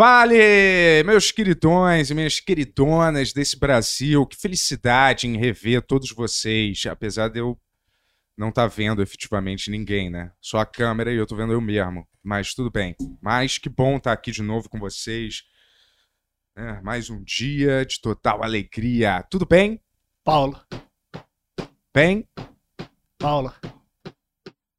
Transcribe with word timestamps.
Fale, 0.00 1.02
meus 1.04 1.30
queridões 1.30 2.08
e 2.08 2.14
minhas 2.14 2.40
queridonas 2.40 3.34
desse 3.34 3.58
Brasil. 3.58 4.26
Que 4.26 4.34
felicidade 4.34 5.26
em 5.26 5.36
rever 5.36 5.82
todos 5.82 6.10
vocês, 6.10 6.86
apesar 6.86 7.28
de 7.28 7.40
eu 7.40 7.60
não 8.34 8.48
estar 8.48 8.62
tá 8.62 8.74
vendo 8.74 9.02
efetivamente 9.02 9.70
ninguém, 9.70 10.08
né? 10.08 10.32
Só 10.40 10.56
a 10.56 10.64
câmera 10.64 11.12
e 11.12 11.16
eu 11.16 11.26
tô 11.26 11.36
vendo 11.36 11.52
eu 11.52 11.60
mesmo. 11.60 12.08
Mas 12.22 12.54
tudo 12.54 12.70
bem. 12.70 12.96
Mas 13.20 13.58
que 13.58 13.68
bom 13.68 13.98
estar 13.98 14.08
tá 14.08 14.14
aqui 14.14 14.32
de 14.32 14.40
novo 14.40 14.70
com 14.70 14.78
vocês. 14.78 15.42
É, 16.56 16.80
mais 16.80 17.10
um 17.10 17.22
dia 17.22 17.84
de 17.84 18.00
total 18.00 18.42
alegria. 18.42 19.22
Tudo 19.30 19.44
bem? 19.44 19.82
Paulo. 20.24 20.58
Bem? 21.92 22.26
Paula. 23.18 23.54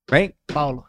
Bem? 0.09 0.33
Paulo. 0.47 0.83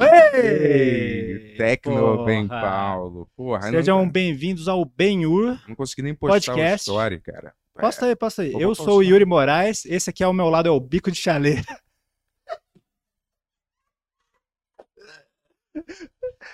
Ei, 0.00 1.54
Tecno 1.56 2.24
Bem 2.24 2.48
Paulo. 2.48 3.28
Porra, 3.36 3.70
Sejam 3.70 3.98
não... 3.98 4.10
bem-vindos 4.10 4.66
ao 4.66 4.82
Benhur. 4.84 5.60
Não 5.68 5.74
consegui 5.74 6.02
nem 6.02 6.14
postar 6.14 6.52
podcast. 6.52 6.88
o 6.88 6.94
story, 6.94 7.20
cara. 7.20 7.52
Posta 7.74 8.06
aí, 8.06 8.16
posta 8.16 8.42
aí. 8.42 8.52
Eu 8.52 8.74
sou 8.74 8.98
o 8.98 9.02
Yuri 9.02 9.24
Moraes, 9.24 9.84
esse 9.84 10.10
aqui 10.10 10.24
ao 10.24 10.32
meu 10.32 10.48
lado 10.48 10.68
é 10.68 10.70
o 10.70 10.80
Bico 10.80 11.10
de 11.10 11.18
Chaleira. 11.18 11.62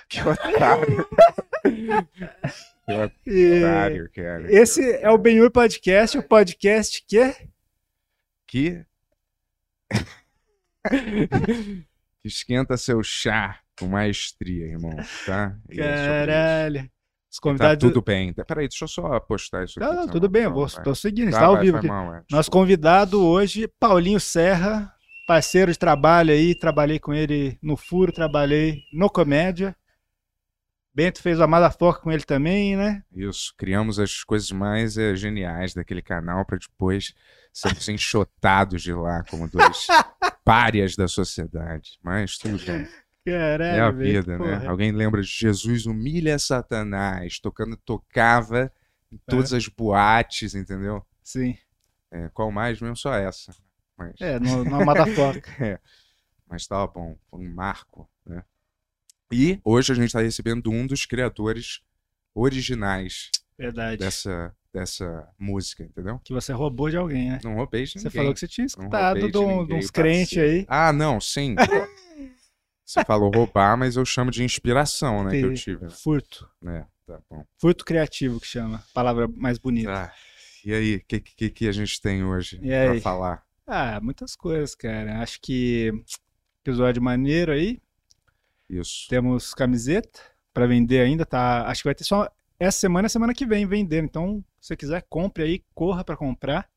que 0.09 0.21
otário. 0.21 1.09
que 3.23 3.59
otário, 3.59 4.11
cara. 4.13 4.53
Esse 4.53 4.97
é 4.97 5.11
o 5.11 5.19
Benhur 5.19 5.51
Podcast, 5.51 6.19
o 6.19 6.23
podcast 6.23 7.05
que... 7.07 7.35
Que... 8.47 8.85
que 12.27 12.33
esquenta 12.33 12.77
seu 12.77 13.03
chá 13.05 13.61
com 13.79 13.87
maestria, 13.87 14.67
irmão, 14.67 14.97
tá? 15.25 15.57
É 15.71 15.77
Caralho. 15.77 16.91
Os 17.31 17.37
tá 17.37 17.43
convidados... 17.43 17.75
Tá 17.75 17.89
tudo 17.89 18.03
bem. 18.03 18.33
Peraí, 18.33 18.69
deixa 18.69 18.85
eu 18.85 18.89
só 18.89 19.21
postar 19.21 19.65
isso 19.65 19.81
aqui. 19.81 19.95
Não, 19.95 20.09
tudo 20.09 20.29
bem, 20.29 20.49
vou, 20.49 20.67
tô 20.83 20.95
seguindo, 20.95 21.31
tá, 21.31 21.37
está 21.37 21.47
ao 21.47 21.61
vivo 21.61 21.77
aqui. 21.77 21.87
Mal, 21.87 22.15
é, 22.15 22.23
Nosso 22.31 22.51
convidado 22.51 23.25
hoje, 23.25 23.69
Paulinho 23.79 24.19
Serra, 24.19 24.93
parceiro 25.29 25.71
de 25.71 25.79
trabalho 25.79 26.33
aí, 26.33 26.55
trabalhei 26.55 26.99
com 26.99 27.15
ele 27.15 27.59
no 27.63 27.77
Furo, 27.77 28.11
trabalhei 28.11 28.83
no 28.93 29.09
Comédia. 29.09 29.77
Bento 30.97 31.21
fez 31.21 31.39
o 31.39 31.43
Amada 31.43 31.71
Foca 31.71 32.01
com 32.01 32.11
ele 32.11 32.23
também, 32.23 32.75
né? 32.75 33.05
Isso, 33.13 33.53
criamos 33.59 33.99
as 33.99 34.25
coisas 34.25 34.51
mais 34.51 34.97
é, 34.97 35.15
geniais 35.15 35.75
daquele 35.75 36.01
canal 36.01 36.43
para 36.47 36.57
depois 36.57 37.13
sermos 37.53 37.87
enxotados 37.91 38.81
de 38.83 38.95
lá 38.95 39.23
como 39.29 39.47
dois 39.47 39.87
párias 40.43 40.97
da 40.97 41.07
sociedade. 41.07 41.99
Mas 42.03 42.39
tudo 42.39 42.57
bem. 42.65 42.89
Caralho, 43.27 43.77
é 43.77 43.81
a 43.81 43.91
vida, 43.91 44.39
né? 44.39 44.67
Alguém 44.67 44.91
lembra 44.91 45.21
de 45.21 45.29
Jesus 45.29 45.85
humilha 45.85 46.39
Satanás, 46.39 47.39
tocando, 47.41 47.77
tocava 47.77 48.73
em 49.13 49.19
todas 49.29 49.53
é. 49.53 49.59
as 49.59 49.69
boates, 49.69 50.55
entendeu? 50.55 51.05
Sim. 51.23 51.59
É, 52.11 52.31
qual 52.31 52.51
mais 52.51 52.81
mesmo? 52.81 52.97
Só 52.97 53.13
essa. 53.13 53.55
Mas... 53.99 54.15
É, 54.19 54.41
no, 54.41 54.65
no 54.65 54.81
Amada 54.81 55.05
Foca. 55.09 55.43
é. 55.63 55.79
Mas 56.49 56.67
tava 56.67 56.87
bom, 56.87 57.19
foi 57.29 57.41
um 57.41 57.53
marco, 57.53 58.09
né? 58.16 58.16
E 59.33 59.61
hoje 59.65 59.93
a 59.93 59.95
gente 59.95 60.07
está 60.07 60.21
recebendo 60.21 60.71
um 60.71 60.87
dos 60.87 61.05
criadores 61.05 61.81
originais 62.35 63.31
Verdade. 63.59 63.99
dessa 63.99 64.55
dessa 64.73 65.27
música, 65.39 65.83
entendeu? 65.83 66.21
Que 66.23 66.35
você 66.35 66.53
roubou 66.53 66.91
de 66.91 66.99
alguém, 66.99 67.31
né? 67.31 67.41
Não 67.43 67.55
roubei 67.55 67.85
de 67.85 67.97
ninguém. 67.97 68.11
Você 68.11 68.17
falou 68.17 68.35
que 68.35 68.41
você 68.41 68.47
tinha 68.47 68.67
escutado 68.67 69.31
de, 69.31 69.39
um, 69.39 69.67
de 69.67 69.73
uns 69.73 69.91
crentes 69.91 70.37
aí. 70.37 70.67
Ah, 70.69 70.93
não, 70.93 71.19
sim. 71.19 71.55
você 72.85 73.03
falou 73.07 73.31
roubar, 73.35 73.79
mas 73.79 73.97
eu 73.97 74.05
chamo 74.05 74.31
de 74.31 74.45
inspiração, 74.45 75.25
né, 75.25 75.31
que 75.31 75.47
eu 75.47 75.55
tive. 75.55 75.89
Furto. 75.89 76.47
É, 76.67 76.85
tá 77.07 77.19
bom. 77.31 77.43
Furto 77.59 77.87
criativo 77.87 78.39
que 78.39 78.47
chama, 78.47 78.85
palavra 78.93 79.27
mais 79.27 79.57
bonita. 79.57 79.91
Ah, 79.91 80.13
e 80.63 80.75
aí, 80.75 80.97
o 80.97 81.05
que, 81.07 81.21
que, 81.21 81.49
que 81.49 81.69
a 81.69 81.73
gente 81.73 81.99
tem 81.99 82.23
hoje 82.23 82.59
para 82.59 83.01
falar? 83.01 83.43
Ah, 83.67 83.99
muitas 84.01 84.37
coisas, 84.37 84.75
cara. 84.75 85.23
Acho 85.23 85.41
que 85.41 85.91
episódio 86.63 87.03
maneiro 87.03 87.51
aí. 87.51 87.81
Isso. 88.69 89.07
Temos 89.09 89.55
camiseta 89.55 90.21
para 90.53 90.67
vender 90.67 91.01
ainda, 91.01 91.25
tá? 91.25 91.67
Acho 91.69 91.83
que 91.83 91.89
vai 91.89 91.95
ter 91.95 92.05
só 92.05 92.31
essa 92.59 92.79
semana, 92.79 93.09
semana 93.09 93.35
que 93.35 93.47
vem 93.47 93.67
vendendo. 93.67 94.07
Então, 94.07 94.45
se 94.61 94.69
você 94.69 94.77
quiser, 94.77 95.07
compre 95.09 95.43
aí, 95.43 95.65
corra 95.75 96.03
para 96.05 96.17
comprar. 96.17 96.69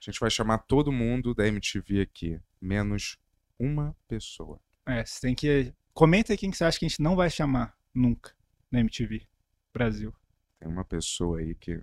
A 0.00 0.04
gente 0.10 0.20
vai 0.20 0.30
chamar 0.30 0.58
todo 0.58 0.92
mundo 0.92 1.34
da 1.34 1.46
MTV 1.46 2.00
aqui, 2.00 2.40
menos 2.60 3.18
uma 3.58 3.96
pessoa. 4.06 4.60
É, 4.86 5.04
você 5.04 5.20
tem 5.20 5.34
que. 5.34 5.72
Comenta 5.92 6.32
aí 6.32 6.38
quem 6.38 6.50
que 6.50 6.56
você 6.56 6.64
acha 6.64 6.78
que 6.78 6.86
a 6.86 6.88
gente 6.88 7.02
não 7.02 7.16
vai 7.16 7.28
chamar 7.28 7.76
nunca 7.92 8.32
na 8.70 8.80
MTV 8.80 9.26
Brasil. 9.72 10.14
Tem 10.58 10.68
uma 10.68 10.84
pessoa 10.84 11.40
aí 11.40 11.54
que 11.54 11.82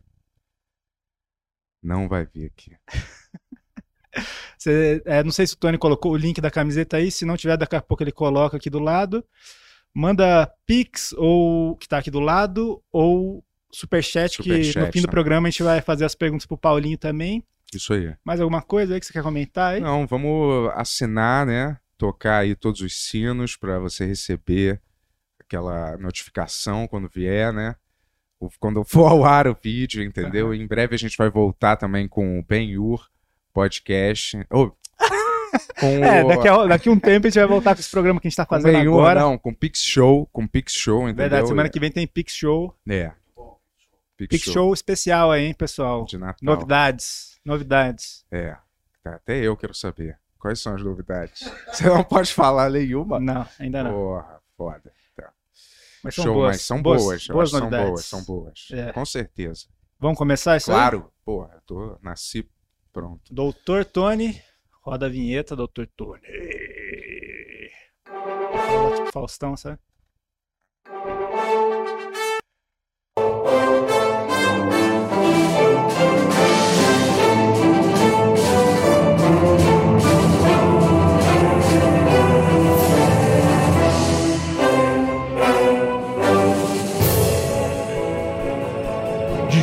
não 1.84 2.08
vai 2.08 2.26
vir 2.26 2.46
aqui. 2.46 2.76
você, 4.58 5.02
é, 5.06 5.24
não 5.24 5.32
sei 5.32 5.48
se 5.48 5.54
o 5.54 5.58
Tony 5.58 5.78
colocou 5.78 6.12
o 6.12 6.18
link 6.18 6.40
da 6.42 6.52
camiseta 6.52 6.98
aí. 6.98 7.12
Se 7.12 7.26
não 7.26 7.38
tiver, 7.38 7.58
daqui 7.58 7.76
a 7.76 7.82
pouco 7.82 8.04
ele 8.04 8.12
coloca 8.12 8.58
aqui 8.58 8.70
do 8.70 8.80
lado. 8.80 9.24
Manda 9.94 10.52
Pix, 10.66 11.14
ou 11.18 11.78
que 11.78 11.88
tá 11.88 12.00
aqui 12.00 12.12
do 12.12 12.20
lado, 12.20 12.84
ou 12.92 13.44
Superchat, 13.72 14.36
Super 14.36 14.62
que 14.62 14.80
no 14.80 14.92
fim 14.92 15.02
do 15.02 15.08
né? 15.08 15.12
programa 15.12 15.48
a 15.48 15.52
gente 15.52 15.64
vai 15.64 15.82
fazer 15.82 16.06
as 16.06 16.16
perguntas 16.16 16.46
pro 16.46 16.58
Paulinho 16.58 16.98
também. 16.98 17.44
Isso 17.74 17.94
aí. 17.94 18.14
Mais 18.24 18.42
alguma 18.42 18.62
coisa 18.62 18.94
aí 18.94 19.00
que 19.00 19.06
você 19.06 19.14
quer 19.14 19.24
comentar 19.24 19.74
aí? 19.74 19.80
Não, 19.80 20.06
vamos 20.06 20.70
assinar, 20.76 21.46
né? 21.46 21.78
Tocar 21.98 22.40
aí 22.40 22.56
todos 22.56 22.82
os 22.82 22.94
sinos 22.94 23.56
para 23.56 23.80
você 23.80 24.06
receber 24.06 24.82
aquela 25.40 25.98
notificação 25.98 26.88
quando 26.88 27.10
vier, 27.10 27.54
né? 27.54 27.76
Quando 28.60 28.84
for 28.84 29.10
ao 29.10 29.24
ar 29.24 29.48
o 29.48 29.58
vídeo, 29.62 30.04
entendeu? 30.04 30.48
Uhum. 30.48 30.54
Em 30.54 30.68
breve 30.68 30.96
a 30.96 30.98
gente 30.98 31.18
vai 31.18 31.30
voltar 31.30 31.78
também 31.78 32.08
com 32.08 32.38
o 32.38 32.44
Ben-Hur 32.44 33.10
podcast. 33.56 34.46
Oh, 34.52 34.70
com 35.80 35.88
é, 36.04 36.26
o... 36.26 36.28
daqui, 36.28 36.48
a, 36.50 36.66
daqui 36.66 36.90
um 36.90 37.00
tempo 37.00 37.26
a 37.26 37.30
gente 37.30 37.40
vai 37.40 37.48
voltar 37.48 37.74
com 37.74 37.80
esse 37.80 37.90
programa 37.90 38.20
que 38.20 38.28
a 38.28 38.30
gente 38.30 38.36
tá 38.36 38.46
fazendo 38.46 38.74
com 38.74 39.00
agora. 39.00 39.22
Não, 39.22 39.38
com 39.38 39.54
Pix 39.54 39.82
Show, 39.82 40.28
com 40.34 40.46
Pix 40.46 40.74
Show, 40.74 41.04
entendeu? 41.04 41.30
Verdade, 41.30 41.48
semana 41.48 41.70
que 41.70 41.80
vem 41.80 41.90
tem 41.90 42.06
Pix 42.06 42.34
Show. 42.34 42.76
É. 42.88 43.14
Pix, 44.18 44.30
Pix 44.30 44.44
show. 44.44 44.54
show. 44.54 44.74
especial 44.74 45.32
aí, 45.32 45.46
hein, 45.46 45.54
pessoal? 45.54 46.06
De 46.06 46.18
Natal. 46.18 46.38
Novidades, 46.42 47.40
novidades. 47.46 48.26
É, 48.30 48.56
tá, 49.04 49.16
até 49.16 49.38
eu 49.38 49.56
quero 49.56 49.74
saber. 49.74 50.18
Quais 50.38 50.62
são 50.62 50.76
as 50.76 50.84
novidades? 50.84 51.50
Você 51.72 51.86
não 51.86 52.04
pode 52.04 52.34
falar 52.34 52.70
nenhuma? 52.70 53.20
Não, 53.20 53.48
ainda 53.58 53.84
não. 53.84 53.92
Porra, 53.92 54.42
foda. 54.56 54.94
Tá. 55.16 55.32
Mas 56.04 56.16
são 56.16 56.24
Show, 56.26 56.34
boas. 56.34 56.56
Mas 56.56 56.62
são 56.62 56.82
boas. 56.82 57.04
Boas, 57.04 57.28
boas 57.28 57.52
novidades. 57.54 58.06
São 58.06 58.24
boas, 58.24 58.60
são 58.68 58.78
boas. 58.78 58.88
É. 58.90 58.94
Com 58.94 59.06
certeza. 59.06 59.66
Vamos 60.00 60.18
começar 60.18 60.56
isso 60.58 60.72
claro. 60.72 60.98
aí? 60.98 61.02
Claro. 61.02 61.14
Porra, 61.26 61.64
tô, 61.66 61.98
nasci 62.02 62.48
pronto. 62.96 63.22
Doutor 63.30 63.84
Tony, 63.84 64.42
roda 64.82 65.08
a 65.08 65.10
vinheta, 65.10 65.54
Doutor 65.54 65.86
Tony. 65.98 66.22
Tipo 68.96 69.12
Faustão, 69.12 69.58
sabe? 69.58 69.80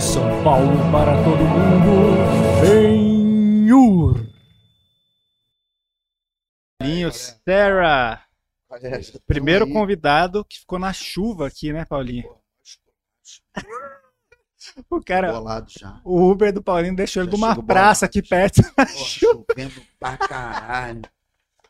São 0.01 0.43
Paulo 0.43 0.77
para 0.91 1.13
todo 1.23 1.43
mundo, 1.43 2.42
Paulinho 6.79 7.13
Sarah. 7.13 8.25
Primeiro 9.27 9.71
convidado 9.71 10.45
que 10.45 10.59
ficou 10.61 10.79
na 10.79 10.93
chuva 10.93 11.47
aqui, 11.47 11.73
né, 11.73 11.85
Paulinho? 11.85 12.35
O 14.89 15.01
cara. 15.03 15.33
O 16.05 16.31
Uber 16.31 16.53
do 16.53 16.63
Paulinho 16.63 16.97
deixou 16.97 17.23
ele 17.23 17.33
numa 17.33 17.61
praça 17.63 18.07
aqui 18.07 18.23
perto. 18.23 18.63
Pô, 18.75 18.87
chovendo 18.87 19.83
pra 19.99 20.17
caralho. 20.17 21.03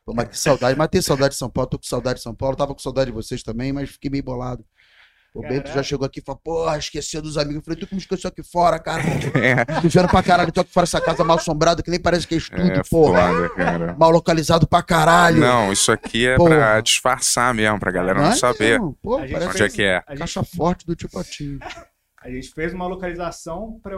Pô, 0.05 0.12
mas 0.15 0.29
que 0.29 0.38
saudade. 0.38 0.79
Mas 0.79 0.88
tem 0.88 1.00
saudade 1.03 1.32
de 1.32 1.38
São 1.38 1.50
Paulo. 1.50 1.70
Tô 1.70 1.79
com 1.79 1.85
saudade 1.85 2.19
de 2.19 2.23
São 2.23 2.35
Paulo. 2.35 2.56
Tava 2.56 2.75
com 2.75 2.81
saudade 2.81 3.11
de 3.11 3.15
vocês 3.15 3.43
também, 3.43 3.73
mas 3.73 3.91
fiquei 3.91 4.11
meio 4.11 4.23
bolado. 4.23 4.65
O 5.34 5.40
Bento 5.40 5.70
já 5.70 5.82
chegou 5.82 6.06
aqui 6.06 6.20
e 6.20 6.23
falou, 6.23 6.40
porra, 6.44 6.76
esqueceu 6.76 7.23
dos 7.23 7.38
amigos. 7.38 7.56
Eu 7.56 7.62
falei, 7.62 7.81
tu 7.81 7.87
que 7.87 7.94
me 7.94 8.00
esqueceu 8.00 8.29
aqui 8.29 8.43
fora, 8.43 8.79
cara. 8.79 9.02
É. 9.34 9.81
Vivendo 9.81 10.08
pra 10.08 10.23
caralho, 10.23 10.52
tô 10.52 10.61
aqui 10.61 10.73
fora 10.73 10.84
dessa 10.84 11.00
casa 11.00 11.25
mal 11.25 11.38
assombrada, 11.38 11.82
que 11.82 11.90
nem 11.90 11.99
parece 11.99 12.26
que 12.26 12.34
é 12.34 12.38
estúdio, 12.38 12.73
é, 12.73 12.82
porra. 12.88 13.29
Foda, 13.29 13.49
cara. 13.50 13.96
Mal 13.99 14.11
localizado 14.11 14.67
pra 14.67 14.82
caralho. 14.82 15.40
Não, 15.40 15.73
isso 15.73 15.90
aqui 15.90 16.26
é 16.26 16.37
porra. 16.37 16.50
pra 16.50 16.81
disfarçar 16.81 17.55
mesmo, 17.55 17.81
pra 17.81 17.90
galera 17.90 18.20
não, 18.20 18.29
não 18.29 18.37
saber. 18.37 18.79
Não, 18.79 18.93
pô, 19.02 19.17
parece 19.19 19.46
onde 19.46 19.58
fez, 19.58 19.73
é 19.73 19.76
que 19.76 19.82
é. 19.82 20.00
Caixa 20.17 20.44
forte 20.44 20.87
do 20.87 20.94
tipo 20.94 21.19
atinho. 21.19 21.58
A 22.23 22.31
gente 22.31 22.52
fez 22.55 22.73
uma 22.73 22.87
localização 22.87 23.81
pra, 23.82 23.96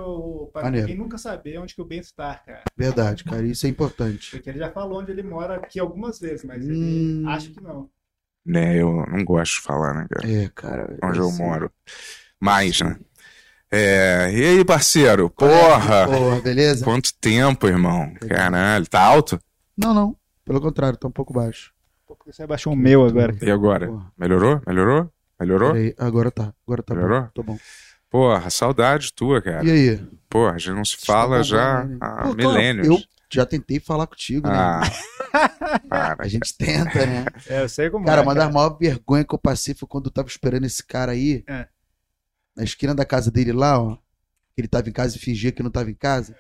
pra 0.50 0.70
ninguém 0.70 0.96
nunca 0.96 1.18
saber 1.18 1.58
onde 1.58 1.74
que 1.74 1.82
o 1.82 1.84
Bento 1.84 2.04
está, 2.04 2.34
cara. 2.36 2.62
Verdade, 2.74 3.22
cara, 3.22 3.42
isso 3.42 3.66
é 3.66 3.68
importante. 3.68 4.30
Porque 4.30 4.48
ele 4.48 4.58
já 4.58 4.70
falou 4.70 5.00
onde 5.00 5.10
ele 5.10 5.22
mora 5.22 5.56
aqui 5.56 5.78
algumas 5.78 6.18
vezes, 6.18 6.42
mas 6.42 6.64
hum... 6.64 6.70
ele 6.70 7.28
acha 7.28 7.50
que 7.50 7.60
não. 7.60 7.90
Né, 8.44 8.76
eu 8.76 9.04
não 9.08 9.24
gosto 9.24 9.54
de 9.54 9.60
falar, 9.62 9.94
né, 9.94 10.06
cara? 10.10 10.30
É, 10.30 10.50
cara. 10.54 10.98
Onde 11.02 11.18
eu, 11.18 11.24
eu 11.24 11.32
moro. 11.32 11.70
Mais, 12.38 12.80
né? 12.80 12.98
É, 13.70 14.30
e 14.32 14.44
aí, 14.44 14.64
parceiro? 14.64 15.30
Porra! 15.30 16.06
Porra, 16.06 16.40
beleza? 16.40 16.84
Quanto 16.84 17.12
tempo, 17.20 17.66
irmão? 17.66 18.12
Caralho, 18.28 18.86
tá 18.86 19.00
alto? 19.00 19.40
Não, 19.76 19.94
não. 19.94 20.16
Pelo 20.44 20.60
contrário, 20.60 20.98
tá 20.98 21.08
um 21.08 21.10
pouco 21.10 21.32
baixo. 21.32 21.72
Porque 22.06 22.32
você 22.32 22.42
abaixou 22.42 22.72
o 22.72 22.76
meu 22.76 23.04
agora. 23.04 23.34
E 23.40 23.50
agora? 23.50 23.86
Porra. 23.88 24.12
Melhorou? 24.16 24.62
Melhorou? 24.66 25.10
Melhorou? 25.40 25.72
Aí, 25.72 25.94
agora 25.98 26.30
tá. 26.30 26.52
Agora 26.66 26.82
tá 26.82 26.94
Melhorou? 26.94 27.22
bom. 27.22 27.30
Tô 27.34 27.42
bom. 27.42 27.58
Porra, 28.10 28.48
saudade 28.50 29.12
tua, 29.12 29.42
cara. 29.42 29.64
E 29.64 29.70
aí? 29.70 30.08
Porra, 30.28 30.52
a 30.52 30.58
gente 30.58 30.76
não 30.76 30.84
se 30.84 30.98
fala 31.04 31.42
já 31.42 31.88
há 32.00 32.32
milênios. 32.32 32.86
Eu 32.86 33.02
já 33.30 33.46
tentei 33.46 33.80
falar 33.80 34.06
contigo, 34.06 34.48
né? 34.48 34.54
Ah, 35.90 36.14
a 36.16 36.28
gente 36.28 36.56
tenta, 36.56 37.04
né? 37.06 37.24
É, 37.48 37.62
eu 37.62 37.68
sei 37.68 37.90
como 37.90 38.04
cara, 38.04 38.20
é. 38.20 38.24
Cara, 38.24 38.28
uma 38.28 38.34
das 38.34 38.54
maiores 38.54 38.78
vergonhas 38.78 39.26
que 39.26 39.34
eu 39.34 39.38
passei 39.38 39.74
foi 39.74 39.88
quando 39.88 40.06
eu 40.06 40.12
tava 40.12 40.28
esperando 40.28 40.64
esse 40.64 40.84
cara 40.84 41.10
aí. 41.10 41.42
É. 41.48 41.66
Na 42.56 42.62
esquina 42.62 42.94
da 42.94 43.04
casa 43.04 43.32
dele 43.32 43.52
lá, 43.52 43.80
ó. 43.80 43.96
Que 44.54 44.60
ele 44.60 44.68
tava 44.68 44.88
em 44.88 44.92
casa 44.92 45.16
e 45.16 45.18
fingia 45.18 45.50
que 45.50 45.62
não 45.62 45.70
tava 45.70 45.90
em 45.90 45.94
casa. 45.94 46.36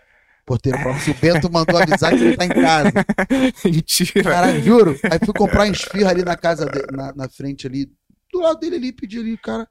Porteiro 0.46 0.78
falou 0.78 0.98
se 0.98 1.10
o 1.10 1.14
Bento 1.14 1.50
mandou 1.50 1.76
avisar 1.76 2.10
que 2.16 2.22
ele 2.22 2.36
tá 2.36 2.44
em 2.44 2.48
casa. 2.48 2.92
Mentira. 3.64 4.22
Cara, 4.22 4.60
juro. 4.60 4.98
Aí 5.10 5.18
fui 5.24 5.34
comprar 5.34 5.66
esfirra 5.66 6.10
ali 6.10 6.22
na 6.22 6.36
casa, 6.36 6.66
de, 6.66 6.96
na, 6.96 7.12
na 7.14 7.28
frente 7.28 7.66
ali. 7.66 7.90
Do 8.32 8.40
lado 8.40 8.60
dele 8.60 8.76
ali, 8.76 8.92
pedi 8.92 9.18
ali, 9.18 9.36
cara. 9.38 9.66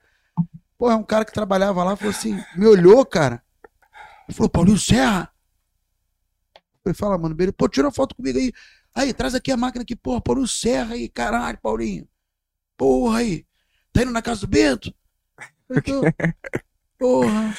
Pô, 0.78 0.90
é 0.90 0.96
um 0.96 1.04
cara 1.04 1.24
que 1.24 1.32
trabalhava 1.32 1.84
lá, 1.84 1.96
falou 1.96 2.12
assim, 2.12 2.38
me 2.58 2.66
olhou, 2.66 3.06
cara. 3.06 3.42
Ele 4.28 4.36
falou, 4.36 4.50
Paulinho 4.50 4.78
Serra. 4.78 5.30
Ele 6.86 6.94
fala, 6.94 7.18
mano, 7.18 7.36
beleza. 7.36 7.54
Pô, 7.54 7.68
tira 7.68 7.88
uma 7.88 7.94
foto 7.94 8.16
comigo 8.16 8.38
aí. 8.38 8.52
Aí, 8.96 9.14
traz 9.14 9.34
aqui 9.34 9.52
a 9.52 9.58
máquina 9.58 9.84
aqui, 9.84 9.96
porra, 9.96 10.22
Paulinho 10.22 10.48
Serra 10.48 10.94
aí, 10.96 11.10
caralho, 11.10 11.58
Paulinho. 11.62 12.08
Porra 12.78 13.20
aí. 13.20 13.46
Tá 13.92 14.02
indo 14.02 14.12
na 14.12 14.22
casa 14.22 14.42
do 14.42 14.48
Bento? 14.48 14.94
Tô... 15.86 16.02
Porra. 16.98 17.58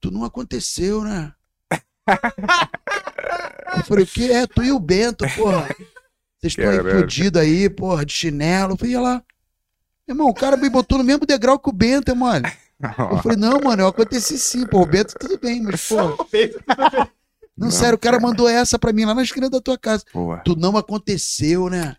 Tu 0.00 0.10
não 0.10 0.24
aconteceu, 0.24 1.02
né? 1.02 1.32
Eu 3.76 3.84
falei, 3.84 4.04
o 4.04 4.06
que 4.06 4.30
é? 4.30 4.46
Tu 4.46 4.62
e 4.62 4.72
o 4.72 4.78
Bento, 4.78 5.26
porra. 5.36 5.68
Vocês 6.38 6.52
estão 6.52 6.70
aí 6.70 6.78
fodidos 6.78 7.40
aí, 7.42 7.68
porra, 7.68 8.06
de 8.06 8.12
chinelo. 8.12 8.74
Eu 8.74 8.76
falei, 8.76 8.96
olha 8.96 9.02
lá. 9.02 9.22
Irmão, 10.06 10.28
o 10.28 10.34
cara 10.34 10.56
me 10.56 10.70
botou 10.70 10.98
no 10.98 11.04
mesmo 11.04 11.26
degrau 11.26 11.58
que 11.58 11.68
o 11.68 11.72
Bento, 11.72 12.14
mano. 12.14 12.48
Eu 12.80 13.18
falei, 13.18 13.36
não, 13.36 13.60
mano, 13.60 13.82
eu 13.82 13.88
aconteci 13.88 14.38
sim, 14.38 14.64
pô. 14.66 14.82
O 14.82 14.86
Bento 14.86 15.14
tudo 15.18 15.38
bem, 15.38 15.60
mas, 15.60 15.88
pô. 15.88 15.96
Não, 17.58 17.66
não, 17.66 17.70
sério, 17.70 17.96
o 17.96 17.98
cara 17.98 18.20
mandou 18.20 18.48
essa 18.48 18.78
pra 18.78 18.92
mim 18.92 19.04
lá 19.04 19.14
na 19.14 19.22
esquina 19.22 19.50
da 19.50 19.60
tua 19.60 19.76
casa. 19.76 20.04
Boa. 20.14 20.38
Tu 20.38 20.54
não 20.56 20.76
aconteceu, 20.76 21.68
né? 21.68 21.96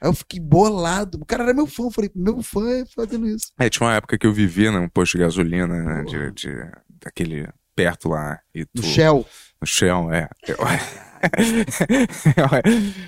Aí 0.00 0.08
eu 0.08 0.14
fiquei 0.14 0.40
bolado. 0.40 1.18
O 1.20 1.26
cara 1.26 1.44
era 1.44 1.52
meu 1.52 1.66
fã. 1.66 1.84
Eu 1.84 1.90
falei, 1.90 2.10
meu 2.14 2.42
fã 2.42 2.66
é 2.70 2.86
fazendo 2.86 3.28
isso. 3.28 3.52
É, 3.58 3.68
tinha 3.68 3.86
uma 3.86 3.94
época 3.94 4.16
que 4.16 4.26
eu 4.26 4.32
vivia 4.32 4.70
num 4.70 4.88
posto 4.88 5.18
de 5.18 5.24
gasolina, 5.24 5.66
né? 5.66 6.04
De, 6.04 6.32
de, 6.32 6.54
daquele 7.02 7.48
perto 7.76 8.08
lá. 8.08 8.38
E 8.54 8.64
tu... 8.64 8.70
No 8.76 8.82
Shell. 8.82 9.26
No 9.60 9.66
Shell, 9.66 10.12
é. 10.12 10.28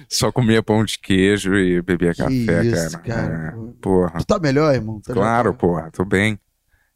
Só 0.09 0.33
comia 0.33 0.63
pão 0.63 0.85
de 0.85 0.99
queijo 0.99 1.57
e 1.57 1.81
bebia 1.81 2.13
que 2.13 2.19
café, 2.19 2.65
isso, 2.65 3.01
cara. 3.01 3.03
cara. 3.03 3.55
É, 3.57 3.73
porra. 3.81 4.19
Tu 4.19 4.27
tá 4.27 4.39
melhor, 4.39 4.75
irmão? 4.75 5.01
Tá 5.01 5.15
claro, 5.15 5.51
melhor. 5.51 5.59
porra, 5.59 5.91
tô 5.93 6.05
bem. 6.05 6.39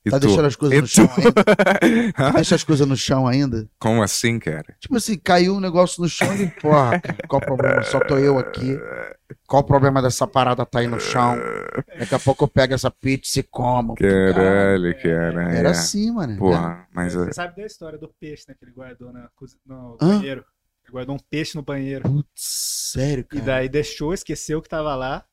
E 0.05 0.11
tá 0.11 0.21
tu? 0.21 0.27
deixando 0.27 0.47
as 0.47 0.57
coisas 0.57 0.79
e 0.79 0.81
no 0.83 0.87
tu? 0.87 0.91
chão 0.91 1.11
ainda? 1.17 2.33
Deixa 2.35 2.55
as 2.55 2.65
coisas 2.65 2.87
no 2.87 2.97
chão 2.97 3.27
ainda? 3.27 3.69
Como 3.79 4.03
assim, 4.03 4.39
cara? 4.39 4.77
Tipo 4.79 4.97
assim, 4.97 5.17
caiu 5.17 5.55
um 5.55 5.61
negócio 5.61 6.03
no 6.03 6.09
chão 6.09 6.35
e, 6.37 6.47
porra, 6.61 7.01
qual 7.27 7.41
o 7.41 7.45
problema? 7.45 7.83
Só 7.83 7.99
tô 8.01 8.19
eu 8.19 8.39
aqui. 8.39 8.79
Qual 9.47 9.63
o 9.63 9.67
problema 9.67 10.03
dessa 10.03 10.27
parada 10.27 10.67
tá 10.67 10.81
aí 10.81 10.87
no 10.87 11.01
chão? 11.01 11.37
Daqui 11.99 12.15
a 12.15 12.19
pouco 12.19 12.45
eu 12.45 12.49
pego 12.49 12.75
essa 12.75 12.91
pizza 12.91 13.41
e 13.41 13.43
como. 13.43 13.95
Caralho, 13.95 14.95
cara. 15.03 15.55
Era 15.55 15.69
é. 15.69 15.71
assim, 15.71 16.13
mano. 16.13 16.37
Porra, 16.37 16.87
mas... 16.93 17.15
Você 17.15 17.33
sabe 17.33 17.57
da 17.57 17.67
história 17.67 17.99
do 17.99 18.09
peixe, 18.21 18.45
né, 18.47 18.55
que 18.59 18.65
ele 18.65 18.73
guardou 18.73 19.11
na, 19.11 19.31
no 19.67 19.97
Hã? 20.01 20.19
banheiro? 20.19 20.45
Ele 20.85 20.93
guardou 20.93 21.15
um 21.15 21.19
peixe 21.31 21.57
no 21.57 21.63
banheiro. 21.63 22.03
Putz, 22.03 22.93
sério, 22.93 23.25
cara? 23.25 23.43
E 23.43 23.47
daí 23.47 23.69
deixou, 23.71 24.13
esqueceu 24.13 24.61
que 24.61 24.69
tava 24.69 24.95
lá 24.95 25.25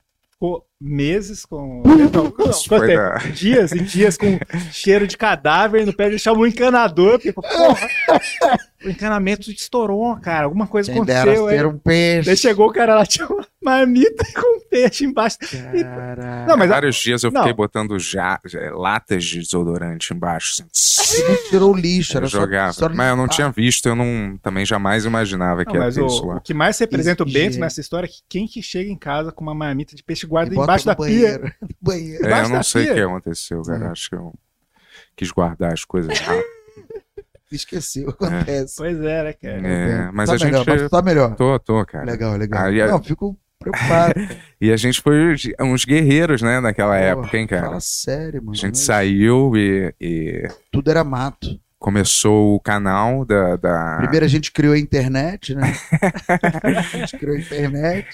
ficou 0.41 0.65
meses 0.81 1.45
com. 1.45 1.83
Não, 1.85 1.97
não, 1.97 3.31
dias 3.33 3.71
e 3.71 3.79
dias 3.79 4.17
com 4.17 4.39
cheiro 4.71 5.05
de 5.05 5.15
cadáver 5.15 5.85
no 5.85 5.93
pé, 5.93 6.09
deixava 6.09 6.39
um 6.39 6.45
encanador, 6.45 7.19
porque, 7.19 7.31
porra, 7.31 7.87
o 8.83 8.89
encanamento 8.89 9.51
estourou, 9.51 10.15
cara. 10.17 10.45
Alguma 10.45 10.67
coisa 10.67 10.91
Quem 10.91 11.01
aconteceu. 11.01 11.47
Aí, 11.47 11.65
um 11.65 11.77
peixe. 11.77 12.25
Daí 12.27 12.37
chegou 12.37 12.67
o 12.67 12.73
cara 12.73 12.95
lá, 12.95 13.05
tinha 13.05 13.27
uma 13.27 13.45
marmita 13.61 14.25
com 14.33 14.59
peixe 14.69 15.05
embaixo. 15.05 15.37
Caraca. 15.39 16.45
Não, 16.47 16.57
mas, 16.57 16.69
Vários 16.69 16.95
dias 16.95 17.23
eu 17.23 17.31
fiquei 17.31 17.53
botando 17.53 17.97
já, 17.99 18.39
já, 18.45 18.73
latas 18.73 19.23
de 19.23 19.39
desodorante 19.39 20.13
embaixo. 20.13 20.63
Assim. 20.63 21.21
Tirou 21.49 21.73
o 21.73 21.77
lixo, 21.77 22.17
era 22.17 22.25
jogava. 22.25 22.73
Só, 22.73 22.87
só 22.87 22.93
mas 22.93 23.09
eu 23.09 23.15
não 23.15 23.27
tinha 23.27 23.51
visto, 23.51 23.87
eu 23.87 23.95
não, 23.95 24.37
também 24.41 24.65
jamais 24.65 25.05
imaginava 25.05 25.63
que 25.65 25.75
ia 25.75 25.91
ter 25.91 26.01
o, 26.01 26.07
isso 26.07 26.25
lá. 26.25 26.37
O 26.37 26.41
que 26.41 26.53
mais 26.53 26.79
representa 26.79 27.23
o 27.23 27.25
Bento 27.25 27.59
nessa 27.59 27.81
história 27.81 28.07
é 28.07 28.09
que 28.09 28.21
quem 28.27 28.47
que 28.47 28.61
chega 28.61 28.89
em 28.89 28.97
casa 28.97 29.31
com 29.31 29.43
uma 29.43 29.53
marmita 29.53 29.95
de 29.95 30.03
peixe 30.03 30.25
guarda 30.25 30.53
embaixo 30.53 30.85
da 30.85 30.95
banheiro, 30.95 31.43
pia. 31.59 31.77
banheiro. 31.81 32.25
É, 32.25 32.43
eu 32.43 32.49
não 32.49 32.63
sei 32.63 32.89
o 32.89 32.93
que 32.93 32.99
aconteceu, 33.01 33.61
cara. 33.63 33.85
É. 33.85 33.89
Acho 33.89 34.09
que 34.09 34.15
eu 34.15 34.33
quis 35.15 35.31
guardar 35.31 35.73
as 35.73 35.85
coisas 35.85 36.17
rápido. 36.19 36.45
Esqueceu, 37.51 38.09
acontece. 38.19 38.75
Pois 38.77 38.99
é, 38.99 39.23
né, 39.23 39.33
cara? 39.33 39.67
É, 39.67 40.11
mas 40.11 40.29
tá 40.29 40.35
a 40.35 40.45
melhor, 40.45 40.65
gente. 40.65 40.89
Tá 40.89 41.01
melhor. 41.01 41.35
Tô, 41.35 41.59
tô, 41.59 41.85
cara. 41.85 42.05
Legal, 42.05 42.37
legal. 42.37 42.65
Aí, 42.65 42.87
não, 42.87 43.01
fico 43.01 43.37
preocupado. 43.59 44.13
e 44.59 44.71
a 44.71 44.77
gente 44.77 45.01
foi 45.01 45.35
uns 45.59 45.85
guerreiros, 45.85 46.41
né, 46.41 46.59
naquela 46.59 46.97
Pô, 46.97 47.03
época, 47.03 47.37
hein, 47.37 47.47
cara? 47.47 47.67
Fala 47.67 47.79
sério, 47.79 48.41
mano. 48.41 48.53
A 48.53 48.55
gente 48.55 48.77
saiu 48.79 49.55
e, 49.55 49.93
e, 49.99 50.47
Tudo 50.71 50.89
era 50.89 51.03
mato. 51.03 51.59
Começou 51.77 52.55
o 52.55 52.59
canal 52.59 53.25
da, 53.25 53.55
da. 53.55 53.97
Primeiro 53.97 54.25
a 54.25 54.29
gente 54.29 54.51
criou 54.51 54.73
a 54.73 54.79
internet, 54.79 55.55
né? 55.55 55.73
a 56.63 56.97
gente 56.97 57.17
criou 57.17 57.35
a 57.35 57.39
internet. 57.39 58.07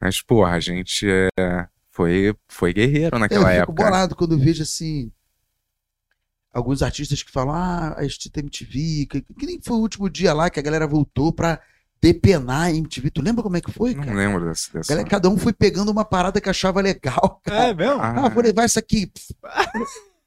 Mas, 0.00 0.20
porra, 0.20 0.52
a 0.52 0.60
gente 0.60 1.06
é, 1.08 1.66
foi, 1.92 2.34
foi 2.48 2.72
guerreiro 2.72 3.18
naquela 3.18 3.54
eu 3.54 3.62
época. 3.62 3.72
Eu 3.72 3.76
fico 3.76 3.90
bolado 3.90 4.16
quando 4.16 4.38
vejo 4.38 4.62
assim. 4.62 5.12
Alguns 6.58 6.82
artistas 6.82 7.22
que 7.22 7.30
falam, 7.30 7.54
ah, 7.54 7.96
a 7.96 8.02
MTV, 8.04 9.06
que, 9.06 9.20
que, 9.22 9.46
nem 9.46 9.60
foi 9.62 9.76
o 9.76 9.80
último 9.80 10.10
dia 10.10 10.32
lá 10.32 10.50
que 10.50 10.58
a 10.58 10.62
galera 10.62 10.86
voltou 10.86 11.32
pra 11.32 11.60
depenar 12.00 12.66
a 12.66 12.72
MTV. 12.72 13.10
Tu 13.10 13.22
lembra 13.22 13.42
como 13.42 13.56
é 13.56 13.60
que 13.60 13.72
foi, 13.72 13.94
cara? 13.94 14.06
Não 14.06 14.16
lembro 14.16 14.44
dessa. 14.44 14.72
dessa... 14.72 14.92
Galera, 14.92 15.08
cada 15.08 15.28
um 15.28 15.38
foi 15.38 15.52
pegando 15.52 15.90
uma 15.90 16.04
parada 16.04 16.40
que 16.40 16.48
achava 16.48 16.80
legal. 16.80 17.40
Cara. 17.44 17.68
É 17.68 17.74
mesmo? 17.74 18.00
Ah, 18.00 18.26
ah 18.26 18.28
vou 18.28 18.42
levar 18.42 18.64
essa 18.64 18.80
aqui. 18.80 19.10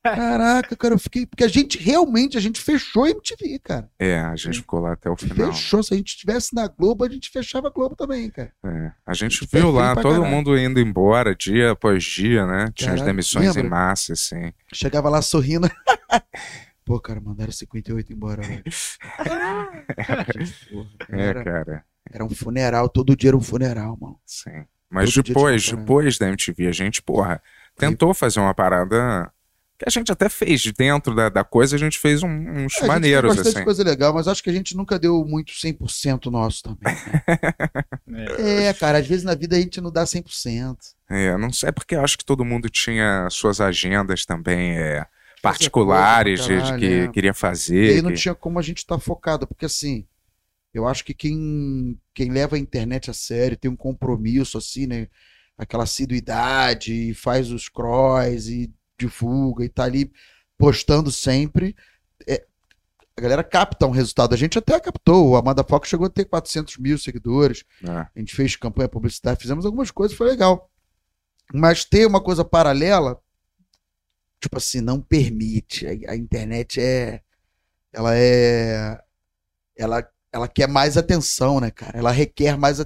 Caraca, 0.04 0.76
cara, 0.76 0.96
eu 0.96 1.00
fiquei. 1.00 1.28
Porque 1.28 1.44
a 1.44 1.48
gente 1.48 1.78
realmente, 1.78 2.36
a 2.36 2.42
gente 2.42 2.60
fechou 2.60 3.04
a 3.04 3.12
MTV, 3.12 3.60
cara. 3.60 3.88
É, 4.00 4.20
a 4.20 4.36
gente 4.36 4.58
ficou 4.58 4.80
lá 4.80 4.94
até 4.94 5.10
o 5.10 5.16
final. 5.16 5.54
Fechou. 5.54 5.84
Se 5.84 5.94
a 5.94 5.98
gente 5.98 6.10
estivesse 6.10 6.56
na 6.56 6.68
Globo, 6.68 7.06
a 7.06 7.10
gente 7.10 7.30
fechava 7.30 7.68
a 7.68 7.72
Globo 7.72 7.96
também, 7.96 8.30
cara. 8.32 8.52
É, 8.66 8.92
a 9.06 9.14
gente, 9.14 9.38
a 9.38 9.46
gente 9.46 9.48
viu 9.52 9.70
lá 9.70 9.96
todo 9.96 10.16
caralho. 10.16 10.26
mundo 10.26 10.58
indo 10.58 10.80
embora 10.80 11.36
dia 11.36 11.72
após 11.72 12.04
dia, 12.04 12.48
né? 12.48 12.66
Tinha 12.74 12.94
as 12.94 13.02
demissões 13.02 13.48
lembra? 13.48 13.62
em 13.62 13.70
massa, 13.70 14.14
assim. 14.14 14.52
Chegava 14.74 15.08
lá 15.08 15.22
sorrindo. 15.22 15.70
Pô, 16.86 17.00
cara, 17.00 17.22
mandaram 17.22 17.52
58 17.52 18.12
embora, 18.12 18.42
velho. 18.42 18.64
é, 21.10 21.22
era, 21.22 21.44
cara. 21.44 21.86
Era 22.12 22.26
um 22.26 22.30
funeral, 22.30 22.90
todo 22.90 23.16
dia 23.16 23.30
era 23.30 23.38
um 23.38 23.42
funeral, 23.42 23.98
mano. 24.00 24.20
Sim. 24.26 24.66
Mas 24.90 25.14
todo 25.14 25.24
depois, 25.24 25.72
depois 25.72 26.18
da 26.18 26.28
MTV, 26.28 26.68
a 26.68 26.72
gente, 26.72 27.02
porra, 27.02 27.42
tentou 27.78 28.14
fazer 28.14 28.40
uma 28.40 28.54
parada 28.54 29.32
que 29.82 29.86
a 29.88 29.90
gente 29.90 30.12
até 30.12 30.30
fez 30.30 30.64
dentro 30.78 31.16
da, 31.16 31.28
da 31.28 31.44
coisa, 31.44 31.76
a 31.76 31.80
gente 31.80 31.98
fez 31.98 32.22
um, 32.22 32.30
uns 32.30 32.80
é, 32.80 32.86
maneiros, 32.86 33.36
bastante 33.36 33.56
assim. 33.56 33.64
coisa 33.64 33.84
legal, 33.84 34.14
mas 34.14 34.28
acho 34.28 34.44
que 34.44 34.50
a 34.50 34.54
gente 34.54 34.78
nunca 34.78 35.00
deu 35.00 35.26
muito 35.26 35.54
100% 35.54 36.30
nosso 36.30 36.62
também. 36.62 36.96
Né? 38.06 38.26
é. 38.38 38.64
é, 38.70 38.74
cara, 38.76 39.00
às 39.00 39.08
vezes 39.08 39.24
na 39.24 39.34
vida 39.34 39.56
a 39.56 39.60
gente 39.60 39.82
não 39.82 39.92
dá 39.92 40.04
100%. 40.04 40.78
É, 41.10 41.36
não 41.36 41.52
sei, 41.52 41.70
é 41.70 41.72
porque 41.72 41.96
eu 41.96 42.04
acho 42.04 42.16
que 42.16 42.24
todo 42.24 42.46
mundo 42.46 42.70
tinha 42.70 43.28
suas 43.32 43.60
agendas 43.60 44.24
também, 44.24 44.78
é, 44.78 45.04
particulares 45.42 46.46
caralho, 46.48 46.80
que 46.80 46.86
é. 46.86 47.08
queria 47.10 47.34
fazer. 47.34 47.86
E 47.86 47.90
aí 47.90 47.96
que... 47.96 48.02
não 48.02 48.14
tinha 48.14 48.36
como 48.36 48.60
a 48.60 48.62
gente 48.62 48.80
estar 48.80 48.96
tá 48.96 49.02
focado, 49.02 49.48
porque 49.48 49.66
assim, 49.66 50.06
eu 50.74 50.88
acho 50.88 51.04
que 51.04 51.14
quem, 51.14 52.00
quem 52.14 52.30
leva 52.30 52.56
a 52.56 52.60
internet 52.60 53.10
a 53.10 53.14
sério, 53.14 53.58
tem 53.58 53.70
um 53.70 53.76
compromisso, 53.76 54.58
assim, 54.58 54.88
né? 54.88 55.08
Aquela 55.58 55.84
assiduidade, 55.84 56.94
e 56.94 57.14
faz 57.14 57.52
os 57.52 57.68
cross 57.68 58.48
e 58.48 58.72
divulga 58.98 59.66
e 59.66 59.70
tá 59.70 59.84
ali 59.84 60.12
postando 60.58 61.12
sempre. 61.12 61.76
É, 62.28 62.46
a 63.18 63.22
galera 63.22 63.44
capta 63.44 63.86
um 63.86 63.92
resultado. 63.92 64.34
A 64.34 64.38
gente 64.38 64.58
até 64.58 64.80
captou. 64.80 65.30
O 65.30 65.36
Amanda 65.36 65.64
Fox 65.64 65.90
chegou 65.90 66.08
a 66.08 66.10
ter 66.10 66.26
400 66.26 66.78
mil 66.78 66.98
seguidores. 66.98 67.66
É. 67.84 67.92
A 67.92 68.12
gente 68.16 68.36
fez 68.36 68.56
campanha 68.56 68.88
publicitária, 68.88 69.40
fizemos 69.40 69.66
algumas 69.66 69.92
coisas, 69.92 70.18
foi 70.18 70.28
legal. 70.28 70.70
Mas 71.54 71.84
ter 71.84 72.08
uma 72.08 72.22
coisa 72.22 72.46
paralela, 72.46 73.20
tipo 74.42 74.58
assim, 74.58 74.82
não 74.82 75.00
permite. 75.00 75.86
A, 75.88 76.12
a 76.12 76.16
internet 76.16 76.82
é. 76.82 77.22
Ela 77.94 78.16
é. 78.16 79.00
Ela, 79.78 80.06
ela 80.32 80.48
quer 80.48 80.68
mais 80.68 80.98
atenção, 80.98 81.60
né, 81.60 81.72
cara? 81.72 81.98
Ela 81.98 82.12
requer 82.12 82.58
mais, 82.58 82.84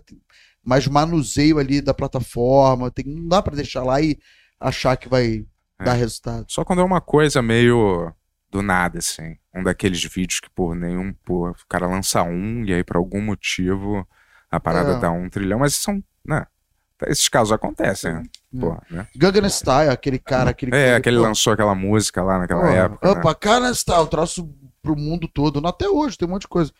mais 0.63 0.87
manuseio 0.87 1.57
ali 1.57 1.81
da 1.81 1.93
plataforma. 1.93 2.91
Tem, 2.91 3.05
não 3.05 3.27
dá 3.27 3.41
para 3.41 3.55
deixar 3.55 3.83
lá 3.83 4.01
e 4.01 4.19
achar 4.59 4.97
que 4.97 5.09
vai 5.09 5.45
é. 5.79 5.83
dar 5.83 5.93
resultado. 5.93 6.45
Só 6.49 6.63
quando 6.63 6.81
é 6.81 6.83
uma 6.83 7.01
coisa 7.01 7.41
meio 7.41 8.13
do 8.49 8.61
nada, 8.61 8.99
assim. 8.99 9.37
Um 9.53 9.63
daqueles 9.63 10.03
vídeos 10.03 10.39
que, 10.39 10.49
por 10.49 10.75
nenhum, 10.75 11.13
por, 11.23 11.51
o 11.51 11.67
cara 11.67 11.87
lança 11.87 12.21
um 12.23 12.63
e 12.65 12.73
aí 12.73 12.83
por 12.83 12.97
algum 12.97 13.21
motivo 13.21 14.07
a 14.51 14.59
parada 14.59 14.93
é. 14.93 14.99
dá 14.99 15.11
um 15.11 15.29
trilhão, 15.29 15.59
mas 15.59 15.75
são, 15.75 16.03
né? 16.25 16.45
Esses 17.07 17.27
casos 17.27 17.51
acontecem, 17.51 18.13
né? 18.13 18.23
É. 18.55 18.59
Pô, 18.59 18.77
né? 18.89 19.07
Gangnam 19.15 19.49
Style, 19.49 19.89
aquele 19.89 20.17
cara, 20.19 20.51
aquele 20.51 20.75
É, 20.75 20.85
cara, 20.85 20.97
aquele 20.97 21.17
pô. 21.17 21.23
lançou 21.23 21.53
aquela 21.53 21.75
música 21.75 22.23
lá 22.23 22.39
naquela 22.39 22.69
época. 22.71 23.11
Opa, 23.11 23.29
né? 23.31 23.35
Gangnam 23.41 23.73
Style, 23.73 24.09
troço 24.09 24.49
pro 24.81 24.95
mundo 24.95 25.27
todo, 25.27 25.65
até 25.67 25.87
hoje, 25.89 26.17
tem 26.17 26.27
um 26.27 26.31
monte 26.31 26.43
de 26.43 26.47
coisa. 26.47 26.71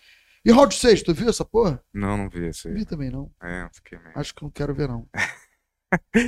E 0.45 0.51
Round 0.51 0.75
6, 0.75 1.01
tu 1.01 1.13
viu 1.13 1.27
essa 1.29 1.43
porra? 1.43 1.81
Não, 1.91 2.15
não 2.15 2.29
vi 2.29 2.45
esse 2.45 2.67
aí. 2.67 2.73
Vi 2.75 2.85
também 2.85 3.09
não. 3.09 3.31
É, 3.41 3.67
fiquei 3.73 3.97
meio... 3.97 4.11
Acho 4.15 4.33
que 4.35 4.43
não 4.43 4.51
quero 4.51 4.75
ver 4.75 4.87
não. 4.87 5.07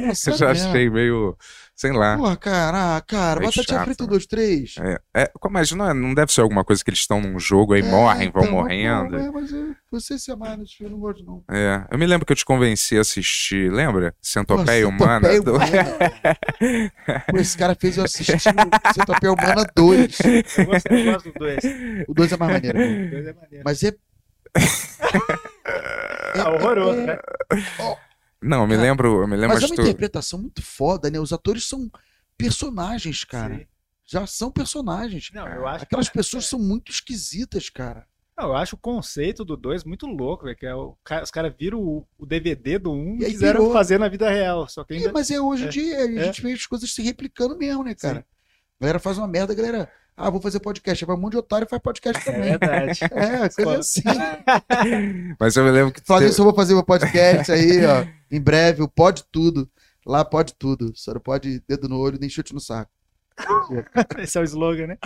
Nossa, 0.05 0.31
eu 0.31 0.37
já 0.37 0.51
achei 0.51 0.89
meio. 0.89 1.37
Sei 1.75 1.91
lá. 1.91 2.17
Porra, 2.17 2.37
cara, 2.37 2.97
ah, 2.97 3.01
cara, 3.01 3.39
batatinha 3.39 3.83
frita 3.83 4.07
2, 4.07 4.25
3. 4.25 4.75
É, 4.79 4.99
é, 5.15 5.31
mas 5.49 5.71
não, 5.71 5.87
é, 5.87 5.93
não 5.93 6.11
deve 6.13 6.33
ser 6.33 6.41
alguma 6.41 6.63
coisa 6.63 6.83
que 6.83 6.89
eles 6.89 7.01
estão 7.01 7.21
num 7.21 7.39
jogo 7.39 7.73
aí, 7.73 7.81
é, 7.81 7.83
morrem, 7.83 8.31
vão 8.31 8.43
então, 8.43 8.55
morrendo. 8.55 9.15
É, 9.15 9.29
mas 9.29 9.53
é, 9.53 9.63
você 9.91 10.17
se 10.17 10.31
amar 10.31 10.57
nesse 10.57 10.77
filme, 10.77 10.91
eu 10.91 10.97
não 10.97 10.99
gosto, 10.99 11.23
não. 11.23 11.43
É, 11.51 11.85
eu 11.91 11.99
me 11.99 12.07
lembro 12.07 12.25
que 12.25 12.31
eu 12.31 12.35
te 12.35 12.43
convenci 12.43 12.97
a 12.97 13.01
assistir, 13.01 13.71
lembra? 13.71 14.15
Centopeia 14.19 14.87
Humana. 14.87 15.29
Humana. 15.39 15.97
Pô, 17.29 17.37
esse 17.37 17.55
cara 17.55 17.75
fez 17.75 17.97
eu 17.97 18.05
assistir 18.05 18.39
Centopeia 18.39 19.33
Humana 19.33 19.63
2. 19.75 20.17
Eu 20.57 20.65
gosto, 20.65 20.87
eu 20.87 21.13
gosto 21.13 21.31
do 21.31 21.39
2. 21.39 21.63
O 22.07 22.13
2 22.13 22.31
é 22.31 22.37
mais 22.37 22.53
maneiro. 22.53 22.79
O 22.79 23.11
2 23.11 23.27
é 23.27 23.33
maneiro. 23.33 23.63
Mas 23.63 23.83
é. 23.83 23.93
é 26.35 26.43
horroroso, 26.43 27.01
né? 27.01 27.19
Oh, 27.79 27.95
não, 28.41 28.61
eu 28.61 28.67
me 28.67 28.77
lembro. 28.77 29.21
Eu 29.21 29.27
me 29.27 29.35
lembro 29.35 29.55
mas 29.55 29.63
é 29.63 29.67
uma 29.67 29.75
tu... 29.75 29.81
interpretação 29.81 30.39
muito 30.39 30.61
foda, 30.61 31.09
né? 31.09 31.19
Os 31.19 31.33
atores 31.33 31.65
são 31.67 31.89
personagens, 32.37 33.23
cara. 33.23 33.59
Sim. 33.59 33.67
Já 34.05 34.25
são 34.25 34.51
personagens. 34.51 35.29
Não, 35.33 35.47
eu 35.47 35.67
acho 35.67 35.83
Aquelas 35.83 36.07
que... 36.07 36.17
pessoas 36.17 36.45
é. 36.45 36.47
são 36.47 36.59
muito 36.59 36.91
esquisitas, 36.91 37.69
cara. 37.69 38.07
Não, 38.37 38.49
eu 38.49 38.55
acho 38.55 38.75
o 38.75 38.79
conceito 38.79 39.43
do 39.43 39.57
2 39.57 39.83
muito 39.83 40.05
louco, 40.05 40.45
véio, 40.45 40.55
que 40.55 40.65
é 40.65 40.75
o, 40.75 40.95
os 41.23 41.31
caras 41.31 41.53
viram 41.57 41.79
o, 41.79 42.07
o, 42.19 42.25
DVD 42.25 42.77
do 42.77 42.91
1 42.91 42.95
um 42.95 43.15
e, 43.15 43.23
e 43.23 43.25
quiseram 43.31 43.61
virou... 43.61 43.73
fazer 43.73 43.99
na 43.99 44.07
vida 44.07 44.29
real. 44.29 44.69
Só 44.69 44.83
que 44.83 44.93
ainda... 44.93 45.09
é, 45.09 45.11
mas 45.11 45.31
é 45.31 45.41
hoje 45.41 45.63
em 45.63 45.67
é. 45.67 45.69
dia, 45.69 45.97
a 45.97 46.05
é. 46.05 46.23
gente 46.25 46.43
vê 46.43 46.53
as 46.53 46.65
coisas 46.67 46.93
se 46.93 47.01
replicando 47.01 47.57
mesmo, 47.57 47.83
né, 47.83 47.95
cara? 47.95 48.19
Sim. 48.19 48.25
A 48.79 48.83
galera 48.83 48.99
faz 48.99 49.17
uma 49.17 49.27
merda, 49.27 49.53
a 49.53 49.55
galera. 49.55 49.91
Ah, 50.19 50.31
vou 50.31 50.41
fazer 50.41 50.59
podcast. 50.59 51.05
Vai 51.05 51.15
um 51.15 51.19
monte 51.19 51.33
de 51.33 51.37
otário 51.37 51.65
e 51.65 51.69
faz 51.69 51.79
podcast 51.79 52.27
é 52.27 52.31
também. 52.33 52.49
É 52.49 52.57
verdade. 52.57 52.99
É, 53.13 53.63
coisa 53.63 53.79
assim. 53.79 54.01
Mas 55.39 55.55
eu 55.55 55.63
me 55.63 55.69
lembro 55.69 55.93
que. 55.93 56.01
Falando 56.03 56.27
isso, 56.27 56.41
eu 56.41 56.45
vou 56.45 56.55
fazer 56.55 56.73
meu 56.73 56.83
podcast 56.83 57.51
aí, 57.51 57.85
ó. 57.85 58.03
Em 58.31 58.41
breve, 58.41 58.81
o 58.81 58.87
Pode 58.87 59.23
Tudo. 59.31 59.69
Lá 60.07 60.23
pode 60.23 60.55
tudo. 60.55 60.93
Só 60.95 61.13
não 61.13 61.19
pode 61.19 61.61
dedo 61.67 61.89
no 61.89 61.99
olho 61.99 62.17
nem 62.19 62.29
chute 62.29 62.53
no 62.53 62.61
saco. 62.61 62.89
Esse 64.17 64.37
é 64.37 64.41
o 64.41 64.43
slogan, 64.45 64.87
né? 64.87 64.97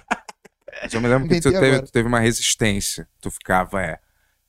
Mas 0.82 0.94
eu 0.94 1.02
me 1.02 1.08
lembro 1.08 1.28
que 1.28 1.42
tu 1.42 1.52
teve, 1.52 1.82
tu 1.82 1.92
teve, 1.92 2.08
uma 2.08 2.20
resistência. 2.20 3.08
Tu 3.20 3.32
ficava, 3.32 3.82
é. 3.82 4.00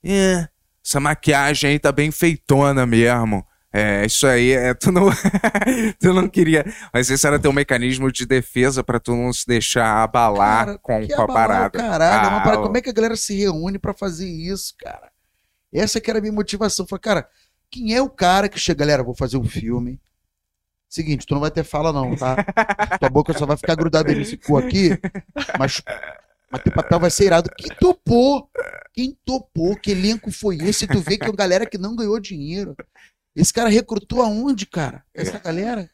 É, 0.03 0.47
essa 0.85 0.99
maquiagem 0.99 1.71
aí 1.71 1.79
tá 1.79 1.91
bem 1.91 2.11
feitona 2.11 2.85
mesmo. 2.85 3.45
É, 3.75 4.05
isso 4.05 4.27
aí, 4.27 4.51
é, 4.51 4.71
tu 4.75 4.91
não, 4.91 5.09
tu 5.99 6.13
não 6.13 6.29
queria, 6.29 6.63
mas 6.93 7.09
esse 7.09 7.25
era 7.25 7.39
teu 7.39 7.51
mecanismo 7.51 8.11
de 8.11 8.23
defesa 8.23 8.83
para 8.83 8.99
tu 8.99 9.15
não 9.15 9.33
se 9.33 9.47
deixar 9.47 10.03
abalar 10.03 10.65
cara, 10.65 10.77
com, 10.77 11.07
com 11.07 11.21
a 11.23 11.27
parada. 11.27 11.79
Caralho, 11.79 12.37
ah, 12.37 12.41
parada. 12.41 12.61
como 12.61 12.77
é 12.77 12.81
que 12.81 12.91
a 12.91 12.93
galera 12.93 13.15
se 13.15 13.35
reúne 13.35 13.79
para 13.79 13.91
fazer 13.91 14.29
isso, 14.29 14.75
cara? 14.77 15.11
Essa 15.73 15.99
que 15.99 16.07
era 16.07 16.19
a 16.19 16.21
minha 16.21 16.31
motivação. 16.31 16.85
Falei, 16.85 17.01
cara, 17.01 17.27
quem 17.71 17.95
é 17.95 17.99
o 17.99 18.11
cara 18.11 18.47
que 18.47 18.59
chega, 18.59 18.81
galera, 18.81 19.01
vou 19.01 19.15
fazer 19.15 19.37
um 19.37 19.43
filme. 19.43 19.99
Seguinte, 20.87 21.25
tu 21.25 21.33
não 21.33 21.41
vai 21.41 21.49
ter 21.49 21.63
fala 21.63 21.91
não, 21.91 22.15
tá? 22.15 22.35
Tua 22.99 23.09
boca 23.09 23.33
só 23.33 23.47
vai 23.47 23.57
ficar 23.57 23.73
grudada 23.73 24.13
nesse 24.13 24.37
cu 24.37 24.55
aqui, 24.55 24.91
mas, 25.57 25.81
mas 26.51 26.61
teu 26.61 26.71
papel 26.71 26.99
vai 26.99 27.09
ser 27.09 27.25
irado. 27.25 27.49
Quem 27.57 27.75
topou? 27.79 28.47
Quem 28.93 29.17
topou? 29.25 29.75
Que 29.75 29.89
elenco 29.89 30.31
foi 30.31 30.57
esse? 30.57 30.85
Tu 30.85 30.99
vê 30.99 31.17
que 31.17 31.25
é 31.25 31.29
uma 31.29 31.35
galera 31.35 31.65
que 31.65 31.79
não 31.79 31.95
ganhou 31.95 32.19
dinheiro. 32.19 32.75
Esse 33.35 33.51
cara 33.51 33.69
recrutou 33.69 34.21
aonde, 34.21 34.65
cara? 34.65 35.03
Essa 35.13 35.39
galera? 35.39 35.89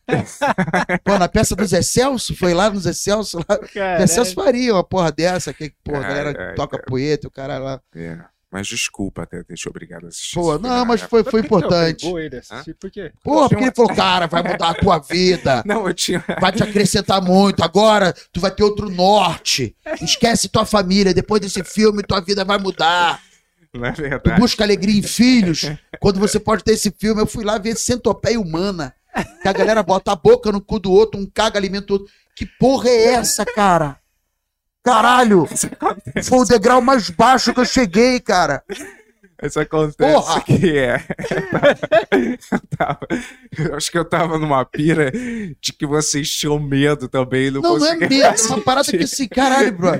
Pô, 1.04 1.18
na 1.18 1.30
peça 1.30 1.56
do 1.56 1.66
Zé 1.66 1.82
Celso? 1.82 2.36
Foi 2.36 2.54
lá 2.54 2.70
no 2.70 2.80
Zé 2.80 2.92
Celso? 2.92 3.38
Lá. 3.38 3.60
Zé 4.00 4.08
Celso 4.08 4.34
faria 4.34 4.74
uma 4.74 4.84
porra 4.84 5.12
dessa, 5.12 5.54
que, 5.54 5.74
porra, 5.84 6.00
a 6.00 6.08
galera 6.08 6.56
toca 6.56 6.78
é. 6.78 6.82
poeta, 6.82 7.28
o 7.28 7.32
cara 7.32 7.58
lá. 7.58 7.82
É. 7.96 8.20
Mas 8.52 8.68
desculpa 8.68 9.24
até 9.24 9.44
ter 9.44 9.54
te 9.54 9.70
obrigado 9.70 10.06
a 10.06 10.08
assistir. 10.08 10.34
Pô, 10.34 10.58
não, 10.58 10.84
mas 10.84 11.02
foi, 11.02 11.24
foi 11.24 11.42
importante. 11.42 12.06
Por 12.80 12.90
quê? 12.90 13.12
Pô, 13.24 13.48
porque 13.48 13.64
ele 13.64 13.74
falou, 13.76 13.96
cara, 13.96 14.26
vai 14.26 14.42
mudar 14.42 14.70
a 14.70 14.74
tua 14.74 14.98
vida. 14.98 15.62
Não, 15.68 15.88
eu 15.88 15.94
tinha. 15.94 16.24
Vai 16.42 16.52
te 16.52 16.64
acrescentar 16.64 17.22
muito. 17.22 17.64
Agora 17.64 18.14
tu 18.34 18.40
vai 18.40 18.50
ter 18.50 18.64
outro 18.64 18.90
norte. 18.90 19.76
Esquece 20.02 20.50
tua 20.50 20.66
família. 20.66 21.14
Depois 21.14 21.42
desse 21.42 21.64
filme, 21.64 22.02
tua 22.02 22.22
vida 22.22 22.44
vai 22.44 22.58
mudar. 22.58 23.22
Não 23.74 23.86
é 23.86 23.92
verdade. 23.92 24.24
Tu 24.24 24.42
busca 24.42 24.64
alegria 24.64 25.00
em 25.00 25.04
filhos, 25.04 25.66
quando 26.00 26.20
você 26.20 26.40
pode 26.40 26.64
ter 26.64 26.74
esse 26.74 26.92
filme. 26.92 27.22
Eu 27.22 27.28
fui 27.28 27.44
lá 27.44 27.58
ver 27.58 27.76
Centopeia 27.76 28.40
Humana. 28.40 28.94
Que 29.42 29.48
a 29.48 29.54
galera 29.54 29.84
bota 29.84 30.12
a 30.12 30.16
boca 30.16 30.52
no 30.52 30.62
cu 30.62 30.80
do 30.80 30.92
outro, 30.92 31.20
um 31.20 31.26
caga 31.26 31.58
alimenta 31.58 31.92
o 31.92 31.98
outro. 31.98 32.14
Que 32.36 32.46
porra 32.46 32.90
é 32.90 33.14
essa, 33.14 33.46
cara? 33.46 33.98
Caralho! 34.84 35.48
Foi 36.24 36.40
o 36.40 36.46
degrau 36.46 36.82
mais 36.82 37.10
baixo 37.10 37.54
que 37.54 37.60
eu 37.60 37.66
cheguei, 37.66 38.20
cara. 38.20 38.64
Isso 39.42 39.60
acontece 39.60 40.14
Porra! 40.14 40.42
que 40.42 40.78
é. 40.78 41.02
Eu, 42.52 42.78
tava, 42.78 43.00
eu, 43.58 43.76
acho 43.76 43.92
que 43.92 43.98
eu 43.98 44.06
tava 44.06 44.38
numa 44.38 44.66
pira 44.66 45.12
de 45.12 45.74
que 45.74 45.86
vocês 45.86 46.30
tinham 46.30 46.60
medo 46.60 47.08
também. 47.08 47.50
Não, 47.50 47.62
não, 47.62 47.78
não 47.78 47.86
é 47.86 47.96
medo, 47.96 48.14
é 48.14 48.36
uma 48.48 48.62
parada 48.62 48.92
que 48.92 49.04
assim, 49.04 49.28
caralho, 49.28 49.72
bro. 49.72 49.92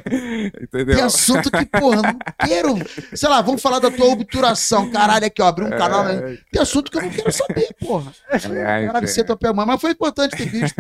Entendeu? 0.62 0.96
Tem 0.96 1.04
assunto 1.04 1.50
que, 1.50 1.66
porra, 1.66 2.02
não 2.02 2.20
quero. 2.46 2.76
Sei 3.14 3.30
lá, 3.30 3.42
vamos 3.42 3.62
falar 3.62 3.80
da 3.80 3.90
tua 3.90 4.08
obturação. 4.08 4.92
Caralho, 4.92 5.26
aqui, 5.26 5.42
ó, 5.42 5.48
abrir 5.48 5.66
um 5.66 5.70
canal. 5.70 6.04
Né? 6.04 6.38
Tem 6.52 6.62
assunto 6.62 6.92
que 6.92 6.98
eu 6.98 7.02
não 7.02 7.10
quero 7.10 7.32
saber, 7.32 7.74
porra. 7.80 8.12
Caralho, 8.30 9.08
você 9.08 9.22
é 9.22 9.24
tua 9.24 9.38
pé 9.38 9.54
Mas 9.54 9.80
foi 9.80 9.92
importante 9.92 10.36
ter 10.36 10.50
visto. 10.50 10.76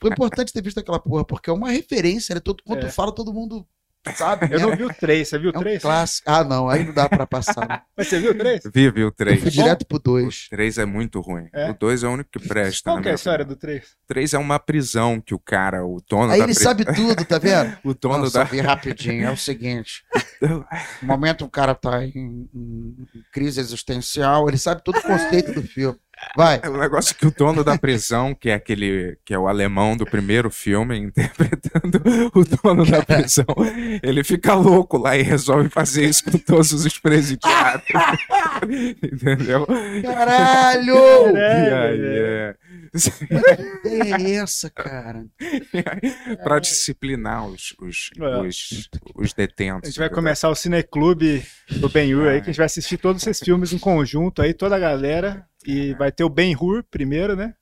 Foi 0.00 0.10
importante 0.10 0.52
ter 0.52 0.62
visto 0.62 0.78
aquela 0.78 0.98
porra, 0.98 1.24
porque 1.24 1.50
é 1.50 1.52
uma 1.52 1.70
referência, 1.70 2.34
né? 2.34 2.40
Todo, 2.40 2.62
quando 2.64 2.84
é. 2.84 2.86
tu 2.86 2.92
fala, 2.92 3.14
todo 3.14 3.32
mundo 3.32 3.66
Sabe? 4.14 4.48
Eu 4.50 4.60
não 4.60 4.74
vi 4.74 4.84
o 4.84 4.88
3, 4.88 5.28
você 5.28 5.38
viu 5.38 5.50
o 5.50 5.52
3? 5.52 5.74
É 5.74 5.78
um 5.78 5.80
clássico. 5.80 6.30
Ah, 6.30 6.42
não, 6.42 6.68
aí 6.68 6.84
não 6.84 6.94
dá 6.94 7.08
pra 7.08 7.26
passar. 7.26 7.84
Mas 7.94 8.08
você 8.08 8.18
viu 8.18 8.30
o 8.30 8.34
3? 8.34 8.62
Vi, 8.72 8.90
vi 8.90 9.04
o 9.04 9.12
3. 9.12 9.36
Eu 9.36 9.42
fui 9.42 9.50
direto 9.50 9.86
pro 9.86 9.98
2. 9.98 10.46
O 10.46 10.50
3 10.50 10.78
é 10.78 10.84
muito 10.86 11.20
ruim. 11.20 11.48
É? 11.52 11.70
O 11.70 11.74
2 11.74 12.02
é 12.02 12.08
o 12.08 12.12
único 12.12 12.30
que 12.30 12.48
presta. 12.48 12.90
Qual 12.90 13.02
que 13.02 13.08
é 13.08 13.12
a 13.12 13.14
história 13.14 13.44
do 13.44 13.56
3? 13.56 13.84
O 13.84 14.06
3 14.08 14.34
é 14.34 14.38
uma 14.38 14.58
prisão 14.58 15.20
que 15.20 15.34
o 15.34 15.38
cara, 15.38 15.84
o 15.84 16.00
dono 16.08 16.32
aí 16.32 16.38
da 16.38 16.44
ele 16.44 16.54
pri... 16.54 16.64
sabe 16.64 16.84
tudo, 16.86 17.24
tá 17.26 17.38
vendo? 17.38 17.76
o 17.84 17.92
dono 17.92 18.18
Nossa, 18.18 18.38
da... 18.38 18.44
vi 18.44 18.60
rapidinho, 18.60 19.26
é 19.26 19.30
o 19.30 19.36
seguinte. 19.36 20.02
no 20.40 20.66
momento 21.02 21.44
o 21.44 21.50
cara 21.50 21.74
tá 21.74 22.02
em, 22.02 22.48
em 22.54 23.06
crise 23.30 23.60
existencial, 23.60 24.48
ele 24.48 24.58
sabe 24.58 24.82
todo 24.82 24.96
o 24.96 25.02
conceito 25.02 25.52
do 25.52 25.62
filme. 25.62 25.98
Vai. 26.36 26.60
É 26.62 26.68
um 26.68 26.78
negócio 26.78 27.14
que 27.14 27.26
o 27.26 27.30
dono 27.30 27.64
da 27.64 27.76
prisão, 27.76 28.34
que 28.34 28.50
é 28.50 28.54
aquele 28.54 29.18
que 29.24 29.34
é 29.34 29.38
o 29.38 29.48
alemão 29.48 29.96
do 29.96 30.04
primeiro 30.04 30.50
filme, 30.50 30.96
interpretando 30.96 32.00
o 32.34 32.44
dono 32.44 32.84
da 32.86 33.02
prisão, 33.04 33.46
ele 34.02 34.22
fica 34.22 34.54
louco 34.54 34.96
lá 34.96 35.16
e 35.16 35.22
resolve 35.22 35.68
fazer 35.68 36.04
isso 36.04 36.24
com 36.24 36.38
todos 36.38 36.72
os 36.72 36.98
presidiários. 36.98 37.84
Entendeu? 39.02 39.66
Caralho! 40.02 40.96
Aí, 41.36 42.00
é. 42.00 42.54
Que 43.82 43.88
ideia 43.88 44.14
é 44.14 44.34
essa, 44.36 44.68
cara? 44.68 45.24
para 46.42 46.58
disciplinar 46.58 47.46
os, 47.46 47.74
os, 47.80 48.10
é. 48.18 48.40
os, 48.40 48.90
os, 49.14 49.32
detentos. 49.32 49.88
A 49.88 49.90
gente 49.90 49.98
vai 49.98 50.10
começar 50.10 50.48
o 50.48 50.54
Cineclube 50.54 51.44
do 51.70 51.88
Ben-Hur 51.88 52.28
aí, 52.28 52.40
que 52.40 52.44
a 52.44 52.52
gente 52.52 52.56
vai 52.56 52.66
assistir 52.66 52.98
todos 52.98 53.24
esses 53.24 53.42
filmes 53.42 53.72
em 53.72 53.78
conjunto 53.78 54.42
aí, 54.42 54.52
toda 54.52 54.74
a 54.74 54.78
galera. 54.78 55.46
E 55.64 55.94
vai 55.94 56.10
ter 56.10 56.24
o 56.24 56.28
Ben-Hur 56.28 56.82
primeiro, 56.84 57.36
né? 57.36 57.54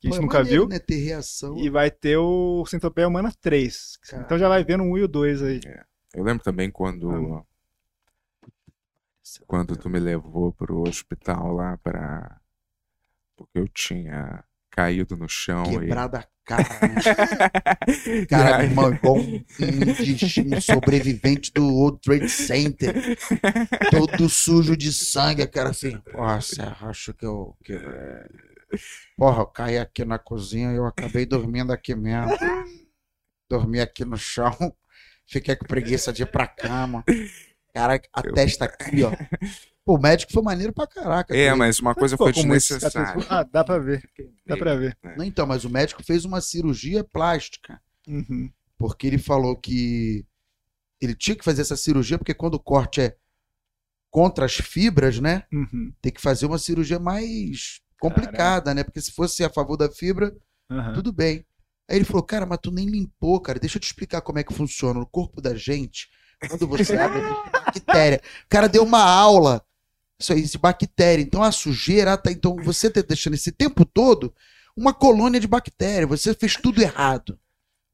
Que 0.00 0.08
a 0.08 0.10
gente 0.10 0.18
Pô, 0.18 0.22
é 0.22 0.26
nunca 0.26 0.38
maneiro, 0.38 0.62
viu. 0.62 0.68
Né? 0.68 0.78
Ter 0.78 0.96
reação. 0.96 1.56
E 1.58 1.70
vai 1.70 1.90
ter 1.90 2.16
o 2.16 2.64
Centopeia 2.66 3.06
Humana 3.06 3.32
3. 3.40 3.98
Cara. 4.08 4.22
Então 4.22 4.38
já 4.38 4.48
vai 4.48 4.64
vendo 4.64 4.82
um 4.82 4.96
e 4.98 5.02
o 5.02 5.08
2 5.08 5.42
aí. 5.42 5.60
É. 5.64 5.84
Eu 6.14 6.24
lembro 6.24 6.42
também 6.42 6.70
quando. 6.70 7.10
Ah. 7.10 7.44
Quando 9.46 9.76
tu 9.76 9.88
me 9.88 10.00
levou 10.00 10.52
pro 10.52 10.82
hospital 10.82 11.52
lá 11.52 11.78
pra. 11.78 12.40
Porque 13.36 13.58
eu 13.58 13.68
tinha 13.68 14.44
caído 14.72 15.16
no 15.16 15.28
chão. 15.28 15.64
Quebrada 15.64 16.18
e... 16.18 16.20
a 16.20 16.26
cara. 16.44 16.64
Né? 16.88 18.26
cara, 18.26 18.64
irmão, 18.64 18.92
igual 18.92 19.16
um, 19.18 19.44
um, 20.56 20.60
sobrevivente 20.60 21.52
do 21.52 21.68
World 21.68 22.00
Trade 22.00 22.28
Center. 22.28 22.94
Todo 23.90 24.28
sujo 24.28 24.76
de 24.76 24.92
sangue, 24.92 25.46
cara 25.46 25.70
assim. 25.70 26.00
Nossa, 26.12 26.76
acho 26.80 27.12
que 27.14 27.24
eu. 27.24 27.56
Que... 27.62 27.78
Porra, 29.16 29.42
eu 29.42 29.46
caí 29.46 29.78
aqui 29.78 30.04
na 30.04 30.18
cozinha 30.18 30.72
e 30.72 30.76
eu 30.76 30.86
acabei 30.86 31.26
dormindo 31.26 31.72
aqui 31.72 31.94
mesmo. 31.94 32.32
Dormi 33.48 33.80
aqui 33.80 34.04
no 34.04 34.16
chão. 34.16 34.74
Fiquei 35.26 35.54
com 35.54 35.66
preguiça 35.66 36.12
de 36.12 36.22
ir 36.22 36.26
pra 36.26 36.46
cama. 36.46 37.04
Cara, 37.74 38.00
a 38.12 38.20
eu... 38.24 38.32
testa 38.32 38.64
aqui, 38.64 39.02
ó. 39.04 39.12
Pô, 39.84 39.96
o 39.96 40.00
médico 40.00 40.32
foi 40.32 40.42
maneiro 40.42 40.72
pra 40.72 40.86
caraca. 40.86 41.36
É, 41.36 41.52
mas 41.54 41.80
uma 41.80 41.94
coisa 41.94 42.16
foi 42.16 42.32
desnecessária. 42.32 43.26
Ah, 43.28 43.42
dá 43.42 43.64
pra 43.64 43.78
ver. 43.78 44.08
Dá 44.46 44.56
pra 44.56 44.76
ver. 44.76 44.96
É. 45.02 45.16
Não, 45.16 45.24
então, 45.24 45.46
mas 45.46 45.64
o 45.64 45.70
médico 45.70 46.04
fez 46.04 46.24
uma 46.24 46.40
cirurgia 46.40 47.02
plástica. 47.02 47.80
Uhum. 48.06 48.50
Porque 48.78 49.06
ele 49.06 49.18
falou 49.18 49.56
que 49.56 50.24
ele 51.00 51.14
tinha 51.16 51.36
que 51.36 51.44
fazer 51.44 51.62
essa 51.62 51.76
cirurgia, 51.76 52.16
porque 52.16 52.34
quando 52.34 52.54
o 52.54 52.60
corte 52.60 53.00
é 53.00 53.16
contra 54.08 54.44
as 54.44 54.54
fibras, 54.54 55.18
né? 55.18 55.44
Uhum. 55.52 55.92
Tem 56.00 56.12
que 56.12 56.20
fazer 56.20 56.46
uma 56.46 56.58
cirurgia 56.58 57.00
mais 57.00 57.80
complicada, 57.98 58.36
Caramba. 58.36 58.74
né? 58.74 58.84
Porque 58.84 59.00
se 59.00 59.10
fosse 59.10 59.42
a 59.42 59.50
favor 59.50 59.76
da 59.76 59.90
fibra, 59.90 60.32
uhum. 60.70 60.92
tudo 60.92 61.12
bem. 61.12 61.44
Aí 61.90 61.96
ele 61.96 62.04
falou, 62.04 62.22
cara, 62.22 62.46
mas 62.46 62.58
tu 62.62 62.70
nem 62.70 62.86
limpou, 62.86 63.40
cara. 63.40 63.58
Deixa 63.58 63.78
eu 63.78 63.80
te 63.80 63.86
explicar 63.86 64.20
como 64.20 64.38
é 64.38 64.44
que 64.44 64.54
funciona. 64.54 65.00
No 65.00 65.06
corpo 65.06 65.40
da 65.40 65.56
gente, 65.56 66.08
quando 66.48 66.68
você 66.68 66.96
abre, 66.96 67.20
bactéria. 67.50 68.22
O 68.44 68.48
cara 68.48 68.68
deu 68.68 68.84
uma 68.84 69.02
aula 69.02 69.64
isso 70.22 70.32
aí, 70.32 70.42
de 70.42 70.58
bactéria. 70.58 71.22
Então 71.22 71.42
a 71.42 71.52
sujeira, 71.52 72.16
tá, 72.16 72.30
então 72.30 72.56
você 72.56 72.90
tá 72.90 73.02
deixando 73.02 73.34
esse 73.34 73.52
tempo 73.52 73.84
todo 73.84 74.32
uma 74.76 74.94
colônia 74.94 75.40
de 75.40 75.46
bactéria. 75.46 76.06
Você 76.06 76.34
fez 76.34 76.56
tudo 76.56 76.80
errado. 76.80 77.38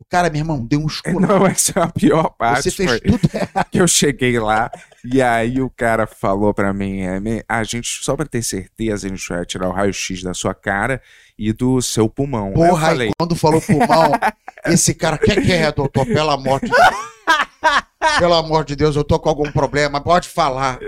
O 0.01 0.05
cara, 0.09 0.31
meu 0.31 0.39
irmão, 0.41 0.65
deu 0.65 0.81
um 0.81 0.87
escuro. 0.87 1.19
Não, 1.19 1.45
essa 1.45 1.81
é 1.81 1.83
a 1.83 1.89
pior 1.89 2.31
parte. 2.31 2.71
Você 2.71 2.71
fez 2.71 3.01
tudo 3.01 3.21
errado. 3.35 3.67
Que 3.71 3.81
eu 3.81 3.89
cheguei 3.89 4.39
lá 4.39 4.71
e 5.05 5.21
aí 5.21 5.61
o 5.61 5.69
cara 5.69 6.07
falou 6.07 6.55
para 6.55 6.73
mim: 6.73 7.01
é, 7.01 7.21
a 7.49 7.65
gente, 7.65 8.05
só 8.05 8.15
pra 8.15 8.25
ter 8.25 8.43
certeza, 8.43 9.07
a 9.07 9.11
gente 9.11 9.29
vai 9.29 9.45
tirar 9.45 9.69
o 9.69 9.73
raio-x 9.73 10.23
da 10.23 10.33
sua 10.33 10.55
cara 10.55 11.03
e 11.37 11.53
do 11.53 11.83
seu 11.83 12.09
pulmão. 12.09 12.53
Porra, 12.53 12.89
aí 12.89 12.93
falei... 12.93 13.11
quando 13.19 13.35
falou 13.35 13.61
pulmão, 13.61 14.13
esse 14.67 14.95
cara, 14.95 15.19
que 15.19 15.41
que 15.41 15.53
é, 15.53 15.73
doutor? 15.73 16.05
De 16.05 16.15
Deus. 16.15 16.61
Pelo 18.19 18.35
amor 18.35 18.65
de 18.65 18.77
Deus, 18.77 18.95
eu 18.95 19.03
tô 19.03 19.19
com 19.19 19.29
algum 19.29 19.51
problema, 19.51 20.01
pode 20.01 20.29
falar. 20.29 20.79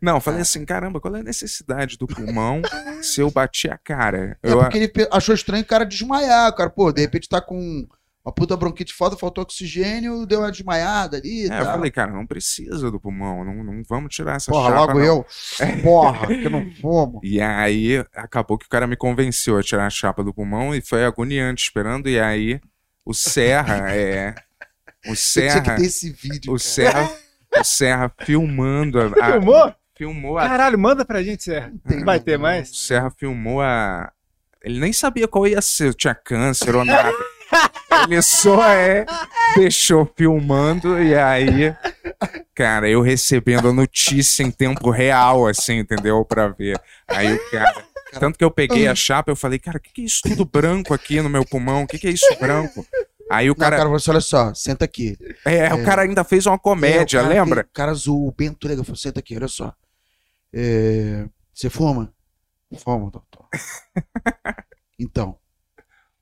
Não, 0.00 0.20
falei 0.20 0.40
assim, 0.40 0.64
caramba, 0.64 1.00
qual 1.00 1.14
é 1.16 1.20
a 1.20 1.22
necessidade 1.22 1.98
do 1.98 2.06
pulmão 2.06 2.62
se 3.02 3.20
eu 3.20 3.30
bati 3.30 3.68
a 3.68 3.76
cara? 3.76 4.38
É 4.42 4.52
eu... 4.52 4.58
porque 4.58 4.78
ele 4.78 4.92
achou 5.10 5.34
estranho 5.34 5.62
o 5.62 5.66
cara 5.66 5.84
desmaiar, 5.84 6.54
cara. 6.54 6.70
Pô, 6.70 6.90
de 6.90 7.02
repente 7.02 7.28
tá 7.28 7.40
com 7.40 7.86
uma 8.26 8.32
puta 8.32 8.56
bronquite 8.56 8.92
foda, 8.92 9.16
faltou 9.16 9.42
oxigênio, 9.42 10.26
deu 10.26 10.40
uma 10.40 10.50
desmaiada 10.50 11.18
ali. 11.18 11.48
É, 11.48 11.60
eu 11.60 11.64
falei, 11.64 11.92
cara, 11.92 12.10
não 12.10 12.26
precisa 12.26 12.90
do 12.90 12.98
pulmão, 12.98 13.44
não, 13.44 13.62
não 13.62 13.82
vamos 13.88 14.12
tirar 14.12 14.34
essa 14.34 14.50
Porra, 14.50 14.70
chapa, 14.70 14.80
logo 14.80 14.98
não. 14.98 15.04
eu. 15.04 15.26
Porra, 15.84 16.26
que 16.26 16.48
não 16.48 16.68
fumo. 16.80 17.20
E 17.22 17.40
aí 17.40 18.04
acabou 18.14 18.58
que 18.58 18.66
o 18.66 18.68
cara 18.68 18.86
me 18.86 18.96
convenceu 18.96 19.56
a 19.56 19.62
tirar 19.62 19.86
a 19.86 19.90
chapa 19.90 20.24
do 20.24 20.34
pulmão 20.34 20.74
e 20.74 20.80
foi 20.80 21.04
agoniante 21.04 21.62
esperando. 21.62 22.08
E 22.08 22.18
aí 22.18 22.60
o 23.04 23.14
Serra 23.14 23.94
é. 23.94 24.34
O 25.08 25.16
Serra. 25.16 25.60
Tinha 25.60 25.74
que 25.74 25.80
ter 25.82 25.86
esse 25.86 26.10
vídeo. 26.10 26.52
O 26.52 26.56
cara. 26.56 26.58
Serra. 26.58 27.12
O 27.58 27.64
Serra 27.64 28.12
filmando 28.24 29.00
a. 29.00 29.32
Filmou? 29.32 29.74
Filmou 29.96 30.38
a. 30.38 30.48
Caralho, 30.48 30.78
manda 30.78 31.04
pra 31.04 31.22
gente, 31.22 31.44
Serra. 31.44 31.72
Tem, 31.88 32.04
vai 32.04 32.20
ter 32.20 32.38
mais? 32.38 32.70
O 32.70 32.74
Serra 32.74 33.10
filmou 33.10 33.62
a. 33.62 34.12
Ele 34.62 34.80
nem 34.80 34.92
sabia 34.92 35.28
qual 35.28 35.46
ia 35.46 35.62
ser, 35.62 35.94
tinha 35.94 36.14
câncer 36.14 36.74
ou 36.74 36.84
nada. 36.84 37.12
Ele 38.04 38.20
só 38.20 38.62
é, 38.68 39.06
deixou 39.54 40.10
filmando 40.16 41.00
e 41.02 41.14
aí, 41.14 41.74
cara, 42.54 42.88
eu 42.88 43.00
recebendo 43.00 43.68
a 43.68 43.72
notícia 43.72 44.42
em 44.42 44.50
tempo 44.50 44.90
real, 44.90 45.46
assim, 45.46 45.78
entendeu? 45.78 46.24
Pra 46.24 46.48
ver. 46.48 46.80
Aí 47.08 47.32
o 47.32 47.50
cara. 47.50 47.84
Tanto 48.18 48.38
que 48.38 48.44
eu 48.44 48.50
peguei 48.50 48.86
a 48.86 48.94
chapa, 48.94 49.30
eu 49.30 49.36
falei, 49.36 49.58
cara, 49.58 49.78
o 49.78 49.80
que, 49.80 49.92
que 49.92 50.02
é 50.02 50.04
isso 50.04 50.20
tudo 50.22 50.44
branco 50.44 50.94
aqui 50.94 51.20
no 51.20 51.28
meu 51.28 51.44
pulmão? 51.44 51.82
O 51.82 51.86
que, 51.86 51.98
que 51.98 52.06
é 52.06 52.10
isso 52.10 52.36
branco? 52.38 52.86
Aí 53.30 53.50
o 53.50 53.54
cara. 53.54 53.76
Não, 53.76 53.84
cara, 53.84 53.98
você 53.98 54.10
olha 54.10 54.20
só, 54.20 54.54
senta 54.54 54.84
aqui. 54.84 55.16
É, 55.44 55.66
é... 55.66 55.74
o 55.74 55.84
cara 55.84 56.02
ainda 56.02 56.22
fez 56.24 56.46
uma 56.46 56.58
comédia, 56.58 57.18
é, 57.18 57.22
lembra? 57.22 57.62
o 57.62 57.74
cara 57.74 57.92
zoou 57.94 58.28
o 58.28 58.32
Bento 58.32 58.66
Lega, 58.66 58.84
falou, 58.84 58.96
senta 58.96 59.20
aqui, 59.20 59.36
olha 59.36 59.48
só. 59.48 59.74
É... 60.52 61.28
Você 61.52 61.68
fuma? 61.68 62.12
Fuma, 62.78 63.10
doutor. 63.10 63.48
então, 64.98 65.38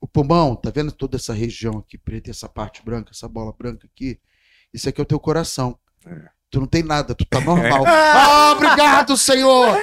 o 0.01 0.07
pulmão, 0.07 0.55
tá 0.55 0.71
vendo 0.71 0.93
toda 0.93 1.17
essa 1.17 1.33
região 1.33 1.79
aqui 1.79 1.99
preta, 1.99 2.31
essa 2.31 2.49
parte 2.49 2.85
branca, 2.85 3.11
essa 3.13 3.29
bola 3.29 3.55
branca 3.57 3.87
aqui? 3.87 4.21
Isso 4.73 4.89
aqui 4.89 5.01
é 5.01 5.03
o 5.03 5.07
teu 5.07 5.19
coração. 5.19 5.79
É. 6.07 6.29
Tu 6.51 6.61
não 6.61 6.67
tem 6.67 6.83
nada, 6.83 7.15
tu 7.15 7.25
tá 7.25 7.41
normal. 7.41 7.85
ah, 7.89 8.53
obrigado, 8.53 9.17
Senhor! 9.17 9.77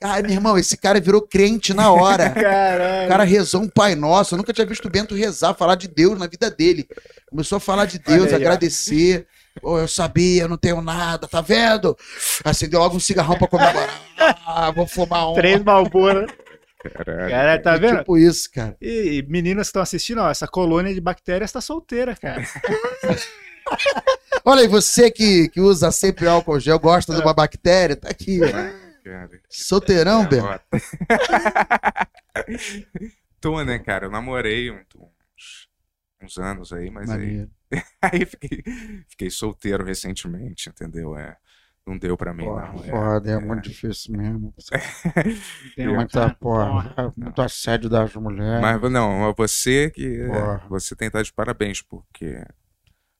Ai, 0.00 0.22
meu 0.22 0.30
irmão, 0.30 0.56
esse 0.56 0.76
cara 0.76 1.00
virou 1.00 1.20
crente 1.20 1.74
na 1.74 1.90
hora. 1.90 2.30
Caralho. 2.30 3.06
O 3.06 3.08
cara 3.08 3.24
rezou 3.24 3.62
um 3.62 3.68
Pai 3.68 3.96
Nosso. 3.96 4.34
Eu 4.34 4.38
nunca 4.38 4.52
tinha 4.52 4.66
visto 4.66 4.86
o 4.86 4.90
Bento 4.90 5.14
rezar, 5.14 5.54
falar 5.54 5.74
de 5.74 5.88
Deus 5.88 6.18
na 6.18 6.26
vida 6.28 6.50
dele. 6.50 6.88
Começou 7.28 7.56
a 7.56 7.60
falar 7.60 7.86
de 7.86 7.98
Deus, 7.98 8.28
aí, 8.28 8.34
agradecer. 8.34 9.26
Pô, 9.60 9.78
eu 9.80 9.88
sabia, 9.88 10.42
eu 10.42 10.48
não 10.48 10.56
tenho 10.56 10.80
nada, 10.80 11.26
tá 11.26 11.40
vendo? 11.40 11.96
Acendeu 12.44 12.78
logo 12.78 12.96
um 12.96 13.00
cigarrão 13.00 13.36
pra 13.36 13.48
comemorar. 13.48 14.02
Ah, 14.46 14.70
vou 14.70 14.86
fumar 14.86 15.30
um. 15.30 15.34
Três 15.34 15.62
malbora. 15.64 16.26
Caralho. 16.78 17.30
Cara, 17.30 17.58
tá 17.60 17.76
vendo? 17.76 17.96
É 17.96 17.98
tipo 17.98 18.16
isso, 18.16 18.48
cara. 18.52 18.76
E, 18.80 19.18
e 19.18 19.22
meninas 19.28 19.66
que 19.66 19.70
estão 19.70 19.82
assistindo, 19.82 20.20
ó, 20.20 20.30
essa 20.30 20.46
colônia 20.46 20.94
de 20.94 21.00
bactérias 21.00 21.50
tá 21.50 21.60
solteira, 21.60 22.14
cara. 22.14 22.40
Olha 24.44 24.62
aí, 24.62 24.68
você 24.68 25.10
que, 25.10 25.48
que 25.48 25.60
usa 25.60 25.90
sempre 25.90 26.28
álcool 26.28 26.60
gel, 26.60 26.78
gosta 26.78 27.12
de 27.14 27.20
uma 27.20 27.34
bactéria, 27.34 27.96
tá 27.96 28.08
aqui. 28.08 28.40
Cara, 29.08 29.40
Solteirão, 29.48 30.28
Ben? 30.28 30.42
Tô, 33.40 33.64
né, 33.64 33.78
cara? 33.78 34.06
Eu 34.06 34.10
namorei 34.10 34.70
uns, 34.70 34.86
uns 36.22 36.36
anos 36.36 36.74
aí, 36.74 36.90
mas 36.90 37.08
Maneiro. 37.08 37.50
aí, 37.72 37.82
aí 38.02 38.26
fiquei, 38.26 38.62
fiquei 39.08 39.30
solteiro 39.30 39.82
recentemente, 39.82 40.68
entendeu? 40.68 41.16
É 41.16 41.38
não 41.88 41.96
deu 41.96 42.18
pra 42.18 42.34
mim, 42.34 42.44
porra, 42.44 42.70
não. 42.70 42.84
É, 42.84 42.90
foda, 42.90 43.30
é, 43.30 43.34
é, 43.34 43.40
muito 43.40 43.62
difícil 43.62 44.14
mesmo. 44.14 44.54
Tem 45.74 45.88
muita, 45.88 46.34
porra, 46.34 46.90
porra, 46.90 47.14
muito 47.16 47.40
assédio 47.40 47.88
das 47.88 48.14
mulheres. 48.14 48.60
Mas 48.60 48.92
não, 48.92 49.32
você 49.32 49.90
que. 49.90 50.26
Porra. 50.26 50.62
Você 50.68 50.94
tem 50.94 51.06
que 51.06 51.16
estar 51.16 51.22
de 51.22 51.32
parabéns, 51.32 51.80
porque. 51.80 52.44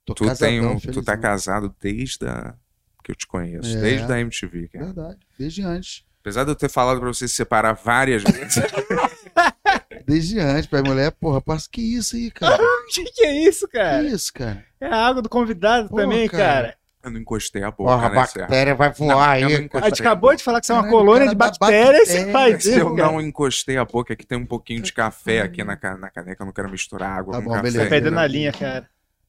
Tô 0.04 0.12
tu, 0.12 0.26
casadão, 0.26 0.48
tem 0.48 0.60
um, 0.60 0.78
tu 0.78 1.02
tá 1.02 1.16
casado 1.16 1.74
desde 1.80 2.26
a, 2.26 2.54
que 3.02 3.12
eu 3.12 3.16
te 3.16 3.26
conheço, 3.26 3.76
é, 3.76 3.80
desde 3.80 4.12
a 4.12 4.20
MTV. 4.20 4.68
Cara. 4.68 4.84
Verdade, 4.86 5.18
desde 5.38 5.62
antes. 5.62 6.04
Apesar 6.20 6.44
de 6.44 6.50
eu 6.50 6.56
ter 6.56 6.68
falado 6.68 7.00
pra 7.00 7.08
você 7.08 7.26
se 7.26 7.34
separar 7.34 7.72
várias 7.72 8.22
vezes. 8.22 8.56
Desde 10.06 10.38
antes, 10.40 10.66
pra 10.66 10.82
mulher, 10.82 11.10
porra, 11.12 11.40
passa 11.40 11.68
que 11.70 11.80
isso 11.80 12.16
aí, 12.16 12.30
cara? 12.30 12.58
que 12.92 13.04
que 13.04 13.24
é 13.24 13.46
isso, 13.46 13.68
cara? 13.68 14.02
Que 14.02 14.08
isso, 14.08 14.32
cara? 14.32 14.64
É 14.80 14.86
a 14.86 15.06
água 15.06 15.20
do 15.20 15.28
convidado 15.28 15.88
porra, 15.88 16.02
também, 16.02 16.28
cara. 16.28 16.42
cara. 16.42 16.78
Eu 17.04 17.10
não 17.10 17.20
encostei 17.20 17.62
a 17.62 17.70
boca. 17.70 17.92
Porra, 17.92 18.06
a 18.06 18.08
né, 18.08 18.14
bactéria 18.16 18.74
vai 18.74 18.92
voar 18.92 19.08
não, 19.08 19.20
aí. 19.20 19.44
A 19.44 19.48
gente 19.48 20.00
acabou 20.00 20.34
de 20.34 20.42
falar 20.42 20.60
que 20.60 20.66
você 20.66 20.72
é 20.72 20.74
uma 20.74 20.82
Caralho, 20.82 20.98
colônia 20.98 21.28
de 21.28 21.34
bactérias. 21.34 22.08
Bactéria. 22.08 22.32
Faz 22.32 22.64
Se 22.64 22.78
eu 22.78 22.96
não 22.96 23.20
encostei 23.20 23.76
a 23.76 23.84
boca, 23.84 24.14
aqui 24.14 24.26
tem 24.26 24.36
um 24.36 24.46
pouquinho 24.46 24.82
de 24.82 24.92
café 24.92 25.42
aqui 25.42 25.62
na, 25.62 25.78
na 25.96 26.10
caneca. 26.10 26.42
Eu 26.42 26.46
não 26.46 26.52
quero 26.52 26.68
misturar 26.68 27.18
água 27.18 27.34
tá 27.34 27.38
com 27.38 27.44
bom, 27.44 27.50
café. 27.52 27.70
Beleza, 27.70 27.88
perdendo 27.88 28.14
na 28.14 28.26
linha, 28.26 28.50
cara. 28.50 28.88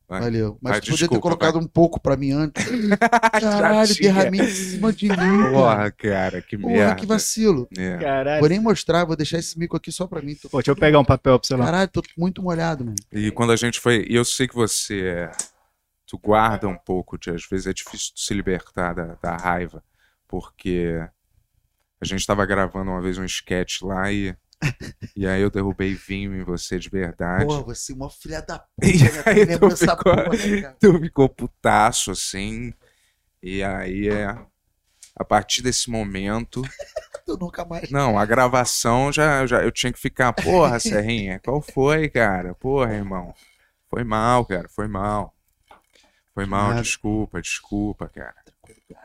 Vai. 0.09 0.21
Valeu. 0.21 0.57
Mas 0.59 0.71
vai, 0.71 0.81
tu 0.81 0.89
podia 0.89 1.07
ter 1.07 1.19
colocado 1.19 1.53
vai. 1.53 1.63
um 1.63 1.67
pouco 1.67 1.99
pra 1.99 2.17
mim 2.17 2.31
antes. 2.31 2.65
Caralho, 3.39 3.95
derramei 3.95 4.41
em 4.41 4.49
cima 4.49 4.91
de 4.91 5.07
mim. 5.07 5.51
Porra, 5.53 5.91
cara, 5.91 6.41
que 6.41 6.57
Porra, 6.57 6.73
merda. 6.73 6.95
que 6.95 7.05
vacilo. 7.05 7.67
É. 7.77 7.97
Caralho. 7.97 8.39
Vou 8.39 8.49
nem 8.49 8.59
mostrar, 8.59 9.05
vou 9.05 9.15
deixar 9.15 9.37
esse 9.37 9.59
mico 9.59 9.77
aqui 9.77 9.91
só 9.91 10.07
pra 10.07 10.19
mim. 10.19 10.33
Tô... 10.33 10.49
Pô, 10.49 10.57
deixa 10.57 10.71
eu 10.71 10.75
pegar 10.75 10.99
um 10.99 11.05
papel 11.05 11.37
pra 11.37 11.47
você 11.47 11.55
lá. 11.55 11.65
Caralho, 11.65 11.89
tô 11.89 12.01
muito 12.17 12.41
molhado, 12.41 12.83
mano. 12.83 12.95
E 13.13 13.29
quando 13.29 13.51
a 13.51 13.55
gente 13.55 13.79
foi. 13.79 14.03
E 14.09 14.15
eu 14.15 14.25
sei 14.25 14.47
que 14.47 14.55
você 14.55 15.01
é 15.01 15.31
tu 16.09 16.17
guarda 16.17 16.67
um 16.67 16.75
pouco 16.75 17.19
de, 17.19 17.29
às 17.29 17.45
vezes 17.45 17.67
é 17.67 17.73
difícil 17.73 18.13
se 18.15 18.33
libertar 18.33 18.93
da, 18.93 19.13
da 19.21 19.37
raiva, 19.37 19.83
porque 20.27 20.95
a 22.01 22.05
gente 22.05 22.21
estava 22.21 22.43
gravando 22.47 22.89
uma 22.89 22.99
vez 22.99 23.19
um 23.19 23.25
sketch 23.25 23.83
lá 23.83 24.11
e 24.11 24.35
e 25.15 25.25
aí 25.25 25.41
eu 25.41 25.49
derrubei 25.49 25.93
vinho 25.93 26.35
em 26.35 26.43
você 26.43 26.77
de 26.77 26.89
verdade. 26.89 27.45
Pô, 27.45 27.63
você 27.63 27.93
é 27.93 27.95
uma 27.95 28.09
filha 28.09 28.41
da 28.41 28.59
puta, 28.79 29.31
e 29.33 29.45
né? 29.45 29.57
tu 29.57 29.69
ficou, 29.75 29.97
porra, 29.97 30.25
né, 30.25 30.75
tu 30.79 30.99
ficou 30.99 31.29
putaço, 31.29 32.11
assim. 32.11 32.73
E 33.41 33.63
aí 33.63 34.09
é. 34.09 34.37
A 35.15 35.25
partir 35.25 35.61
desse 35.61 35.89
momento. 35.89 36.61
tu 37.25 37.37
nunca 37.37 37.65
mais. 37.65 37.89
Não, 37.89 38.17
a 38.17 38.25
gravação 38.25 39.11
já, 39.11 39.45
já. 39.45 39.61
Eu 39.63 39.71
tinha 39.71 39.91
que 39.91 39.99
ficar. 39.99 40.33
Porra, 40.33 40.79
Serrinha, 40.79 41.39
qual 41.39 41.61
foi, 41.61 42.09
cara? 42.09 42.53
Porra, 42.55 42.93
irmão. 42.93 43.33
Foi 43.89 44.03
mal, 44.03 44.45
cara, 44.45 44.69
foi 44.69 44.87
mal. 44.87 45.33
Foi 46.33 46.45
mal, 46.45 46.69
Nada. 46.69 46.81
desculpa, 46.81 47.41
desculpa, 47.41 48.07
cara. 48.07 48.35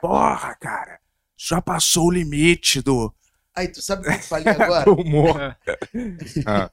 Porra, 0.00 0.54
cara. 0.54 1.00
Já 1.36 1.60
passou 1.60 2.06
o 2.06 2.12
limite 2.12 2.80
do. 2.80 3.12
Aí, 3.54 3.68
tu 3.68 3.80
sabe 3.80 4.02
o 4.02 4.10
que 4.10 4.16
eu 4.18 4.22
falei 4.22 4.48
agora? 4.58 4.90
humor. 4.90 5.36
ah. 6.46 6.70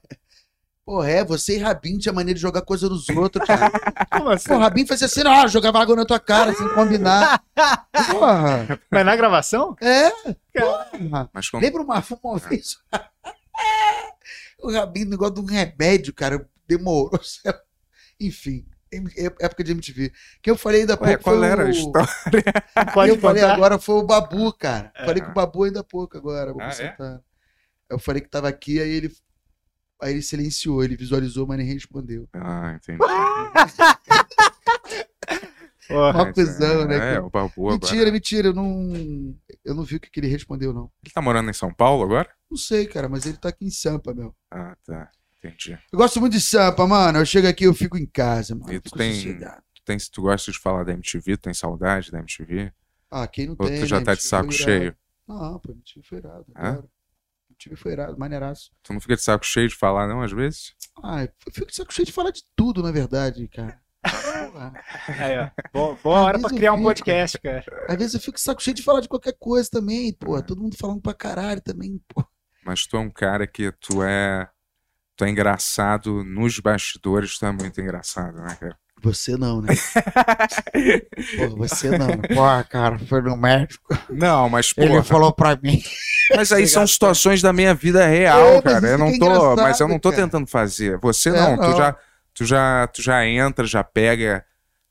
Porra, 0.84 1.08
é, 1.08 1.24
você 1.24 1.56
e 1.56 1.58
Rabin 1.58 1.96
tinha 1.96 2.12
maneira 2.12 2.34
de 2.34 2.42
jogar 2.42 2.62
coisa 2.62 2.88
nos 2.88 3.08
outros, 3.08 3.46
cara. 3.46 3.70
Como 4.10 4.30
assim? 4.30 4.48
Pô, 4.48 4.58
Rabin 4.58 4.84
fazia 4.84 5.06
assim, 5.06 5.22
ó, 5.24 5.46
jogava 5.46 5.80
água 5.80 5.94
na 5.94 6.04
tua 6.04 6.18
cara, 6.18 6.52
sem 6.52 6.68
combinar. 6.70 7.40
Porra. 8.10 8.80
Mas 8.90 9.06
na 9.06 9.14
gravação? 9.14 9.76
É. 9.80 10.10
Porra. 10.52 11.30
Mas 11.32 11.48
como... 11.48 11.62
Lembra 11.62 11.82
uma, 11.82 12.04
uma 12.22 12.38
vez? 12.38 12.78
o 14.60 14.72
Rabin, 14.72 15.04
negócio 15.04 15.34
de 15.34 15.40
um 15.40 15.44
remédio, 15.44 16.12
cara, 16.12 16.48
demorou. 16.66 17.20
Enfim. 18.20 18.66
Época 19.40 19.64
de 19.64 19.72
MTV. 19.72 20.12
Que 20.42 20.50
eu 20.50 20.56
falei 20.56 20.82
ainda 20.82 20.94
há 20.94 20.96
pouco. 20.96 21.22
qual 21.22 21.42
era 21.42 21.64
o... 21.64 21.66
a 21.66 21.70
história? 21.70 22.08
Pode 22.94 23.10
eu 23.10 23.16
contar. 23.16 23.28
falei 23.28 23.42
agora 23.42 23.78
foi 23.78 23.94
o 23.96 24.02
Babu, 24.06 24.52
cara. 24.52 24.92
É. 24.94 25.04
Falei 25.04 25.22
com 25.22 25.30
o 25.30 25.34
Babu 25.34 25.64
ainda 25.64 25.80
há 25.80 25.84
pouco 25.84 26.16
agora. 26.16 26.54
Ah, 26.60 26.70
é? 26.82 27.20
Eu 27.90 27.98
falei 27.98 28.22
que 28.22 28.28
tava 28.28 28.48
aqui, 28.48 28.80
aí 28.80 28.90
ele. 28.90 29.12
Aí 30.00 30.12
ele 30.12 30.22
silenciou, 30.22 30.82
ele 30.82 30.96
visualizou, 30.96 31.46
mas 31.46 31.58
nem 31.58 31.66
respondeu. 31.66 32.28
Ah, 32.32 32.74
entendi. 32.74 32.98
Porra, 35.88 36.22
Uma 36.22 36.32
cuzão, 36.32 36.86
né? 36.86 37.16
É, 37.16 37.20
o 37.20 37.28
Babu 37.28 37.70
Mentira, 37.70 37.96
agora. 37.96 38.12
mentira, 38.12 38.48
eu 38.48 38.54
não. 38.54 39.36
Eu 39.64 39.74
não 39.74 39.82
vi 39.82 39.96
o 39.96 40.00
que, 40.00 40.10
que 40.10 40.20
ele 40.20 40.28
respondeu, 40.28 40.72
não. 40.72 40.90
Ele 41.04 41.12
tá 41.12 41.20
morando 41.20 41.50
em 41.50 41.54
São 41.54 41.72
Paulo 41.72 42.04
agora? 42.04 42.28
Não 42.50 42.56
sei, 42.56 42.86
cara, 42.86 43.08
mas 43.08 43.26
ele 43.26 43.36
tá 43.36 43.48
aqui 43.48 43.64
em 43.64 43.70
Sampa, 43.70 44.14
meu. 44.14 44.34
Ah, 44.50 44.76
tá. 44.86 45.10
Entendi. 45.44 45.76
Eu 45.92 45.98
gosto 45.98 46.20
muito 46.20 46.34
de 46.34 46.40
Sampa, 46.40 46.86
mano. 46.86 47.18
Eu 47.18 47.26
chego 47.26 47.48
aqui, 47.48 47.64
eu 47.64 47.74
fico 47.74 47.98
em 47.98 48.06
casa, 48.06 48.54
mano. 48.54 48.72
E 48.72 48.80
tu 48.80 48.90
tem, 48.92 49.38
tu 49.74 49.82
tem. 49.84 49.98
Tu 49.98 50.22
gosta 50.22 50.52
de 50.52 50.58
falar 50.58 50.84
da 50.84 50.92
MTV? 50.92 51.36
Tu 51.36 51.42
tem 51.42 51.54
saudade 51.54 52.12
da 52.12 52.20
MTV? 52.20 52.72
Ah, 53.10 53.26
quem 53.26 53.46
não 53.46 53.56
Ou 53.58 53.66
tem? 53.66 53.76
Ou 53.76 53.82
tu 53.82 53.86
já 53.86 53.98
né? 53.98 54.04
tá 54.04 54.14
de 54.14 54.22
saco 54.22 54.52
cheio? 54.52 54.96
Não, 55.26 55.58
pô, 55.58 55.72
MTV 55.72 56.02
foi 56.06 56.18
irado. 56.18 56.46
É? 56.56 56.68
MTV 57.50 57.76
foi 57.76 57.92
irado, 57.92 58.16
maneiraço. 58.16 58.70
Tu 58.84 58.92
não 58.92 59.00
fica 59.00 59.16
de 59.16 59.22
saco 59.22 59.44
cheio 59.44 59.68
de 59.68 59.74
falar, 59.74 60.06
não, 60.06 60.22
às 60.22 60.30
vezes? 60.30 60.74
Ah, 61.02 61.24
eu 61.24 61.52
fico 61.52 61.66
de 61.66 61.74
saco 61.74 61.92
cheio 61.92 62.06
de 62.06 62.12
falar 62.12 62.30
de 62.30 62.44
tudo, 62.54 62.80
na 62.80 62.92
verdade, 62.92 63.48
cara. 63.48 63.80
Aí, 65.18 65.38
ó. 65.38 65.50
Boa, 65.72 65.98
boa 66.02 66.20
hora 66.20 66.38
pra 66.38 66.50
criar 66.50 66.72
um 66.72 66.82
podcast, 66.82 67.38
cara. 67.42 67.64
Às 67.88 67.96
vezes 67.96 68.14
eu 68.14 68.20
fico 68.20 68.36
de 68.36 68.42
saco 68.42 68.62
cheio 68.62 68.74
de 68.74 68.82
falar 68.82 69.00
de 69.00 69.08
qualquer 69.08 69.34
coisa 69.38 69.68
também, 69.68 70.12
pô. 70.12 70.38
É. 70.38 70.42
Todo 70.42 70.62
mundo 70.62 70.76
falando 70.76 71.00
pra 71.00 71.14
caralho 71.14 71.60
também, 71.60 72.00
pô. 72.08 72.24
Mas 72.64 72.86
tu 72.86 72.96
é 72.96 73.00
um 73.00 73.10
cara 73.10 73.46
que 73.46 73.72
tu 73.72 74.02
é 74.04 74.48
é 75.24 75.30
engraçado 75.30 76.24
nos 76.24 76.58
bastidores, 76.58 77.38
tu 77.38 77.46
é 77.46 77.52
muito 77.52 77.80
engraçado, 77.80 78.40
né, 78.40 78.56
cara? 78.58 78.76
Você 79.02 79.36
não, 79.36 79.60
né? 79.60 79.74
Pô, 81.36 81.56
você 81.56 81.90
não. 81.98 82.06
Pô, 82.08 82.64
cara, 82.70 82.98
foi 83.00 83.20
no 83.20 83.36
médico. 83.36 83.98
Não, 84.08 84.48
mas 84.48 84.72
porra. 84.72 84.86
Ele 84.86 85.02
falou 85.02 85.32
pra 85.32 85.58
mim. 85.60 85.82
Mas 86.36 86.52
aí 86.52 86.68
são 86.68 86.86
situações 86.86 87.42
da 87.42 87.52
minha 87.52 87.74
vida 87.74 88.06
real, 88.06 88.54
é, 88.54 88.62
cara. 88.62 88.86
Eu 88.86 88.98
não 88.98 89.08
é 89.08 89.18
tô, 89.18 89.56
mas 89.56 89.80
eu 89.80 89.88
não 89.88 89.98
tô 89.98 90.10
cara. 90.10 90.22
tentando 90.22 90.46
fazer. 90.46 90.98
Você 90.98 91.30
é, 91.30 91.32
não, 91.32 91.56
não, 91.56 91.70
tu 91.70 91.76
já 91.76 91.96
tu 92.32 92.44
já 92.44 92.86
tu 92.86 93.02
já 93.02 93.26
entra, 93.26 93.66
já 93.66 93.82
pega 93.82 94.44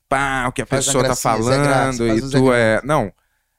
pá, 0.08 0.46
o 0.46 0.52
que 0.52 0.60
a 0.60 0.66
faz 0.66 0.84
pessoa 0.84 1.04
tá 1.04 1.16
falando 1.16 2.06
e 2.06 2.20
tu 2.30 2.52
é, 2.52 2.82
não, 2.84 3.10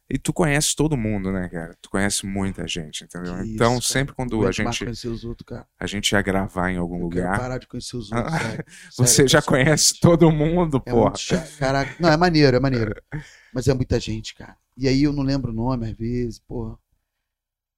e 0.09 0.17
tu 0.17 0.33
conhece 0.33 0.75
todo 0.75 0.97
mundo, 0.97 1.31
né, 1.31 1.47
cara? 1.47 1.75
Tu 1.81 1.89
conhece 1.89 2.25
muita 2.25 2.67
gente, 2.67 3.05
entendeu? 3.05 3.35
Que 3.37 3.53
então, 3.53 3.77
isso, 3.77 3.87
sempre 3.87 4.13
quando 4.13 4.45
a 4.45 4.51
gente. 4.51 4.83
Outros, 4.83 5.65
a 5.79 5.87
gente 5.87 6.11
ia 6.11 6.21
gravar 6.21 6.71
em 6.71 6.77
algum 6.77 6.97
eu 6.97 7.03
lugar. 7.03 7.39
parar 7.39 7.57
de 7.57 7.67
conhecer 7.67 7.95
os 7.95 8.11
outros. 8.11 8.33
sério. 8.37 8.65
Você 8.97 9.15
sério, 9.15 9.29
já 9.29 9.41
conhece 9.41 9.99
todo 9.99 10.29
mundo, 10.29 10.81
é 10.85 10.91
porra. 10.91 11.13
Caraca. 11.57 11.95
Não, 11.99 12.09
é 12.09 12.17
maneiro, 12.17 12.57
é 12.57 12.59
maneiro. 12.59 12.93
Mas 13.53 13.67
é 13.67 13.73
muita 13.73 13.99
gente, 13.99 14.35
cara. 14.35 14.57
E 14.75 14.87
aí 14.87 15.03
eu 15.03 15.13
não 15.13 15.23
lembro 15.23 15.51
o 15.51 15.55
nome, 15.55 15.89
às 15.89 15.97
vezes, 15.97 16.39
porra. 16.39 16.77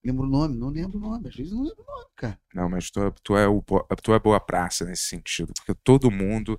Lembro 0.04 0.24
o 0.24 0.28
nome? 0.28 0.56
Não 0.56 0.68
lembro 0.68 0.98
o 0.98 1.00
nome. 1.00 1.28
Às 1.28 1.36
vezes 1.36 1.52
não 1.52 1.62
lembro 1.62 1.82
o 1.82 1.86
nome, 1.86 2.10
cara. 2.16 2.38
Não, 2.52 2.68
mas 2.68 2.90
tu, 2.90 3.00
tu, 3.22 3.36
é, 3.36 3.46
o, 3.46 3.62
tu 4.02 4.12
é 4.12 4.18
boa 4.18 4.40
praça 4.40 4.84
nesse 4.84 5.04
sentido. 5.04 5.52
Porque 5.54 5.74
todo 5.82 6.10
mundo 6.10 6.58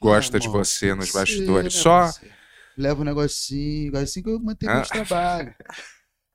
gosta 0.00 0.36
ah, 0.36 0.40
de 0.40 0.48
você 0.48 0.94
nos 0.94 1.10
bastidores. 1.10 1.74
Né, 1.74 1.82
Só. 1.82 2.06
Você 2.06 2.35
leva 2.76 3.00
um 3.00 3.04
negocinho, 3.04 3.96
assim 3.96 4.22
que 4.22 4.28
eu 4.28 4.40
mantenho 4.40 4.72
ah. 4.72 4.82
trabalho. 4.82 5.54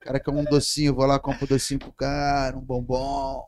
O 0.01 0.06
cara 0.06 0.19
quer 0.19 0.32
um 0.32 0.43
docinho, 0.43 0.89
eu 0.89 0.95
vou 0.95 1.06
lá, 1.06 1.19
compro 1.19 1.45
um 1.45 1.47
docinho 1.47 1.80
pro 1.80 1.93
cara, 1.93 2.58
um 2.58 2.62
bombom, 2.62 3.45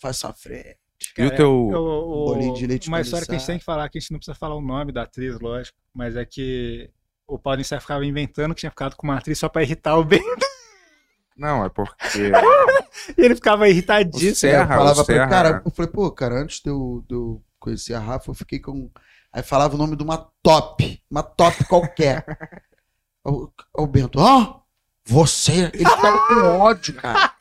faço 0.00 0.26
a 0.26 0.32
frente. 0.32 0.78
Cara, 1.14 1.28
e 1.28 1.32
o 1.32 1.36
teu 1.36 1.50
o, 1.50 2.22
o, 2.22 2.24
bolinho 2.26 2.54
de 2.54 2.66
leite 2.66 2.88
Uma 2.88 3.00
história 3.00 3.26
que 3.26 3.34
a 3.34 3.38
gente 3.38 3.46
tem 3.46 3.58
que 3.58 3.64
falar, 3.64 3.88
que 3.88 3.98
a 3.98 4.00
gente 4.00 4.12
não 4.12 4.18
precisa 4.18 4.34
falar 4.34 4.54
o 4.54 4.62
nome 4.62 4.92
da 4.92 5.02
atriz, 5.02 5.38
lógico, 5.40 5.76
mas 5.92 6.16
é 6.16 6.24
que 6.24 6.90
o 7.26 7.38
Paulo 7.38 7.62
Sérgio 7.64 7.82
ficava 7.82 8.06
inventando 8.06 8.54
que 8.54 8.60
tinha 8.60 8.70
ficado 8.70 8.96
com 8.96 9.06
uma 9.06 9.18
atriz 9.18 9.38
só 9.38 9.48
pra 9.48 9.62
irritar 9.62 9.98
o 9.98 10.04
Bento. 10.04 10.24
Não, 11.36 11.64
é 11.64 11.68
porque. 11.68 12.30
e 13.18 13.20
ele 13.22 13.34
ficava 13.34 13.68
irritadíssimo. 13.68 14.32
O 14.32 14.34
Serra, 14.36 14.74
eu 14.74 14.78
falava 14.78 15.04
pra 15.04 15.28
cara, 15.28 15.62
eu 15.64 15.70
falei, 15.70 15.90
pô, 15.90 16.10
cara, 16.10 16.40
antes 16.40 16.60
de 16.62 16.70
eu, 16.70 17.04
de 17.06 17.14
eu 17.14 17.42
conhecer 17.66 17.94
a 17.94 18.00
Rafa, 18.00 18.30
eu 18.30 18.34
fiquei 18.34 18.60
com 18.60 18.90
Aí 19.36 19.42
falava 19.42 19.74
o 19.74 19.78
nome 19.78 19.96
de 19.96 20.02
uma 20.02 20.30
top, 20.42 21.02
uma 21.10 21.22
top 21.22 21.62
qualquer. 21.66 22.24
o, 23.22 23.50
o 23.74 23.86
Bento, 23.86 24.18
ó, 24.18 24.40
oh, 24.40 24.60
você. 25.04 25.70
Ele 25.74 25.84
ficava 25.84 26.26
com 26.26 26.58
ódio, 26.58 26.94
cara. 26.94 27.32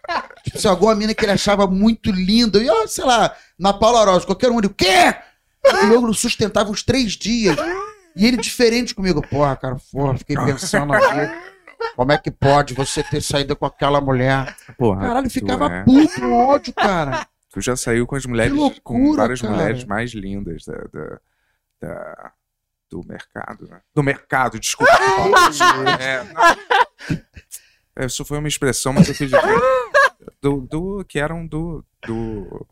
Tipo, 0.44 0.60
se 0.60 0.68
alguma 0.68 0.94
mina 0.94 1.14
que 1.14 1.24
ele 1.24 1.32
achava 1.32 1.66
muito 1.68 2.12
linda, 2.12 2.62
e 2.62 2.70
ó, 2.70 2.86
sei 2.86 3.06
lá, 3.06 3.34
na 3.58 3.72
Paula 3.72 4.04
Rosa, 4.04 4.26
qualquer 4.26 4.52
um, 4.52 4.58
ele, 4.58 4.68
o 4.68 4.74
quê? 4.74 5.16
O 5.64 5.88
jogo 5.88 6.14
sustentava 6.14 6.70
uns 6.70 6.84
três 6.84 7.14
dias. 7.14 7.56
E 8.14 8.26
ele 8.26 8.36
diferente 8.36 8.94
comigo. 8.94 9.26
Porra, 9.26 9.56
cara, 9.56 9.78
porra, 9.90 10.18
fiquei 10.18 10.36
pensando 10.36 10.92
aqui. 10.92 11.56
Como 11.96 12.12
é 12.12 12.18
que 12.18 12.30
pode 12.30 12.74
você 12.74 13.04
ter 13.04 13.22
saído 13.22 13.56
com 13.56 13.66
aquela 13.66 14.02
mulher? 14.02 14.54
Porra, 14.78 15.08
Caralho, 15.08 15.30
ficava 15.30 15.74
é... 15.74 15.84
puto 15.84 16.30
ódio, 16.30 16.74
cara. 16.74 17.26
Tu 17.56 17.62
já 17.62 17.74
saiu 17.78 18.06
com 18.06 18.18
as 18.18 18.26
mulheres, 18.26 18.52
loucura, 18.52 18.82
com 18.84 19.16
várias 19.16 19.40
cara. 19.40 19.54
mulheres 19.54 19.86
mais 19.86 20.12
lindas 20.12 20.66
da, 20.66 20.76
da, 20.92 21.22
da, 21.80 22.34
do 22.92 23.02
mercado, 23.08 23.66
né? 23.70 23.80
Do 23.96 24.04
mercado, 24.04 24.60
desculpa. 24.60 24.92
é, 25.98 27.24
é, 27.96 28.06
isso 28.08 28.26
foi 28.26 28.40
uma 28.40 28.50
expressão, 28.50 28.92
mas 28.92 29.08
eu 29.08 29.16
quis 29.16 29.30
dizer 29.32 29.42
do, 30.42 30.68
do 30.68 31.06
que 31.06 31.18
eram 31.18 31.48
do 31.48 31.82
do 32.06 32.68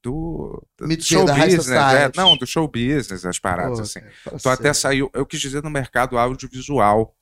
do, 0.00 0.62
do 0.78 1.02
show 1.02 1.26
business, 1.26 1.68
é, 1.70 2.12
não, 2.14 2.36
do 2.36 2.46
show 2.46 2.68
business, 2.68 3.26
as 3.26 3.40
paradas 3.40 3.78
Pô, 3.78 3.82
assim. 3.82 4.00
Então 4.32 4.52
até 4.52 4.72
saiu, 4.72 5.10
eu 5.12 5.26
quis 5.26 5.40
dizer 5.40 5.60
no 5.60 5.70
mercado 5.70 6.16
audiovisual. 6.16 7.12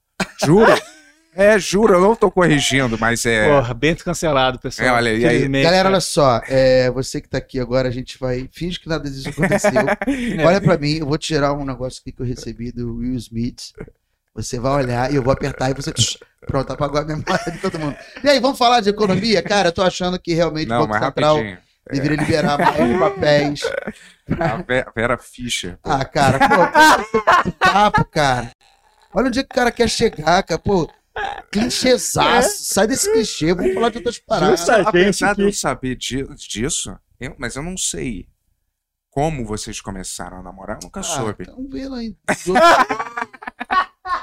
Juro. 0.44 0.70
É, 1.35 1.59
juro, 1.59 1.95
eu 1.95 2.01
não 2.01 2.14
tô 2.14 2.31
corrigindo, 2.31 2.99
mas 2.99 3.25
é. 3.25 3.49
Porra, 3.49 3.73
Bento 3.73 4.05
cancelado, 4.05 4.59
pessoal. 4.59 4.88
É, 4.88 4.92
olha, 4.92 5.14
e 5.14 5.27
aí... 5.27 5.49
Galera, 5.62 5.88
olha 5.88 6.01
só, 6.01 6.42
é, 6.47 6.90
você 6.90 7.23
que 7.23 7.29
tá 7.29 7.38
aqui 7.38 7.59
agora, 7.59 7.88
a 7.88 7.90
gente 7.90 8.18
vai. 8.18 8.49
Finge 8.53 8.79
que 8.79 8.88
nada 8.88 9.09
disso 9.09 9.31
aconteceu. 9.31 9.73
olha 10.45 10.61
pra 10.61 10.77
mim, 10.77 10.99
eu 10.99 11.07
vou 11.07 11.16
tirar 11.16 11.55
um 11.55 11.64
negócio 11.64 12.03
aqui 12.03 12.12
que 12.12 12.21
eu 12.21 12.27
recebi 12.27 12.71
do 12.71 12.97
Will 12.99 13.14
Smith. 13.14 13.73
Você 14.35 14.59
vai 14.59 14.85
olhar 14.85 15.11
e 15.11 15.16
eu 15.16 15.23
vou 15.23 15.33
apertar 15.33 15.71
e 15.71 15.75
você. 15.75 15.92
Pronto, 16.47 16.71
apagou 16.71 17.01
a 17.01 17.05
memória 17.05 17.51
de 17.51 17.59
todo 17.59 17.79
mundo. 17.79 17.97
E 18.23 18.29
aí, 18.29 18.38
vamos 18.38 18.59
falar 18.59 18.81
de 18.81 18.90
economia? 18.90 19.42
Cara, 19.42 19.68
eu 19.68 19.73
tô 19.73 19.83
achando 19.83 20.18
que 20.18 20.35
realmente 20.35 20.71
o 20.71 20.87
Banco 20.87 20.99
Central 20.99 21.38
deveria 21.90 22.16
liberar 22.16 22.59
mais 22.59 22.99
papéis. 22.99 23.61
A 24.38 24.90
Vera 24.95 25.16
Fischer. 25.16 25.79
Pô. 25.83 25.90
Ah, 25.90 26.05
cara, 26.05 26.38
pô, 26.38 27.53
papo, 27.59 28.05
cara. 28.05 28.51
Olha 29.14 29.29
onde 29.29 29.40
é 29.40 29.42
que 29.42 29.51
o 29.53 29.55
cara 29.55 29.71
quer 29.71 29.88
chegar, 29.88 30.42
cara. 30.42 30.59
Pô, 30.59 30.90
Clichêzaço. 31.51 32.20
É. 32.20 32.42
Sai 32.42 32.87
desse 32.87 33.12
clichê, 33.12 33.55
vamos 33.55 33.75
falar 33.75 33.90
de 33.90 33.98
outras 33.98 34.18
paradas. 34.18 34.61
Justa 34.61 34.88
Apesar 34.88 35.35
de 35.35 35.42
eu 35.42 35.53
saber 35.53 35.96
disso, 35.96 36.98
eu, 37.20 37.35
mas 37.38 37.57
eu 37.57 37.62
não 37.62 37.77
sei 37.77 38.29
como 39.11 39.44
vocês 39.44 39.81
começaram 39.81 40.38
a 40.38 40.42
namorar, 40.42 40.79
eu 40.79 40.85
nunca 40.85 41.01
ah, 41.01 41.03
soube. 41.03 41.44
Então 41.46 41.68
vê 41.68 41.87
lá 41.87 42.03
em... 42.03 42.16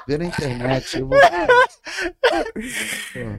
vê 0.08 0.18
na 0.18 0.26
internet. 0.26 0.98
Eu 0.98 1.08
vou... 1.08 1.20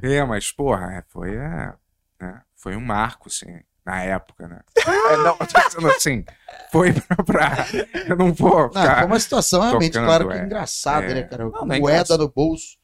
é, 0.02 0.24
mas, 0.24 0.52
porra, 0.52 0.94
é, 0.94 1.04
foi, 1.08 1.36
é, 1.36 1.74
é, 2.22 2.40
foi 2.54 2.76
um 2.76 2.80
marco, 2.80 3.28
assim, 3.28 3.48
na 3.84 4.00
época, 4.00 4.46
né? 4.46 4.60
É, 4.86 5.16
não, 5.16 5.36
tô 5.36 5.46
dizendo 5.68 5.88
assim, 5.88 6.24
foi 6.70 6.92
pra, 6.92 7.16
pra, 7.24 7.66
Eu 8.08 8.16
não 8.16 8.32
vou 8.32 8.68
ficar 8.68 8.86
Não, 8.86 8.94
foi 8.96 9.06
uma 9.06 9.20
situação 9.20 9.60
realmente, 9.62 9.98
claro 9.98 10.28
que 10.28 10.38
é, 10.38 10.44
engraçada, 10.44 11.12
né, 11.12 11.20
é, 11.20 11.22
cara? 11.24 11.44
Não, 11.44 11.66
não 11.66 11.74
é 11.74 11.80
Moeda 11.80 12.16
no 12.16 12.28
bolso 12.28 12.79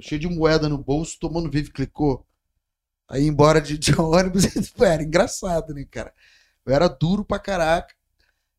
cheio 0.00 0.20
de 0.20 0.28
moeda 0.28 0.68
no 0.68 0.78
bolso, 0.78 1.18
tomando 1.20 1.50
vive 1.50 1.70
clicou. 1.70 2.26
Aí 3.08 3.26
embora 3.26 3.60
de, 3.60 3.78
de 3.78 3.94
ônibus, 4.00 4.44
era 4.80 5.02
engraçado, 5.02 5.72
né, 5.74 5.86
cara? 5.90 6.12
Eu 6.64 6.74
era 6.74 6.88
duro 6.88 7.24
pra 7.24 7.38
caraca. 7.38 7.94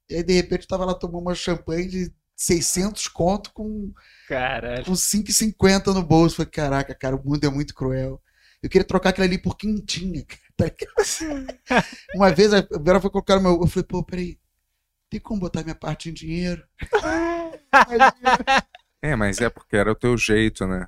E 0.09 0.15
aí, 0.15 0.23
de 0.23 0.33
repente, 0.33 0.63
eu 0.63 0.67
tava 0.67 0.85
lá 0.85 0.95
tomando 0.95 1.21
uma 1.21 1.35
champanhe 1.35 1.87
de 1.87 2.11
600 2.35 3.07
conto 3.07 3.53
com, 3.53 3.93
Caralho. 4.27 4.85
com 4.85 4.93
5,50 4.93 5.93
no 5.93 6.01
bolso. 6.01 6.37
Falei, 6.37 6.51
caraca, 6.51 6.95
cara, 6.95 7.15
o 7.15 7.23
mundo 7.23 7.45
é 7.45 7.49
muito 7.49 7.75
cruel. 7.75 8.19
Eu 8.61 8.69
queria 8.69 8.87
trocar 8.87 9.09
aquilo 9.09 9.25
ali 9.25 9.37
por 9.37 9.55
quintinha. 9.55 10.25
Uma 12.15 12.31
vez 12.31 12.53
a 12.53 12.61
Vera 12.81 12.99
foi 12.99 13.09
colocar 13.09 13.37
o 13.37 13.41
meu. 13.41 13.61
Eu 13.61 13.67
falei, 13.67 13.85
pô, 13.87 14.03
peraí. 14.03 14.39
Tem 15.09 15.19
como 15.19 15.39
botar 15.39 15.63
minha 15.63 15.75
parte 15.75 16.09
em 16.09 16.13
dinheiro? 16.13 16.63
é, 19.01 19.15
mas 19.15 19.39
é 19.39 19.49
porque 19.49 19.75
era 19.75 19.91
o 19.91 19.95
teu 19.95 20.15
jeito, 20.17 20.67
né? 20.67 20.87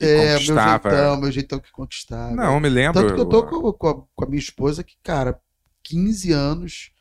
É, 0.00 0.34
conquistava. 0.34 0.88
meu 0.88 0.96
jeitão, 0.96 1.20
meu 1.20 1.32
jeitão 1.32 1.58
que 1.58 1.72
conquistava. 1.72 2.34
Não, 2.34 2.54
eu 2.54 2.60
me 2.60 2.68
lembro. 2.68 3.00
Tanto 3.00 3.14
que 3.14 3.20
eu 3.20 3.28
tô 3.28 3.46
com, 3.46 3.72
com, 3.72 3.88
a, 3.88 3.94
com 3.94 4.24
a 4.24 4.28
minha 4.28 4.38
esposa 4.38 4.84
que, 4.84 4.96
cara, 5.02 5.40
15 5.82 6.32
anos 6.32 6.92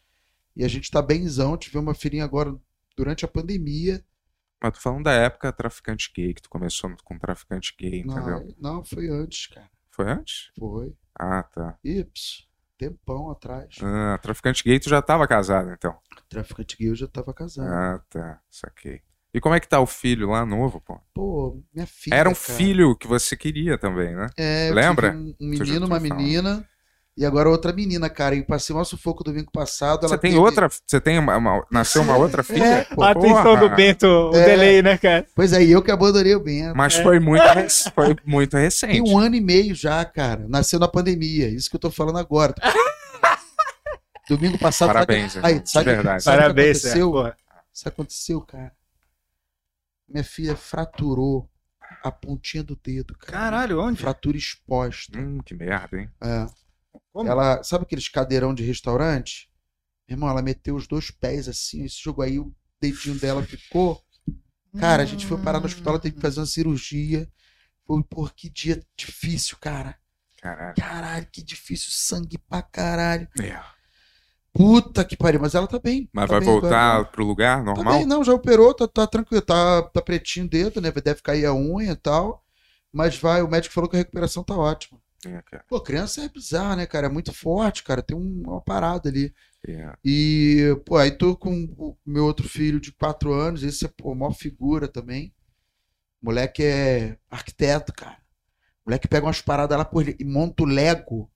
e 0.56 0.64
a 0.64 0.68
gente 0.68 0.90
tá 0.90 1.02
benzão. 1.02 1.58
Tive 1.58 1.78
uma 1.78 1.94
filhinha 1.94 2.24
agora 2.24 2.56
durante 2.96 3.26
a 3.26 3.28
pandemia. 3.28 4.04
Mas 4.62 4.74
tu 4.74 4.82
falando 4.82 5.04
da 5.04 5.12
época 5.12 5.52
traficante 5.52 6.12
gay, 6.16 6.34
que 6.34 6.42
tu 6.42 6.50
começou 6.50 6.96
com 7.04 7.20
traficante 7.20 7.76
gay, 7.78 8.04
não, 8.04 8.18
entendeu? 8.18 8.56
Não, 8.58 8.84
foi 8.84 9.10
antes, 9.10 9.48
cara. 9.48 9.70
Foi 9.92 10.10
antes? 10.10 10.52
Foi. 10.58 10.96
Ah, 11.14 11.44
tá. 11.44 11.78
Ips. 11.84 12.48
Tempão 12.78 13.32
atrás. 13.32 13.76
Ah, 13.82 14.18
traficante 14.22 14.64
gay, 14.64 14.80
tu 14.80 14.90
já 14.90 15.02
tava 15.02 15.28
casado, 15.28 15.72
então? 15.72 15.98
Traficante 16.28 16.76
gay 16.78 16.90
eu 16.90 16.96
já 16.96 17.08
tava 17.08 17.34
casado. 17.34 17.70
Ah, 17.70 18.02
tá. 18.10 18.42
Saquei. 18.50 19.02
E 19.36 19.42
como 19.42 19.54
é 19.54 19.60
que 19.60 19.68
tá 19.68 19.82
o 19.82 19.86
filho 19.86 20.30
lá 20.30 20.46
novo, 20.46 20.80
pô? 20.80 20.98
Pô, 21.14 21.62
minha 21.74 21.86
filha. 21.86 22.16
Era 22.16 22.30
um 22.30 22.34
cara. 22.34 22.58
filho 22.58 22.96
que 22.96 23.06
você 23.06 23.36
queria 23.36 23.78
também, 23.78 24.16
né? 24.16 24.28
É, 24.38 24.70
eu 24.70 24.74
Lembra? 24.74 25.12
tive 25.12 25.22
Um, 25.24 25.36
um 25.42 25.50
menino, 25.50 25.86
uma 25.88 26.00
menina. 26.00 26.66
E 27.18 27.26
agora 27.26 27.50
outra 27.50 27.74
menina, 27.74 28.10
cara. 28.10 28.34
E 28.36 28.44
passei 28.44 28.74
um 28.74 28.84
sufoco 28.86 29.26
domingo 29.26 29.52
passado. 29.52 30.08
Você 30.08 30.18
tem 30.18 30.32
teve- 30.32 30.42
outra. 30.42 30.70
Você 30.70 31.02
tem 31.02 31.20
uma, 31.20 31.36
uma- 31.36 31.66
Nasceu 31.70 32.02
uma 32.02 32.16
outra 32.16 32.44
filha? 32.48 32.64
É, 32.64 32.84
pô. 32.86 33.04
A 33.04 33.12
atenção 33.12 33.44
Porra. 33.44 33.70
do 33.70 33.76
Bento, 33.76 34.06
o 34.08 34.36
É. 34.36 34.46
delay, 34.46 34.82
né, 34.82 34.98
cara? 34.98 35.26
Pois 35.36 35.52
é, 35.52 35.62
e 35.64 35.72
eu 35.72 35.82
que 35.82 35.92
abandonei 35.92 36.34
o 36.34 36.40
Bento. 36.40 36.76
Mas 36.78 36.96
foi, 36.96 37.20
muito, 37.20 37.44
foi 37.94 38.16
muito 38.26 38.52
Tem 38.52 38.62
recente. 38.62 39.02
um 39.02 39.18
ano 39.18 39.36
e 39.36 39.42
meio 39.42 39.76
já, 39.76 40.04
cara. 40.06 40.46
Nasceu 40.48 40.80
na 40.80 40.88
pandemia. 40.88 41.50
Isso 41.50 41.70
que 41.70 41.76
eu 41.76 41.80
tô 41.82 41.92
falando 41.92 42.18
agora. 42.20 42.54
Domingo 44.30 44.58
passado. 44.58 44.88
sabe- 44.94 45.06
Parabéns, 45.06 45.36
Aí, 45.38 45.44
irmão, 45.52 45.64
de 45.64 45.72
sabe, 45.72 45.86
verdade. 45.86 46.24
sabe 46.24 46.38
o 46.38 46.40
que 46.40 46.44
Parabéns, 46.44 46.78
aconteceu? 46.80 47.12
Porra. 47.12 47.38
Isso 47.74 47.84
que 47.84 47.90
aconteceu, 47.90 48.42
cara. 48.42 48.72
Minha 50.08 50.24
filha 50.24 50.56
fraturou 50.56 51.50
a 52.04 52.12
pontinha 52.12 52.64
do 52.64 52.76
dedo, 52.76 53.16
cara. 53.18 53.32
Caralho, 53.32 53.82
onde? 53.82 54.00
Fratura 54.00 54.38
exposta. 54.38 55.20
Hum, 55.20 55.40
que 55.40 55.54
merda, 55.54 56.00
hein? 56.00 56.10
É. 56.22 56.46
Como? 57.12 57.30
Ela, 57.30 57.64
sabe 57.64 57.84
aqueles 57.84 58.08
cadeirão 58.08 58.54
de 58.54 58.64
restaurante? 58.64 59.50
Irmão, 60.08 60.30
ela 60.30 60.42
meteu 60.42 60.76
os 60.76 60.88
dois 60.88 61.10
pés 61.10 61.48
assim, 61.48 61.84
esse 61.84 62.02
jogo 62.02 62.22
aí, 62.22 62.40
o 62.40 62.54
dedinho 62.80 63.20
dela 63.20 63.42
ficou. 63.44 64.04
Cara, 64.80 65.04
a 65.04 65.06
gente 65.06 65.26
foi 65.26 65.38
parar 65.38 65.60
no 65.60 65.66
hospital, 65.66 65.94
ela 65.94 66.02
teve 66.02 66.16
que 66.16 66.22
fazer 66.22 66.40
uma 66.40 66.46
cirurgia. 66.46 67.28
Foi, 67.86 68.04
por 68.04 68.34
que 68.34 68.50
dia 68.50 68.84
difícil, 68.96 69.58
cara. 69.60 69.98
Caralho. 70.38 70.76
Caralho, 70.76 71.28
que 71.32 71.42
difícil, 71.42 71.92
sangue 71.92 72.38
pra 72.38 72.62
caralho. 72.62 73.28
É. 73.40 73.60
Puta 74.56 75.04
que 75.04 75.18
pariu, 75.18 75.40
mas 75.42 75.54
ela 75.54 75.68
tá 75.68 75.78
bem. 75.78 76.10
Mas 76.14 76.28
tá 76.28 76.32
vai 76.34 76.40
bem 76.40 76.50
voltar 76.50 76.92
agora. 76.94 77.12
pro 77.12 77.26
lugar 77.26 77.58
Tá 77.58 77.64
normal? 77.64 77.98
bem, 77.98 78.06
não, 78.06 78.24
já 78.24 78.34
operou, 78.34 78.74
tá, 78.74 78.88
tá 78.88 79.06
tranquilo, 79.06 79.42
tá, 79.42 79.82
tá 79.84 80.02
pretinho 80.02 80.46
o 80.46 80.50
dedo, 80.50 80.80
né? 80.80 80.92
Deve 80.92 81.22
cair 81.22 81.46
a 81.46 81.54
unha 81.54 81.92
e 81.92 81.96
tal. 81.96 82.44
Mas 82.92 83.18
vai, 83.18 83.42
o 83.42 83.50
médico 83.50 83.74
falou 83.76 83.90
que 83.90 83.98
a 83.98 84.00
recuperação 84.00 84.44
tá 84.44 84.56
ótima. 84.56 84.98
É. 85.26 85.42
Pô, 85.68 85.82
criança 85.82 86.22
é 86.24 86.30
bizarro, 86.30 86.76
né, 86.78 86.86
cara? 86.86 87.08
É 87.08 87.10
muito 87.10 87.34
forte, 87.34 87.84
cara. 87.84 88.02
Tem 88.02 88.16
um- 88.16 88.44
uma 88.46 88.62
parada 88.62 89.10
ali. 89.10 89.34
É. 89.68 89.92
E, 90.06 90.78
pô, 90.86 90.96
aí 90.98 91.12
tô 91.12 91.36
com 91.36 91.66
o 91.78 91.98
meu 92.06 92.24
outro 92.26 92.48
filho 92.48 92.80
de 92.80 92.92
quatro 92.94 93.34
anos, 93.34 93.64
esse 93.64 93.86
é, 93.86 93.90
pô, 93.90 94.16
maior 94.16 94.34
figura 94.34 94.88
também. 94.88 95.34
Moleque 96.22 96.64
é 96.64 97.18
arquiteto, 97.30 97.92
cara. 97.94 98.18
Moleque 98.86 99.08
pega 99.08 99.26
umas 99.26 99.42
paradas 99.42 99.78
lá, 99.78 99.90
ele- 99.96 100.16
e 100.20 100.24
monta 100.24 100.64
o 100.64 100.66
Lego. 100.66 101.30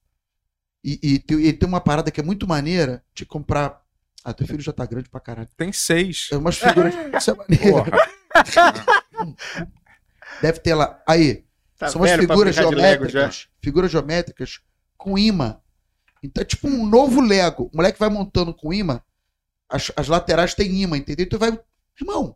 E, 0.84 1.00
e 1.02 1.20
tem, 1.20 1.40
e 1.40 1.54
tem 1.54 1.68
uma 1.68 1.82
parada 1.82 2.12
que 2.12 2.20
é 2.20 2.24
muito 2.24 2.48
maneira 2.48 3.04
de 3.14 3.26
comprar. 3.26 3.82
Ah, 4.24 4.34
teu 4.34 4.48
filho 4.48 4.62
já 4.62 4.74
tá 4.74 4.86
grande 4.86 5.10
pra 5.10 5.20
caralho. 5.20 5.50
Tem 5.56 5.72
seis. 5.72 6.30
É 6.32 6.38
umas 6.38 6.58
figuras. 6.58 6.94
Isso 7.18 7.32
é 7.32 7.36
maneiro. 7.36 7.86
Deve 10.42 10.60
ter 10.60 10.74
lá. 10.74 11.02
Aí, 11.08 11.46
Tá 11.80 11.88
são 11.88 12.02
umas 12.02 12.12
figuras 12.12 12.54
geométricas. 12.54 13.48
Figuras 13.62 13.90
geométricas 13.90 14.60
com 14.98 15.18
imã. 15.18 15.58
Então 16.22 16.42
é 16.42 16.46
tipo 16.46 16.68
um 16.68 16.86
novo 16.86 17.22
Lego. 17.22 17.70
O 17.74 17.78
moleque 17.78 17.98
vai 17.98 18.10
montando 18.10 18.54
com 18.54 18.74
imã. 18.74 19.02
As, 19.70 19.90
as 19.96 20.10
laterais 20.10 20.54
têm 20.54 20.82
imã, 20.82 20.98
entendeu? 20.98 21.26
Então 21.26 21.40
vai. 21.40 21.58
Irmão, 22.00 22.36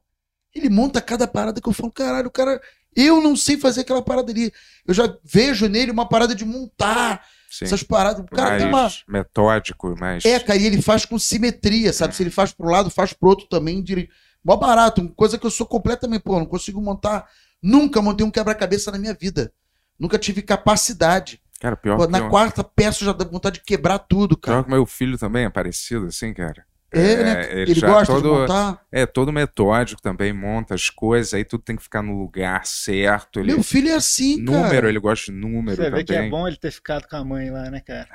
ele 0.55 0.69
monta 0.69 1.01
cada 1.01 1.27
parada 1.27 1.59
que 1.59 1.67
eu 1.67 1.73
falo, 1.73 1.91
caralho, 1.91 2.27
o 2.27 2.31
cara. 2.31 2.61
Eu 2.95 3.21
não 3.21 3.35
sei 3.35 3.57
fazer 3.57 3.81
aquela 3.81 4.01
parada 4.01 4.31
ali. 4.31 4.53
Eu 4.87 4.93
já 4.93 5.13
vejo 5.23 5.67
nele 5.67 5.91
uma 5.91 6.07
parada 6.07 6.33
de 6.33 6.45
montar 6.45 7.27
Sim. 7.53 7.65
essas 7.65 7.83
paradas. 7.83 8.19
O 8.19 8.25
cara 8.25 8.57
tem 8.57 8.67
uma. 8.67 8.81
mais 8.81 9.03
metódico, 9.07 9.95
mais. 9.99 10.25
É, 10.25 10.39
cara, 10.39 10.57
e 10.57 10.65
ele 10.65 10.81
faz 10.81 11.05
com 11.05 11.19
simetria, 11.19 11.93
sabe? 11.93 12.15
Se 12.15 12.23
ele 12.23 12.31
faz 12.31 12.51
pro 12.51 12.67
lado, 12.67 12.89
faz 12.89 13.13
pro 13.13 13.29
outro 13.29 13.45
também. 13.45 13.79
Dire... 13.83 14.09
Mó 14.43 14.57
barato, 14.57 15.07
coisa 15.09 15.37
que 15.37 15.45
eu 15.45 15.51
sou 15.51 15.67
completamente, 15.67 16.23
pô, 16.23 16.39
não 16.39 16.47
consigo 16.47 16.81
montar. 16.81 17.29
Nunca 17.61 18.01
montei 18.01 18.25
um 18.25 18.31
quebra-cabeça 18.31 18.91
na 18.91 18.97
minha 18.97 19.13
vida. 19.13 19.53
Nunca 19.99 20.17
tive 20.17 20.41
capacidade. 20.41 21.39
Cara, 21.59 21.77
pior 21.77 21.95
Pô, 21.95 22.07
que 22.07 22.11
na 22.11 22.27
quarta 22.27 22.63
peça 22.63 23.03
eu 23.03 23.05
já 23.05 23.13
dá 23.13 23.23
vontade 23.23 23.59
de 23.59 23.63
quebrar 23.63 23.99
tudo, 23.99 24.35
cara. 24.35 24.57
Pior 24.57 24.63
que 24.63 24.71
meu 24.71 24.85
filho 24.87 25.17
também 25.17 25.45
é 25.45 25.49
parecido, 25.49 26.07
assim, 26.07 26.33
cara. 26.33 26.65
É, 26.93 27.23
né? 27.23 27.51
ele 27.61 27.71
Ele 27.71 27.81
gosta 27.81 28.13
de 28.13 28.21
todo- 28.21 28.33
montar. 28.41 28.81
É, 28.91 29.05
todo 29.05 29.31
metódico 29.33 30.01
também, 30.01 30.31
monta 30.31 30.75
as 30.75 30.89
coisas, 30.89 31.33
aí 31.33 31.43
tudo 31.43 31.63
tem 31.63 31.75
que 31.75 31.83
ficar 31.83 32.01
no 32.01 32.17
lugar 32.19 32.65
certo. 32.65 33.39
Ele... 33.39 33.53
Meu 33.53 33.63
filho 33.63 33.89
é 33.89 33.95
assim, 33.95 34.43
cara. 34.45 34.57
Número, 34.59 34.87
ele 34.89 34.99
gosta 34.99 35.31
de 35.31 35.37
número 35.37 35.75
Você 35.75 35.89
vê 35.89 36.03
que 36.03 36.13
é 36.13 36.15
também. 36.17 36.29
bom 36.29 36.47
ele 36.47 36.57
ter 36.57 36.71
ficado 36.71 37.07
com 37.07 37.15
a 37.15 37.23
mãe 37.25 37.49
lá, 37.49 37.69
né, 37.69 37.79
cara? 37.81 38.07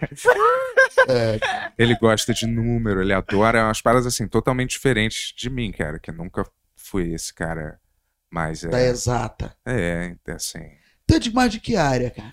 É, 1.08 1.72
Ele 1.78 1.96
gosta 1.96 2.32
de 2.32 2.46
número, 2.46 3.00
ele 3.02 3.12
adora 3.12 3.64
umas 3.64 3.80
paradas 3.80 4.06
assim, 4.06 4.28
totalmente 4.28 4.70
diferentes 4.70 5.34
de 5.36 5.50
mim, 5.50 5.72
cara, 5.72 5.98
que 5.98 6.12
nunca 6.12 6.44
fui 6.76 7.12
esse 7.12 7.34
cara 7.34 7.78
mais. 8.30 8.62
da 8.62 8.78
É, 8.80 8.88
exata. 8.88 9.54
é, 9.66 10.14
é 10.26 10.32
assim. 10.32 10.60
É 11.10 11.18
de 11.18 11.32
mais 11.32 11.50
de 11.52 11.60
que 11.60 11.76
área, 11.76 12.10
cara? 12.10 12.32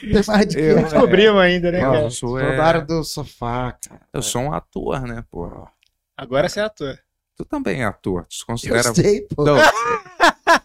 Tem 0.00 0.22
mais 0.26 0.46
de 0.46 0.56
que 0.56 0.60
Eu- 0.62 0.68
Não 0.76 0.78
área? 0.78 0.90
descobrimos 0.90 1.40
ainda, 1.40 1.70
né, 1.72 1.80
Não, 1.80 1.92
cara? 1.92 2.04
eu 2.04 2.10
sou, 2.10 2.28
Sou 2.30 2.40
é, 2.40 2.56
da 2.56 2.80
do 2.80 3.04
sofá, 3.04 3.72
cara. 3.72 4.00
eu 4.12 4.22
sou 4.22 4.42
um 4.42 4.52
ator, 4.52 5.02
né, 5.06 5.24
pô? 5.30 5.68
Agora 6.16 6.48
você 6.48 6.60
é 6.60 6.64
ator. 6.64 6.98
Tu 7.36 7.44
também 7.44 7.80
é 7.82 7.84
ator, 7.84 8.26
tu 8.26 8.34
se 8.34 8.42
Eu 8.42 8.46
considera. 8.46 8.94
sei, 8.94 9.22
pô. 9.22 9.44
Não, 9.44 9.56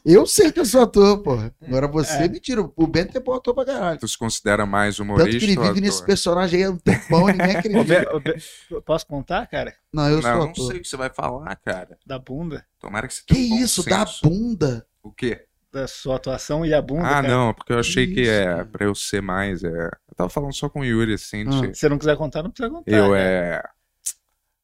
Eu 0.04 0.26
sei 0.28 0.52
que 0.52 0.60
eu 0.60 0.66
sou 0.66 0.82
ator, 0.84 1.22
pô. 1.24 1.38
Agora 1.66 1.88
você, 1.88 2.24
É. 2.24 2.28
mentira. 2.28 2.62
O 2.76 2.88
Bento 2.88 3.18
é 3.18 3.20
bom 3.22 3.34
ator 3.34 3.54
pra 3.56 3.66
caralho. 3.66 4.00
tu 4.00 4.08
se 4.08 4.18
considera 4.18 4.66
mais 4.66 4.98
Tanto 4.98 5.04
humorista 5.06 5.40
que 5.40 5.46
ele 5.46 5.60
vive 5.60 5.82
nesse 5.82 6.04
personagem 6.06 6.60
aí 6.60 6.66
há 6.66 6.72
um 6.72 6.78
tempão 6.78 7.30
e 7.30 7.34
ninguém 7.34 7.56
acredita. 7.58 8.20
Be- 8.20 8.82
Posso 8.86 9.06
contar, 9.08 9.48
cara? 9.48 9.74
Não, 9.94 10.08
eu 10.10 10.22
sou 10.22 10.32
Não, 10.32 10.38
não 10.40 10.50
ator. 10.52 10.68
sei 10.68 10.78
o 10.78 10.82
que 10.82 10.88
você 10.88 10.98
vai 10.98 11.10
falar, 11.10 11.56
cara. 11.58 11.98
Da 12.06 12.20
bunda? 12.20 12.66
Tomara 12.80 13.08
que 13.08 13.14
você 13.16 13.22
Que 13.26 13.34
tenha 13.34 13.46
um 13.56 13.58
bom 13.58 13.64
isso, 13.64 13.84
da 13.90 14.06
senso. 14.06 14.28
bunda? 14.30 14.86
O 15.02 15.12
quê? 15.12 15.46
Da 15.76 15.88
sua 15.88 16.16
atuação 16.16 16.66
e 16.66 16.74
a 16.74 16.82
bunda, 16.82 17.06
Ah, 17.06 17.22
cara. 17.22 17.28
não, 17.28 17.54
porque 17.54 17.74
eu 17.74 17.80
achei 17.80 18.08
que 18.08 18.22
Isso, 18.22 18.32
é 18.32 18.46
cara. 18.46 18.66
pra 18.66 18.86
eu 18.86 18.96
ser 18.96 19.22
mais. 19.22 19.62
É... 19.62 19.70
Eu 19.88 20.16
tava 20.16 20.30
falando 20.30 20.54
só 20.56 20.70
com 20.70 20.80
o 20.80 20.86
Yuri, 20.86 21.14
assim. 21.16 21.42
Ah. 21.46 21.50
de- 21.50 21.74
Se 21.74 21.82
você 21.82 21.90
não 21.90 21.98
quiser 21.98 22.16
contar, 22.16 22.42
não 22.44 22.50
precisa 22.50 22.70
contar. 22.74 22.90
Eu 22.92 23.10
cara. 23.10 23.20
é. 23.22 23.64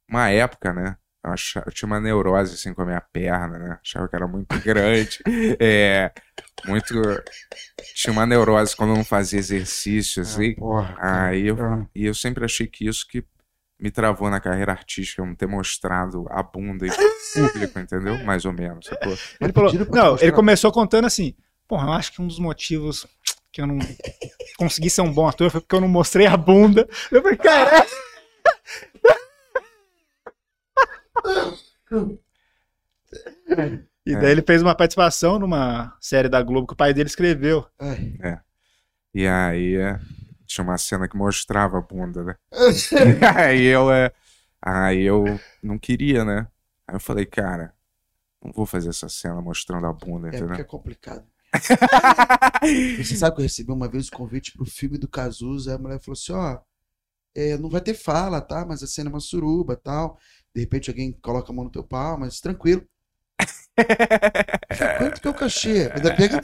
Uma 0.09 0.29
época, 0.29 0.73
né? 0.73 0.95
Eu, 1.23 1.31
achava- 1.33 1.65
eu 1.67 1.71
tinha 1.73 1.87
uma 1.87 1.99
neurose 1.99 2.53
assim 2.55 2.73
com 2.73 2.81
a 2.81 2.85
minha 2.85 3.01
perna, 3.01 3.59
né? 3.59 3.79
Achava 3.83 4.07
que 4.07 4.15
era 4.15 4.25
muito 4.27 4.57
grande. 4.61 5.19
É. 5.59 6.11
Muito. 6.65 6.93
Tinha 7.95 8.13
uma 8.13 8.25
neurose 8.25 8.75
quando 8.75 8.91
eu 8.91 8.95
não 8.97 9.03
fazia 9.03 9.37
exercício, 9.39 10.21
assim. 10.21 10.55
Porra. 10.55 10.95
Aí 10.99 11.47
eu. 11.47 11.57
Ah. 11.61 11.85
E 11.93 12.05
eu 12.05 12.13
sempre 12.13 12.45
achei 12.45 12.67
que 12.67 12.87
isso 12.87 13.05
que 13.07 13.23
me 13.81 13.89
travou 13.89 14.29
na 14.29 14.39
carreira 14.39 14.71
artística, 14.71 15.21
eu 15.21 15.25
não 15.25 15.33
ter 15.33 15.47
mostrado 15.47 16.27
a 16.29 16.43
bunda 16.43 16.85
em 16.85 16.91
público, 17.33 17.79
entendeu? 17.79 18.23
Mais 18.23 18.45
ou 18.45 18.53
menos, 18.53 18.85
sacou? 18.85 19.17
Ele 19.39 19.51
falou, 19.51 19.73
não, 19.89 20.17
ele 20.19 20.31
começou 20.31 20.71
contando 20.71 21.05
assim, 21.05 21.33
porra, 21.67 21.87
eu 21.87 21.93
acho 21.93 22.13
que 22.13 22.21
um 22.21 22.27
dos 22.27 22.37
motivos 22.37 23.07
que 23.51 23.59
eu 23.59 23.65
não 23.65 23.79
consegui 24.55 24.89
ser 24.89 25.01
um 25.01 25.11
bom 25.11 25.27
ator 25.27 25.49
foi 25.49 25.59
porque 25.59 25.75
eu 25.75 25.81
não 25.81 25.87
mostrei 25.87 26.27
a 26.27 26.37
bunda. 26.37 26.87
Eu 27.11 27.23
falei, 27.23 27.37
caralho. 27.37 27.89
E 34.03 34.15
daí 34.15 34.31
ele 34.31 34.41
fez 34.41 34.61
uma 34.61 34.73
participação 34.73 35.37
numa 35.37 35.95
série 35.99 36.27
da 36.27 36.41
Globo 36.41 36.65
que 36.65 36.73
o 36.73 36.77
pai 36.77 36.93
dele 36.93 37.09
escreveu. 37.09 37.67
Ai. 37.77 38.15
E 39.13 39.27
aí 39.27 39.75
é, 39.75 39.99
tinha 40.51 40.63
uma 40.63 40.77
cena 40.77 41.07
que 41.07 41.15
mostrava 41.17 41.77
a 41.77 41.81
bunda, 41.81 42.23
né? 42.23 42.35
aí 43.35 43.63
eu 43.65 43.91
é, 43.91 44.11
aí 44.61 45.01
eu 45.01 45.39
não 45.61 45.77
queria, 45.77 46.25
né? 46.25 46.47
Aí 46.87 46.95
eu 46.95 46.99
falei, 46.99 47.25
cara, 47.25 47.73
não 48.43 48.51
vou 48.51 48.65
fazer 48.65 48.89
essa 48.89 49.07
cena 49.07 49.41
mostrando 49.41 49.85
a 49.87 49.93
bunda, 49.93 50.27
É 50.27 50.31
porque 50.31 50.43
entendeu? 50.43 50.61
é 50.61 50.63
complicado. 50.63 51.25
Você 52.97 53.15
sabe 53.15 53.35
que 53.35 53.41
eu 53.41 53.45
recebi 53.45 53.71
uma 53.71 53.89
vez 53.89 54.07
o 54.07 54.11
convite 54.11 54.53
pro 54.53 54.65
filme 54.65 54.97
do 54.97 55.07
Cazuza, 55.07 55.71
aí 55.71 55.75
a 55.75 55.79
mulher 55.79 55.99
falou 55.99 56.13
assim, 56.13 56.33
ó, 56.33 56.59
é, 57.35 57.57
não 57.57 57.69
vai 57.69 57.81
ter 57.81 57.93
fala, 57.93 58.41
tá? 58.41 58.65
Mas 58.65 58.83
a 58.83 58.87
cena 58.87 59.09
é 59.09 59.13
uma 59.13 59.19
suruba 59.19 59.75
tal. 59.75 60.17
De 60.53 60.61
repente 60.61 60.89
alguém 60.89 61.11
coloca 61.21 61.51
a 61.51 61.55
mão 61.55 61.65
no 61.65 61.71
teu 61.71 61.83
pau, 61.83 62.17
mas 62.17 62.39
tranquilo. 62.41 62.85
Eu 63.77 63.85
Quanto 64.97 65.21
que 65.21 65.27
é 65.27 65.31
o 65.31 65.33
cachê? 65.33 65.89
Daí 65.89 66.15
pega 66.15 66.41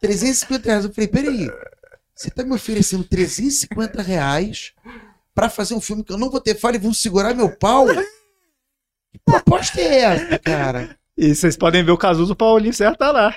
350 0.00 0.68
reais. 0.68 0.84
Eu 0.84 0.92
falei, 0.92 1.08
peraí, 1.08 1.50
você 2.16 2.30
tá 2.30 2.42
me 2.42 2.54
oferecendo 2.54 3.04
350 3.04 4.00
reais 4.02 4.72
pra 5.34 5.50
fazer 5.50 5.74
um 5.74 5.80
filme 5.80 6.02
que 6.02 6.12
eu 6.12 6.18
não 6.18 6.30
vou 6.30 6.40
ter 6.40 6.54
fala 6.58 6.76
e 6.76 6.78
vão 6.80 6.94
segurar 6.94 7.34
meu 7.34 7.54
pau? 7.54 7.86
Que 9.12 9.18
proposta 9.24 9.80
é 9.80 9.98
essa, 10.00 10.38
cara? 10.38 10.98
E 11.16 11.34
vocês 11.34 11.56
podem 11.56 11.84
ver 11.84 11.92
o 11.92 11.98
Cazuza, 11.98 12.32
o 12.32 12.36
Paulinho 12.36 12.72
certo 12.74 12.98
tá 12.98 13.12
lá. 13.12 13.34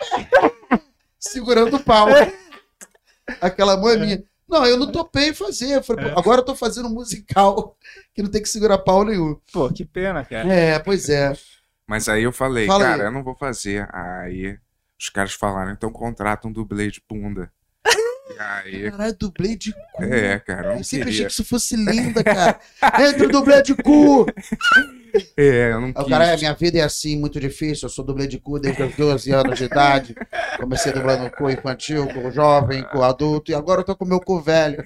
segurando 1.20 1.76
o 1.76 1.84
pau. 1.84 2.08
Aquela 3.42 3.78
mão 3.78 3.90
é 3.90 3.98
minha. 3.98 4.24
Não, 4.48 4.66
eu 4.66 4.78
não 4.78 4.92
topei 4.92 5.34
fazer. 5.34 5.76
Eu 5.76 5.84
falei, 5.84 6.10
pô, 6.12 6.20
agora 6.20 6.42
eu 6.42 6.46
tô 6.46 6.56
fazendo 6.56 6.88
um 6.88 6.94
musical 6.94 7.78
que 8.14 8.24
não 8.24 8.32
tem 8.32 8.42
que 8.42 8.50
segurar 8.50 8.80
pau 8.80 9.04
nenhum. 9.06 9.40
Pô, 9.52 9.70
que 9.70 9.86
pena, 9.86 10.26
cara. 10.26 10.52
É, 10.52 10.80
pois 10.80 11.08
é. 11.10 11.34
Mas 11.88 12.10
aí 12.10 12.24
eu 12.24 12.32
falei, 12.32 12.66
Fala 12.66 12.86
aí. 12.86 12.92
cara, 12.92 13.04
eu 13.04 13.12
não 13.12 13.24
vou 13.24 13.36
fazer. 13.36 13.88
Aí 13.94 14.58
os 15.00 15.10
caras 15.10 15.34
falaram, 15.34 15.72
então 15.72 15.92
contrata 15.92 16.48
um 16.48 16.52
dublê 16.52 16.90
de 16.90 17.02
bunda. 17.08 17.52
Aí... 18.40 18.90
Caralho, 18.90 19.16
dublê 19.20 19.54
de 19.58 19.74
cu. 19.74 20.04
É, 20.04 20.40
cara. 20.40 20.78
Eu 20.78 20.84
sempre 20.84 21.12
queria. 21.12 21.12
achei 21.12 21.26
que 21.26 21.32
isso 21.34 21.44
fosse 21.44 21.76
lenda, 21.76 22.24
cara. 22.24 22.58
Entra 23.06 23.28
o 23.28 23.30
dublê 23.30 23.62
de 23.62 23.76
cu! 23.76 24.26
É, 25.36 25.74
eu 25.74 25.82
não 25.82 25.92
quis. 25.92 26.06
O 26.06 26.08
cara, 26.08 26.38
minha 26.38 26.54
vida 26.54 26.78
é 26.78 26.82
assim, 26.84 27.20
muito 27.20 27.38
difícil. 27.38 27.88
Eu 27.88 27.90
sou 27.90 28.06
dublê 28.06 28.28
de 28.28 28.40
cu 28.40 28.58
desde 28.58 28.82
os 28.82 28.96
12 28.96 29.32
anos 29.34 29.58
de 29.58 29.66
idade. 29.66 30.16
Comecei 30.58 30.94
dublando 30.94 31.30
cu 31.32 31.50
infantil, 31.50 32.08
com 32.08 32.32
jovem, 32.32 32.82
com 32.84 33.04
adulto, 33.04 33.52
e 33.52 33.56
agora 33.56 33.82
eu 33.82 33.86
tô 33.86 33.94
com 33.94 34.06
meu 34.06 34.22
cu 34.22 34.40
velho. 34.40 34.82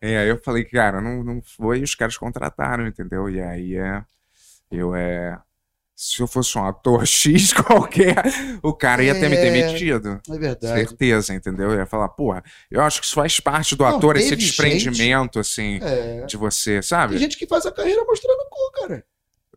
É, 0.00 0.18
aí 0.18 0.28
eu 0.28 0.42
falei, 0.42 0.64
cara, 0.64 1.00
não, 1.00 1.22
não 1.22 1.40
foi, 1.40 1.82
os 1.82 1.94
caras 1.94 2.16
contrataram, 2.16 2.84
entendeu? 2.84 3.30
E 3.30 3.40
aí 3.40 3.76
é. 3.76 4.02
Eu 4.70 4.94
é 4.94 5.38
se 6.00 6.22
eu 6.22 6.28
fosse 6.28 6.56
um 6.56 6.64
ator 6.64 7.02
X 7.04 7.52
qualquer, 7.52 8.22
o 8.62 8.72
cara 8.72 9.02
ia 9.02 9.12
ter 9.18 9.28
me 9.28 9.34
é, 9.34 9.50
demitido. 9.50 10.20
É 10.30 10.38
verdade. 10.38 10.78
Certeza, 10.78 11.34
entendeu? 11.34 11.72
Eu 11.72 11.80
ia 11.80 11.86
falar, 11.86 12.08
porra, 12.10 12.44
eu 12.70 12.80
acho 12.80 13.00
que 13.00 13.06
isso 13.06 13.16
faz 13.16 13.40
parte 13.40 13.74
do 13.74 13.82
não, 13.82 13.96
ator, 13.96 14.16
esse 14.16 14.36
desprendimento, 14.36 15.38
gente, 15.38 15.38
assim, 15.40 15.80
é. 15.82 16.24
de 16.24 16.36
você, 16.36 16.80
sabe? 16.80 17.14
Tem 17.14 17.22
gente 17.22 17.36
que 17.36 17.48
faz 17.48 17.66
a 17.66 17.72
carreira 17.72 18.04
mostrando 18.04 18.38
o 18.38 18.48
cu, 18.48 18.80
cara. 18.80 19.04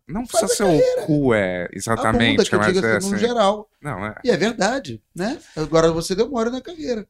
Não 0.08 0.26
precisa 0.26 0.48
ser 0.48 0.64
o 0.64 1.06
cu, 1.06 1.32
é, 1.32 1.68
exatamente. 1.72 2.40
A 2.40 2.58
bunda, 2.58 2.66
que 2.66 2.74
mas 2.74 2.82
é, 2.82 2.96
assim, 2.96 3.10
no 3.12 3.18
geral. 3.18 3.70
Não, 3.80 4.04
é. 4.04 4.16
E 4.24 4.30
é 4.32 4.36
verdade, 4.36 5.00
né? 5.14 5.38
Agora 5.56 5.92
você 5.92 6.16
demora 6.16 6.50
na 6.50 6.60
carreira. 6.60 7.06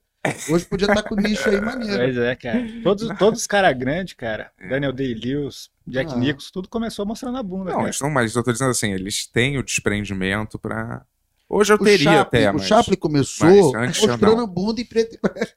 Hoje 0.50 0.66
podia 0.66 0.88
estar 0.88 1.02
com 1.02 1.16
nicho 1.16 1.48
aí 1.48 1.58
maneiro. 1.58 1.96
Pois 1.96 2.18
é, 2.18 2.36
cara. 2.36 2.64
Todos, 2.84 3.18
todos 3.18 3.40
os 3.40 3.46
caras 3.46 3.76
grandes, 3.78 4.12
cara. 4.12 4.52
É. 4.60 4.68
Daniel 4.68 4.92
Day-Lewis, 4.92 5.70
Jack 5.86 6.12
ah. 6.12 6.16
Nicholson, 6.16 6.50
tudo 6.52 6.68
começou 6.68 7.04
mostrando 7.04 7.38
a 7.38 7.42
bunda. 7.42 7.72
Não, 7.72 7.80
cara. 7.80 7.96
não, 8.00 8.10
mas 8.10 8.34
eu 8.34 8.42
tô 8.42 8.52
dizendo 8.52 8.70
assim, 8.70 8.92
eles 8.92 9.26
têm 9.26 9.58
o 9.58 9.62
desprendimento 9.62 10.58
pra. 10.58 11.04
Hoje 11.48 11.72
eu 11.72 11.76
o 11.76 11.84
teria 11.84 12.04
Chaplin, 12.04 12.20
até, 12.20 12.52
mas... 12.52 12.62
O 12.62 12.64
Chaplin 12.64 12.96
começou 12.96 13.72
mostrando 13.74 14.40
a 14.40 14.46
bunda 14.46 14.80
em 14.80 14.84
preto 14.84 15.16
e 15.16 15.20
branco. 15.20 15.52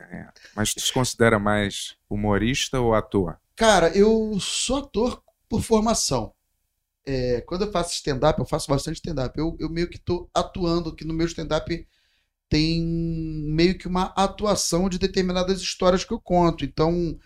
É. 0.00 0.28
Mas 0.54 0.74
tu 0.74 0.80
se 0.80 0.92
considera 0.92 1.38
mais 1.38 1.96
humorista 2.08 2.80
ou 2.80 2.94
ator? 2.94 3.38
Cara, 3.56 3.88
eu 3.96 4.38
sou 4.40 4.78
ator 4.78 5.22
por 5.48 5.62
formação. 5.62 6.32
É, 7.04 7.40
quando 7.42 7.62
eu 7.62 7.72
faço 7.72 7.94
stand-up, 7.94 8.38
eu 8.38 8.46
faço 8.46 8.68
bastante 8.68 8.96
stand-up. 8.96 9.38
Eu, 9.38 9.56
eu 9.58 9.68
meio 9.68 9.88
que 9.88 9.98
tô 9.98 10.28
atuando, 10.34 10.94
que 10.94 11.04
no 11.04 11.14
meu 11.14 11.26
stand-up 11.26 11.86
tem 12.48 12.82
meio 12.82 13.78
que 13.78 13.88
uma 13.88 14.12
atuação 14.14 14.88
de 14.88 14.98
determinadas 14.98 15.60
histórias 15.60 16.04
que 16.04 16.12
eu 16.12 16.20
conto. 16.20 16.64
Então, 16.64 17.18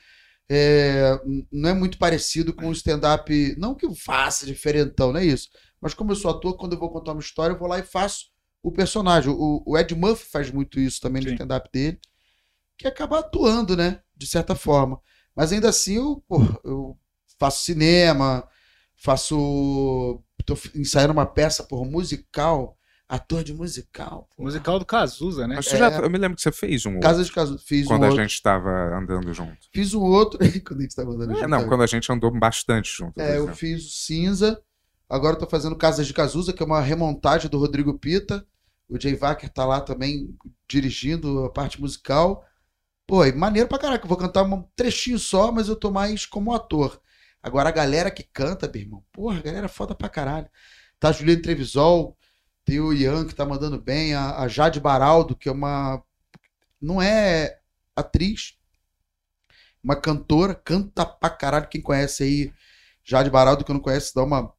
é, 0.48 1.20
não 1.50 1.70
é 1.70 1.74
muito 1.74 1.98
parecido 1.98 2.52
com 2.52 2.68
o 2.68 2.72
stand-up. 2.72 3.54
Não 3.58 3.74
que 3.74 3.86
eu 3.86 3.94
faça 3.94 4.46
diferentão, 4.46 5.12
não 5.12 5.20
é 5.20 5.24
isso. 5.24 5.48
Mas 5.80 5.94
como 5.94 6.12
eu 6.12 6.16
sou 6.16 6.30
ator, 6.30 6.56
quando 6.56 6.72
eu 6.74 6.78
vou 6.78 6.90
contar 6.90 7.12
uma 7.12 7.20
história, 7.20 7.54
eu 7.54 7.58
vou 7.58 7.68
lá 7.68 7.78
e 7.78 7.82
faço 7.82 8.26
o 8.62 8.72
personagem. 8.72 9.30
O, 9.30 9.62
o 9.66 9.78
Ed 9.78 9.94
Murphy 9.94 10.24
faz 10.30 10.50
muito 10.50 10.80
isso 10.80 11.00
também 11.00 11.22
no 11.22 11.30
stand-up 11.30 11.68
dele, 11.72 11.98
que 12.76 12.86
acaba 12.86 13.18
atuando, 13.18 13.76
né? 13.76 14.00
De 14.16 14.26
certa 14.26 14.54
forma. 14.54 15.00
Mas 15.34 15.52
ainda 15.52 15.68
assim, 15.68 15.96
eu, 15.96 16.24
pô, 16.28 16.38
eu 16.64 16.98
faço 17.38 17.64
cinema, 17.64 18.46
faço. 18.96 20.22
Tô 20.44 20.56
ensaiando 20.76 21.12
uma 21.12 21.26
peça 21.26 21.64
por 21.64 21.84
musical 21.84 22.78
ator 23.08 23.44
de 23.44 23.54
musical. 23.54 24.28
Porra. 24.36 24.46
Musical 24.46 24.78
do 24.78 24.84
Cazuza, 24.84 25.46
né? 25.46 25.56
Mas 25.56 25.72
é... 25.72 25.76
já, 25.76 25.90
eu 25.90 26.10
me 26.10 26.18
lembro 26.18 26.36
que 26.36 26.42
você 26.42 26.52
fez 26.52 26.84
um 26.86 26.98
Casa 27.00 27.24
de 27.24 27.32
Cazuza, 27.32 27.62
fiz 27.64 27.86
Quando 27.86 28.02
um 28.02 28.04
a 28.04 28.08
outro. 28.08 28.22
gente 28.22 28.34
estava 28.34 28.70
andando 28.96 29.32
junto. 29.32 29.56
Fiz 29.72 29.94
um 29.94 30.02
outro, 30.02 30.38
quando 30.66 30.80
a 30.80 30.82
gente 30.82 30.90
estava 30.90 31.10
andando 31.10 31.32
é, 31.32 31.34
junto. 31.34 31.48
Não, 31.48 31.68
quando 31.68 31.82
a 31.82 31.86
gente 31.86 32.10
andou 32.10 32.30
bastante 32.30 32.90
junto. 32.96 33.20
É, 33.20 33.38
eu 33.38 33.54
fiz 33.54 33.84
o 33.84 33.90
Cinza, 33.90 34.60
agora 35.08 35.34
estou 35.34 35.48
fazendo 35.48 35.76
Casas 35.76 36.06
de 36.06 36.12
Cazuza, 36.12 36.52
que 36.52 36.62
é 36.62 36.66
uma 36.66 36.80
remontagem 36.80 37.50
do 37.50 37.58
Rodrigo 37.58 37.98
Pita. 37.98 38.44
O 38.88 39.00
Jay 39.00 39.16
Wacker 39.16 39.50
tá 39.50 39.64
lá 39.64 39.80
também 39.80 40.34
dirigindo 40.68 41.44
a 41.44 41.50
parte 41.50 41.80
musical. 41.80 42.44
Pô, 43.06 43.24
é 43.24 43.32
maneiro 43.32 43.68
pra 43.68 43.78
caraca. 43.78 44.04
Eu 44.04 44.08
vou 44.08 44.18
cantar 44.18 44.42
um 44.42 44.62
trechinho 44.74 45.18
só, 45.18 45.52
mas 45.52 45.68
eu 45.68 45.76
tô 45.76 45.90
mais 45.90 46.26
como 46.26 46.54
ator. 46.54 47.00
Agora 47.42 47.68
a 47.68 47.72
galera 47.72 48.10
que 48.10 48.24
canta, 48.24 48.68
meu 48.72 48.82
irmão, 48.82 49.04
porra, 49.12 49.38
a 49.38 49.42
galera 49.42 49.66
é 49.66 49.68
foda 49.68 49.94
pra 49.94 50.08
caralho. 50.08 50.48
Tá 50.98 51.12
Juliano 51.12 51.42
Trevisol, 51.42 52.16
tem 52.66 52.80
o 52.80 52.92
Ian 52.92 53.24
que 53.24 53.34
tá 53.34 53.46
mandando 53.46 53.80
bem, 53.80 54.12
a, 54.12 54.40
a 54.40 54.48
Jade 54.48 54.80
Baraldo, 54.80 55.36
que 55.36 55.48
é 55.48 55.52
uma. 55.52 56.02
Não 56.82 57.00
é 57.00 57.60
atriz, 57.94 58.58
uma 59.82 59.94
cantora, 59.94 60.52
canta 60.52 61.06
pra 61.06 61.30
caralho. 61.30 61.68
Quem 61.68 61.80
conhece 61.80 62.24
aí, 62.24 62.52
Jade 63.04 63.30
Baraldo, 63.30 63.64
que 63.64 63.72
não 63.72 63.78
conhece, 63.78 64.12
dá 64.12 64.24
uma 64.24 64.52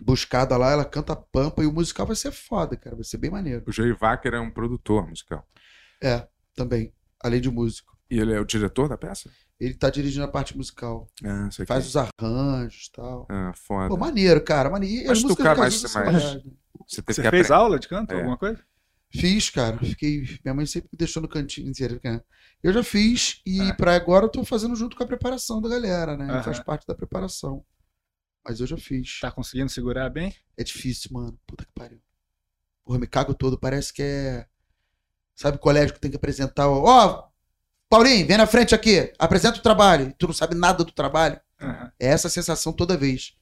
buscada 0.00 0.56
lá, 0.56 0.70
ela 0.70 0.84
canta 0.84 1.16
pampa 1.16 1.64
e 1.64 1.66
o 1.66 1.72
musical 1.72 2.06
vai 2.06 2.16
ser 2.16 2.30
foda, 2.30 2.76
cara, 2.76 2.94
vai 2.94 3.04
ser 3.04 3.18
bem 3.18 3.30
maneiro. 3.30 3.64
O 3.66 3.72
Jay 3.72 3.92
Wacker 3.92 4.34
é 4.34 4.40
um 4.40 4.50
produtor 4.50 5.08
musical. 5.08 5.44
É, 6.00 6.26
também, 6.54 6.94
além 7.20 7.40
de 7.40 7.50
músico. 7.50 7.98
E 8.08 8.20
ele 8.20 8.32
é 8.32 8.40
o 8.40 8.44
diretor 8.44 8.88
da 8.88 8.96
peça? 8.96 9.28
Ele 9.62 9.74
tá 9.74 9.88
dirigindo 9.90 10.24
a 10.24 10.28
parte 10.28 10.56
musical. 10.56 11.08
Ah, 11.24 11.48
Faz 11.64 11.86
os 11.86 11.96
arranjos 11.96 12.86
e 12.86 12.92
tal. 12.92 13.28
Ah, 13.30 13.52
foda. 13.54 13.88
Pô, 13.88 13.96
maneiro, 13.96 14.42
cara. 14.42 14.68
Maneiro. 14.68 15.06
Mas 15.06 15.22
tu 15.22 15.36
cara 15.36 15.56
mais, 15.56 15.80
mais, 15.94 16.42
você, 16.84 17.00
Você 17.06 17.30
fez 17.30 17.48
aula 17.48 17.78
de 17.78 17.86
canto, 17.86 18.12
é. 18.12 18.16
alguma 18.16 18.36
coisa? 18.36 18.60
Fiz, 19.08 19.50
cara. 19.50 19.78
Fiquei. 19.78 20.22
Minha 20.44 20.52
mãe 20.52 20.66
sempre 20.66 20.88
me 20.92 20.98
deixou 20.98 21.22
no 21.22 21.28
cantinho. 21.28 21.72
Eu 22.60 22.72
já 22.72 22.82
fiz 22.82 23.40
e 23.46 23.60
é. 23.60 23.72
para 23.72 23.94
agora 23.94 24.24
eu 24.24 24.28
tô 24.28 24.44
fazendo 24.44 24.74
junto 24.74 24.96
com 24.96 25.04
a 25.04 25.06
preparação 25.06 25.60
da 25.60 25.68
galera, 25.68 26.16
né? 26.16 26.42
Faz 26.42 26.58
parte 26.58 26.84
da 26.84 26.94
preparação. 26.96 27.64
Mas 28.44 28.58
eu 28.58 28.66
já 28.66 28.76
fiz. 28.76 29.20
Tá 29.20 29.30
conseguindo 29.30 29.70
segurar 29.70 30.10
bem? 30.10 30.34
É 30.56 30.64
difícil, 30.64 31.10
mano. 31.12 31.38
Puta 31.46 31.64
que 31.64 31.72
pariu. 31.72 32.00
Porra, 32.84 32.98
me 32.98 33.06
cago 33.06 33.32
todo. 33.32 33.56
Parece 33.56 33.92
que 33.92 34.02
é. 34.02 34.44
Sabe 35.36 35.56
o 35.56 35.60
colégio 35.60 35.94
que 35.94 36.00
tem 36.00 36.10
que 36.10 36.16
apresentar? 36.16 36.68
Ó, 36.68 36.82
oh, 36.82 37.31
Paulinho, 37.92 38.26
vem 38.26 38.38
na 38.38 38.46
frente 38.46 38.74
aqui. 38.74 39.12
Apresenta 39.18 39.58
o 39.58 39.62
trabalho. 39.62 40.14
Tu 40.16 40.26
não 40.26 40.32
sabe 40.32 40.54
nada 40.54 40.82
do 40.82 40.90
trabalho. 40.90 41.38
Uhum. 41.60 41.90
É 42.00 42.06
essa 42.06 42.30
sensação 42.30 42.72
toda 42.72 42.96
vez. 42.96 43.34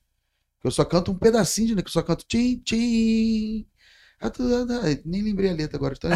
Eu 0.64 0.72
só 0.72 0.84
canto 0.84 1.12
um 1.12 1.16
pedacinho, 1.16 1.76
né? 1.76 1.82
Que 1.82 1.86
eu 1.86 1.92
só 1.92 2.02
canto 2.02 2.24
tchim, 2.26 2.60
tchim. 2.64 3.64
Nem 5.04 5.22
lembrei 5.22 5.50
a 5.50 5.52
letra 5.52 5.76
agora. 5.76 5.94
Tô 5.96 6.08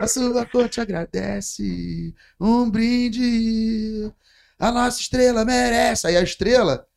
a 0.00 0.08
sua 0.08 0.44
cor 0.46 0.68
te 0.68 0.80
agradece. 0.80 2.12
Um 2.40 2.68
brinde. 2.68 4.12
A 4.58 4.72
nossa 4.72 5.00
estrela 5.00 5.44
merece. 5.44 6.08
Aí 6.08 6.16
a 6.16 6.22
estrela 6.22 6.88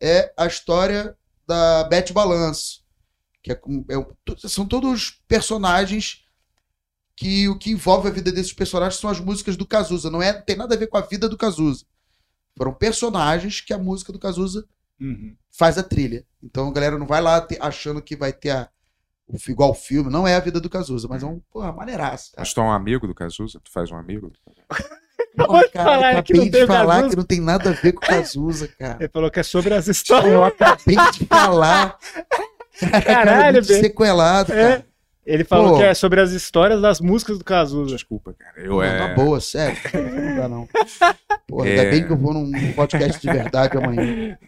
é 0.00 0.32
a 0.36 0.46
história 0.46 1.18
da 1.44 1.82
Beth 1.88 2.12
Balanço. 2.12 2.84
Que 3.42 3.50
é, 3.50 3.56
é, 3.56 4.48
são 4.48 4.64
todos 4.64 5.20
personagens 5.26 6.24
que 7.16 7.48
o 7.48 7.58
que 7.58 7.70
envolve 7.70 8.08
a 8.08 8.12
vida 8.12 8.30
desses 8.30 8.52
personagens 8.52 9.00
são 9.00 9.08
as 9.08 9.18
músicas 9.18 9.56
do 9.56 9.66
Cazuza. 9.66 10.10
Não 10.10 10.22
é, 10.22 10.32
tem 10.32 10.56
nada 10.56 10.74
a 10.74 10.78
ver 10.78 10.86
com 10.86 10.98
a 10.98 11.00
vida 11.00 11.28
do 11.28 11.36
Cazuza. 11.36 11.84
Foram 12.56 12.74
personagens 12.74 13.60
que 13.60 13.72
a 13.72 13.78
música 13.78 14.12
do 14.12 14.18
Cazuza 14.18 14.66
Uhum. 15.00 15.36
Faz 15.50 15.78
a 15.78 15.82
trilha. 15.82 16.24
Então 16.42 16.68
a 16.68 16.72
galera 16.72 16.98
não 16.98 17.06
vai 17.06 17.20
lá 17.20 17.40
ter, 17.40 17.58
achando 17.60 18.02
que 18.02 18.16
vai 18.16 18.32
ter 18.32 18.50
a, 18.50 18.68
o, 19.26 19.36
igual 19.48 19.70
o 19.70 19.74
filme. 19.74 20.10
Não 20.10 20.26
é 20.26 20.34
a 20.34 20.40
vida 20.40 20.60
do 20.60 20.70
Cazuza, 20.70 21.08
mas 21.08 21.22
é 21.22 21.26
um, 21.26 21.40
porra, 21.50 21.72
maneiraço. 21.72 22.32
Mas 22.36 22.52
tu 22.52 22.60
é 22.60 22.64
um 22.64 22.72
amigo 22.72 23.06
do 23.06 23.14
Cazuza? 23.14 23.60
Tu 23.62 23.70
faz 23.70 23.90
um 23.90 23.96
amigo? 23.96 24.32
Pô, 25.36 25.68
cara, 25.70 26.12
eu 26.12 26.18
acabei 26.18 26.48
de 26.48 26.66
falar 26.66 26.94
Cazuza. 26.96 27.10
que 27.10 27.16
não 27.16 27.24
tem 27.24 27.40
nada 27.40 27.70
a 27.70 27.72
ver 27.72 27.92
com 27.92 28.04
o 28.04 28.08
Cazuza, 28.08 28.68
cara. 28.78 28.96
Ele 29.00 29.08
falou 29.08 29.30
que 29.30 29.40
é 29.40 29.42
sobre 29.42 29.74
as 29.74 29.86
histórias. 29.86 30.32
Eu 30.32 30.44
acabei 30.44 30.96
de 31.12 31.26
falar. 31.26 31.98
Caralho, 33.04 33.64
cara, 33.66 33.80
sequelado, 33.80 34.52
é. 34.52 34.56
cara. 34.56 34.86
Ele 35.26 35.42
falou 35.42 35.72
Pô, 35.72 35.78
que 35.78 35.82
é 35.82 35.92
sobre 35.92 36.20
as 36.20 36.30
histórias 36.30 36.80
das 36.80 37.00
músicas 37.00 37.36
do 37.36 37.44
Cazuza. 37.44 37.96
Desculpa, 37.96 38.32
cara. 38.32 38.60
Eu 38.60 38.80
é... 38.80 39.08
Na 39.08 39.14
boa, 39.14 39.40
sério. 39.40 39.76
Não 39.92 40.36
dá, 40.36 40.48
não. 40.48 40.68
Pô, 41.48 41.64
é... 41.64 41.70
ainda 41.70 41.90
bem 41.90 42.06
que 42.06 42.12
eu 42.12 42.16
vou 42.16 42.32
num 42.32 42.72
podcast 42.74 43.20
de 43.20 43.26
verdade 43.26 43.76
amanhã. 43.76 44.38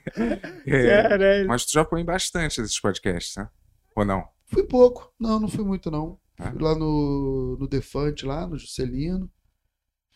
É... 0.64 1.44
Mas 1.44 1.66
tu 1.66 1.72
já 1.72 1.84
põe 1.84 2.04
bastante 2.04 2.62
desses 2.62 2.78
podcasts, 2.78 3.34
né? 3.36 3.48
Ou 3.96 4.04
não? 4.04 4.28
Fui 4.46 4.62
pouco. 4.62 5.12
Não, 5.18 5.40
não 5.40 5.48
fui 5.48 5.64
muito, 5.64 5.90
não. 5.90 6.16
Ah. 6.38 6.52
Fui 6.52 6.62
lá 6.62 6.76
no, 6.76 7.56
no 7.58 7.66
Defante, 7.66 8.24
lá, 8.24 8.46
no 8.46 8.56
Juscelino. 8.56 9.28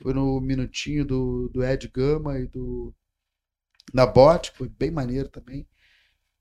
Foi 0.01 0.15
no 0.15 0.41
Minutinho 0.41 1.05
do, 1.05 1.49
do 1.53 1.65
Ed 1.65 1.89
Gama 1.89 2.39
e 2.39 2.47
do... 2.47 2.95
Na 3.93 4.07
Bot, 4.07 4.53
foi 4.55 4.69
bem 4.69 4.93
maneiro 4.93 5.29
também. 5.29 5.67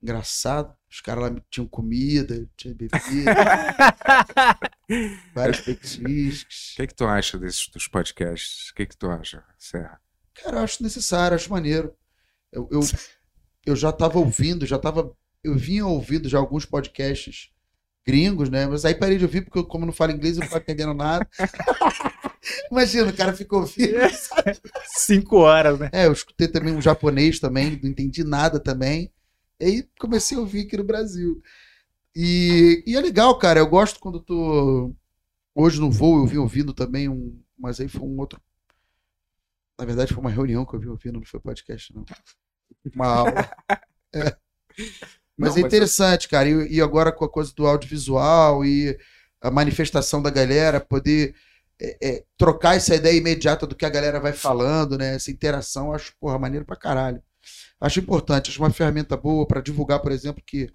Engraçado. 0.02 0.76
Os 0.90 1.00
caras 1.00 1.24
lá 1.24 1.42
tinham 1.50 1.68
comida, 1.68 2.50
tinha 2.58 2.74
bebida. 2.74 3.36
vários 5.34 5.62
petiscos. 5.62 6.72
O 6.74 6.76
que, 6.76 6.82
é 6.82 6.88
que 6.88 6.96
tu 6.96 7.06
acha 7.06 7.38
desses 7.38 7.68
dos 7.68 7.88
podcasts? 7.88 8.70
O 8.70 8.76
que, 8.76 8.84
é 8.84 8.86
que 8.86 8.98
tu 8.98 9.10
acha, 9.10 9.44
Serra? 9.58 10.02
Cara, 10.34 10.58
eu 10.58 10.64
acho 10.64 10.84
necessário, 10.84 11.36
acho 11.36 11.52
maneiro. 11.52 11.94
Eu, 12.52 12.68
eu, 12.72 12.82
eu 13.66 13.76
já 13.76 13.92
tava 13.92 14.20
ouvindo, 14.20 14.66
já 14.66 14.78
tava. 14.78 15.16
Eu 15.44 15.56
vinha 15.56 15.86
ouvindo 15.86 16.28
já 16.28 16.40
alguns 16.40 16.66
podcasts 16.66 17.52
gringos, 18.06 18.50
né? 18.50 18.66
Mas 18.68 18.84
aí 18.84 18.96
parei 18.96 19.18
de 19.18 19.26
ouvir, 19.26 19.42
porque 19.42 19.60
eu, 19.60 19.66
como 19.66 19.86
não 19.86 19.94
falo 19.94 20.12
inglês, 20.12 20.36
eu 20.36 20.42
não 20.42 20.50
tô 20.50 20.58
entendendo 20.58 20.94
nada. 20.94 21.28
Imagina, 22.72 23.12
o 23.12 23.16
cara 23.16 23.34
ficou 23.34 23.62
ouvindo. 23.62 23.94
Cinco 24.98 25.38
horas, 25.38 25.80
né? 25.80 25.90
É, 25.94 26.08
eu 26.08 26.12
escutei 26.12 26.48
também 26.48 26.74
um 26.74 26.82
japonês 26.82 27.40
também, 27.40 27.80
não 27.82 27.90
entendi 27.90 28.24
nada 28.24 28.60
também. 28.60 29.12
E 29.62 29.66
aí 29.66 29.90
comecei 30.00 30.36
a 30.36 30.40
ouvir 30.40 30.66
aqui 30.66 30.76
no 30.76 30.84
Brasil. 30.84 31.40
E, 32.16 32.84
e 32.86 32.96
é 32.96 33.00
legal, 33.00 33.38
cara. 33.38 33.60
Eu 33.60 33.68
gosto 33.68 34.00
quando 34.00 34.20
tô. 34.20 34.94
Hoje 35.54 35.80
no 35.80 35.92
voo 35.92 36.18
eu 36.18 36.26
vim 36.26 36.38
ouvindo 36.38 36.74
também 36.74 37.08
um, 37.08 37.40
mas 37.58 37.80
aí 37.80 37.88
foi 37.88 38.02
um 38.02 38.20
outro. 38.20 38.42
Na 39.78 39.86
verdade, 39.86 40.14
foi 40.14 40.22
uma 40.22 40.32
reunião 40.32 40.66
que 40.66 40.76
eu 40.76 40.80
vi 40.80 40.88
ouvindo, 40.88 41.20
não 41.20 41.26
foi 41.26 41.40
podcast, 41.40 41.94
não. 41.94 42.04
Uma 42.96 43.08
aula. 43.08 43.32
É. 44.14 44.36
Mas 45.38 45.56
não, 45.56 45.64
é 45.64 45.66
interessante, 45.66 46.24
mas... 46.24 46.32
cara. 46.32 46.50
E, 46.50 46.76
e, 46.76 46.82
agora 46.82 47.14
com 47.14 47.24
a 47.24 47.30
coisa 47.30 47.54
do 47.56 47.66
audiovisual 47.66 48.66
e 48.66 48.98
a 49.40 49.50
manifestação 49.50 50.22
da 50.22 50.30
galera, 50.30 50.82
poder 50.82 51.34
é, 51.80 51.98
é, 52.02 52.26
trocar 52.38 52.76
essa 52.76 52.94
ideia 52.94 53.18
imediata 53.18 53.66
do 53.66 53.74
que 53.74 53.86
a 53.86 53.90
galera 53.90 54.20
vai 54.20 54.34
falando, 54.34 54.98
né? 54.98 55.16
Essa 55.16 55.32
interação, 55.32 55.94
acho, 55.94 56.14
porra, 56.20 56.38
maneiro 56.38 56.66
pra 56.66 56.76
caralho. 56.76 57.24
Acho 57.82 58.00
importante, 58.00 58.52
acho 58.52 58.62
uma 58.62 58.70
ferramenta 58.70 59.18
boa 59.18 59.46
para 59.48 59.60
divulgar, 59.60 60.00
por 60.00 60.12
exemplo, 60.12 60.44
que 60.46 60.72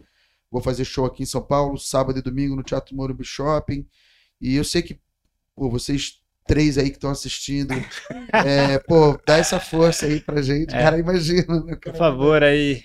vou 0.50 0.60
fazer 0.60 0.84
show 0.84 1.06
aqui 1.06 1.22
em 1.22 1.26
São 1.26 1.40
Paulo, 1.40 1.78
sábado 1.78 2.18
e 2.18 2.22
domingo 2.22 2.56
no 2.56 2.64
Teatro 2.64 2.96
Morumbi 2.96 3.24
Shopping. 3.24 3.86
E 4.40 4.56
eu 4.56 4.64
sei 4.64 4.82
que 4.82 5.00
pô, 5.54 5.70
vocês 5.70 6.20
três 6.46 6.76
aí 6.78 6.90
que 6.90 6.96
estão 6.96 7.10
assistindo, 7.10 7.72
é, 8.44 8.78
pô, 8.80 9.18
dá 9.24 9.36
essa 9.36 9.60
força 9.60 10.06
aí 10.06 10.20
pra 10.20 10.42
gente, 10.42 10.74
é. 10.74 10.82
cara, 10.82 10.98
imagina. 10.98 11.60
Né, 11.60 11.76
cara, 11.76 11.92
Por 11.92 11.98
favor, 11.98 12.42
aí, 12.42 12.84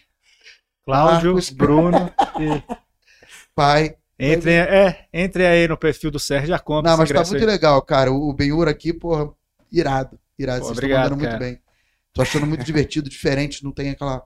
Cláudio, 0.86 1.34
Marcos, 1.34 1.50
Bruno 1.50 2.14
e... 2.40 2.82
Pai. 3.56 3.96
Entre, 4.18 4.52
é, 4.52 5.08
entre 5.12 5.48
aí 5.48 5.68
no 5.68 5.76
perfil 5.76 6.12
do 6.12 6.20
Sérgio 6.20 6.50
já 6.50 6.60
compra. 6.60 6.92
Não, 6.92 6.98
mas 6.98 7.10
tá 7.10 7.24
muito 7.24 7.38
aí. 7.38 7.46
legal, 7.46 7.82
cara. 7.82 8.12
O 8.12 8.32
Benhur 8.32 8.68
aqui, 8.68 8.94
porra, 8.94 9.32
irado. 9.72 10.20
Irado. 10.38 10.60
Pô, 10.60 10.66
Vocês 10.68 10.78
obrigado, 10.78 11.04
estão 11.06 11.18
mandando 11.18 11.32
cara. 11.32 11.46
muito 11.46 11.60
bem. 11.60 11.71
Tô 12.14 12.22
achando 12.22 12.46
muito 12.46 12.64
divertido, 12.64 13.10
diferente, 13.10 13.64
não 13.64 13.72
tem 13.72 13.90
aquela 13.90 14.24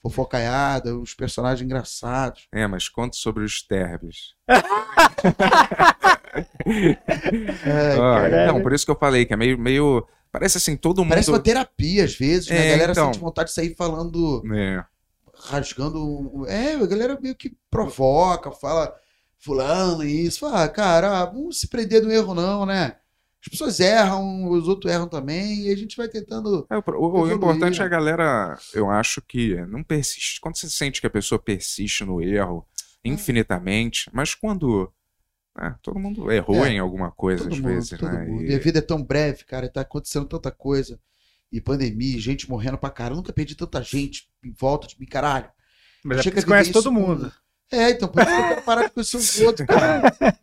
fofocaiada, 0.00 0.96
os 0.96 1.14
personagens 1.14 1.64
engraçados. 1.64 2.48
É, 2.52 2.66
mas 2.66 2.88
conta 2.88 3.16
sobre 3.16 3.44
os 3.44 3.62
terbes. 3.62 4.34
é, 7.66 8.44
então, 8.44 8.62
por 8.62 8.72
isso 8.72 8.84
que 8.84 8.90
eu 8.90 8.98
falei 8.98 9.24
que 9.26 9.32
é 9.32 9.36
meio, 9.36 9.58
meio. 9.58 10.06
Parece 10.30 10.58
assim, 10.58 10.76
todo 10.76 10.98
mundo. 10.98 11.10
Parece 11.10 11.30
uma 11.30 11.40
terapia, 11.40 12.04
às 12.04 12.14
vezes, 12.14 12.48
né? 12.48 12.58
A 12.58 12.70
galera 12.70 12.92
então... 12.92 13.06
sente 13.06 13.18
vontade 13.18 13.48
de 13.48 13.54
sair 13.54 13.74
falando. 13.74 14.42
É. 14.54 14.84
Rasgando. 15.34 16.46
É, 16.48 16.74
a 16.74 16.86
galera 16.86 17.18
meio 17.20 17.34
que 17.34 17.56
provoca, 17.70 18.50
fala 18.50 18.94
fulano 19.38 20.04
e 20.04 20.26
isso. 20.26 20.40
Fala, 20.40 20.64
ah, 20.64 20.68
cara, 20.68 21.24
vamos 21.24 21.60
se 21.60 21.68
prender 21.68 22.02
no 22.02 22.12
erro, 22.12 22.34
não, 22.34 22.66
né? 22.66 22.96
As 23.40 23.48
pessoas 23.48 23.78
erram, 23.78 24.50
os 24.50 24.66
outros 24.66 24.92
erram 24.92 25.08
também, 25.08 25.66
e 25.66 25.72
a 25.72 25.76
gente 25.76 25.96
vai 25.96 26.08
tentando. 26.08 26.66
É, 26.70 26.76
o, 26.76 26.82
o, 26.86 27.22
o, 27.22 27.32
importante 27.32 27.80
é 27.80 27.84
a 27.84 27.88
galera, 27.88 28.58
eu 28.74 28.90
acho 28.90 29.22
que 29.22 29.54
não 29.66 29.82
persiste. 29.84 30.40
Quando 30.40 30.56
você 30.56 30.68
sente 30.68 31.00
que 31.00 31.06
a 31.06 31.10
pessoa 31.10 31.38
persiste 31.38 32.04
no 32.04 32.20
erro 32.20 32.66
é. 33.04 33.08
infinitamente, 33.08 34.10
mas 34.12 34.34
quando 34.34 34.92
é, 35.60 35.74
todo 35.82 35.98
mundo 35.98 36.30
errou 36.30 36.64
é, 36.64 36.70
em 36.70 36.78
alguma 36.78 37.10
coisa 37.10 37.48
às 37.48 37.58
mundo, 37.58 37.68
vezes, 37.68 38.00
né? 38.00 38.24
Mundo. 38.26 38.44
E... 38.44 38.54
a 38.54 38.58
vida 38.58 38.78
é 38.78 38.82
tão 38.82 39.02
breve, 39.02 39.44
cara, 39.44 39.68
tá 39.68 39.80
acontecendo 39.80 40.26
tanta 40.26 40.50
coisa. 40.50 41.00
E 41.50 41.60
pandemia, 41.60 42.20
gente 42.20 42.48
morrendo 42.48 42.76
pra 42.76 42.90
caralho. 42.90 43.14
Eu 43.14 43.16
nunca 43.18 43.32
perdi 43.32 43.54
tanta 43.54 43.82
gente 43.82 44.28
em 44.44 44.52
volta 44.52 44.86
de 44.86 44.98
mim, 45.00 45.06
caralho. 45.06 45.48
Mas 46.04 46.18
é 46.18 46.22
você 46.22 46.42
conhece 46.42 46.72
todo 46.72 46.92
mundo. 46.92 47.32
Com... 47.70 47.76
É, 47.76 47.90
então 47.90 48.08
por 48.08 48.22
isso 48.22 48.30
que 48.30 48.40
eu 48.40 48.48
quero 48.48 48.62
parar 48.62 48.82
de 48.84 48.90
conhecer 48.90 49.16
os 49.16 49.40
outros, 49.40 49.66
cara. 49.66 50.38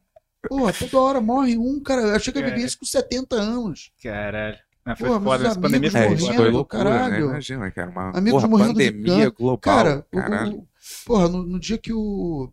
Porra, 0.48 0.74
toda 0.74 1.00
hora 1.00 1.22
morre 1.22 1.58
um, 1.58 1.82
cara. 1.82 2.02
Eu 2.02 2.16
achei 2.16 2.32
que 2.32 2.40
eu 2.40 2.44
vivia 2.44 2.66
isso 2.66 2.80
com 2.80 2.86
70 2.86 3.36
anos. 3.36 3.92
Caralho. 4.02 4.58
Não, 4.86 4.96
foi 4.96 5.08
Porra, 5.08 5.22
foda, 5.22 5.48
essa 5.48 5.60
pandemia 5.60 5.90
foi 5.90 6.16
morrendo, 6.16 6.50
loucura, 6.52 6.84
né? 6.84 6.90
caralho. 6.92 7.26
Né? 7.26 7.32
Imagina, 7.32 7.72
cara, 7.72 7.90
uma 7.90 8.10
amigos 8.12 8.44
porra, 8.44 8.48
morrendo 8.48 8.74
pandemia 8.74 9.30
global. 9.32 9.58
Cara, 9.58 10.08
o, 10.12 10.60
o, 10.60 10.68
porra, 11.06 11.28
no, 11.28 11.44
no, 11.44 11.60
dia 11.60 11.78
que 11.78 11.92
o 11.92 12.52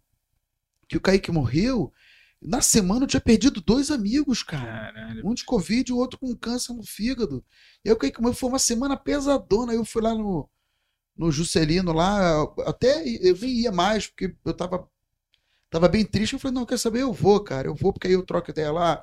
que 0.89 0.97
o 0.97 1.01
Kaique 1.01 1.31
morreu, 1.31 1.93
na 2.41 2.63
semana 2.63 3.05
eu 3.05 3.07
tinha 3.07 3.21
perdido 3.21 3.61
dois 3.61 3.91
amigos, 3.91 4.43
cara. 4.43 4.93
Caralho. 4.93 5.27
Um 5.27 5.35
de 5.35 5.45
Covid 5.45 5.91
e 5.91 5.95
o 5.95 5.99
outro 5.99 6.19
com 6.19 6.35
câncer 6.35 6.73
no 6.73 6.83
fígado. 6.83 7.45
E 7.85 7.91
aí 7.91 7.95
o 7.95 7.99
Kaique 7.99 8.21
morreu, 8.21 8.35
foi 8.35 8.49
uma 8.49 8.59
semana 8.59 8.97
pesadona. 8.97 9.73
Aí 9.73 9.79
eu 9.79 9.85
fui 9.85 10.01
lá 10.01 10.15
no, 10.15 10.49
no 11.17 11.31
Juscelino 11.31 11.93
lá, 11.93 12.43
até 12.67 13.03
eu 13.21 13.37
nem 13.37 13.51
ia 13.51 13.73
mais, 13.73 14.07
porque 14.07 14.35
eu 14.45 14.55
tava, 14.55 14.89
tava 15.73 15.89
bem 15.89 16.05
triste. 16.05 16.35
Eu 16.35 16.39
falei, 16.39 16.55
não, 16.55 16.67
quer 16.67 16.79
saber? 16.79 17.01
Eu 17.01 17.13
vou, 17.13 17.43
cara. 17.43 17.67
Eu 17.67 17.75
vou, 17.75 17.93
porque 17.93 18.07
aí 18.07 18.13
eu 18.13 18.25
troco 18.25 18.51
ideia 18.51 18.71
lá. 18.71 19.03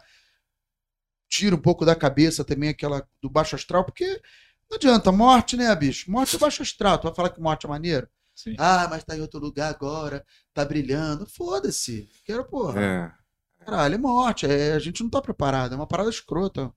Tiro 1.27 1.57
um 1.57 1.61
pouco 1.61 1.83
da 1.83 1.95
cabeça 1.95 2.45
também 2.45 2.69
aquela 2.69 3.05
do 3.21 3.29
baixo 3.29 3.55
astral, 3.55 3.83
porque 3.83 4.21
não 4.69 4.77
adianta, 4.77 5.11
morte, 5.11 5.57
né, 5.57 5.75
bicho? 5.75 6.09
Morte 6.09 6.35
é 6.35 6.39
baixo 6.39 6.61
astral. 6.61 6.97
Tu 6.97 7.03
vai 7.03 7.13
falar 7.15 7.29
que 7.29 7.41
morte 7.41 7.65
é 7.65 7.69
maneiro? 7.69 8.07
Sim. 8.35 8.55
Ah, 8.57 8.87
mas 8.89 9.03
tá 9.03 9.17
em 9.17 9.21
outro 9.21 9.39
lugar 9.39 9.69
agora, 9.69 10.25
tá 10.53 10.63
brilhando. 10.63 11.25
Foda-se. 11.25 12.09
Quero, 12.23 12.45
porra. 12.45 12.81
É. 12.81 13.11
Caralho, 13.65 13.95
é 13.95 13.97
morte. 13.97 14.45
É, 14.45 14.73
a 14.73 14.79
gente 14.79 15.03
não 15.03 15.09
tá 15.09 15.21
preparado. 15.21 15.73
É 15.73 15.75
uma 15.75 15.87
parada 15.87 16.09
escrota. 16.09 16.71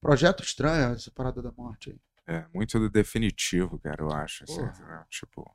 Projeto 0.00 0.42
estranho 0.42 0.94
essa 0.94 1.10
parada 1.10 1.40
da 1.40 1.52
morte 1.52 1.90
aí. 1.90 2.00
É, 2.36 2.44
muito 2.52 2.88
definitivo, 2.90 3.78
cara, 3.78 4.02
eu 4.02 4.10
acho. 4.10 4.44
Assim, 4.44 4.60
né? 4.60 5.04
Tipo. 5.08 5.50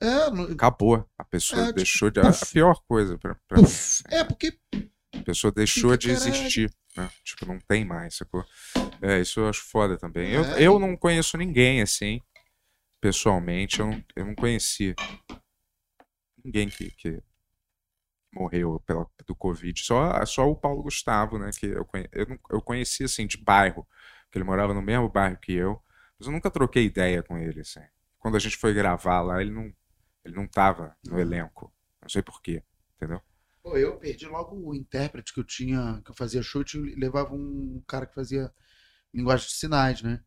É, 0.00 0.30
no... 0.30 0.52
Acabou. 0.52 1.06
A 1.18 1.24
pessoa 1.24 1.68
é, 1.68 1.72
deixou 1.72 2.10
tipo, 2.10 2.26
de. 2.26 2.32
Puff. 2.32 2.44
A 2.44 2.52
pior 2.52 2.80
coisa 2.88 3.18
pra, 3.18 3.36
pra 3.46 3.58
mim. 3.60 3.68
É, 4.08 4.24
porque. 4.24 4.58
A 5.14 5.22
pessoa 5.22 5.52
deixou 5.52 5.96
de 5.96 6.10
existir. 6.10 6.72
Né? 6.96 7.10
Tipo, 7.22 7.46
não 7.46 7.58
tem 7.58 7.84
mais, 7.84 8.16
sacou? 8.16 8.44
É, 9.02 9.20
isso 9.20 9.40
eu 9.40 9.48
acho 9.48 9.62
foda 9.64 9.98
também. 9.98 10.34
É. 10.34 10.36
Eu, 10.36 10.44
eu 10.58 10.78
não 10.78 10.96
conheço 10.96 11.36
ninguém 11.36 11.82
assim, 11.82 12.20
pessoalmente, 13.00 13.80
eu 13.80 13.86
não, 13.86 14.04
eu 14.16 14.24
não 14.26 14.34
conheci 14.34 14.94
ninguém 16.44 16.68
que, 16.68 16.90
que 16.92 17.22
morreu 18.32 18.80
pela, 18.86 19.06
do 19.26 19.34
Covid. 19.34 19.78
Só, 19.82 20.24
só 20.24 20.48
o 20.48 20.56
Paulo 20.56 20.82
Gustavo, 20.82 21.38
né? 21.38 21.50
Que 21.58 21.66
eu, 21.66 21.84
conhe, 21.84 22.08
eu, 22.12 22.26
eu 22.50 22.62
conheci, 22.62 23.04
assim, 23.04 23.26
de 23.26 23.36
bairro. 23.36 23.86
Que 24.30 24.38
ele 24.38 24.44
morava 24.44 24.72
no 24.72 24.82
mesmo 24.82 25.08
bairro 25.08 25.38
que 25.38 25.52
eu. 25.52 25.82
Mas 26.18 26.26
eu 26.26 26.32
nunca 26.32 26.50
troquei 26.50 26.84
ideia 26.84 27.22
com 27.22 27.36
ele, 27.38 27.60
assim. 27.60 27.80
Quando 28.18 28.36
a 28.36 28.40
gente 28.40 28.56
foi 28.56 28.72
gravar 28.72 29.22
lá, 29.22 29.40
ele 29.40 29.50
não, 29.50 29.72
ele 30.24 30.34
não 30.34 30.46
tava 30.46 30.96
no 31.06 31.18
elenco. 31.18 31.72
Não 32.02 32.08
sei 32.08 32.22
porquê, 32.22 32.62
entendeu? 32.96 33.20
Pô, 33.62 33.76
eu 33.76 33.98
perdi 33.98 34.26
logo 34.26 34.56
o 34.56 34.74
intérprete 34.74 35.34
que 35.34 35.40
eu 35.40 35.44
tinha, 35.44 36.00
que 36.04 36.10
eu 36.10 36.14
fazia 36.14 36.42
show, 36.42 36.62
eu 36.74 36.82
levava 36.96 37.34
um 37.34 37.82
cara 37.86 38.06
que 38.06 38.14
fazia 38.14 38.50
linguagem 39.12 39.46
de 39.46 39.54
sinais, 39.54 40.02
né? 40.02 40.22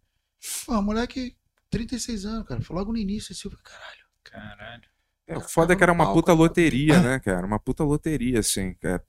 Pô, 0.66 0.82
moleque, 0.82 1.36
36 1.70 2.26
anos, 2.26 2.48
cara. 2.48 2.62
Foi 2.62 2.76
logo 2.76 2.92
no 2.92 2.98
início, 2.98 3.34
assim, 3.34 3.48
eu 3.48 3.52
falei, 3.52 3.64
caralho. 3.64 4.04
Caralho. 4.24 4.94
É, 5.26 5.38
o 5.38 5.42
foda 5.42 5.74
é 5.74 5.76
que 5.76 5.82
era 5.82 5.92
uma 5.92 6.12
puta 6.12 6.34
loteria, 6.34 7.02
né, 7.02 7.18
cara? 7.24 7.48
Uma 7.48 7.60
puta 7.60 7.84
loteria, 7.84 8.40
assim. 8.40 8.76
É, 8.84 9.00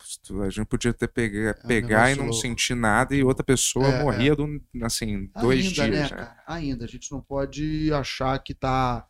a 0.45 0.49
gente 0.49 0.67
podia 0.67 0.93
ter 0.95 1.09
pega, 1.09 1.51
é 1.51 1.53
pegar 1.67 2.13
e 2.13 2.15
não 2.15 2.27
louco. 2.27 2.41
sentir 2.41 2.75
nada 2.75 3.15
e 3.15 3.25
outra 3.25 3.45
pessoa 3.45 3.87
é, 3.89 4.03
morria, 4.03 4.33
é. 4.33 4.37
do, 4.37 4.63
assim, 4.83 5.29
dois 5.41 5.67
Ainda, 5.67 5.91
dias. 5.91 6.11
Né, 6.13 6.17
né? 6.17 6.37
Ainda, 6.47 6.85
a 6.85 6.89
gente 6.89 7.11
não 7.11 7.21
pode 7.21 7.93
achar 7.93 8.39
que 8.39 8.55
tá 8.55 9.07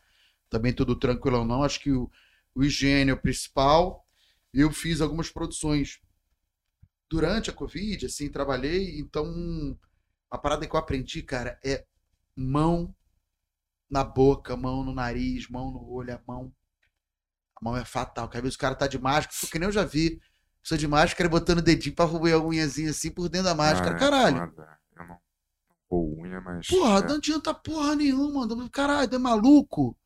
também 0.48 0.72
tudo 0.72 0.96
tranquilo, 0.96 1.44
não. 1.44 1.62
Acho 1.62 1.80
que 1.80 1.92
o, 1.92 2.10
o 2.54 2.62
higiene 2.62 3.10
é 3.10 3.14
o 3.14 3.20
principal. 3.20 4.06
Eu 4.52 4.70
fiz 4.70 5.00
algumas 5.00 5.30
produções 5.30 6.00
durante 7.08 7.50
a 7.50 7.52
Covid, 7.52 8.06
assim, 8.06 8.30
trabalhei. 8.30 8.98
Então, 8.98 9.78
a 10.30 10.38
parada 10.38 10.66
que 10.66 10.74
eu 10.74 10.80
aprendi, 10.80 11.22
cara, 11.22 11.58
é 11.64 11.84
mão 12.36 12.94
na 13.88 14.02
boca, 14.02 14.56
mão 14.56 14.84
no 14.84 14.92
nariz, 14.92 15.48
mão 15.48 15.70
no 15.70 15.88
olho, 15.88 16.14
a 16.14 16.20
mão 16.26 16.52
a 17.56 17.64
mão 17.64 17.76
é 17.76 17.84
fatal. 17.84 18.28
Que 18.28 18.36
às 18.36 18.42
vezes 18.42 18.56
o 18.56 18.58
cara 18.58 18.74
tá 18.74 18.86
de 18.86 18.98
máscara, 18.98 19.36
porque 19.40 19.58
nem 19.58 19.68
eu 19.68 19.72
já 19.72 19.84
vi. 19.84 20.20
Sou 20.62 20.78
de 20.78 20.88
máscara 20.88 21.28
botando 21.28 21.58
o 21.58 21.62
dedinho 21.62 21.94
pra 21.94 22.04
roer 22.04 22.34
a 22.34 22.38
unhazinha 22.38 22.90
assim 22.90 23.10
por 23.10 23.28
dentro 23.28 23.48
da 23.48 23.54
máscara. 23.54 23.92
Ah, 23.92 23.96
é 23.96 24.00
Caralho. 24.00 24.38
Foda. 24.38 24.78
Eu 24.96 25.06
não 25.06 25.18
vou 25.90 26.20
unha, 26.20 26.40
mas. 26.40 26.66
Porra, 26.66 27.00
é. 27.00 27.08
não 27.08 27.16
adianta 27.16 27.54
porra 27.54 27.94
nenhuma. 27.94 28.70
Caralho, 28.70 29.14
é 29.14 29.18
maluco? 29.18 29.96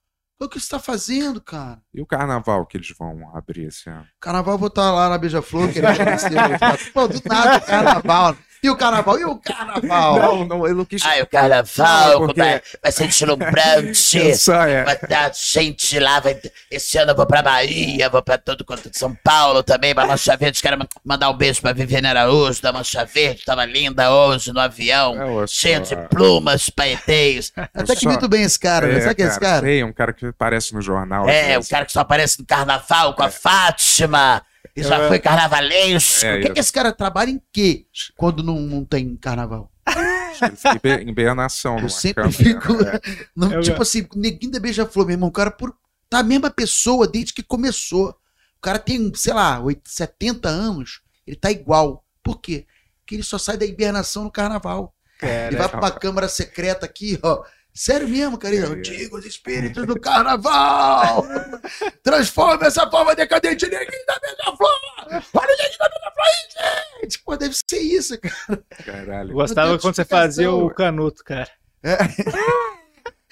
O 0.41 0.49
que 0.49 0.61
você 0.61 0.69
tá 0.69 0.79
fazendo, 0.79 1.41
cara? 1.41 1.83
E 1.93 2.01
o 2.01 2.07
carnaval 2.07 2.65
que 2.65 2.77
eles 2.77 2.95
vão 2.97 3.29
abrir 3.37 3.67
esse 3.67 3.91
ano? 3.91 4.07
Carnaval 4.21 4.55
eu 4.55 4.59
vou 4.59 4.69
estar 4.69 4.93
lá 4.93 5.09
na 5.09 5.19
Beija-Flor, 5.19 5.73
querendo 5.73 5.97
conhecer. 5.97 6.93
Pô, 6.95 7.09
do 7.09 7.21
nada 7.27 7.61
carnaval. 7.61 8.37
E 8.63 8.71
o 8.71 8.77
carnaval? 8.77 9.19
E 9.19 9.25
o 9.25 9.37
carnaval? 9.37 10.19
Não, 10.19 10.45
não, 10.45 10.67
eu 10.67 10.75
não 10.75 10.85
quis. 10.85 11.05
Ai, 11.05 11.23
o 11.23 11.27
carnaval 11.27 12.27
porque... 12.27 12.41
vai, 12.41 12.63
vai 12.83 12.93
ser 12.93 13.07
deslumbrante. 13.07 14.37
Só, 14.37 14.65
é. 14.65 14.85
Vai 14.85 14.99
dar 15.09 15.33
gente 15.35 15.99
lá. 15.99 16.21
Vai... 16.21 16.39
Esse 16.71 16.99
ano 16.99 17.13
eu 17.13 17.17
vou 17.17 17.27
pra 17.27 17.43
Bahia, 17.43 18.09
vou 18.09 18.23
pra 18.23 18.37
todo 18.37 18.65
quanto 18.65 18.91
de 18.91 18.99
São 18.99 19.15
Paulo 19.23 19.63
também, 19.63 19.95
pra 19.95 20.07
Mancha 20.07 20.37
Verde. 20.37 20.61
Quero 20.61 20.79
mandar 21.05 21.31
um 21.31 21.37
beijo 21.37 21.61
pra 21.61 21.73
Viviane 21.73 22.09
Araújo, 22.09 22.61
da 22.61 22.73
Mancha 22.73 23.05
Verde. 23.05 23.45
Tava 23.45 23.65
linda 23.65 24.11
hoje 24.11 24.53
no 24.53 24.61
avião, 24.61 25.43
é, 25.43 25.47
cheia 25.47 25.81
de 25.81 25.97
plumas, 26.09 26.69
paeteios. 26.69 27.53
Até 27.57 27.95
que 27.95 28.07
muito 28.07 28.29
bem 28.29 28.43
esse 28.43 28.59
cara, 28.59 28.87
né? 28.87 28.95
é, 28.95 28.97
né? 28.97 29.01
Sabe 29.03 29.15
que 29.15 29.23
é 29.23 29.27
esse 29.27 29.41
cara? 29.41 29.61
Sei, 29.61 29.85
um 29.85 29.93
cara 29.93 30.13
que 30.13 30.27
aparece 30.27 30.75
no 30.75 30.83
jornal. 30.83 31.29
É, 31.29 31.59
um 31.59 31.63
cara 31.63 31.85
que 31.85 31.93
só 31.93 32.01
aparece 32.01 32.41
no 32.41 32.47
carnaval 32.47 33.15
com 33.15 33.23
a 33.23 33.27
é. 33.27 33.31
Fátima. 33.31 34.43
E 34.75 34.83
já 34.83 35.09
foi 35.09 35.19
carnavalesco. 35.19 36.27
É, 36.27 36.37
o 36.37 36.41
que, 36.41 36.47
é 36.49 36.51
que 36.55 36.61
esse 36.61 36.73
cara 36.73 36.93
trabalha 36.93 37.31
em 37.31 37.43
quê 37.53 37.87
quando 38.17 38.43
não, 38.43 38.61
não 38.61 38.85
tem 38.85 39.17
carnaval? 39.17 39.71
Hibernação. 41.07 41.79
Eu 41.79 41.89
sempre 41.89 42.25
câmera, 42.25 42.33
fico. 42.33 42.73
É. 42.85 43.01
Não, 43.35 43.53
eu 43.53 43.61
tipo 43.61 43.83
assim, 43.83 44.07
neguinho 44.15 44.53
da 44.53 44.61
beija-flor, 44.61 45.07
meu 45.07 45.15
irmão. 45.15 45.29
O 45.29 45.33
cara 45.33 45.51
por, 45.51 45.75
tá 46.09 46.19
a 46.19 46.23
mesma 46.23 46.51
pessoa 46.51 47.07
desde 47.09 47.33
que 47.33 47.43
começou. 47.43 48.11
O 48.57 48.61
cara 48.61 48.79
tem, 48.79 49.13
sei 49.15 49.33
lá, 49.33 49.63
70 49.85 50.49
anos. 50.49 51.01
Ele 51.27 51.37
tá 51.37 51.51
igual. 51.51 52.05
Por 52.23 52.41
quê? 52.41 52.67
Porque 53.01 53.15
ele 53.17 53.23
só 53.23 53.39
sai 53.39 53.57
da 53.57 53.67
hibernação 53.67 54.25
no 54.25 54.31
carnaval. 54.31 54.95
Ele 55.21 55.57
vai 55.57 55.69
pra 55.69 55.81
uma 55.81 55.91
câmara 55.91 56.29
secreta 56.29 56.87
aqui, 56.87 57.19
ó. 57.23 57.43
Sério 57.79 58.09
mesmo, 58.09 58.37
querido? 58.37 58.73
Antigos 58.73 59.25
espíritos 59.25 59.87
do 59.87 60.01
carnaval! 60.01 61.25
Transforma 62.03 62.67
essa 62.67 62.91
forma 62.91 63.15
decadente 63.15 63.67
em 63.67 63.69
neguinho 63.69 64.05
da 64.05 64.19
beija-flor! 64.19 64.71
Olha 65.09 65.55
o 65.55 65.57
neguinho 65.57 65.79
da 65.79 65.89
beija-flor 65.89 66.99
gente! 67.01 67.23
Pô, 67.23 67.37
deve 67.37 67.55
ser 67.55 67.79
isso, 67.79 68.19
cara. 68.21 68.65
Caralho. 68.85 69.33
Gostava 69.33 69.79
quando 69.79 69.95
você 69.95 70.05
fazia 70.05 70.51
o 70.51 70.69
canuto, 70.75 71.23
cara. 71.23 71.49
É. 71.85 71.99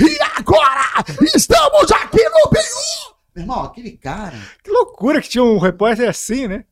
e 0.01 0.19
agora, 0.37 1.05
estamos 1.35 1.91
aqui 1.91 2.23
no 2.23 2.49
Biu! 2.49 2.63
Meu 3.35 3.43
irmão, 3.43 3.65
aquele 3.65 3.97
cara... 3.97 4.39
Que 4.63 4.71
loucura 4.71 5.21
que 5.21 5.29
tinha 5.29 5.43
um 5.43 5.59
repórter 5.59 6.09
assim, 6.09 6.47
né? 6.47 6.65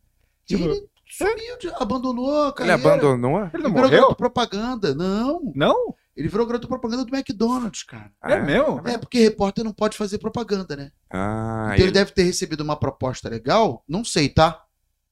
Tipo... 0.47 0.63
Ele 0.63 0.89
sumiu, 1.17 1.75
abandonou 1.77 2.47
a 2.47 2.53
carreira. 2.53 2.79
Ele 2.79 2.89
abandonou? 2.89 3.51
Ele 3.53 3.63
não 3.63 3.71
ele 3.71 3.81
morreu? 3.81 4.15
propaganda. 4.15 4.95
Não. 4.95 5.53
Não? 5.55 5.95
Ele 6.17 6.29
virou 6.29 6.47
garoto 6.47 6.69
propaganda 6.69 7.05
do 7.05 7.15
McDonald's, 7.15 7.83
cara. 7.83 8.11
É, 8.23 8.35
é 8.35 8.41
mesmo? 8.41 8.81
É, 8.87 8.97
porque 8.97 9.19
repórter 9.19 9.65
não 9.65 9.73
pode 9.73 9.97
fazer 9.97 10.19
propaganda, 10.19 10.77
né? 10.77 10.93
Ah, 11.11 11.65
então 11.65 11.75
ele... 11.75 11.83
ele 11.85 11.93
deve 11.93 12.13
ter 12.13 12.23
recebido 12.23 12.61
uma 12.61 12.77
proposta 12.77 13.29
legal. 13.29 13.83
Não 13.89 14.05
sei, 14.05 14.29
tá? 14.29 14.63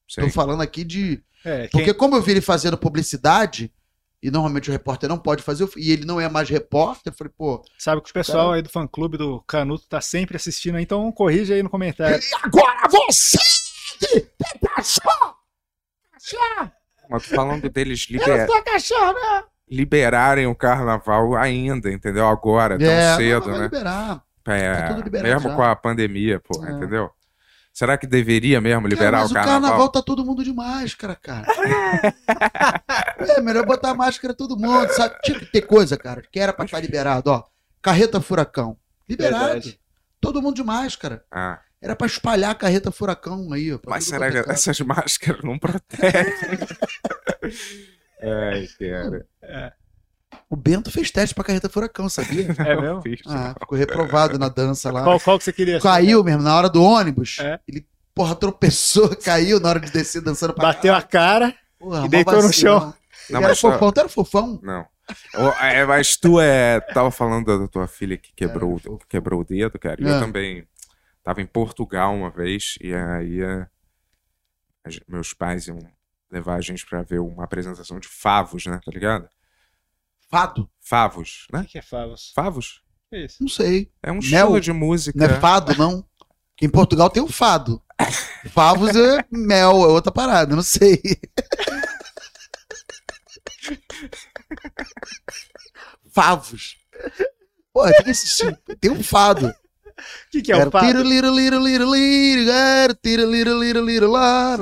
Sei. 0.09 0.25
Tô 0.25 0.31
falando 0.31 0.61
aqui 0.61 0.85
de. 0.85 1.23
É, 1.45 1.67
quem... 1.67 1.71
Porque 1.71 1.95
como 1.95 2.15
eu 2.15 2.23
vi 2.23 2.33
ele 2.33 2.41
fazendo 2.41 2.79
publicidade, 2.79 3.73
e 4.23 4.31
normalmente 4.31 4.69
o 4.69 4.73
repórter 4.73 5.09
não 5.09 5.19
pode 5.19 5.43
fazer, 5.43 5.69
e 5.77 5.91
ele 5.91 6.05
não 6.05 6.21
é 6.21 6.29
mais 6.29 6.49
repórter, 6.49 7.13
eu 7.13 7.17
falei, 7.17 7.33
pô. 7.37 7.65
Sabe 7.77 8.01
que 8.01 8.11
o 8.11 8.15
pessoal 8.15 8.47
cara... 8.47 8.57
aí 8.57 8.63
do 8.63 8.69
fã 8.69 8.87
clube 8.87 9.19
do 9.19 9.41
Canuto 9.41 9.89
tá 9.89 10.01
sempre 10.01 10.37
assistindo, 10.37 10.79
então 10.79 11.11
corrija 11.11 11.55
aí 11.55 11.63
no 11.65 11.71
comentário. 11.71 12.17
E 12.17 12.35
agora 12.45 12.89
você! 12.89 13.39
Cachorro! 14.77 15.42
Cachorro! 16.23 16.73
Mas 17.11 17.27
falando 17.27 17.69
deles 17.69 18.07
liber... 18.09 18.47
né? 18.47 18.47
liberarem 19.69 20.47
o 20.47 20.55
carnaval 20.55 21.35
ainda, 21.35 21.91
entendeu? 21.91 22.27
Agora, 22.27 22.79
tão 22.79 22.87
é, 22.87 23.17
cedo, 23.17 23.49
não, 23.49 23.59
né? 23.59 23.65
Liberar. 23.65 24.25
É, 24.47 24.75
tá 24.75 24.89
tudo 24.89 25.03
liberado 25.03 25.29
mesmo 25.29 25.49
já. 25.51 25.57
com 25.57 25.63
a 25.63 25.77
pandemia, 25.77 26.41
pô, 26.41 26.65
é. 26.65 26.73
entendeu? 26.73 27.11
Será 27.73 27.97
que 27.97 28.07
deveria 28.07 28.61
mesmo 28.61 28.87
liberar 28.87 29.19
cara, 29.19 29.27
o 29.27 29.33
carnaval? 29.33 29.59
o 29.59 29.63
carnaval 29.63 29.89
tá 29.89 30.03
todo 30.03 30.25
mundo 30.25 30.45
de 30.45 30.53
máscara, 30.53 31.17
cara. 31.17 31.47
é, 33.19 33.41
melhor 33.41 33.65
botar 33.65 33.95
máscara 33.95 34.35
todo 34.35 34.59
mundo, 34.59 34.91
sabe? 34.93 35.17
Tinha 35.23 35.39
que 35.39 35.47
ter 35.47 35.63
coisa, 35.63 35.97
cara, 35.97 36.23
que 36.31 36.39
era 36.39 36.53
pra 36.53 36.67
estar 36.67 36.81
liberado, 36.81 37.31
ó. 37.31 37.43
Carreta 37.81 38.21
furacão. 38.21 38.77
Liberado. 39.09 39.45
Verdade. 39.45 39.81
Todo 40.21 40.43
mundo 40.43 40.57
de 40.57 40.63
máscara. 40.63 41.25
Ah. 41.33 41.61
Era 41.83 41.97
pra 41.97 42.07
espalhar 42.07 42.53
a 42.53 42.55
carreta 42.55 42.93
furacão 42.93 43.53
aí. 43.53 43.73
Ó, 43.73 43.79
Mas 43.87 44.05
será 44.05 44.31
que 44.31 44.51
essas 44.51 44.79
máscaras 44.81 45.43
não 45.43 45.59
protegem? 45.59 46.13
Ai, 48.23 48.69
cara. 48.79 49.27
É. 49.43 49.73
O 50.49 50.55
Bento 50.55 50.93
fez 50.93 51.11
teste 51.11 51.35
pra 51.35 51.43
carreta 51.43 51.69
furacão, 51.69 52.09
sabia? 52.09 52.47
É 52.65 52.81
mesmo? 52.81 53.03
Ah, 53.27 53.55
ficou 53.59 53.77
reprovado 53.77 54.39
na 54.39 54.49
dança 54.49 54.93
lá. 54.93 55.03
Qual, 55.03 55.19
qual 55.19 55.39
que 55.39 55.45
você 55.45 55.53
queria? 55.53 55.81
Caiu 55.81 56.23
mesmo, 56.23 56.43
na 56.43 56.57
hora 56.57 56.71
do 56.71 56.83
ônibus. 56.83 57.39
É? 57.41 57.59
Ele, 57.67 57.85
porra, 58.15 58.37
tropeçou, 58.37 59.17
caiu 59.17 59.59
na 59.59 59.71
hora 59.71 59.81
de 59.81 59.91
descer 59.91 60.23
dançando 60.23 60.55
pra 60.55 60.69
Bateu 60.69 60.95
a 60.95 61.03
cara 61.03 61.53
porra, 61.81 62.07
e 62.07 62.09
deitou 62.09 62.41
no 62.41 62.53
chão. 62.53 62.95
Ele 63.29 63.39
não, 63.39 63.45
era 63.45 63.57
fofão, 63.57 63.93
tu 63.93 64.01
era 64.01 64.09
fofão? 64.09 64.61
Não. 64.63 64.87
É, 65.61 65.85
mas 65.85 66.17
tu 66.17 66.41
é, 66.41 66.81
tava 66.81 67.11
falando 67.11 67.59
da 67.59 67.69
tua 67.69 67.89
filha 67.89 68.17
que 68.17 68.33
quebrou, 68.35 68.77
é, 68.77 68.99
que 68.99 69.07
quebrou 69.09 69.41
o 69.41 69.45
dedo, 69.45 69.79
cara. 69.79 70.01
E 70.01 70.07
é. 70.07 70.11
eu 70.11 70.21
também 70.21 70.67
tava 71.23 71.41
em 71.41 71.47
Portugal 71.47 72.15
uma 72.15 72.31
vez, 72.31 72.77
e 72.81 72.93
aí 72.95 73.43
é, 73.43 73.67
meus 75.09 75.33
pais 75.33 75.67
iam 75.67 75.79
levar 76.31 76.55
a 76.57 76.61
gente 76.61 76.85
pra 76.87 77.03
ver 77.03 77.21
uma 77.21 77.45
apresentação 77.45 77.99
de 78.01 78.09
favos, 78.09 78.67
né? 78.67 78.81
Tá 78.85 78.91
ligado? 78.91 79.29
Fado? 80.31 80.69
Favos, 80.81 81.47
né? 81.53 81.61
O 81.61 81.65
que 81.65 81.79
é 81.79 81.83
favos? 81.83 82.33
Favos? 82.35 82.83
Que 83.11 83.17
é 83.17 83.25
isso? 83.27 83.37
Não 83.41 83.49
sei. 83.49 83.93
É 84.03 84.11
um 84.11 84.19
estilo 84.19 84.61
de 84.61 84.73
música. 84.73 85.19
Não 85.19 85.27
é 85.27 85.39
fado, 85.41 85.77
não? 85.77 86.05
Que 86.57 86.67
em 86.67 86.71
Portugal 86.71 87.11
tem 87.11 87.23
o 87.23 87.29
fado. 87.29 87.83
Favos 88.51 88.97
é 88.97 89.25
mel, 89.31 89.73
é 89.85 89.89
outra 89.89 90.11
parada, 90.11 90.57
não 90.57 90.63
sei. 90.63 91.01
Favos. 96.11 96.77
Pô, 97.73 97.85
tem 97.85 98.11
esse 98.11 98.57
Tem 98.81 98.91
um 98.91 99.03
fado. 99.03 99.55
O 100.27 100.31
que, 100.31 100.43
que 100.43 100.53
é 100.53 100.57
o 100.57 100.71
fado? 100.71 100.87
Tira, 100.87 101.01
lira, 101.03 101.29
lira, 101.29 101.57
lira, 101.57 101.85
lira, 101.85 102.99
tira, 103.03 103.25
lira, 103.25 103.51
lira, 103.51 103.81
lira, 103.81 104.09
lá, 104.09 104.57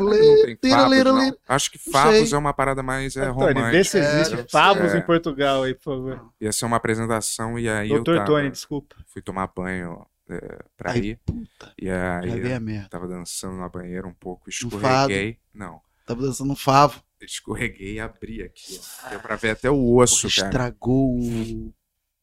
tira, 0.61 0.89
lira, 0.89 1.11
lira. 1.11 1.37
Acho 1.49 1.71
que 1.71 1.79
favos 1.79 2.33
é 2.33 2.39
uma 2.39 2.53
parada 2.53 2.83
mais 2.83 3.17
é, 3.17 3.29
romântica. 3.29 3.71
Vê 3.71 3.85
se 3.85 3.99
existe 3.99 4.35
é, 4.35 4.47
favos 4.49 4.95
é. 4.95 4.99
em 4.99 5.03
Portugal 5.03 5.63
aí, 5.63 5.75
por 5.75 5.85
favor. 5.85 6.33
Ia 6.41 6.53
ser 6.53 6.65
uma 6.65 6.77
apresentação 6.77 7.59
e 7.59 7.69
aí 7.69 7.89
Doutor 7.89 8.15
eu 8.15 8.19
tava, 8.19 8.31
Tony, 8.31 8.51
desculpa. 8.51 8.97
Fui 9.07 9.23
tomar 9.23 9.49
banho 9.55 10.07
é, 10.29 10.59
pra 10.77 10.93
Ai, 10.93 10.99
ir. 10.99 11.21
Puta. 11.25 11.73
E 11.81 11.91
aí 11.91 12.89
tava 12.89 13.09
dançando 13.09 13.57
na 13.57 13.69
banheira 13.69 14.07
um 14.07 14.15
pouco, 14.15 14.49
escorreguei. 14.49 15.39
Não. 15.53 15.81
Tava 16.07 16.23
dançando 16.23 16.53
um 16.53 16.57
favo. 16.57 17.03
Escorreguei 17.21 17.95
e 17.95 18.01
abri 18.01 18.43
aqui, 18.43 18.81
ó. 19.05 19.11
Deu 19.11 19.21
pra 19.21 19.37
ver 19.37 19.51
até 19.51 19.71
o 19.71 19.97
osso, 19.97 20.29
cara. 20.35 20.49
Estragou 20.49 21.17
o 21.17 21.75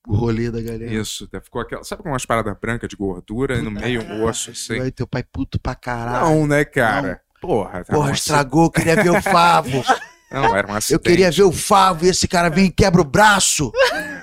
o 0.08 0.16
rolê 0.16 0.49
da 0.49 0.62
galera. 0.62 0.86
Isso, 0.86 1.30
ficou 1.43 1.62
aquela. 1.62 1.84
Sabe 1.84 2.01
com 2.01 2.10
umas 2.10 2.26
paradas 2.26 2.55
brancas 2.60 2.88
de 2.88 2.95
gordura 2.95 3.58
e 3.58 3.62
no 3.62 3.70
meio 3.70 4.01
um 4.03 4.24
osso 4.24 4.51
assim? 4.51 4.80
Aí, 4.80 4.91
teu 4.91 5.05
pai 5.05 5.24
puto 5.24 5.60
pra 5.60 5.76
caralho. 5.76 6.26
Não, 6.26 6.47
né, 6.47 6.64
cara? 6.64 7.08
Não. 7.10 7.28
Porra, 7.41 7.84
tá 7.84 7.93
Porra, 7.93 8.12
estragou, 8.12 8.72
queria 8.72 8.95
ver 8.95 9.12
o 9.12 9.22
Favo. 9.22 9.84
Não, 10.30 10.53
era 10.55 10.68
um 10.68 10.76
acidente. 10.76 10.93
Eu 10.93 10.99
queria 10.99 11.32
ver 11.32 11.43
o 11.43 11.53
Favo 11.53 12.05
e 12.05 12.10
esse 12.10 12.28
cara 12.28 12.49
vem 12.49 12.66
e 12.66 12.72
quebra 12.72 13.01
o 13.01 13.05
braço. 13.05 13.72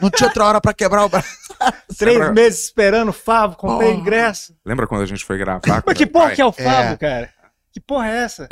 Não 0.02 0.10
tinha 0.10 0.28
outra 0.28 0.44
hora 0.44 0.60
pra 0.60 0.74
quebrar 0.74 1.04
o 1.04 1.08
braço. 1.08 1.28
Três 1.96 2.18
Lembra... 2.18 2.32
meses 2.34 2.64
esperando 2.64 3.08
o 3.08 3.12
Favo, 3.12 3.56
comprei 3.56 3.90
oh. 3.90 3.94
ingresso. 3.94 4.54
Lembra 4.66 4.86
quando 4.86 5.00
a 5.00 5.06
gente 5.06 5.24
foi 5.24 5.38
gravar? 5.38 5.82
Mas 5.86 5.96
que 5.96 6.04
porra 6.04 6.26
pai? 6.26 6.34
que 6.34 6.42
é 6.42 6.46
o 6.46 6.52
Favo, 6.52 6.92
é. 6.92 6.96
cara? 6.96 7.32
Que 7.72 7.80
porra 7.80 8.08
é 8.08 8.16
essa? 8.16 8.48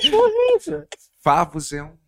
que 0.00 0.10
porra 0.10 0.32
é 0.32 0.56
essa? 0.56 0.86
Favos 1.22 1.72
é 1.72 1.82
um 1.82 2.01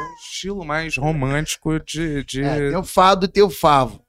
um 0.00 0.14
estilo 0.14 0.64
mais 0.64 0.96
romântico 0.96 1.78
de. 1.80 2.24
de... 2.24 2.42
É, 2.42 2.70
tem 2.70 2.76
o 2.76 2.84
fado 2.84 3.26
e 3.26 3.28
tem 3.28 3.42
o 3.42 3.50
favo. 3.50 4.04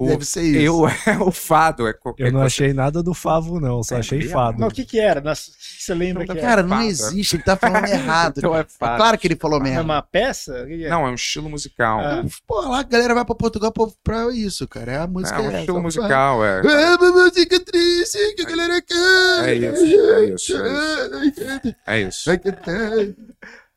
O, 0.00 0.06
Deve 0.06 0.24
ser 0.24 0.42
isso. 0.42 0.60
Eu, 0.60 0.88
é 0.88 1.18
o 1.18 1.32
fado. 1.32 1.88
É 1.88 1.94
eu 2.18 2.30
não 2.30 2.42
achei 2.42 2.72
nada 2.72 3.02
do 3.02 3.12
favo, 3.12 3.58
não. 3.58 3.82
Só 3.82 3.96
é, 3.96 3.98
achei 3.98 4.22
fado. 4.28 4.60
Não, 4.60 4.68
o 4.68 4.70
que 4.70 4.84
que 4.84 5.00
era? 5.00 5.20
Você 5.34 5.92
lembra 5.92 6.22
então, 6.22 6.36
que 6.36 6.40
Cara, 6.40 6.62
não 6.62 6.82
existe. 6.82 7.34
Ele 7.34 7.42
tá 7.42 7.56
falando 7.56 7.88
errado. 7.88 8.34
então 8.38 8.56
é 8.56 8.64
fado. 8.64 8.96
claro 8.96 9.18
que 9.18 9.26
ele 9.26 9.34
falou 9.34 9.60
merda. 9.60 9.80
É 9.80 9.82
uma 9.82 10.00
peça? 10.00 10.56
É? 10.68 10.88
Não, 10.88 11.04
é 11.04 11.10
um 11.10 11.14
estilo 11.14 11.50
musical. 11.50 11.98
Ah. 11.98 12.24
Pô, 12.46 12.60
lá 12.60 12.78
a 12.78 12.82
galera 12.84 13.12
vai 13.12 13.24
pra 13.24 13.34
Portugal 13.34 13.72
pra, 13.72 13.86
pra 14.04 14.32
isso, 14.32 14.68
cara. 14.68 14.92
É 14.92 14.98
a 14.98 15.06
música. 15.08 15.36
É, 15.36 15.40
um 15.40 15.50
é 15.50 15.60
estilo 15.60 15.82
musical, 15.82 16.44
é. 16.44 16.60
É 16.60 16.94
uma 16.94 17.10
música 17.10 17.58
triste 17.58 18.34
que 18.36 18.42
a 18.42 18.44
galera 18.44 18.80
quer. 18.80 19.48
É 19.48 19.54
isso, 19.54 19.84
é 19.84 20.24
isso. 20.26 20.56
É 20.56 21.20
isso. 21.24 21.76
É 21.88 22.00
isso. 22.02 22.30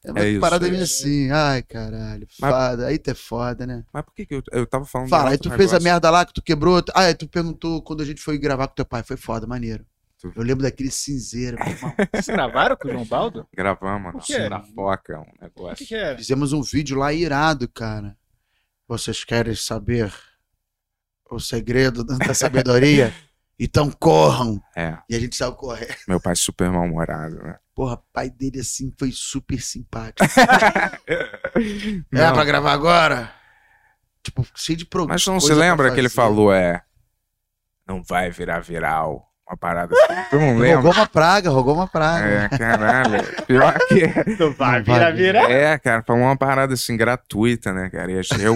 É 0.03 0.11
uma 0.11 0.19
é 0.21 0.39
parada 0.39 0.67
é 0.67 0.81
assim, 0.81 1.29
ai 1.29 1.61
caralho, 1.61 2.27
fada, 2.39 2.87
aí 2.87 2.97
tu 2.97 3.11
é 3.11 3.13
foda, 3.13 3.67
né? 3.67 3.85
Mas 3.93 4.03
por 4.03 4.15
que, 4.15 4.25
que 4.25 4.33
eu, 4.33 4.43
eu 4.51 4.65
tava 4.65 4.83
falando 4.83 5.09
Fala, 5.09 5.29
aí 5.29 5.37
tu 5.37 5.47
negócio. 5.47 5.69
fez 5.69 5.79
a 5.79 5.83
merda 5.83 6.09
lá 6.09 6.25
que 6.25 6.33
tu 6.33 6.41
quebrou, 6.41 6.83
ah, 6.95 7.01
aí 7.03 7.13
tu 7.13 7.27
perguntou 7.27 7.83
quando 7.83 8.01
a 8.01 8.05
gente 8.05 8.19
foi 8.19 8.39
gravar 8.39 8.67
com 8.67 8.73
teu 8.73 8.85
pai, 8.85 9.03
foi 9.03 9.15
foda, 9.15 9.45
maneiro. 9.45 9.85
Eu 10.35 10.43
lembro 10.43 10.63
daquele 10.63 10.91
cinzeiro, 10.91 11.57
meu 11.57 11.67
irmão. 11.67 11.95
Vocês 12.13 12.27
gravaram 12.27 12.75
com 12.75 12.87
o 12.87 12.91
João 12.91 13.05
Baldo? 13.05 13.47
Gravamos, 13.55 14.27
mano. 14.29 14.49
Na 14.49 14.61
foca, 14.61 15.19
um 15.19 15.41
negócio. 15.41 15.73
O 15.73 15.77
que, 15.77 15.85
que 15.85 15.95
é? 15.95 16.15
Fizemos 16.15 16.53
um 16.53 16.61
vídeo 16.61 16.97
lá 16.97 17.11
irado, 17.11 17.67
cara. 17.67 18.15
Vocês 18.87 19.23
querem 19.23 19.55
saber 19.55 20.13
o 21.29 21.39
segredo 21.39 22.03
da 22.03 22.33
sabedoria? 22.33 23.13
Então 23.63 23.91
corram. 23.91 24.59
É. 24.75 24.97
E 25.07 25.15
a 25.15 25.19
gente 25.19 25.35
saiu 25.35 25.53
correndo. 25.53 25.95
Meu 26.07 26.19
pai 26.19 26.35
super 26.35 26.71
mal-humorado, 26.71 27.35
né? 27.35 27.57
Porra, 27.75 28.01
pai 28.11 28.27
dele 28.27 28.59
assim 28.59 28.91
foi 28.97 29.11
super 29.13 29.61
simpático. 29.61 30.17
é 32.11 32.31
pra 32.31 32.43
gravar 32.43 32.71
agora? 32.71 33.31
Tipo, 34.23 34.43
cheio 34.55 34.79
de 34.79 34.85
programa. 34.85 35.13
Mas 35.13 35.27
não 35.27 35.39
se 35.39 35.53
lembra 35.53 35.91
que 35.91 35.99
ele 35.99 36.09
falou, 36.09 36.51
é. 36.51 36.81
Não 37.87 38.01
vai 38.01 38.31
virar 38.31 38.61
viral. 38.61 39.27
Uma 39.47 39.57
parada 39.57 39.93
assim. 39.93 40.21
Tu 40.31 40.39
não 40.39 40.57
lembra? 40.57 40.77
Rogou 40.77 40.93
uma 40.93 41.07
praga, 41.07 41.49
rogou 41.51 41.75
uma 41.75 41.87
praga. 41.87 42.25
É, 42.25 42.57
caralho. 42.57 43.45
Pior 43.45 43.77
que. 43.87 44.07
Não 44.39 44.53
vai 44.53 44.81
virar 44.81 45.11
viral? 45.11 45.51
É, 45.51 45.77
cara, 45.77 46.01
falou 46.03 46.23
uma 46.23 46.37
parada 46.37 46.73
assim 46.73 46.95
gratuita, 46.95 47.73
né, 47.73 47.89
cara? 47.89 48.11
E 48.11 48.15
eu. 48.39 48.55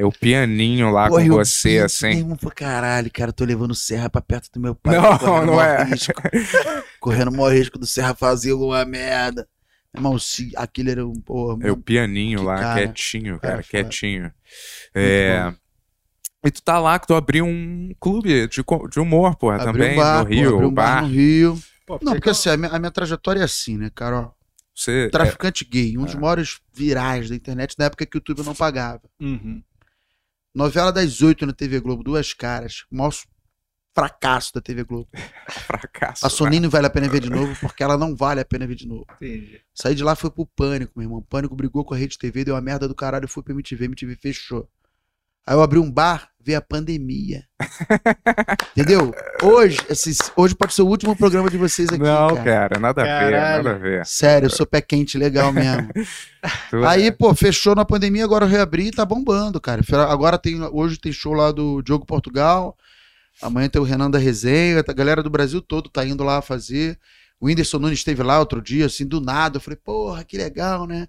É 0.00 0.04
o 0.04 0.10
pianinho 0.10 0.90
lá 0.90 1.10
Pô, 1.10 1.16
com 1.16 1.28
você, 1.28 1.80
assim. 1.80 2.08
Mesmo 2.08 2.34
pra 2.34 2.50
caralho, 2.50 3.10
cara, 3.12 3.34
tô 3.34 3.44
levando 3.44 3.74
Serra 3.74 4.08
pra 4.08 4.22
perto 4.22 4.48
do 4.50 4.58
meu 4.58 4.74
pai. 4.74 4.96
Não, 4.96 5.44
não 5.44 5.60
é. 5.60 5.84
Risco, 5.84 6.14
correndo 6.98 7.28
o 7.28 7.36
maior 7.36 7.52
risco 7.52 7.78
do 7.78 7.86
Serra 7.86 8.14
fazer 8.14 8.52
alguma 8.52 8.82
merda. 8.86 9.46
Irmão, 9.94 10.18
se 10.18 10.52
aquele 10.56 10.92
era 10.92 11.06
um. 11.06 11.20
Porra, 11.20 11.58
é 11.68 11.70
o 11.70 11.76
pianinho 11.76 12.42
lá, 12.42 12.60
cara, 12.60 12.80
quietinho, 12.80 13.38
cara, 13.38 13.52
cara 13.56 13.62
quietinho. 13.62 14.32
É. 14.94 15.52
E 16.46 16.50
tu 16.50 16.62
tá 16.62 16.78
lá 16.78 16.98
que 16.98 17.06
tu 17.06 17.14
abriu 17.14 17.44
um 17.44 17.90
clube 18.00 18.48
de, 18.48 18.64
de 18.90 19.00
humor, 19.00 19.36
porra, 19.36 19.56
abri 19.56 19.66
também, 19.66 19.92
um 19.92 19.96
bar, 19.96 20.24
no 20.24 20.30
Rio. 20.30 20.50
Pô, 20.50 20.66
um 20.66 20.72
bar, 20.72 20.94
bar 20.94 21.02
no 21.02 21.08
Rio. 21.08 21.58
Pô, 21.86 21.98
não, 22.00 22.12
porque 22.14 22.30
assim, 22.30 22.48
a 22.48 22.56
minha, 22.56 22.70
a 22.70 22.78
minha, 22.78 22.90
trajetória 22.90 23.40
é 23.40 23.44
assim, 23.44 23.76
né, 23.76 23.90
cara? 23.94 24.30
Você, 24.74 25.08
é 25.08 25.08
Traficante 25.10 25.66
é... 25.66 25.70
Gay, 25.70 25.98
um 25.98 26.06
dos 26.06 26.14
é. 26.14 26.18
maiores 26.18 26.58
virais 26.72 27.28
da 27.28 27.36
internet 27.36 27.74
na 27.78 27.84
época 27.84 28.06
que 28.06 28.16
o 28.16 28.18
YouTube 28.18 28.46
não 28.46 28.54
pagava. 28.54 29.02
Uhum. 29.20 29.62
Novela 30.54 30.92
das 30.92 31.22
oito 31.22 31.46
na 31.46 31.52
TV 31.52 31.78
Globo, 31.80 32.02
duas 32.02 32.34
caras. 32.34 32.84
Maior 32.90 33.12
fracasso 33.94 34.52
da 34.52 34.60
TV 34.60 34.82
Globo. 34.82 35.08
fracasso. 35.48 36.26
A 36.26 36.30
Soninho 36.30 36.62
não 36.62 36.70
vale 36.70 36.86
a 36.86 36.90
pena 36.90 37.08
ver 37.08 37.20
de 37.20 37.30
novo 37.30 37.54
porque 37.60 37.82
ela 37.82 37.96
não 37.96 38.16
vale 38.16 38.40
a 38.40 38.44
pena 38.44 38.66
ver 38.66 38.74
de 38.74 38.86
novo. 38.86 39.06
Entendi. 39.16 39.60
Saí 39.72 39.94
de 39.94 40.02
lá 40.02 40.16
foi 40.16 40.30
pro 40.30 40.46
Pânico, 40.46 40.92
meu 40.96 41.06
irmão. 41.06 41.22
Pânico 41.22 41.54
brigou 41.54 41.84
com 41.84 41.94
a 41.94 41.96
Rede 41.96 42.18
TV, 42.18 42.44
deu 42.44 42.54
uma 42.54 42.60
merda 42.60 42.88
do 42.88 42.94
caralho, 42.94 43.28
fui 43.28 43.42
pra 43.42 43.52
MTV, 43.52 43.84
MTV 43.84 44.16
fechou. 44.16 44.68
Aí 45.46 45.54
eu 45.54 45.62
abri 45.62 45.78
um 45.78 45.90
bar, 45.90 46.28
veio 46.42 46.58
a 46.58 46.62
pandemia. 46.62 47.44
Entendeu? 48.76 49.12
Hoje, 49.42 49.78
assim, 49.90 50.12
hoje 50.36 50.54
pode 50.54 50.74
ser 50.74 50.82
o 50.82 50.86
último 50.86 51.16
programa 51.16 51.50
de 51.50 51.58
vocês 51.58 51.88
aqui. 51.88 51.98
Não, 51.98 52.28
cara, 52.36 52.44
cara 52.44 52.80
nada 52.80 53.04
Caralho. 53.04 53.24
a 53.24 53.28
ver, 53.28 53.40
nada 53.40 53.70
a 53.70 53.78
ver. 53.78 54.06
Sério, 54.06 54.46
eu 54.46 54.50
sou 54.50 54.66
pé 54.66 54.80
quente 54.80 55.18
legal 55.18 55.52
mesmo. 55.52 55.88
Aí, 56.86 57.06
é. 57.06 57.10
pô, 57.10 57.34
fechou 57.34 57.74
na 57.74 57.84
pandemia, 57.84 58.24
agora 58.24 58.44
eu 58.44 58.48
reabri 58.48 58.88
e 58.88 58.92
tá 58.92 59.04
bombando, 59.04 59.60
cara. 59.60 59.82
Agora 60.08 60.38
tem, 60.38 60.60
hoje 60.62 60.98
tem 60.98 61.12
show 61.12 61.32
lá 61.32 61.52
do 61.52 61.82
Diogo 61.82 62.06
Portugal. 62.06 62.76
Amanhã 63.42 63.68
tem 63.68 63.80
o 63.80 63.84
Renan 63.84 64.10
da 64.10 64.18
Resenha, 64.18 64.84
a 64.86 64.92
galera 64.92 65.22
do 65.22 65.30
Brasil 65.30 65.60
todo 65.62 65.88
tá 65.88 66.04
indo 66.04 66.22
lá 66.22 66.42
fazer. 66.42 66.98
O 67.40 67.46
Whindersson 67.46 67.78
Nunes 67.78 68.00
esteve 68.00 68.22
lá 68.22 68.38
outro 68.38 68.60
dia, 68.60 68.84
assim, 68.84 69.06
do 69.06 69.20
nada. 69.20 69.56
Eu 69.56 69.60
falei, 69.60 69.78
porra, 69.82 70.22
que 70.24 70.36
legal, 70.36 70.86
né? 70.86 71.08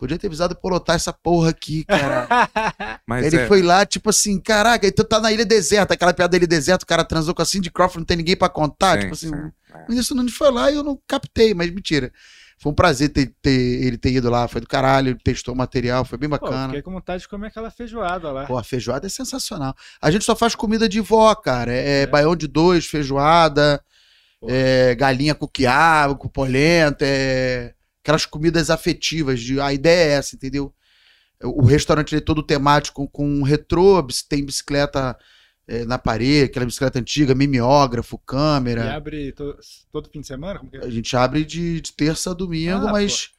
Podia 0.00 0.18
ter 0.18 0.28
avisado 0.28 0.56
pra 0.56 0.70
lotar 0.70 0.96
essa 0.96 1.12
porra 1.12 1.50
aqui, 1.50 1.84
cara. 1.84 2.26
Mas 3.06 3.26
ele 3.26 3.42
é... 3.42 3.46
foi 3.46 3.60
lá, 3.60 3.84
tipo 3.84 4.08
assim, 4.08 4.40
caraca, 4.40 4.86
então 4.86 5.04
tá 5.04 5.20
na 5.20 5.30
ilha 5.30 5.44
deserta, 5.44 5.92
aquela 5.92 6.14
piada 6.14 6.30
da 6.30 6.38
ilha 6.38 6.46
deserta, 6.46 6.84
o 6.84 6.86
cara 6.86 7.04
transou 7.04 7.34
com 7.34 7.42
a 7.42 7.44
Cindy 7.44 7.70
Crawford, 7.70 7.98
não 7.98 8.06
tem 8.06 8.16
ninguém 8.16 8.34
pra 8.34 8.48
contar. 8.48 8.94
Sim, 8.94 9.00
tipo 9.00 9.12
assim, 9.12 9.28
sim, 9.28 9.50
é. 9.74 9.76
o 9.76 9.90
Whindersson 9.90 10.14
Nunes 10.14 10.32
foi 10.32 10.50
lá 10.50 10.70
e 10.70 10.76
eu 10.76 10.82
não 10.82 10.98
captei, 11.06 11.52
mas 11.52 11.70
mentira. 11.70 12.10
Foi 12.58 12.72
um 12.72 12.74
prazer 12.74 13.10
ter, 13.10 13.34
ter, 13.42 13.50
ele 13.50 13.98
ter 13.98 14.10
ido 14.10 14.30
lá, 14.30 14.48
foi 14.48 14.62
do 14.62 14.66
caralho, 14.66 15.10
ele 15.10 15.18
testou 15.22 15.52
o 15.52 15.56
material, 15.56 16.02
foi 16.02 16.16
bem 16.16 16.30
bacana. 16.30 16.62
Pô, 16.62 16.68
fiquei 16.68 16.82
com 16.82 16.92
vontade 16.92 17.22
de 17.22 17.28
comer 17.28 17.48
aquela 17.48 17.70
feijoada 17.70 18.32
lá. 18.32 18.46
Pô, 18.46 18.56
a 18.56 18.64
feijoada 18.64 19.06
é 19.06 19.10
sensacional. 19.10 19.74
A 20.00 20.10
gente 20.10 20.24
só 20.24 20.34
faz 20.34 20.54
comida 20.54 20.88
de 20.88 21.02
vó, 21.02 21.34
cara. 21.34 21.74
É, 21.74 22.02
é. 22.02 22.06
baião 22.06 22.34
de 22.34 22.48
dois, 22.48 22.86
feijoada, 22.86 23.84
é, 24.48 24.94
galinha 24.94 25.34
com 25.34 25.46
quiabo, 25.46 26.16
com 26.16 26.28
polenta, 26.28 27.04
é 27.04 27.74
aquelas 28.02 28.26
comidas 28.26 28.70
afetivas. 28.70 29.40
De, 29.40 29.60
a 29.60 29.72
ideia 29.72 30.10
é 30.10 30.12
essa, 30.14 30.36
entendeu? 30.36 30.74
O 31.42 31.64
restaurante 31.64 32.14
é 32.14 32.20
todo 32.20 32.42
temático 32.42 33.08
com 33.08 33.42
retrô, 33.42 34.06
tem 34.28 34.44
bicicleta 34.44 35.16
é, 35.66 35.84
na 35.84 35.98
parede, 35.98 36.50
aquela 36.50 36.66
bicicleta 36.66 36.98
antiga, 36.98 37.34
mimeógrafo, 37.34 38.18
câmera. 38.18 38.84
E 38.84 38.88
abre 38.90 39.32
to, 39.32 39.56
todo 39.90 40.10
fim 40.10 40.20
de 40.20 40.26
semana? 40.26 40.60
É? 40.72 40.78
A 40.78 40.90
gente 40.90 41.16
abre 41.16 41.44
de, 41.44 41.80
de 41.80 41.92
terça 41.92 42.32
a 42.32 42.34
domingo, 42.34 42.88
ah, 42.88 42.92
mas 42.92 43.28
pô. 43.28 43.34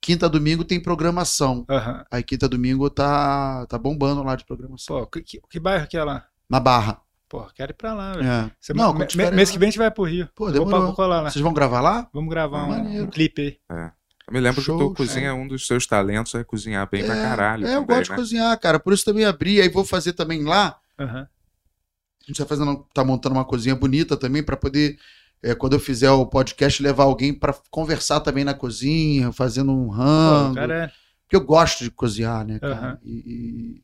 quinta 0.00 0.26
a 0.26 0.28
domingo 0.28 0.64
tem 0.64 0.80
programação. 0.80 1.64
Uhum. 1.68 2.04
Aí 2.10 2.22
quinta 2.22 2.46
a 2.46 2.48
domingo 2.48 2.90
tá, 2.90 3.66
tá 3.66 3.78
bombando 3.78 4.22
lá 4.22 4.34
de 4.34 4.44
programação. 4.44 4.98
Pô, 5.00 5.06
que, 5.06 5.22
que 5.22 5.60
bairro 5.60 5.86
que 5.86 5.96
é 5.96 6.02
lá? 6.02 6.26
Na 6.48 6.58
Barra. 6.58 7.00
Pô, 7.28 7.44
quero 7.54 7.72
ir 7.72 7.74
pra 7.74 7.94
lá, 7.94 8.12
velho. 8.12 8.28
É. 8.28 8.50
Não, 8.74 8.94
me, 8.94 9.30
mês 9.32 9.50
que 9.50 9.58
vem 9.58 9.68
a 9.68 9.70
gente 9.70 9.78
vai 9.78 9.90
pro 9.90 10.04
Rio. 10.04 10.28
Pô, 10.34 10.50
demorou. 10.50 10.78
Vou, 10.78 10.86
vou 10.86 10.96
colar 10.96 11.20
lá. 11.20 11.30
Vocês 11.30 11.42
vão 11.42 11.52
gravar 11.52 11.80
lá? 11.80 12.08
Vamos 12.12 12.30
gravar 12.30 12.64
um, 12.64 13.02
um, 13.02 13.06
clipe 13.08 13.60
aí. 13.68 13.76
É. 13.76 13.92
Eu 14.26 14.32
me 14.32 14.40
lembro 14.40 14.62
Show, 14.62 14.78
que 14.78 14.84
tu 14.84 14.94
cozinha, 14.94 15.28
é. 15.28 15.32
um 15.32 15.46
dos 15.46 15.66
seus 15.66 15.86
talentos 15.86 16.34
é 16.34 16.42
cozinhar 16.42 16.88
bem 16.90 17.02
é, 17.02 17.06
pra 17.06 17.14
caralho. 17.14 17.64
É, 17.64 17.68
também, 17.68 17.82
eu 17.82 17.84
gosto 17.84 18.10
né? 18.10 18.16
de 18.16 18.22
cozinhar, 18.22 18.58
cara. 18.58 18.80
Por 18.80 18.92
isso 18.92 19.04
também 19.04 19.24
abri, 19.24 19.60
aí 19.60 19.68
vou 19.68 19.84
fazer 19.84 20.14
também 20.14 20.42
lá. 20.44 20.78
Uhum. 20.98 21.06
A 21.06 22.26
gente 22.26 22.38
tá 22.38 22.46
fazendo, 22.46 22.86
tá 22.94 23.04
montando 23.04 23.34
uma 23.34 23.44
cozinha 23.44 23.74
bonita 23.74 24.16
também 24.16 24.42
para 24.42 24.56
poder, 24.56 24.98
é, 25.42 25.54
quando 25.54 25.74
eu 25.74 25.80
fizer 25.80 26.10
o 26.10 26.24
podcast, 26.24 26.82
levar 26.82 27.04
alguém 27.04 27.34
para 27.34 27.54
conversar 27.70 28.20
também 28.20 28.44
na 28.44 28.54
cozinha, 28.54 29.30
fazendo 29.30 29.72
um 29.72 29.88
rango. 29.88 30.54
Pô, 30.54 30.72
é... 30.72 30.90
Porque 31.24 31.36
eu 31.36 31.44
gosto 31.44 31.84
de 31.84 31.90
cozinhar, 31.90 32.46
né, 32.46 32.58
cara? 32.58 32.92
Uhum. 32.92 33.08
E, 33.10 33.12
e 33.12 33.83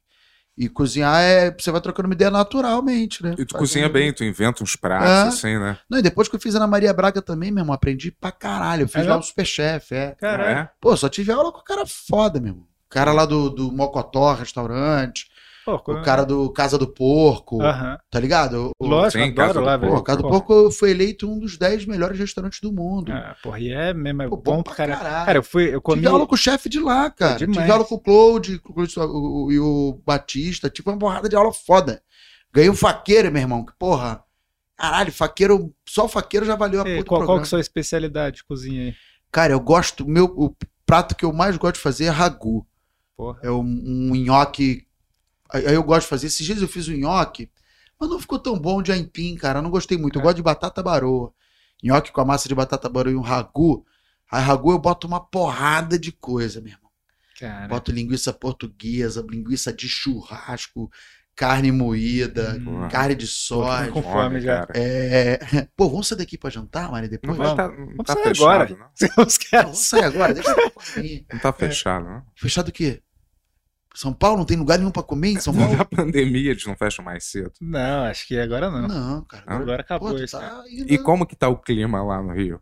cozinhar 0.69 1.21
é. 1.23 1.51
Você 1.51 1.71
vai 1.71 1.81
trocando 1.81 2.09
uma 2.09 2.15
ideia 2.15 2.31
naturalmente, 2.31 3.23
né? 3.23 3.35
E 3.39 3.45
tu 3.45 3.53
Faz 3.53 3.61
cozinha 3.61 3.87
um... 3.87 3.93
bem, 3.93 4.13
tu 4.13 4.25
inventa 4.25 4.63
uns 4.63 4.77
pratos, 4.77 5.09
é. 5.09 5.29
assim, 5.29 5.59
né? 5.59 5.79
Não, 5.89 5.99
e 5.99 6.03
depois 6.03 6.29
que 6.29 6.37
eu 6.37 6.41
fiz 6.41 6.55
a 6.55 6.59
Ana 6.59 6.67
Maria 6.67 6.93
Braga 6.93 7.23
também, 7.23 7.51
meu 7.51 7.63
irmão, 7.63 7.75
aprendi 7.75 8.11
pra 8.11 8.31
caralho. 8.31 8.83
Eu 8.83 8.89
fiz 8.89 9.05
é 9.05 9.09
lá 9.09 9.17
o 9.17 9.23
Superchef, 9.23 9.95
é. 9.95 10.17
Caralho. 10.21 10.59
É? 10.59 10.71
Pô, 10.81 10.97
só 10.97 11.09
tive 11.09 11.33
aula 11.33 11.53
com 11.53 11.61
o 11.61 11.65
cara 11.65 11.85
foda, 11.87 12.41
meu 12.41 12.51
irmão. 12.51 12.65
O 12.65 12.91
cara 12.91 13.13
lá 13.13 13.25
do, 13.25 13.49
do 13.49 13.71
Mocotó, 13.71 14.35
restaurante. 14.35 15.30
Pô, 15.79 15.93
o 15.93 16.03
cara 16.03 16.25
do 16.25 16.51
Casa 16.53 16.77
do 16.77 16.87
Porco, 16.87 17.59
uh 17.59 17.63
-huh. 17.63 17.99
tá 18.11 18.19
ligado? 18.19 18.73
O, 18.79 18.87
Lógico, 18.87 19.25
sim, 19.25 19.35
Casa 19.35 19.61
lá, 19.61 19.77
velho. 19.77 20.03
Casa 20.03 20.23
do 20.23 20.29
Porco 20.29 20.71
foi 20.71 20.91
eleito 20.91 21.31
um 21.31 21.39
dos 21.39 21.57
10 21.57 21.87
melhores 21.87 22.19
restaurantes 22.19 22.61
do 22.61 22.73
mundo. 22.73 23.13
Ah, 23.13 23.37
porra, 23.43 23.61
e 23.61 23.73
é 23.73 23.93
mesmo, 23.93 24.23
é 24.23 24.29
Pô, 24.29 24.37
bom 24.37 24.63
pra 24.63 24.75
caralho. 24.75 25.01
caralho. 25.01 25.27
Cara, 25.27 25.39
eu 25.39 25.43
fui, 25.43 25.75
eu 25.75 25.81
comi... 25.81 26.03
Tive 26.03 26.13
aula 26.13 26.27
com 26.27 26.35
o 26.35 26.39
chefe 26.39 26.69
de 26.69 26.81
lá, 26.81 27.11
cara. 27.11 27.39
Tive 27.39 27.71
aula 27.71 27.85
com 27.85 27.95
o 27.95 28.01
Claude, 28.01 28.59
com 28.59 28.73
o, 28.73 29.47
o, 29.47 29.53
e 29.53 29.59
o 29.59 30.01
Batista, 30.05 30.71
tipo 30.71 30.91
uma 30.91 30.99
porrada 30.99 31.29
de 31.29 31.37
aula 31.37 31.53
foda. 31.53 32.03
Ganhei 32.53 32.71
um 32.71 32.77
faqueiro, 32.77 33.31
meu 33.31 33.43
irmão, 33.43 33.65
que 33.65 33.73
porra... 33.79 34.25
Caralho, 34.77 35.13
faqueiro, 35.13 35.75
só 35.87 36.07
o 36.07 36.09
faqueiro 36.09 36.47
já 36.47 36.57
valeu 36.57 36.81
a 36.81 36.85
puta 36.85 37.05
qual, 37.05 37.27
qual 37.27 37.37
que 37.37 37.43
é 37.43 37.47
a 37.47 37.49
sua 37.49 37.61
especialidade 37.61 38.37
de 38.37 38.45
cozinha 38.45 38.85
aí? 38.85 38.95
Cara, 39.31 39.53
eu 39.53 39.61
gosto, 39.61 40.09
meu, 40.09 40.25
o 40.25 40.57
prato 40.87 41.15
que 41.15 41.25
eu 41.25 41.33
mais 41.35 41.57
gosto 41.59 41.75
de 41.75 41.83
fazer 41.83 42.07
é 42.07 42.09
ragu. 42.09 42.67
Porra. 43.15 43.39
É 43.43 43.51
um, 43.51 43.61
um 43.61 44.15
nhoque 44.17 44.87
Aí 45.53 45.75
eu 45.75 45.83
gosto 45.83 46.03
de 46.03 46.09
fazer. 46.09 46.27
Esses 46.27 46.45
dias 46.45 46.61
eu 46.61 46.69
fiz 46.69 46.89
um 46.89 46.95
nhoque, 46.95 47.51
mas 47.99 48.09
não 48.09 48.19
ficou 48.19 48.39
tão 48.39 48.59
bom 48.59 48.83
de 48.83 48.93
aipim, 48.93 49.35
cara. 49.37 49.59
Eu 49.59 49.63
não 49.63 49.71
gostei 49.71 49.99
muito. 49.99 50.17
Eu 50.17 50.21
é. 50.21 50.25
gosto 50.25 50.37
de 50.37 50.43
batata 50.43 50.83
baroa. 50.83 51.33
Nhoque 51.83 52.13
com 52.13 52.21
a 52.21 52.25
massa 52.25 52.49
de 52.49 52.55
batata 52.55 52.89
baroa 52.89 53.13
e 53.13 53.17
um 53.17 53.21
ragu. 53.21 53.85
Aí 54.31 54.43
ragu 54.43 54.71
eu 54.71 54.79
boto 54.79 55.07
uma 55.07 55.21
porrada 55.21 55.99
de 55.99 56.13
coisa, 56.13 56.61
meu 56.61 56.73
irmão. 56.73 56.91
Cara. 57.39 57.69
Boto 57.69 57.91
linguiça 57.91 58.33
portuguesa, 58.33 59.25
linguiça 59.29 59.73
de 59.73 59.89
churrasco, 59.89 60.91
carne 61.35 61.73
moída, 61.73 62.61
hum. 62.61 62.87
carne 62.89 63.15
de 63.15 63.27
soja. 63.27 63.91
com 63.91 64.03
fome 64.03 64.41
já. 64.41 64.69
É... 64.75 65.67
Pô, 65.75 65.89
vamos 65.89 66.07
sair 66.07 66.19
daqui 66.19 66.37
pra 66.37 66.51
jantar, 66.51 66.91
Mari, 66.91 67.09
depois? 67.09 67.39
Não, 67.39 67.57
tá, 67.57 67.69
não 67.69 67.87
vamos 67.97 68.05
tá 68.05 68.13
sair 68.13 68.23
fechado, 68.25 68.51
agora. 68.51 68.69
Não. 68.69 69.17
Vamos 69.65 69.79
sair 69.79 70.05
agora, 70.05 70.35
deixa 70.35 70.51
eu 70.51 71.25
Não 71.33 71.39
tá 71.41 71.53
fechado, 71.53 72.07
é. 72.07 72.11
não? 72.11 72.23
Fechado 72.37 72.69
o 72.69 72.73
quê? 72.73 73.03
São 73.95 74.13
Paulo 74.13 74.39
não 74.39 74.45
tem 74.45 74.57
lugar 74.57 74.79
nenhum 74.79 74.91
pra 74.91 75.03
comer 75.03 75.33
em 75.33 75.41
São 75.41 75.55
Paulo? 75.55 75.77
Na 75.77 75.85
pandemia 75.85 76.53
eles 76.53 76.65
não 76.65 76.77
fecham 76.77 77.05
mais 77.05 77.25
cedo. 77.25 77.53
Não, 77.61 78.05
acho 78.05 78.27
que 78.27 78.39
agora 78.39 78.71
não. 78.71 78.87
Não, 78.87 79.25
cara. 79.25 79.45
Agora 79.47 79.81
acabou 79.83 80.11
Pô, 80.11 80.19
isso. 80.19 80.39
Tá 80.39 80.63
e 80.69 80.97
como 80.99 81.27
que 81.27 81.35
tá 81.35 81.49
o 81.49 81.57
clima 81.57 82.03
lá 82.03 82.23
no 82.23 82.33
Rio? 82.33 82.61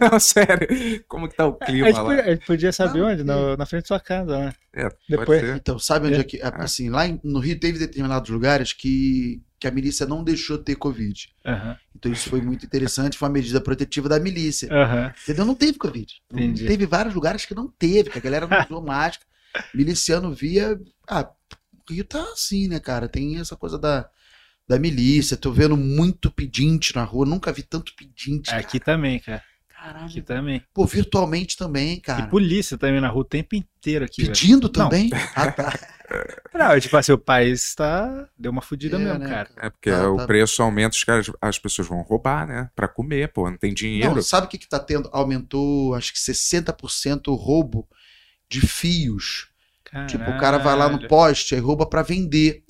não, 0.00 0.18
sério. 0.20 0.68
Como 1.08 1.28
que 1.28 1.36
tá 1.36 1.46
o 1.46 1.54
clima 1.54 1.88
a 1.88 2.02
lá? 2.02 2.04
Podia, 2.04 2.22
a 2.22 2.30
gente 2.34 2.46
podia 2.46 2.72
saber 2.72 2.98
não, 2.98 3.08
onde? 3.08 3.24
No, 3.24 3.56
na 3.56 3.64
frente 3.64 3.82
da 3.82 3.88
sua 3.88 4.00
casa, 4.00 4.38
né? 4.38 4.52
É, 4.74 4.88
Depois. 5.08 5.42
Então, 5.56 5.78
sabe 5.78 6.08
onde 6.08 6.16
é, 6.16 6.20
é 6.20 6.24
que. 6.24 6.40
Ah. 6.42 6.52
Assim, 6.56 6.90
lá 6.90 7.02
no 7.22 7.38
Rio 7.38 7.58
teve 7.58 7.78
determinados 7.78 8.28
lugares 8.28 8.72
que, 8.72 9.42
que 9.58 9.66
a 9.66 9.70
milícia 9.70 10.06
não 10.06 10.22
deixou 10.22 10.58
ter 10.58 10.76
Covid. 10.76 11.28
Uhum. 11.46 11.76
Então 11.96 12.12
isso 12.12 12.28
foi 12.28 12.42
muito 12.42 12.66
interessante, 12.66 13.16
foi 13.16 13.28
uma 13.28 13.34
medida 13.34 13.60
protetiva 13.60 14.08
da 14.08 14.18
milícia. 14.18 14.68
Uhum. 14.70 15.10
Entendeu? 15.22 15.44
Não 15.44 15.54
teve 15.54 15.78
Covid. 15.78 16.12
Entendi. 16.30 16.66
Teve 16.66 16.84
vários 16.84 17.14
lugares 17.14 17.46
que 17.46 17.54
não 17.54 17.68
teve, 17.68 18.10
que 18.10 18.18
a 18.18 18.22
galera 18.22 18.46
não 18.46 18.60
usou 18.64 18.82
máscara 18.82 19.32
miliciano 19.74 20.32
via. 20.32 20.80
Ah, 21.08 21.28
o 21.88 21.92
Rio 21.92 22.04
tá 22.04 22.22
assim, 22.32 22.68
né, 22.68 22.78
cara? 22.78 23.08
Tem 23.08 23.38
essa 23.38 23.56
coisa 23.56 23.78
da, 23.78 24.08
da 24.68 24.78
milícia. 24.78 25.36
Tô 25.36 25.52
vendo 25.52 25.76
muito 25.76 26.30
pedinte 26.30 26.94
na 26.94 27.04
rua. 27.04 27.26
Nunca 27.26 27.52
vi 27.52 27.62
tanto 27.62 27.94
pedinte. 27.96 28.50
Cara. 28.50 28.60
Aqui 28.60 28.78
também, 28.78 29.18
cara. 29.18 29.42
Caralho. 29.68 30.06
Aqui 30.06 30.22
também. 30.22 30.62
Pô, 30.72 30.86
virtualmente 30.86 31.56
também, 31.56 31.98
cara. 31.98 32.22
E 32.22 32.28
polícia 32.28 32.78
também 32.78 33.00
na 33.00 33.08
rua 33.08 33.22
o 33.22 33.24
tempo 33.24 33.56
inteiro 33.56 34.04
aqui. 34.04 34.26
Pedindo 34.26 34.68
velho. 34.68 34.72
também? 34.72 35.10
Não. 35.10 35.18
Ah, 35.34 35.50
tá. 35.50 35.78
Não, 36.54 36.78
tipo 36.78 36.96
assim, 36.96 37.12
o 37.12 37.18
país 37.18 37.74
tá. 37.74 38.28
Deu 38.38 38.52
uma 38.52 38.62
fodida 38.62 38.96
é, 38.96 39.00
mesmo, 39.00 39.18
né? 39.18 39.28
cara. 39.28 39.50
É 39.56 39.70
porque 39.70 39.90
tá, 39.90 40.08
o 40.08 40.18
tá... 40.18 40.26
preço 40.26 40.62
aumenta, 40.62 40.94
os 40.94 41.02
caras, 41.02 41.30
as 41.40 41.58
pessoas 41.58 41.88
vão 41.88 42.00
roubar, 42.02 42.46
né? 42.46 42.70
Pra 42.76 42.86
comer, 42.86 43.32
pô, 43.32 43.50
não 43.50 43.56
tem 43.56 43.74
dinheiro. 43.74 44.14
Não, 44.14 44.22
sabe 44.22 44.46
o 44.46 44.50
que, 44.50 44.58
que 44.58 44.68
tá 44.68 44.78
tendo? 44.78 45.08
Aumentou, 45.12 45.94
acho 45.94 46.12
que 46.12 46.18
60% 46.18 47.28
o 47.28 47.34
roubo 47.34 47.88
de 48.52 48.60
fios. 48.60 49.48
Caralho. 49.84 50.08
Tipo, 50.08 50.30
o 50.30 50.38
cara 50.38 50.58
vai 50.58 50.76
lá 50.76 50.88
no 50.88 51.08
poste, 51.08 51.54
aí 51.54 51.60
rouba 51.60 51.86
para 51.86 52.02
vender. 52.02 52.62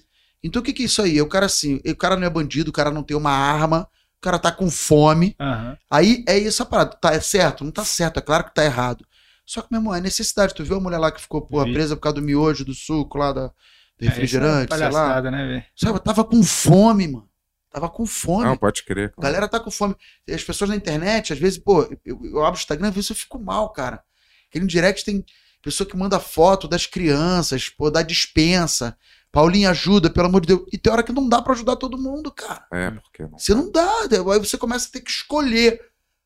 Então 0.42 0.60
o 0.60 0.64
que, 0.64 0.72
que 0.72 0.82
é 0.82 0.86
isso 0.86 1.02
aí? 1.02 1.20
O 1.20 1.28
cara 1.28 1.46
assim, 1.46 1.80
o 1.84 1.96
cara 1.96 2.16
não 2.16 2.26
é 2.26 2.30
bandido, 2.30 2.70
o 2.70 2.72
cara 2.72 2.90
não 2.90 3.02
tem 3.02 3.16
uma 3.16 3.32
arma, 3.32 3.88
o 4.18 4.20
cara 4.20 4.38
tá 4.38 4.52
com 4.52 4.70
fome. 4.70 5.36
Uhum. 5.40 5.76
Aí 5.90 6.24
é 6.26 6.38
isso 6.38 6.62
a 6.62 6.66
parada. 6.66 6.96
Tá, 6.96 7.12
é 7.12 7.20
certo? 7.20 7.64
Não 7.64 7.72
tá 7.72 7.84
certo, 7.84 8.18
é 8.18 8.20
claro 8.20 8.44
que 8.44 8.54
tá 8.54 8.64
errado. 8.64 9.04
Só 9.44 9.60
que, 9.60 9.68
meu 9.70 9.80
irmão, 9.80 9.94
é 9.94 10.00
necessidade. 10.00 10.54
Tu 10.54 10.64
viu 10.64 10.76
a 10.76 10.80
mulher 10.80 10.98
lá 10.98 11.10
que 11.10 11.20
ficou 11.20 11.42
porra, 11.42 11.64
presa 11.64 11.96
por 11.96 12.02
causa 12.02 12.16
do 12.16 12.22
miojo, 12.22 12.64
do 12.64 12.74
suco 12.74 13.18
lá, 13.18 13.32
da, 13.32 13.48
do 13.48 14.04
é, 14.04 14.08
refrigerante, 14.08 14.72
é, 14.72 14.78
sei 14.78 14.88
lá. 14.88 15.20
Né, 15.20 15.46
véio? 15.46 15.64
Sabe, 15.74 16.00
tava 16.00 16.24
com 16.24 16.42
fome, 16.42 17.08
mano. 17.08 17.28
Tava 17.70 17.88
com 17.88 18.06
fome. 18.06 18.44
Não, 18.44 18.56
pode 18.56 18.84
crer. 18.84 19.12
A 19.16 19.22
galera 19.22 19.48
tá 19.48 19.58
com 19.58 19.70
fome. 19.70 19.96
As 20.28 20.44
pessoas 20.44 20.70
na 20.70 20.76
internet, 20.76 21.32
às 21.32 21.38
vezes, 21.38 21.58
pô, 21.58 21.82
eu, 22.04 22.20
eu 22.24 22.44
abro 22.44 22.58
o 22.58 22.60
Instagram 22.60 22.86
e 22.86 22.90
às 22.90 22.94
vezes 22.94 23.10
eu 23.10 23.16
fico 23.16 23.38
mal, 23.38 23.70
cara. 23.70 24.02
Aquele 24.48 24.66
direct 24.66 25.04
tem 25.04 25.24
Pessoa 25.62 25.88
que 25.88 25.96
manda 25.96 26.18
foto 26.18 26.66
das 26.66 26.86
crianças, 26.86 27.68
pô, 27.68 27.90
da 27.90 28.02
dispensa. 28.02 28.96
Paulinho 29.30 29.70
ajuda, 29.70 30.10
pelo 30.10 30.26
amor 30.26 30.42
de 30.42 30.48
Deus. 30.48 30.68
E 30.72 30.76
tem 30.76 30.92
hora 30.92 31.02
que 31.02 31.12
não 31.12 31.26
dá 31.28 31.40
para 31.40 31.54
ajudar 31.54 31.76
todo 31.76 31.96
mundo, 31.96 32.30
cara. 32.30 32.66
É, 32.72 32.90
porque 32.90 33.22
não. 33.22 33.38
Você 33.38 33.54
não 33.54 33.70
dá. 33.70 33.90
Aí 34.02 34.38
você 34.38 34.58
começa 34.58 34.88
a 34.88 34.92
ter 34.92 35.00
que 35.00 35.10
escolher. 35.10 35.80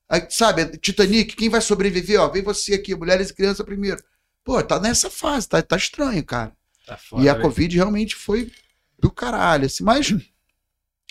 Aí, 0.09 0.27
sabe, 0.31 0.77
Titanic, 0.79 1.37
quem 1.37 1.49
vai 1.49 1.61
sobreviver? 1.61 2.21
Ó, 2.21 2.29
vem 2.29 2.43
você 2.43 2.75
aqui, 2.75 2.95
mulheres 2.95 3.31
e 3.31 3.35
crianças 3.35 3.65
primeiro. 3.65 4.03
Pô, 4.45 4.63
tá 4.63 4.81
nessa 4.81 5.11
fase, 5.11 5.49
tá, 5.49 5.61
tá 5.61 5.77
estranho, 5.77 6.25
cara. 6.25 6.53
Tá 6.87 6.97
foda, 6.97 7.23
e 7.23 7.29
a 7.29 7.35
Covid 7.35 7.75
realmente 7.77 8.15
foi 8.15 8.51
do 8.99 9.11
caralho. 9.11 9.67
Assim, 9.67 9.83
mas 9.83 10.15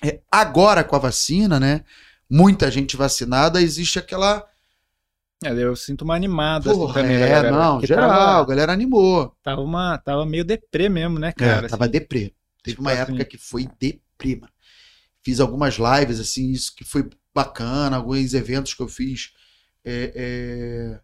é, 0.04 0.22
agora 0.32 0.84
com 0.84 0.96
a 0.96 1.00
vacina, 1.00 1.60
né? 1.60 1.84
Muita 2.30 2.72
gente 2.72 2.98
vacinada, 2.98 3.62
existe 3.62 4.00
aquela 4.00 4.46
é, 5.44 5.52
eu 5.52 5.76
sinto 5.76 6.04
uma 6.04 6.16
animada 6.16 6.72
assim, 6.72 6.80
Porra, 6.80 7.02
também, 7.02 7.18
é, 7.18 7.20
galera, 7.20 7.52
não, 7.52 7.82
geral, 7.82 8.10
tava, 8.10 8.42
a 8.42 8.46
galera 8.46 8.74
animou. 8.74 9.36
Tava, 9.44 9.62
uma, 9.62 9.98
tava 9.98 10.26
meio 10.26 10.46
deprê 10.46 10.88
mesmo, 10.88 11.20
né, 11.20 11.32
cara? 11.32 11.68
É, 11.68 11.70
tava 11.70 11.84
assim, 11.84 11.92
deprê. 11.92 12.34
Teve 12.64 12.78
tipo 12.78 12.82
uma 12.82 12.92
assim, 12.92 13.02
época 13.02 13.26
que 13.26 13.38
foi 13.38 13.68
deprê, 13.80 14.38
mano. 14.38 14.54
Fiz 15.24 15.40
algumas 15.40 15.76
lives, 15.76 16.20
assim, 16.20 16.52
isso 16.52 16.74
que 16.76 16.84
foi 16.84 17.10
bacana, 17.34 17.98
alguns 17.98 18.34
eventos 18.34 18.74
que 18.74 18.82
eu 18.82 18.88
fiz. 18.88 19.34
É, 19.84 20.12
é... 20.16 21.02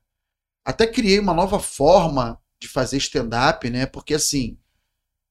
Até 0.64 0.88
criei 0.88 1.20
uma 1.20 1.34
nova 1.34 1.60
forma 1.60 2.40
de 2.60 2.68
fazer 2.68 2.98
stand-up, 2.98 3.70
né? 3.70 3.86
Porque, 3.86 4.14
assim, 4.14 4.58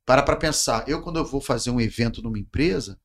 para 0.05 0.22
pra 0.22 0.36
pensar, 0.36 0.88
eu 0.88 1.03
quando 1.03 1.18
eu 1.18 1.24
vou 1.24 1.40
fazer 1.40 1.70
um 1.70 1.80
evento 1.80 2.20
numa 2.22 2.38
empresa, 2.38 2.98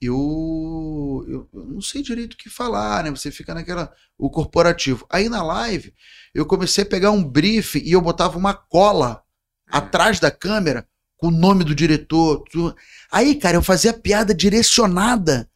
eu, 0.00 1.26
eu, 1.28 1.48
eu, 1.52 1.64
não 1.66 1.82
sei 1.82 2.02
direito 2.02 2.32
o 2.32 2.36
que 2.36 2.48
falar, 2.48 3.04
né? 3.04 3.10
Você 3.10 3.30
fica 3.30 3.52
naquela. 3.52 3.92
O 4.16 4.30
corporativo. 4.30 5.06
Aí 5.10 5.28
na 5.28 5.42
live, 5.42 5.94
eu 6.34 6.46
comecei 6.46 6.84
a 6.84 6.86
pegar 6.86 7.10
um 7.10 7.22
brief 7.22 7.76
e 7.76 7.92
eu 7.92 8.00
botava 8.00 8.38
uma 8.38 8.54
cola 8.54 9.22
é. 9.70 9.76
atrás 9.76 10.18
da 10.18 10.30
câmera 10.30 10.88
com 11.18 11.28
o 11.28 11.30
nome 11.30 11.64
do 11.64 11.74
diretor. 11.74 12.42
Tudo. 12.50 12.74
Aí, 13.12 13.34
cara, 13.34 13.58
eu 13.58 13.62
fazia 13.62 13.92
piada 13.92 14.34
direcionada 14.34 15.50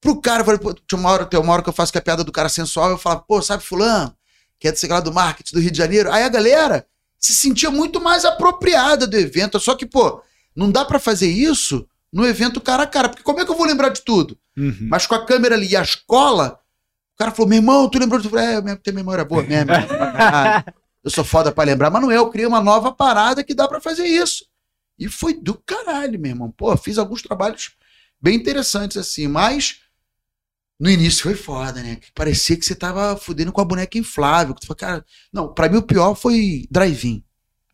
pro 0.00 0.20
cara. 0.20 0.42
Eu 0.42 0.44
falei, 0.44 0.60
pô, 0.60 0.72
tinha 0.72 0.98
uma 0.98 1.10
hora, 1.10 1.26
tem 1.26 1.40
uma 1.40 1.52
hora 1.52 1.62
que 1.62 1.68
eu 1.68 1.74
faço 1.74 1.90
que 1.90 1.98
a 1.98 2.02
piada 2.02 2.22
do 2.22 2.30
cara 2.30 2.48
sensual, 2.48 2.90
eu 2.90 2.98
falava, 2.98 3.22
pô, 3.22 3.42
sabe 3.42 3.64
fulano? 3.64 4.16
Que 4.60 4.68
é 4.68 4.72
do, 4.72 4.88
lá, 4.88 5.00
do 5.00 5.12
marketing 5.12 5.54
do 5.54 5.60
Rio 5.60 5.72
de 5.72 5.78
Janeiro. 5.78 6.12
Aí 6.12 6.22
a 6.22 6.28
galera 6.28 6.86
se 7.18 7.34
sentia 7.34 7.70
muito 7.70 8.00
mais 8.00 8.24
apropriada 8.24 9.08
do 9.08 9.16
evento. 9.16 9.58
Só 9.58 9.74
que, 9.74 9.86
pô, 9.86 10.22
não 10.54 10.70
dá 10.70 10.84
para 10.84 11.00
fazer 11.00 11.28
isso 11.28 11.84
no 12.12 12.26
evento 12.26 12.60
cara 12.60 12.84
a 12.84 12.86
cara. 12.86 13.08
Porque 13.08 13.22
como 13.22 13.40
é 13.40 13.44
que 13.44 13.50
eu 13.50 13.56
vou 13.56 13.66
lembrar 13.66 13.90
de 13.90 14.02
tudo? 14.02 14.38
Uhum. 14.56 14.88
Mas 14.90 15.06
com 15.06 15.14
a 15.14 15.24
câmera 15.24 15.54
ali 15.54 15.68
e 15.68 15.76
a 15.76 15.82
escola, 15.82 16.58
o 17.14 17.18
cara 17.18 17.30
falou: 17.30 17.48
meu 17.48 17.58
irmão, 17.58 17.88
tu 17.88 17.98
lembrou 17.98 18.20
de 18.20 18.28
tudo? 18.28 18.38
É, 18.38 18.56
eu 18.56 18.76
tenho 18.78 18.96
memória 18.96 19.24
boa 19.24 19.42
mesmo. 19.42 19.70
eu 21.04 21.10
sou 21.10 21.24
foda 21.24 21.52
pra 21.52 21.64
lembrar. 21.64 21.90
Mas 21.90 22.02
não 22.02 22.10
é, 22.10 22.16
eu 22.16 22.30
criei 22.30 22.46
uma 22.46 22.62
nova 22.62 22.92
parada 22.92 23.44
que 23.44 23.54
dá 23.54 23.68
para 23.68 23.80
fazer 23.80 24.06
isso. 24.06 24.44
E 24.98 25.08
foi 25.08 25.34
do 25.34 25.54
caralho, 25.54 26.18
meu 26.18 26.30
irmão. 26.30 26.50
Pô, 26.50 26.76
fiz 26.76 26.98
alguns 26.98 27.22
trabalhos 27.22 27.72
bem 28.20 28.36
interessantes 28.36 28.96
assim, 28.96 29.28
mas. 29.28 29.80
No 30.80 30.88
início 30.88 31.24
foi 31.24 31.34
foda, 31.34 31.82
né? 31.82 31.98
Parecia 32.14 32.56
que 32.56 32.64
você 32.64 32.72
tava 32.72 33.16
fudendo 33.16 33.50
com 33.50 33.60
a 33.60 33.64
boneca 33.64 33.98
inflável. 33.98 34.54
Que 34.54 34.60
tu 34.60 34.68
falou, 34.68 34.78
cara, 34.78 35.04
não, 35.32 35.52
pra 35.52 35.68
mim 35.68 35.78
o 35.78 35.82
pior 35.82 36.14
foi 36.14 36.68
drive-in. 36.70 37.24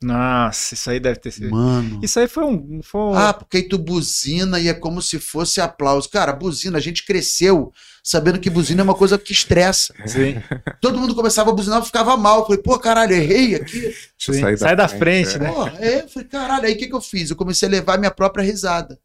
Nossa, 0.04 0.74
isso 0.74 0.90
aí 0.90 1.00
deve 1.00 1.18
ter 1.18 1.30
sido. 1.30 1.50
Mano. 1.50 2.00
Isso 2.02 2.20
aí 2.20 2.28
foi 2.28 2.44
um, 2.44 2.80
foi 2.82 3.00
um. 3.00 3.14
Ah, 3.14 3.32
porque 3.32 3.56
aí 3.56 3.62
tu 3.62 3.78
buzina 3.78 4.60
e 4.60 4.68
é 4.68 4.74
como 4.74 5.00
se 5.00 5.18
fosse 5.18 5.60
aplauso. 5.60 6.10
Cara, 6.10 6.32
buzina, 6.32 6.76
a 6.76 6.80
gente 6.80 7.06
cresceu 7.06 7.72
sabendo 8.02 8.38
que 8.38 8.50
buzina 8.50 8.82
é 8.82 8.84
uma 8.84 8.94
coisa 8.94 9.18
que 9.18 9.32
estressa. 9.32 9.94
Sim. 10.06 10.42
Todo 10.80 10.98
mundo 10.98 11.14
começava 11.14 11.50
a 11.50 11.54
buzinar 11.54 11.80
e 11.80 11.86
ficava 11.86 12.16
mal. 12.18 12.40
Eu 12.40 12.46
falei, 12.46 12.62
pô, 12.62 12.78
caralho, 12.78 13.14
errei 13.14 13.54
aqui. 13.54 13.94
Sai 14.18 14.76
da, 14.76 14.86
frente, 14.86 15.30
frente 15.30 15.36
é. 15.36 15.38
né? 15.38 15.52
Pô, 15.52 15.66
é, 15.68 16.02
eu 16.02 16.08
falei, 16.08 16.28
caralho, 16.28 16.66
aí 16.66 16.74
o 16.74 16.76
que, 16.76 16.86
que 16.86 16.94
eu 16.94 17.00
fiz? 17.00 17.30
Eu 17.30 17.36
comecei 17.36 17.66
a 17.66 17.70
levar 17.70 17.98
minha 17.98 18.10
própria 18.10 18.44
risada. 18.44 18.98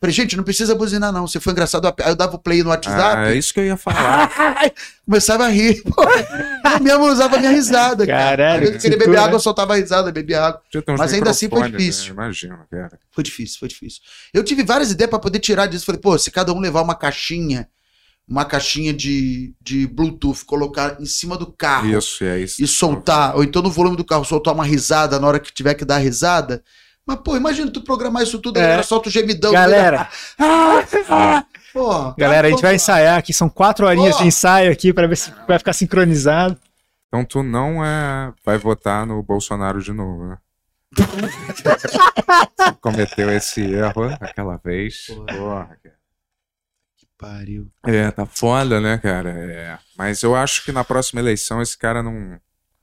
Falei, 0.00 0.14
gente, 0.14 0.36
não 0.36 0.44
precisa 0.44 0.76
buzinar, 0.76 1.12
não. 1.12 1.26
Se 1.26 1.40
for 1.40 1.50
engraçado, 1.50 1.86
aí 1.86 1.92
eu 2.10 2.14
dava 2.14 2.36
o 2.36 2.38
play 2.38 2.62
no 2.62 2.70
WhatsApp. 2.70 3.16
Ah, 3.16 3.32
é 3.32 3.34
isso 3.34 3.52
que 3.52 3.58
eu 3.58 3.64
ia 3.64 3.76
falar. 3.76 4.30
Começava 5.04 5.44
a 5.46 5.48
rir. 5.48 5.82
Pô, 5.82 6.04
eu 6.04 6.80
mesmo 6.80 7.04
usava 7.06 7.34
a 7.34 7.38
minha 7.40 7.50
risada. 7.50 8.06
Caralho. 8.06 8.64
Cara. 8.64 8.76
Eu 8.76 8.78
queria 8.78 8.96
beber 8.96 9.18
água, 9.18 9.34
eu 9.34 9.40
soltava 9.40 9.72
a 9.72 9.76
risada, 9.76 10.12
bebia 10.12 10.40
água. 10.40 10.62
Mas 10.96 11.12
ainda 11.12 11.30
assim 11.30 11.48
foi 11.48 11.68
difícil. 11.68 12.14
Né? 12.14 12.22
Imagina, 12.22 12.60
cara. 12.70 12.96
Foi 13.10 13.24
difícil, 13.24 13.58
foi 13.58 13.68
difícil. 13.68 14.00
Eu 14.32 14.44
tive 14.44 14.62
várias 14.62 14.92
ideias 14.92 15.10
para 15.10 15.18
poder 15.18 15.40
tirar 15.40 15.66
disso. 15.66 15.84
Falei, 15.84 16.00
pô, 16.00 16.16
se 16.16 16.30
cada 16.30 16.52
um 16.52 16.60
levar 16.60 16.82
uma 16.82 16.94
caixinha, 16.94 17.68
uma 18.28 18.44
caixinha 18.44 18.92
de, 18.92 19.52
de 19.60 19.84
Bluetooth, 19.88 20.44
colocar 20.44 20.96
em 21.00 21.06
cima 21.06 21.36
do 21.36 21.50
carro. 21.50 21.98
Isso, 21.98 22.22
é 22.22 22.38
isso. 22.38 22.62
E 22.62 22.68
soltar, 22.68 23.34
ou 23.34 23.42
então 23.42 23.62
no 23.62 23.70
volume 23.70 23.96
do 23.96 24.04
carro, 24.04 24.24
soltar 24.24 24.54
uma 24.54 24.64
risada 24.64 25.18
na 25.18 25.26
hora 25.26 25.40
que 25.40 25.52
tiver 25.52 25.74
que 25.74 25.84
dar 25.84 25.98
risada 25.98 26.62
mas, 27.08 27.20
pô, 27.20 27.38
imagina 27.38 27.70
tu 27.70 27.80
programar 27.80 28.22
isso 28.22 28.38
tudo, 28.38 28.58
é. 28.58 28.62
galera 28.62 28.82
solta 28.82 29.08
o 29.08 29.10
gemidão. 29.10 29.50
Galera. 29.50 30.10
Ah, 30.38 30.84
ah, 31.08 31.44
ah. 31.74 32.14
galera, 32.18 32.48
a 32.48 32.50
gente 32.50 32.60
vai 32.60 32.74
ensaiar 32.74 33.16
aqui, 33.16 33.32
são 33.32 33.48
quatro 33.48 33.86
horinhas 33.86 34.18
de 34.18 34.26
ensaio 34.26 34.70
aqui 34.70 34.92
para 34.92 35.06
ver 35.06 35.16
se 35.16 35.32
vai 35.46 35.58
ficar 35.58 35.72
sincronizado. 35.72 36.58
Então 37.06 37.24
tu 37.24 37.42
não 37.42 37.82
é, 37.82 38.30
vai 38.44 38.58
votar 38.58 39.06
no 39.06 39.22
Bolsonaro 39.22 39.82
de 39.82 39.90
novo, 39.90 40.26
né? 40.26 40.38
cometeu 42.82 43.30
esse 43.30 43.62
erro 43.62 44.04
aquela 44.20 44.58
vez. 44.58 45.06
Porra, 45.06 45.26
Porra 45.34 45.78
cara. 45.82 45.98
Que 46.98 47.06
pariu. 47.16 47.70
É, 47.86 48.10
tá 48.10 48.26
foda, 48.26 48.82
né, 48.82 48.98
cara? 48.98 49.30
É. 49.30 49.78
Mas 49.96 50.22
eu 50.22 50.36
acho 50.36 50.62
que 50.62 50.72
na 50.72 50.84
próxima 50.84 51.22
eleição 51.22 51.62
esse 51.62 51.78
cara 51.78 52.02
não 52.02 52.38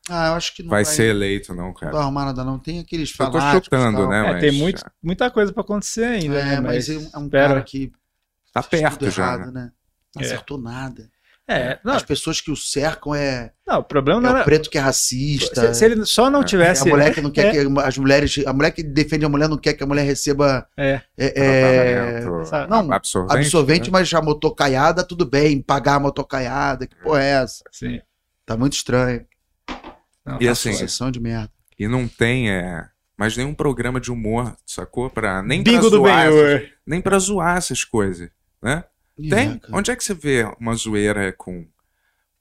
ah, 0.10 0.28
eu 0.28 0.34
acho 0.34 0.56
que 0.56 0.62
não 0.62 0.70
vai, 0.70 0.84
vai 0.84 0.94
ser 0.94 1.10
eleito, 1.10 1.54
não, 1.54 1.74
cara. 1.74 1.88
Não 1.88 1.94
vai 1.94 2.04
arrumar 2.04 2.26
nada, 2.26 2.44
não. 2.44 2.60
Tem 2.60 2.80
aqueles 2.80 3.14
Eu 3.20 3.32
tô 3.32 3.40
chutando, 3.40 4.08
né? 4.08 4.20
É, 4.20 4.34
mas... 4.34 4.42
tem 4.42 4.52
muito, 4.52 4.84
muita 5.02 5.32
coisa 5.32 5.52
pra 5.52 5.62
acontecer 5.62 6.06
ainda. 6.06 6.40
É, 6.40 6.46
né? 6.46 6.60
mas, 6.60 6.88
mas 6.90 7.14
é 7.14 7.18
um 7.18 7.30
cara 7.30 7.62
que. 7.64 7.92
Tá 8.54 8.62
perto 8.62 9.10
já. 9.10 9.24
Errado, 9.24 9.52
né? 9.52 9.62
né? 9.64 9.72
Não 10.16 10.22
é. 10.22 10.26
acertou 10.26 10.58
nada. 10.60 11.10
É, 11.48 11.80
não. 11.84 11.94
As 11.94 12.02
pessoas 12.04 12.42
que 12.42 12.50
o 12.50 12.56
cercam 12.56 13.14
é. 13.14 13.52
Não, 13.68 13.80
o 13.80 13.84
problema 13.84 14.20
não 14.20 14.30
é 14.30 14.34
era... 14.34 14.42
o 14.42 14.46
preto 14.46 14.70
que 14.70 14.78
é 14.78 14.82
racista. 14.82 15.74
Se, 15.74 15.80
se 15.80 15.86
ele 15.86 16.06
só 16.06 16.30
não 16.30 16.44
tivesse. 16.44 16.88
A 16.88 16.92
mulher 16.92 17.14
que 17.14 17.22
não 17.22 17.30
quer 17.30 17.48
é. 17.50 17.52
que 17.52 17.80
as 17.80 17.98
mulheres. 17.98 18.44
A 18.46 18.54
mulher 18.54 18.72
que 18.72 18.82
defende 18.82 19.26
a 19.26 19.30
mulher 19.30 19.48
não 19.50 19.58
quer 19.58 19.74
que 19.74 19.84
a 19.84 19.88
mulher 19.88 20.04
receba. 20.04 20.68
É. 20.78 21.02
é, 21.18 21.34
é 21.36 22.26
não, 22.68 22.92
absorvente, 22.92 23.38
absorvente 23.38 23.92
né? 23.92 24.00
mas 24.00 24.14
a 24.14 24.22
motocaiada, 24.22 25.04
tudo 25.04 25.26
bem, 25.26 25.62
pagar 25.62 25.96
a 25.96 26.00
motocaiada. 26.00 26.88
Que 26.88 26.96
porra 26.96 27.24
é 27.24 27.30
essa? 27.44 27.64
Sim. 27.72 28.02
Tá 28.46 28.58
muito 28.58 28.74
estranho. 28.74 29.26
Não, 30.26 30.42
e 30.42 30.48
assim, 30.48 30.72
de 31.12 31.20
merda. 31.20 31.52
E 31.78 31.88
não 31.88 32.08
tem, 32.08 32.50
é, 32.50 32.88
mais 33.18 33.38
nenhum 33.38 33.54
programa 33.54 34.00
de 34.00 34.12
humor, 34.12 34.56
sacou? 34.66 35.10
Pra, 35.10 35.42
nem 35.42 35.62
Bingo 35.62 35.82
pra 35.82 35.90
zoar, 35.90 36.28
essas, 36.28 36.70
nem 36.86 37.02
pra 37.02 37.20
zoar 37.20 37.58
essas 37.58 37.84
coisas, 37.84 38.30
né? 38.62 38.84
tem? 39.30 39.62
Onde 39.72 39.92
é 39.92 39.96
que 39.96 40.04
você 40.04 40.14
vê 40.14 40.44
uma 40.60 40.74
zoeira 40.76 41.32
com 41.34 41.66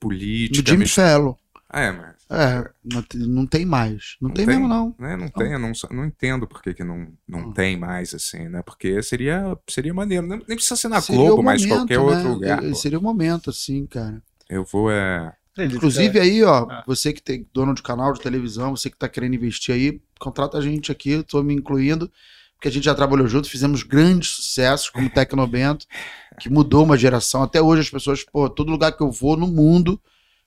política? 0.01 0.73
No 0.73 0.77
Jimmy 0.77 0.89
Fellow. 0.89 1.39
Ah, 1.69 1.81
é, 1.81 1.93
mas... 1.93 2.15
É, 2.31 2.71
não, 2.85 3.05
não 3.27 3.47
tem 3.47 3.65
mais. 3.67 4.17
Não, 4.21 4.29
não 4.29 4.35
tem, 4.35 4.47
tem, 4.47 4.55
mesmo, 4.55 4.69
não. 4.69 4.95
Né? 4.99 5.17
Não, 5.17 5.25
não 5.25 5.29
tem, 5.29 5.53
eu 5.53 5.59
não, 5.59 5.73
não 5.91 6.05
entendo 6.05 6.47
por 6.47 6.63
que, 6.63 6.73
que 6.73 6.85
não, 6.85 7.13
não 7.27 7.53
tem 7.53 7.77
mais, 7.77 8.15
assim, 8.15 8.49
né? 8.49 8.63
Porque 8.63 9.03
seria, 9.03 9.57
seria 9.69 9.93
maneiro. 9.93 10.27
Nem, 10.27 10.41
precisa 10.41 10.77
ser 10.77 10.89
na 10.89 11.01
seria 11.01 11.21
Globo, 11.21 11.43
mas 11.43 11.67
qualquer 11.67 11.99
né? 11.99 12.05
outro 12.05 12.29
lugar. 12.29 12.75
Seria 12.75 12.99
o 12.99 13.03
momento, 13.03 13.51
assim, 13.51 13.87
cara. 13.87 14.23
Eu 14.49 14.65
vou, 14.65 14.91
é... 14.91 15.33
Inclusive 15.57 16.19
aí, 16.19 16.43
ó, 16.43 16.67
ah. 16.69 16.83
você 16.87 17.13
que 17.13 17.23
tem 17.23 17.47
dono 17.53 17.75
de 17.75 17.83
canal 17.83 18.13
de 18.13 18.21
televisão, 18.21 18.77
você 18.77 18.91
que 18.91 18.97
tá 18.97 19.09
querendo 19.09 19.35
investir 19.35 19.75
aí, 19.75 20.01
contrata 20.19 20.59
a 20.59 20.61
gente 20.61 20.91
aqui, 20.91 21.23
tô 21.23 21.43
me 21.43 21.55
incluindo, 21.55 22.11
porque 22.55 22.69
a 22.69 22.71
gente 22.71 22.85
já 22.85 22.95
trabalhou 22.95 23.29
junto, 23.29 23.49
fizemos 23.49 23.83
grandes 23.83 24.31
sucessos 24.31 24.91
como 24.91 25.09
Tecnobento, 25.11 25.87
que 26.41 26.51
mudou 26.51 26.85
uma 26.85 26.97
geração. 26.97 27.43
Até 27.43 27.63
hoje 27.63 27.83
as 27.83 27.91
pessoas, 27.91 28.25
pô, 28.25 28.49
todo 28.49 28.71
lugar 28.71 28.93
que 28.93 29.03
eu 29.03 29.13
vou 29.13 29.37
no 29.37 29.47
mundo, 29.47 30.01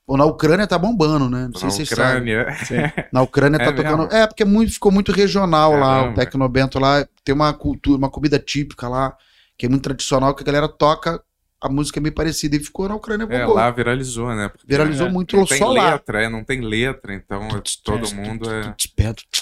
pô, 0.06 0.18
na 0.18 0.26
Ucrânia 0.26 0.68
tá 0.68 0.78
bombando, 0.78 1.30
né? 1.30 1.48
Não 1.54 1.60
sei 1.60 1.66
na 1.66 1.70
se 1.70 1.78
vocês 1.78 1.92
Ucrânia. 1.92 2.56
sabem. 2.56 2.94
Na 3.14 3.22
Ucrânia 3.22 3.60
tá 3.60 3.66
é 3.66 3.72
tocando. 3.72 3.98
Mesmo? 4.00 4.14
É, 4.14 4.28
porque 4.28 4.44
muito, 4.44 4.74
ficou 4.74 4.92
muito 4.92 5.14
regional 5.14 5.74
é 5.74 5.78
lá, 5.78 5.98
mesmo, 6.00 6.12
o 6.12 6.16
Tecnobento 6.16 6.80
lá, 6.80 7.08
tem 7.24 7.34
uma 7.34 7.54
cultura, 7.54 7.98
uma 7.98 8.10
comida 8.10 8.38
típica 8.40 8.90
lá, 8.90 9.16
que 9.58 9.66
é 9.66 9.70
muito 9.70 9.84
tradicional, 9.84 10.36
que 10.36 10.44
a 10.44 10.46
galera 10.46 10.68
toca 10.68 11.22
a 11.62 11.70
música 11.70 12.00
é 12.00 12.02
meio 12.02 12.14
parecida 12.14 12.56
e 12.56 12.60
ficou 12.60 12.88
na 12.88 12.96
Ucrânia. 12.96 13.28
É, 13.30 13.46
lá 13.46 13.70
viralizou, 13.72 14.34
né? 14.36 14.50
Porque 14.50 14.66
viralizou 14.68 15.08
é, 15.08 15.12
muito 15.12 15.36
não 15.36 15.46
tem 15.46 15.58
só 15.58 15.72
letra, 15.72 16.24
É, 16.24 16.30
não 16.30 16.44
tem 16.44 16.62
letra, 16.62 17.14
então 17.14 17.48
todo 17.84 18.14
mundo 18.14 18.50
é... 18.50 18.76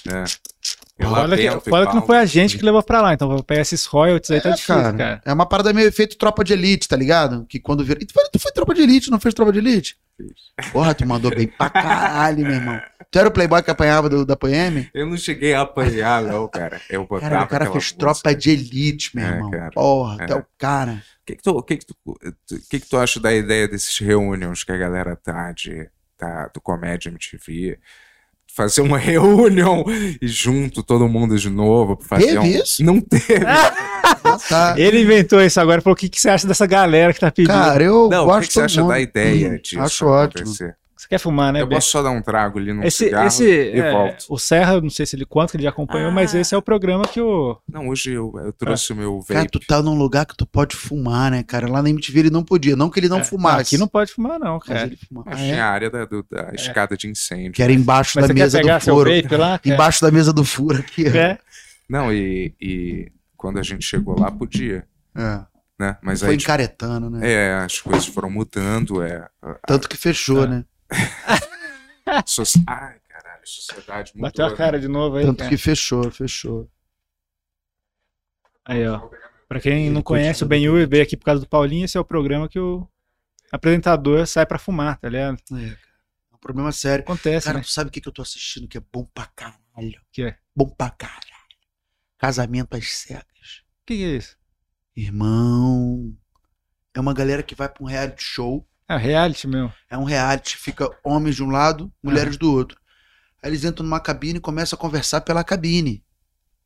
é. 0.09 0.23
Olha 1.03 1.35
que, 1.35 1.69
fala 1.69 1.87
que 1.87 1.95
não 1.95 2.05
foi 2.05 2.17
a 2.17 2.25
gente 2.25 2.57
que 2.57 2.63
levou 2.63 2.81
pra 2.81 3.01
lá, 3.01 3.13
então 3.13 3.27
vou 3.27 3.43
pegar 3.43 3.61
esses 3.61 3.85
royalties 3.85 4.31
aí, 4.31 4.39
tá 4.39 4.49
é, 4.49 4.51
tá 4.51 4.55
difícil, 4.55 4.75
cara, 4.75 4.97
cara, 4.97 5.21
É 5.25 5.33
uma 5.33 5.45
parada 5.45 5.73
meio 5.73 5.89
efeito 5.89 6.17
tropa 6.17 6.41
de 6.41 6.53
elite, 6.53 6.87
tá 6.87 6.95
ligado? 6.95 7.45
Que 7.47 7.59
quando 7.59 7.83
vira. 7.83 7.99
Tu 7.99 8.13
foi, 8.13 8.23
tu 8.31 8.39
foi 8.39 8.51
tropa 8.53 8.73
de 8.73 8.81
elite, 8.81 9.11
não 9.11 9.19
fez 9.19 9.33
tropa 9.33 9.51
de 9.51 9.59
elite? 9.59 9.97
Fiz. 10.15 10.71
Porra, 10.71 10.95
tu 10.95 11.05
mandou 11.05 11.35
bem 11.35 11.47
pra 11.47 11.69
caralho, 11.69 12.45
meu 12.45 12.53
irmão. 12.53 12.81
Tu 13.11 13.19
era 13.19 13.27
o 13.27 13.31
playboy 13.31 13.61
que 13.61 13.71
apanhava 13.71 14.07
do, 14.07 14.25
da 14.25 14.37
Poeme? 14.37 14.89
Eu 14.93 15.05
não 15.05 15.17
cheguei 15.17 15.53
a 15.53 15.61
apanhar, 15.61 16.23
não, 16.23 16.47
cara. 16.47 16.81
Eu 16.89 17.05
botava 17.05 17.29
cara, 17.29 17.43
o 17.43 17.47
cara 17.47 17.65
fez 17.65 17.75
música. 17.75 17.99
tropa 17.99 18.33
de 18.33 18.51
elite, 18.51 19.15
meu 19.15 19.25
é, 19.25 19.29
irmão. 19.29 19.51
Cara, 19.51 19.71
Porra, 19.71 20.17
é. 20.21 20.23
até 20.23 20.35
o 20.35 20.45
cara. 20.57 21.03
O 21.21 21.25
que 21.25 21.35
que 21.35 21.43
tu, 21.43 21.63
que 21.63 21.77
que 21.77 21.85
tu, 21.85 21.95
que 22.69 22.79
que 22.79 22.89
tu 22.89 22.97
acha 22.97 23.19
da 23.19 23.33
ideia 23.33 23.67
desses 23.67 23.97
reunions 23.97 24.63
que 24.63 24.71
a 24.71 24.77
galera 24.77 25.15
tá 25.17 25.51
de, 25.51 25.89
tá, 26.17 26.49
do 26.53 26.61
Comédia 26.61 27.09
MTV? 27.09 27.77
Fazer 28.55 28.81
uma 28.81 28.97
reunião 28.99 29.83
e 30.21 30.27
junto 30.27 30.81
todo 30.81 31.07
mundo 31.09 31.37
de 31.37 31.49
novo. 31.49 31.99
Fazer 32.01 32.27
teve 32.27 32.39
um... 32.39 32.45
isso? 32.45 32.83
Não 32.83 33.01
teve. 33.01 33.45
Ah, 33.45 34.37
tá. 34.49 34.75
Ele 34.77 35.01
inventou 35.01 35.41
isso 35.41 35.59
agora. 35.59 35.81
Falou: 35.81 35.93
o 35.93 35.97
que, 35.97 36.09
que 36.09 36.19
você 36.19 36.29
acha 36.29 36.47
dessa 36.47 36.65
galera 36.65 37.13
que 37.13 37.19
tá 37.19 37.31
pedindo? 37.31 37.53
Cara, 37.53 37.83
eu 37.83 38.09
não, 38.09 38.25
gosto 38.25 38.37
o 38.37 38.41
que, 38.41 38.47
que 38.47 38.53
você 38.53 38.61
acha 38.61 38.81
mundo. 38.81 38.91
da 38.91 38.99
ideia 38.99 39.59
disso? 39.59 39.79
Acho 39.79 40.05
ótimo. 40.07 40.53
Você 41.05 41.09
quer 41.09 41.17
fumar, 41.19 41.53
né? 41.53 41.61
Eu 41.61 41.69
posso 41.69 41.91
só 41.91 42.01
dar 42.01 42.09
um 42.09 42.21
trago 42.21 42.57
ali 42.57 42.73
no 42.73 42.83
esse, 42.83 43.05
cigarro 43.05 43.27
esse, 43.27 43.45
e 43.45 43.79
é, 43.79 43.91
volto. 43.91 44.25
O 44.27 44.39
Serra, 44.39 44.81
não 44.81 44.89
sei 44.89 45.05
se 45.05 45.15
ele 45.15 45.23
quanto 45.23 45.51
que 45.51 45.57
ele 45.57 45.63
já 45.63 45.69
acompanhou, 45.69 46.09
ah. 46.09 46.11
mas 46.11 46.33
esse 46.33 46.55
é 46.55 46.57
o 46.57 46.63
programa 46.63 47.07
que 47.07 47.21
o. 47.21 47.59
Não, 47.71 47.89
hoje 47.89 48.11
eu, 48.11 48.33
eu 48.43 48.51
trouxe 48.51 48.91
o 48.91 48.95
meu 48.95 49.19
vape. 49.19 49.33
Cara, 49.33 49.47
tu 49.47 49.59
tá 49.59 49.83
num 49.83 49.95
lugar 49.95 50.25
que 50.25 50.35
tu 50.35 50.47
pode 50.47 50.75
fumar, 50.75 51.29
né, 51.29 51.43
cara? 51.43 51.69
Lá 51.69 51.83
na 51.83 51.91
MTV 51.91 52.21
ele 52.21 52.29
não 52.31 52.43
podia. 52.43 52.75
Não 52.75 52.89
que 52.89 52.99
ele 52.99 53.07
não 53.07 53.19
é. 53.19 53.23
fumasse. 53.23 53.75
Aqui 53.75 53.77
não 53.77 53.87
pode 53.87 54.13
fumar, 54.13 54.39
não, 54.39 54.57
cara. 54.59 54.87
Ele 54.87 54.97
fumava. 54.97 55.29
Mas 55.29 55.39
tinha 55.39 55.63
a 55.63 55.69
área 55.69 55.91
da, 55.91 56.05
do, 56.05 56.25
da 56.29 56.51
escada 56.55 56.97
de 56.97 57.07
incêndio. 57.07 57.51
Que 57.51 57.61
era 57.61 57.71
embaixo 57.71 58.13
mas 58.15 58.27
da 58.27 58.33
mesa 58.33 58.59
do 58.59 58.79
furo. 58.79 59.11
Lá, 59.37 59.59
embaixo 59.63 60.01
da 60.01 60.11
mesa 60.11 60.33
do 60.33 60.43
furo 60.43 60.79
aqui. 60.79 61.07
É. 61.07 61.37
Não, 61.87 62.11
e, 62.11 62.55
e 62.59 63.11
quando 63.37 63.59
a 63.59 63.63
gente 63.63 63.85
chegou 63.85 64.19
lá, 64.19 64.31
podia. 64.31 64.87
É. 65.15 65.41
Né? 65.77 65.97
Mas 66.01 66.21
Foi 66.21 66.29
aí, 66.29 66.35
encaretando, 66.35 67.09
né? 67.09 67.19
É, 67.29 67.53
as 67.55 67.79
coisas 67.79 68.07
foram 68.07 68.29
mudando. 68.29 69.03
É, 69.03 69.27
Tanto 69.67 69.87
que 69.87 69.97
fechou, 69.97 70.47
né? 70.47 70.63
So... 72.27 72.43
Ai, 72.67 72.99
caralho, 73.09 73.41
sociedade 73.45 74.11
mudou. 74.15 74.29
Bateu 74.29 74.45
a 74.45 74.55
cara 74.55 74.79
de 74.79 74.87
novo 74.87 75.17
aí. 75.17 75.25
Tanto 75.25 75.39
cara. 75.39 75.49
que 75.49 75.57
fechou, 75.57 76.11
fechou. 76.11 76.69
Aí, 78.63 78.87
ó. 78.87 79.09
Pra 79.47 79.59
quem 79.59 79.89
não 79.89 80.01
conhece 80.01 80.43
o 80.43 80.47
Ben 80.47 80.67
Ur 80.69 80.87
veio 80.87 81.03
aqui 81.03 81.17
por 81.17 81.25
causa 81.25 81.41
do 81.41 81.47
Paulinho, 81.47 81.85
esse 81.85 81.97
é 81.97 81.99
o 81.99 82.05
programa 82.05 82.47
que 82.49 82.59
o 82.59 82.87
apresentador 83.51 84.25
sai 84.25 84.45
pra 84.45 84.57
fumar, 84.57 84.97
tá 84.97 85.09
ligado? 85.09 85.37
É, 85.51 85.55
cara. 85.55 85.79
É 86.31 86.35
um 86.35 86.39
problema 86.39 86.71
sério. 86.71 87.03
Acontece, 87.03 87.45
Cara, 87.45 87.59
né? 87.59 87.63
tu 87.63 87.69
sabe 87.69 87.89
o 87.89 87.91
que, 87.91 88.01
que 88.01 88.07
eu 88.07 88.13
tô 88.13 88.21
assistindo 88.21 88.67
que 88.67 88.77
é 88.77 88.83
bom 88.91 89.05
pra 89.05 89.25
caralho? 89.27 90.01
Que 90.11 90.23
é? 90.23 90.37
Bom 90.55 90.67
pra 90.67 90.89
caralho. 90.89 91.21
Casamento 92.17 92.75
às 92.75 92.91
cegas. 92.91 93.63
O 93.81 93.85
que, 93.85 93.97
que 93.97 94.03
é 94.03 94.17
isso? 94.17 94.37
Irmão. 94.95 96.15
É 96.93 96.99
uma 96.99 97.13
galera 97.13 97.43
que 97.43 97.53
vai 97.53 97.67
pra 97.69 97.83
um 97.83 97.87
reality 97.87 98.23
show. 98.23 98.67
É 98.87 98.97
reality 98.97 99.47
mesmo. 99.47 99.73
É 99.89 99.97
um 99.97 100.03
reality, 100.03 100.57
fica 100.57 100.89
homens 101.03 101.35
de 101.35 101.43
um 101.43 101.49
lado, 101.49 101.91
mulheres 102.03 102.37
do 102.37 102.51
outro. 102.51 102.79
Aí 103.41 103.49
eles 103.49 103.63
entram 103.63 103.83
numa 103.83 103.99
cabine 103.99 104.37
e 104.37 104.41
começam 104.41 104.77
a 104.77 104.79
conversar 104.79 105.21
pela 105.21 105.43
cabine. 105.43 106.03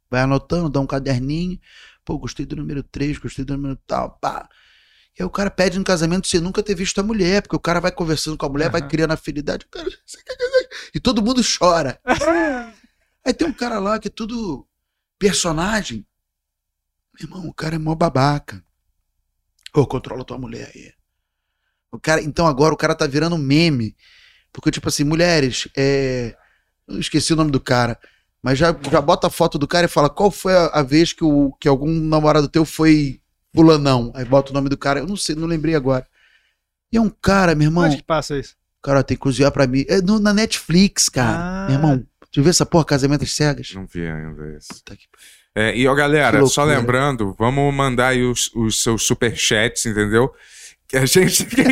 Vai 0.10 0.22
anotando, 0.22 0.70
dá 0.70 0.80
um 0.80 0.88
caderninho. 0.88 1.60
Pô, 2.04 2.18
gostei 2.18 2.46
do 2.46 2.56
número 2.56 2.84
3, 2.84 3.18
gostei 3.18 3.46
do 3.46 3.56
número 3.56 3.78
tal, 3.88 4.18
pá. 4.20 4.50
E 5.18 5.22
aí 5.22 5.26
o 5.26 5.30
cara 5.30 5.50
pede 5.52 5.78
no 5.78 5.84
casamento 5.86 6.28
sem 6.28 6.40
nunca 6.40 6.64
ter 6.64 6.76
visto 6.76 7.00
a 7.00 7.04
mulher, 7.04 7.42
porque 7.42 7.56
o 7.56 7.60
cara 7.60 7.80
vai 7.80 7.92
conversando 7.92 8.38
com 8.38 8.46
a 8.46 8.50
mulher, 8.50 8.66
Uhum. 8.66 8.72
vai 8.72 8.88
criando 8.88 9.12
afinidade. 9.12 9.66
Cara... 9.70 9.90
E 10.94 11.00
todo 11.00 11.22
mundo 11.24 11.42
chora. 11.44 12.00
aí 13.26 13.34
tem 13.34 13.48
um 13.48 13.54
cara 13.54 13.80
lá 13.80 14.00
que 14.00 14.08
é 14.08 14.12
tudo 14.12 14.68
personagem. 15.18 16.06
Meu 17.14 17.28
irmão, 17.30 17.48
o 17.48 17.54
cara 17.54 17.76
é 17.76 17.80
mó 17.80 17.94
babaca. 17.96 18.64
Ô, 19.74 19.86
controla 19.86 20.24
tua 20.26 20.38
mulher 20.38 20.72
aí. 20.74 20.94
O 21.92 22.00
cara, 22.00 22.22
então 22.22 22.46
agora 22.48 22.74
o 22.74 22.78
cara 22.78 22.94
tá 22.96 23.08
virando 23.08 23.38
meme. 23.38 23.96
Porque, 24.52 24.72
tipo 24.72 24.88
assim, 24.88 25.04
mulheres, 25.04 25.68
é. 25.78 26.36
Eu 26.88 27.00
esqueci 27.00 27.34
o 27.34 27.36
nome 27.36 27.52
do 27.52 27.60
cara. 27.60 27.98
Mas 28.42 28.58
já, 28.58 28.76
já 28.92 29.02
bota 29.02 29.28
a 29.28 29.30
foto 29.30 29.60
do 29.60 29.68
cara 29.68 29.86
e 29.86 29.90
fala 29.90 30.10
qual 30.10 30.32
foi 30.32 30.56
a, 30.56 30.68
a 30.68 30.82
vez 30.82 31.14
que, 31.14 31.24
o, 31.24 31.52
que 31.60 31.68
algum 31.68 31.92
namorado 31.94 32.48
teu 32.48 32.66
foi 32.66 33.20
fulanão. 33.54 34.12
Aí 34.16 34.26
bota 34.26 34.52
o 34.52 34.54
nome 34.54 34.70
do 34.70 34.78
cara. 34.78 35.00
Eu 35.00 35.08
não 35.08 35.16
sei, 35.18 35.36
não 35.36 35.48
lembrei 35.48 35.76
agora. 35.76 36.08
E 36.92 36.98
é 36.98 37.02
um 37.02 37.10
cara, 37.10 37.54
meu 37.54 37.68
irmão. 37.68 37.84
Onde 37.86 37.98
que 37.98 38.04
passa 38.04 38.38
isso? 38.38 38.56
Cara, 38.82 39.04
tem 39.04 39.16
que 39.18 39.22
cozinhar 39.22 39.52
pra 39.52 39.68
mim. 39.68 39.86
É 39.88 40.02
no- 40.02 40.20
na 40.20 40.34
Netflix, 40.34 41.10
cara. 41.10 41.38
Ah. 41.38 41.66
Meu 41.68 41.76
irmão, 41.78 42.04
tu 42.32 42.42
viu 42.42 42.50
essa 42.50 42.66
porra, 42.66 42.86
Casamento 42.86 43.24
às 43.24 43.34
Cegas? 43.34 43.72
Não 43.76 43.86
vi 43.86 44.08
ainda 44.08 44.58
isso. 44.58 44.70
Puta 44.70 44.96
que 44.96 45.04
pariu. 45.12 45.30
É, 45.56 45.78
e 45.78 45.88
ó, 45.88 45.94
galera, 45.94 46.46
só 46.48 46.64
lembrando, 46.64 47.36
vamos 47.38 47.74
mandar 47.74 48.10
aí 48.10 48.24
os, 48.24 48.50
os 48.56 48.82
seus 48.82 49.04
superchats, 49.06 49.86
entendeu? 49.86 50.32
Que 50.90 50.98
a 50.98 51.06
gente. 51.06 51.46
Que 51.46 51.64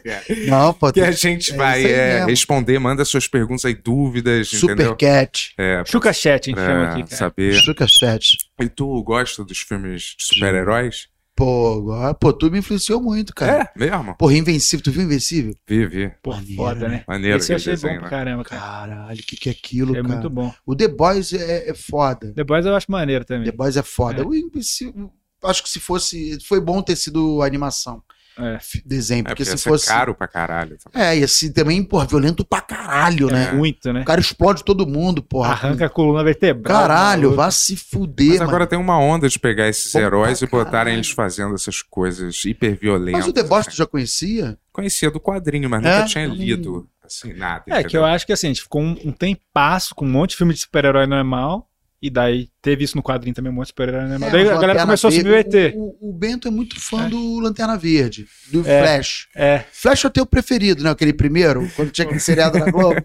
cara. 0.00 0.24
Não, 0.48 0.72
pô. 0.72 0.92
Que 0.92 1.00
a 1.00 1.10
gente 1.10 1.52
É 1.52 1.56
vai 1.56 1.84
é, 1.84 2.24
responder, 2.24 2.78
manda 2.78 3.04
suas 3.04 3.26
perguntas 3.26 3.64
aí, 3.64 3.74
dúvidas, 3.74 4.52
entendeu? 4.54 4.90
Supercat. 4.90 5.52
É, 5.58 5.82
Chuca 5.84 6.12
Chat, 6.12 6.46
a 6.46 6.50
gente 6.50 6.60
chama 6.60 6.80
pra 6.84 6.90
aqui, 6.92 7.02
cara. 7.04 7.16
saber. 7.16 7.52
Chuca 7.54 7.86
Chat. 7.88 8.36
E 8.60 8.68
tu 8.68 9.02
gosta 9.02 9.44
dos 9.44 9.58
filmes 9.58 10.14
de 10.16 10.24
super-heróis? 10.24 11.08
Pô, 11.34 11.78
agora- 11.78 12.14
pô, 12.14 12.32
tu 12.32 12.50
me 12.50 12.58
influenciou 12.58 13.00
muito, 13.00 13.34
cara. 13.34 13.70
É, 13.74 13.78
mesmo? 13.78 14.14
Porra, 14.16 14.34
Invencível, 14.34 14.84
tu 14.84 14.92
viu 14.92 15.02
Invencível? 15.02 15.54
Vi, 15.66 15.86
vi. 15.86 16.12
Pô, 16.22 16.30
Maneiro, 16.32 16.56
foda, 16.56 16.88
né? 16.88 17.04
Maneiro 17.08 17.38
Esse 17.38 17.52
eu 17.52 17.56
achei 17.56 17.72
bom 17.72 17.80
desenho, 17.80 18.00
pra 18.00 18.04
né? 18.04 18.10
caramba, 18.10 18.44
cara. 18.44 18.60
Caralho, 18.60 19.20
o 19.20 19.22
que, 19.26 19.36
que 19.36 19.48
é 19.48 19.52
aquilo, 19.52 19.96
É 19.96 20.02
cara? 20.02 20.08
muito 20.14 20.28
bom. 20.30 20.52
O 20.66 20.76
The 20.76 20.86
Boys 20.88 21.32
é, 21.32 21.70
é 21.70 21.74
foda. 21.74 22.32
The 22.34 22.44
Boys 22.44 22.66
eu 22.66 22.76
acho 22.76 22.90
maneiro 22.92 23.24
também. 23.24 23.50
The 23.50 23.56
Boys 23.56 23.76
é 23.76 23.82
foda. 23.82 24.22
É. 24.22 24.24
O 24.24 24.34
Invencível, 24.34 25.10
acho 25.42 25.62
que 25.62 25.70
se 25.70 25.80
fosse. 25.80 26.38
Foi 26.46 26.60
bom 26.60 26.82
ter 26.82 26.94
sido 26.96 27.40
animação, 27.42 28.02
É. 28.40 28.54
f- 28.56 28.82
desenho, 28.84 29.20
É, 29.20 29.22
porque 29.24 29.44
porque 29.44 29.56
se 29.56 29.62
ser 29.62 29.68
fosse. 29.68 29.86
caro 29.86 30.14
pra 30.14 30.26
caralho. 30.28 30.76
também. 30.82 31.06
É, 31.08 31.18
e 31.18 31.24
assim 31.24 31.52
também, 31.52 31.82
porra, 31.82 32.06
violento 32.06 32.44
pra 32.44 32.60
caralho, 32.60 33.28
É 33.30 33.32
né? 33.32 33.52
muito, 33.52 33.92
né? 33.92 34.02
O 34.02 34.04
cara 34.04 34.20
explode 34.20 34.64
todo 34.64 34.86
mundo, 34.86 35.22
porra. 35.22 35.50
Arranca 35.52 35.86
a 35.86 35.88
coluna 35.90 36.22
vertebral. 36.24 36.80
Caralho, 36.80 37.34
vá 37.34 37.50
se 37.50 37.76
fuder, 37.76 38.28
Mas 38.28 38.38
mano. 38.38 38.50
agora 38.50 38.66
tem 38.66 38.78
uma 38.78 38.98
onda 38.98 39.28
de 39.28 39.38
pegar 39.38 39.68
esses 39.68 39.92
Bom 39.92 39.98
heróis 40.00 40.40
e 40.42 40.46
botarem 40.46 40.70
caralho. 40.70 40.94
eles 40.96 41.10
fazendo 41.10 41.54
essas 41.54 41.82
coisas 41.82 42.44
hiperviolentas. 42.44 43.20
Mas 43.20 43.28
o 43.28 43.32
The 43.32 43.42
Boys 43.42 43.66
tu 43.66 43.76
já 43.76 43.86
conhecia? 43.86 44.58
Conhecia 44.72 45.10
do 45.10 45.20
quadrinho, 45.20 45.68
mas 45.68 45.84
É? 45.84 45.96
nunca 45.96 46.06
tinha 46.08 46.26
lido, 46.26 46.88
assim, 47.04 47.32
nada. 47.32 47.64
É, 47.68 47.82
que 47.82 47.96
eu 47.96 48.04
acho 48.04 48.24
que 48.26 48.32
assim, 48.32 48.46
a 48.46 48.50
gente 48.50 48.62
ficou 48.62 48.80
um, 48.82 48.96
um 49.04 49.12
tempasso 49.12 49.94
com 49.94 50.04
um 50.04 50.10
monte 50.10 50.30
de 50.30 50.36
filme 50.36 50.54
de 50.54 50.60
super-herói 50.60 51.06
normal. 51.06 51.66
E 52.02 52.08
daí 52.08 52.48
teve 52.62 52.82
isso 52.84 52.96
no 52.96 53.02
quadrinho 53.02 53.34
também, 53.34 53.52
um 53.52 53.54
monte 53.56 53.66
de 53.66 53.68
super-herói 53.72 54.08
normal. 54.08 54.28
É, 54.28 54.32
daí 54.32 54.44
mas 54.46 54.56
a 54.56 54.60
galera 54.60 54.80
começou 54.80 55.08
a 55.08 55.10
se 55.10 55.22
Verde- 55.22 55.42
submeter. 55.50 55.74
O, 55.76 55.96
o- 56.00 56.10
o 56.10 56.12
Bento 56.14 56.48
é 56.48 56.50
muito 56.50 56.80
fã 56.80 57.04
É. 57.06 57.08
do 57.10 57.40
Lanterna 57.40 57.76
Verde, 57.76 58.26
do 58.50 58.60
É. 58.66 58.82
Flash. 58.82 59.28
É, 59.36 59.64
Flash 59.70 60.04
é 60.04 60.08
o 60.08 60.10
teu 60.10 60.24
preferido, 60.24 60.82
né? 60.82 60.90
Aquele 60.90 61.12
primeiro, 61.12 61.70
quando 61.76 61.90
tinha 61.90 62.04
aquele 62.06 62.20
seriado 62.20 62.58
na 62.58 62.70
Globo. 62.70 62.96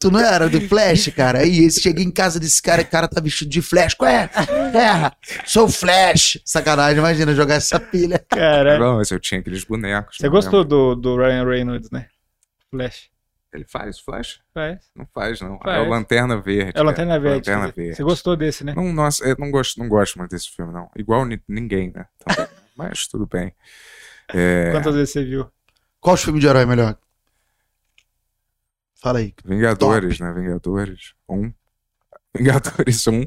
Tu 0.00 0.12
não 0.12 0.20
era 0.20 0.48
do 0.48 0.60
Flash, 0.60 1.08
cara? 1.08 1.40
Aí 1.40 1.68
cheguei 1.72 2.04
em 2.04 2.10
casa 2.12 2.38
desse 2.38 2.62
cara, 2.62 2.82
o 2.82 2.86
cara 2.86 3.08
tá 3.08 3.20
vestido 3.20 3.50
de 3.50 3.60
Flash. 3.60 3.94
Qual 3.94 4.08
é? 4.08 4.28
Terra, 4.70 5.12
sou 5.44 5.64
o 5.64 5.68
Flash. 5.68 6.38
Sacanagem, 6.44 6.98
imagina 6.98 7.34
jogar 7.34 7.56
essa 7.56 7.80
pilha. 7.80 8.24
cara. 8.30 8.78
Não, 8.78 8.98
mas 8.98 9.10
eu 9.10 9.18
tinha 9.18 9.40
aqueles 9.40 9.64
bonecos. 9.64 10.18
Você 10.20 10.28
gostou 10.28 10.60
lembro. 10.60 10.94
do, 10.94 10.94
do 10.94 11.16
Ryan 11.16 11.44
Reynolds, 11.44 11.90
né? 11.90 12.06
Flash. 12.70 13.08
Ele 13.52 13.64
faz 13.64 13.98
Flash? 13.98 14.40
Faz. 14.52 14.90
Não 14.94 15.06
faz, 15.14 15.40
não. 15.40 15.58
Faz. 15.58 15.78
É 15.78 15.80
o 15.80 15.88
Lanterna 15.88 16.40
Verde. 16.40 16.72
É 16.74 16.80
o 16.80 16.84
Lanterna 16.84 17.18
Verde. 17.18 17.48
Lanterna 17.50 17.66
Você- 17.72 17.80
Verde. 17.80 17.96
Você 17.96 18.02
gostou 18.02 18.36
desse, 18.36 18.62
né? 18.64 18.74
Não, 18.76 18.92
nossa, 18.92 19.24
eu 19.24 19.36
não 19.38 19.50
gosto, 19.50 19.78
não 19.78 19.88
gosto 19.88 20.18
muito 20.18 20.30
desse 20.32 20.50
filme, 20.50 20.72
não. 20.72 20.90
Igual 20.94 21.24
ni- 21.24 21.42
ninguém, 21.48 21.90
né? 21.94 22.06
Também. 22.18 22.46
Mas 22.76 23.06
tudo 23.08 23.26
bem. 23.26 23.54
É, 24.34 24.70
Quantas 24.72 24.94
vezes 24.94 25.10
você 25.12 25.24
viu? 25.24 25.50
Qual 26.00 26.14
os 26.14 26.22
filmes 26.22 26.40
de 26.42 26.46
herói 26.46 26.66
melhor? 26.66 26.96
Fala 29.00 29.20
aí. 29.20 29.32
Vingadores, 29.44 30.18
né? 30.20 30.32
Vingadores. 30.32 31.14
Um. 31.28 31.52
Vingadores 32.36 33.06
1. 33.06 33.24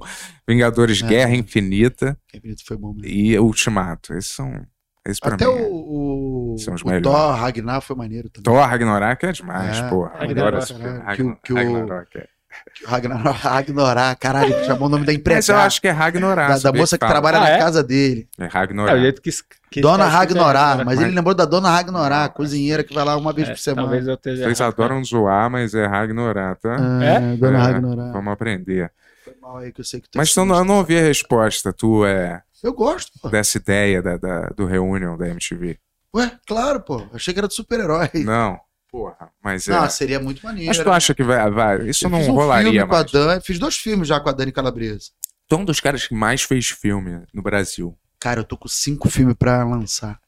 Vingadores 0.47 1.01
É. 1.01 1.07
Guerra 1.07 1.35
Infinita 1.35 2.17
bonito, 2.41 2.63
foi 2.65 2.77
bom 2.77 2.93
mesmo. 2.93 3.07
e 3.07 3.39
Ultimato. 3.39 4.13
Esses 4.13 4.31
são. 4.31 4.65
Esses 5.05 5.19
pra 5.19 5.33
Até 5.35 5.45
mim. 5.47 5.51
é- 5.51 5.61
o, 5.67 6.20
o, 6.53 6.57
São 6.57 6.73
os 6.73 6.81
o 6.81 6.85
melhores. 6.87 7.03
Thor 7.03 7.35
Ragnar 7.35 7.81
foi 7.81 7.95
maneiro 7.95 8.29
também. 8.29 8.43
Thor 8.43 8.65
Ragnarok 8.67 9.25
é 9.25 9.31
demais, 9.31 9.77
É, 9.79 9.89
porra. 9.89 10.09
Ragnarok, 10.19 10.39
Adoro 10.39 10.57
esse 10.59 10.67
filme. 10.73 10.83
caralho. 10.83 11.05
Ragnar- 11.05 11.15
Que 11.15 11.23
o- 11.23 11.35
que 11.41 11.53
o- 11.53 11.55
Ragnarok, 11.55 12.17
é. 12.17 12.27
Que 12.75 12.83
o 12.85 12.87
Ragnar, 12.89 13.21
Ragnorar, 13.21 14.17
caralho, 14.19 14.65
chamou 14.65 14.87
o 14.87 14.89
nome 14.91 15.05
da 15.05 15.13
Mas 15.33 15.47
eu 15.47 15.55
acho 15.55 15.79
que 15.79 15.87
é 15.87 15.91
Ragnarock. 15.91 16.61
Da, 16.61 16.71
da 16.71 16.77
moça 16.77 16.97
que 16.97 16.99
fala. 17.05 17.11
trabalha 17.13 17.37
Ah, 17.37 17.41
na 17.41 17.49
é? 17.49 17.57
casa 17.57 17.81
dele. 17.81 18.27
É 18.37 18.43
É, 18.43 18.93
o 18.93 18.99
jeito 18.99 19.21
que. 19.21 19.29
que 19.71 19.79
Dona 19.79 20.05
Ragnorá, 20.05 20.75
né? 20.75 20.83
mas 20.83 20.97
Mas- 20.97 21.05
ele 21.07 21.15
lembrou 21.15 21.33
da 21.33 21.45
Dona 21.45 21.69
Ragnorá, 21.69 22.27
cozinheira 22.27 22.83
que 22.83 22.93
vai 22.93 23.05
lá 23.05 23.15
uma 23.15 23.31
vez 23.31 23.47
É, 23.47 23.51
por 23.53 23.57
semana. 23.57 23.83
Talvez 23.83 24.05
eu 24.05 24.15
esteja. 24.15 24.43
Vocês 24.43 24.59
errado. 24.59 24.73
adoram 24.73 25.01
zoar, 25.01 25.49
mas 25.49 25.73
é 25.73 25.85
Ragnarock, 25.87 26.61
tá? 26.61 26.75
É, 27.01 27.35
Dona 27.37 27.57
É, 27.57 27.61
Ragnorá. 27.61 28.11
Vamos 28.11 28.33
aprender. 28.33 28.91
Foi 29.23 29.33
mal 29.41 29.57
aí 29.57 29.71
que 29.71 29.79
eu 29.79 29.85
sei 29.85 30.01
que 30.01 30.09
tu 30.09 30.17
Mas 30.17 30.33
tu 30.33 30.43
não, 30.43 30.57
eu 30.57 30.65
não 30.65 30.75
ouvi 30.79 30.97
a 30.97 31.01
resposta. 31.03 31.71
Tu 31.71 32.05
é 32.05 32.41
Eu 32.61 32.73
gosto, 32.73 33.11
pô. 33.21 33.29
dessa 33.29 33.57
ideia 33.57 34.01
da, 34.01 34.17
da- 34.17 34.47
do 34.49 34.65
Reunion 34.65 35.15
da 35.15 35.29
MTV. 35.29 35.77
Ué, 36.15 36.39
claro, 36.45 36.81
pô. 36.81 37.07
Achei 37.13 37.33
que 37.33 37.39
era 37.39 37.47
de 37.47 37.53
super-herói. 37.53 38.09
Não. 38.25 38.59
Porra, 38.89 39.31
mas 39.41 39.67
é. 39.69 39.71
Não, 39.71 39.89
seria 39.89 40.19
muito 40.19 40.43
maneiro. 40.45 40.67
mas 40.67 40.77
tu 40.77 40.89
né? 40.89 40.95
acha 40.95 41.15
que 41.15 41.23
vai. 41.23 41.49
vai- 41.49 41.87
isso 41.87 42.05
Eu 42.05 42.09
não 42.09 42.19
fiz 42.19 42.27
um 42.27 42.33
rolaria 42.33 42.71
filme 42.71 42.87
com 42.87 42.93
a 42.93 42.97
mais. 42.99 43.11
Dan, 43.11 43.39
fiz 43.39 43.57
dois 43.57 43.77
filmes 43.77 44.07
já 44.07 44.19
com 44.19 44.27
a 44.27 44.33
Dani 44.33 44.51
Calabresa. 44.51 45.11
Tu 45.47 45.55
é 45.55 45.57
um 45.57 45.63
dos 45.65 45.79
caras 45.79 46.05
que 46.05 46.13
mais 46.13 46.41
fez 46.43 46.67
filme 46.67 47.25
no 47.33 47.41
Brasil. 47.41 47.97
Cara, 48.19 48.41
eu 48.41 48.43
tô 48.43 48.57
com 48.57 48.67
cinco 48.67 49.09
filmes 49.09 49.35
pra 49.39 49.63
lançar. 49.63 50.19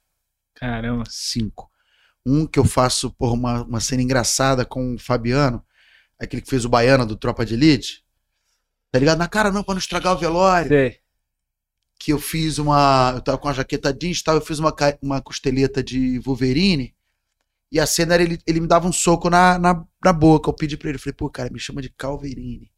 Caramba. 0.56 1.04
Cinco. 1.10 1.70
Um 2.26 2.48
que 2.48 2.58
eu 2.58 2.64
faço 2.64 3.12
por 3.12 3.34
uma, 3.34 3.64
uma 3.64 3.82
cena 3.82 4.02
engraçada 4.02 4.64
com 4.64 4.96
o 4.96 4.98
Fabiano, 4.98 5.62
aquele 6.18 6.42
que 6.42 6.50
fez 6.50 6.64
o 6.64 6.70
Baiano 6.70 7.06
do 7.06 7.18
Tropa 7.18 7.46
de 7.46 7.56
Elite. 7.56 8.02
Tá 8.92 8.98
ligado? 9.00 9.18
Na 9.18 9.28
cara 9.28 9.52
não, 9.52 9.62
pra 9.62 9.74
não 9.74 9.80
estragar 9.80 10.14
o 10.14 10.18
velório. 10.18 10.70
Sei. 10.70 11.00
Que 12.04 12.12
eu 12.12 12.20
fiz 12.20 12.58
uma. 12.58 13.14
Eu 13.16 13.22
tava 13.22 13.38
com 13.38 13.48
a 13.48 13.54
jaqueta 13.54 13.94
jeans 13.94 14.20
e 14.20 14.24
tal, 14.26 14.36
eu 14.36 14.42
fiz 14.42 14.60
uma, 14.60 14.76
uma 15.02 15.22
costeleta 15.22 15.82
de 15.82 16.20
Wolverine. 16.20 16.94
E 17.72 17.80
a 17.80 17.88
cena 17.88 18.16
era 18.16 18.24
ele, 18.24 18.38
ele 18.46 18.60
me 18.60 18.68
dava 18.68 18.90
um 18.90 18.92
soco 18.92 19.30
na, 19.30 19.58
na, 19.58 19.86
na 20.04 20.12
boca. 20.12 20.50
Eu 20.50 20.54
pedi 20.54 20.76
pra 20.76 20.90
ele, 20.90 20.98
falei, 20.98 21.14
pô, 21.14 21.30
cara, 21.30 21.50
me 21.50 21.60
chama 21.60 21.82
de 21.82 21.90
Calverine. 21.90 22.70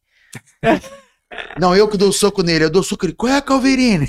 Não, 1.58 1.74
eu 1.74 1.88
que 1.88 1.96
dou 1.96 2.10
o 2.10 2.12
soco 2.12 2.40
nele, 2.42 2.66
eu 2.66 2.70
dou 2.70 2.82
o 2.82 2.84
soco 2.84 3.04
nele. 3.04 3.16
Qual 3.16 3.32
é 3.32 3.36
a 3.36 3.42
Calverine? 3.42 4.08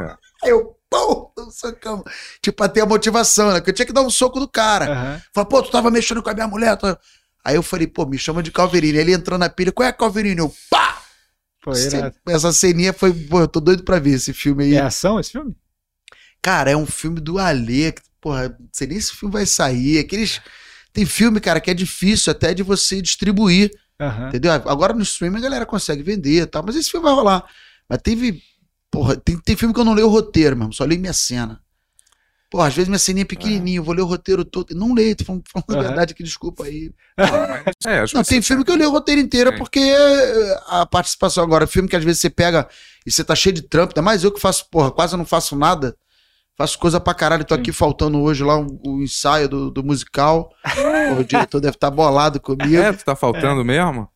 É. 0.00 0.16
Aí 0.42 0.48
eu, 0.50 0.74
pô, 0.88 1.32
dou 1.36 1.46
um 1.46 1.50
socão. 1.50 2.02
Tipo, 2.40 2.56
pra 2.56 2.68
ter 2.68 2.80
a 2.80 2.86
motivação, 2.86 3.48
né? 3.48 3.56
Porque 3.56 3.72
eu 3.72 3.74
tinha 3.74 3.86
que 3.86 3.92
dar 3.92 4.00
um 4.00 4.10
soco 4.10 4.40
do 4.40 4.48
cara. 4.48 4.88
Uhum. 4.88 5.20
Falei, 5.34 5.50
pô, 5.50 5.62
tu 5.62 5.70
tava 5.70 5.90
mexendo 5.90 6.22
com 6.22 6.30
a 6.30 6.34
minha 6.34 6.48
mulher. 6.48 6.78
Aí 7.44 7.56
eu 7.56 7.62
falei, 7.62 7.86
pô, 7.86 8.06
me 8.06 8.16
chama 8.16 8.42
de 8.42 8.50
Calverine. 8.50 8.96
Ele 8.96 9.12
entrou 9.12 9.38
na 9.38 9.50
pilha, 9.50 9.70
qual 9.70 9.86
é 9.86 9.90
a 9.90 9.92
Calverine? 9.92 10.40
Eu, 10.40 10.50
pá! 10.70 10.85
Foi, 11.66 12.32
essa 12.32 12.52
ceninha 12.52 12.92
foi, 12.92 13.12
pô, 13.12 13.40
eu 13.40 13.48
tô 13.48 13.58
doido 13.58 13.82
pra 13.82 13.98
ver 13.98 14.12
esse 14.12 14.32
filme 14.32 14.64
aí. 14.64 14.74
É 14.74 14.82
ação 14.82 15.18
esse 15.18 15.32
filme? 15.32 15.56
Cara, 16.40 16.70
é 16.70 16.76
um 16.76 16.86
filme 16.86 17.20
do 17.20 17.38
Alê, 17.40 17.92
porra, 18.20 18.48
não 18.48 18.68
sei 18.72 18.86
nem 18.86 19.00
se 19.00 19.12
o 19.12 19.16
filme 19.16 19.32
vai 19.32 19.44
sair. 19.44 19.98
Aqueles. 19.98 20.40
Tem 20.92 21.04
filme, 21.04 21.40
cara, 21.40 21.60
que 21.60 21.70
é 21.70 21.74
difícil 21.74 22.30
até 22.30 22.54
de 22.54 22.62
você 22.62 23.02
distribuir. 23.02 23.70
Uhum. 24.00 24.28
Entendeu? 24.28 24.52
Agora 24.52 24.92
no 24.92 25.02
streaming 25.02 25.38
a 25.38 25.42
galera 25.42 25.66
consegue 25.66 26.02
vender 26.02 26.42
e 26.42 26.46
tal, 26.46 26.62
mas 26.64 26.76
esse 26.76 26.90
filme 26.90 27.04
vai 27.04 27.14
rolar. 27.14 27.44
Mas 27.88 28.00
teve. 28.00 28.40
Porra, 28.90 29.16
tem, 29.16 29.36
tem 29.38 29.56
filme 29.56 29.74
que 29.74 29.80
eu 29.80 29.84
não 29.84 29.94
leio 29.94 30.06
o 30.06 30.10
roteiro 30.10 30.56
mesmo, 30.56 30.72
só 30.72 30.84
leio 30.84 31.00
minha 31.00 31.12
cena. 31.12 31.60
Pô, 32.56 32.62
às 32.62 32.72
vezes 32.72 32.88
minha 32.88 32.98
ceninha 32.98 33.20
é 33.20 33.26
pequenininha, 33.26 33.76
eu 33.80 33.84
vou 33.84 33.94
ler 33.94 34.00
o 34.00 34.06
roteiro 34.06 34.42
todo. 34.42 34.74
Não 34.74 34.94
leio, 34.94 35.14
tô 35.14 35.26
falando, 35.26 35.44
falando 35.52 35.78
a 35.78 35.88
verdade 35.88 36.14
aqui, 36.14 36.22
desculpa 36.22 36.64
aí. 36.64 36.90
é, 37.84 38.02
não, 38.14 38.24
tem 38.24 38.40
filme 38.40 38.64
que 38.64 38.70
eu 38.70 38.76
leio 38.76 38.88
o 38.88 38.92
roteiro 38.92 39.20
inteiro 39.20 39.50
é. 39.50 39.58
porque 39.58 39.78
eh, 39.78 40.60
a 40.66 40.86
participação 40.86 41.44
agora, 41.44 41.66
filme 41.66 41.86
que 41.86 41.94
às 41.94 42.02
vezes 42.02 42.18
você 42.18 42.30
pega 42.30 42.66
e 43.06 43.12
você 43.12 43.22
tá 43.22 43.34
cheio 43.34 43.54
de 43.54 43.60
trampo, 43.60 43.92
ainda 43.92 44.00
mais 44.00 44.24
eu 44.24 44.32
que 44.32 44.40
faço, 44.40 44.70
porra, 44.70 44.90
quase 44.90 45.14
não 45.18 45.26
faço 45.26 45.54
nada. 45.54 45.94
Faço 46.56 46.78
coisa 46.78 46.98
pra 46.98 47.12
caralho. 47.12 47.44
Tô 47.44 47.52
aqui 47.52 47.70
faltando 47.72 48.22
hoje 48.22 48.42
lá 48.42 48.56
o 48.56 48.62
um, 48.62 48.80
um 48.86 49.02
ensaio 49.02 49.50
do, 49.50 49.70
do 49.70 49.84
musical. 49.84 50.48
o 51.20 51.22
diretor 51.22 51.60
deve 51.60 51.76
estar 51.76 51.90
tá 51.90 51.94
bolado 51.94 52.40
comigo. 52.40 52.74
É, 52.74 52.90
tu 52.90 53.04
tá 53.04 53.14
faltando 53.14 53.60
é. 53.60 53.64
mesmo? 53.64 54.08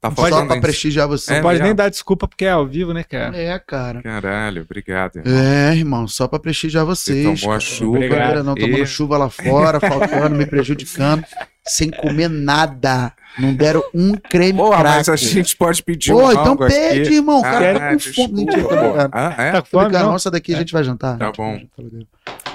Tá 0.00 0.10
Só 0.14 0.46
pra 0.46 0.58
prestigiar 0.62 1.06
você. 1.06 1.30
É, 1.30 1.36
não 1.36 1.42
pode 1.42 1.58
mesmo? 1.58 1.66
nem 1.66 1.74
dar 1.74 1.90
desculpa 1.90 2.26
porque 2.26 2.46
é 2.46 2.50
ao 2.52 2.66
vivo, 2.66 2.94
né, 2.94 3.04
cara? 3.04 3.36
É, 3.36 3.58
cara. 3.58 4.02
Caralho, 4.02 4.62
obrigado. 4.62 5.16
Irmão. 5.16 5.34
É, 5.38 5.76
irmão, 5.76 6.08
só 6.08 6.26
pra 6.26 6.38
prestigiar 6.38 6.86
vocês. 6.86 7.22
Você 7.22 7.42
tomou 7.42 7.54
a 7.54 7.60
chuva. 7.60 7.96
Obrigado. 7.98 8.42
Não, 8.42 8.54
tomando 8.54 8.82
e... 8.82 8.86
chuva 8.86 9.18
lá 9.18 9.28
fora, 9.28 9.78
faltando, 9.78 10.34
me 10.34 10.46
prejudicando, 10.46 11.22
sem 11.66 11.90
comer 11.90 12.30
nada. 12.30 13.12
Não 13.38 13.54
deram 13.54 13.82
um 13.92 14.14
creme 14.14 14.56
Porra, 14.58 14.78
crack. 14.78 14.96
mas 14.96 15.08
a 15.10 15.16
gente 15.16 15.54
pode 15.54 15.82
pedir 15.82 16.12
Pô, 16.12 16.28
um 16.28 16.32
então 16.32 16.56
pede, 16.56 17.02
aqui. 17.02 17.14
irmão. 17.16 17.40
Ah, 17.44 17.50
cara, 17.50 17.78
tá 17.78 17.92
com 17.92 17.98
fome. 18.00 18.32
Mentira, 18.32 18.62
tá 18.68 19.10
Ah, 19.12 19.42
é? 19.42 19.52
Tá 19.52 19.62
com 19.62 19.68
fome, 19.68 19.92
não? 19.92 20.12
Nossa, 20.12 20.30
daqui 20.30 20.54
a 20.54 20.58
gente 20.58 20.72
vai 20.72 20.82
jantar. 20.82 21.18
Tá 21.18 21.30
bom. 21.30 21.60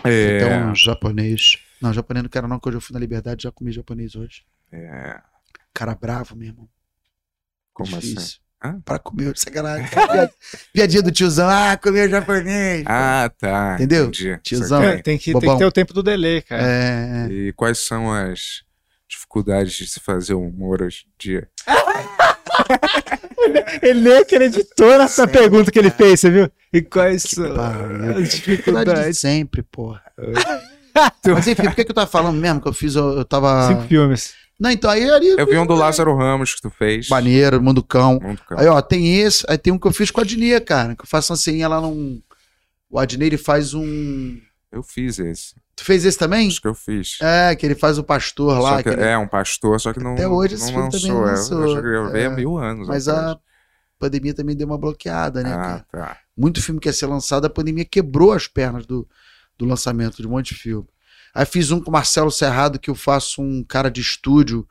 É... 0.04 0.38
Então, 0.38 0.74
japonês. 0.74 1.60
Não, 1.80 1.94
japonês 1.94 2.24
não 2.24 2.30
quero 2.30 2.48
não, 2.48 2.58
porque 2.58 2.70
hoje 2.70 2.78
eu 2.78 2.82
fui 2.82 2.94
na 2.96 3.00
Liberdade 3.00 3.44
já 3.44 3.52
comi 3.52 3.72
japonês 3.72 4.16
hoje. 4.16 4.42
É. 4.72 5.20
Cara 5.72 5.94
bravo, 5.94 6.36
meu 6.36 6.48
irmão. 6.48 6.68
Como 7.76 7.90
Difícil. 7.90 8.18
assim? 8.18 8.36
Pra 8.84 8.98
comer, 8.98 9.38
sacanagem. 9.38 9.88
Piadinha 10.74 11.04
do 11.04 11.12
tiozão, 11.12 11.48
ah, 11.48 11.78
comeu 11.78 12.10
japonês. 12.10 12.84
Ah, 12.88 13.30
tá. 13.38 13.76
Entendeu? 13.76 14.06
Entendi. 14.06 14.40
Tiozão. 14.42 14.82
É, 14.82 15.00
tem, 15.02 15.20
que, 15.20 15.34
tem 15.34 15.52
que 15.52 15.58
ter 15.58 15.66
o 15.66 15.72
tempo 15.72 15.94
do 15.94 16.02
delay, 16.02 16.42
cara. 16.42 16.64
É. 16.66 17.28
E 17.30 17.54
quais 17.54 17.86
são 17.86 18.12
as 18.12 18.64
dificuldades 19.08 19.74
de 19.74 19.86
se 19.86 20.00
fazer 20.00 20.34
humor 20.34 20.82
hoje 20.82 21.06
em 21.06 21.12
dia? 21.20 21.48
ele 23.84 24.00
nem 24.00 24.18
acreditou 24.18 24.98
nessa 24.98 25.28
Sério, 25.28 25.34
pergunta 25.34 25.70
que 25.70 25.78
ele 25.78 25.92
fez, 25.92 26.22
você 26.22 26.32
viu? 26.32 26.50
E 26.74 26.82
quais 26.82 27.24
que 27.24 27.36
são 27.36 27.54
as 28.18 28.30
dificuldades? 28.30 29.06
de 29.06 29.14
sempre, 29.14 29.62
porra. 29.64 30.02
Mas 31.28 31.46
enfim, 31.46 31.64
por 31.64 31.76
que, 31.76 31.84
que 31.84 31.92
eu 31.92 31.96
tava 31.96 32.10
falando 32.10 32.40
mesmo? 32.40 32.62
Que 32.62 32.70
eu 32.70 32.74
fiz, 32.74 32.96
eu, 32.96 33.18
eu 33.18 33.26
tava. 33.26 33.68
Cinco 33.68 33.84
filmes. 33.84 34.34
Não, 34.60 34.72
então 34.72 34.90
aí 34.90 35.10
ali. 35.10 35.36
Eu 35.38 35.46
vi 35.46 35.58
um 35.58 35.66
do 35.66 35.76
Lázaro 35.76 36.16
Ramos 36.16 36.56
que 36.56 36.62
tu 36.62 36.70
fez. 36.70 37.10
Maneiro, 37.10 37.62
Mundo 37.62 37.84
Cão. 37.84 38.20
Mundo 38.22 38.42
Cão. 38.48 38.58
Aí, 38.58 38.68
ó, 38.68 38.82
tem 38.82 39.20
esse, 39.20 39.46
aí 39.50 39.58
tem 39.58 39.74
um 39.74 39.78
que 39.78 39.86
eu 39.86 39.92
fiz 39.92 40.12
com 40.12 40.22
a 40.22 40.24
Adnia, 40.24 40.62
cara. 40.62 40.96
Que 40.96 41.04
eu 41.04 41.08
faço 41.08 41.34
uma 41.34 41.38
ceninha 41.38 41.68
lá 41.68 41.82
num. 41.82 42.22
O 42.90 42.98
Adnei, 42.98 43.28
ele 43.28 43.38
faz 43.38 43.74
um. 43.74 44.40
Eu 44.72 44.82
fiz 44.82 45.20
esse. 45.20 45.56
Tu 45.76 45.84
fez 45.84 46.06
esse 46.06 46.18
também? 46.18 46.48
Acho 46.48 46.62
que 46.62 46.68
eu 46.68 46.74
fiz. 46.74 47.18
É, 47.22 47.54
que 47.56 47.66
ele 47.66 47.76
faz 47.76 47.98
o 47.98 48.04
pastor 48.04 48.58
lá. 48.60 48.82
Que, 48.82 48.90
ele... 48.90 49.02
É, 49.02 49.18
um 49.18 49.28
pastor, 49.28 49.80
só 49.80 49.92
que 49.92 50.00
não. 50.00 50.14
Até 50.14 50.28
hoje 50.28 50.56
esse 50.56 50.72
não 50.72 50.90
filme 50.90 51.10
lançou, 51.10 51.10
também 51.10 51.22
lançou. 51.22 51.64
Eu, 51.64 51.76
eu 51.76 51.82
gravei 51.82 52.24
é, 52.24 52.26
há 52.28 52.30
mil 52.30 52.58
anos. 52.58 52.88
Mas 52.88 53.10
a 53.10 53.38
pandemia 54.00 54.34
também 54.34 54.56
deu 54.56 54.68
uma 54.68 54.78
bloqueada, 54.78 55.44
né? 55.44 55.54
Ah, 55.54 55.86
tá. 55.92 56.18
Muito 56.36 56.62
filme 56.62 56.80
que 56.80 56.88
ia 56.88 56.94
ser 56.94 57.08
lançado, 57.08 57.46
a 57.46 57.50
pandemia 57.50 57.84
quebrou 57.84 58.32
as 58.32 58.48
pernas 58.48 58.86
do, 58.86 59.08
do 59.58 59.66
lançamento 59.66 60.22
de 60.22 60.28
um 60.28 60.32
monte 60.32 60.54
de 60.54 60.62
filme. 60.62 60.88
Aí 61.36 61.46
fiz 61.46 61.70
um 61.70 61.82
com 61.82 61.90
o 61.90 61.94
Marcelo 61.94 62.32
Serrado, 62.32 62.80
que 62.80 62.90
eu 62.90 62.96
faço 62.96 63.42
um 63.42 63.62
cara 63.62 63.92
de 63.92 64.00
estúdio, 64.00 64.66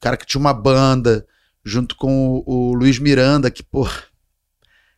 cara 0.00 0.16
que 0.16 0.24
tinha 0.24 0.40
uma 0.40 0.54
banda, 0.54 1.26
junto 1.62 1.94
com 1.96 2.42
o, 2.46 2.70
o 2.70 2.72
Luiz 2.72 2.98
Miranda, 2.98 3.50
que, 3.50 3.62
pô, 3.62 3.86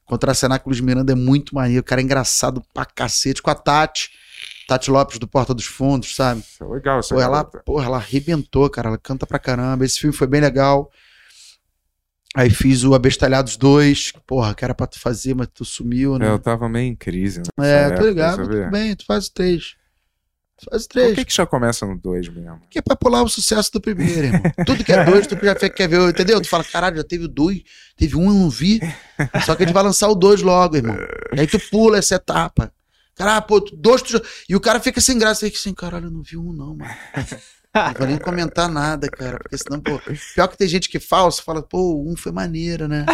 contracenar 0.06 0.60
com 0.60 0.70
o 0.70 0.72
Luiz 0.72 0.80
Miranda 0.80 1.10
é 1.10 1.16
muito 1.16 1.52
maneiro, 1.52 1.80
o 1.80 1.84
cara 1.84 2.00
é 2.00 2.04
engraçado 2.04 2.62
pra 2.72 2.84
cacete, 2.84 3.42
com 3.42 3.50
a 3.50 3.56
Tati, 3.56 4.12
Tati 4.68 4.88
Lopes 4.88 5.18
do 5.18 5.26
Porta 5.26 5.52
dos 5.52 5.66
Fundos, 5.66 6.14
sabe? 6.14 6.44
É 6.60 6.64
legal, 6.64 7.00
isso 7.00 7.12
pô, 7.12 7.20
ela, 7.20 7.42
porra, 7.44 7.86
ela 7.86 7.96
arrebentou, 7.96 8.70
cara, 8.70 8.88
ela 8.88 8.98
canta 8.98 9.26
pra 9.26 9.40
caramba, 9.40 9.84
esse 9.84 9.98
filme 9.98 10.14
foi 10.14 10.28
bem 10.28 10.40
legal. 10.40 10.88
Aí 12.36 12.50
fiz 12.50 12.84
o 12.84 12.94
Abestalhados 12.94 13.56
2, 13.56 14.12
porra, 14.26 14.54
que 14.54 14.64
era 14.64 14.74
pra 14.74 14.86
tu 14.86 15.00
fazer, 15.00 15.34
mas 15.34 15.48
tu 15.52 15.64
sumiu, 15.64 16.18
né? 16.18 16.28
É, 16.28 16.30
eu 16.30 16.38
tava 16.38 16.68
meio 16.68 16.90
em 16.90 16.96
crise. 16.96 17.42
Né? 17.58 17.86
É, 17.86 17.90
tô 17.90 18.06
ligado, 18.06 18.42
tudo 18.42 18.70
bem, 18.70 18.94
tu 18.94 19.04
faz 19.04 19.26
o 19.26 19.34
3. 19.34 19.76
Faz 20.70 20.86
três. 20.86 21.08
Por 21.08 21.16
que, 21.16 21.24
que 21.24 21.34
já 21.34 21.44
começa 21.44 21.84
no 21.84 21.98
dois 21.98 22.28
mesmo? 22.28 22.60
Que 22.70 22.78
é 22.78 22.82
pra 22.82 22.94
pular 22.94 23.22
o 23.22 23.28
sucesso 23.28 23.72
do 23.72 23.80
primeiro, 23.80 24.26
irmão. 24.26 24.42
Tudo 24.64 24.84
que 24.84 24.92
é 24.92 25.04
dois, 25.04 25.26
tu 25.26 25.36
já 25.42 25.54
quer 25.54 25.88
ver, 25.88 26.08
entendeu? 26.08 26.40
Tu 26.40 26.48
fala, 26.48 26.62
caralho, 26.64 26.96
já 26.96 27.04
teve 27.04 27.24
o 27.24 27.28
dois, 27.28 27.62
teve 27.96 28.16
um, 28.16 28.26
eu 28.26 28.34
não 28.34 28.48
vi. 28.48 28.80
Só 29.44 29.54
que 29.54 29.64
a 29.64 29.66
gente 29.66 29.74
vai 29.74 29.82
lançar 29.82 30.08
o 30.08 30.14
dois 30.14 30.42
logo, 30.42 30.76
irmão. 30.76 30.96
E 31.34 31.40
aí 31.40 31.46
tu 31.46 31.58
pula 31.70 31.98
essa 31.98 32.14
etapa. 32.14 32.72
Caralho, 33.16 33.42
pô, 33.42 33.60
dois, 33.60 34.02
tu 34.02 34.12
já... 34.12 34.20
E 34.48 34.56
o 34.56 34.60
cara 34.60 34.80
fica 34.80 35.00
sem 35.00 35.18
graça, 35.18 35.46
fica 35.46 35.58
assim, 35.58 35.74
caralho, 35.74 36.06
eu 36.06 36.10
não 36.10 36.22
vi 36.22 36.36
um, 36.36 36.52
não, 36.52 36.76
mano. 36.76 36.94
Não 37.74 37.92
vou 37.92 38.06
nem 38.06 38.18
comentar 38.18 38.68
nada, 38.68 39.08
cara. 39.08 39.38
Porque 39.38 39.58
senão, 39.58 39.80
pô. 39.80 40.00
Pior 40.34 40.46
que 40.46 40.56
tem 40.56 40.68
gente 40.68 40.88
que 40.88 41.00
falsa, 41.00 41.42
fala, 41.42 41.60
pô, 41.60 42.00
um 42.08 42.16
foi 42.16 42.30
maneiro, 42.30 42.86
né? 42.86 43.04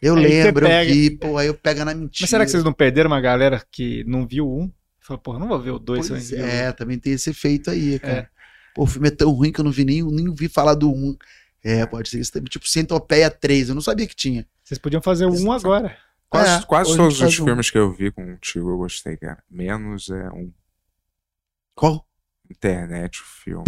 Eu 0.00 0.14
lembro, 0.14 0.66
eu 0.66 0.86
vi, 0.86 1.10
pô, 1.10 1.36
aí 1.36 1.48
eu 1.48 1.54
pego 1.54 1.84
na 1.84 1.94
mentira. 1.94 2.22
Mas 2.22 2.30
será 2.30 2.44
que 2.46 2.50
vocês 2.50 2.64
não 2.64 2.72
perderam 2.72 3.10
uma 3.10 3.20
galera 3.20 3.62
que 3.70 4.02
não 4.06 4.26
viu 4.26 4.48
um? 4.48 4.70
Fala, 5.10 5.18
porra, 5.18 5.38
não 5.40 5.48
vou 5.48 5.58
ver 5.60 5.70
o 5.70 5.78
2 5.78 6.06
se 6.06 6.36
eu 6.36 6.46
É, 6.46 6.70
também 6.70 6.96
tem 6.96 7.12
esse 7.12 7.30
efeito 7.30 7.68
aí, 7.70 7.98
cara. 7.98 8.18
É. 8.18 8.28
Pô, 8.74 8.84
o 8.84 8.86
filme 8.86 9.08
é 9.08 9.10
tão 9.10 9.30
ruim 9.32 9.50
que 9.50 9.60
eu 9.60 9.64
não 9.64 9.72
vi 9.72 9.84
nem, 9.84 10.02
nem 10.04 10.28
ouvi 10.28 10.48
falar 10.48 10.74
do 10.74 10.88
1. 10.88 10.94
Um. 10.94 11.16
É, 11.64 11.84
pode 11.84 12.08
ser 12.08 12.20
isso. 12.20 12.40
Tipo, 12.44 12.68
Centopeia 12.68 13.28
3, 13.28 13.70
eu 13.70 13.74
não 13.74 13.82
sabia 13.82 14.06
que 14.06 14.14
tinha. 14.14 14.46
Vocês 14.62 14.78
podiam 14.78 15.02
fazer 15.02 15.26
o 15.26 15.32
1 15.32 15.44
um 15.44 15.52
agora. 15.52 15.98
Quase, 16.28 16.62
é, 16.62 16.66
quase 16.66 16.96
todos 16.96 17.20
os 17.20 17.34
filmes 17.34 17.68
um. 17.68 17.72
que 17.72 17.78
eu 17.78 17.92
vi 17.92 18.12
contigo 18.12 18.70
eu 18.70 18.78
gostei, 18.78 19.16
cara. 19.16 19.42
Menos 19.50 20.08
é 20.10 20.30
um. 20.30 20.52
Qual? 21.74 22.06
Internet, 22.48 23.20
o 23.20 23.24
filme. 23.24 23.64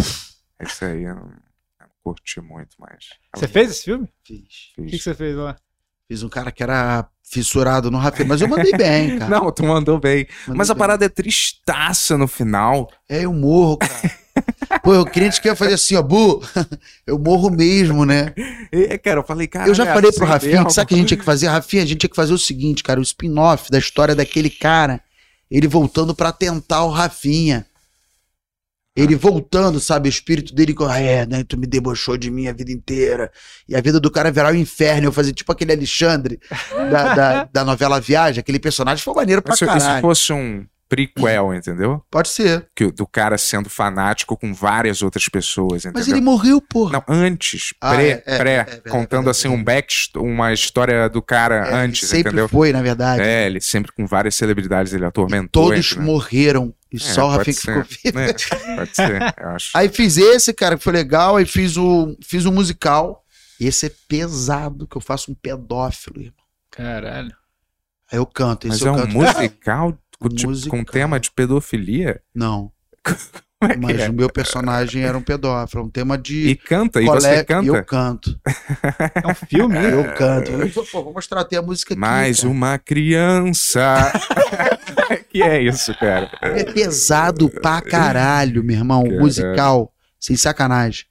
Esse 0.60 0.84
aí 0.84 1.02
eu 1.02 1.16
não, 1.16 1.22
eu 1.22 1.32
não 1.80 1.88
curti 2.04 2.40
muito 2.40 2.76
mais. 2.78 3.08
Você 3.34 3.48
fez 3.48 3.72
esse 3.72 3.82
filme? 3.82 4.08
Fiz. 4.24 4.72
O 4.78 4.84
que, 4.84 4.90
que 4.92 4.98
você 5.00 5.12
fez 5.12 5.34
lá? 5.34 5.56
Fiz 6.12 6.22
um 6.22 6.28
cara 6.28 6.52
que 6.52 6.62
era 6.62 7.06
fissurado 7.22 7.90
no 7.90 7.96
Rafinha, 7.96 8.28
mas 8.28 8.42
eu 8.42 8.46
mandei 8.46 8.72
bem, 8.72 9.16
cara. 9.18 9.30
Não, 9.30 9.50
tu 9.50 9.64
mandou 9.64 9.98
bem. 9.98 10.26
Mandei 10.46 10.58
mas 10.58 10.68
a 10.68 10.74
bem. 10.74 10.78
parada 10.78 11.06
é 11.06 11.08
tristaça 11.08 12.18
no 12.18 12.28
final. 12.28 12.90
É, 13.08 13.24
eu 13.24 13.32
morro, 13.32 13.78
cara. 13.78 14.12
Pô, 14.84 15.00
o 15.00 15.06
cliente 15.06 15.40
quer 15.40 15.56
fazer 15.56 15.72
assim, 15.72 15.96
ó, 15.96 16.02
Bu, 16.02 16.42
eu 17.06 17.18
morro 17.18 17.48
mesmo, 17.48 18.04
né? 18.04 18.34
É, 18.70 18.98
cara, 18.98 19.20
eu 19.20 19.24
falei, 19.24 19.46
cara. 19.46 19.66
Eu 19.66 19.74
já 19.74 19.86
falei 19.86 20.12
pro 20.12 20.26
Rafinha 20.26 20.66
que 20.66 20.72
sabe 20.74 20.84
o 20.84 20.88
que 20.88 20.94
a 20.96 20.98
gente 20.98 21.08
tinha 21.08 21.18
que 21.18 21.24
fazer? 21.24 21.46
Rafinha, 21.46 21.82
a 21.82 21.86
gente 21.86 22.00
tinha 22.00 22.10
que 22.10 22.16
fazer 22.16 22.34
o 22.34 22.38
seguinte, 22.38 22.82
cara, 22.82 23.00
o 23.00 23.02
spin-off 23.02 23.70
da 23.70 23.78
história 23.78 24.14
daquele 24.14 24.50
cara, 24.50 25.00
ele 25.50 25.66
voltando 25.66 26.14
para 26.14 26.30
tentar 26.30 26.84
o 26.84 26.90
Rafinha. 26.90 27.64
Ele 28.94 29.16
voltando, 29.16 29.80
sabe? 29.80 30.08
O 30.08 30.10
espírito 30.10 30.54
dele, 30.54 30.74
ah, 30.86 30.98
é, 30.98 31.24
né? 31.26 31.44
Tu 31.44 31.56
me 31.56 31.66
debochou 31.66 32.18
de 32.18 32.30
mim 32.30 32.46
a 32.46 32.52
vida 32.52 32.70
inteira. 32.70 33.32
E 33.66 33.74
a 33.74 33.80
vida 33.80 33.98
do 33.98 34.10
cara 34.10 34.30
virar 34.30 34.52
o 34.52 34.54
um 34.54 34.58
inferno. 34.58 35.06
Eu 35.06 35.12
fazia 35.12 35.32
tipo 35.32 35.50
aquele 35.50 35.72
Alexandre 35.72 36.38
da, 36.90 37.14
da, 37.14 37.44
da, 37.52 37.64
novela 37.64 37.98
Viagem. 37.98 38.40
Aquele 38.40 38.58
personagem 38.58 39.02
foi 39.02 39.14
maneiro 39.14 39.40
pra 39.40 39.52
Mas 39.52 39.60
caralho. 39.60 39.96
Se 39.96 40.00
fosse 40.02 40.32
um 40.32 40.66
prequel, 40.92 41.54
entendeu? 41.54 42.04
Pode 42.10 42.28
ser. 42.28 42.68
Que, 42.76 42.90
do 42.92 43.06
cara 43.06 43.38
sendo 43.38 43.70
fanático 43.70 44.36
com 44.36 44.52
várias 44.52 45.00
outras 45.00 45.26
pessoas, 45.26 45.86
entendeu? 45.86 45.98
Mas 45.98 46.06
ele 46.06 46.20
morreu, 46.20 46.60
porra. 46.60 46.92
Não, 46.92 47.04
antes, 47.08 47.72
ah, 47.80 47.94
pré, 47.94 48.08
é, 48.10 48.22
é, 48.26 48.38
pré, 48.38 48.66
é, 48.68 48.90
contando 48.90 49.30
assim 49.30 49.48
um 49.48 49.64
back, 49.64 50.10
uma 50.16 50.52
história 50.52 51.08
do 51.08 51.22
cara 51.22 51.66
é, 51.66 51.74
antes, 51.74 52.06
sempre 52.06 52.32
entendeu? 52.32 52.46
foi, 52.46 52.74
na 52.74 52.82
verdade. 52.82 53.22
É, 53.22 53.46
ele 53.46 53.58
sempre 53.62 53.90
com 53.90 54.06
várias 54.06 54.34
celebridades 54.34 54.92
ele 54.92 55.06
atormentou. 55.06 55.72
E 55.72 55.76
todos 55.76 55.96
morreram 55.96 56.74
e 56.92 56.96
é, 56.96 57.00
só 57.00 57.26
o 57.26 57.30
Rafinha 57.30 57.54
ficou 57.54 57.82
vivo. 57.84 58.18
Né? 58.18 58.26
Pode 58.76 58.94
ser, 58.94 59.34
eu 59.40 59.48
acho. 59.48 59.70
Aí 59.74 59.88
fiz 59.88 60.18
esse, 60.18 60.52
cara, 60.52 60.76
que 60.76 60.84
foi 60.84 60.92
legal, 60.92 61.36
aí 61.36 61.46
fiz 61.46 61.78
o 61.78 62.14
fiz 62.22 62.44
um 62.44 62.52
musical. 62.52 63.24
Esse 63.58 63.86
é 63.86 63.92
pesado, 64.06 64.86
que 64.86 64.96
eu 64.96 65.00
faço 65.00 65.30
um 65.30 65.34
pedófilo, 65.34 66.20
irmão. 66.20 66.44
Caralho. 66.70 67.34
Aí 68.10 68.18
eu 68.18 68.26
canto. 68.26 68.68
Mas 68.68 68.82
é 68.82 68.90
um 68.90 68.96
canto. 68.96 69.12
musical 69.14 69.98
com, 70.22 70.28
tipo, 70.28 70.68
com 70.68 70.84
tema 70.84 71.18
de 71.20 71.30
pedofilia? 71.30 72.20
Não. 72.34 72.72
É 73.62 73.76
mas 73.76 74.00
é? 74.00 74.08
o 74.08 74.12
meu 74.12 74.28
personagem 74.28 75.04
era 75.04 75.16
um 75.16 75.22
pedófilo, 75.22 75.84
um 75.84 75.88
tema 75.88 76.18
de. 76.18 76.48
E 76.48 76.56
canta, 76.56 77.00
e 77.00 77.04
você 77.06 77.44
canta? 77.44 77.68
Eu 77.68 77.84
canto. 77.84 78.40
É 79.14 79.28
um 79.28 79.34
filme? 79.34 79.76
Eu 79.86 80.12
canto. 80.14 80.50
Eu, 80.50 80.84
pô, 80.84 81.04
vou 81.04 81.12
mostrar 81.12 81.42
até 81.42 81.56
a 81.56 81.62
música 81.62 81.94
aqui. 81.94 82.00
Mais 82.00 82.40
cara. 82.40 82.50
uma 82.50 82.76
criança. 82.76 84.12
que 85.30 85.42
é 85.42 85.62
isso, 85.62 85.96
cara? 85.96 86.28
É 86.42 86.64
pesado 86.64 87.48
pra 87.48 87.80
caralho, 87.80 88.64
meu 88.64 88.76
irmão. 88.76 89.04
Caralho. 89.04 89.20
Musical, 89.20 89.94
sem 90.18 90.34
sacanagem. 90.34 91.04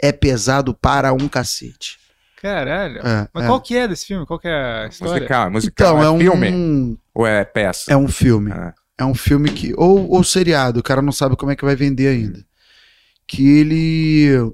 É 0.00 0.12
pesado 0.12 0.74
para 0.74 1.12
um 1.12 1.26
cacete. 1.26 1.98
Caralho. 2.36 2.98
É, 2.98 3.28
Mas 3.32 3.44
é. 3.44 3.46
qual 3.46 3.60
que 3.60 3.76
é 3.76 3.88
desse 3.88 4.06
filme? 4.06 4.26
Qual 4.26 4.38
que 4.38 4.46
é 4.46 4.84
a 4.84 4.86
história? 4.88 5.14
Musical, 5.14 5.50
musical. 5.50 5.98
Então, 5.98 6.02
é, 6.02 6.06
é 6.06 6.10
um 6.10 6.18
filme? 6.18 6.98
Ou 7.14 7.26
é 7.26 7.44
peça? 7.44 7.92
É 7.92 7.96
um 7.96 8.08
filme. 8.08 8.52
Ah. 8.52 8.74
É 8.98 9.04
um 9.04 9.14
filme 9.14 9.50
que. 9.50 9.74
Ou, 9.76 10.08
ou 10.10 10.22
seriado, 10.22 10.80
o 10.80 10.82
cara 10.82 11.02
não 11.02 11.12
sabe 11.12 11.36
como 11.36 11.50
é 11.50 11.56
que 11.56 11.64
vai 11.64 11.74
vender 11.74 12.08
ainda. 12.08 12.44
Que 13.26 13.58
ele. 13.58 14.52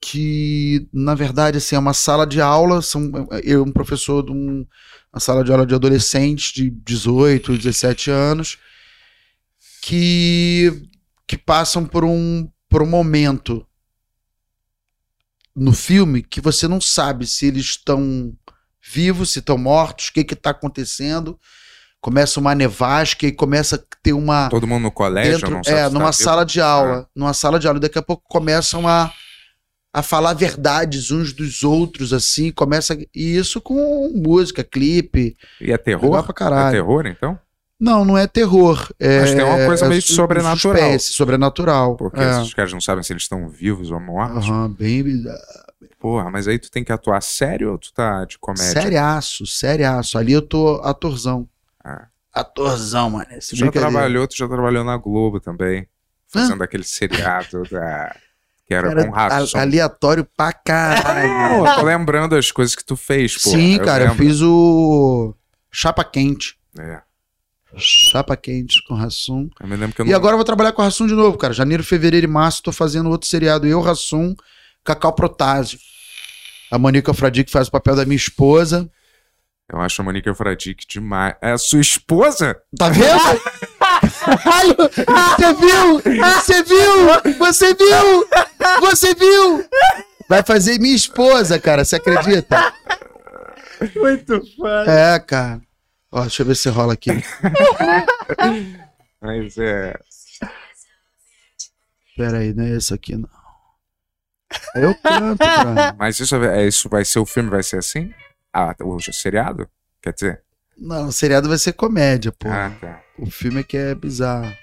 Que, 0.00 0.86
na 0.92 1.14
verdade, 1.14 1.56
assim, 1.56 1.76
é 1.76 1.78
uma 1.78 1.94
sala 1.94 2.26
de 2.26 2.40
aula. 2.40 2.82
São, 2.82 3.10
eu, 3.42 3.62
um 3.62 3.72
professor 3.72 4.22
de 4.22 4.32
um, 4.32 4.66
uma 5.12 5.20
sala 5.20 5.42
de 5.42 5.50
aula 5.50 5.66
de 5.66 5.74
adolescentes 5.74 6.52
de 6.52 6.68
18, 6.68 7.56
17 7.56 8.10
anos, 8.10 8.58
que, 9.80 10.88
que 11.26 11.38
passam 11.38 11.86
por 11.86 12.04
um, 12.04 12.46
por 12.68 12.82
um 12.82 12.86
momento 12.86 13.66
no 15.54 15.72
filme 15.72 16.22
que 16.22 16.40
você 16.40 16.66
não 16.66 16.80
sabe 16.80 17.26
se 17.26 17.46
eles 17.46 17.66
estão 17.66 18.32
vivos, 18.82 19.30
se 19.32 19.38
estão 19.38 19.56
mortos, 19.56 20.08
o 20.08 20.12
que 20.12 20.20
está 20.32 20.50
acontecendo. 20.50 21.38
Começa 22.00 22.38
uma 22.38 22.54
nevasca 22.54 23.26
e 23.26 23.32
começa 23.32 23.76
a 23.76 23.96
ter 24.02 24.12
uma. 24.12 24.50
Todo 24.50 24.66
mundo 24.66 24.82
no 24.82 24.90
colégio, 24.90 25.48
dentro, 25.48 25.62
É, 25.72 25.88
numa 25.88 26.06
tá 26.06 26.12
sala 26.12 26.42
vivo. 26.42 26.52
de 26.52 26.60
aula. 26.60 26.98
Ah. 26.98 27.08
Numa 27.16 27.32
sala 27.32 27.58
de 27.58 27.66
aula. 27.66 27.80
Daqui 27.80 27.98
a 27.98 28.02
pouco 28.02 28.22
começam 28.28 28.86
a, 28.86 29.10
a 29.90 30.02
falar 30.02 30.34
verdades 30.34 31.10
uns 31.10 31.32
dos 31.32 31.62
outros, 31.64 32.12
assim. 32.12 32.52
Começa. 32.52 32.94
E 33.14 33.36
isso 33.36 33.58
com 33.58 34.12
música, 34.14 34.62
clipe. 34.62 35.34
E 35.58 35.72
é 35.72 35.78
terror? 35.78 36.22
Pra 36.22 36.34
caralho. 36.34 36.68
É 36.76 36.78
terror, 36.78 37.06
então? 37.06 37.38
Não, 37.78 38.04
não 38.04 38.16
é 38.16 38.26
terror. 38.26 38.88
É, 38.98 39.20
Mas 39.20 39.34
tem 39.34 39.44
uma 39.44 39.66
coisa 39.66 39.88
meio 39.88 39.98
é 39.98 40.02
sobrenatural. 40.02 40.82
Suspense, 40.82 41.12
sobrenatural. 41.12 41.96
Porque 41.96 42.20
é. 42.20 42.40
esses 42.40 42.54
caras 42.54 42.72
não 42.72 42.80
sabem 42.80 43.02
se 43.02 43.12
eles 43.12 43.24
estão 43.24 43.48
vivos 43.48 43.90
ou 43.90 44.00
mortos. 44.00 44.44
Aham, 44.44 44.62
uhum, 44.62 44.68
bem. 44.72 45.24
Porra, 45.98 46.30
mas 46.30 46.46
aí 46.46 46.58
tu 46.58 46.70
tem 46.70 46.84
que 46.84 46.92
atuar 46.92 47.20
sério 47.22 47.72
ou 47.72 47.78
tu 47.78 47.92
tá 47.92 48.24
de 48.24 48.38
comédia? 48.38 48.80
Seriaço, 48.80 49.46
seriaço. 49.46 50.18
Ali 50.18 50.32
eu 50.32 50.42
tô 50.42 50.80
atorzão. 50.84 51.48
Ah. 51.82 52.06
Atorzão, 52.32 53.10
mano. 53.10 53.26
Tu 53.48 53.56
já 53.56 53.70
trabalhou, 53.70 54.26
tu 54.28 54.36
já 54.36 54.48
trabalhou 54.48 54.84
na 54.84 54.96
Globo 54.96 55.40
também. 55.40 55.86
Fazendo 56.28 56.62
Hã? 56.62 56.64
aquele 56.64 56.84
seriado 56.84 57.62
da... 57.70 58.14
Que 58.66 58.72
era, 58.72 59.04
com 59.04 59.10
raça. 59.10 59.60
Aleatório 59.60 60.26
pra 60.36 60.52
caralho. 60.52 61.58
Pô, 61.64 61.74
tô 61.74 61.82
lembrando 61.82 62.34
as 62.34 62.50
coisas 62.50 62.74
que 62.74 62.84
tu 62.84 62.96
fez, 62.96 63.36
pô. 63.36 63.50
Sim, 63.50 63.74
eu 63.74 63.84
cara, 63.84 64.04
lembro. 64.04 64.24
eu 64.24 64.28
fiz 64.28 64.40
o 64.40 65.34
Chapa 65.70 66.02
Quente. 66.02 66.58
É. 66.78 67.02
Chapa 67.78 68.36
Quente 68.36 68.82
com 68.86 68.94
Rassum. 68.94 69.48
Eu 69.60 69.66
me 69.66 69.76
lembro 69.76 69.94
que 69.94 70.00
eu 70.00 70.04
não... 70.04 70.12
E 70.12 70.14
agora 70.14 70.34
eu 70.34 70.38
vou 70.38 70.44
trabalhar 70.44 70.72
com 70.72 70.82
Rassum 70.82 71.06
de 71.06 71.14
novo, 71.14 71.38
cara. 71.38 71.52
Janeiro, 71.52 71.82
fevereiro 71.84 72.26
e 72.26 72.28
março 72.28 72.62
tô 72.62 72.72
fazendo 72.72 73.10
outro 73.10 73.28
seriado. 73.28 73.66
Eu, 73.66 73.80
Rassum, 73.80 74.34
Cacau 74.84 75.12
Protásio. 75.12 75.78
A 76.70 76.78
Monica 76.78 77.12
Fradique 77.14 77.50
faz 77.50 77.68
o 77.68 77.70
papel 77.70 77.96
da 77.96 78.04
minha 78.04 78.16
esposa. 78.16 78.90
Eu 79.72 79.80
acho 79.80 80.00
a 80.02 80.04
Monica 80.04 80.34
Fradique 80.34 80.86
demais. 80.88 81.34
É 81.40 81.52
a 81.52 81.58
sua 81.58 81.80
esposa? 81.80 82.56
Tá 82.78 82.88
vendo? 82.88 83.18
Você 84.24 85.54
viu? 85.54 86.00
Você 86.00 86.62
viu? 86.62 87.36
Você 87.38 87.74
viu? 87.74 88.28
Você 88.80 89.14
viu? 89.14 89.64
Vai 90.28 90.42
fazer 90.42 90.78
minha 90.78 90.94
esposa, 90.94 91.58
cara. 91.58 91.84
Você 91.84 91.96
acredita? 91.96 92.72
Muito 93.96 94.40
foda. 94.56 94.90
É, 94.90 95.18
cara. 95.18 95.60
Ó, 96.14 96.20
deixa 96.20 96.42
eu 96.42 96.46
ver 96.46 96.54
se 96.54 96.68
rola 96.68 96.92
aqui. 96.92 97.10
Mas 99.20 99.58
é. 99.58 99.98
Pera 102.16 102.38
aí, 102.38 102.54
não 102.54 102.62
é 102.62 102.76
esse 102.76 102.94
aqui, 102.94 103.16
não. 103.16 103.28
Eu 104.76 104.94
canto, 104.94 105.38
cara. 105.38 105.96
Mas 105.98 106.20
isso, 106.20 106.36
é, 106.36 106.68
isso 106.68 106.88
vai 106.88 107.04
ser 107.04 107.18
o 107.18 107.26
filme, 107.26 107.50
vai 107.50 107.64
ser 107.64 107.78
assim? 107.78 108.14
Ah, 108.52 108.72
o 108.80 109.00
seriado? 109.00 109.68
Quer 110.00 110.12
dizer? 110.12 110.42
Não, 110.78 111.08
o 111.08 111.12
seriado 111.12 111.48
vai 111.48 111.58
ser 111.58 111.72
comédia, 111.72 112.30
pô. 112.30 112.48
Ah, 112.48 112.70
tá. 112.80 113.02
O 113.18 113.28
filme 113.28 113.62
é 113.62 113.64
que 113.64 113.76
é 113.76 113.92
bizarro. 113.92 114.56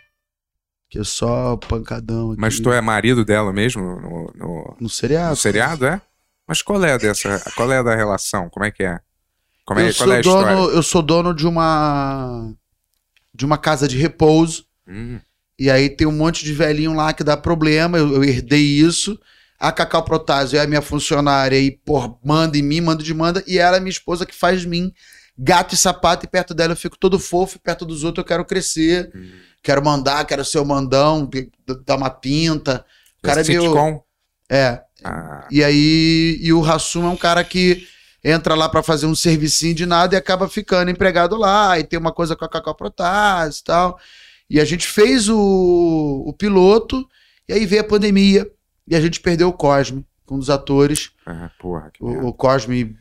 Que 0.89 0.99
é 0.99 1.03
só 1.03 1.57
pancadão. 1.57 2.31
Aqui. 2.31 2.39
Mas 2.39 2.61
tu 2.61 2.71
é 2.71 2.79
marido 2.79 3.25
dela 3.25 3.51
mesmo 3.51 3.83
no, 3.83 4.33
no, 4.33 4.77
no 4.79 4.89
seriado? 4.89 5.31
No 5.31 5.35
seriado, 5.35 5.85
é? 5.85 6.01
Mas 6.47 6.61
qual 6.61 6.81
é 6.85 6.97
dessa. 6.97 7.43
Qual 7.57 7.69
é 7.73 7.83
da 7.83 7.93
relação? 7.93 8.49
Como 8.49 8.65
é 8.65 8.71
que 8.71 8.83
é? 8.83 9.01
Como 9.71 9.79
é, 9.79 9.83
eu 9.83 9.87
é 9.87 10.19
a 10.19 10.21
dono, 10.21 10.41
história? 10.41 10.75
Eu 10.75 10.83
sou 10.83 11.01
dono 11.01 11.33
de 11.33 11.47
uma. 11.47 12.53
de 13.33 13.45
uma 13.45 13.57
casa 13.57 13.87
de 13.87 13.97
repouso. 13.97 14.65
Hum. 14.87 15.19
E 15.57 15.69
aí 15.69 15.89
tem 15.89 16.05
um 16.05 16.11
monte 16.11 16.43
de 16.43 16.53
velhinho 16.53 16.93
lá 16.93 17.13
que 17.13 17.23
dá 17.23 17.37
problema. 17.37 17.97
Eu, 17.97 18.15
eu 18.15 18.23
herdei 18.23 18.61
isso. 18.61 19.17
A 19.57 19.71
Cacau 19.71 20.03
Protásio 20.03 20.57
é 20.57 20.61
a 20.61 20.67
minha 20.67 20.81
funcionária 20.81 21.57
e, 21.57 21.71
pô, 21.71 22.19
manda 22.23 22.57
em 22.57 22.63
mim, 22.63 22.81
manda 22.81 23.01
de 23.03 23.13
manda. 23.13 23.43
E 23.47 23.59
ela 23.59 23.77
é 23.77 23.79
minha 23.79 23.91
esposa 23.91 24.25
que 24.25 24.35
faz 24.35 24.61
de 24.61 24.67
mim 24.67 24.91
gato 25.37 25.73
e 25.73 25.77
sapato. 25.77 26.25
E 26.25 26.29
perto 26.29 26.53
dela 26.53 26.73
eu 26.73 26.77
fico 26.77 26.97
todo 26.97 27.17
fofo. 27.17 27.57
E 27.57 27.59
perto 27.59 27.85
dos 27.85 28.03
outros 28.03 28.23
eu 28.23 28.27
quero 28.27 28.43
crescer. 28.43 29.09
Hum. 29.15 29.29
Quero 29.63 29.83
mandar, 29.85 30.25
quero 30.25 30.43
ser 30.43 30.59
o 30.59 30.65
mandão, 30.65 31.29
dar 31.85 31.95
uma 31.95 32.09
pinta. 32.09 32.83
O 33.19 33.21
cara 33.21 33.41
é 33.41 33.43
meu... 33.43 34.03
É. 34.49 34.81
Ah. 35.03 35.47
E 35.49 35.63
aí, 35.63 36.37
e 36.41 36.51
o 36.51 36.59
Rassum 36.59 37.05
é 37.05 37.09
um 37.09 37.15
cara 37.15 37.43
que 37.43 37.87
entra 38.23 38.55
lá 38.55 38.69
para 38.69 38.83
fazer 38.83 39.05
um 39.05 39.15
servicinho 39.15 39.73
de 39.73 39.85
nada 39.85 40.15
e 40.15 40.17
acaba 40.17 40.47
ficando 40.47 40.91
empregado 40.91 41.35
lá. 41.35 41.79
E 41.79 41.83
tem 41.83 41.97
uma 41.97 42.11
coisa 42.11 42.35
com 42.35 42.45
a 42.45 42.49
Cacau 42.49 42.75
Protásio 42.75 43.61
e 43.61 43.63
tal. 43.63 43.99
E 44.49 44.59
a 44.59 44.65
gente 44.65 44.85
fez 44.85 45.27
o, 45.29 46.23
o 46.27 46.33
piloto. 46.33 47.07
E 47.47 47.53
aí 47.53 47.65
veio 47.65 47.81
a 47.81 47.85
pandemia. 47.85 48.49
E 48.87 48.95
a 48.95 49.01
gente 49.01 49.19
perdeu 49.19 49.47
o 49.49 49.53
Cosme, 49.53 50.05
um 50.29 50.39
dos 50.39 50.49
atores. 50.49 51.11
Ah, 51.25 51.49
porra, 51.59 51.91
que 51.91 52.03
o, 52.03 52.27
o 52.27 52.33
Cosme, 52.33 52.95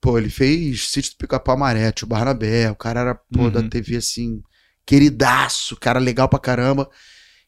pô, 0.00 0.18
ele 0.18 0.28
fez 0.28 0.88
Sítio 0.88 1.12
do 1.12 1.16
Pica-Pau 1.16 1.54
Amarete, 1.54 2.04
o 2.04 2.06
Barnabé, 2.06 2.70
o 2.70 2.76
cara 2.76 3.00
era, 3.00 3.14
pô, 3.14 3.42
uhum. 3.42 3.50
da 3.50 3.62
TV, 3.62 3.96
assim, 3.96 4.42
queridaço, 4.84 5.76
cara 5.76 5.98
legal 5.98 6.28
pra 6.28 6.38
caramba. 6.38 6.88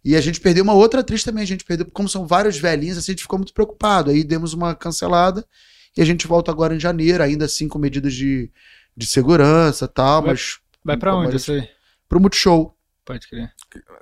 E 0.05 0.17
a 0.17 0.21
gente 0.21 0.41
perdeu 0.41 0.65
uma 0.65 0.73
outra 0.73 1.01
atriz 1.01 1.23
também, 1.23 1.43
a 1.43 1.47
gente 1.47 1.65
perdeu, 1.65 1.87
como 1.93 2.09
são 2.09 2.27
vários 2.27 2.57
velhinhos, 2.57 2.99
assim, 2.99 3.13
a 3.13 3.15
gente 3.15 3.23
ficou 3.23 3.39
muito 3.39 3.53
preocupado. 3.53 4.11
Aí 4.11 4.25
demos 4.25 4.53
uma 4.53 4.75
cancelada 4.75 5.45
e 5.97 6.03
a 6.03 6.05
gente 6.05 6.27
volta 6.27 6.51
agora 6.51 6.75
em 6.75 6.81
janeiro, 6.81 7.23
ainda 7.23 7.45
assim 7.45 7.69
com 7.69 7.79
medidas 7.79 8.15
de, 8.15 8.51
de 8.97 9.07
segurança 9.07 9.85
e 9.85 9.89
tal, 9.89 10.23
vai, 10.23 10.33
mas... 10.33 10.59
Vai 10.85 10.97
pra 10.97 11.15
onde 11.15 11.37
isso 11.37 11.53
aí? 11.53 11.69
Pro 12.09 12.21
Multishow. 12.21 12.77
Pode 13.05 13.29
crer. 13.29 13.53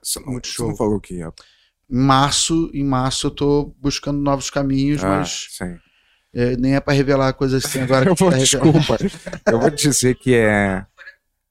Você 0.02 0.20
não, 0.20 0.32
Multishow. 0.32 0.66
Você 0.66 0.70
não 0.70 0.76
falou 0.76 1.00
que 1.00 1.14
ia 1.14 1.32
em 1.90 1.98
março, 1.98 2.70
em 2.72 2.84
março 2.84 3.26
eu 3.26 3.30
tô 3.32 3.74
buscando 3.80 4.20
novos 4.20 4.48
caminhos, 4.48 5.02
ah, 5.02 5.08
mas 5.08 5.48
é, 6.32 6.56
nem 6.56 6.76
é 6.76 6.80
para 6.80 6.92
revelar 6.92 7.32
coisas 7.32 7.64
assim 7.64 7.80
agora. 7.80 8.06
eu 8.08 8.14
vou, 8.14 8.30
tá 8.30 8.38
desculpa. 8.38 8.96
eu 9.46 9.60
vou 9.60 9.70
dizer 9.70 10.14
que 10.14 10.34
é. 10.34 10.86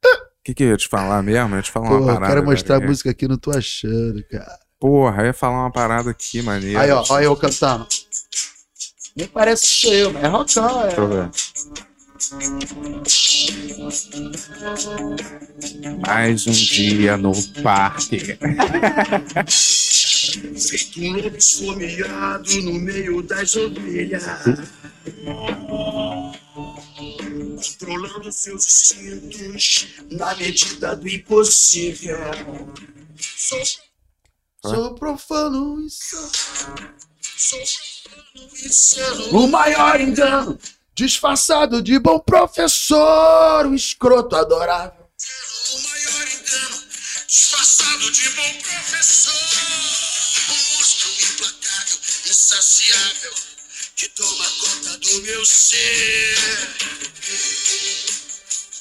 O 0.05 0.41
que, 0.41 0.53
que 0.53 0.63
eu 0.63 0.69
ia 0.69 0.77
te 0.77 0.87
falar 0.87 1.21
mesmo? 1.21 1.53
Eu 1.53 1.57
ia 1.57 1.61
te 1.61 1.69
falar 1.69 1.89
Porra, 1.89 1.99
uma 1.99 2.13
parada. 2.13 2.25
Eu 2.25 2.35
quero 2.35 2.45
mostrar 2.45 2.75
cara. 2.75 2.85
a 2.85 2.87
música 2.87 3.09
aqui, 3.11 3.27
não 3.27 3.37
tô 3.37 3.51
achando, 3.51 4.23
cara. 4.23 4.59
Porra, 4.79 5.21
eu 5.23 5.25
ia 5.25 5.33
falar 5.33 5.59
uma 5.59 5.71
parada 5.71 6.09
aqui, 6.09 6.41
maneiro. 6.41 6.79
Aí, 6.79 6.89
ó, 6.89 7.03
olha 7.09 7.25
eu 7.25 7.35
cantando. 7.35 7.85
Nem 9.15 9.27
parece 9.27 9.63
que 9.63 9.67
sou 9.67 9.93
eu, 9.93 10.13
mas 10.13 10.23
é 10.23 10.27
rockão, 10.27 10.81
é. 10.81 10.87
Deixa 10.87 11.01
eu 11.01 11.07
ver. 11.07 11.29
Mais 16.05 16.45
um 16.47 16.51
dia 16.51 17.17
no 17.17 17.31
parque. 17.63 18.37
Um 20.97 21.13
lobo 21.13 21.37
esfomeado 21.37 22.61
no 22.61 22.73
meio 22.73 23.21
das 23.23 23.55
ovelhas. 23.55 24.23
Controlando 27.79 28.31
seus 28.31 28.65
instintos 28.65 29.87
na 30.11 30.35
medida 30.35 30.95
do 30.95 31.07
impossível. 31.07 32.17
Sou, 33.17 33.63
sou 34.65 34.95
profano 34.95 35.81
e 35.85 35.89
sou. 35.89 36.29
Sou. 37.37 37.98
O 39.31 39.47
maior 39.47 39.99
engano 39.99 40.59
disfarçado 40.99 41.81
de 41.81 41.97
bom 41.97 42.19
professor, 42.19 43.65
o 43.65 43.73
escroto 43.73 44.35
adorável. 44.35 45.09
O 45.71 45.79
maior 45.79 46.27
engano, 46.27 46.83
disfarçado 47.25 48.11
de 48.11 48.29
bom 48.31 48.53
professor, 48.61 49.33
o 50.49 50.75
monstro 50.75 51.09
implacável, 51.21 51.97
insaciável, 52.25 53.33
que 53.95 54.09
toma 54.09 54.45
conta 54.59 54.97
do 54.97 55.21
meu 55.21 55.45
ser. 55.45 56.37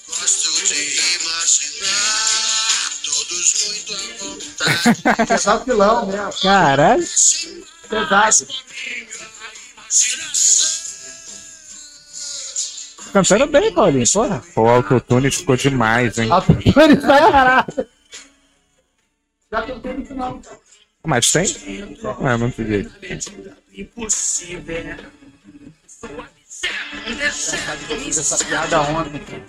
Gosto 0.09 0.66
de 0.66 1.01
imaginar 1.20 2.93
todos 3.05 3.64
muito 3.64 3.94
à 3.94 4.24
vontade. 4.24 5.02
Pesado 5.28 5.64
filão 5.64 6.06
mesmo. 6.06 6.32
Caralho. 6.43 7.06
Pesado. 7.89 8.48
Cantando 13.12 13.47
bem, 13.47 13.73
Paulinho, 13.73 14.05
porra. 14.12 14.43
Pô, 14.55 14.62
o 14.62 14.69
autotune 14.69 15.31
ficou 15.31 15.56
demais, 15.56 16.19
hein? 16.19 16.31
Autotune 16.31 16.97
vai 16.97 17.31
caralho. 17.32 17.89
Já 19.51 19.62
cantei 19.62 19.94
no 19.94 20.05
final. 20.05 20.43
Mas 21.06 21.32
tem? 21.32 21.47
É, 22.23 22.36
não 22.36 22.51
jeito. 22.51 22.93
Essa 28.09 28.44
piada 28.44 28.82
ontem. 28.82 29.44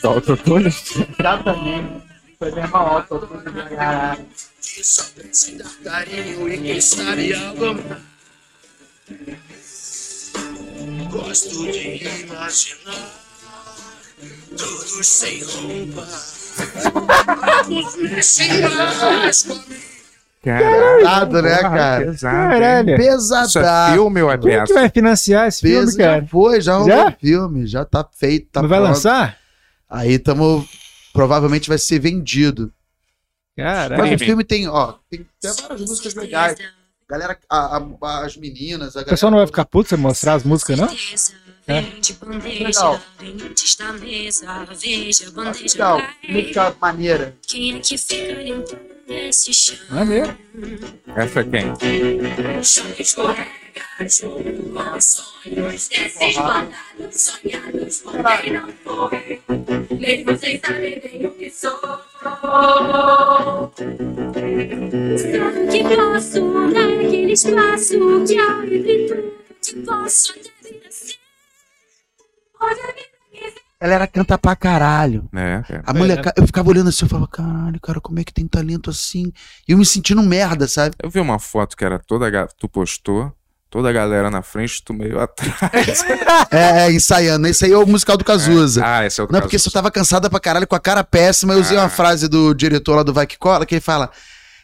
Do 0.00 0.08
autotune? 0.08 0.68
Exatamente. 1.18 2.02
Foi 2.38 2.52
mesmo 2.52 2.76
autotune. 2.76 3.52
Caralho. 3.76 4.26
carinho 5.82 6.48
e 6.48 6.58
quem 6.58 6.80
sabe 6.80 7.34
algo 7.34 7.74
Gosto 11.12 11.70
de 11.70 12.22
imaginar 12.24 13.10
todos 14.56 15.06
sem 15.06 15.42
roupa. 15.42 16.06
Vamos 17.64 17.96
mexer 17.96 18.68
mais 18.70 19.42
comigo. 19.42 19.92
Pesado, 20.42 21.42
né, 21.42 21.58
cara? 21.60 22.04
Pesado. 22.06 22.36
Caralho. 22.50 23.00
Isso 23.00 23.58
é 23.60 23.92
filme 23.92 24.22
ou 24.22 24.30
é 24.32 24.38
Quem 24.38 24.50
que 24.50 24.56
peça? 24.58 24.74
vai 24.74 24.90
financiar 24.90 25.46
esse 25.48 25.60
filme, 25.60 25.96
cara? 25.96 26.20
já 26.20 26.26
foi, 26.26 26.60
já 26.60 26.72
rolou 26.78 26.88
Já? 26.88 27.08
o 27.08 27.12
filme, 27.12 27.66
já 27.66 27.84
tá 27.84 28.08
feito, 28.18 28.48
tá 28.50 28.62
Não 28.62 28.68
vai 28.68 28.78
pronto. 28.80 28.90
lançar? 28.94 29.38
Aí 29.88 30.18
tamo. 30.18 30.66
Provavelmente 31.12 31.68
vai 31.68 31.78
ser 31.78 31.98
vendido. 31.98 32.72
Caralho. 33.56 33.98
Mas 34.02 34.20
o 34.20 34.24
filme 34.24 34.42
tem, 34.42 34.66
ó, 34.66 34.94
tem, 35.10 35.26
tem 35.40 35.52
várias 35.68 35.80
músicas 35.82 36.14
legais. 36.14 36.56
Galera, 37.12 37.38
a- 37.46 37.76
a- 37.76 38.24
as 38.24 38.38
meninas, 38.38 38.96
a 38.96 39.02
O 39.02 39.04
pessoal 39.04 39.30
não 39.30 39.36
vai 39.36 39.46
ficar 39.46 39.66
puto 39.66 39.90
se 39.90 39.96
você 39.96 40.00
mostrar 40.00 40.32
as 40.32 40.44
músicas, 40.44 40.78
não? 40.78 40.88
É. 41.66 41.84
Legal. 42.64 42.98
Legal, 45.60 46.00
música 46.26 46.74
maneira. 46.80 47.36
Quem 47.46 47.76
é 47.76 47.80
que 47.80 47.98
fica 47.98 48.32
limpando 48.32 48.80
esse 49.08 49.52
chão? 49.52 49.76
Maneiro. 49.90 50.34
Essa 51.14 51.40
é 51.40 51.44
quem? 51.44 51.72
O 54.00 54.08
chão 54.08 54.38
escorrega 54.38 54.42
junto 54.42 54.62
com 54.72 55.00
sonhos 55.00 55.88
desses 55.88 56.36
bandados 56.36 57.20
sonhados 57.20 57.98
por 58.00 58.40
quem 58.40 58.52
não 58.52 58.68
foi. 58.84 59.42
Mesmo 59.98 60.36
sem 60.36 60.60
saber 60.60 61.00
bem 61.02 61.26
o 61.26 61.30
que 61.32 61.50
sou. 61.50 61.80
Será 65.18 65.52
que 65.70 65.82
posso 65.96 66.72
dar 66.72 66.84
aquele 66.84 67.32
espaço 67.32 68.24
que 68.26 68.38
abre 68.38 69.06
tudo 69.08 69.32
que 69.62 69.76
posso 69.82 70.32
até 70.32 70.50
vir 70.68 70.82
assim? 70.86 71.14
Ela 73.80 73.94
era 73.94 74.06
canta 74.06 74.38
pra 74.38 74.54
caralho. 74.54 75.28
É, 75.34 75.62
é. 75.68 75.82
A 75.84 75.92
mulher, 75.92 76.22
eu 76.36 76.46
ficava 76.46 76.68
olhando 76.70 76.88
assim, 76.88 77.04
eu 77.04 77.08
falava, 77.08 77.26
caralho, 77.26 77.80
cara, 77.80 78.00
como 78.00 78.20
é 78.20 78.24
que 78.24 78.32
tem 78.32 78.46
talento 78.46 78.90
assim? 78.90 79.32
E 79.66 79.72
eu 79.72 79.78
me 79.78 79.84
sentindo 79.84 80.22
merda, 80.22 80.68
sabe? 80.68 80.94
Eu 81.02 81.10
vi 81.10 81.18
uma 81.18 81.40
foto 81.40 81.76
que 81.76 81.84
era 81.84 81.98
toda. 81.98 82.46
Tu 82.56 82.68
postou, 82.68 83.34
toda 83.72 83.88
a 83.88 83.92
galera 83.92 84.30
na 84.30 84.42
frente, 84.42 84.80
tu 84.84 84.92
meio 84.94 85.18
atrás. 85.18 86.04
É, 86.52 86.86
é, 86.86 86.92
ensaiando. 86.92 87.46
Esse 87.48 87.64
aí 87.64 87.72
é 87.72 87.76
o 87.78 87.86
musical 87.86 88.16
do 88.18 88.24
Cazuza. 88.24 88.82
ah, 88.84 89.06
esse 89.06 89.18
é 89.20 89.24
o 89.24 89.26
do 89.26 89.32
Não, 89.32 89.40
porque 89.40 89.56
Cazuza. 89.56 89.70
você 89.70 89.74
tava 89.74 89.90
cansada 89.90 90.28
pra 90.28 90.38
caralho 90.38 90.66
com 90.66 90.76
a 90.76 90.80
cara 90.80 91.02
péssima. 91.02 91.54
Eu 91.54 91.60
usei 91.60 91.78
Ah. 91.78 91.80
uma 91.84 91.88
frase 91.88 92.28
do 92.28 92.52
diretor 92.54 92.96
lá 92.96 93.02
do 93.02 93.12
Vai 93.14 93.26
Que 93.26 93.38
Cola, 93.38 93.64
que 93.64 93.74
ele 93.76 93.80
fala: 93.80 94.10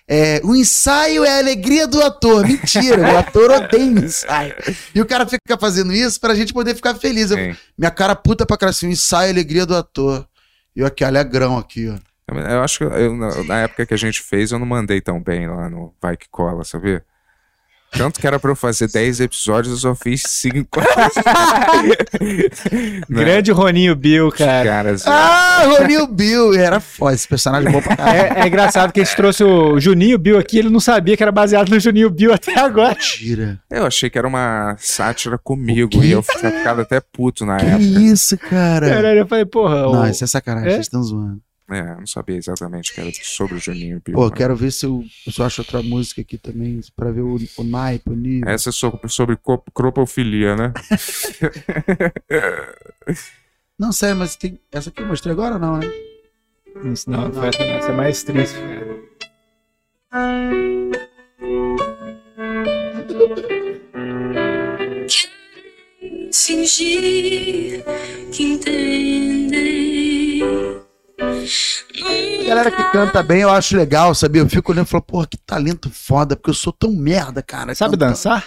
é, 0.06 0.40
o 0.44 0.54
ensaio 0.54 1.24
é 1.24 1.36
a 1.36 1.38
alegria 1.38 1.86
do 1.86 2.02
ator. 2.02 2.46
Mentira, 2.46 3.14
o 3.14 3.16
ator 3.16 3.50
odeia 3.50 3.90
o 3.94 3.98
ensaio. 4.04 4.54
E 4.94 5.00
o 5.00 5.06
cara 5.06 5.26
fica 5.26 5.56
fazendo 5.58 5.92
isso 5.94 6.20
pra 6.20 6.34
gente 6.34 6.52
poder 6.52 6.74
ficar 6.74 6.94
feliz. 6.94 7.30
Eu- 7.30 7.56
minha 7.78 7.90
cara 7.90 8.14
puta 8.14 8.44
pra 8.44 8.56
cara 8.58 8.70
assim, 8.70 8.86
o 8.88 8.90
ensaio 8.90 9.26
é 9.26 9.30
a 9.30 9.32
alegria 9.32 9.64
do 9.64 9.74
ator. 9.74 10.26
E 10.76 10.80
eu 10.80 10.86
aqui, 10.86 11.02
alegrão 11.04 11.56
aqui, 11.56 11.88
ó. 11.88 11.96
Eu 12.30 12.62
acho 12.62 12.78
que 12.78 12.84
eu, 12.84 13.16
na, 13.16 13.42
na 13.44 13.58
época 13.60 13.86
que 13.86 13.94
a 13.94 13.98
gente 13.98 14.20
fez, 14.20 14.52
eu 14.52 14.58
não 14.58 14.66
mandei 14.66 15.00
tão 15.00 15.18
bem 15.22 15.48
lá 15.48 15.70
no 15.70 15.94
Vai 16.00 16.14
Que 16.14 16.26
Cola, 16.30 16.62
sabia? 16.62 17.02
Tanto 17.90 18.20
que 18.20 18.26
era 18.26 18.38
pra 18.38 18.50
eu 18.50 18.56
fazer 18.56 18.86
10 18.88 19.20
episódios, 19.20 19.72
eu 19.72 19.78
só 19.78 19.94
fiz 19.94 20.22
5. 20.26 20.80
Grande 23.08 23.50
Roninho 23.50 23.94
Bill, 23.96 24.30
cara. 24.30 24.64
Caras, 24.68 25.06
Ah, 25.06 25.64
Ronil 25.66 26.06
Bill. 26.06 26.54
Era 26.54 26.80
foda, 26.80 27.14
esse 27.14 27.26
personagem 27.26 27.68
é 27.68 27.72
bom 27.72 27.80
pra 27.80 27.96
caralho. 27.96 28.18
É, 28.38 28.42
é 28.42 28.46
engraçado 28.46 28.92
que 28.92 29.00
a 29.00 29.04
gente 29.04 29.16
trouxe 29.16 29.42
o 29.42 29.80
Juninho 29.80 30.18
Bill 30.18 30.38
aqui, 30.38 30.58
ele 30.58 30.68
não 30.70 30.80
sabia 30.80 31.16
que 31.16 31.22
era 31.22 31.32
baseado 31.32 31.70
no 31.70 31.80
Juninho 31.80 32.10
Bill 32.10 32.32
até 32.32 32.58
agora. 32.58 32.94
Mentira. 32.94 33.58
eu 33.70 33.86
achei 33.86 34.10
que 34.10 34.18
era 34.18 34.28
uma 34.28 34.76
sátira 34.78 35.38
comigo 35.38 36.02
e 36.02 36.10
eu 36.12 36.22
tinha 36.22 36.52
ficado 36.52 36.82
até 36.82 37.00
puto 37.00 37.44
na 37.46 37.56
Que 37.56 37.66
época. 37.66 37.82
isso, 37.84 38.36
cara? 38.38 38.88
Caralho, 38.88 39.18
eu 39.20 39.26
falei, 39.26 39.44
porra. 39.46 39.82
Não, 39.82 40.02
o- 40.02 40.06
isso 40.06 40.24
é 40.24 40.26
sacanagem, 40.26 40.68
É? 40.68 40.72
vocês 40.74 40.86
estão 40.86 41.02
zoando. 41.02 41.40
É, 41.70 41.80
eu 41.80 41.96
não 41.98 42.06
sabia 42.06 42.36
exatamente 42.36 42.94
que 42.94 43.00
era 43.00 43.10
sobre 43.22 43.56
o 43.56 43.58
Juninho 43.58 44.00
Bill. 44.04 44.14
Pô, 44.14 44.28
mas- 44.28 44.38
quero 44.38 44.56
ver 44.56 44.72
se 44.72 44.86
eu, 44.86 45.04
se 45.30 45.38
eu 45.38 45.44
acho 45.44 45.60
outra 45.60 45.82
música 45.82 46.22
aqui 46.22 46.38
também, 46.38 46.80
pra 46.96 47.10
ver 47.10 47.20
o, 47.20 47.36
o 47.58 47.64
naipe, 47.64 48.08
o 48.10 48.16
nível. 48.16 48.48
Essa 48.48 48.70
é 48.70 48.72
so- 48.72 48.98
sobre 49.06 49.36
co- 49.36 49.62
cropofilia, 49.74 50.56
né? 50.56 50.72
Não, 53.78 53.92
sério, 53.92 54.16
mas 54.16 54.34
tem. 54.34 54.58
Essa 54.72 54.88
aqui 54.90 55.02
eu 55.02 55.06
mostrei 55.06 55.32
agora 55.32 55.54
ou 55.54 55.60
não, 55.60 55.78
né? 55.78 55.86
Isso 56.92 57.08
não, 57.08 57.28
não 57.28 57.44
essa, 57.44 57.64
não. 57.64 57.74
Essa 57.74 57.92
é 57.92 57.94
mais 57.94 58.22
triste, 58.24 58.54
cara. 58.56 58.98
Fingir 66.48 67.84
que 68.32 68.42
entendem. 68.42 70.40
Galera 72.46 72.70
que 72.70 72.82
canta 72.92 73.22
bem, 73.22 73.40
eu 73.42 73.50
acho 73.50 73.76
legal, 73.76 74.14
sabia? 74.14 74.42
Eu 74.42 74.48
fico 74.48 74.72
olhando 74.72 74.86
e 74.86 74.88
falo, 74.90 75.02
porra, 75.02 75.26
que 75.26 75.36
talento 75.36 75.90
foda, 75.90 76.36
porque 76.36 76.50
eu 76.50 76.54
sou 76.54 76.72
tão 76.72 76.92
merda, 76.92 77.42
cara. 77.42 77.74
Sabe 77.74 77.92
Cantando. 77.92 78.10
dançar? 78.12 78.46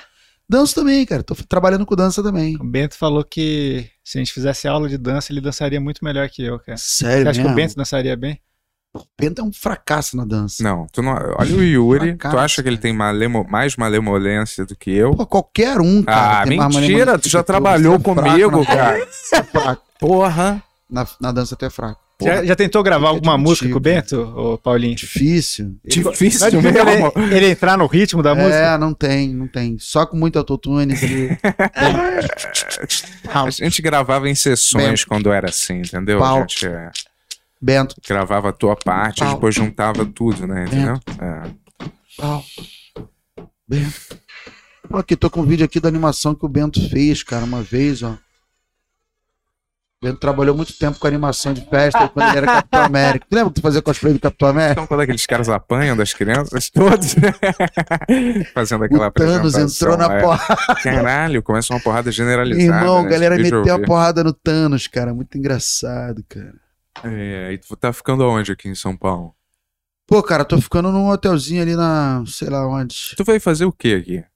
Danço 0.50 0.76
também, 0.76 1.06
cara. 1.06 1.24
Tô 1.24 1.36
trabalhando 1.48 1.86
com 1.86 1.96
dança 1.96 2.22
também. 2.24 2.56
O 2.60 2.64
Bento 2.64 2.98
falou 2.98 3.24
que 3.24 3.90
se 4.04 4.18
a 4.18 4.20
gente 4.22 4.34
fizesse 4.34 4.68
aula 4.68 4.90
de 4.90 4.98
dança, 4.98 5.32
ele 5.32 5.40
dançaria 5.42 5.80
muito 5.80 6.04
melhor 6.04 6.28
que 6.30 6.44
eu, 6.44 6.60
cara. 6.60 6.78
Você 6.78 7.06
Sério, 7.06 7.30
acha 7.30 7.40
que 7.40 7.44
mesmo? 7.48 7.54
o 7.54 7.56
Bento 7.56 7.76
dançaria 7.76 8.16
bem? 8.16 8.40
O 8.94 9.02
Bento 9.20 9.40
é 9.42 9.44
um 9.46 9.54
fracasso 9.54 10.18
na 10.18 10.26
dança. 10.26 10.62
Não, 10.62 10.86
tu 10.92 11.02
não. 11.02 11.14
Olha 11.38 11.56
o 11.56 11.64
Yuri, 11.64 12.08
Fracasso, 12.10 12.36
tu 12.36 12.40
acha 12.40 12.62
que 12.64 12.68
ele 12.68 12.78
tem 12.78 12.92
malemo- 12.92 13.48
mais 13.50 13.78
malemolência 13.78 14.66
do 14.66 14.76
que 14.76 14.92
eu? 14.92 15.12
Pô, 15.16 15.26
qualquer 15.26 15.80
um, 15.80 16.04
cara. 16.04 16.42
ah, 16.42 16.46
mentira, 16.68 17.18
tu 17.18 17.30
já 17.30 17.40
que 17.40 17.46
trabalhou 17.48 17.94
Você 17.98 18.02
é 18.02 18.04
comigo, 18.16 18.66
cara. 18.66 19.08
Você. 19.10 19.44
Porra. 19.98 20.62
Na, 20.90 21.08
na 21.22 21.32
dança 21.32 21.56
até 21.56 21.68
é 21.68 21.70
fraco. 21.70 22.02
Já, 22.22 22.46
já 22.46 22.56
tentou 22.56 22.84
gravar 22.84 23.10
alguma 23.10 23.38
música 23.38 23.70
com 23.70 23.78
o. 23.78 23.80
Bento, 23.80 24.22
ô 24.36 24.58
Paulinho? 24.58 24.96
Difícil. 24.96 25.76
Difícil 25.86 26.48
é 26.48 26.52
difícil 26.52 26.62
mesmo. 26.62 27.12
ele, 27.16 27.36
ele 27.36 27.46
entrar 27.52 27.78
no 27.78 27.86
ritmo 27.88 28.22
da 28.22 28.36
música? 28.36 28.56
É, 28.56 28.78
não 28.78 28.94
tem, 28.94 29.34
não 29.34 29.48
tem. 29.48 29.78
Só 29.80 30.06
com 30.06 30.18
muito 30.18 30.38
autotune. 30.38 30.94
ali. 30.94 31.38
A 33.34 33.50
gente 33.50 33.82
gravava 33.82 34.30
em 34.30 34.36
sessões 34.36 35.02
Bento. 35.02 35.08
quando 35.08 35.32
era 35.32 35.50
assim, 35.50 35.80
entendeu? 35.80 36.24
A 36.24 36.40
gente 36.40 36.68
é, 36.68 36.92
Bento. 37.62 37.96
gravava 38.08 38.50
a 38.50 38.54
tua 38.54 38.76
parte 38.76 39.20
e 39.20 39.26
Pau. 39.26 39.34
depois 39.36 39.56
juntava 39.56 40.06
tudo, 40.06 40.48
né? 40.48 40.66
Entendeu? 40.66 41.00
É. 41.20 41.50
Pau. 42.18 42.44
Bento. 43.68 44.20
Pô, 44.90 44.98
aqui, 44.98 45.16
tô 45.16 45.30
com 45.30 45.42
um 45.42 45.46
vídeo 45.46 45.66
aqui 45.66 45.80
da 45.80 45.88
animação 45.88 46.36
que 46.36 46.46
o 46.46 46.50
Bento 46.50 46.90
fez, 46.90 47.24
cara, 47.24 47.46
uma 47.46 47.62
vez, 47.62 48.04
ó. 48.04 48.18
O 50.02 50.08
Bento 50.08 50.20
trabalhou 50.20 50.56
muito 50.56 50.74
tempo 50.74 50.98
com 50.98 51.06
animação 51.06 51.54
de 51.54 51.62
festa 51.62 52.10
quando 52.10 52.28
ele 52.30 52.38
era 52.38 52.48
Capitão 52.48 52.84
América. 52.86 53.28
Tu 53.30 53.36
lembra 53.36 53.50
que 53.52 53.56
tu 53.60 53.62
fazia 53.62 53.84
cosplay 53.84 54.14
do 54.14 54.20
Capitão 54.20 54.50
América? 54.50 54.72
Então, 54.72 54.88
quando 54.88 55.02
aqueles 55.02 55.26
caras 55.28 55.48
apanham 55.48 55.96
das 55.96 56.12
crianças, 56.12 56.72
todos? 56.74 57.14
Fazendo 58.52 58.86
aquela 58.86 59.10
O 59.10 59.12
Thanos 59.12 59.54
entrou 59.54 59.96
na 59.96 60.12
é. 60.12 60.22
porra. 60.24 60.58
Caralho, 60.82 61.44
começa 61.44 61.72
uma 61.72 61.80
porrada 61.80 62.12
generalizada. 62.12 62.80
Irmão, 62.80 62.98
a 62.98 63.04
né? 63.04 63.10
galera 63.10 63.36
Esse 63.36 63.44
vídeo 63.44 63.58
eu 63.58 63.62
meteu 63.62 63.76
a 63.76 63.80
porrada 63.86 64.24
no 64.24 64.34
Thanos, 64.34 64.88
cara. 64.88 65.14
Muito 65.14 65.38
engraçado, 65.38 66.26
cara. 66.28 66.56
É, 67.04 67.54
e 67.54 67.60
tu 67.60 67.76
tá 67.76 67.94
ficando 67.94 68.24
aonde 68.24 68.52
aqui 68.52 68.68
em 68.68 68.76
São 68.76 68.98
Paulo? 68.98 69.36
Pô, 70.08 70.24
cara, 70.24 70.44
tô 70.44 70.60
ficando 70.60 70.92
num 70.92 71.10
hotelzinho 71.10 71.62
ali 71.62 71.76
na. 71.76 72.24
sei 72.26 72.50
lá 72.50 72.68
onde. 72.68 73.14
Tu 73.16 73.24
veio 73.24 73.40
fazer 73.40 73.66
o 73.66 73.72
quê 73.72 74.02
aqui? 74.02 74.31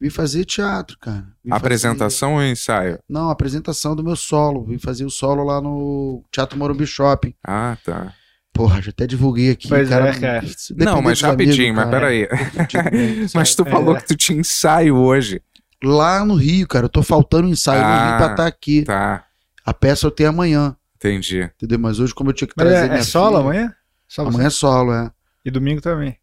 Vim 0.00 0.08
fazer 0.10 0.44
teatro, 0.46 0.96
cara. 0.98 1.26
Vim 1.44 1.52
Apresentação 1.52 2.34
ou 2.34 2.42
ensaio? 2.42 2.92
fazer- 2.92 3.02
Não, 3.08 3.28
apresentação 3.28 3.94
do 3.94 4.02
meu 4.02 4.16
solo. 4.16 4.64
Vim 4.64 4.78
fazer 4.78 5.04
o 5.04 5.10
solo 5.10 5.44
lá 5.44 5.60
no 5.60 6.24
Teatro 6.32 6.58
Morumbi 6.58 6.86
Shopping. 6.86 7.34
Ah, 7.46 7.76
tá. 7.84 8.14
Porra, 8.52 8.80
já 8.80 8.90
até 8.90 9.06
divulguei 9.06 9.50
aqui. 9.50 9.68
Pois 9.68 9.88
cara. 9.88 10.08
é, 10.08 10.18
cara. 10.18 10.46
Não, 10.76 11.00
mas 11.02 11.20
rapidinho, 11.20 11.72
amigos, 11.78 11.84
mas 11.84 11.90
peraí. 11.90 12.28
Mas 13.34 13.54
tu 13.54 13.62
É. 13.66 13.70
falou 13.70 13.94
que 13.96 14.06
tu 14.06 14.16
tinha 14.16 14.38
ensaio 14.40 14.96
hoje. 14.96 15.40
Lá 15.82 16.24
no 16.24 16.34
Rio, 16.34 16.66
cara, 16.68 16.86
eu 16.86 16.90
tô 16.90 17.02
faltando 17.02 17.48
ensaio 17.48 17.80
no 17.80 17.86
Ah, 17.86 18.08
Rio 18.08 18.16
pra 18.18 18.30
estar 18.32 18.46
aqui. 18.46 18.82
Tá, 18.84 19.24
A 19.64 19.72
peça 19.72 20.06
eu 20.06 20.10
tenho 20.10 20.28
amanhã, 20.30 20.76
entendi. 20.96 21.42
entendeu? 21.56 21.78
Mas 21.78 22.00
hoje, 22.00 22.12
como 22.14 22.30
eu 22.30 22.34
tinha 22.34 22.48
que 22.48 22.54
Mas 22.56 22.66
trazer 22.68 22.84
é, 22.86 22.88
minha 22.88 23.00
é 23.00 23.04
solo 23.04 23.28
filha- 23.36 23.40
amanhã? 23.40 23.74
Só 24.08 24.24
você? 24.24 24.28
Amanhã 24.34 24.46
é 24.46 24.50
solo, 24.50 24.92
é. 24.92 25.10
E 25.44 25.50
domingo 25.50 25.80
também. 25.80 26.16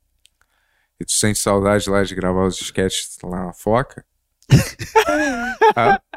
E 1.00 1.06
tu 1.06 1.12
sente 1.12 1.40
saudade 1.40 1.90
lá 1.90 2.04
de 2.04 2.16
gravar 2.16 2.46
os 2.46 2.60
sketches 2.60 3.18
lá 3.24 3.46
na 3.46 3.54
Foca? 3.54 4.04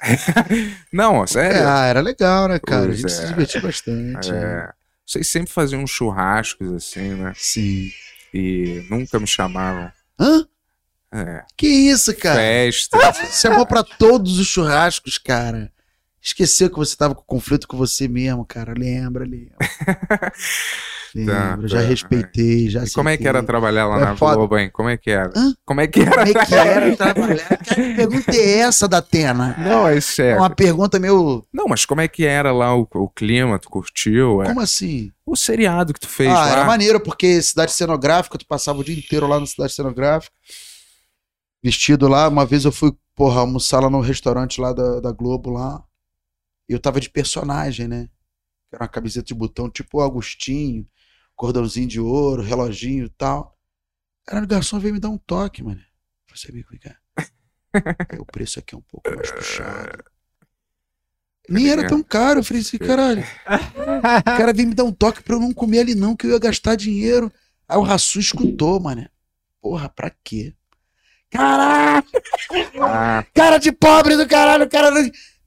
Não, 0.92 1.26
sério. 1.26 1.66
Ah, 1.68 1.86
era 1.86 2.00
legal, 2.00 2.48
né, 2.48 2.58
cara? 2.58 2.86
Pois 2.86 2.94
a 2.94 3.00
gente 3.00 3.06
é. 3.12 3.16
se 3.16 3.26
divertiu 3.26 3.62
bastante. 3.62 4.32
né? 4.32 4.38
É, 4.42 4.72
vocês 5.06 5.26
sempre 5.28 5.52
faziam 5.52 5.82
uns 5.82 5.90
churrascos 5.90 6.72
assim, 6.72 7.14
né? 7.14 7.32
Sim. 7.36 7.90
E 8.32 8.86
nunca 8.90 9.18
me 9.18 9.26
chamavam. 9.26 9.90
Hã? 10.18 10.46
É, 11.12 11.42
Que 11.56 11.66
isso, 11.66 12.14
cara? 12.16 12.36
festa. 12.38 12.96
Chamou 13.32 13.66
pra 13.66 13.82
todos 13.82 14.38
os 14.38 14.46
churrascos, 14.46 15.18
cara. 15.18 15.72
Esqueceu 16.22 16.70
que 16.70 16.76
você 16.76 16.94
tava 16.96 17.14
com 17.14 17.22
conflito 17.22 17.66
com 17.66 17.76
você 17.76 18.06
mesmo, 18.06 18.44
cara. 18.44 18.74
Lembra, 18.76 19.24
lembra. 19.24 19.56
Lembra, 21.14 21.68
já 21.68 21.80
tá. 21.80 21.86
respeitei, 21.88 22.68
já 22.70 22.84
E 22.84 22.90
como 22.90 23.08
é 23.08 23.16
que 23.16 23.26
era 23.26 23.42
trabalhar 23.42 23.86
lá 23.86 23.96
É 23.98 24.04
na 24.04 24.16
foda. 24.16 24.36
Globo, 24.36 24.56
hein? 24.58 24.70
Como 24.72 24.88
é 24.88 24.96
que 24.96 25.10
era? 25.10 25.30
Hã? 25.36 25.54
Como 25.64 25.80
é 25.80 25.86
que 25.86 26.00
era? 26.00 26.10
Como 26.26 26.38
é 26.38 26.46
que 26.46 26.54
era 26.54 26.96
trabalhar? 26.96 27.56
Que 27.58 27.94
pergunta 27.94 28.30
é 28.36 28.58
essa 28.58 28.86
da 28.88 28.98
Atena? 28.98 29.56
Não, 29.58 29.86
é 29.88 29.96
É 29.96 30.00
sério. 30.00 30.40
uma 30.40 30.50
pergunta 30.50 30.98
meio. 30.98 31.44
Não, 31.52 31.66
mas 31.66 31.84
como 31.84 32.00
é 32.00 32.08
que 32.08 32.24
era 32.24 32.52
lá 32.52 32.74
o, 32.76 32.86
o 32.94 33.08
clima? 33.08 33.58
Tu 33.58 33.68
curtiu? 33.68 34.42
É? 34.42 34.46
Como 34.46 34.60
assim? 34.60 35.10
O 35.26 35.36
seriado 35.36 35.92
que 35.92 36.00
tu 36.00 36.08
fez 36.08 36.30
ah, 36.30 36.34
lá. 36.34 36.50
era 36.50 36.64
maneiro, 36.64 37.00
porque 37.00 37.40
cidade 37.42 37.72
cenográfica, 37.72 38.38
tu 38.38 38.46
passava 38.46 38.78
o 38.80 38.84
dia 38.84 38.96
inteiro 38.96 39.26
lá 39.26 39.38
na 39.40 39.46
cidade 39.46 39.72
cenográfica. 39.72 40.34
Vestido 41.62 42.08
lá. 42.08 42.28
Uma 42.28 42.46
vez 42.46 42.64
eu 42.64 42.72
fui, 42.72 42.92
porra, 43.14 43.40
almoçar 43.40 43.80
lá 43.80 43.90
no 43.90 44.00
restaurante 44.00 44.60
lá 44.60 44.72
da, 44.72 45.00
da 45.00 45.12
Globo 45.12 45.50
lá. 45.50 45.82
E 46.68 46.72
eu 46.72 46.78
tava 46.78 47.00
de 47.00 47.10
personagem, 47.10 47.88
né? 47.88 48.08
Era 48.72 48.84
uma 48.84 48.88
camiseta 48.88 49.26
de 49.26 49.34
botão, 49.34 49.68
tipo 49.68 49.98
o 49.98 50.00
Agostinho, 50.00 50.86
cordãozinho 51.40 51.88
de 51.88 51.98
ouro, 51.98 52.42
reloginho 52.42 53.06
e 53.06 53.08
tal. 53.08 53.58
Cara, 54.26 54.44
o 54.44 54.46
garçom 54.46 54.78
veio 54.78 54.92
me 54.92 55.00
dar 55.00 55.08
um 55.08 55.16
toque, 55.16 55.62
mano. 55.62 55.80
Você 56.34 56.50
amigo, 56.50 56.68
vem 56.70 56.78
cá. 56.78 56.94
Aí, 58.12 58.18
o 58.18 58.26
preço 58.26 58.58
aqui 58.58 58.74
é 58.74 58.78
um 58.78 58.82
pouco 58.82 59.10
mais 59.16 59.30
puxado. 59.30 60.04
Nem 61.48 61.70
era 61.70 61.88
tão 61.88 62.02
caro. 62.02 62.40
Eu 62.40 62.44
falei 62.44 62.60
assim, 62.60 62.76
caralho. 62.76 63.24
O 64.18 64.22
cara 64.22 64.52
veio 64.52 64.68
me 64.68 64.74
dar 64.74 64.84
um 64.84 64.92
toque 64.92 65.22
pra 65.22 65.34
eu 65.34 65.40
não 65.40 65.54
comer 65.54 65.80
ali, 65.80 65.94
não, 65.94 66.14
que 66.14 66.26
eu 66.26 66.32
ia 66.32 66.38
gastar 66.38 66.74
dinheiro. 66.74 67.32
Aí 67.66 67.78
o 67.78 67.82
Raçu 67.82 68.20
escutou, 68.20 68.78
mano. 68.78 69.08
Porra, 69.62 69.88
pra 69.88 70.10
quê? 70.22 70.54
Caralho! 71.30 72.04
Ah, 72.82 73.24
Cara 73.32 73.56
de 73.56 73.72
pobre 73.72 74.14
do 74.14 74.28
caralho, 74.28 74.68
cara. 74.68 74.90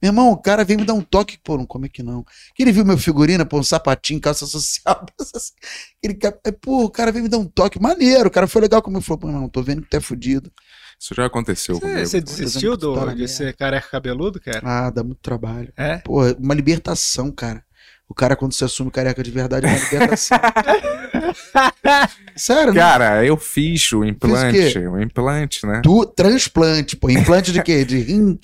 Meu 0.04 0.10
irmão, 0.10 0.32
o 0.32 0.36
cara 0.36 0.66
veio 0.66 0.78
me 0.78 0.84
dar 0.84 0.92
um 0.92 1.00
toque, 1.00 1.38
pô, 1.42 1.56
não 1.56 1.64
come 1.64 1.86
aqui 1.86 2.02
não. 2.02 2.22
Que 2.54 2.62
ele 2.62 2.72
viu 2.72 2.84
meu 2.84 2.98
figurino, 2.98 3.46
pô, 3.46 3.58
um 3.58 3.62
sapatinho, 3.62 4.20
calça 4.20 4.44
social. 4.44 5.06
Ele, 6.04 6.18
é, 6.44 6.52
pô, 6.52 6.84
o 6.84 6.90
cara 6.90 7.10
veio 7.10 7.22
me 7.22 7.28
dar 7.30 7.38
um 7.38 7.46
toque 7.46 7.80
maneiro. 7.80 8.28
O 8.28 8.30
cara 8.30 8.46
foi 8.46 8.60
legal 8.60 8.82
como 8.82 8.98
ele 8.98 9.04
falou, 9.04 9.18
pô, 9.20 9.28
não, 9.32 9.48
tô 9.48 9.62
vendo 9.62 9.80
que 9.80 9.88
tu 9.88 9.96
é 9.96 10.00
fudido. 10.00 10.52
isso 11.00 11.14
já 11.14 11.24
aconteceu 11.24 11.76
Você, 11.76 11.80
comigo. 11.80 12.06
você 12.06 12.20
desistiu 12.20 12.76
do, 12.76 12.94
na 12.94 13.12
de 13.14 13.20
merda. 13.20 13.28
ser 13.28 13.56
careca 13.56 13.88
cabeludo, 13.88 14.38
cara? 14.38 14.60
Ah, 14.62 14.90
dá 14.90 15.02
muito 15.02 15.20
trabalho. 15.22 15.72
É? 15.74 15.96
Pô, 15.96 16.20
uma 16.34 16.52
libertação, 16.52 17.32
cara. 17.32 17.64
O 18.06 18.12
cara, 18.14 18.36
quando 18.36 18.52
se 18.52 18.62
assume 18.62 18.90
careca 18.90 19.22
de 19.22 19.30
verdade, 19.30 19.64
é 19.64 19.70
uma 19.70 19.78
libertação. 19.78 20.38
Sério, 22.36 22.74
né? 22.74 22.78
Cara, 22.78 23.24
eu 23.24 23.38
fiz 23.38 23.90
o 23.92 24.04
implante. 24.04 24.70
quê? 24.74 24.78
O 24.86 25.00
implante, 25.00 25.66
né? 25.66 25.80
Tu, 25.82 26.04
transplante, 26.14 26.94
pô. 26.94 27.08
Implante 27.08 27.50
de 27.52 27.62
quê? 27.62 27.86
De 27.86 27.96
rim? 28.00 28.38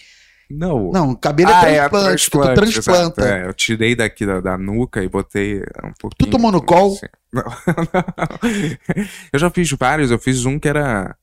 Não. 0.50 0.90
Não, 0.90 1.14
cabelo 1.14 1.50
ah, 1.52 1.70
é 1.70 1.76
é, 1.76 1.88
transplante. 1.88 2.28
tu 2.28 2.54
transplante, 2.54 2.82
transplanta. 2.82 3.28
é, 3.28 3.46
eu 3.46 3.54
tirei 3.54 3.94
daqui 3.94 4.26
da, 4.26 4.40
da 4.40 4.58
nuca 4.58 5.02
e 5.02 5.08
botei 5.08 5.60
um 5.84 5.92
pouquinho. 5.98 6.30
tomou 6.30 6.50
no 6.50 6.60
colo? 6.62 6.94
assim. 6.94 7.06
Não, 7.32 7.44
não. 7.44 8.78
Eu 9.32 9.38
já 9.38 9.48
fiz 9.50 9.70
vários. 9.70 10.10
Eu 10.10 10.18
fiz 10.18 10.44
um 10.44 10.58
que 10.58 10.66
era. 10.68 11.16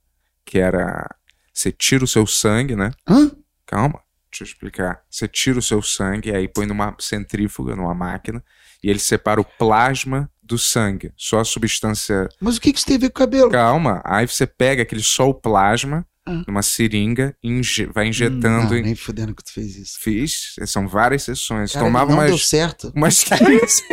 Que 0.46 0.58
era. 0.58 1.14
Você 1.54 1.70
tira 1.70 2.06
o 2.06 2.08
seu 2.08 2.26
sangue, 2.26 2.78
né? 2.78 2.92
Hã? 3.06 3.30
Calma, 3.66 4.00
deixa 4.32 4.44
eu 4.44 4.48
explicar. 4.48 5.02
Você 5.10 5.28
tira 5.28 5.60
o 5.60 5.62
seu 5.62 5.82
sangue, 5.82 6.34
aí 6.34 6.48
põe 6.48 6.66
numa 6.66 6.96
centrífuga, 6.98 7.76
numa 7.76 7.94
máquina, 7.94 8.42
e 8.82 8.90
ele 8.90 9.00
separa 9.00 9.42
o 9.42 9.44
plasma 9.44 10.32
do 10.42 10.58
sangue. 10.58 11.12
Só 11.18 11.42
a 11.42 11.44
substância. 11.44 12.30
Mas 12.40 12.56
o 12.56 12.62
que, 12.62 12.72
que 12.72 12.78
isso 12.78 12.88
tem 12.88 12.96
a 12.96 13.00
ver 13.00 13.10
com 13.10 13.22
o 13.22 13.26
cabelo? 13.26 13.52
Calma. 13.52 14.02
Aí 14.06 14.26
você 14.26 14.48
pega 14.48 14.84
aquele 14.84 15.04
só 15.04 15.28
o 15.28 15.34
plasma, 15.34 16.06
Ah. 16.28 16.44
numa 16.48 16.62
seringa, 16.62 17.34
inje- 17.44 17.86
vai 17.94 18.08
injetando. 18.08 18.70
Não, 18.72 18.78
em... 18.78 18.82
nem 18.84 18.96
fudendo 18.96 19.34
que 19.34 19.44
tu 19.44 19.54
fez 19.54 19.76
isso. 19.78 19.98
Fiz. 20.00 20.56
São 20.66 20.88
várias 20.88 21.24
sessões. 21.24 21.72
Caralho, 21.72 21.90
Tomava 21.92 22.12
não 22.12 22.18
umas. 22.20 22.28
deu 22.30 22.38
certo. 22.38 22.92
Umas 22.96 23.24
15. 23.24 23.84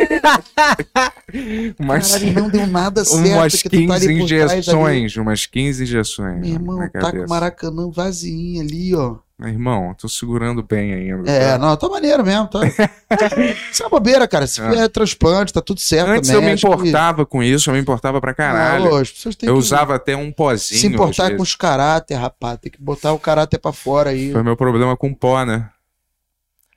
umas, 1.79 2.11
Caralho, 2.11 2.33
não 2.33 2.49
deu 2.49 2.67
nada 2.67 3.05
certo. 3.05 3.25
umas 3.27 3.53
que 3.61 3.69
tu 3.69 3.87
tá 3.87 3.95
15 3.95 4.05
ali 4.09 4.19
por 4.19 4.27
trás 4.27 4.51
ali. 4.51 4.59
injeções. 4.59 5.15
Umas 5.17 5.45
15 5.45 5.83
injeções. 5.83 6.39
Meu 6.41 6.49
irmão, 6.53 6.89
tá 6.89 7.11
com 7.11 7.17
o. 7.19 7.29
Maracanã 7.29 7.89
vazinho 7.89 8.61
ali, 8.61 8.93
ó. 8.95 9.17
Meu 9.37 9.49
irmão, 9.49 9.93
tô 9.93 10.07
segurando 10.07 10.63
bem 10.63 10.93
ainda. 10.93 11.29
É, 11.29 11.51
tá? 11.51 11.57
não, 11.57 11.75
tá 11.75 11.89
maneiro 11.89 12.23
mesmo, 12.23 12.47
tá. 12.47 12.61
Isso 13.69 13.83
é 13.83 13.89
bobeira, 13.89 14.25
cara. 14.29 14.47
Se 14.47 14.61
É. 14.61 14.75
é 14.83 14.87
transplante, 14.87 15.51
tá 15.51 15.59
tudo 15.61 15.81
certo 15.81 16.09
Antes 16.09 16.29
também. 16.29 16.43
eu 16.51 16.55
me 16.55 16.57
que- 16.57 16.65
importava 16.67 17.25
com 17.25 17.43
isso, 17.43 17.69
eu 17.69 17.73
me 17.73 17.79
importava 17.81 18.21
pra 18.21 18.33
caralho. 18.33 18.85
Não, 18.85 18.95
as 18.95 19.11
pessoas 19.11 19.35
têm 19.35 19.49
eu 19.49 19.55
que 19.55 19.59
usava 19.59 19.93
até 19.95 20.15
um 20.15 20.31
pozinho. 20.31 20.79
se 20.79 20.87
importar 20.87 21.35
com 21.35 21.43
os 21.43 21.53
caráter, 21.53 22.15
rapaz. 22.15 22.57
Tem 22.59 22.71
que 22.71 22.81
botar 22.81 23.11
o 23.11 23.19
caráter 23.19 23.57
pra 23.59 23.73
fora 23.73 24.11
aí. 24.11 24.31
Foi 24.31 24.41
meu 24.41 24.55
problema 24.55 24.95
com 24.95 25.13
pó, 25.13 25.43
né? 25.43 25.69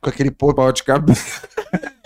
Com 0.00 0.10
aquele 0.10 0.30
pô, 0.32 0.52
Pó 0.52 0.68
de 0.72 0.82
cabelo. 0.82 1.16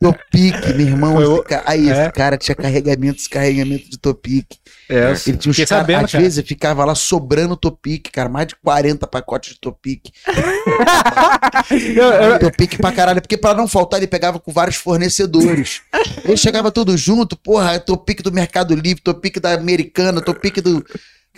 Topic, 0.00 0.54
meu 0.76 0.86
irmão. 0.86 1.14
Foi 1.14 1.24
esse 1.24 1.32
o- 1.32 1.42
ca- 1.42 1.62
Aí, 1.66 1.88
É. 1.90 2.02
esse 2.04 2.12
cara 2.12 2.36
tinha 2.38 2.54
carregamento, 2.54 3.16
descarregamento 3.16 3.90
de 3.90 3.98
Topic. 3.98 4.46
É, 4.88 5.10
Ele 5.26 5.36
tinha 5.36 5.50
uns 5.50 5.56
cara, 5.56 5.66
sabendo, 5.66 6.04
às 6.04 6.12
cara. 6.12 6.22
vezes 6.24 6.44
ficava 6.46 6.84
lá 6.84 6.94
sobrando 6.94 7.56
Topic, 7.56 8.06
cara, 8.12 8.28
mais 8.28 8.46
de 8.46 8.54
40 8.56 9.06
pacotes 9.06 9.54
de 9.54 9.60
Topic. 9.60 10.06
Topic 12.40 12.76
pra 12.78 12.92
caralho, 12.92 13.20
porque 13.20 13.36
pra 13.36 13.54
não 13.54 13.66
faltar 13.68 13.98
ele 14.00 14.06
pegava 14.06 14.38
com 14.38 14.52
vários 14.52 14.76
fornecedores. 14.76 15.80
Ele 16.24 16.36
chegava 16.36 16.70
tudo 16.70 16.96
junto, 16.96 17.36
porra, 17.36 17.78
Topic 17.80 18.22
do 18.22 18.32
Mercado 18.32 18.74
Livre, 18.74 19.02
Topic 19.02 19.38
da 19.40 19.52
Americana, 19.54 20.20
Topic 20.20 20.60
do... 20.60 20.84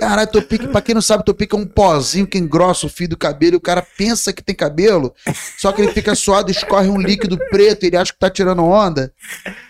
Caralho, 0.00 0.30
Topic, 0.30 0.66
pra 0.68 0.80
quem 0.80 0.94
não 0.94 1.02
sabe, 1.02 1.24
Topic 1.24 1.52
é 1.52 1.56
um 1.56 1.66
pozinho 1.66 2.26
que 2.26 2.38
engrossa 2.38 2.86
o 2.86 2.88
fio 2.88 3.06
do 3.08 3.18
cabelo 3.18 3.54
e 3.54 3.56
o 3.56 3.60
cara 3.60 3.86
pensa 3.96 4.32
que 4.32 4.42
tem 4.42 4.54
cabelo, 4.54 5.14
só 5.58 5.70
que 5.72 5.82
ele 5.82 5.92
fica 5.92 6.14
suado, 6.14 6.50
escorre 6.50 6.88
um 6.88 6.98
líquido 6.98 7.36
preto, 7.50 7.84
ele 7.84 7.98
acha 7.98 8.10
que 8.10 8.18
tá 8.18 8.30
tirando 8.30 8.64
onda. 8.64 9.12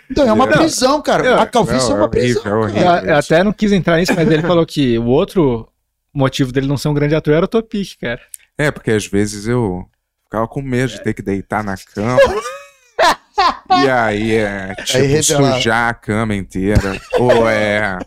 Então 0.08 0.26
é 0.28 0.32
uma 0.32 0.46
Não. 0.46 0.52
prisão, 0.58 1.02
cara. 1.02 1.42
A 1.42 1.46
calvície 1.46 1.88
Não, 1.90 1.96
é 1.96 2.00
uma 2.00 2.04
é 2.04 2.08
horrível, 2.08 2.42
prisão. 2.42 2.52
é 2.52 2.54
horrível. 2.64 2.82
cara. 2.84 3.02
Eu, 3.06 3.10
eu 3.10 3.16
até 3.16 3.42
não 3.44 3.52
quis 3.52 3.72
entrar 3.72 3.96
nisso, 3.98 4.14
mas 4.14 4.30
ele 4.30 4.42
falou 4.42 4.64
que 4.64 4.96
o 4.98 5.06
outro 5.06 5.68
motivo 6.14 6.52
dele 6.52 6.66
não 6.68 6.76
ser 6.76 6.88
um 6.88 6.94
grande 6.94 7.14
ator 7.16 7.34
era 7.34 7.44
o 7.44 7.48
Topic, 7.48 7.98
cara. 8.00 8.20
É, 8.56 8.70
porque 8.70 8.92
às 8.92 9.06
vezes 9.06 9.48
eu 9.48 9.84
ficava 10.24 10.46
com 10.46 10.62
medo 10.62 10.92
de 10.92 11.02
ter 11.02 11.12
que 11.12 11.22
deitar 11.22 11.64
na 11.64 11.76
cama. 11.76 12.20
e 13.84 13.88
aí 13.90 14.32
é 14.36 14.74
tipo 14.84 14.98
Aí 14.98 15.22
sujar 15.22 15.88
a 15.90 15.94
cama 15.94 16.34
inteira. 16.36 17.00
Ou 17.18 17.48
é. 17.48 17.98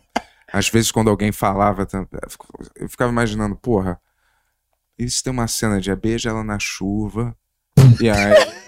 Às 0.53 0.69
vezes 0.69 0.91
quando 0.91 1.09
alguém 1.09 1.31
falava, 1.31 1.88
eu 2.75 2.88
ficava 2.88 3.11
imaginando, 3.11 3.55
porra, 3.55 3.99
e 4.97 5.09
se 5.09 5.23
tem 5.23 5.34
uma 5.34 5.47
cena 5.47 5.81
de 5.81 5.93
beija 5.95 6.30
ela 6.30 6.43
na 6.43 6.59
chuva? 6.59 7.35
E 7.99 8.07
aí. 8.07 8.34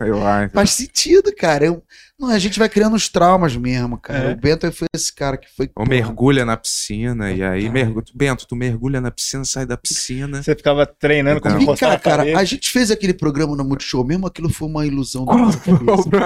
Lá. 0.00 0.48
Faz 0.48 0.70
sentido, 0.70 1.32
cara. 1.32 1.66
Eu- 1.66 1.80
não, 2.18 2.28
a 2.28 2.38
gente 2.40 2.58
vai 2.58 2.68
criando 2.68 2.96
os 2.96 3.08
traumas 3.08 3.56
mesmo, 3.56 3.96
cara. 3.96 4.30
É. 4.30 4.32
O 4.32 4.36
Bento 4.36 4.70
foi 4.72 4.88
esse 4.92 5.14
cara 5.14 5.36
que 5.36 5.48
foi. 5.54 5.70
Ou 5.76 5.86
mergulha 5.86 6.44
na 6.44 6.56
piscina, 6.56 7.30
e 7.30 7.44
aí, 7.44 7.70
mergu... 7.70 8.02
Bento, 8.12 8.44
tu 8.44 8.56
mergulha 8.56 9.00
na 9.00 9.12
piscina, 9.12 9.44
sai 9.44 9.64
da 9.64 9.76
piscina. 9.76 10.42
Você 10.42 10.56
ficava 10.56 10.84
treinando 10.84 11.40
como 11.40 11.54
Então. 11.54 11.58
Vem 11.58 11.68
encostar 11.68 12.00
cá, 12.00 12.10
na 12.10 12.24
cara, 12.24 12.38
a 12.40 12.42
gente 12.42 12.70
fez 12.70 12.90
aquele 12.90 13.14
programa 13.14 13.54
no 13.54 13.64
Multishow 13.64 14.04
mesmo, 14.04 14.26
aquilo 14.26 14.48
foi 14.52 14.66
uma 14.66 14.84
ilusão 14.84 15.24
Qual 15.24 15.48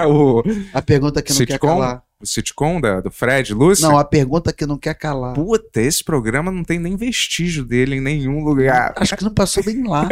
o, 0.07 0.43
A 0.73 0.81
pergunta 0.81 1.21
que 1.21 1.31
não 1.31 1.37
quer 1.37 1.53
Sitcom? 1.53 1.67
calar. 1.67 2.03
O 2.21 2.25
sitcom 2.25 2.81
da, 2.81 2.99
do 2.99 3.09
Fred 3.09 3.53
Lúcio? 3.53 3.87
Não, 3.87 3.97
a 3.97 4.03
pergunta 4.03 4.51
que 4.51 4.65
não 4.65 4.77
quer 4.77 4.93
calar. 4.93 5.33
Puta, 5.33 5.81
esse 5.81 6.03
programa 6.03 6.51
não 6.51 6.63
tem 6.63 6.77
nem 6.77 6.95
vestígio 6.97 7.63
dele 7.63 7.95
em 7.95 8.01
nenhum 8.01 8.43
lugar. 8.43 8.93
Acho 8.97 9.15
que 9.15 9.23
não 9.23 9.33
passou 9.33 9.63
bem 9.63 9.87
lá. 9.87 10.07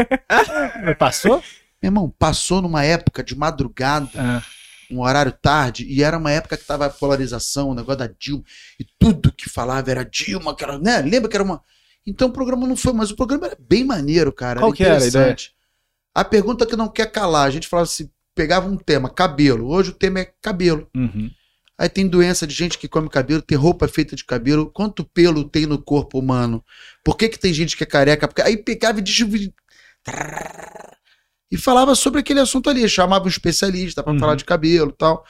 Meu 0.84 0.96
Passou? 0.96 1.44
irmão, 1.82 2.14
passou 2.18 2.62
numa 2.62 2.84
época 2.84 3.24
de 3.24 3.36
madrugada, 3.38 4.10
Ah, 4.16 4.44
um 4.90 5.02
horário 5.02 5.32
tarde, 5.32 5.86
e 5.86 6.02
era 6.02 6.18
uma 6.18 6.32
época 6.32 6.58
que 6.58 6.64
tava 6.66 6.86
a 6.86 6.90
polarização, 6.90 7.70
o 7.70 7.76
negócio 7.76 8.00
da 8.00 8.08
Dilma, 8.08 8.44
e 8.80 8.86
tudo 8.98 9.32
que 9.32 9.50
falava 9.50 9.92
era 9.92 10.04
Dilma, 10.04 10.56
que 10.56 10.64
era, 10.64 10.80
né? 10.80 11.02
Lembra 11.02 11.30
que 11.30 11.36
era 11.36 11.44
uma. 11.44 11.62
Então 12.06 12.30
o 12.30 12.32
programa 12.32 12.66
não 12.66 12.76
foi, 12.78 12.94
mas 12.94 13.12
o 13.12 13.16
programa 13.16 13.48
era 13.48 13.58
bem 13.60 13.84
maneiro, 13.84 14.32
cara. 14.32 14.60
Qual 14.62 14.72
que 14.72 14.84
era 14.84 14.94
a 14.94 14.98
interessante. 14.98 15.52
A 16.16 16.24
pergunta 16.24 16.66
que 16.66 16.76
não 16.76 16.88
quer 16.88 17.12
calar, 17.12 17.46
a 17.46 17.50
gente 17.52 17.68
falava 17.68 17.84
assim, 17.84 18.10
pegava 18.34 18.68
um 18.68 18.78
tema, 18.78 19.10
cabelo. 19.10 19.68
Hoje 19.68 19.90
o 19.92 19.94
tema 19.94 20.22
é 20.22 20.34
cabelo. 20.42 20.88
uhum. 20.96 21.30
Aí 21.80 21.88
tem 21.88 22.08
doença 22.08 22.48
de 22.48 22.54
gente 22.56 22.78
que 22.78 22.88
come 22.88 23.08
cabelo, 23.10 23.42
tem 23.42 23.58
roupa 23.58 23.88
feita 23.88 24.16
de 24.16 24.26
cabelo. 24.26 24.72
Quanto 24.72 25.04
pelo 25.04 25.44
tem 25.48 25.66
no 25.68 25.80
corpo 25.82 26.18
humano? 26.20 26.64
Por 27.04 27.16
que, 27.16 27.30
que 27.30 27.38
tem 27.38 27.54
gente 27.54 27.78
que 27.78 27.84
é 27.84 27.86
careca? 27.88 28.28
Porque 28.28 28.42
aí 28.42 28.58
pegava 28.58 29.00
e 29.00 29.02
distribuía. 29.04 29.52
E 31.52 31.58
falava 31.58 31.96
sobre 31.96 32.20
aquele 32.20 32.40
assunto 32.40 32.70
ali, 32.70 32.88
chamava 32.90 33.26
um 33.26 33.30
especialista 33.30 34.04
pra 34.04 34.12
Uhum. 34.14 34.20
falar 34.20 34.36
de 34.36 34.46
cabelo 34.46 34.90
e 34.92 34.98
tal. 34.98 35.24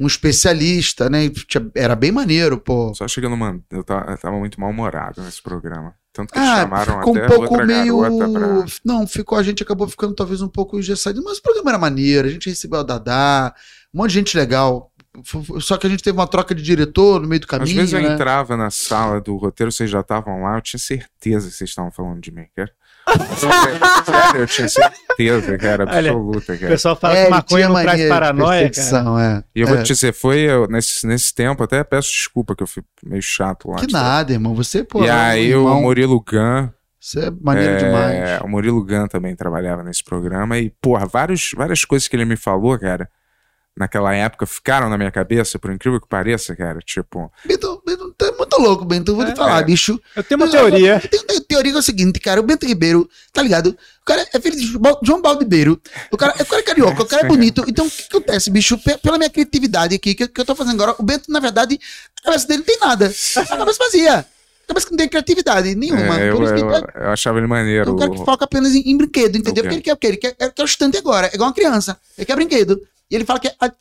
um 0.00 0.06
especialista, 0.06 1.10
né? 1.10 1.28
Era 1.74 1.96
bem 1.96 2.12
maneiro, 2.12 2.56
pô. 2.56 2.94
Só 2.94 3.08
chegando, 3.08 3.36
mano, 3.36 3.64
eu 3.68 3.82
tava, 3.82 4.12
eu 4.12 4.16
tava 4.16 4.38
muito 4.38 4.60
mal-humorado 4.60 5.20
nesse 5.20 5.42
programa. 5.42 5.92
Tanto 6.12 6.32
que 6.32 6.38
ah, 6.38 6.58
chamaram 6.58 6.98
ficou 7.00 7.16
até 7.16 7.24
um 7.24 7.28
pouco 7.28 7.64
meio. 7.64 7.98
Pra... 7.98 8.64
Não, 8.84 9.08
ficou, 9.08 9.36
a 9.36 9.42
gente 9.42 9.60
acabou 9.60 9.88
ficando 9.88 10.14
talvez 10.14 10.40
um 10.40 10.46
pouco 10.48 10.78
engessado, 10.78 11.20
mas 11.24 11.38
o 11.38 11.42
programa 11.42 11.70
era 11.72 11.78
maneiro, 11.78 12.28
a 12.28 12.30
gente 12.30 12.48
recebeu 12.48 12.78
a 12.78 12.84
Dadá, 12.84 13.52
um 13.92 13.98
monte 13.98 14.10
de 14.10 14.14
gente 14.14 14.36
legal. 14.36 14.92
Só 15.60 15.76
que 15.76 15.86
a 15.86 15.90
gente 15.90 16.02
teve 16.02 16.16
uma 16.16 16.26
troca 16.26 16.54
de 16.54 16.62
diretor 16.62 17.20
no 17.20 17.28
meio 17.28 17.40
do 17.40 17.46
caminho. 17.46 17.70
Às 17.70 17.74
vezes 17.74 17.92
eu 17.92 18.02
né? 18.02 18.14
entrava 18.14 18.56
na 18.56 18.70
sala 18.70 19.20
do 19.20 19.36
roteiro, 19.36 19.72
vocês 19.72 19.90
já 19.90 20.00
estavam 20.00 20.42
lá, 20.42 20.56
eu 20.56 20.62
tinha 20.62 20.78
certeza 20.80 21.48
que 21.48 21.54
vocês 21.54 21.70
estavam 21.70 21.90
falando 21.90 22.20
de 22.20 22.30
mim. 22.30 22.46
Sério, 24.04 24.40
eu 24.40 24.46
tinha 24.46 24.68
certeza, 24.68 25.56
cara, 25.56 25.84
absoluta, 25.84 26.54
cara. 26.54 26.66
O 26.66 26.68
pessoal 26.68 26.96
fala 26.96 27.16
é, 27.16 27.24
que 27.24 27.30
maconha 27.30 27.68
não 27.68 27.82
traz 27.82 28.08
paranoia, 28.08 28.70
cara. 28.70 29.22
É. 29.22 29.44
E 29.54 29.60
eu 29.60 29.68
é. 29.68 29.70
vou 29.70 29.82
te 29.82 29.92
dizer, 29.92 30.12
foi 30.12 30.40
eu, 30.40 30.66
nesse, 30.68 31.06
nesse 31.06 31.34
tempo, 31.34 31.62
até 31.62 31.82
peço 31.82 32.10
desculpa 32.10 32.54
que 32.54 32.62
eu 32.62 32.66
fui 32.66 32.82
meio 33.04 33.22
chato 33.22 33.70
lá. 33.70 33.76
Que 33.76 33.90
nada, 33.90 34.32
irmão, 34.32 34.54
você, 34.54 34.84
pô. 34.84 35.04
E 35.04 35.10
aí 35.10 35.54
o 35.54 35.68
Murilo 35.80 36.20
Gun... 36.20 36.68
Você 37.00 37.20
é 37.26 37.30
maneiro 37.30 37.74
é, 37.74 37.76
demais. 37.76 38.40
O 38.42 38.48
Murilo 38.48 38.84
Gun 38.84 39.06
também 39.06 39.34
trabalhava 39.34 39.84
nesse 39.84 40.02
programa 40.02 40.58
e, 40.58 40.70
porra, 40.82 41.06
vários, 41.06 41.52
várias 41.56 41.84
coisas 41.84 42.08
que 42.08 42.16
ele 42.16 42.24
me 42.24 42.36
falou, 42.36 42.76
cara 42.78 43.08
naquela 43.78 44.14
época 44.14 44.44
ficaram 44.44 44.90
na 44.90 44.98
minha 44.98 45.10
cabeça, 45.10 45.58
por 45.58 45.70
incrível 45.70 46.00
que 46.00 46.08
pareça, 46.08 46.54
cara. 46.56 46.80
Tipo. 46.80 47.30
Bento, 47.44 47.82
Bento 47.86 48.12
tá 48.16 48.32
muito 48.36 48.60
louco, 48.60 48.84
Bento. 48.84 49.14
Vou 49.14 49.24
é, 49.24 49.32
te 49.32 49.36
falar, 49.36 49.60
é. 49.60 49.64
bicho. 49.64 50.00
Eu 50.16 50.24
tenho 50.24 50.40
uma 50.40 50.50
teoria. 50.50 51.00
Eu 51.02 51.08
tenho 51.08 51.22
uma 51.22 51.40
teoria 51.40 51.72
que 51.72 51.76
é 51.76 51.80
o 51.80 51.82
seguinte, 51.82 52.20
cara. 52.20 52.40
O 52.40 52.42
Bento 52.42 52.66
Ribeiro, 52.66 53.08
tá 53.32 53.40
ligado? 53.40 53.76
O 54.02 54.04
cara 54.04 54.26
é 54.32 54.40
filho 54.40 54.56
de 54.56 54.66
João 55.02 55.22
Baldibeiro. 55.22 55.80
O 56.10 56.16
cara, 56.16 56.34
o 56.40 56.44
cara 56.44 56.60
é 56.60 56.64
carioca, 56.64 57.02
o 57.02 57.06
cara 57.06 57.24
é 57.24 57.28
bonito. 57.28 57.64
Então, 57.68 57.86
o 57.86 57.90
que 57.90 58.04
acontece, 58.10 58.50
bicho? 58.50 58.78
Pela 59.02 59.16
minha 59.16 59.30
criatividade 59.30 59.94
aqui, 59.94 60.14
que, 60.14 60.28
que 60.28 60.40
eu 60.40 60.44
tô 60.44 60.54
fazendo 60.54 60.82
agora, 60.82 60.96
o 60.98 61.02
Bento, 61.02 61.30
na 61.30 61.40
verdade, 61.40 61.78
a 62.20 62.24
cabeça 62.24 62.46
dele 62.48 62.58
não 62.58 62.66
tem 62.66 62.78
nada. 62.80 63.06
A 63.06 63.56
cabeça 63.56 63.78
vazia. 63.78 64.26
Mas 64.74 64.84
que 64.84 64.90
não 64.90 64.98
tem 64.98 65.08
criatividade 65.08 65.74
nenhuma. 65.74 66.20
É, 66.20 66.30
eu, 66.30 66.42
eu, 66.42 66.70
eu, 66.94 67.10
achava 67.10 67.38
ele 67.38 67.46
maneiro. 67.46 67.90
É 67.90 67.92
um 67.92 67.96
cara 67.96 68.10
que 68.10 68.18
foca 68.18 68.44
apenas 68.44 68.74
em, 68.74 68.90
em 68.90 68.96
brinquedo, 68.96 69.36
entendeu? 69.36 69.64
Porque 69.64 69.76
ele 69.76 69.82
quer 69.82 69.92
o 69.94 69.96
quê? 69.96 70.06
Ele 70.08 70.16
quer, 70.18 70.36
ele 70.38 70.50
quer 70.50 70.62
o 70.62 70.66
estante 70.66 70.98
agora. 70.98 71.28
É 71.28 71.34
igual 71.34 71.48
uma 71.48 71.54
criança. 71.54 71.96
Ele 72.16 72.26
quer 72.26 72.36
brinquedo. 72.36 72.80
E 73.10 73.14
ele 73.14 73.24
fala 73.24 73.40
que 73.40 73.48
a, 73.48 73.72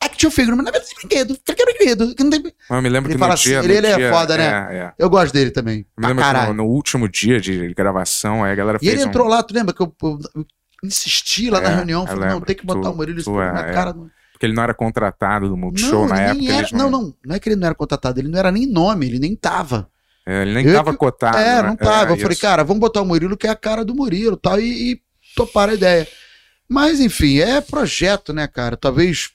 action 0.00 0.30
figure, 0.30 0.56
mas 0.56 0.64
na 0.64 0.70
verdade 0.70 0.92
é 0.92 0.94
brinquedo. 0.94 1.38
Ele 1.48 1.56
quer 1.56 1.64
brinquedo. 1.64 2.14
Que 2.14 2.22
não 2.22 2.30
tem... 2.30 2.52
Eu 2.70 2.82
me 2.82 2.88
lembro 2.88 3.10
ele 3.10 3.14
que 3.14 3.18
fala 3.18 3.30
no 3.30 3.34
assim, 3.34 3.50
dia, 3.50 3.58
ele, 3.60 3.76
ele 3.76 3.86
é 3.86 4.10
foda, 4.10 4.36
né? 4.36 4.44
É, 4.44 4.76
é. 4.76 4.92
Eu 4.98 5.10
gosto 5.10 5.32
dele 5.32 5.50
também. 5.50 5.86
Eu 5.96 6.02
me 6.02 6.06
lembro 6.08 6.24
que 6.24 6.46
no, 6.46 6.54
no, 6.54 6.64
último 6.66 7.08
dia 7.08 7.40
de 7.40 7.72
gravação, 7.74 8.44
aí 8.44 8.52
a 8.52 8.54
galera 8.54 8.78
fez 8.78 8.90
E 8.90 8.94
ele 8.94 9.04
um... 9.04 9.08
entrou 9.08 9.26
lá, 9.26 9.42
tu 9.42 9.54
lembra 9.54 9.74
que 9.74 9.82
eu, 9.82 9.94
eu, 10.02 10.46
insisti 10.84 11.50
lá 11.50 11.58
é, 11.58 11.62
na 11.62 11.68
reunião, 11.76 12.06
falei, 12.06 12.28
não, 12.28 12.40
tem 12.40 12.54
que 12.54 12.64
botar 12.64 12.82
tu, 12.82 12.92
o 12.92 12.96
Murilo 12.96 13.22
tu, 13.22 13.34
na 13.34 13.68
é, 13.68 13.72
cara. 13.72 13.94
Porque 14.32 14.44
ele 14.44 14.52
não 14.52 14.62
era 14.62 14.74
contratado 14.74 15.48
do 15.48 15.56
Multishow 15.56 16.06
na 16.06 16.20
época. 16.20 16.52
Era, 16.52 16.68
não... 16.72 16.90
não, 16.90 17.02
não, 17.02 17.14
não 17.24 17.36
é 17.36 17.40
que 17.40 17.48
ele 17.48 17.56
não 17.56 17.66
era 17.66 17.74
contratado, 17.74 18.20
ele 18.20 18.28
não 18.28 18.38
era 18.38 18.52
nem 18.52 18.66
nome, 18.66 19.06
ele 19.06 19.18
nem 19.18 19.34
tava. 19.34 19.88
É, 20.26 20.42
ele 20.42 20.54
nem 20.54 20.66
eu, 20.66 20.74
tava 20.74 20.94
cotado. 20.94 21.38
É, 21.38 21.62
né? 21.62 21.68
não 21.68 21.76
tava. 21.76 22.12
eu 22.12 22.18
falei, 22.18 22.36
cara, 22.36 22.64
vamos 22.64 22.80
botar 22.80 23.00
o 23.00 23.06
Murilo, 23.06 23.36
que 23.36 23.46
é 23.46 23.50
a 23.50 23.56
cara 23.56 23.84
do 23.84 23.94
Murilo 23.94 24.36
tal, 24.36 24.60
e, 24.60 24.92
e 24.92 25.00
topar 25.34 25.70
a 25.70 25.74
ideia. 25.74 26.06
Mas, 26.68 27.00
enfim, 27.00 27.38
é 27.38 27.60
projeto, 27.60 28.32
né, 28.32 28.46
cara? 28.46 28.76
Talvez 28.76 29.30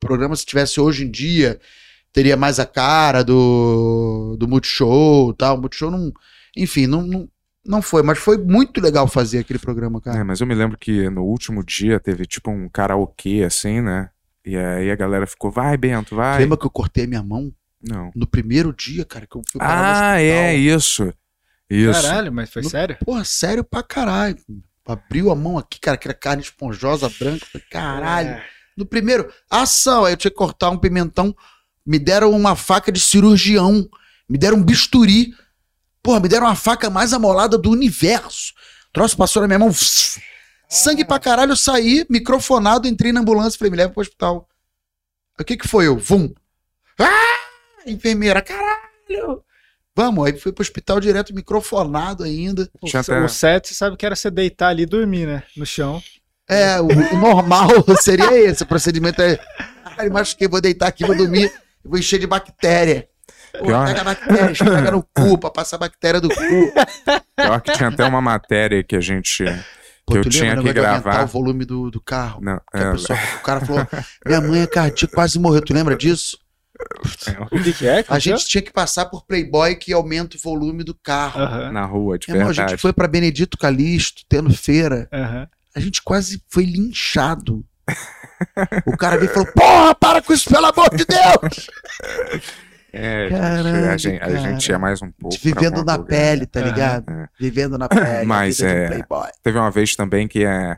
programa, 0.00 0.34
se 0.34 0.44
tivesse 0.44 0.80
hoje 0.80 1.04
em 1.04 1.10
dia, 1.10 1.60
teria 2.12 2.36
mais 2.36 2.58
a 2.58 2.66
cara 2.66 3.22
do, 3.22 4.36
do 4.38 4.48
Multishow 4.48 5.32
tal. 5.32 5.56
O 5.56 5.60
Multishow 5.60 5.90
não. 5.90 6.12
Enfim, 6.56 6.86
não, 6.86 7.02
não, 7.02 7.28
não 7.64 7.80
foi, 7.80 8.02
mas 8.02 8.18
foi 8.18 8.36
muito 8.36 8.80
legal 8.80 9.06
fazer 9.06 9.38
aquele 9.38 9.58
programa, 9.58 10.00
cara. 10.00 10.18
É, 10.18 10.24
mas 10.24 10.40
eu 10.40 10.46
me 10.46 10.54
lembro 10.54 10.76
que 10.76 11.08
no 11.08 11.22
último 11.22 11.64
dia 11.64 12.00
teve 12.00 12.26
tipo 12.26 12.50
um 12.50 12.68
karaokê 12.68 13.44
assim, 13.46 13.80
né? 13.80 14.10
E 14.44 14.56
aí 14.56 14.90
a 14.90 14.96
galera 14.96 15.26
ficou, 15.26 15.50
vai, 15.50 15.76
Bento, 15.76 16.16
vai. 16.16 16.40
Lembra 16.40 16.58
que 16.58 16.66
eu 16.66 16.70
cortei 16.70 17.04
a 17.04 17.06
minha 17.06 17.22
mão? 17.22 17.52
Não. 17.80 18.10
No 18.14 18.26
primeiro 18.26 18.72
dia, 18.72 19.04
cara, 19.04 19.26
que 19.26 19.36
eu 19.36 19.42
fui 19.50 19.60
Ah, 19.62 20.20
é, 20.20 20.54
isso. 20.54 21.12
Isso. 21.70 22.02
Caralho, 22.02 22.32
mas 22.32 22.50
foi 22.50 22.62
no, 22.62 22.68
sério? 22.68 22.96
Porra, 23.04 23.24
sério 23.24 23.64
pra 23.64 23.82
caralho. 23.82 24.36
Abriu 24.86 25.30
a 25.30 25.34
mão 25.34 25.56
aqui, 25.58 25.78
cara, 25.78 25.96
que 25.96 26.08
era 26.08 26.14
carne 26.14 26.42
esponjosa, 26.42 27.08
branca. 27.08 27.46
Falei, 27.46 27.66
caralho. 27.70 28.30
É. 28.30 28.44
No 28.76 28.84
primeiro, 28.84 29.32
ação, 29.50 30.04
aí 30.04 30.12
eu 30.12 30.16
tinha 30.16 30.30
que 30.30 30.36
cortar 30.36 30.70
um 30.70 30.78
pimentão. 30.78 31.34
Me 31.86 31.98
deram 31.98 32.30
uma 32.30 32.56
faca 32.56 32.90
de 32.90 32.98
cirurgião. 32.98 33.88
Me 34.28 34.38
deram 34.38 34.56
um 34.58 34.62
bisturi. 34.62 35.34
Porra, 36.02 36.20
me 36.20 36.28
deram 36.28 36.46
uma 36.46 36.56
faca 36.56 36.90
mais 36.90 37.12
amolada 37.12 37.56
do 37.56 37.70
universo. 37.70 38.52
O 38.88 38.92
troço 38.92 39.16
passou 39.16 39.40
na 39.42 39.48
minha 39.48 39.58
mão. 39.58 39.72
Sangue 40.68 41.04
pra 41.04 41.18
caralho, 41.18 41.52
eu 41.52 41.56
saí, 41.56 42.06
microfonado, 42.08 42.88
entrei 42.88 43.12
na 43.12 43.20
ambulância, 43.20 43.58
falei, 43.58 43.70
me 43.70 43.76
leva 43.76 43.92
pro 43.92 44.00
hospital. 44.00 44.48
O 45.38 45.44
que 45.44 45.56
que 45.56 45.68
foi 45.68 45.86
eu? 45.86 45.98
Vum. 45.98 46.32
Ah! 46.98 47.38
Enfermeira, 47.86 48.40
caralho! 48.42 49.44
Vamos, 49.94 50.26
aí 50.26 50.38
fui 50.38 50.52
pro 50.52 50.62
hospital 50.62 51.00
direto, 51.00 51.34
microfonado 51.34 52.24
ainda. 52.24 52.68
O, 52.80 52.86
o 52.86 53.28
set, 53.28 53.68
você 53.68 53.74
sabe 53.74 53.96
que 53.96 54.06
era 54.06 54.16
você 54.16 54.30
deitar 54.30 54.68
ali 54.68 54.84
e 54.84 54.86
dormir, 54.86 55.26
né? 55.26 55.42
No 55.56 55.66
chão. 55.66 56.02
É, 56.48 56.80
o, 56.80 56.86
o 56.86 57.18
normal 57.18 57.68
seria 58.00 58.32
esse. 58.38 58.62
O 58.62 58.66
procedimento 58.66 59.20
é. 59.20 59.38
Ai, 59.98 60.08
machuquei, 60.08 60.48
vou 60.48 60.60
deitar 60.60 60.88
aqui, 60.88 61.04
vou 61.04 61.16
dormir, 61.16 61.52
vou 61.84 61.98
encher 61.98 62.18
de 62.18 62.26
bactéria. 62.26 63.08
Pô, 63.58 63.66
pega 63.66 64.04
bactéria, 64.04 64.54
pega 64.56 64.90
no 64.90 65.02
cu 65.02 65.36
pra 65.38 65.50
passar 65.50 65.76
a 65.76 65.80
bactéria 65.80 66.20
do 66.20 66.28
cu. 66.28 66.72
Pior 67.36 67.60
que 67.60 67.72
tinha 67.72 67.90
até 67.90 68.04
uma 68.04 68.20
matéria 68.20 68.82
que 68.82 68.96
a 68.96 69.00
gente. 69.00 69.44
Pô, 70.06 70.14
que 70.14 70.18
eu 70.18 70.24
tinha 70.24 70.56
que 70.56 70.72
gravar. 70.72 71.24
o 71.24 71.26
volume 71.26 71.64
do, 71.64 71.90
do 71.90 72.00
carro. 72.00 72.40
Não, 72.42 72.60
é... 72.72 72.92
pessoa, 72.92 73.18
o 73.38 73.42
cara 73.42 73.60
falou: 73.60 73.86
Minha 74.24 74.40
mãe 74.40 74.62
é 74.62 74.66
cardíaca, 74.66 75.14
quase 75.14 75.38
morreu. 75.38 75.62
Tu 75.62 75.74
lembra 75.74 75.96
disso? 75.96 76.38
O 77.50 77.62
que, 77.62 77.72
que 77.72 77.86
é? 77.86 78.04
a 78.08 78.18
gente 78.18 78.46
tinha 78.46 78.62
que 78.62 78.72
passar 78.72 79.06
por 79.06 79.24
Playboy 79.24 79.74
que 79.76 79.92
aumenta 79.92 80.36
o 80.36 80.40
volume 80.40 80.84
do 80.84 80.94
carro. 80.94 81.40
Uhum. 81.40 81.72
Na 81.72 81.84
rua, 81.84 82.18
de 82.18 82.30
é, 82.30 82.34
verdade. 82.34 82.60
a 82.60 82.68
gente 82.68 82.80
foi 82.80 82.92
pra 82.92 83.08
Benedito 83.08 83.58
Calixto, 83.58 84.22
tendo 84.28 84.52
feira. 84.54 85.08
Uhum 85.12 85.46
a 85.74 85.80
gente 85.80 86.02
quase 86.02 86.42
foi 86.48 86.64
linchado. 86.64 87.64
o 88.86 88.96
cara 88.96 89.16
veio 89.16 89.30
e 89.30 89.34
falou: 89.34 89.52
Porra, 89.52 89.94
para 89.94 90.22
com 90.22 90.32
isso, 90.32 90.48
pelo 90.48 90.66
amor 90.66 90.90
de 90.94 91.04
Deus! 91.04 91.70
É, 92.94 93.30
Caralho, 93.30 93.90
a, 93.90 93.96
gente, 93.96 94.22
a 94.22 94.36
gente 94.36 94.70
é 94.70 94.76
mais 94.76 95.00
um 95.00 95.10
pouco. 95.10 95.34
Vivendo 95.40 95.82
na 95.82 95.98
pele, 95.98 96.44
tá 96.44 96.60
ligado? 96.60 97.10
É. 97.10 97.26
Vivendo 97.40 97.78
na 97.78 97.88
pele. 97.88 98.26
Mas 98.26 98.60
é. 98.60 99.02
Teve 99.42 99.58
uma 99.58 99.70
vez 99.70 99.96
também 99.96 100.28
que 100.28 100.44
é, 100.44 100.76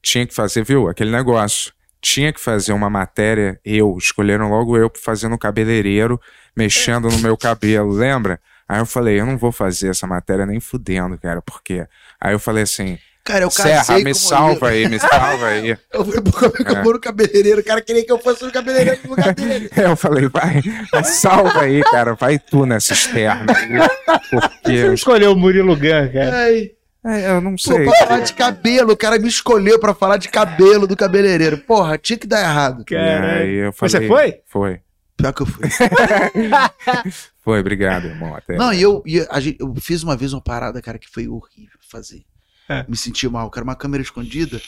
tinha 0.00 0.26
que 0.26 0.32
fazer, 0.32 0.64
viu? 0.64 0.88
Aquele 0.88 1.10
negócio. 1.10 1.70
Tinha 2.02 2.32
que 2.32 2.40
fazer 2.40 2.72
uma 2.72 2.90
matéria, 2.90 3.60
eu, 3.64 3.96
escolheram 3.96 4.50
logo 4.50 4.76
eu 4.76 4.90
fazendo 5.02 5.38
cabeleireiro, 5.38 6.20
mexendo 6.54 7.08
no 7.08 7.18
meu 7.20 7.36
cabelo, 7.36 7.92
lembra? 7.92 8.40
Aí 8.68 8.80
eu 8.80 8.86
falei, 8.86 9.20
eu 9.20 9.26
não 9.26 9.38
vou 9.38 9.52
fazer 9.52 9.88
essa 9.88 10.06
matéria 10.06 10.44
nem 10.44 10.58
fudendo, 10.58 11.16
cara, 11.16 11.40
porque. 11.40 11.86
Aí 12.20 12.34
eu 12.34 12.38
falei 12.38 12.64
assim, 12.64 12.98
Cara, 13.24 13.44
eu 13.44 13.50
casei 13.50 13.84
Serra, 13.84 13.98
me 14.00 14.14
salva 14.14 14.68
aí, 14.70 14.88
me 14.88 14.98
salva 14.98 15.46
aí. 15.46 15.78
Eu 15.94 16.04
fui 16.04 16.20
pro 16.20 16.74
é. 16.74 16.82
no 16.82 17.00
cabeleireiro, 17.00 17.60
o 17.60 17.64
cara 17.64 17.80
queria 17.80 18.04
que 18.04 18.10
eu 18.10 18.18
fosse 18.18 18.44
no 18.44 18.50
cabeleireiro 18.50 18.98
no 19.04 19.10
lugar 19.10 19.32
dele. 19.32 19.70
eu 19.76 19.96
falei, 19.96 20.28
vai, 20.28 20.60
salva 21.04 21.60
aí, 21.60 21.82
cara, 21.84 22.14
vai 22.14 22.36
tu 22.36 22.66
nessa 22.66 22.92
externa. 22.94 23.46
Porque... 24.28 24.86
Você 24.86 24.94
escolheu 24.94 25.32
o 25.32 25.36
Murilo 25.36 25.76
Gun, 25.76 26.12
cara. 26.12 26.36
Ai. 26.36 26.72
É, 27.04 27.30
eu 27.32 27.40
não 27.40 27.58
sei. 27.58 27.84
Pô, 27.84 27.90
pra 27.90 28.06
falar 28.06 28.20
de 28.20 28.32
cabelo, 28.32 28.92
o 28.92 28.96
cara 28.96 29.18
me 29.18 29.28
escolheu 29.28 29.78
pra 29.78 29.92
falar 29.92 30.18
de 30.18 30.28
cabelo 30.28 30.86
do 30.86 30.96
cabeleireiro. 30.96 31.58
Porra, 31.58 31.98
tinha 31.98 32.16
que 32.16 32.26
dar 32.26 32.40
errado. 32.40 32.84
Cara, 32.84 33.44
eu 33.44 33.72
falei, 33.72 33.90
Você 33.90 34.08
foi? 34.08 34.40
Foi. 34.46 34.80
Pior 35.16 35.32
que 35.32 35.42
eu 35.42 35.46
fui. 35.46 35.68
foi, 37.42 37.60
obrigado, 37.60 38.06
irmão. 38.06 38.34
Até. 38.34 38.56
Não, 38.56 38.72
e 38.72 38.80
eu, 38.80 39.02
e 39.04 39.20
a, 39.20 39.38
eu 39.58 39.74
fiz 39.76 40.02
uma 40.02 40.16
vez 40.16 40.32
uma 40.32 40.40
parada, 40.40 40.80
cara, 40.80 40.98
que 40.98 41.08
foi 41.08 41.26
horrível 41.26 41.78
fazer. 41.90 42.24
É. 42.68 42.84
Me 42.88 42.96
senti 42.96 43.28
mal. 43.28 43.50
Quero 43.50 43.64
uma 43.64 43.76
câmera 43.76 44.02
escondida. 44.02 44.60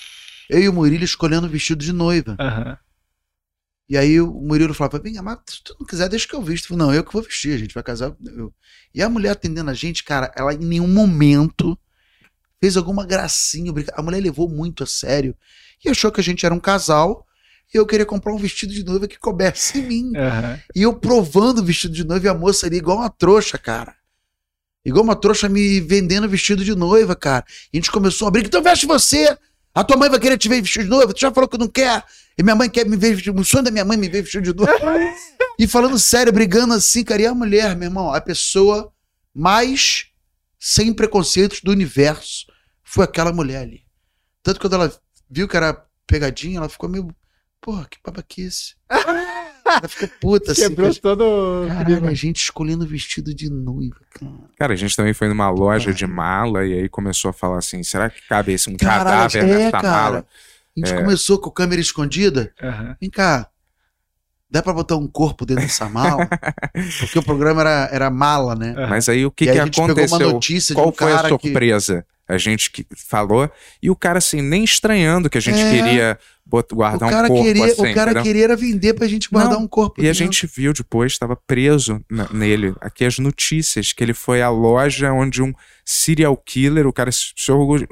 Eu 0.51 0.61
e 0.61 0.69
o 0.69 0.73
Murilo 0.73 1.05
escolhendo 1.05 1.47
o 1.47 1.51
vestido 1.51 1.85
de 1.85 1.93
noiva. 1.93 2.37
Uhum. 2.39 2.77
E 3.89 3.97
aí 3.97 4.21
o 4.21 4.33
Murilo 4.33 4.75
falava, 4.75 4.99
vem, 4.99 5.15
mas 5.23 5.39
se 5.47 5.63
tu 5.63 5.77
não 5.79 5.87
quiser, 5.87 6.09
deixa 6.09 6.27
que 6.27 6.35
eu 6.35 6.43
visto. 6.43 6.65
Eu 6.65 6.69
falei, 6.69 6.87
não, 6.87 6.95
eu 6.95 7.05
que 7.05 7.13
vou 7.13 7.23
vestir, 7.23 7.55
a 7.55 7.59
gente 7.59 7.75
vai 7.75 7.83
casar. 7.83 8.15
Eu. 8.25 8.53
E 8.95 9.03
a 9.03 9.09
mulher 9.09 9.31
atendendo 9.31 9.71
a 9.71 9.75
gente, 9.75 10.03
cara, 10.03 10.33
ela 10.37 10.53
em 10.53 10.59
nenhum 10.59 10.89
momento 10.89 11.79
fez 12.65 12.79
alguma 12.79 13.05
gracinha. 13.05 13.71
A 13.93 14.01
mulher 14.01 14.21
levou 14.21 14.49
muito 14.49 14.85
a 14.85 14.87
sério 14.87 15.37
e 15.85 15.91
achou 15.91 16.11
que 16.11 16.19
a 16.19 16.25
gente 16.25 16.47
era 16.47 16.55
um 16.55 16.59
casal 16.59 17.27
e 17.73 17.77
eu 17.77 17.85
queria 17.85 18.07
comprar 18.07 18.33
um 18.33 18.39
vestido 18.39 18.73
de 18.73 18.83
noiva 18.83 19.07
que 19.07 19.19
coubesse 19.19 19.81
em 19.81 19.83
mim. 19.83 20.05
Uhum. 20.07 20.59
E 20.75 20.83
eu 20.83 20.95
provando 20.95 21.59
o 21.59 21.65
vestido 21.65 21.93
de 21.93 22.05
noiva 22.05 22.27
e 22.27 22.29
a 22.31 22.35
moça 22.35 22.67
ali 22.67 22.79
igual 22.79 22.99
uma 22.99 23.11
trouxa, 23.11 23.59
cara. 23.59 23.95
Igual 24.83 25.05
uma 25.05 25.15
trouxa 25.15 25.47
me 25.47 25.79
vendendo 25.79 26.27
vestido 26.27 26.65
de 26.65 26.75
noiva, 26.75 27.15
cara. 27.15 27.45
E 27.71 27.77
a 27.77 27.81
gente 27.81 27.91
começou 27.91 28.29
a 28.29 28.31
brigar. 28.31 28.49
Então 28.49 28.63
veste 28.63 28.87
você. 28.87 29.37
A 29.75 29.85
tua 29.85 29.99
mãe 29.99 30.09
vai 30.09 30.19
querer 30.19 30.39
te 30.39 30.49
ver 30.49 30.63
vestido 30.63 30.85
de 30.85 30.91
noiva. 30.91 31.13
Tu 31.13 31.21
já 31.21 31.31
falou 31.31 31.47
que 31.47 31.59
não 31.59 31.69
quer. 31.69 32.03
E 32.39 32.43
minha 32.43 32.57
mãe 32.57 32.71
quer 32.71 32.89
me 32.89 32.97
ver 32.97 33.15
vestido. 33.15 33.39
O 33.39 33.45
sonho 33.45 33.65
da 33.65 33.71
minha 33.71 33.85
mãe 33.85 33.99
me 33.99 34.09
ver 34.09 34.23
vestido 34.23 34.51
de 34.51 34.57
noiva. 34.57 35.05
e 35.59 35.67
falando 35.67 35.99
sério, 35.99 36.33
brigando 36.33 36.73
assim, 36.73 37.05
cara. 37.05 37.21
E 37.21 37.27
a 37.27 37.35
mulher, 37.35 37.77
meu 37.77 37.89
irmão, 37.89 38.11
a 38.11 38.23
pessoa 38.23 38.91
mais 39.35 40.07
sem 40.59 40.95
preconceitos 40.95 41.61
do 41.61 41.71
universo 41.71 42.54
foi 42.85 43.05
aquela 43.05 43.33
mulher 43.33 43.63
ali. 43.63 43.83
Tanto 44.43 44.61
que 44.61 44.67
quando 44.69 44.75
ela 44.75 44.93
viu 45.29 45.49
que 45.49 45.57
era 45.57 45.85
pegadinha, 46.07 46.59
ela 46.59 46.69
ficou 46.69 46.89
meio. 46.89 47.09
Porra, 47.61 47.87
que 47.91 47.99
babaquice. 48.05 48.75
Ela 49.67 49.89
ficou 49.89 50.09
puta 50.21 50.53
assim. 50.53 50.69
Quebrou 50.69 50.89
cara. 50.89 51.01
todo. 51.01 51.67
Caralho, 51.67 52.07
a 52.07 52.13
gente 52.15 52.37
escolhendo 52.37 52.87
vestido 52.87 53.35
de 53.35 53.49
noiva, 53.51 53.97
cara. 54.11 54.33
Cara, 54.59 54.73
a 54.75 54.77
gente 54.77 54.95
também 54.95 55.15
foi 55.15 55.27
numa 55.27 55.49
loja 55.49 55.93
de 55.93 56.07
mala 56.07 56.67
e 56.67 56.75
aí 56.75 56.89
começou 56.89 57.31
a 57.31 57.33
falar 57.33 57.59
assim: 57.59 57.83
será 57.83 58.11
que 58.11 58.21
cabe 58.29 58.53
esse 58.53 58.69
um 58.69 58.77
Caralho, 58.77 59.05
cadáver 59.33 59.43
é, 59.45 59.47
nessa 59.57 59.71
cara. 59.81 59.89
mala? 59.91 60.27
A 60.77 60.79
gente 60.79 60.93
É. 60.93 61.03
começou 61.03 61.39
com 61.39 61.49
a 61.49 61.53
câmera 61.53 61.81
escondida. 61.81 62.53
Aham. 62.63 62.95
Vem 63.01 63.09
cá. 63.09 63.49
Dá 64.51 64.63
pra 64.63 64.75
botar 64.75 64.97
um 64.97 65.09
corpo 65.09 65.47
dentro 65.47 65.65
dessa 65.65 65.89
mala? 65.89 66.29
Porque 67.01 67.19
o 67.19 67.23
programa 67.23 67.63
era, 67.63 67.89
era 67.91 68.11
mala, 68.11 68.55
né? 68.55 68.75
Mas 68.89 69.09
aí 69.09 69.25
o 69.25 69.31
que, 69.31 69.47
e 69.47 69.49
aí 69.49 69.55
que 69.57 69.61
a 69.61 69.65
gente 69.65 69.75
pegou 69.81 69.87
uma 69.95 70.05
aconteceu? 70.05 70.31
notícia 70.31 70.75
Qual 70.75 70.87
de 70.89 70.93
um 70.93 70.97
foi 70.97 71.13
a 71.13 71.17
cara 71.17 71.29
que... 71.39 71.51
A 72.27 72.39
gente 72.39 72.71
que 72.71 72.87
falou 72.97 73.51
e 73.83 73.91
o 73.91 73.97
cara 73.97 74.19
assim, 74.19 74.41
nem 74.41 74.65
estranhando 74.65 75.29
que 75.29 75.37
a 75.37 75.41
gente 75.43 75.59
É. 75.59 75.71
queria 75.71 76.19
guardar 76.75 77.11
cara, 77.11 77.25
um 77.25 77.29
corpo 77.29 77.43
queria, 77.45 77.65
assim, 77.67 77.73
o 77.91 77.95
cara 77.95 78.11
entendeu? 78.11 78.23
queria 78.23 78.45
era 78.45 78.57
vender 78.57 78.95
pra 78.95 79.07
gente 79.07 79.29
guardar 79.31 79.55
Não, 79.55 79.63
um 79.63 79.69
corpo. 79.69 80.03
E 80.03 80.09
a 80.09 80.13
gente 80.13 80.47
viu 80.47 80.73
depois, 80.73 81.13
estava 81.13 81.37
preso 81.47 82.01
na- 82.11 82.29
nele, 82.33 82.75
aqui 82.81 83.05
as 83.05 83.19
notícias, 83.19 83.93
que 83.93 84.03
ele 84.03 84.15
foi 84.15 84.41
à 84.41 84.49
loja 84.49 85.13
onde 85.13 85.43
um 85.43 85.53
serial 85.85 86.37
killer, 86.37 86.87
o 86.87 86.93
cara, 86.93 87.11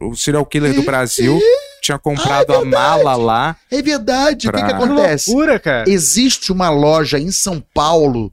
o 0.00 0.14
serial 0.16 0.46
killer 0.46 0.74
do 0.74 0.82
Brasil, 0.82 1.38
tinha 1.82 1.98
comprado 1.98 2.54
a 2.54 2.64
mala 2.64 3.14
lá. 3.16 3.56
É 3.70 3.82
verdade. 3.82 4.48
O 4.48 4.52
que, 4.52 4.58
que 4.58 4.64
Pra- 4.66 4.76
acontece? 4.76 5.30
Loucura, 5.30 5.58
cara. 5.58 5.90
Existe 5.90 6.52
uma 6.52 6.70
loja 6.70 7.18
em 7.18 7.30
São 7.30 7.62
Paulo 7.74 8.32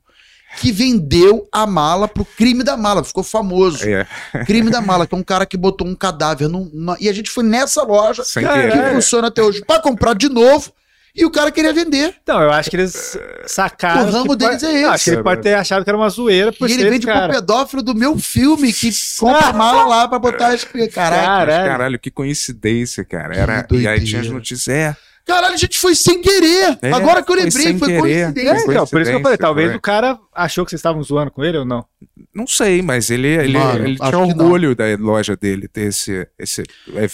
que 0.58 0.72
vendeu 0.72 1.48
a 1.52 1.66
mala 1.68 2.08
pro 2.08 2.26
crime 2.26 2.64
da 2.64 2.76
mala. 2.76 3.04
Ficou 3.04 3.24
famoso. 3.24 3.84
É, 3.88 4.06
Crime 4.46 4.70
da 4.72 4.82
mala, 4.82 5.06
que 5.08 5.14
é 5.14 5.18
um 5.18 5.24
cara 5.24 5.46
que 5.46 5.56
botou 5.58 5.88
um 5.88 5.96
cadáver 5.96 6.48
num, 6.50 6.70
numa- 6.74 6.98
E 7.00 7.08
a 7.08 7.14
gente 7.14 7.30
foi 7.30 7.44
nessa 7.44 7.84
loja 7.84 8.24
sem 8.24 8.44
que 8.46 8.52
querer. 8.52 8.94
funciona 8.94 9.28
até 9.28 9.42
hoje 9.42 9.64
pra 9.66 9.80
comprar 9.80 10.14
de 10.16 10.28
novo. 10.30 10.72
E 11.16 11.26
o 11.26 11.32
cara 11.32 11.52
queria 11.52 11.74
vender. 11.74 12.14
Então, 12.22 12.40
eu 12.42 12.52
acho 12.52 12.70
que 12.70 12.76
eles 12.78 13.18
sacaram. 13.48 14.08
O 14.08 14.12
ramo 14.12 14.30
que 14.30 14.36
deles 14.38 14.62
pode- 14.62 14.66
é 14.74 14.82
esse. 14.82 14.86
Acho 14.86 15.04
que 15.06 15.10
ele 15.10 15.24
pode 15.24 15.42
ter 15.42 15.54
achado 15.56 15.84
que 15.84 15.90
era 15.90 15.98
uma 15.98 16.08
zoeira 16.10 16.54
por 16.54 16.70
e 16.70 16.74
ele 16.74 16.90
vende 16.90 17.06
cara. 17.08 17.28
pro 17.28 17.36
pedófilo 17.36 17.82
do 17.82 17.96
meu 17.96 18.18
filme 18.20 18.72
que 18.72 18.92
compra 19.20 19.48
a 19.48 19.54
mala 19.54 19.86
lá 19.86 20.08
pra 20.08 20.20
botar 20.20 20.50
as. 20.50 20.64
Caraca. 20.64 20.90
Caralho. 20.92 21.70
caralho, 21.70 22.00
que 22.00 22.12
coincidência, 22.12 23.04
cara. 23.04 23.36
Era, 23.36 23.64
Que 23.64 23.76
e 23.78 23.88
aí 23.88 24.04
tinha 24.04 24.22
as 24.22 24.28
notícias, 24.30 24.68
é, 24.68 24.96
Caralho, 25.30 25.54
a 25.54 25.58
gente 25.58 25.78
foi 25.78 25.94
sem 25.94 26.22
querer. 26.22 26.80
É, 26.82 26.92
Agora 26.92 27.22
que 27.22 27.32
eu 27.32 27.36
foi 27.36 27.44
lembrei, 27.46 27.64
sem 27.64 27.78
foi 27.78 27.88
querer. 27.88 28.00
coincidência. 28.02 28.52
É, 28.52 28.62
então, 28.64 28.66
por 28.66 28.74
isso 28.74 28.76
que 28.76 28.78
eu 28.80 28.88
falei, 28.88 29.06
Coincidência, 29.06 29.38
talvez 29.38 29.68
foi. 29.70 29.78
o 29.78 29.82
cara 29.82 30.20
achou 30.34 30.66
que 30.66 30.72
vocês 30.72 30.80
estavam 30.80 31.04
zoando 31.04 31.30
com 31.30 31.44
ele 31.46 31.60
ou 31.60 31.66
não. 31.66 31.86
não 32.34 32.48
sei, 32.48 32.82
mas 32.82 33.12
ele, 33.12 33.28
ele, 33.28 33.58
Mano, 33.58 33.86
ele 33.86 33.96
tinha 33.98 34.18
orgulho 34.18 34.76
da 34.76 34.86
loja 34.98 35.38
dele 35.38 35.68
ter 35.68 35.90
esse, 35.90 36.28
esse. 36.40 36.64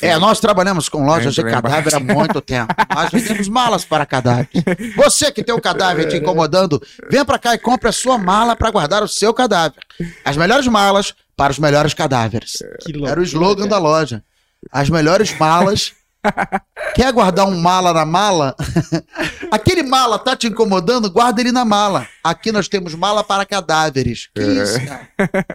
É, 0.01 0.17
nós 0.17 0.39
trabalhamos 0.39 0.87
com 0.87 1.05
lojas 1.05 1.35
de 1.35 1.43
cadáver 1.43 1.93
há 1.93 1.99
muito 1.99 2.39
tempo. 2.39 2.73
Nós 2.93 3.11
vendemos 3.11 3.49
malas 3.49 3.83
para 3.83 4.05
cadáver. 4.05 4.47
Você 4.95 5.29
que 5.31 5.43
tem 5.43 5.53
um 5.53 5.59
cadáver 5.59 6.07
te 6.07 6.15
incomodando, 6.15 6.81
venha 7.09 7.25
pra 7.25 7.37
cá 7.37 7.53
e 7.53 7.57
compre 7.57 7.89
a 7.89 7.91
sua 7.91 8.17
mala 8.17 8.55
para 8.55 8.71
guardar 8.71 9.03
o 9.03 9.07
seu 9.09 9.33
cadáver. 9.33 9.83
As 10.23 10.37
melhores 10.37 10.67
malas 10.67 11.13
para 11.35 11.51
os 11.51 11.59
melhores 11.59 11.93
cadáveres. 11.93 12.53
Que 12.79 12.93
loucura, 12.93 13.11
Era 13.11 13.19
o 13.19 13.23
slogan 13.23 13.67
cara. 13.67 13.69
da 13.69 13.77
loja. 13.77 14.23
As 14.71 14.89
melhores 14.89 15.37
malas. 15.37 15.91
Quer 16.95 17.11
guardar 17.11 17.47
um 17.47 17.59
mala 17.59 17.93
na 17.93 18.05
mala? 18.05 18.55
Aquele 19.51 19.83
mala 19.83 20.17
tá 20.19 20.35
te 20.35 20.47
incomodando? 20.47 21.09
Guarda 21.11 21.41
ele 21.41 21.51
na 21.51 21.65
mala. 21.65 22.07
Aqui 22.23 22.51
nós 22.51 22.67
temos 22.67 22.95
mala 22.95 23.23
para 23.23 23.45
cadáveres. 23.45 24.29
Que 24.33 24.41
isso, 24.41 24.79
cara? 24.85 25.07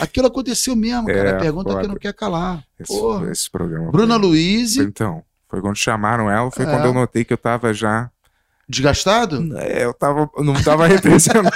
Aquilo 0.00 0.26
aconteceu 0.28 0.74
mesmo, 0.76 1.06
cara. 1.06 1.30
É, 1.30 1.32
a 1.36 1.38
pergunta 1.38 1.70
foda. 1.70 1.82
que 1.82 1.88
não 1.88 1.96
quer 1.96 2.12
calar. 2.14 2.62
esse, 2.78 2.92
Porra. 2.92 3.30
esse 3.30 3.50
programa. 3.50 3.90
Bruna 3.90 4.14
foi- 4.18 4.22
Luiz, 4.28 4.76
Então, 4.76 5.22
foi 5.48 5.60
quando 5.60 5.76
chamaram 5.76 6.30
ela, 6.30 6.50
foi 6.50 6.64
É. 6.64 6.70
quando 6.70 6.84
eu 6.86 6.94
notei 6.94 7.24
que 7.24 7.32
eu 7.32 7.38
tava 7.38 7.72
já. 7.74 8.10
desgastado? 8.68 9.56
É, 9.58 9.84
eu 9.84 9.94
tava, 9.94 10.28
não 10.38 10.54
tava 10.62 10.86
representando. 10.88 11.50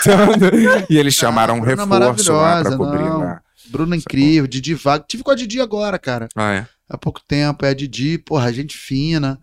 e 0.88 0.96
eles 0.96 1.14
chamaram 1.14 1.54
um 1.56 1.60
Bruna 1.60 1.82
reforço 1.84 2.32
lá 2.32 2.62
pra 2.62 2.76
cobrir 2.76 3.02
não. 3.04 3.18
lá. 3.18 3.40
Bruna 3.68 3.96
incrível, 3.96 4.46
Didi 4.46 4.74
Vago. 4.74 5.04
Tive 5.08 5.22
com 5.22 5.30
a 5.30 5.34
Didi 5.34 5.60
agora, 5.60 5.98
cara. 5.98 6.28
Ah, 6.34 6.52
é? 6.52 6.68
Há 6.88 6.98
pouco 6.98 7.20
tempo. 7.26 7.64
É 7.64 7.70
a 7.70 7.74
Didi, 7.74 8.18
porra, 8.18 8.52
gente 8.52 8.76
fina. 8.76 9.40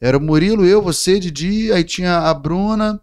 Era 0.00 0.18
o 0.18 0.20
Murilo, 0.20 0.66
eu, 0.66 0.82
você, 0.82 1.18
Didi. 1.18 1.72
Aí 1.72 1.82
tinha 1.84 2.18
a 2.18 2.34
Bruna, 2.34 3.00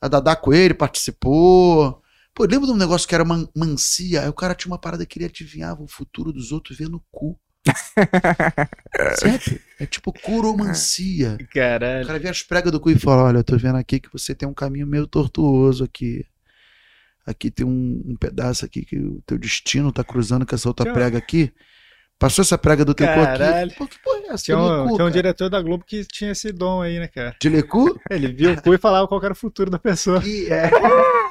a 0.00 0.08
Dada 0.08 0.36
Coelho 0.36 0.74
participou. 0.74 2.02
Pô, 2.34 2.44
lembra 2.44 2.66
de 2.66 2.72
um 2.72 2.76
negócio 2.76 3.08
que 3.08 3.14
era 3.14 3.24
man 3.24 3.48
mancia? 3.56 4.22
Aí 4.22 4.28
o 4.28 4.32
cara 4.32 4.54
tinha 4.54 4.70
uma 4.70 4.78
parada 4.78 5.06
que 5.06 5.18
ele 5.18 5.24
adivinhava 5.24 5.82
o 5.82 5.88
futuro 5.88 6.32
dos 6.32 6.52
outros 6.52 6.76
vendo 6.76 6.98
o 6.98 7.02
cu. 7.10 7.38
Sério? 9.18 9.60
É 9.80 9.86
tipo 9.86 10.12
curomancia. 10.12 11.36
O 11.40 11.48
Caralho. 11.48 12.06
cara 12.06 12.18
vê 12.18 12.28
as 12.28 12.42
pregas 12.42 12.70
do 12.70 12.78
cu 12.78 12.90
e 12.90 12.98
fala: 12.98 13.24
Olha, 13.24 13.38
eu 13.38 13.44
tô 13.44 13.56
vendo 13.56 13.76
aqui 13.76 13.98
que 13.98 14.12
você 14.12 14.34
tem 14.34 14.48
um 14.48 14.54
caminho 14.54 14.86
meio 14.86 15.06
tortuoso 15.06 15.84
aqui. 15.84 16.24
Aqui 17.26 17.50
tem 17.50 17.66
um, 17.66 18.02
um 18.06 18.16
pedaço 18.16 18.64
aqui 18.64 18.84
que 18.84 18.96
o 18.96 19.20
teu 19.26 19.36
destino 19.38 19.92
tá 19.92 20.04
cruzando 20.04 20.46
com 20.46 20.54
essa 20.54 20.68
outra 20.68 20.84
Tinha- 20.84 20.94
prega 20.94 21.18
aqui. 21.18 21.52
Passou 22.18 22.42
essa 22.42 22.56
prega 22.56 22.82
do 22.82 22.94
teu 22.94 23.06
cu 23.06 23.20
aqui. 23.20 23.74
Pô, 23.76 23.86
que 23.86 23.98
porra 24.02 24.18
é 24.20 24.32
essa? 24.32 24.44
Tinha 24.44 24.56
um, 24.58 24.94
tinha 24.94 25.04
um 25.06 25.10
diretor 25.10 25.50
da 25.50 25.60
Globo 25.60 25.84
que 25.86 26.02
tinha 26.06 26.30
esse 26.32 26.50
dom 26.50 26.80
aí, 26.80 26.98
né, 26.98 27.08
cara? 27.08 27.36
Dilecu? 27.38 28.00
Ele 28.08 28.28
viu 28.28 28.52
o 28.52 28.62
cu 28.62 28.72
e 28.72 28.78
falava 28.78 29.06
qual 29.06 29.20
que 29.20 29.26
era 29.26 29.34
o 29.34 29.36
futuro 29.36 29.70
da 29.70 29.78
pessoa. 29.78 30.18
Que 30.22 30.50
é. 30.50 30.70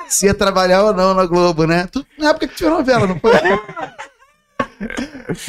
Se 0.07 0.27
ia 0.27 0.33
trabalhar 0.35 0.83
ou 0.83 0.93
não 0.93 1.15
na 1.15 1.25
Globo, 1.25 1.65
né? 1.65 1.87
Tu, 1.87 2.05
na 2.19 2.29
época 2.29 2.47
que 2.49 2.55
tinha 2.55 2.69
novela, 2.69 3.07
não 3.07 3.19
foi? 3.19 3.31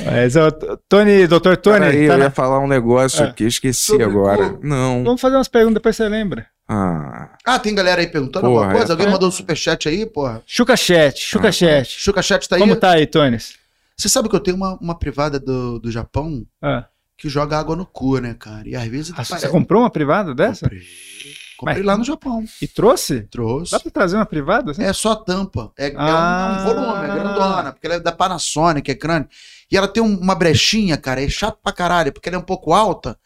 Mas, 0.06 0.36
ó, 0.36 0.50
Tony, 0.88 1.26
doutor 1.26 1.56
Tony, 1.56 1.80
Peraí, 1.80 2.06
tá 2.06 2.14
eu 2.14 2.18
na- 2.18 2.24
ia 2.24 2.30
falar 2.30 2.58
um 2.60 2.66
negócio 2.68 3.24
É. 3.24 3.28
aqui, 3.28 3.44
esqueci 3.44 3.86
Sobre 3.86 4.04
agora. 4.04 4.50
cu. 4.50 4.66
Não. 4.66 5.04
Vamos 5.04 5.20
fazer 5.20 5.36
umas 5.36 5.48
perguntas, 5.48 5.74
depois 5.74 5.96
você 5.96 6.08
lembra. 6.08 6.46
Ah, 6.68 7.36
Ah, 7.44 7.58
tem 7.58 7.74
galera 7.74 8.00
aí 8.00 8.06
perguntando 8.08 8.46
Porra, 8.46 8.64
alguma 8.64 8.72
coisa? 8.78 8.92
é. 8.92 8.94
Alguém 8.94 9.08
mandou 9.10 9.28
um 9.28 9.32
superchat 9.32 9.88
aí, 9.88 10.04
porra? 10.04 10.42
Chuca 10.46 10.76
Chat, 10.76 11.18
Chuca 11.20 11.48
Ah, 11.48 11.52
Chat. 11.52 11.88
Chuca 11.88 12.22
Chat 12.22 12.48
tá 12.48 12.56
aí? 12.56 12.60
Como 12.60 12.74
tá 12.76 12.90
aí, 12.92 13.06
Tony? 13.06 13.38
Você 13.96 14.08
sabe 14.08 14.28
que 14.28 14.34
eu 14.36 14.40
tenho 14.40 14.56
uma, 14.56 14.74
uma 14.80 14.98
privada 14.98 15.38
do, 15.38 15.78
do 15.78 15.90
Japão 15.90 16.44
Ah, 16.60 16.86
que 17.16 17.28
joga 17.28 17.56
água 17.58 17.76
no 17.76 17.86
cu, 17.86 18.18
né, 18.18 18.34
cara? 18.38 18.68
E 18.68 18.74
às 18.74 18.84
vezes. 18.88 19.12
ah, 19.16 19.24
você 19.24 19.48
comprou 19.48 19.82
uma 19.82 19.90
privada 19.90 20.34
dessa? 20.34 20.62
Comprei. 20.66 20.82
Comprei 21.56 21.76
Mas- 21.78 21.86
lá 21.86 21.96
no 21.96 22.04
Japão. 22.04 22.44
E 22.60 22.68
trouxe? 22.68 23.22
Trouxe. 23.30 23.70
Dá 23.72 23.80
pra 23.80 23.90
trazer 23.90 24.16
uma 24.16 24.26
privada? 24.26 24.72
assim? 24.72 24.82
É 24.82 24.92
só 24.92 25.12
a 25.12 25.16
tampa. 25.16 25.72
É, 25.78 25.88
é 25.88 25.92
um- 25.92 26.00
Ah. 26.00 26.56
é 26.58 26.60
um, 26.60 26.64
volume, 26.74 27.04
é 27.04 27.14
grandona, 27.14 27.72
porque 27.72 27.86
ela 27.86 27.96
é 27.96 28.00
da 28.00 28.12
Panasonic, 28.12 28.90
é 28.90 28.94
grande. 28.94 29.28
E 29.70 29.76
ela 29.76 29.88
tem 29.88 30.02
um- 30.02 30.18
uma 30.18 30.34
brechinha, 30.34 30.98
cara, 30.98 31.22
é 31.22 31.28
chato 31.30 31.58
pra 31.62 31.72
caralho, 31.72 32.12
porque 32.12 32.28
ela 32.28 32.36
é 32.36 32.38
um 32.38 32.42
pouco 32.42 32.74
alta. 32.74 33.16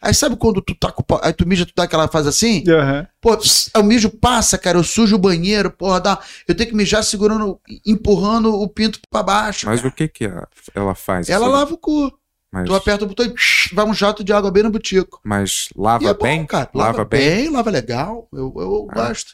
Aí 0.00 0.14
sabe 0.14 0.36
quando 0.36 0.60
tu 0.62 0.74
tá 0.74 0.92
com 0.92 1.04
Aí 1.22 1.32
tu 1.32 1.46
mija, 1.46 1.66
tu 1.66 1.72
dá 1.74 1.82
aquela 1.84 2.06
faz 2.08 2.26
assim? 2.26 2.62
Aham. 2.68 3.06
Pô, 3.20 3.36
pss, 3.36 3.70
o 3.76 3.82
mijo 3.82 4.08
passa, 4.10 4.56
cara, 4.56 4.78
eu 4.78 4.84
sujo 4.84 5.16
o 5.16 5.18
banheiro, 5.18 5.70
porra, 5.70 6.00
dá. 6.00 6.18
Eu 6.46 6.54
tenho 6.54 6.70
que 6.70 6.76
mijar 6.76 7.02
segurando, 7.02 7.60
empurrando 7.84 8.52
o 8.54 8.68
pinto 8.68 9.00
pra 9.10 9.22
baixo. 9.22 9.66
mas 9.66 9.80
cara. 9.80 9.92
o 9.92 9.94
que 9.94 10.08
que 10.08 10.24
a- 10.26 10.46
ela 10.74 10.94
faz? 10.94 11.28
Ela 11.28 11.46
assim? 11.46 11.54
lava 11.54 11.74
o 11.74 11.78
cu. 11.78 12.12
Mas, 12.50 12.66
Tu 12.66 12.74
aperta 12.74 13.04
o 13.04 13.08
botão 13.08 13.26
e 13.26 13.30
psh, 13.30 13.74
vai 13.74 13.84
um 13.84 13.92
jato 13.92 14.24
de 14.24 14.32
água 14.32 14.50
bem 14.50 14.62
no 14.62 14.70
butico. 14.70 15.20
mas 15.22 15.68
lava 15.76 16.08
é 16.08 16.14
bom, 16.14 16.22
bem? 16.22 16.46
cara. 16.46 16.70
Lava, 16.74 17.04
bem? 17.04 17.50
lava 17.50 17.68
legal. 17.70 18.26
Eu, 18.32 18.54
eu 18.56 18.88
Ah. 18.90 18.94
gosto. 19.08 19.32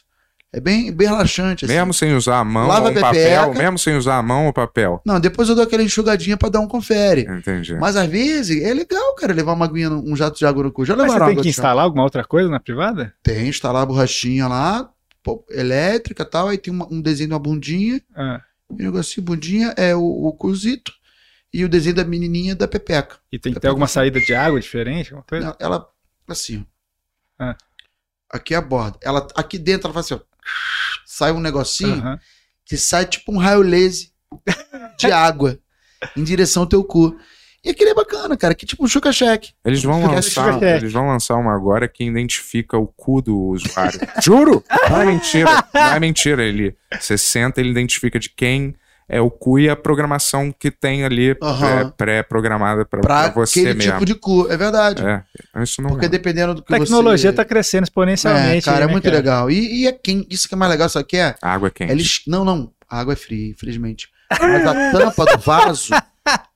É 0.55 0.59
bem, 0.61 0.89
bem 0.91 1.07
relaxante. 1.07 1.65
assim. 1.65 1.73
Mesmo 1.73 1.93
sem 1.93 2.15
usar 2.15 2.39
a 2.39 2.43
mão 2.45 2.67
Lava 2.67 2.87
ou 2.87 2.93
um 2.93 2.97
a 2.97 3.01
papel? 3.01 3.41
pepeca. 3.47 3.59
Mesmo 3.63 3.77
sem 3.77 3.97
usar 3.97 4.17
a 4.17 4.23
mão 4.23 4.45
ou 4.45 4.53
papel? 4.53 5.01
Não, 5.05 5.19
depois 5.19 5.49
eu 5.49 5.55
dou 5.55 5.63
aquela 5.65 5.83
enxugadinha 5.83 6.37
pra 6.37 6.47
dar 6.47 6.61
um 6.61 6.67
confere. 6.67 7.21
Entendi. 7.29 7.75
Mas 7.75 7.97
às 7.97 8.07
vezes 8.09 8.63
é 8.63 8.73
legal, 8.73 9.15
cara, 9.15 9.33
levar 9.33 9.51
uma 9.51 9.65
aguinha, 9.65 9.89
num- 9.89 10.13
um 10.13 10.15
jato 10.15 10.37
de 10.37 10.45
água 10.45 10.63
no 10.63 10.71
cu. 10.71 10.85
Já 10.85 10.95
Mas 10.95 11.07
você 11.07 11.11
levaram 11.11 11.25
tem 11.27 11.35
que 11.35 11.41
de 11.41 11.53
chão? 11.53 11.61
instalar 11.61 11.83
alguma 11.83 12.03
outra 12.03 12.23
coisa 12.23 12.47
na 12.49 12.59
privada? 12.59 13.13
Tem, 13.21 13.49
instalar 13.49 13.83
a 13.83 13.85
borrachinha 13.85 14.47
lá, 14.47 14.89
pô, 15.21 15.45
elétrica 15.49 16.23
e 16.23 16.25
tal, 16.25 16.47
aí 16.47 16.57
tem 16.57 16.73
uma- 16.73 16.87
um 16.89 17.01
desenho 17.01 17.27
de 17.27 17.33
uma 17.33 17.39
bundinha, 17.39 18.01
Ah, 18.15 18.39
e 18.71 18.83
o 18.83 18.85
negocinho 18.85 19.25
bundinha 19.25 19.73
é 19.75 19.93
o, 19.93 20.01
o 20.01 20.31
cozito, 20.31 20.93
e 21.53 21.65
o 21.65 21.69
desenho 21.69 21.95
da 21.97 22.05
menininha 22.05 22.55
da 22.55 22.65
pepeca. 22.67 23.17
e 23.29 23.37
tem 23.37 23.53
que 23.53 23.59
ter 23.59 23.67
alguma 23.67 23.87
saída 23.87 24.21
de 24.21 24.33
água 24.33 24.57
diferente? 24.59 25.11
Alguma 25.11 25.25
coisa? 25.27 25.47
Ela, 25.47 25.57
ela, 25.59 25.87
assim, 26.29 26.65
ó. 27.39 27.43
Ah. 27.43 27.57
Aqui 28.31 28.53
é 28.53 28.57
a 28.57 28.61
borda. 28.61 28.97
Ela, 29.01 29.27
aqui 29.35 29.57
dentro 29.57 29.87
ela 29.87 29.93
faz 29.93 30.05
assim, 30.05 30.15
ó. 30.15 30.34
Sai 31.05 31.31
um 31.31 31.39
negocinho 31.39 31.95
Aham. 31.95 32.19
que 32.65 32.77
sai 32.77 33.05
tipo 33.05 33.31
um 33.31 33.37
raio 33.37 33.61
laser 33.61 34.09
de 34.97 35.07
água 35.11 35.57
em 36.15 36.23
direção 36.23 36.63
ao 36.63 36.67
teu 36.69 36.83
cu. 36.83 37.17
E 37.63 37.69
aquele 37.71 37.89
é 37.89 37.93
bacana, 37.95 38.37
cara, 38.37 38.53
que 38.53 38.63
tipo 38.63 38.85
um 38.85 38.87
chuca-cheque. 38.87 39.53
Eles 39.65 39.81
vão 39.81 40.05
lançar, 40.05 40.61
eles 40.61 40.93
vão 40.93 41.07
lançar 41.07 41.35
uma 41.35 41.55
agora 41.55 41.87
que 41.87 42.03
identifica 42.03 42.77
o 42.77 42.85
cu 42.85 43.23
do 43.23 43.35
usuário. 43.39 43.99
Juro? 44.21 44.63
Não 44.87 45.01
é 45.01 45.05
mentira. 45.05 45.67
Não 45.73 45.81
é 45.95 45.99
mentira. 45.99 46.43
Ele, 46.43 46.75
você 46.99 47.17
senta, 47.17 47.59
ele 47.59 47.71
identifica 47.71 48.19
de 48.19 48.29
quem 48.29 48.75
é 49.07 49.21
o 49.21 49.29
cu 49.29 49.59
e 49.59 49.69
a 49.69 49.75
programação 49.75 50.51
que 50.51 50.71
tem 50.71 51.03
ali 51.03 51.31
é, 51.31 51.35
pré-programada 51.95 52.85
pra, 52.85 53.01
Pra 53.01 53.23
pra 53.31 53.45
você 53.45 53.59
aquele 53.61 53.73
mesmo. 53.75 53.91
tipo 53.93 54.05
de 54.05 54.15
cu. 54.15 54.47
É 54.49 54.57
verdade. 54.57 55.03
É, 55.05 55.23
isso 55.61 55.81
não 55.81 55.91
Porque 55.91 56.05
é. 56.07 56.09
dependendo 56.09 56.55
do 56.55 56.63
que 56.63 56.73
A 56.73 56.79
tecnologia 56.79 57.29
você... 57.29 57.35
tá 57.35 57.45
crescendo 57.45 57.83
É, 57.83 57.85
exponencialmente. 57.85 58.65
cara, 58.65 58.77
aí, 58.77 58.83
é 58.83 58.87
né, 58.87 58.91
muito 58.91 59.03
cara? 59.03 59.15
legal. 59.15 59.51
E, 59.51 59.81
e 59.83 59.87
é 59.87 59.91
quem, 59.91 60.25
isso 60.29 60.47
que 60.47 60.55
é 60.55 60.57
mais 60.57 60.71
legal, 60.71 60.89
sabe 60.89 61.03
o 61.03 61.07
que 61.07 61.17
é? 61.17 61.35
Água 61.41 61.69
quente. 61.69 61.91
Eles, 61.91 62.21
não, 62.27 62.43
não, 62.43 62.71
a 62.89 62.99
água 62.99 63.13
é 63.13 63.15
fria, 63.15 63.49
infelizmente. 63.51 64.09
Mas 64.41 64.65
a 64.65 64.91
tampa 64.91 65.25
do 65.25 65.37
vaso, 65.39 65.89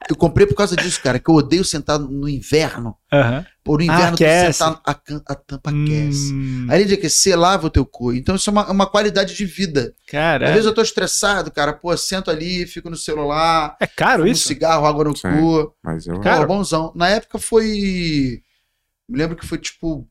Eu 0.09 0.15
comprei 0.15 0.47
por 0.47 0.55
causa 0.55 0.75
disso, 0.75 0.99
cara, 1.01 1.19
que 1.19 1.29
eu 1.29 1.35
odeio 1.35 1.63
sentar 1.63 1.99
no 1.99 2.27
inverno. 2.27 2.95
Aham. 3.13 3.45
Por 3.63 3.81
inverno, 3.81 4.17
tu 4.17 4.23
aquece. 4.23 4.53
sentar, 4.57 4.81
a, 4.83 4.91
a 4.91 5.35
tampa 5.35 5.69
aquece. 5.69 6.33
Hum, 6.33 6.65
Além 6.67 6.87
de 6.87 6.95
aquecer, 6.95 7.37
lava 7.37 7.67
o 7.67 7.69
teu 7.69 7.85
cu. 7.85 8.11
Então 8.13 8.35
isso 8.35 8.49
é 8.49 8.53
uma, 8.53 8.71
uma 8.71 8.87
qualidade 8.87 9.35
de 9.35 9.45
vida. 9.45 9.93
Às 10.05 10.11
Caralho. 10.11 10.51
vezes 10.53 10.65
eu 10.65 10.73
tô 10.73 10.81
estressado, 10.81 11.51
cara, 11.51 11.73
pô, 11.73 11.95
sento 11.95 12.31
ali, 12.31 12.65
fico 12.65 12.89
no 12.89 12.95
celular, 12.97 13.77
É 13.79 13.85
caro 13.85 14.25
isso? 14.25 14.47
cigarro, 14.47 14.87
água 14.87 15.03
no 15.03 15.15
Sim. 15.15 15.21
cu. 15.29 15.73
Mas 15.83 16.07
eu. 16.07 16.19
Cara, 16.21 16.47
bonzão. 16.47 16.91
Na 16.95 17.07
época 17.09 17.37
foi. 17.37 18.41
Me 19.07 19.17
lembro 19.17 19.35
que 19.37 19.45
foi 19.45 19.59
tipo 19.59 20.07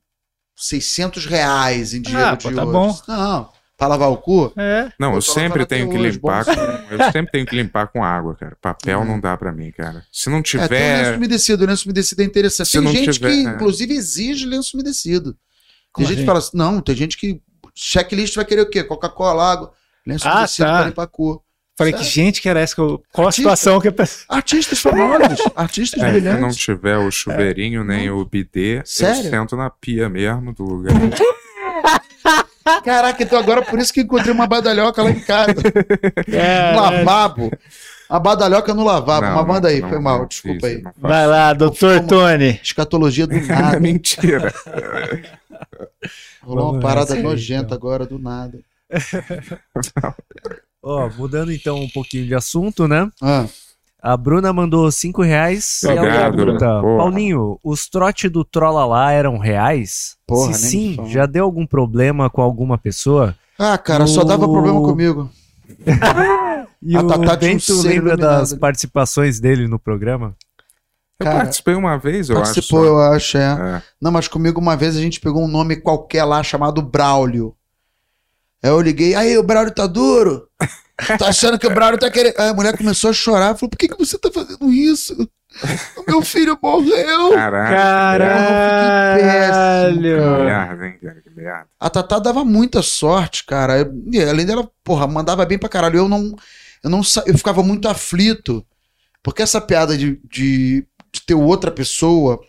600 0.57 1.27
reais 1.27 1.95
em 1.95 2.01
dinheiro 2.03 2.29
Ah, 2.29 2.37
de 2.37 2.49
pô, 2.49 2.55
tá 2.55 2.65
hoje. 2.65 2.73
bom. 2.73 3.03
Não, 3.09 3.53
pra 3.79 3.87
lavar 3.87 4.11
o 4.11 4.17
cu. 4.19 4.53
É. 4.57 4.91
Não, 4.99 5.11
Eu 5.11 5.15
eu 5.17 5.23
sempre 5.23 5.65
tenho 5.65 5.89
que 5.89 5.97
limpar 5.97 6.45
com. 6.45 6.51
Eu 6.53 7.13
sempre 7.13 7.31
tenho 7.33 7.47
que 7.47 7.57
limpar 7.57 7.87
com 7.89 8.05
água, 8.05 8.35
cara. 8.35 8.57
Papel 8.61 8.99
Uhum. 8.99 9.05
não 9.07 9.21
dá 9.21 9.37
pra 9.37 9.53
mim, 9.53 9.71
cara. 9.71 10.05
Se 10.13 10.29
não 10.29 10.39
É, 10.39 10.43
tem 10.43 10.59
lenço 10.61 10.69
tiver. 10.69 11.17
umedecido, 11.17 11.65
lenço 11.67 11.85
umedecido 11.87 12.21
é 12.21 12.25
interessante. 12.25 12.69
Se 12.69 12.83
tem 12.83 12.89
gente 12.93 13.13
tiver, 13.13 13.31
que, 13.31 13.47
é. 13.47 13.51
inclusive, 13.51 13.95
exige 13.95 14.45
lenço 14.45 14.77
umedecido. 14.77 15.37
Como 15.93 16.07
tem 16.07 16.17
gente 16.17 16.17
assim? 16.17 16.23
que 16.23 16.27
fala 16.27 16.39
assim, 16.41 16.51
não, 16.57 16.81
tem 16.83 16.95
gente 16.95 17.17
que. 17.17 17.41
Checklist 17.75 18.35
vai 18.35 18.45
querer 18.45 18.63
o 18.63 18.69
quê? 18.69 18.83
Coca-Cola, 18.83 19.53
água, 19.53 19.73
lenço 20.05 20.27
Ah, 20.29 20.39
umedecido 20.39 20.67
tá. 20.69 20.77
pra 20.79 20.87
limpar 20.89 21.03
a 21.05 21.07
cor. 21.07 21.41
Falei, 21.77 21.93
Sério? 21.93 22.05
que 22.09 22.13
gente 22.13 22.43
que 22.43 22.49
era 22.49 22.59
essa? 22.59 22.75
que 22.75 22.81
eu- 22.81 23.01
Qual 23.13 23.25
a 23.27 23.29
Artista. 23.29 23.43
situação 23.57 23.81
que 23.81 23.87
a 23.87 23.93
pessoa. 23.93 24.25
Artistas 24.29 24.81
famosos, 24.83 25.39
artistas 25.55 26.03
É, 26.03 26.07
se 26.07 26.21
não 26.21 26.33
brilhantes. 26.33 26.57
tiver 26.57 26.99
o 26.99 27.09
chuveirinho 27.09 27.85
nem 27.85 28.11
o 28.11 28.25
bidê, 28.25 28.83
Sério? 28.85 29.23
eu 29.27 29.31
sento 29.31 29.57
na 29.57 29.71
pia 29.71 30.09
mesmo 30.09 30.53
do 30.53 30.65
lugar. 30.65 30.93
Caraca, 32.83 33.23
então 33.23 33.39
agora 33.39 33.63
por 33.63 33.79
isso 33.79 33.93
que 33.93 34.01
encontrei 34.03 34.33
uma 34.33 34.47
badalhoca 34.47 35.03
lá 35.03 35.11
em 35.11 35.21
casa. 35.21 35.55
É, 36.29 36.75
lavabo. 36.75 37.51
A 38.09 38.19
badalhoca 38.19 38.73
no 38.73 38.85
lavabo. 38.85 39.27
Não, 39.27 39.37
Mas 39.37 39.47
manda 39.47 39.69
aí, 39.69 39.81
não, 39.81 39.89
foi 39.89 39.99
mal, 39.99 40.21
não 40.21 40.27
desculpa 40.27 40.67
aí. 40.67 40.83
Vai 40.97 41.27
lá, 41.27 41.53
doutor 41.53 42.01
Tony. 42.07 42.59
Escatologia 42.63 43.27
do 43.27 43.39
nada. 43.47 43.79
mentira. 43.79 44.53
Rolou 46.43 46.73
uma 46.73 46.81
parada 46.81 47.15
aí, 47.15 47.23
nojenta 47.23 47.65
então. 47.67 47.77
agora, 47.77 48.07
do 48.07 48.19
nada. 48.19 48.59
Ó, 50.83 51.11
mudando 51.11 51.53
então 51.53 51.79
um 51.79 51.89
pouquinho 51.91 52.27
de 52.27 52.35
assunto, 52.35 52.89
né? 52.89 53.11
Ah, 53.21 53.45
A 54.01 54.17
Bruna 54.17 54.53
mandou 54.53 54.91
5 54.91 55.23
reais. 55.23 55.83
e 55.83 55.89
ela 55.89 56.01
Obrigado, 56.03 56.37
pergunta. 56.37 56.81
Paulinho, 56.81 57.59
os 57.65 57.89
trote 57.89 58.29
do 58.29 58.45
Trola 58.45 58.85
lá 58.87 59.11
eram 59.11 59.39
reais? 59.39 60.17
Porra, 60.27 60.53
Se 60.53 60.71
sim, 60.71 60.97
já 61.09 61.27
deu 61.27 61.45
algum 61.45 61.67
problema 61.67 62.31
com 62.31 62.41
alguma 62.41 62.79
pessoa? 62.79 63.35
Ah, 63.59 63.77
cara, 63.77 64.07
só 64.07 64.23
dava 64.23 64.49
problema 64.49 64.81
comigo. 64.81 65.29
E 66.81 66.97
A 66.97 67.01
o 67.03 67.07
Tatá 67.09 67.35
um 67.35 67.37
Bento 67.39 67.63
ser 67.75 67.89
lembra 67.89 68.17
das 68.17 68.55
participações 68.55 69.41
dele 69.41 69.67
no 69.67 69.79
programa? 69.81 70.35
Eu 71.21 71.25
Cara, 71.27 71.39
participei 71.39 71.75
uma 71.75 71.99
vez, 71.99 72.31
eu 72.31 72.37
Participou, 72.37 72.79
acho. 72.81 72.89
eu 72.89 73.01
acho, 73.01 73.39
é. 73.39 73.43
É. 73.77 73.83
Não, 74.01 74.13
mas 74.13 74.29
comigo 74.29 74.61
uma 74.61 74.77
vez 74.77 74.97
a 74.97 75.01
gente 75.01 75.19
pegou 75.21 75.43
um 75.43 75.49
nome 75.49 75.75
qualquer 75.75 76.23
lá 76.25 76.41
chamado 76.45 76.81
Braulio. 76.81 77.57
Aí 78.63 78.71
eu 78.71 78.81
liguei, 78.81 79.17
aí 79.17 79.37
o 79.37 79.43
Braulio 79.43 79.75
tá 79.75 79.89
duro? 79.89 80.47
Tá 81.19 81.29
achando 81.29 81.59
que 81.59 81.67
o 81.67 81.71
Braulio 81.75 81.99
tá 81.99 82.11
querendo. 82.11 82.35
Aí 82.39 82.49
a 82.49 82.55
mulher 82.55 82.77
começou 82.77 83.11
a 83.11 83.13
chorar, 83.13 83.55
falou: 83.55 83.71
por 83.71 83.79
que, 83.79 83.89
que 83.89 83.97
você 83.99 84.19
tá 84.19 84.31
fazendo 84.33 84.71
isso? 84.73 85.15
O 85.97 86.11
meu 86.11 86.23
filho 86.23 86.59
morreu. 86.63 87.31
Caralho. 87.33 88.25
péssimo, 89.21 90.03
Que 90.03 90.11
Caralho. 90.19 90.45
merda, 90.45 90.87
hein, 90.87 90.99
cara? 91.03 91.21
Que 91.23 91.31
merda. 91.31 91.67
A 91.81 91.91
Tatá 91.91 92.19
dava 92.19 92.45
muita 92.45 92.83
sorte, 92.83 93.45
cara. 93.47 93.91
E 94.13 94.21
além 94.23 94.45
dela, 94.47 94.69
porra, 94.85 95.07
mandava 95.07 95.45
bem 95.47 95.59
pra 95.59 95.69
caralho. 95.69 95.99
Eu 95.99 96.09
não. 96.09 96.35
Eu 96.83 96.91
não 96.91 97.03
sa- 97.03 97.25
eu 97.27 97.37
ficava 97.37 97.63
muito 97.63 97.89
aflito. 97.89 98.65
Porque 99.23 99.43
essa 99.43 99.61
piada 99.61 99.97
de, 99.97 100.21
de, 100.31 100.87
de 101.13 101.21
ter 101.27 101.35
outra 101.35 101.71
pessoa 101.71 102.41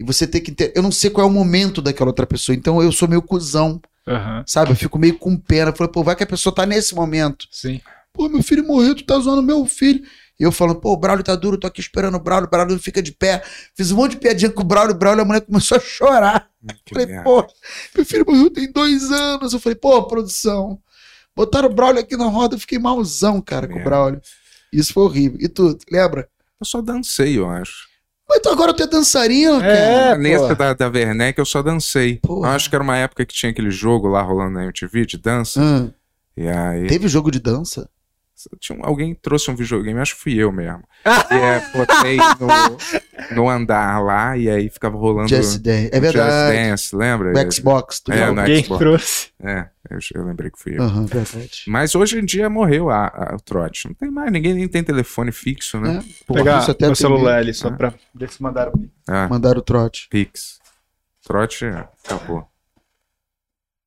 e 0.00 0.04
você 0.04 0.26
ter 0.26 0.40
que 0.40 0.50
ter. 0.50 0.72
Eu 0.74 0.82
não 0.82 0.90
sei 0.90 1.10
qual 1.10 1.26
é 1.26 1.30
o 1.30 1.32
momento 1.32 1.82
daquela 1.82 2.08
outra 2.08 2.26
pessoa. 2.26 2.56
Então 2.56 2.82
eu 2.82 2.90
sou 2.90 3.06
meio 3.06 3.20
cuzão, 3.20 3.78
Aham, 4.08 4.42
sabe? 4.46 4.70
Eu 4.70 4.76
fico 4.76 4.98
meio 4.98 5.18
com 5.18 5.36
pena. 5.36 5.70
Eu 5.70 5.76
falei, 5.76 5.92
pô, 5.92 6.02
vai 6.02 6.16
que 6.16 6.22
a 6.22 6.26
pessoa 6.26 6.54
tá 6.54 6.64
nesse 6.64 6.94
momento. 6.94 7.46
sim. 7.52 7.80
Pô, 8.12 8.28
meu 8.28 8.42
filho 8.42 8.66
morreu, 8.66 8.94
tu 8.94 9.04
tá 9.04 9.16
zoando 9.20 9.42
meu 9.42 9.64
filho. 9.66 10.02
E 10.38 10.42
eu 10.42 10.50
falando, 10.50 10.80
pô, 10.80 10.92
o 10.92 10.96
Braulio 10.96 11.22
tá 11.22 11.36
duro, 11.36 11.56
tô 11.58 11.66
aqui 11.66 11.80
esperando 11.80 12.16
o 12.16 12.18
Braulio, 12.18 12.48
o 12.48 12.50
Braulio 12.50 12.74
não 12.74 12.82
fica 12.82 13.00
de 13.00 13.12
pé. 13.12 13.40
Fiz 13.76 13.92
um 13.92 13.96
monte 13.96 14.12
de 14.12 14.16
piadinha 14.16 14.50
com 14.50 14.62
o 14.62 14.64
Braulio, 14.64 14.94
o 14.94 14.98
Braulio, 14.98 15.22
a 15.22 15.24
mulher 15.24 15.42
começou 15.42 15.76
a 15.76 15.80
chorar. 15.80 16.48
Que 16.84 16.94
Falei, 16.94 17.06
merda. 17.06 17.22
pô, 17.22 17.46
meu 17.94 18.04
filho 18.04 18.24
morreu 18.26 18.50
tem 18.50 18.72
dois 18.72 19.12
anos. 19.12 19.52
Eu 19.52 19.60
falei, 19.60 19.76
pô, 19.76 20.02
produção, 20.04 20.80
botaram 21.36 21.68
o 21.68 21.72
Braulio 21.74 22.00
aqui 22.00 22.16
na 22.16 22.24
roda, 22.26 22.56
eu 22.56 22.58
fiquei 22.58 22.78
malzão, 22.78 23.40
cara, 23.40 23.66
com 23.66 23.74
o 23.74 23.76
Merda. 23.76 23.90
Braulio. 23.90 24.20
Isso 24.72 24.92
foi 24.92 25.04
horrível. 25.04 25.38
E 25.40 25.48
tu, 25.48 25.78
lembra? 25.90 26.26
Eu 26.58 26.66
só 26.66 26.80
dancei, 26.82 27.38
eu 27.38 27.48
acho. 27.48 27.89
Mas 28.30 28.38
então 28.38 28.52
agora 28.52 28.72
tu 28.72 28.80
é 28.84 28.86
dançarino, 28.86 29.58
cara. 29.58 29.72
É, 29.72 30.16
Nessa 30.16 30.54
da, 30.54 30.72
da 30.72 30.88
Werneck 30.88 31.36
eu 31.36 31.44
só 31.44 31.60
dancei. 31.62 32.18
Porra. 32.22 32.48
Eu 32.48 32.52
acho 32.54 32.70
que 32.70 32.76
era 32.76 32.84
uma 32.84 32.96
época 32.96 33.26
que 33.26 33.34
tinha 33.34 33.50
aquele 33.50 33.72
jogo 33.72 34.06
lá 34.06 34.22
rolando 34.22 34.52
na 34.52 34.62
MTV 34.64 35.04
de 35.04 35.18
dança. 35.18 35.60
Ah, 35.60 35.90
E 36.36 36.46
aí 36.48 36.86
teve 36.86 37.08
jogo 37.08 37.28
de 37.28 37.40
dança? 37.40 37.90
Tinha 38.58 38.78
um- 38.78 38.84
alguém 38.84 39.14
trouxe 39.14 39.50
um 39.50 39.54
videogame, 39.54 39.98
acho 40.00 40.14
que 40.16 40.22
fui 40.22 40.34
eu 40.34 40.50
mesmo. 40.52 40.82
e 41.04 41.34
é, 41.34 41.60
botei 41.76 42.16
no, 42.16 43.36
no 43.36 43.48
andar 43.48 44.02
lá 44.02 44.36
e 44.36 44.48
aí 44.50 44.68
ficava 44.68 44.96
rolando 44.96 45.28
Just 45.28 45.58
Dance. 45.58 45.88
É 45.92 46.00
Just 46.00 46.00
verdade. 46.00 46.56
Dance, 46.56 46.96
lembra? 46.96 47.32
O 47.32 47.52
Xbox, 47.52 48.00
tu 48.00 48.12
É, 48.12 48.44
Quem 48.44 48.64
Xbox. 48.64 48.78
trouxe? 48.78 49.28
É, 49.42 49.68
eu, 49.90 49.98
eu 50.14 50.24
lembrei 50.24 50.50
que 50.50 50.58
fui 50.58 50.76
eu. 50.78 50.82
Aham, 50.82 51.06
verdade. 51.06 51.62
Mas 51.66 51.94
hoje 51.94 52.18
em 52.18 52.24
dia 52.24 52.48
morreu 52.50 52.90
a, 52.90 53.06
a- 53.06 53.34
o 53.36 53.40
trote. 53.40 53.86
Não 53.88 53.94
tem 53.94 54.10
mais, 54.10 54.30
ninguém 54.30 54.54
nem 54.54 54.68
tem 54.68 54.82
telefone 54.84 55.32
fixo, 55.32 55.80
né? 55.80 56.02
É. 56.28 56.32
Pegar 56.34 56.60
isso 56.60 56.70
até 56.70 56.86
meu 56.86 56.94
celular 56.94 57.38
ali, 57.38 57.52
só 57.54 57.68
Ah. 57.68 57.72
pra 57.72 57.94
ver 58.14 58.30
se 58.30 58.42
mandaram. 58.42 58.72
Ah, 59.08 59.28
Mandaram 59.28 59.58
o 59.60 59.62
trote. 59.62 60.06
Pix. 60.10 60.58
Trote, 61.24 61.64
acabou. 62.04 62.46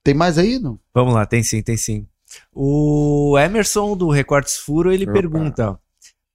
Tem 0.03 0.13
mais 0.13 0.37
aí, 0.37 0.59
não? 0.59 0.79
Vamos 0.93 1.13
lá, 1.13 1.25
tem 1.25 1.41
sim, 1.43 1.61
tem 1.61 1.77
sim. 1.77 2.07
O 2.53 3.37
Emerson 3.39 3.95
do 3.95 4.09
Recortes 4.09 4.57
Furo, 4.57 4.91
ele 4.91 5.03
Opa. 5.05 5.13
pergunta: 5.13 5.79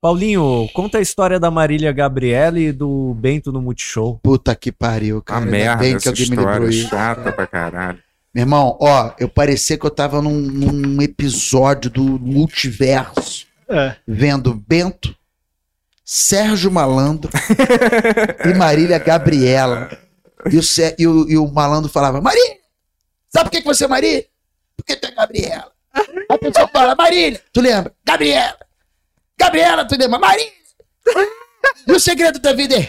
Paulinho, 0.00 0.68
conta 0.74 0.98
a 0.98 1.00
história 1.00 1.40
da 1.40 1.50
Marília 1.50 1.92
Gabriela 1.92 2.58
e 2.58 2.70
do 2.72 3.14
Bento 3.14 3.50
no 3.52 3.60
Multishow. 3.60 4.20
Puta 4.22 4.54
que 4.54 4.70
pariu, 4.72 5.18
A 5.18 5.22
cara. 5.22 5.40
Ainda 5.40 5.50
merda, 5.50 5.76
bem 5.82 5.98
que 5.98 6.08
lembrou 6.08 6.20
história 6.46 6.68
isso. 6.68 6.88
chata 6.88 7.32
pra 7.32 7.46
caralho. 7.46 7.98
Meu 8.34 8.42
irmão, 8.42 8.76
ó, 8.80 9.12
eu 9.18 9.28
parecia 9.28 9.76
que 9.78 9.84
eu 9.86 9.90
tava 9.90 10.20
num, 10.22 10.38
num 10.38 11.02
episódio 11.02 11.90
do 11.90 12.02
multiverso, 12.02 13.46
É. 13.68 13.96
vendo 14.06 14.54
Bento, 14.54 15.16
Sérgio 16.04 16.70
Malandro 16.70 17.30
e 18.44 18.54
Marília 18.54 18.98
Gabriela. 18.98 19.90
E 20.50 20.56
o, 20.58 20.62
e 20.98 21.06
o- 21.06 21.28
e 21.30 21.36
o 21.36 21.48
malandro 21.50 21.90
falava, 21.90 22.20
Marília, 22.20 22.56
sabe 23.28 23.46
por 23.46 23.50
que, 23.50 23.60
que 23.60 23.66
você 23.66 23.84
é 23.84 23.88
Marília? 23.88 24.24
Porque 24.76 24.94
tu 24.94 25.06
é 25.08 25.10
Gabriela. 25.10 25.72
A 26.30 26.38
pessoa 26.38 26.68
fala, 26.68 26.94
Marília, 26.94 27.40
tu 27.52 27.60
lembra? 27.60 27.94
Gabriela. 28.04 28.58
Gabriela, 29.38 29.84
tu 29.86 29.96
lembra? 29.96 30.18
Marília. 30.18 30.52
E 31.86 31.92
o 31.92 32.00
segredo 32.00 32.38
da 32.38 32.52
vida 32.52 32.74
é, 32.76 32.88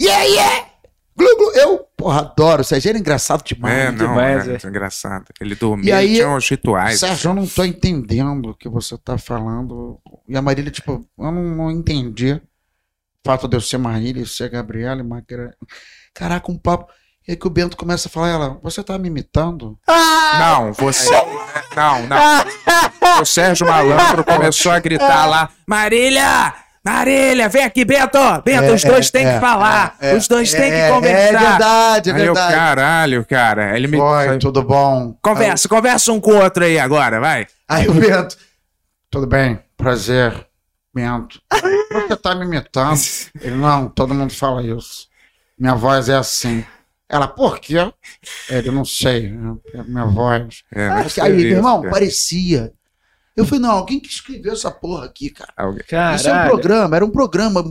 yeah, 0.00 0.24
yeah. 0.24 0.68
Glu, 1.16 1.36
glu. 1.36 1.50
Eu, 1.54 1.78
porra, 1.96 2.20
adoro. 2.20 2.62
O 2.62 2.64
Sérgio 2.64 2.88
era 2.90 2.98
engraçado 2.98 3.44
demais. 3.44 3.74
É, 3.74 3.90
não, 3.90 3.98
demais, 3.98 4.48
é, 4.48 4.54
é. 4.54 4.68
engraçado. 4.68 5.26
Ele 5.40 5.54
dormia, 5.54 5.88
E 5.88 5.92
aí- 5.92 6.06
ele 6.06 6.14
tinha 6.16 6.28
uns 6.28 6.48
rituais. 6.48 7.00
Sérgio, 7.00 7.30
eu 7.30 7.34
não 7.34 7.46
tô 7.46 7.64
entendendo 7.64 8.50
o 8.50 8.54
que 8.56 8.68
você 8.68 8.96
tá 8.98 9.18
falando. 9.18 10.00
E 10.28 10.36
a 10.36 10.42
Marília, 10.42 10.70
tipo, 10.70 11.06
eu 11.18 11.32
não, 11.32 11.42
não 11.56 11.70
entendi. 11.70 12.32
O 12.32 12.40
fato 13.24 13.46
de 13.46 13.56
eu 13.56 13.60
ser 13.60 13.78
Marília 13.78 14.22
e 14.22 14.26
ser 14.26 14.48
Gabriela 14.48 15.00
e 15.00 15.04
Magra... 15.04 15.54
Caraca, 16.14 16.50
um 16.50 16.58
papo. 16.58 16.90
E 17.26 17.32
aí 17.32 17.36
que 17.36 17.46
o 17.46 17.50
Bento 17.50 17.76
começa 17.76 18.08
a 18.08 18.10
falar, 18.10 18.28
ela, 18.30 18.58
você 18.62 18.82
tá 18.82 18.98
me 18.98 19.08
imitando? 19.08 19.78
Não, 20.38 20.72
você. 20.72 21.10
Não, 21.76 22.06
não. 22.06 23.20
O 23.20 23.24
Sérgio 23.24 23.66
Malandro 23.66 24.24
começou 24.24 24.72
a 24.72 24.78
gritar 24.80 25.26
lá: 25.26 25.48
Marília! 25.66 26.52
Marília, 26.84 27.48
vem 27.48 27.62
aqui, 27.62 27.84
Bento! 27.84 28.18
Bento, 28.44 28.64
É, 28.64 28.72
os 28.72 28.82
dois 28.82 29.06
é, 29.08 29.10
têm 29.12 29.26
é, 29.26 29.34
que 29.34 29.40
falar! 29.40 29.94
é, 30.00 30.16
os 30.16 30.26
dois 30.26 30.50
têm 30.50 30.62
É, 30.72 30.88
que 30.88 30.94
conversar! 30.94 31.18
É 31.28 31.48
verdade, 31.48 32.10
é 32.10 32.12
Aí 32.12 32.20
eu, 32.26 32.34
verdade. 32.34 32.54
caralho, 32.54 33.24
cara. 33.24 33.70
Aí 33.70 33.76
Ele 33.76 33.86
me. 33.86 34.00
Oi, 34.00 34.38
tudo 34.38 34.62
bom? 34.64 35.16
Conversa, 35.22 35.68
conversa 35.68 36.10
um 36.12 36.20
com 36.20 36.32
o 36.32 36.42
outro 36.42 36.64
aí 36.64 36.80
agora, 36.80 37.20
vai. 37.20 37.46
Aí 37.68 37.86
o 37.88 37.94
Bento, 37.94 38.36
tudo 39.08 39.28
bem, 39.28 39.60
prazer, 39.76 40.44
Bento. 40.92 41.40
Você 41.92 42.16
tá 42.16 42.34
me 42.34 42.44
imitando? 42.46 42.98
Ele, 43.40 43.54
não, 43.54 43.88
todo 43.88 44.12
mundo 44.12 44.32
fala 44.34 44.60
isso. 44.60 45.06
Minha 45.56 45.76
voz 45.76 46.08
é 46.08 46.16
assim. 46.16 46.64
Ela, 47.12 47.28
por 47.28 47.60
quê? 47.60 47.74
Ele, 48.48 48.70
não 48.70 48.86
sei, 48.86 49.28
minha 49.86 50.06
voz. 50.06 50.64
É, 50.72 50.88
mas 50.88 51.18
Aí, 51.18 51.36
meu 51.36 51.56
irmão, 51.58 51.82
parecia. 51.82 52.72
Eu 53.36 53.44
falei, 53.44 53.60
não, 53.60 53.72
alguém 53.72 54.00
que 54.00 54.08
escreveu 54.08 54.54
essa 54.54 54.70
porra 54.70 55.04
aqui, 55.04 55.28
cara. 55.28 55.52
Caralho. 55.86 56.16
Isso 56.16 56.28
é 56.30 56.34
um 56.34 56.48
programa, 56.48 56.96
era 56.96 57.04
um 57.04 57.10
programa 57.10 57.62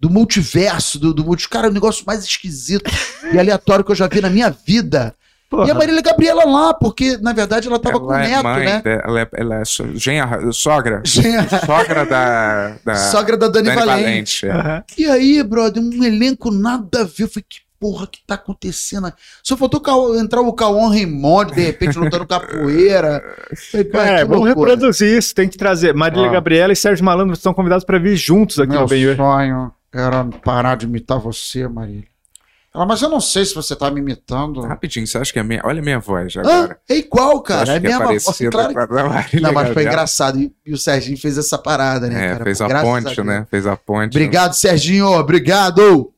do 0.00 0.10
multiverso, 0.10 0.98
do, 0.98 1.14
do 1.14 1.24
multi... 1.24 1.48
Cara, 1.48 1.68
é 1.68 1.70
um 1.70 1.74
negócio 1.74 2.04
mais 2.04 2.24
esquisito 2.24 2.90
e 3.32 3.38
aleatório 3.38 3.84
que 3.84 3.92
eu 3.92 3.96
já 3.96 4.08
vi 4.08 4.20
na 4.20 4.28
minha 4.28 4.50
vida. 4.50 5.14
Porra. 5.48 5.68
E 5.68 5.70
a 5.70 5.74
Marília 5.74 6.02
Gabriela 6.02 6.44
lá, 6.44 6.74
porque 6.74 7.16
na 7.18 7.32
verdade 7.32 7.68
ela 7.68 7.78
tava 7.78 7.96
ela 7.96 8.06
com 8.06 8.12
o 8.12 8.14
é 8.14 8.28
neto, 8.28 8.42
mãe, 8.42 8.64
né? 8.64 8.82
Ela 8.84 9.20
é, 9.20 9.28
ela 9.32 9.60
é 9.60 9.64
so, 9.64 9.96
genra, 9.96 10.52
sogra. 10.52 11.02
Genra. 11.04 11.60
Sogra 11.66 12.06
da, 12.06 12.76
da. 12.84 12.94
Sogra 12.94 13.36
da 13.36 13.48
Dani, 13.48 13.66
Dani 13.66 13.80
Valente. 13.80 14.46
Valente 14.46 14.46
é. 14.46 14.54
uhum. 14.54 14.82
E 14.96 15.06
aí, 15.06 15.42
brother, 15.42 15.82
um 15.82 16.04
elenco 16.04 16.52
nada 16.52 17.00
a 17.00 17.04
ver. 17.04 17.24
Eu 17.24 17.28
falei, 17.28 17.44
que 17.48 17.69
porra 17.80 18.06
que 18.06 18.20
tá 18.26 18.34
acontecendo? 18.34 19.10
Só 19.42 19.56
faltou 19.56 19.82
entrar 20.16 20.42
o 20.42 20.52
Cauã 20.52 20.90
Raymond, 20.90 21.54
de 21.54 21.62
repente, 21.62 21.98
lutando 21.98 22.26
capoeira. 22.26 23.22
Falei, 23.72 23.90
é, 23.94 24.24
vamos 24.24 24.46
reproduzir 24.46 25.16
isso. 25.16 25.34
Tem 25.34 25.48
que 25.48 25.56
trazer. 25.56 25.94
Marília 25.94 26.28
ah. 26.28 26.32
Gabriela 26.32 26.72
e 26.72 26.76
Sérgio 26.76 27.04
Malandro 27.04 27.32
estão 27.32 27.54
convidados 27.54 27.84
para 27.84 27.98
vir 27.98 28.14
juntos 28.16 28.60
aqui 28.60 28.72
Meu 28.72 28.82
no 28.82 28.86
Benhur. 28.86 29.16
sonho 29.16 29.72
era 29.92 30.24
parar 30.44 30.76
de 30.76 30.86
imitar 30.86 31.18
você, 31.18 31.66
Marília. 31.66 32.10
Ela, 32.72 32.86
mas 32.86 33.02
eu 33.02 33.08
não 33.08 33.20
sei 33.20 33.44
se 33.44 33.52
você 33.52 33.74
tá 33.74 33.90
me 33.90 34.00
imitando. 34.00 34.60
Rapidinho, 34.60 35.04
você 35.04 35.18
acha 35.18 35.32
que 35.32 35.40
é 35.40 35.42
minha. 35.42 35.60
Olha 35.64 35.80
a 35.80 35.82
minha 35.82 35.98
voz 35.98 36.36
agora. 36.36 36.78
Ah, 36.80 36.92
é 36.94 36.98
igual, 36.98 37.40
cara. 37.42 37.72
É 37.72 37.76
a 37.78 37.80
mesma 37.80 38.06
voz. 38.06 38.24
Claro 38.48 39.28
que... 39.28 39.40
Não, 39.40 39.52
mas 39.52 39.72
foi 39.72 39.82
engraçado. 39.82 40.38
E, 40.38 40.54
e, 40.64 40.72
o 40.72 40.78
Serginho 40.78 41.18
fez 41.18 41.36
essa 41.36 41.58
parada, 41.58 42.08
né, 42.08 42.26
é, 42.26 42.32
cara? 42.32 42.44
Fez 42.44 42.60
a 42.60 42.80
ponte, 42.80 43.20
a 43.20 43.24
né? 43.24 43.46
Fez 43.50 43.66
a 43.66 43.76
ponte. 43.76 44.16
Obrigado, 44.16 44.52
Serginho. 44.52 45.08
Obrigado. 45.08 46.12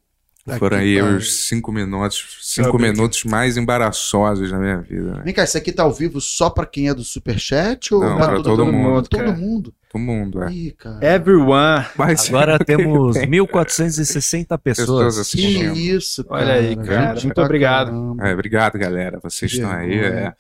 Foram 0.59 0.79
aí 0.79 1.01
os 1.01 1.47
cinco 1.47 1.71
minutos, 1.71 2.39
cinco 2.43 2.77
minutos 2.77 3.23
mais 3.23 3.57
embaraçosos 3.57 4.51
na 4.51 4.59
minha 4.59 4.79
vida. 4.79 5.15
Né? 5.15 5.23
Vem 5.25 5.35
cá, 5.35 5.45
isso 5.45 5.57
aqui 5.57 5.71
tá 5.71 5.85
ao 5.85 5.93
vivo 5.93 6.21
só 6.21 6.51
pra 6.51 6.67
quem 6.67 6.89
é 6.89 6.95
do 6.95 7.05
Superchat 7.05 7.95
ou 7.95 8.01
Não, 8.01 8.17
pra, 8.17 8.27
pra 8.27 8.37
todo, 8.37 8.57
todo, 8.57 8.67
mundo? 8.67 8.89
mundo 8.89 9.09
todo 9.09 9.33
mundo. 9.33 9.75
Todo 9.89 10.01
mundo, 10.01 10.43
é. 10.43 10.51
Ih, 10.51 10.75
Everyone. 11.01 11.87
Mas 11.97 12.27
Agora 12.29 12.59
temos 12.59 13.17
1.460 13.17 14.59
pessoas. 14.59 15.17
pessoas 15.17 15.31
que 15.31 15.41
isso, 15.41 16.25
cara. 16.25 16.43
Olha 16.43 16.55
aí, 16.55 16.77
cara. 16.77 17.21
Muito 17.21 17.41
obrigado. 17.41 18.17
É, 18.21 18.33
obrigado, 18.33 18.77
galera. 18.79 19.21
Vocês 19.23 19.53
estão 19.53 19.71
aí. 19.71 19.97
É. 19.97 20.33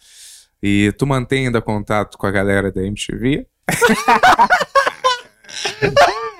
E 0.61 0.93
tu 0.99 1.07
mantém 1.07 1.47
ainda 1.47 1.63
contato 1.63 2.19
com 2.19 2.27
a 2.27 2.31
galera 2.33 2.73
da 2.73 2.83
MTV? 2.83 3.47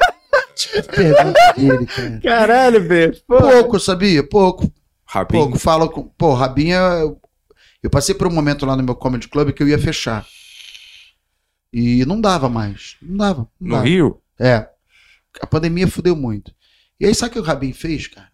dele, 0.71 1.87
cara. 1.87 2.21
Caralho, 2.21 2.87
velho. 2.87 3.17
Pouco, 3.27 3.81
sabia? 3.81 4.27
Pouco. 4.27 4.73
Rabinho. 5.05 5.43
Pouco. 5.45 5.59
Falo 5.59 5.89
com. 5.91 6.05
Pô, 6.05 6.35
Rabinha. 6.35 6.79
Eu 7.83 7.91
passei 7.91 8.15
por 8.15 8.27
um 8.27 8.33
momento 8.33 8.65
lá 8.65 8.77
no 8.77 8.83
meu 8.83 8.95
Comedy 8.95 9.29
Club 9.29 9.53
que 9.53 9.63
eu 9.63 9.69
ia 9.69 9.79
fechar. 9.79 10.27
E 11.73 12.05
não 12.05 12.21
dava 12.21 12.49
mais. 12.49 12.97
Não 13.03 13.17
dava. 13.17 13.49
Não 13.61 13.69
no 13.69 13.75
dava. 13.75 13.85
Rio? 13.85 14.23
É. 14.39 14.69
A 15.41 15.47
pandemia 15.47 15.89
fudeu 15.89 16.15
muito. 16.15 16.55
E 17.01 17.07
aí, 17.07 17.15
sabe 17.15 17.31
o 17.31 17.33
que 17.33 17.39
o 17.41 17.43
Rabin 17.43 17.73
fez, 17.73 18.07
cara? 18.07 18.31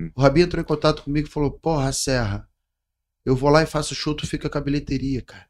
Hum. 0.00 0.10
O 0.14 0.20
Rabin 0.20 0.42
entrou 0.42 0.60
em 0.60 0.66
contato 0.66 1.02
comigo 1.02 1.28
e 1.28 1.30
falou: 1.30 1.50
Porra, 1.50 1.92
Serra, 1.92 2.48
eu 3.24 3.36
vou 3.36 3.50
lá 3.50 3.62
e 3.62 3.66
faço 3.66 3.94
show, 3.94 4.14
tu 4.14 4.26
fica 4.26 4.48
com 4.48 4.58
a 4.58 4.60
bilheteria, 4.60 5.22
cara. 5.22 5.46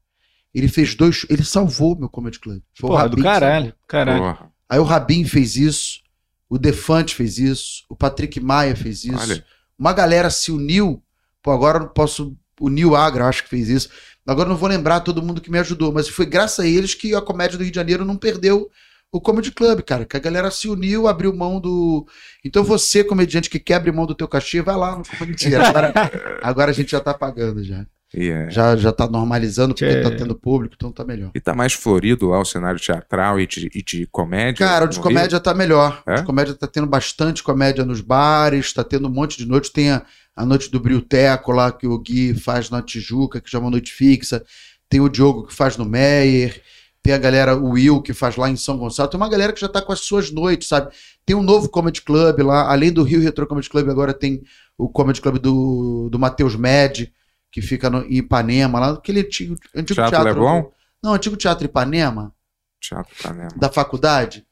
Ele 0.54 0.68
fez 0.68 0.94
dois. 0.94 1.26
Ele 1.28 1.44
salvou 1.44 1.98
meu 1.98 2.08
Comedy 2.08 2.38
Club. 2.38 2.62
Foi 2.74 2.88
Porra, 2.88 3.08
do 3.08 3.22
caralho. 3.22 3.74
Caralho. 3.86 4.22
Porra. 4.22 4.52
Aí 4.68 4.78
o 4.78 4.84
Rabin 4.84 5.24
fez 5.24 5.56
isso, 5.56 6.00
o 6.48 6.58
Defante 6.58 7.14
fez 7.14 7.38
isso, 7.38 7.84
o 7.88 7.96
Patrick 7.96 8.40
Maia 8.40 8.74
fez 8.74 9.04
isso. 9.04 9.18
Olha. 9.18 9.44
Uma 9.78 9.92
galera 9.92 10.30
se 10.30 10.50
uniu. 10.50 11.02
Pô, 11.42 11.50
agora 11.50 11.78
eu 11.78 11.82
não 11.82 11.88
posso. 11.88 12.36
O 12.58 12.68
Nil 12.68 12.96
Agra, 12.96 13.26
acho 13.26 13.44
que 13.44 13.50
fez 13.50 13.68
isso. 13.68 13.90
Agora 14.26 14.48
não 14.48 14.56
vou 14.56 14.68
lembrar 14.68 15.00
todo 15.00 15.22
mundo 15.22 15.40
que 15.40 15.50
me 15.50 15.58
ajudou, 15.58 15.92
mas 15.92 16.08
foi 16.08 16.26
graças 16.26 16.64
a 16.64 16.66
eles 16.66 16.94
que 16.94 17.14
a 17.14 17.20
comédia 17.20 17.58
do 17.58 17.62
Rio 17.62 17.70
de 17.70 17.76
Janeiro 17.76 18.04
não 18.04 18.16
perdeu 18.16 18.70
o 19.12 19.20
Comedy 19.20 19.52
Club, 19.52 19.82
cara. 19.82 20.04
Que 20.04 20.16
a 20.16 20.20
galera 20.20 20.50
se 20.50 20.68
uniu, 20.68 21.06
abriu 21.06 21.34
mão 21.34 21.60
do. 21.60 22.06
Então 22.44 22.64
você, 22.64 23.04
comediante 23.04 23.50
que 23.50 23.58
quebra 23.60 23.92
mão 23.92 24.06
do 24.06 24.14
teu 24.14 24.26
cachê, 24.26 24.62
vai 24.62 24.76
lá 24.76 24.96
no 24.96 25.26
Mentira. 25.26 25.68
Agora, 25.68 25.92
agora 26.42 26.70
a 26.70 26.74
gente 26.74 26.90
já 26.90 27.00
tá 27.00 27.14
pagando 27.14 27.62
já. 27.62 27.86
Yeah. 28.14 28.50
Já, 28.50 28.76
já 28.76 28.92
tá 28.92 29.08
normalizando 29.08 29.74
porque 29.74 29.84
é. 29.84 30.00
tá 30.00 30.10
tendo 30.10 30.34
público, 30.34 30.74
então 30.76 30.92
tá 30.92 31.04
melhor. 31.04 31.30
E 31.34 31.40
tá 31.40 31.54
mais 31.54 31.72
florido 31.72 32.28
lá 32.28 32.40
o 32.40 32.44
cenário 32.44 32.80
teatral 32.80 33.40
e 33.40 33.46
de, 33.46 33.68
e 33.74 33.82
de 33.82 34.06
comédia? 34.06 34.66
Cara, 34.66 34.84
o 34.84 34.88
de 34.88 35.00
comédia 35.00 35.36
Rio? 35.36 35.40
tá 35.40 35.52
melhor. 35.52 36.02
É? 36.06 36.14
O 36.14 36.16
de 36.18 36.24
comédia 36.24 36.54
tá 36.54 36.66
tendo 36.66 36.86
bastante 36.86 37.42
comédia 37.42 37.84
nos 37.84 38.00
bares, 38.00 38.72
tá 38.72 38.84
tendo 38.84 39.08
um 39.08 39.10
monte 39.10 39.36
de 39.36 39.46
noite. 39.46 39.72
Tem 39.72 39.90
a, 39.90 40.02
a 40.36 40.46
noite 40.46 40.70
do 40.70 40.78
Brioteco 40.78 41.50
lá, 41.50 41.72
que 41.72 41.86
o 41.86 41.98
Gui 41.98 42.34
faz 42.34 42.70
na 42.70 42.80
Tijuca, 42.80 43.40
que 43.40 43.54
é 43.54 43.58
uma 43.58 43.70
noite 43.70 43.92
fixa. 43.92 44.44
Tem 44.88 45.00
o 45.00 45.08
Diogo 45.08 45.46
que 45.46 45.54
faz 45.54 45.76
no 45.76 45.84
Meyer. 45.84 46.62
Tem 47.02 47.12
a 47.12 47.18
galera, 47.18 47.56
o 47.56 47.70
Will, 47.70 48.02
que 48.02 48.12
faz 48.12 48.36
lá 48.36 48.48
em 48.48 48.56
São 48.56 48.78
Gonçalo. 48.78 49.08
Tem 49.08 49.18
uma 49.18 49.28
galera 49.28 49.52
que 49.52 49.60
já 49.60 49.68
tá 49.68 49.82
com 49.82 49.92
as 49.92 50.00
suas 50.00 50.30
noites, 50.30 50.68
sabe? 50.68 50.92
Tem 51.24 51.36
um 51.36 51.42
novo 51.42 51.68
Comedy 51.68 52.02
Club 52.02 52.40
lá. 52.40 52.70
Além 52.70 52.92
do 52.92 53.02
Rio 53.02 53.20
Retro 53.20 53.46
Comedy 53.46 53.68
Club, 53.68 53.88
agora 53.88 54.14
tem 54.14 54.42
o 54.78 54.88
Comedy 54.88 55.20
Club 55.20 55.38
do, 55.38 56.08
do 56.10 56.18
Matheus 56.18 56.56
Med 56.56 57.12
que 57.56 57.62
fica 57.62 57.88
no, 57.88 58.04
em 58.04 58.18
Ipanema, 58.18 58.78
lá 58.78 58.90
aquele 58.90 59.20
antigo, 59.20 59.56
antigo 59.74 59.94
teatro. 59.94 60.10
Teatro 60.10 60.28
Leblon? 60.28 60.70
Não, 61.02 61.14
antigo 61.14 61.38
Teatro 61.38 61.64
Ipanema. 61.64 62.30
Teatro 62.78 63.10
Ipanema. 63.18 63.48
Da 63.56 63.70
faculdade. 63.70 64.46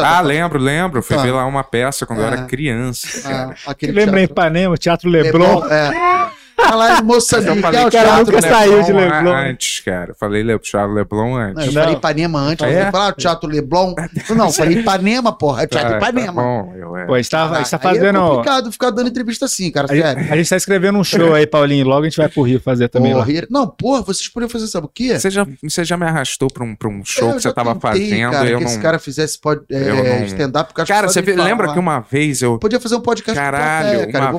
Ah, 0.00 0.20
lembro, 0.20 0.58
lembro. 0.58 1.02
Fui 1.04 1.16
ah. 1.16 1.22
ver 1.22 1.30
lá 1.30 1.46
uma 1.46 1.62
peça 1.62 2.04
quando 2.04 2.18
eu 2.18 2.26
era 2.26 2.40
é. 2.40 2.46
criança. 2.46 3.54
Ah, 3.64 3.76
lembra 3.80 4.20
Ipanema, 4.20 4.76
Teatro 4.76 5.08
Leblon? 5.08 5.60
Leblon 5.60 5.72
é. 5.72 6.32
Lá 6.74 7.00
em 7.00 7.02
Moçambique. 7.02 7.76
Eu 7.76 7.86
o 7.86 7.90
cara 7.90 8.16
nunca 8.18 8.42
saiu 8.42 8.82
de 8.82 8.92
Leblon. 8.92 9.32
Antes, 9.32 9.80
cara. 9.80 10.14
Falei 10.14 10.42
Le 10.42 10.58
Teatro 10.58 10.92
Leblon 10.92 11.36
antes. 11.36 11.54
Não, 11.56 11.64
eu 11.64 11.72
não. 11.72 11.82
falei 11.82 11.96
Ipanema 11.96 12.38
antes. 12.40 12.66
É? 12.66 12.86
Eu 12.86 12.92
falei, 12.92 13.08
ah, 13.08 13.12
Teatro 13.12 13.48
Leblon. 13.48 13.94
Não, 14.30 14.52
falei 14.52 14.78
Ipanema, 14.78 15.32
porra. 15.32 15.62
É 15.62 15.66
Teatro 15.66 15.90
tá, 15.90 15.96
Ipanema. 15.96 16.26
Tá 16.26 16.42
bom, 16.42 16.74
eu 16.76 16.96
é. 16.96 17.06
Pô, 17.06 17.14
a 17.14 17.16
gente 17.16 17.30
tá, 17.30 17.50
a 17.50 17.58
gente 17.58 17.70
tá 17.70 17.78
fazendo... 17.78 18.18
É 18.18 18.20
complicado 18.20 18.72
ficar 18.72 18.90
dando 18.90 19.08
entrevista 19.08 19.44
assim, 19.44 19.70
cara, 19.70 19.86
a 19.86 19.88
sério. 19.88 20.22
Gente, 20.22 20.32
a 20.32 20.36
gente 20.36 20.50
tá 20.50 20.56
escrevendo 20.56 20.98
um 20.98 21.04
show 21.04 21.34
aí, 21.34 21.46
Paulinho. 21.46 21.86
Logo 21.86 22.02
a 22.02 22.08
gente 22.08 22.16
vai 22.16 22.28
pro 22.28 22.42
Rio 22.42 22.60
fazer 22.60 22.88
também 22.88 23.12
porra, 23.12 23.26
lá. 23.26 23.46
Não, 23.50 23.66
porra, 23.66 24.02
vocês 24.02 24.28
poderiam 24.28 24.50
fazer, 24.50 24.66
sabe 24.68 24.86
o 24.86 24.90
quê? 24.92 25.18
Você 25.18 25.30
já, 25.30 25.46
você 25.62 25.84
já 25.84 25.96
me 25.96 26.06
arrastou 26.06 26.48
pra 26.52 26.64
um, 26.64 26.74
pra 26.74 26.88
um 26.88 27.04
show 27.04 27.34
que 27.34 27.42
você 27.42 27.52
tava 27.52 27.74
tentei, 27.74 27.90
fazendo 27.90 28.30
cara, 28.32 28.48
eu 28.48 28.58
que 28.58 28.64
não... 28.64 28.70
esse 28.70 28.80
cara 28.80 28.98
fizesse 28.98 29.40
pod... 29.40 29.62
é, 29.70 30.24
stand-up. 30.26 30.72
Cara, 30.74 31.08
você 31.08 31.20
lembra 31.20 31.72
que 31.72 31.78
uma 31.78 32.00
vez 32.00 32.42
eu... 32.42 32.58
Podia 32.58 32.80
fazer 32.80 32.96
um 32.96 33.00
podcast 33.00 33.38
Caralho, 33.38 34.10
cara. 34.12 34.36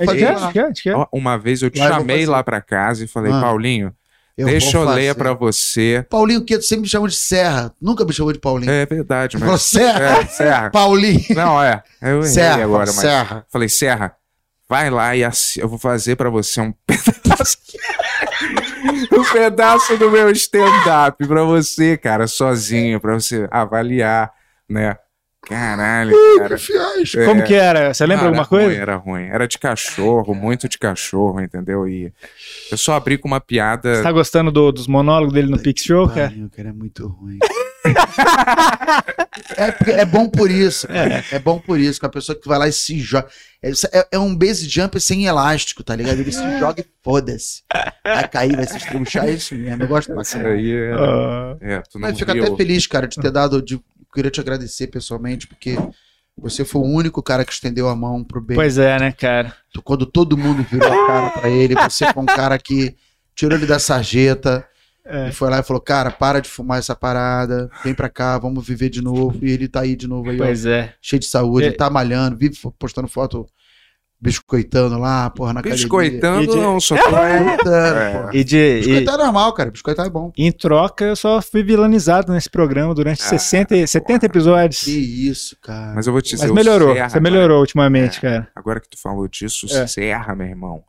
Uma 1.12 1.38
vez 1.38 1.62
eu 1.62 1.70
te 1.70 1.80
chamei 1.80 2.11
lá 2.26 2.44
pra 2.44 2.62
casa 2.62 3.04
e 3.04 3.08
falei, 3.08 3.32
ah, 3.32 3.42
Paulinho, 3.42 3.94
eu 4.38 4.48
deixa 4.48 4.78
eu 4.78 4.84
ler 4.86 5.14
pra 5.16 5.34
você. 5.34 6.06
Paulinho, 6.10 6.44
que 6.44 6.60
sempre 6.62 6.84
me 6.84 6.88
chamou 6.88 7.08
de 7.08 7.16
Serra. 7.16 7.74
Nunca 7.82 8.06
me 8.06 8.14
chamou 8.14 8.32
de 8.32 8.40
Paulinho. 8.40 8.72
É 8.72 8.86
verdade, 8.86 9.38
mas. 9.38 9.44
Falou 9.44 9.58
Serra? 9.58 10.06
É, 10.22 10.26
Serra. 10.26 10.70
Paulinho. 10.72 11.26
Não, 11.36 11.62
é. 11.62 11.84
Eu 12.02 12.24
Serra, 12.24 12.64
agora, 12.64 12.86
mas. 12.88 12.96
Serra. 12.96 13.46
Falei, 13.50 13.70
Serra, 13.70 14.16
vai 14.70 14.90
lá 14.90 15.16
e 15.16 15.22
eu 15.58 15.68
vou 15.68 15.78
fazer 15.78 16.16
pra 16.16 16.30
você 16.30 16.62
um 16.62 16.74
pedaço. 16.88 17.58
um 19.12 19.24
pedaço 19.32 19.98
do 19.98 20.10
meu 20.10 20.30
stand-up 20.32 21.28
pra 21.28 21.44
você, 21.44 21.98
cara, 21.98 22.26
sozinho, 22.28 23.00
pra 23.00 23.14
você 23.14 23.48
avaliar, 23.52 24.32
né? 24.70 24.98
Caralho, 25.48 26.16
cara. 26.38 26.56
É, 26.56 27.26
Como 27.26 27.44
que 27.44 27.56
era? 27.56 27.94
Você 27.94 28.06
lembra 28.06 28.28
alguma 28.28 28.46
coisa? 28.46 28.68
Ruim, 28.68 28.76
era 28.76 28.96
ruim. 28.96 29.24
Era 29.24 29.48
de 29.48 29.58
cachorro, 29.58 30.36
muito 30.36 30.70
de 30.70 30.78
cachorro, 30.78 31.42
entendeu? 31.42 31.88
E 31.88 32.14
eu 32.72 32.78
só 32.78 32.94
abri 32.94 33.18
com 33.18 33.28
uma 33.28 33.42
piada. 33.42 33.96
Você 33.96 34.04
tá 34.04 34.12
gostando 34.12 34.52
do, 34.52 34.72
dos 34.72 34.86
monólogos 34.86 35.34
dele 35.34 35.50
no 35.50 35.58
Pix 35.58 35.84
Show, 35.84 36.08
cara? 36.08 36.32
O 36.46 36.50
cara 36.50 36.70
é 36.70 36.74
muito 36.74 37.08
ruim. 37.08 37.40
é, 39.58 40.02
é 40.02 40.06
bom 40.06 40.30
por 40.30 40.52
isso. 40.52 40.88
É. 40.92 41.36
é 41.36 41.40
bom 41.40 41.60
por 41.60 41.80
isso. 41.80 42.00
Que 42.00 42.06
a 42.06 42.10
pessoa 42.10 42.40
que 42.40 42.48
vai 42.48 42.60
lá 42.60 42.68
e 42.68 42.72
se 42.72 43.00
joga. 43.00 43.28
É, 43.64 43.72
é, 43.92 44.08
é, 44.14 44.20
um 44.20 44.36
base 44.36 44.68
jump 44.70 45.00
sem 45.00 45.26
elástico, 45.26 45.84
tá 45.84 45.96
ligado? 45.96 46.20
Ele 46.20 46.32
se 46.32 46.42
joga 46.60 46.82
e 46.82 46.86
foda-se. 47.04 47.64
Vai 48.04 48.28
cair, 48.28 48.56
vai 48.56 48.68
se 48.68 48.78
estruchar, 48.78 49.28
é 49.28 49.32
isso 49.32 49.56
mesmo. 49.56 49.84
Eu 49.84 49.88
gosto 49.88 50.22
Isso 50.22 50.38
aí 50.38 50.72
é. 50.72 50.96
Uh... 50.96 51.58
é 51.62 51.82
tu 51.82 52.00
não 52.00 52.08
Mas 52.10 52.18
fico 52.18 52.32
até 52.32 52.56
feliz, 52.56 52.88
cara, 52.88 53.08
de 53.08 53.20
ter 53.20 53.32
dado. 53.32 53.62
De, 53.62 53.80
queria 54.14 54.32
te 54.32 54.40
agradecer 54.40 54.88
pessoalmente, 54.88 55.48
porque 55.48 55.78
você 56.38 56.66
foi 56.66 56.82
o 56.82 56.86
único 56.86 57.22
cara 57.22 57.46
que 57.46 57.52
estendeu 57.52 57.88
a 57.88 57.96
mão 57.96 58.24
pro 58.24 58.42
bem. 58.42 58.56
Pois 58.56 58.78
é, 58.78 59.00
né, 59.00 59.12
cara? 59.12 59.56
Quando 59.84 60.06
todo 60.06 60.38
mundo 60.38 60.64
virou 60.64 60.88
a 60.88 61.08
cara 61.08 61.30
pra 61.32 61.50
ele, 61.50 61.76
você 61.76 62.12
foi 62.12 62.24
um 62.24 62.26
cara 62.26 62.58
que 62.58 62.96
tirou 63.36 63.58
ele 63.58 63.66
da 63.66 63.80
sarjeta 63.80 64.66
é. 65.06 65.30
e 65.30 65.32
foi 65.32 65.50
lá 65.50 65.60
e 65.60 65.64
falou: 65.64 65.82
Cara, 65.82 66.12
para 66.12 66.40
de 66.40 66.50
fumar 66.50 66.80
essa 66.80 66.96
parada, 66.96 67.70
vem 67.84 67.94
pra 67.94 68.10
cá, 68.10 68.38
vamos 68.38 68.66
viver 68.66 68.90
de 68.90 69.02
novo. 69.02 69.38
E 69.42 69.52
ele 69.52 69.68
tá 69.68 69.82
aí 69.82 69.96
de 69.96 70.08
novo 70.08 70.30
aí, 70.30 70.38
pois 70.38 70.66
ó, 70.66 70.70
é. 70.70 70.94
cheio 71.02 71.20
de 71.20 71.26
saúde, 71.26 71.68
é. 71.68 71.72
tá 71.72 71.90
malhando, 71.90 72.38
vive 72.38 72.58
postando 72.78 73.08
foto 73.08 73.48
biscoitando 74.22 75.00
lá, 75.00 75.30
porra, 75.32 75.52
na 75.52 75.62
Biscoitando 75.64 76.52
de... 76.52 76.56
não, 76.56 76.80
só 76.80 76.96
tô 76.96 77.18
é. 77.18 78.30
E 78.34 78.44
de, 78.44 78.78
Biscoitar 78.78 79.16
e... 79.16 79.22
é 79.22 79.24
normal, 79.24 79.54
cara. 79.54 79.72
Biscoitar 79.72 80.06
é 80.06 80.10
bom. 80.10 80.32
Em 80.38 80.52
troca, 80.52 81.06
eu 81.06 81.16
só 81.16 81.42
fui 81.42 81.64
vilanizado 81.64 82.32
nesse 82.32 82.50
programa 82.50 82.94
durante 82.94 83.22
ah, 83.24 83.26
60, 83.26 83.88
70 83.88 84.28
episódios. 84.28 84.84
Que 84.84 84.92
isso, 84.92 85.58
cara. 85.60 85.96
Mas 85.96 86.06
eu 86.06 86.14
vou 86.14 86.22
te 86.22 86.36
dizer, 86.36 86.48
Mas 86.48 86.56
melhorou. 86.56 86.94
Serra, 86.94 87.10
você 87.10 87.20
melhorou 87.20 87.48
cara. 87.48 87.60
ultimamente, 87.60 88.18
é. 88.20 88.22
cara. 88.22 88.48
Agora 88.56 88.80
que 88.80 88.90
tu 88.90 89.02
falou 89.02 89.28
disso, 89.28 89.66
é. 89.72 89.88
Serra, 89.88 90.36
meu 90.36 90.48
irmão. 90.48 90.84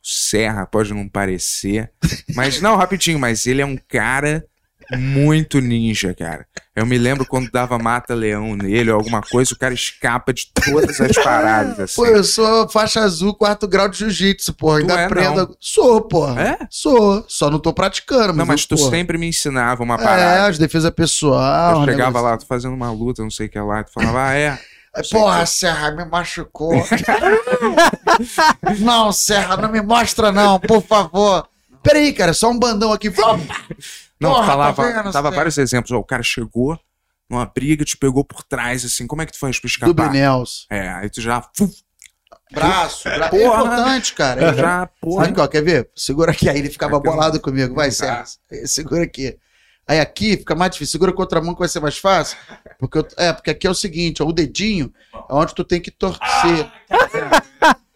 Serra 0.00 0.64
pode 0.64 0.94
não 0.94 1.08
parecer. 1.08 1.90
mas, 2.36 2.60
não, 2.60 2.76
rapidinho, 2.76 3.18
mas 3.18 3.46
ele 3.46 3.62
é 3.62 3.66
um 3.66 3.76
cara 3.88 4.46
muito 4.94 5.60
ninja, 5.60 6.14
cara. 6.14 6.46
Eu 6.74 6.84
me 6.84 6.98
lembro 6.98 7.24
quando 7.26 7.50
dava 7.50 7.78
mata-leão 7.78 8.54
nele 8.54 8.90
ou 8.90 8.98
alguma 8.98 9.22
coisa, 9.22 9.54
o 9.54 9.58
cara 9.58 9.72
escapa 9.72 10.32
de 10.32 10.46
todas 10.52 11.00
as 11.00 11.16
paradas, 11.16 11.80
assim. 11.80 11.94
Pô, 11.96 12.06
eu 12.06 12.22
sou 12.22 12.68
faixa 12.68 13.00
azul, 13.00 13.34
quarto 13.34 13.66
grau 13.66 13.88
de 13.88 13.98
jiu-jitsu, 13.98 14.52
porra. 14.54 14.80
Ainda 14.80 15.00
é, 15.00 15.04
aprendo. 15.06 15.36
não. 15.48 15.56
Sou, 15.58 16.02
porra. 16.02 16.42
É? 16.42 16.58
Sou. 16.70 17.24
Só 17.26 17.50
não 17.50 17.58
tô 17.58 17.72
praticando. 17.72 18.28
Mas 18.28 18.36
Não, 18.36 18.46
mas 18.46 18.62
eu, 18.62 18.68
tu 18.68 18.76
porra. 18.76 18.90
sempre 18.90 19.16
me 19.16 19.26
ensinava 19.26 19.82
uma 19.82 19.94
É, 19.94 20.04
parada. 20.04 20.46
as 20.48 20.58
defesa 20.58 20.92
pessoal. 20.92 21.80
eu 21.80 21.86
chegava 21.90 22.20
lá, 22.20 22.36
tô 22.36 22.44
fazendo 22.44 22.74
uma 22.74 22.90
luta, 22.92 23.22
não 23.22 23.30
sei 23.30 23.46
o 23.46 23.50
que 23.50 23.58
lá, 23.58 23.82
tu 23.82 23.92
falava, 23.92 24.28
ah, 24.28 24.34
é. 24.34 24.58
Porra, 25.10 25.44
Serra, 25.44 25.90
me 25.90 26.06
machucou. 26.06 26.72
não, 28.80 29.12
Serra, 29.12 29.56
não 29.56 29.70
me 29.70 29.80
mostra 29.82 30.32
não, 30.32 30.58
por 30.58 30.82
favor. 30.82 31.46
Peraí, 31.82 32.12
cara, 32.12 32.32
só 32.32 32.50
um 32.50 32.58
bandão 32.58 32.92
aqui. 32.92 33.12
Não, 34.20 34.32
Porra, 34.32 34.46
falava, 34.46 34.82
tá 34.82 34.88
vendo, 35.02 35.12
dava 35.12 35.30
Zé? 35.30 35.36
vários 35.36 35.58
exemplos. 35.58 35.90
Ó, 35.92 35.98
o 35.98 36.04
cara 36.04 36.22
chegou 36.22 36.78
numa 37.28 37.44
briga, 37.46 37.84
te 37.84 37.96
pegou 37.96 38.24
por 38.24 38.42
trás, 38.42 38.84
assim, 38.84 39.06
como 39.06 39.20
é 39.22 39.26
que 39.26 39.32
tu 39.32 39.38
faz 39.38 39.58
pra 39.58 39.66
Do 39.68 39.70
escapar? 39.70 40.10
Nelson. 40.12 40.64
É, 40.70 40.88
aí 40.90 41.10
tu 41.10 41.20
já, 41.20 41.42
Braço. 42.52 43.04
bra... 43.04 43.26
É 43.26 43.28
Porra. 43.28 43.64
importante, 43.64 44.14
cara. 44.14 44.54
já, 44.54 44.62
Sabe 44.62 44.92
porra. 45.00 45.32
qual? 45.32 45.48
Quer 45.48 45.62
ver? 45.62 45.90
Segura 45.96 46.30
aqui. 46.32 46.48
Aí 46.48 46.58
ele 46.58 46.70
ficava 46.70 46.98
bolado 47.00 47.40
comigo. 47.40 47.74
Vai, 47.74 47.88
Tá. 47.90 48.24
Serra. 48.24 48.66
Segura 48.66 49.02
aqui. 49.04 49.36
Aí 49.88 50.00
aqui 50.00 50.36
fica 50.36 50.54
mais 50.54 50.72
difícil. 50.72 50.92
Segura 50.92 51.12
com 51.12 51.22
a 51.22 51.24
outra 51.24 51.40
mão 51.40 51.54
que 51.54 51.60
vai 51.60 51.68
ser 51.68 51.80
mais 51.80 51.98
fácil. 51.98 52.36
Porque 52.78 52.98
eu- 52.98 53.08
é, 53.16 53.32
porque 53.32 53.50
aqui 53.50 53.66
é 53.66 53.70
o 53.70 53.74
seguinte, 53.74 54.22
ó, 54.22 54.26
o 54.26 54.32
dedinho 54.32 54.92
é 55.14 55.18
onde 55.34 55.54
tu 55.54 55.62
tem 55.64 55.80
que 55.80 55.90
torcer. 55.90 56.70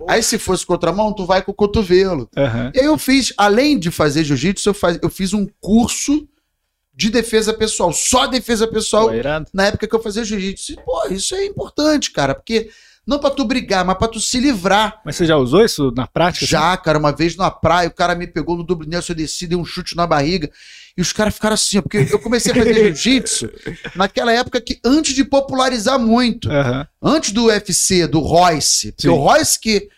Aí 0.09 0.23
se 0.23 0.39
fosse 0.39 0.65
com 0.67 0.73
a 0.73 0.77
outra 0.77 0.93
mão, 0.93 1.13
tu 1.13 1.25
vai 1.27 1.43
com 1.43 1.53
o 1.53 1.55
cotovelo. 1.55 2.29
Aham. 2.37 2.73
E 2.75 2.81
aí 2.81 2.87
eu 2.87 2.97
fiz, 2.99 3.33
além 3.37 3.79
de 3.79 3.91
fazer 3.91 4.25
jiu-jitsu, 4.25 4.69
eu, 4.71 4.75
faz- 4.75 4.99
eu 5.03 5.11
fiz 5.11 5.33
um 5.33 5.47
curso 5.61 6.27
de 6.95 7.11
defesa 7.11 7.53
pessoal. 7.55 7.93
Só 7.93 8.27
defesa 8.27 8.67
pessoal 8.67 9.09
Pô, 9.09 9.15
na 9.55 9.67
época 9.67 9.87
que 9.87 9.95
eu 9.95 10.03
fazia 10.03 10.25
jiu-jitsu. 10.25 10.77
Pô, 10.85 11.07
isso 11.09 11.35
é 11.35 11.45
importante, 11.47 12.11
cara, 12.11 12.35
porque 12.35 12.71
não 13.07 13.19
pra 13.19 13.31
tu 13.31 13.45
brigar, 13.45 13.85
mas 13.85 13.97
pra 13.97 14.07
tu 14.09 14.21
se 14.21 14.39
livrar. 14.39 15.01
Mas 15.05 15.17
você 15.17 15.25
já 15.27 15.37
usou 15.37 15.65
isso 15.65 15.91
na 15.97 16.07
prática? 16.07 16.45
Já, 16.47 16.77
cara, 16.77 16.99
uma 16.99 17.13
vez 17.13 17.37
na 17.37 17.51
praia, 17.51 17.89
o 17.89 17.93
cara 17.95 18.15
me 18.15 18.27
pegou 18.27 18.57
no 18.57 18.63
duplo 18.65 18.87
Nelson, 18.87 19.13
eu 19.13 19.17
desci, 19.17 19.47
dei 19.47 19.57
um 19.57 19.65
chute 19.65 19.97
na 19.97 20.07
barriga, 20.07 20.51
e 20.97 21.01
os 21.01 21.13
caras 21.13 21.35
ficaram 21.35 21.55
assim, 21.55 21.79
ó, 21.79 21.83
porque 21.83 22.09
eu 22.11 22.19
comecei 22.19 22.53
a 22.53 22.55
fazer 22.55 22.75
jiu-jitsu 22.75 23.51
naquela 23.95 24.33
época 24.33 24.61
que, 24.61 24.79
antes 24.85 25.15
de 25.15 25.25
popularizar 25.25 25.99
muito, 25.99 26.51
Aham. 26.51 26.87
antes 27.03 27.33
do 27.33 27.47
UFC, 27.47 28.07
do 28.07 28.21
Royce, 28.21 28.93
porque 28.93 29.09
Sim. 29.09 29.15
o 29.15 29.17
Royce 29.17 29.59
que... 29.59 29.89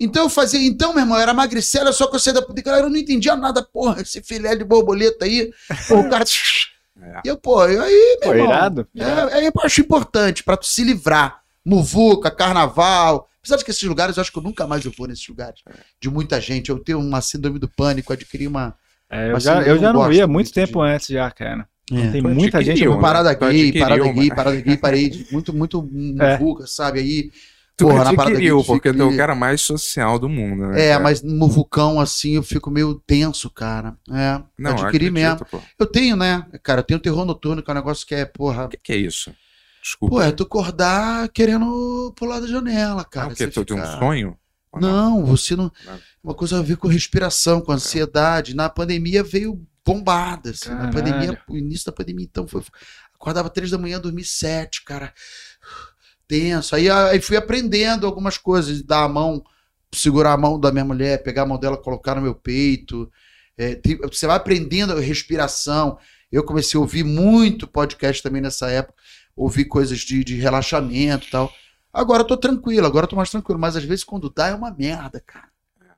Então 0.00 0.24
eu 0.24 0.30
fazia, 0.30 0.60
então, 0.60 0.92
meu 0.92 1.02
irmão, 1.02 1.16
eu 1.18 1.22
era 1.22 1.34
magricela, 1.34 1.92
só 1.92 2.06
que 2.06 2.14
eu 2.14 2.20
saía 2.20 2.34
da 2.34 2.46
puta, 2.46 2.62
galera, 2.62 2.86
eu 2.86 2.90
não 2.90 2.96
entendia 2.96 3.34
nada, 3.34 3.62
porra, 3.62 4.00
esse 4.00 4.22
filé 4.22 4.54
de 4.54 4.64
borboleta 4.64 5.24
aí, 5.24 5.50
o 5.90 6.08
cara... 6.08 6.24
É. 7.00 7.20
E 7.24 7.28
eu, 7.28 7.36
pô, 7.36 7.64
eu 7.64 7.82
aí, 7.82 8.18
meu 8.20 8.30
Pô, 8.30 8.34
irmão, 8.34 8.48
irado. 8.48 8.88
é, 8.96 9.44
é, 9.44 9.48
eu 9.48 9.52
acho 9.62 9.80
importante 9.80 10.42
pra 10.42 10.56
tu 10.56 10.66
se 10.66 10.82
livrar. 10.82 11.40
Muvuca, 11.64 12.30
carnaval. 12.30 13.28
Apesar 13.40 13.56
de 13.56 13.64
que 13.64 13.70
esses 13.70 13.82
lugares, 13.84 14.16
eu 14.16 14.20
acho 14.20 14.32
que 14.32 14.38
eu 14.38 14.42
nunca 14.42 14.66
mais 14.66 14.84
eu 14.84 14.92
vou 14.96 15.06
nesses 15.06 15.26
lugares. 15.28 15.60
De 16.00 16.10
muita 16.10 16.40
gente. 16.40 16.70
Eu 16.70 16.78
tenho 16.78 16.98
uma 16.98 17.20
síndrome 17.20 17.58
do 17.58 17.68
pânico, 17.68 18.12
adquiri 18.12 18.46
uma. 18.46 18.74
É, 19.10 19.28
eu, 19.28 19.32
Mas 19.34 19.42
já, 19.42 19.60
eu 19.62 19.76
eu 19.76 19.78
já 19.78 19.92
não 19.92 20.00
gosto 20.00 20.14
ia 20.14 20.24
há 20.24 20.28
muito 20.28 20.52
tempo 20.52 20.84
de- 20.84 20.90
antes 20.90 21.06
já, 21.08 21.30
cara. 21.30 21.66
É. 21.90 22.10
Tem 22.10 22.20
muita 22.20 22.62
gente. 22.62 22.86
né? 22.86 23.00
Parada 23.00 23.30
adquiriu 23.30 23.80
parada 23.80 24.12
gay, 24.12 24.28
parada 24.28 24.60
gay, 24.60 24.76
parede. 24.76 25.26
Muito, 25.32 25.52
muito 25.54 25.78
É. 26.20 26.36
muvuca, 26.38 26.66
sabe? 26.66 27.00
Aí. 27.00 27.30
Tu 27.76 27.86
porra, 27.86 28.04
na 28.04 28.12
parada 28.12 28.38
gay, 28.38 28.50
porque 28.66 28.92
tu 28.92 29.02
é 29.02 29.04
o 29.04 29.16
cara 29.16 29.34
mais 29.36 29.60
social 29.62 30.18
do 30.18 30.28
mundo, 30.28 30.66
né? 30.66 30.86
É, 30.86 30.90
cara? 30.90 31.02
mas 31.04 31.22
no 31.22 31.48
vulcão, 31.48 32.00
assim, 32.00 32.34
eu 32.34 32.42
fico 32.42 32.70
meio 32.70 32.96
tenso, 33.06 33.48
cara. 33.48 33.96
É, 34.10 34.42
Não, 34.58 34.72
adquiri 34.72 34.88
acredito, 35.06 35.12
mesmo. 35.12 35.46
Pô. 35.50 35.60
Eu 35.78 35.86
tenho, 35.86 36.16
né? 36.16 36.44
Cara, 36.62 36.80
eu 36.80 36.84
tenho 36.84 36.98
terror 37.00 37.24
noturno, 37.24 37.62
que 37.62 37.70
é 37.70 37.72
um 37.72 37.76
negócio 37.76 38.04
que 38.06 38.14
é, 38.16 38.24
porra. 38.24 38.64
O 38.64 38.68
que, 38.68 38.76
que 38.76 38.92
é 38.92 38.96
isso? 38.96 39.32
Desculpa. 39.80 40.16
Pô, 40.16 40.20
é 40.22 40.32
tu 40.32 40.42
acordar 40.42 41.28
querendo 41.28 42.12
pular 42.16 42.40
da 42.40 42.48
janela, 42.48 43.02
ah, 43.02 43.04
cara. 43.04 43.32
o 43.32 43.34
quê? 43.34 43.46
Tu 43.46 43.64
tem 43.64 43.80
um 43.80 43.86
sonho? 43.98 44.36
Não, 44.74 45.24
você 45.24 45.56
não. 45.56 45.70
Uma 46.22 46.34
coisa 46.34 46.58
a 46.58 46.62
ver 46.62 46.76
com 46.76 46.88
respiração, 46.88 47.60
com 47.60 47.72
ansiedade. 47.72 48.54
Na 48.54 48.68
pandemia 48.68 49.22
veio 49.22 49.66
bombada. 49.84 50.50
Assim. 50.50 50.68
Na 50.70 50.90
pandemia, 50.90 51.40
o 51.48 51.56
início 51.56 51.86
da 51.86 51.92
pandemia, 51.92 52.26
então, 52.28 52.46
foi. 52.46 52.62
Acordava 53.14 53.50
três 53.50 53.70
da 53.70 53.78
manhã, 53.78 53.98
dormi 54.00 54.22
sete, 54.24 54.84
cara. 54.84 55.12
Tenso. 56.26 56.76
Aí, 56.76 56.88
aí 56.90 57.20
fui 57.20 57.36
aprendendo 57.36 58.06
algumas 58.06 58.36
coisas, 58.36 58.82
dar 58.82 59.04
a 59.04 59.08
mão, 59.08 59.42
segurar 59.92 60.32
a 60.34 60.36
mão 60.36 60.60
da 60.60 60.70
minha 60.70 60.84
mulher, 60.84 61.22
pegar 61.22 61.42
a 61.42 61.46
mão 61.46 61.58
dela, 61.58 61.76
colocar 61.76 62.14
no 62.14 62.20
meu 62.22 62.34
peito. 62.34 63.10
É, 63.56 63.74
tem- 63.74 63.96
você 63.98 64.26
vai 64.26 64.36
aprendendo 64.36 64.92
a 64.92 65.00
respiração. 65.00 65.98
Eu 66.30 66.44
comecei 66.44 66.76
a 66.76 66.80
ouvir 66.82 67.02
muito 67.04 67.66
podcast 67.66 68.22
também 68.22 68.42
nessa 68.42 68.70
época, 68.70 68.94
ouvir 69.34 69.64
coisas 69.64 70.00
de, 70.00 70.22
de 70.22 70.36
relaxamento 70.36 71.26
e 71.26 71.30
tal. 71.30 71.50
Agora 71.92 72.22
eu 72.22 72.26
tô 72.26 72.36
tranquilo, 72.36 72.86
agora 72.86 73.04
eu 73.04 73.08
tô 73.08 73.16
mais 73.16 73.30
tranquilo, 73.30 73.58
mas 73.58 73.76
às 73.76 73.84
vezes 73.84 74.04
quando 74.04 74.30
dá 74.34 74.48
é 74.48 74.54
uma 74.54 74.70
merda, 74.70 75.22
cara. 75.26 75.48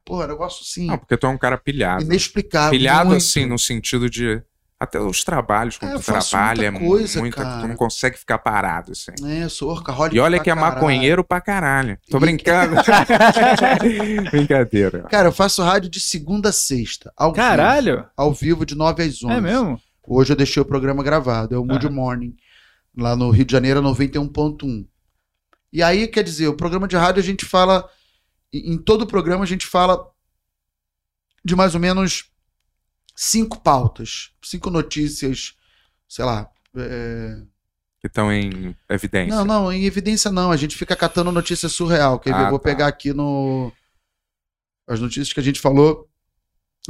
Pô, 0.04 0.22
é 0.22 0.24
um 0.24 0.28
negócio 0.28 0.62
assim, 0.62 0.86
Não, 0.86 0.96
porque 0.98 1.16
tu 1.16 1.26
é 1.26 1.30
um 1.30 1.36
cara 1.38 1.58
pilhado. 1.58 2.02
inexplicável. 2.02 2.70
pilhado 2.70 3.10
muito. 3.10 3.18
assim, 3.22 3.44
no 3.46 3.58
sentido 3.58 4.08
de. 4.08 4.42
Até 4.82 4.98
os 4.98 5.22
trabalhos, 5.22 5.76
quando 5.76 5.92
É, 5.92 5.98
tu 5.98 6.04
trabalha, 6.06 6.70
muita 6.72 6.86
é 6.86 6.88
coisa, 6.88 7.20
muita. 7.20 7.36
cara. 7.44 7.60
Tu 7.60 7.68
não 7.68 7.76
consegue 7.76 8.16
ficar 8.16 8.38
parado, 8.38 8.92
assim. 8.92 9.10
É, 9.28 9.46
sou 9.46 9.68
orcaholic 9.70 10.16
E 10.16 10.20
olha 10.20 10.38
pra 10.38 10.44
que 10.44 10.50
é 10.50 10.54
caralho. 10.54 10.74
maconheiro 10.74 11.22
pra 11.22 11.38
caralho. 11.38 11.98
Tô 12.08 12.16
E- 12.16 12.20
brincando. 12.20 12.76
Brincadeira. 14.30 15.02
Cara, 15.02 15.28
eu 15.28 15.32
faço 15.32 15.62
rádio 15.62 15.90
de 15.90 16.00
segunda 16.00 16.48
a 16.48 16.52
sexta. 16.52 17.12
Ao 17.16 17.30
Vivo, 17.32 17.36
Caralho! 17.44 18.06
ao 18.16 18.32
vivo, 18.32 18.64
de 18.64 18.74
9 18.74 19.02
às 19.02 19.22
11. 19.22 19.34
É 19.34 19.40
mesmo? 19.40 19.78
Hoje 20.06 20.32
eu 20.32 20.36
deixei 20.36 20.60
o 20.62 20.64
programa 20.66 21.02
gravado, 21.02 21.54
é 21.54 21.58
o 21.58 21.64
Mood 21.64 21.86
Aham. 21.86 21.94
Morning, 21.94 22.34
lá 22.96 23.14
no 23.14 23.30
Rio 23.30 23.44
de 23.44 23.52
Janeiro, 23.52 23.80
91.1. 23.82 24.86
E 25.72 25.82
aí, 25.82 26.08
quer 26.08 26.24
dizer, 26.24 26.48
o 26.48 26.56
programa 26.56 26.88
de 26.88 26.96
rádio 26.96 27.22
a 27.22 27.24
gente 27.24 27.44
fala, 27.44 27.88
em 28.52 28.76
todo 28.76 29.02
o 29.02 29.06
programa 29.06 29.44
a 29.44 29.46
gente 29.46 29.66
fala 29.66 30.10
de 31.44 31.54
mais 31.54 31.74
ou 31.74 31.80
menos 31.80 32.30
cinco 33.14 33.60
pautas, 33.60 34.32
cinco 34.42 34.70
notícias, 34.70 35.54
sei 36.08 36.24
lá. 36.24 36.50
é, 36.76 37.42
Que 38.00 38.06
estão 38.08 38.32
em 38.32 38.76
evidência. 38.88 39.36
Não, 39.36 39.44
não, 39.44 39.72
em 39.72 39.84
evidência 39.84 40.30
não, 40.30 40.50
a 40.50 40.56
gente 40.56 40.76
fica 40.76 40.96
catando 40.96 41.30
notícia 41.30 41.68
surreal. 41.68 42.18
Quer 42.18 42.30
ver? 42.30 42.36
Ah, 42.40 42.42
Eu 42.44 42.50
vou 42.50 42.58
tá. 42.58 42.64
pegar 42.64 42.86
aqui 42.88 43.12
no. 43.12 43.72
As 44.88 44.98
notícias 44.98 45.32
que 45.32 45.38
a 45.38 45.42
gente 45.42 45.60
falou 45.60 46.08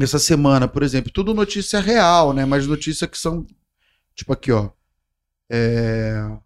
essa 0.01 0.19
semana, 0.19 0.67
por 0.67 0.83
exemplo. 0.83 1.13
Tudo 1.13 1.35
notícia 1.35 1.81
real, 1.81 2.33
né? 2.33 2.45
Mas 2.47 2.67
notícia 2.67 3.07
que 3.07 3.19
são. 3.19 3.47
Tipo 4.15 4.33
aqui, 4.33 4.51
ó. 4.53 4.71
É, 5.51 6.39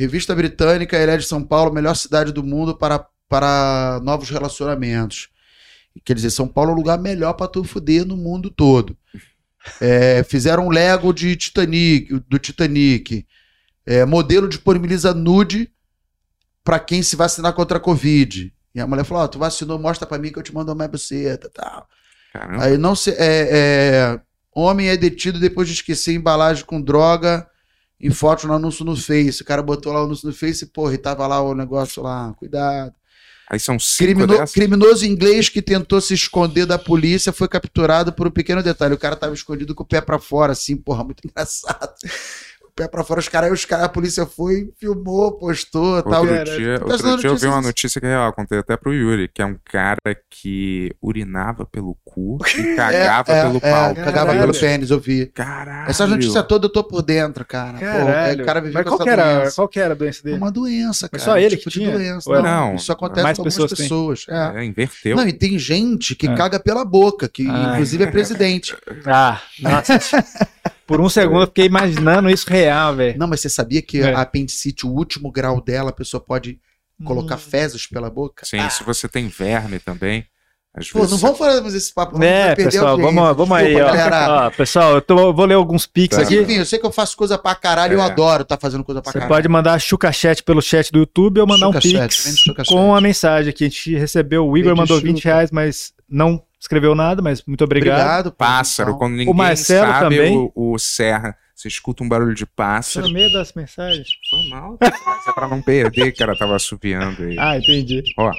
Revista 0.00 0.34
britânica 0.34 0.96
elege 0.96 1.26
São 1.26 1.44
Paulo 1.44 1.74
melhor 1.74 1.94
cidade 1.94 2.32
do 2.32 2.42
mundo 2.42 2.74
para, 2.74 3.06
para 3.28 4.00
novos 4.02 4.30
relacionamentos. 4.30 5.28
Quer 6.02 6.14
dizer, 6.14 6.30
São 6.30 6.48
Paulo 6.48 6.70
é 6.70 6.72
o 6.72 6.76
lugar 6.76 6.98
melhor 6.98 7.34
para 7.34 7.46
tu 7.46 7.62
fuder 7.64 8.06
no 8.06 8.16
mundo 8.16 8.48
todo. 8.50 8.96
É, 9.78 10.22
fizeram 10.22 10.68
um 10.68 10.70
Lego 10.70 11.12
de 11.12 11.36
Titanic, 11.36 12.18
do 12.26 12.38
Titanic. 12.38 13.26
É, 13.84 14.06
modelo 14.06 14.48
disponibiliza 14.48 15.12
nude 15.12 15.70
para 16.64 16.80
quem 16.80 17.02
se 17.02 17.14
vacinar 17.14 17.52
contra 17.52 17.76
a 17.76 17.80
Covid. 17.80 18.54
E 18.74 18.80
a 18.80 18.86
mulher 18.86 19.04
falou: 19.04 19.22
Ó, 19.22 19.28
tu 19.28 19.38
vacinou, 19.38 19.78
mostra 19.78 20.08
pra 20.08 20.16
mim 20.16 20.32
que 20.32 20.38
eu 20.38 20.42
te 20.42 20.54
mando 20.54 20.72
uma 20.72 20.88
buceta 20.88 21.50
tal. 21.52 21.86
Caramba. 22.32 22.64
Aí 22.64 22.78
não 22.78 22.94
se. 22.94 23.10
É, 23.10 23.16
é, 23.18 24.20
homem 24.50 24.88
é 24.88 24.96
detido 24.96 25.38
depois 25.38 25.68
de 25.68 25.74
esquecer 25.74 26.14
embalagem 26.14 26.64
com 26.64 26.80
droga 26.80 27.49
em 28.00 28.10
foto 28.10 28.46
no 28.46 28.54
anúncio 28.54 28.84
no 28.84 28.96
Face. 28.96 29.42
O 29.42 29.44
cara 29.44 29.62
botou 29.62 29.92
lá 29.92 30.00
o 30.02 30.04
anúncio 30.06 30.26
no 30.26 30.34
Face 30.34 30.64
e, 30.64 30.68
porra, 30.68 30.94
e 30.94 30.98
tava 30.98 31.26
lá 31.26 31.40
o 31.42 31.54
negócio 31.54 32.02
lá, 32.02 32.32
cuidado. 32.38 32.92
Aí 33.50 33.58
são 33.58 33.80
cinco 33.80 34.12
Crimino- 34.20 34.46
criminoso 34.46 35.04
inglês 35.04 35.48
que 35.48 35.60
tentou 35.60 36.00
se 36.00 36.14
esconder 36.14 36.66
da 36.66 36.78
polícia 36.78 37.32
foi 37.32 37.48
capturado 37.48 38.12
por 38.12 38.28
um 38.28 38.30
pequeno 38.30 38.62
detalhe. 38.62 38.94
O 38.94 38.98
cara 38.98 39.16
tava 39.16 39.34
escondido 39.34 39.74
com 39.74 39.82
o 39.82 39.86
pé 39.86 40.00
pra 40.00 40.20
fora, 40.20 40.52
assim, 40.52 40.76
porra, 40.76 41.02
muito 41.02 41.20
engraçado. 41.26 41.92
O 42.70 42.72
pé 42.72 42.86
pra 42.86 43.02
fora, 43.02 43.18
os 43.18 43.28
caras, 43.28 43.50
os 43.52 43.64
cara, 43.64 43.84
a 43.84 43.88
polícia 43.88 44.24
foi, 44.24 44.70
filmou, 44.78 45.32
postou 45.32 46.00
tal. 46.04 46.20
Outro 46.22 46.36
Caralho. 46.36 46.56
dia, 46.58 46.78
Tô 46.78 46.86
outro 46.92 47.16
dia 47.18 47.28
eu 47.30 47.36
vi 47.36 47.46
uma 47.46 47.60
notícia 47.60 48.00
que 48.00 48.06
é 48.06 48.10
real, 48.10 48.32
contei 48.32 48.58
até 48.60 48.76
pro 48.76 48.94
Yuri, 48.94 49.28
que 49.28 49.42
é 49.42 49.44
um 49.46 49.56
cara 49.64 49.96
que 50.30 50.94
urinava 51.02 51.66
pelo 51.66 51.96
cu 52.04 52.38
e 52.56 52.76
cagava 52.76 53.32
É, 53.32 53.42
pelo 53.42 53.56
é, 53.56 53.60
pau. 53.60 53.94
Cagava 53.96 54.12
Caralho. 54.12 54.40
pelo 54.40 54.54
pênis, 54.60 54.90
eu 54.90 55.00
vi. 55.00 55.26
Caralho. 55.26 55.90
Essas 55.90 56.08
notícias 56.08 56.46
todas 56.46 56.68
eu 56.68 56.72
tô 56.72 56.84
por 56.84 57.02
dentro, 57.02 57.44
cara. 57.44 57.72
Pô, 57.72 57.80
Caralho. 57.80 58.40
é, 58.40 58.42
o 58.42 58.46
cara 58.46 58.60
vivia 58.60 58.74
Mas 58.78 58.84
com 58.84 58.90
qual 58.96 59.00
essa 59.00 59.04
que, 59.16 59.20
era, 59.20 59.38
doença. 59.40 59.56
qual 59.56 59.68
que 59.68 59.80
era 59.80 59.92
a 59.92 59.96
doença 59.96 60.20
É 60.20 60.22
dele? 60.22 60.36
uma 60.36 60.52
doença, 60.52 61.08
cara. 61.08 61.10
Mas 61.12 61.22
só 61.22 61.38
ele 61.38 61.56
tipo 61.56 61.64
que 61.64 61.70
tinha? 61.80 61.90
doença. 61.90 62.30
Era- 62.32 62.42
Não, 62.42 62.68
Não, 62.68 62.74
isso 62.76 62.92
acontece 62.92 63.22
mais 63.24 63.36
com 63.36 63.42
algumas 63.48 63.70
pessoas. 63.74 64.26
É. 64.28 64.60
É, 64.60 64.64
inverteu. 64.64 65.16
Não, 65.16 65.26
e 65.26 65.32
tem 65.32 65.58
gente 65.58 66.14
que 66.14 66.28
É. 66.28 66.34
caga 66.36 66.60
pela 66.60 66.84
boca, 66.84 67.28
que 67.28 67.48
Ah. 67.50 67.72
inclusive 67.72 68.04
é 68.04 68.06
presidente. 68.06 68.76
Ah, 69.06 69.40
nossa. 69.60 69.98
Por 70.90 71.00
um 71.00 71.08
segundo 71.08 71.42
eu 71.42 71.46
fiquei 71.46 71.66
imaginando 71.66 72.28
isso 72.28 72.50
real, 72.50 72.96
velho. 72.96 73.18
Não, 73.18 73.26
mas 73.28 73.40
você 73.40 73.48
sabia 73.48 73.80
que 73.80 74.00
É. 74.00 74.12
a 74.12 74.22
apendicite, 74.22 74.86
o 74.86 74.90
último 74.90 75.30
grau 75.30 75.60
dela, 75.60 75.90
a 75.90 75.92
pessoa 75.92 76.20
pode 76.20 76.58
colocar 77.04 77.36
fezes 77.38 77.86
pela 77.86 78.10
boca? 78.10 78.44
Sim, 78.44 78.68
se 78.70 78.82
você 78.84 79.08
tem 79.08 79.28
verme 79.28 79.78
também. 79.78 80.24
Às 80.72 80.88
Pô, 80.88 80.98
vezes 81.00 81.12
não 81.12 81.18
vamos 81.18 81.38
fazer 81.38 81.60
mais 81.62 81.74
esse 81.74 81.92
papo. 81.92 82.16
não, 82.16 82.24
É, 82.24 82.54
pessoal, 82.54 82.96
vamos, 82.96 83.36
vamos 83.36 83.56
aí, 83.56 83.74
ó. 83.80 83.88
Ó, 84.46 84.50
Pessoal, 84.50 84.94
eu, 84.94 85.00
tô- 85.02 85.32
vou 85.32 85.44
ler 85.44 85.54
alguns 85.54 85.84
pics 85.84 86.16
Tá. 86.16 86.22
Aqui. 86.22 86.40
enfim, 86.40 86.54
eu 86.58 86.64
sei 86.66 86.78
que 86.78 86.86
eu 86.86 86.92
faço 86.92 87.16
coisa 87.16 87.36
pra 87.36 87.56
caralho 87.56 87.94
e 87.94 87.96
eu 87.96 88.00
É. 88.00 88.04
adoro 88.04 88.42
estar 88.44 88.56
fazendo 88.56 88.84
coisa 88.84 89.02
pra 89.02 89.10
Você 89.10 89.18
caralho. 89.18 89.34
pode 89.34 89.48
mandar 89.48 89.80
chuca-chat 89.80 90.42
pelo 90.44 90.62
chat 90.62 90.92
do 90.92 91.00
YouTube 91.00 91.40
ou 91.40 91.46
mandar 91.46 91.68
um 91.68 91.72
pix 91.72 92.44
com 92.68 92.94
a 92.94 93.00
mensagem 93.00 93.52
que 93.52 93.64
a 93.64 93.68
gente 93.68 93.96
recebeu. 93.96 94.46
O 94.46 94.56
Igor 94.56 94.76
mandou 94.76 94.98
chuca. 94.98 95.08
20 95.08 95.24
reais, 95.24 95.50
mas 95.50 95.92
não 96.08 96.40
escreveu 96.60 96.94
nada, 96.94 97.20
mas 97.22 97.42
muito 97.44 97.64
obrigado. 97.64 97.96
Obrigado. 97.98 98.32
Pássaro, 98.32 98.90
Então, 98.90 98.98
quando 98.98 99.14
ninguém 99.16 99.34
Marcelo 99.34 99.90
sabe, 99.92 100.16
também. 100.16 100.36
o, 100.36 100.52
o 100.54 100.78
Serra, 100.78 101.36
você 101.54 101.68
escuta 101.68 102.04
um 102.04 102.08
barulho 102.08 102.34
de 102.34 102.44
Tô 102.46 102.52
pássaro. 102.54 103.06
no 103.08 103.12
meio 103.14 103.32
das 103.32 103.52
mensagens. 103.54 104.08
Foi 104.28 104.48
mal, 104.48 104.76
mas 104.80 105.26
é 105.26 105.32
pra 105.32 105.48
não 105.48 105.60
perder 105.62 106.12
que 106.12 106.22
ela 106.22 106.36
tava 106.36 106.54
assoviando 106.56 107.22
aí. 107.24 107.36
Ah, 107.38 107.56
entendi. 107.58 108.02
Ó. 108.18 108.30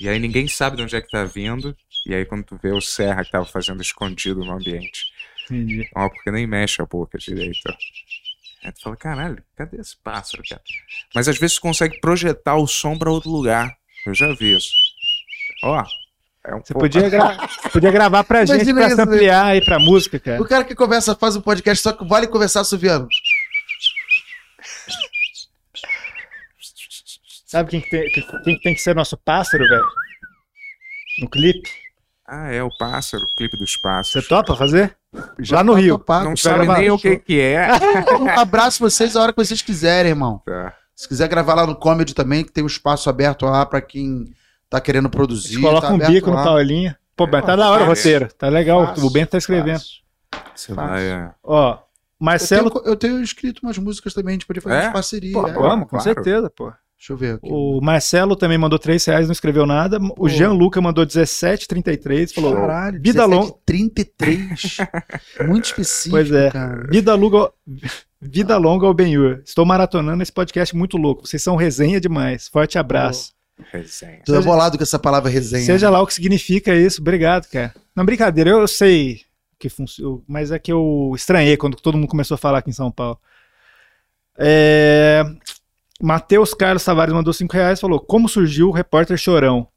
E 0.00 0.08
aí 0.08 0.18
ninguém 0.18 0.46
sabe 0.48 0.76
de 0.76 0.82
onde 0.82 0.94
é 0.96 1.00
que 1.00 1.08
tá 1.10 1.24
vindo. 1.24 1.74
E 2.06 2.14
aí 2.14 2.24
quando 2.24 2.44
tu 2.44 2.58
vê 2.62 2.70
o 2.72 2.80
Serra 2.80 3.24
que 3.24 3.30
tava 3.30 3.46
fazendo 3.46 3.80
escondido 3.80 4.44
no 4.44 4.52
ambiente. 4.52 5.04
Entendi. 5.44 5.88
Ó, 5.96 6.08
porque 6.08 6.30
nem 6.30 6.46
mexe 6.46 6.82
a 6.82 6.86
boca 6.86 7.16
direito, 7.18 7.60
ó. 7.68 7.74
Aí 8.64 8.72
tu 8.72 8.80
fala, 8.82 8.96
caralho, 8.96 9.42
cadê 9.56 9.78
esse 9.78 9.94
pássaro, 10.02 10.42
cara? 10.48 10.62
Mas 11.14 11.28
às 11.28 11.38
vezes 11.38 11.56
tu 11.56 11.60
consegue 11.62 12.00
projetar 12.00 12.56
o 12.56 12.66
som 12.66 12.96
pra 12.98 13.10
outro 13.10 13.30
lugar. 13.30 13.76
Eu 14.06 14.14
já 14.14 14.32
vi 14.34 14.56
isso. 14.56 14.72
Ó. 15.62 15.84
É 16.46 16.54
um 16.54 16.58
Você 16.58 16.74
pouco- 16.74 16.80
podia, 16.80 17.08
gra- 17.08 17.48
você 17.62 17.68
podia 17.70 17.90
gravar 17.90 18.22
pra 18.24 18.44
gente 18.44 18.56
Imagina 18.68 18.80
pra 18.80 18.86
isso, 18.88 18.96
se 18.96 19.02
ampliar 19.02 19.44
aí 19.46 19.64
pra 19.64 19.78
música, 19.78 20.20
cara. 20.20 20.42
O 20.42 20.46
cara 20.46 20.62
que 20.64 20.74
conversa, 20.74 21.14
faz 21.14 21.36
um 21.36 21.40
podcast, 21.40 21.82
só 21.82 21.92
que 21.92 22.06
vale 22.06 22.26
conversar 22.26 22.64
suviano. 22.64 23.08
Sabe 27.46 27.70
quem 27.70 27.80
que 27.80 27.90
tem, 27.90 28.10
que- 28.10 28.22
quem 28.42 28.56
que 28.56 28.62
tem 28.62 28.74
que 28.74 28.80
ser 28.80 28.94
nosso 28.94 29.16
pássaro, 29.16 29.66
velho? 29.68 29.84
No 31.22 31.30
clipe. 31.30 31.70
Ah, 32.26 32.50
é 32.50 32.62
o 32.62 32.70
pássaro, 32.78 33.24
o 33.24 33.36
clipe 33.36 33.56
dos 33.56 33.72
Você 33.72 33.80
pássaros. 33.80 34.28
topa 34.28 34.56
fazer? 34.56 34.96
Já 35.38 35.62
no 35.62 35.74
Rio. 35.74 35.98
topado. 35.98 36.24
Não 36.30 36.36
sabe 36.36 36.64
gravar 36.64 36.80
nem 36.80 36.90
o 36.90 36.98
que 36.98 37.16
que 37.18 37.40
é. 37.40 37.68
Um 38.18 38.28
abraço 38.38 38.80
vocês 38.80 39.14
a 39.14 39.22
hora 39.22 39.32
que 39.32 39.36
vocês 39.44 39.62
quiserem, 39.62 40.10
irmão. 40.10 40.42
Tá. 40.44 40.74
Se 40.96 41.06
quiser 41.06 41.28
gravar 41.28 41.54
lá 41.54 41.66
no 41.66 41.76
Comedy 41.76 42.14
também, 42.14 42.44
que 42.44 42.50
tem 42.52 42.64
um 42.64 42.66
espaço 42.68 43.08
aberto 43.10 43.44
lá 43.44 43.64
pra 43.66 43.80
quem 43.80 44.32
tá 44.70 44.80
querendo 44.80 45.06
A 45.06 45.10
produzir. 45.10 45.54
gente 45.54 45.62
coloca 45.62 45.86
tá 45.88 45.92
um 45.94 45.98
bico 45.98 46.30
no 46.30 46.36
lá. 46.36 46.44
Paulinho. 46.44 46.94
Pô, 47.16 47.26
mas 47.26 47.44
tá 47.44 47.52
É, 47.52 47.56
da 47.56 47.70
hora 47.70 47.84
o 47.84 47.86
roteiro. 47.86 48.28
Tá 48.36 48.48
legal. 48.48 48.86
Fácil, 48.88 49.06
o 49.06 49.10
Bento 49.10 49.30
tá 49.30 49.38
escrevendo. 49.38 49.80
Você 50.54 50.72
vai. 50.74 51.02
é. 51.06 51.30
Ó, 51.42 51.72
Eu 51.74 51.78
Marcelo. 52.18 52.70
tenho, 52.70 52.84
eu 52.86 52.96
tenho 52.96 53.22
escrito 53.22 53.60
umas 53.62 53.78
músicas 53.78 54.14
também, 54.14 54.30
a 54.30 54.34
gente 54.34 54.46
poderia 54.46 54.62
fazer 54.62 54.76
É? 54.76 54.82
umas 54.84 54.92
parcerias. 54.92 55.32
Pô, 55.32 55.46
é. 55.46 55.52
vamos, 55.52 55.84
com 55.84 55.90
claro. 55.90 56.04
certeza, 56.04 56.50
pô. 56.50 56.72
Deixa 56.96 57.12
eu 57.12 57.16
ver 57.18 57.34
aqui. 57.34 57.48
O 57.50 57.80
Marcelo 57.82 58.34
também 58.34 58.56
mandou 58.56 58.78
3 58.78 59.04
reais, 59.04 59.26
não 59.26 59.32
escreveu 59.32 59.66
nada. 59.66 59.98
O 60.16 60.26
Jean 60.26 60.52
Luca 60.52 60.80
mandou 60.80 61.04
17,33. 61.04 62.32
Falou: 62.32 62.54
Caralho, 62.54 62.98
vida 63.02 63.26
longa. 63.26 63.52
33. 63.66 64.78
Muito 65.46 65.66
específico, 65.66 66.16
Pois 66.16 66.32
é. 66.32 66.50
cara. 66.50 66.86
Vida 66.88 67.14
longa, 67.14 67.52
vida 68.22 68.56
longa 68.56 68.86
ao 68.86 68.94
Benhur. 68.94 69.42
Estou 69.44 69.66
maratonando 69.66 70.22
esse 70.22 70.32
podcast 70.32 70.74
muito 70.74 70.96
louco. 70.96 71.26
Vocês 71.26 71.42
são 71.42 71.56
resenha 71.56 72.00
demais. 72.00 72.48
Forte 72.48 72.78
abraço. 72.78 73.33
Resenha. 73.72 74.22
Tô 74.24 74.40
bolado 74.42 74.76
com 74.76 74.82
essa 74.82 74.98
palavra 74.98 75.30
resenha. 75.30 75.64
Seja 75.64 75.88
lá 75.88 76.02
o 76.02 76.06
que 76.06 76.14
significa 76.14 76.74
isso. 76.74 77.00
Obrigado, 77.00 77.48
cara. 77.48 77.74
Não, 77.94 78.04
brincadeira, 78.04 78.50
eu 78.50 78.66
sei 78.66 79.22
que 79.58 79.68
funciona, 79.68 80.20
mas 80.26 80.50
é 80.50 80.58
que 80.58 80.72
eu 80.72 81.12
estranhei 81.14 81.56
quando 81.56 81.76
todo 81.76 81.96
mundo 81.96 82.08
começou 82.08 82.34
a 82.34 82.38
falar 82.38 82.58
aqui 82.58 82.70
em 82.70 82.74
São 82.74 82.90
Paulo. 82.90 83.18
É... 84.36 85.22
Matheus 86.02 86.52
Carlos 86.52 86.84
Tavares 86.84 87.14
mandou 87.14 87.32
5 87.32 87.52
reais 87.52 87.80
falou: 87.80 88.00
Como 88.00 88.28
surgiu 88.28 88.68
o 88.68 88.72
repórter 88.72 89.16
chorão? 89.16 89.68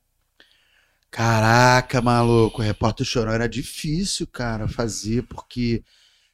Caraca, 1.11 2.01
maluco, 2.01 2.61
o 2.61 2.65
repórter 2.65 3.05
chorão 3.05 3.31
era 3.31 3.47
difícil, 3.47 4.27
cara, 4.27 4.67
fazer, 4.67 5.23
porque 5.23 5.83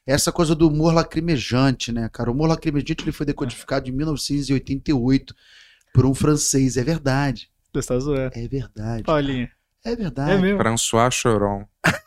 essa 0.06 0.32
coisa 0.32 0.54
do 0.54 0.68
humor 0.68 0.92
lacrimejante, 0.92 1.92
né, 1.92 2.08
cara? 2.12 2.30
O 2.30 2.34
humor 2.34 2.48
lacrimejante 2.48 3.04
ele 3.04 3.12
foi 3.12 3.24
decodificado 3.24 3.88
em 3.88 3.92
1988 3.92 5.34
por 5.94 6.04
um 6.04 6.12
francês, 6.14 6.76
é 6.76 6.82
verdade. 6.84 7.48
Você 7.72 7.88
tá 7.88 7.98
zoando. 7.98 8.32
É 8.36 8.46
verdade. 8.48 9.02
Paulinho. 9.04 9.48
É 9.84 9.94
verdade. 9.96 10.32
É 10.32 10.36
mesmo. 10.38 10.58
François 10.58 11.14
Choron. 11.14 11.64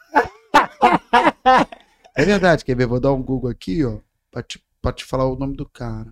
É 2.19 2.25
verdade, 2.25 2.65
quer 2.65 2.75
ver? 2.75 2.87
Vou 2.87 2.99
dar 2.99 3.13
um 3.13 3.21
Google 3.21 3.49
aqui, 3.51 3.85
ó, 3.85 3.99
pra 4.31 4.41
te, 4.41 4.59
pra 4.81 4.91
te 4.91 5.05
falar 5.05 5.25
o 5.27 5.35
nome 5.37 5.55
do 5.55 5.69
cara. 5.69 6.11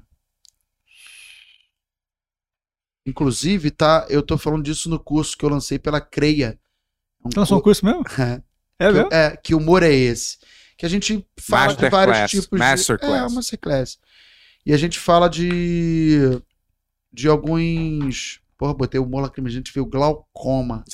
Inclusive, 3.08 3.72
tá, 3.72 4.06
eu 4.10 4.22
tô 4.22 4.38
falando 4.38 4.64
disso 4.64 4.88
no 4.90 5.00
curso 5.00 5.36
que 5.36 5.44
eu 5.44 5.50
lancei 5.50 5.78
pela 5.80 6.00
CREA. 6.00 6.60
Um 7.26 7.30
lançou 7.36 7.58
um 7.58 7.60
cu- 7.60 7.66
curso 7.66 7.84
mesmo? 7.86 8.04
É 8.80 8.88
que, 8.88 8.94
mesmo? 8.94 9.10
é, 9.12 9.36
que 9.38 9.56
humor 9.56 9.82
é 9.84 9.92
esse? 9.92 10.38
Que 10.78 10.86
a 10.86 10.90
gente 10.90 11.26
fala 11.40 11.74
de 11.76 11.90
vários 11.90 12.18
Masterclass, 12.20 12.32
tipos 12.32 12.60
masterclass. 12.60 13.12
de... 13.12 13.18
É, 13.18 13.22
uma 13.24 13.30
masterclass. 13.36 13.98
E 14.66 14.74
a 14.74 14.78
gente 14.78 15.00
fala 15.00 15.28
de... 15.28 16.40
De 17.16 17.30
alguns... 17.30 18.42
Porra, 18.58 18.74
botei 18.74 19.00
humor 19.00 19.22
lacrimejante, 19.22 19.58
a 19.58 19.70
gente 19.70 19.74
viu 19.74 19.86
glaucoma. 19.86 20.84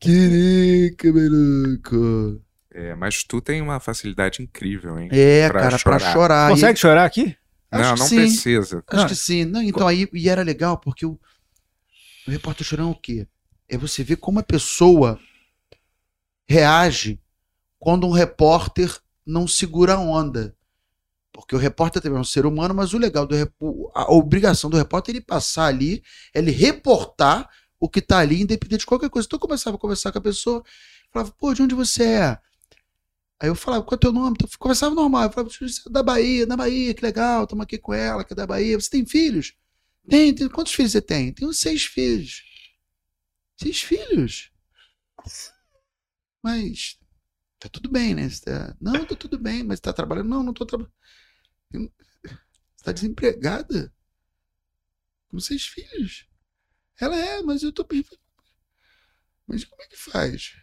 Caraca, 0.00 1.12
maluco. 1.12 2.42
É, 2.72 2.94
mas 2.94 3.24
tu 3.24 3.40
tem 3.40 3.60
uma 3.60 3.80
facilidade 3.80 4.42
incrível, 4.42 4.98
hein? 4.98 5.08
É, 5.10 5.48
Pra 5.48 5.60
cara, 5.62 5.78
pra 5.78 5.98
chorar. 5.98 6.12
chorar. 6.12 6.50
Consegue 6.50 6.78
chorar 6.78 7.04
aqui? 7.04 7.36
Acho 7.70 7.82
não, 7.90 7.96
não 7.96 8.06
sim. 8.06 8.16
precisa. 8.16 8.84
Acho 8.88 9.04
Ah. 9.04 9.08
que 9.08 9.14
sim. 9.16 9.44
Não, 9.44 9.60
então 9.62 9.86
aí 9.86 10.08
e 10.12 10.28
era 10.28 10.42
legal 10.42 10.78
porque 10.78 11.04
o, 11.04 11.18
o 12.26 12.30
repórter 12.30 12.64
chorão 12.66 12.88
é 12.88 12.92
o 12.92 12.94
quê? 12.94 13.26
É 13.68 13.76
você 13.76 14.02
ver 14.04 14.16
como 14.16 14.38
a 14.38 14.42
pessoa 14.42 15.18
reage 16.48 17.20
quando 17.78 18.06
um 18.06 18.12
repórter 18.12 18.96
não 19.26 19.46
segura 19.46 19.94
a 19.94 19.98
onda. 20.00 20.54
Porque 21.40 21.54
o 21.54 21.58
repórter 21.58 22.02
também 22.02 22.18
é 22.18 22.20
um 22.20 22.24
ser 22.24 22.46
humano, 22.46 22.74
mas 22.74 22.92
o 22.92 22.98
legal 22.98 23.26
do 23.26 23.34
a 23.94 24.12
obrigação 24.12 24.68
do 24.68 24.76
repórter 24.76 25.14
é 25.14 25.18
ele 25.18 25.24
passar 25.24 25.66
ali, 25.66 26.02
é 26.34 26.38
ele 26.40 26.50
reportar 26.50 27.48
o 27.80 27.88
que 27.88 28.02
tá 28.02 28.18
ali, 28.18 28.40
independente 28.42 28.80
de 28.80 28.86
qualquer 28.86 29.08
coisa. 29.08 29.26
Então 29.26 29.36
eu 29.36 29.40
começava 29.40 29.76
a 29.76 29.78
conversar 29.80 30.10
com 30.12 30.18
a 30.18 30.22
pessoa, 30.22 30.64
falava, 31.12 31.32
pô, 31.38 31.54
de 31.54 31.62
onde 31.62 31.74
você 31.74 32.04
é? 32.04 32.38
Aí 33.40 33.48
eu 33.48 33.54
falava, 33.54 33.84
qual 33.84 33.94
é 33.94 33.96
o 33.96 33.98
teu 33.98 34.12
nome? 34.12 34.32
Então, 34.38 34.48
conversava 34.58 34.94
normal. 34.94 35.24
Eu 35.24 35.30
falava, 35.32 35.50
"Você 35.50 35.64
é 35.88 35.90
da 35.92 36.02
Bahia, 36.02 36.46
da 36.46 36.56
Bahia, 36.56 36.92
que 36.94 37.02
legal, 37.02 37.44
estamos 37.44 37.62
aqui 37.62 37.78
com 37.78 37.94
ela, 37.94 38.24
que 38.24 38.32
é 38.32 38.36
da 38.36 38.46
Bahia. 38.46 38.78
Você 38.80 38.90
tem 38.90 39.06
filhos? 39.06 39.54
Tem, 40.08 40.34
tem. 40.34 40.48
Quantos 40.48 40.74
filhos 40.74 40.92
você 40.92 41.02
tem? 41.02 41.32
Tenho 41.32 41.52
seis 41.54 41.84
filhos. 41.84 42.42
Seis 43.60 43.82
filhos? 43.82 44.50
Mas 46.42 46.98
tá 47.60 47.68
tudo 47.70 47.90
bem, 47.90 48.14
né? 48.14 48.28
Tá- 48.44 48.76
Não, 48.80 49.04
tá 49.06 49.16
tudo 49.16 49.38
bem, 49.38 49.64
mas 49.64 49.80
tá 49.80 49.92
trabalhando? 49.92 50.28
Não, 50.28 50.42
não 50.42 50.52
tô 50.54 50.66
trabalhando. 50.66 50.92
Você 51.70 52.84
tá 52.84 52.92
desempregada? 52.92 53.92
Com 55.28 55.38
seis 55.38 55.66
filhos? 55.66 56.26
Ela 56.98 57.16
é, 57.16 57.42
mas 57.42 57.62
eu 57.62 57.72
tô. 57.72 57.86
Mas 59.46 59.64
como 59.64 59.82
é 59.82 59.86
que 59.86 59.96
faz? 59.96 60.56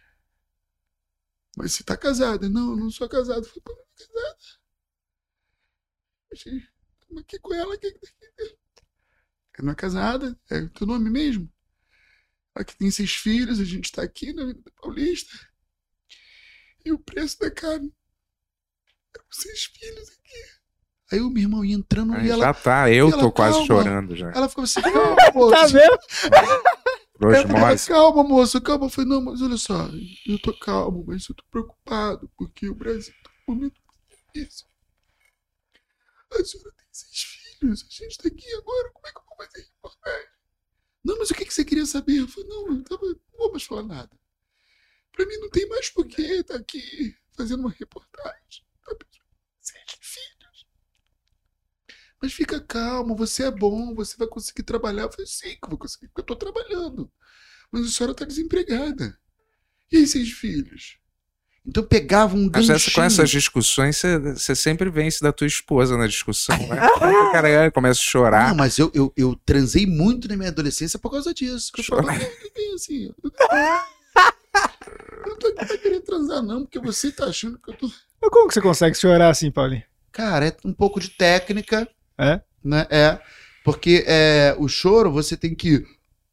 Mas 1.56 1.72
você 1.72 1.82
tá 1.82 1.96
casada? 1.96 2.48
Não, 2.48 2.76
não 2.76 2.90
sou 2.90 3.08
casado. 3.08 3.48
Pô, 3.64 3.72
não 3.72 3.82
é 3.82 3.86
casada. 3.96 4.36
Estamos 6.30 7.22
aqui 7.22 7.38
com 7.38 7.54
ela. 7.54 7.78
Que... 7.78 7.86
Ela 9.54 9.64
não 9.64 9.72
é 9.72 9.74
casada? 9.74 10.38
É 10.50 10.66
teu 10.68 10.86
nome 10.86 11.08
mesmo? 11.08 11.50
Ela 12.54 12.64
que 12.64 12.76
tem 12.76 12.90
seis 12.90 13.12
filhos, 13.12 13.58
a 13.60 13.64
gente 13.64 13.90
tá 13.90 14.02
aqui 14.02 14.32
na 14.32 14.42
Avenida 14.42 14.70
Paulista. 14.72 15.32
E 16.84 16.92
o 16.92 16.98
preço 16.98 17.38
da 17.38 17.50
carne. 17.50 17.94
É 19.14 19.18
com 19.18 19.32
seis 19.32 19.64
filhos 19.64 20.10
aqui. 20.10 20.55
Aí 21.12 21.20
o 21.20 21.30
meu 21.30 21.42
irmão 21.42 21.64
ia 21.64 21.74
entrando 21.76 22.14
Aí 22.14 22.26
e 22.26 22.30
ela, 22.30 22.46
já 22.46 22.54
tá, 22.54 22.90
eu 22.90 23.08
ela, 23.10 23.18
tô 23.20 23.30
quase 23.30 23.52
calma. 23.52 23.66
chorando 23.66 24.16
já. 24.16 24.30
ela 24.32 24.48
ficava 24.48 24.64
assim, 24.64 24.80
calma, 24.82 25.32
pô. 25.32 25.50
Tá 25.50 25.66
vendo? 25.66 25.98
Ela 27.20 27.78
calma, 27.78 28.24
moça, 28.24 28.60
calma. 28.60 28.86
Eu 28.86 28.90
falei, 28.90 29.10
não, 29.10 29.22
mas 29.22 29.40
olha 29.40 29.56
só, 29.56 29.88
eu 30.26 30.38
tô 30.40 30.52
calmo, 30.58 31.04
mas 31.06 31.28
eu 31.28 31.34
tô 31.34 31.44
preocupado, 31.50 32.30
porque 32.36 32.68
o 32.68 32.74
Brasil 32.74 33.14
tá 33.22 33.30
num 33.46 33.54
momento 33.54 33.80
difícil. 34.34 34.66
A 36.32 36.44
senhora 36.44 36.72
tem 36.76 36.86
seis 36.90 37.22
filhos, 37.22 37.86
a 37.88 38.04
gente 38.04 38.18
tá 38.18 38.28
aqui 38.28 38.52
agora, 38.54 38.90
como 38.92 39.06
é 39.06 39.12
que 39.12 39.18
eu 39.18 39.22
vou 39.28 39.36
fazer 39.46 39.60
reportagem? 39.64 40.28
Não, 41.04 41.18
mas 41.18 41.30
o 41.30 41.34
que, 41.34 41.44
que 41.44 41.54
você 41.54 41.64
queria 41.64 41.86
saber? 41.86 42.18
Eu 42.18 42.28
falei, 42.28 42.48
não, 42.48 42.68
eu 42.68 42.82
tava, 42.82 43.06
não 43.06 43.38
vou 43.38 43.50
mais 43.52 43.62
falar 43.62 43.84
nada. 43.84 44.10
Pra 45.12 45.24
mim 45.24 45.36
não 45.38 45.48
tem 45.48 45.66
mais 45.68 45.88
porquê 45.88 46.20
estar 46.20 46.56
aqui 46.56 47.16
fazendo 47.36 47.60
uma 47.60 47.70
reportagem. 47.70 48.66
Tá, 48.84 48.94
Seis 49.60 49.84
filhos. 50.00 50.66
Mas 52.22 52.32
fica 52.32 52.60
calmo, 52.60 53.14
você 53.14 53.44
é 53.44 53.50
bom, 53.50 53.94
você 53.94 54.16
vai 54.16 54.26
conseguir 54.26 54.62
trabalhar. 54.62 55.02
Eu 55.02 55.10
falei, 55.12 55.26
sim 55.26 55.50
que 55.50 55.58
eu 55.64 55.68
vou 55.70 55.78
conseguir, 55.78 56.08
porque 56.08 56.20
eu 56.22 56.24
tô 56.24 56.36
trabalhando. 56.36 57.10
Mas 57.70 57.86
a 57.86 57.88
senhora 57.90 58.14
tá 58.14 58.24
desempregada. 58.24 59.16
E 59.92 59.98
aí, 59.98 60.06
seis 60.06 60.30
filhos? 60.30 60.98
Então 61.68 61.82
pegava 61.82 62.36
um 62.36 62.44
Mas 62.44 62.68
ganchinho. 62.68 62.76
essa, 62.76 62.90
com 62.92 63.02
essas 63.02 63.28
discussões, 63.30 63.96
você- 63.96 64.54
sempre 64.54 64.88
vence 64.88 65.20
da 65.20 65.32
tua 65.32 65.46
esposa 65.48 65.96
na 65.98 66.06
discussão, 66.06 66.56
né? 66.56 66.80
o 67.28 67.32
cara 67.32 67.70
começa 67.72 68.00
a 68.00 68.04
chorar. 68.04 68.48
Não, 68.50 68.56
mas 68.56 68.78
eu, 68.78 68.90
eu, 68.94 69.12
eu 69.16 69.34
transei 69.44 69.84
muito 69.84 70.28
na 70.28 70.36
minha 70.36 70.48
adolescência 70.50 70.96
por 70.98 71.10
causa 71.10 71.34
disso. 71.34 71.72
Que 71.72 71.80
eu 71.80 71.84
falava, 71.84 72.12
"Não, 72.18 72.74
assim. 72.74 73.12
Eu 74.14 75.28
não 75.28 75.36
tô 75.38 75.48
aqui 75.48 75.66
pra 75.66 75.78
querer 75.78 76.00
transar, 76.00 76.42
não, 76.42 76.62
porque 76.64 76.78
você 76.78 77.10
tá 77.10 77.26
achando 77.26 77.58
que 77.58 77.70
eu 77.70 77.74
tô. 77.76 77.86
Mas 78.22 78.30
como 78.30 78.48
que 78.48 78.54
você 78.54 78.62
consegue 78.62 78.96
chorar 78.96 79.28
assim, 79.30 79.50
Paulinho? 79.50 79.82
Cara, 80.12 80.46
é 80.48 80.56
um 80.64 80.72
pouco 80.72 80.98
de 81.00 81.10
técnica. 81.10 81.88
É? 82.18 82.40
Né? 82.62 82.86
É. 82.90 83.20
Porque 83.64 84.04
é, 84.06 84.54
o 84.58 84.68
choro 84.68 85.10
você 85.10 85.36
tem 85.36 85.54
que 85.54 85.84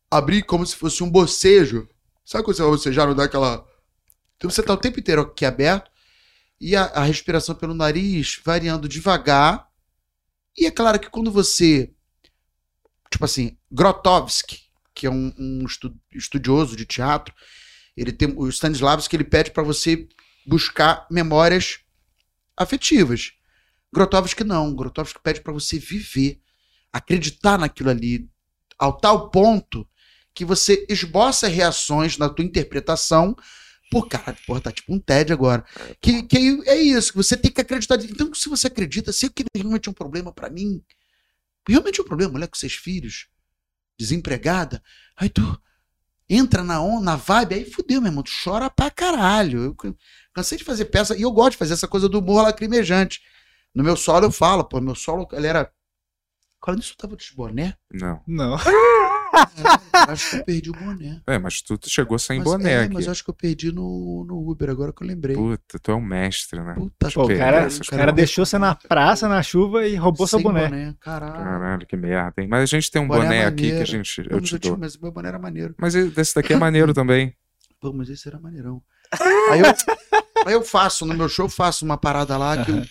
abrir 0.09 0.43
como 0.43 0.65
se 0.65 0.75
fosse 0.75 1.03
um 1.03 1.09
bocejo. 1.09 1.89
Sabe 2.23 2.43
quando 2.43 2.55
você 2.55 2.61
vai 2.61 2.71
bocejar, 2.71 3.07
não 3.07 3.15
dá 3.15 3.23
aquela. 3.23 3.67
Então 4.37 4.49
você 4.49 4.61
tá 4.61 4.73
o 4.73 4.77
tempo 4.77 4.99
inteiro 4.99 5.21
aqui 5.21 5.45
aberto 5.45 5.89
e 6.59 6.75
a, 6.75 6.83
a 6.85 7.03
respiração 7.03 7.55
pelo 7.55 7.73
nariz 7.73 8.39
variando 8.43 8.87
devagar. 8.87 9.67
E 10.57 10.65
é 10.65 10.71
claro 10.71 10.99
que 10.99 11.09
quando 11.09 11.31
você. 11.31 11.91
Tipo 13.09 13.25
assim, 13.25 13.57
Grotowski, 13.71 14.61
que 14.93 15.05
é 15.05 15.09
um, 15.09 15.33
um 15.37 15.65
estu- 15.65 15.95
estudioso 16.11 16.75
de 16.75 16.85
teatro, 16.85 17.33
ele 17.95 18.11
tem 18.11 18.33
o 18.35 18.47
Stanislavski, 18.47 19.15
ele 19.15 19.23
pede 19.23 19.51
para 19.51 19.63
você 19.63 20.07
buscar 20.45 21.05
memórias 21.09 21.79
afetivas. 22.55 23.33
Grotowski 23.93 24.43
não. 24.43 24.75
Grotowski 24.75 25.19
pede 25.21 25.41
para 25.41 25.53
você 25.53 25.77
viver, 25.77 26.41
acreditar 26.91 27.57
naquilo 27.57 27.89
ali, 27.89 28.27
ao 28.77 28.97
tal 28.97 29.29
ponto 29.29 29.87
que 30.33 30.43
você 30.43 30.85
esboça 30.89 31.47
reações 31.47 32.17
na 32.17 32.27
tua 32.27 32.43
interpretação. 32.43 33.35
Por 33.91 34.07
cara, 34.07 34.35
porra, 34.47 34.61
tá 34.61 34.71
tipo 34.71 34.91
um 34.91 34.99
TED 34.99 35.31
agora. 35.31 35.63
Que, 36.01 36.23
que 36.23 36.37
é 36.65 36.75
isso, 36.81 37.11
que 37.11 37.17
você 37.17 37.37
tem 37.37 37.51
que 37.51 37.61
acreditar. 37.61 37.95
Então, 38.03 38.33
se 38.33 38.49
você 38.49 38.65
acredita, 38.65 39.13
se 39.13 39.27
aquilo 39.27 39.47
realmente 39.55 39.87
é 39.87 39.91
um 39.91 39.93
problema 39.93 40.33
para 40.33 40.49
mim, 40.49 40.83
realmente 41.69 41.99
é 41.99 42.03
um 42.03 42.07
problema, 42.07 42.31
mulher 42.31 42.47
com 42.47 42.55
seis 42.57 42.73
filhos, 42.73 43.27
desempregada, 43.99 44.81
aí 45.15 45.29
tu 45.29 45.61
entra 46.27 46.63
na 46.63 46.81
onda, 46.81 47.05
na 47.05 47.15
vibe, 47.15 47.53
aí 47.53 47.65
fudeu, 47.69 48.01
meu 48.01 48.09
irmão, 48.09 48.23
tu 48.23 48.31
chora 48.43 48.67
pra 48.69 48.89
caralho. 48.89 49.65
Eu 49.65 49.75
can- 49.75 49.95
cansei 50.33 50.57
de 50.57 50.63
fazer 50.63 50.85
peça, 50.85 51.15
e 51.15 51.21
eu 51.21 51.31
gosto 51.31 51.51
de 51.51 51.57
fazer 51.57 51.73
essa 51.73 51.87
coisa 51.87 52.09
do 52.09 52.17
humor 52.17 52.41
lacrimejante. 52.41 53.21
No 53.73 53.83
meu 53.83 53.95
solo 53.95 54.25
eu 54.25 54.31
falo, 54.31 54.63
pô, 54.63 54.79
meu 54.79 54.95
solo, 54.95 55.27
ele 55.33 55.47
era. 55.47 55.71
Cara, 56.63 56.77
nisso 56.77 56.93
eu 56.93 56.97
tava 56.97 57.17
de 57.17 57.33
boné? 57.35 57.75
Não. 57.91 58.21
Não. 58.25 58.51
Eu 58.57 58.59
acho 60.07 60.29
que 60.29 60.35
eu 60.37 60.45
perdi 60.45 60.69
o 60.69 60.73
boné. 60.73 61.21
É, 61.27 61.37
mas 61.39 61.61
tu 61.61 61.77
chegou 61.87 62.17
sem 62.19 62.37
Mas, 62.37 62.45
boné 62.45 62.71
é, 62.71 62.79
aqui. 62.83 62.93
mas 62.93 63.05
eu 63.05 63.11
acho 63.11 63.23
que 63.23 63.29
eu 63.29 63.33
perdi 63.33 63.71
no, 63.71 64.23
no 64.25 64.49
Uber, 64.49 64.69
agora 64.69 64.93
que 64.93 65.03
eu 65.03 65.07
lembrei. 65.07 65.35
Puta, 65.35 65.77
tu 65.79 65.91
é 65.91 65.95
um 65.95 65.99
mestre, 66.01 66.61
né? 66.63 66.75
Puta 66.75 67.09
Pô, 67.11 67.23
o 67.23 67.27
Que 67.27 67.35
cara, 67.37 67.67
isso, 67.67 67.81
o 67.81 67.85
cara 67.87 68.11
deixou 68.13 68.45
você 68.45 68.57
na 68.57 68.75
praça, 68.75 69.27
na 69.27 69.41
chuva 69.43 69.85
e 69.87 69.95
roubou 69.95 70.25
seu 70.27 70.39
Sem 70.39 70.43
boné. 70.47 70.95
Caralho. 71.01 71.33
Caralho, 71.33 71.87
que 71.87 71.97
merda, 71.97 72.41
hein? 72.41 72.47
Mas 72.47 72.61
a 72.61 72.65
gente 72.67 72.89
tem 72.91 73.01
um 73.01 73.07
Boné 73.07 73.23
boné, 73.25 73.45
aqui 73.45 73.71
que 73.71 73.81
a 73.81 73.85
gente. 73.85 74.19
Eu 74.29 74.39
mas 74.39 74.47
te 74.49 74.53
eu 74.53 74.59
tinha- 74.59 74.71
dou. 74.71 74.79
mas 74.79 74.95
o 74.95 75.01
meu 75.01 75.11
boné 75.11 75.27
era 75.29 75.39
maneiro. 75.39 75.75
Mas 75.77 75.95
esse 75.95 76.35
daqui 76.35 76.53
é 76.53 76.57
maneiro 76.57 76.93
também. 76.95 77.35
Pô, 77.81 77.91
mas 77.91 78.07
esse 78.09 78.25
era 78.27 78.39
maneirão. 78.39 78.81
Aí 79.51 79.59
eu, 79.59 79.65
aí 80.45 80.53
eu 80.53 80.63
faço, 80.63 81.05
no 81.05 81.13
meu 81.13 81.27
show, 81.27 81.45
eu 81.45 81.49
faço 81.49 81.83
uma 81.83 81.97
parada 81.97 82.37
lá 82.37 82.63
que 82.63 82.71
eu 82.71 82.83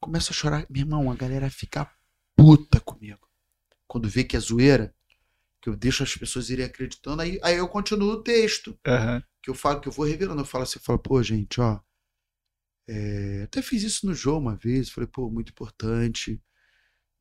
começo 0.00 0.32
a 0.32 0.34
chorar. 0.34 0.66
Meu 0.68 0.80
irmão, 0.82 1.10
a 1.10 1.14
galera 1.14 1.50
fica 1.50 1.90
puta 2.34 2.80
comigo. 2.80 3.28
Quando 3.86 4.08
vê 4.08 4.24
que 4.24 4.36
é 4.36 4.40
zoeira, 4.40 4.94
que 5.60 5.68
eu 5.68 5.76
deixo 5.76 6.02
as 6.02 6.16
pessoas 6.16 6.48
irem 6.50 6.64
acreditando, 6.64 7.22
aí, 7.22 7.38
aí 7.42 7.56
eu 7.56 7.68
continuo 7.68 8.12
o 8.12 8.22
texto. 8.22 8.78
Aham. 8.86 9.22
Que 9.42 9.50
eu 9.50 9.54
falo, 9.54 9.80
que 9.80 9.88
eu 9.88 9.92
vou 9.92 10.06
revelando. 10.06 10.40
Eu 10.40 10.46
falo 10.46 10.64
assim, 10.64 10.78
eu 10.78 10.82
falo, 10.82 10.98
pô, 10.98 11.22
gente, 11.22 11.60
ó. 11.60 11.80
é, 12.88 13.42
até 13.44 13.62
fiz 13.62 13.82
isso 13.82 14.06
no 14.06 14.14
show 14.14 14.38
uma 14.38 14.56
vez. 14.56 14.90
Falei, 14.90 15.06
pô, 15.06 15.30
muito 15.30 15.50
importante. 15.50 16.42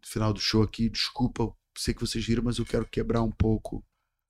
No 0.01 0.07
final 0.07 0.33
do 0.33 0.39
show 0.39 0.63
aqui, 0.63 0.89
desculpa, 0.89 1.53
sei 1.77 1.93
que 1.93 2.01
vocês 2.01 2.25
viram, 2.25 2.43
mas 2.43 2.57
eu 2.57 2.65
quero 2.65 2.87
quebrar 2.87 3.21
um 3.21 3.31
pouco 3.31 3.83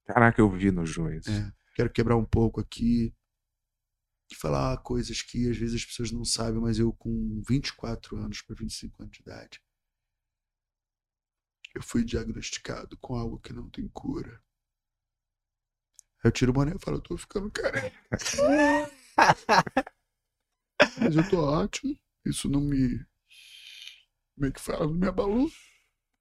Caraca, 0.10 0.42
eu 0.42 0.50
vi 0.50 0.72
no 0.72 0.88
Joias. 0.88 1.28
É. 1.28 1.52
quero 1.76 1.92
quebrar 1.92 2.18
um 2.18 2.26
pouco 2.26 2.60
aqui 2.60 3.14
e 4.32 4.36
falar 4.36 4.78
coisas 4.80 5.22
que 5.22 5.50
às 5.50 5.58
vezes 5.58 5.82
as 5.82 5.86
pessoas 5.86 6.12
não 6.12 6.24
sabem, 6.24 6.62
mas 6.62 6.80
eu 6.80 6.94
com 6.94 7.42
24 7.48 8.18
anos 8.18 8.42
para 8.42 8.56
25 8.56 9.02
anos 9.02 9.18
de 9.18 9.22
idade, 9.22 9.62
eu 11.76 11.82
fui 11.82 12.04
diagnosticado 12.04 12.98
com 12.98 13.16
algo 13.16 13.40
que 13.40 13.54
não 13.54 13.70
tem 13.70 13.88
cura. 13.90 14.42
Eu 16.24 16.32
tiro 16.32 16.52
o 16.52 16.54
boné 16.54 16.74
e 16.76 16.80
falo, 16.80 16.98
eu 16.98 17.02
tô 17.02 17.18
ficando 17.18 17.50
careca. 17.52 17.98
mas 21.00 21.16
eu 21.16 21.30
tô 21.30 21.42
ótimo, 21.42 21.98
isso 22.26 22.50
não 22.50 22.62
me... 22.62 23.06
Como 24.36 24.48
é 24.48 24.52
que 24.52 24.60
fala? 24.60 24.86
Não 24.86 24.94
me 24.94 25.08
abalou. 25.08 25.50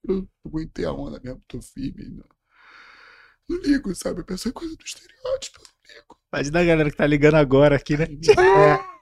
Eu 0.05 0.29
aguentei 0.45 0.85
a 0.85 0.93
onda 0.93 1.21
mesmo, 1.21 1.43
tô 1.49 1.61
firme. 1.61 2.09
Não, 2.09 2.29
não 3.49 3.61
ligo, 3.63 3.95
sabe? 3.95 4.21
Eu 4.21 4.25
penso 4.25 4.49
é 4.49 4.53
coisa 4.53 4.77
do 4.77 4.85
estereótipo. 4.85 5.61
Imagina 6.33 6.61
a 6.61 6.65
galera 6.65 6.91
que 6.91 6.97
tá 6.97 7.07
ligando 7.07 7.37
agora 7.37 7.77
aqui, 7.77 7.97
né? 7.97 8.07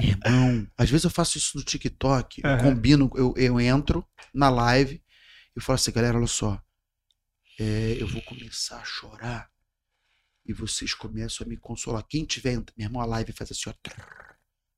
Meu 0.00 0.08
irmão, 0.10 0.66
às 0.76 0.90
vezes 0.90 1.04
eu 1.04 1.10
faço 1.10 1.38
isso 1.38 1.56
no 1.58 1.64
TikTok, 1.64 2.40
eu 2.42 2.50
Aham. 2.50 2.58
combino, 2.58 3.10
eu, 3.14 3.34
eu 3.36 3.60
entro 3.60 4.06
na 4.34 4.48
live 4.48 5.02
e 5.56 5.60
falo 5.60 5.74
assim, 5.74 5.90
galera, 5.92 6.18
olha 6.18 6.26
só, 6.26 6.60
é, 7.58 7.96
eu 8.00 8.06
vou 8.06 8.22
começar 8.22 8.78
a 8.80 8.84
chorar 8.84 9.50
e 10.46 10.52
vocês 10.52 10.94
começam 10.94 11.46
a 11.46 11.48
me 11.48 11.56
consolar. 11.56 12.04
Quem 12.08 12.24
tiver, 12.24 12.56
meu 12.56 12.64
irmão, 12.78 13.02
a 13.02 13.06
live 13.06 13.32
faz 13.32 13.50
assim, 13.50 13.68
ó. 13.70 13.72
trrr. 13.82 14.00
A 14.00 14.36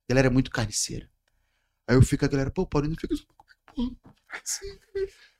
galera 0.08 0.28
é 0.28 0.30
muito 0.30 0.50
carniceira. 0.50 1.08
Aí 1.88 1.96
eu 1.96 2.02
fico, 2.02 2.24
a 2.24 2.28
galera, 2.28 2.50
pô, 2.50 2.66
Paulinho, 2.66 2.96
fica 2.98 3.12
assim, 3.14 3.24
pô, 3.74 3.96
assim, 4.42 4.78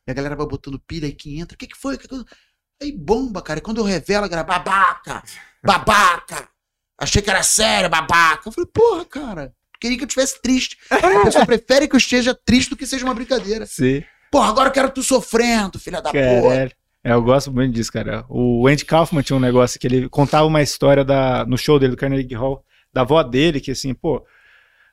E 0.07 0.11
a 0.11 0.15
galera 0.15 0.37
vai 0.37 0.47
botando 0.47 0.79
pilha 0.81 1.07
aí 1.07 1.15
que 1.15 1.39
entra, 1.39 1.55
o 1.55 1.59
que 1.59 1.67
que 1.69 1.77
foi? 1.77 1.97
Que 1.99 2.09
que- 2.09 2.25
Aí 2.83 2.93
bomba, 2.93 3.43
cara. 3.43 3.59
E 3.59 3.63
quando 3.63 3.79
eu 3.79 3.85
revelo, 3.85 4.25
a 4.25 4.29
galera, 4.29 4.47
babaca, 4.47 5.23
babaca. 5.63 6.49
Achei 6.99 7.23
que 7.23 7.31
era 7.31 7.43
sério, 7.43 7.91
babaca. 7.91 8.49
Eu 8.49 8.53
falei, 8.53 8.71
porra, 8.73 9.05
cara. 9.05 9.55
Queria 9.81 9.97
que 9.97 10.05
eu 10.05 10.07
estivesse 10.07 10.41
triste. 10.43 10.77
A 10.91 11.25
pessoa 11.25 11.47
prefere 11.47 11.89
que 11.89 11.95
eu 11.95 11.99
esteja 11.99 12.35
triste 12.35 12.71
do 12.71 12.77
que 12.77 12.87
seja 12.87 13.05
uma 13.05 13.15
brincadeira. 13.15 13.65
Sim. 13.67 14.05
Porra, 14.31 14.51
agora 14.51 14.69
eu 14.69 14.73
quero 14.73 14.91
tu 14.91 15.03
sofrendo, 15.03 15.79
filha 15.79 16.03
da 16.03 16.13
porra. 16.13 16.23
Caralho. 16.23 16.73
É, 17.03 17.13
eu 17.13 17.23
gosto 17.23 17.51
muito 17.51 17.75
disso, 17.75 17.91
cara. 17.91 18.27
O 18.29 18.69
Andy 18.69 18.85
Kaufman 18.85 19.23
tinha 19.23 19.37
um 19.37 19.41
negócio 19.41 19.81
que 19.81 19.87
ele 19.87 20.09
contava 20.09 20.47
uma 20.47 20.61
história 20.61 21.03
da, 21.03 21.47
no 21.47 21.57
show 21.57 21.79
dele 21.79 21.93
do 21.93 21.97
Carnegie 21.97 22.35
Hall, 22.35 22.63
da 22.93 23.01
avó 23.01 23.23
dele, 23.23 23.59
que 23.59 23.71
assim, 23.71 23.95
pô, 23.95 24.23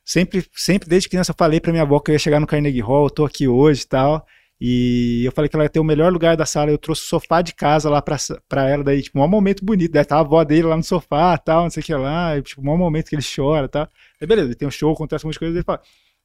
sempre, 0.06 0.46
sempre 0.56 0.88
desde 0.88 1.10
criança 1.10 1.32
eu 1.32 1.36
falei 1.38 1.60
pra 1.60 1.72
minha 1.72 1.84
avó 1.84 2.00
que 2.00 2.12
eu 2.12 2.14
ia 2.14 2.20
chegar 2.20 2.40
no 2.40 2.48
Carnegie 2.48 2.80
Hall, 2.80 3.08
eu 3.08 3.10
tô 3.10 3.26
aqui 3.26 3.46
hoje 3.46 3.82
e 3.82 3.88
tal. 3.88 4.26
E 4.60 5.24
eu 5.24 5.32
falei 5.32 5.48
que 5.50 5.56
ela 5.56 5.66
ia 5.66 5.70
ter 5.70 5.80
o 5.80 5.84
melhor 5.84 6.12
lugar 6.12 6.36
da 6.36 6.46
sala. 6.46 6.72
Eu 6.72 6.78
trouxe 6.78 7.04
o 7.04 7.06
sofá 7.06 7.42
de 7.42 7.54
casa 7.54 7.90
lá 7.90 8.02
pra, 8.02 8.18
pra 8.50 8.68
ela, 8.70 8.84
daí, 8.84 9.02
tipo, 9.04 9.20
um 9.22 9.28
momento 9.28 9.64
bonito. 9.64 9.92
Daí 9.92 10.04
tava 10.04 10.22
a 10.22 10.26
avó 10.26 10.44
dele 10.44 10.64
lá 10.68 10.76
no 10.76 10.84
sofá 10.84 11.38
tal, 11.38 11.64
não 11.64 11.70
sei 11.70 11.82
o 11.82 11.86
que 11.86 11.94
lá. 11.94 12.38
E, 12.38 12.42
tipo, 12.42 12.62
um 12.62 12.78
momento 12.78 13.10
que 13.10 13.16
ele 13.16 13.24
chora 13.36 13.66
e 13.66 13.70
tal. 13.70 13.88
Aí, 14.20 14.28
beleza, 14.28 14.48
ele 14.48 14.56
tem 14.56 14.68
um 14.68 14.72
show, 14.72 14.92
acontece 14.94 15.26
um 15.26 15.28
monte 15.28 15.34
de 15.36 15.40
coisa. 15.40 15.56
Ele 15.56 15.64
fala: 15.64 15.80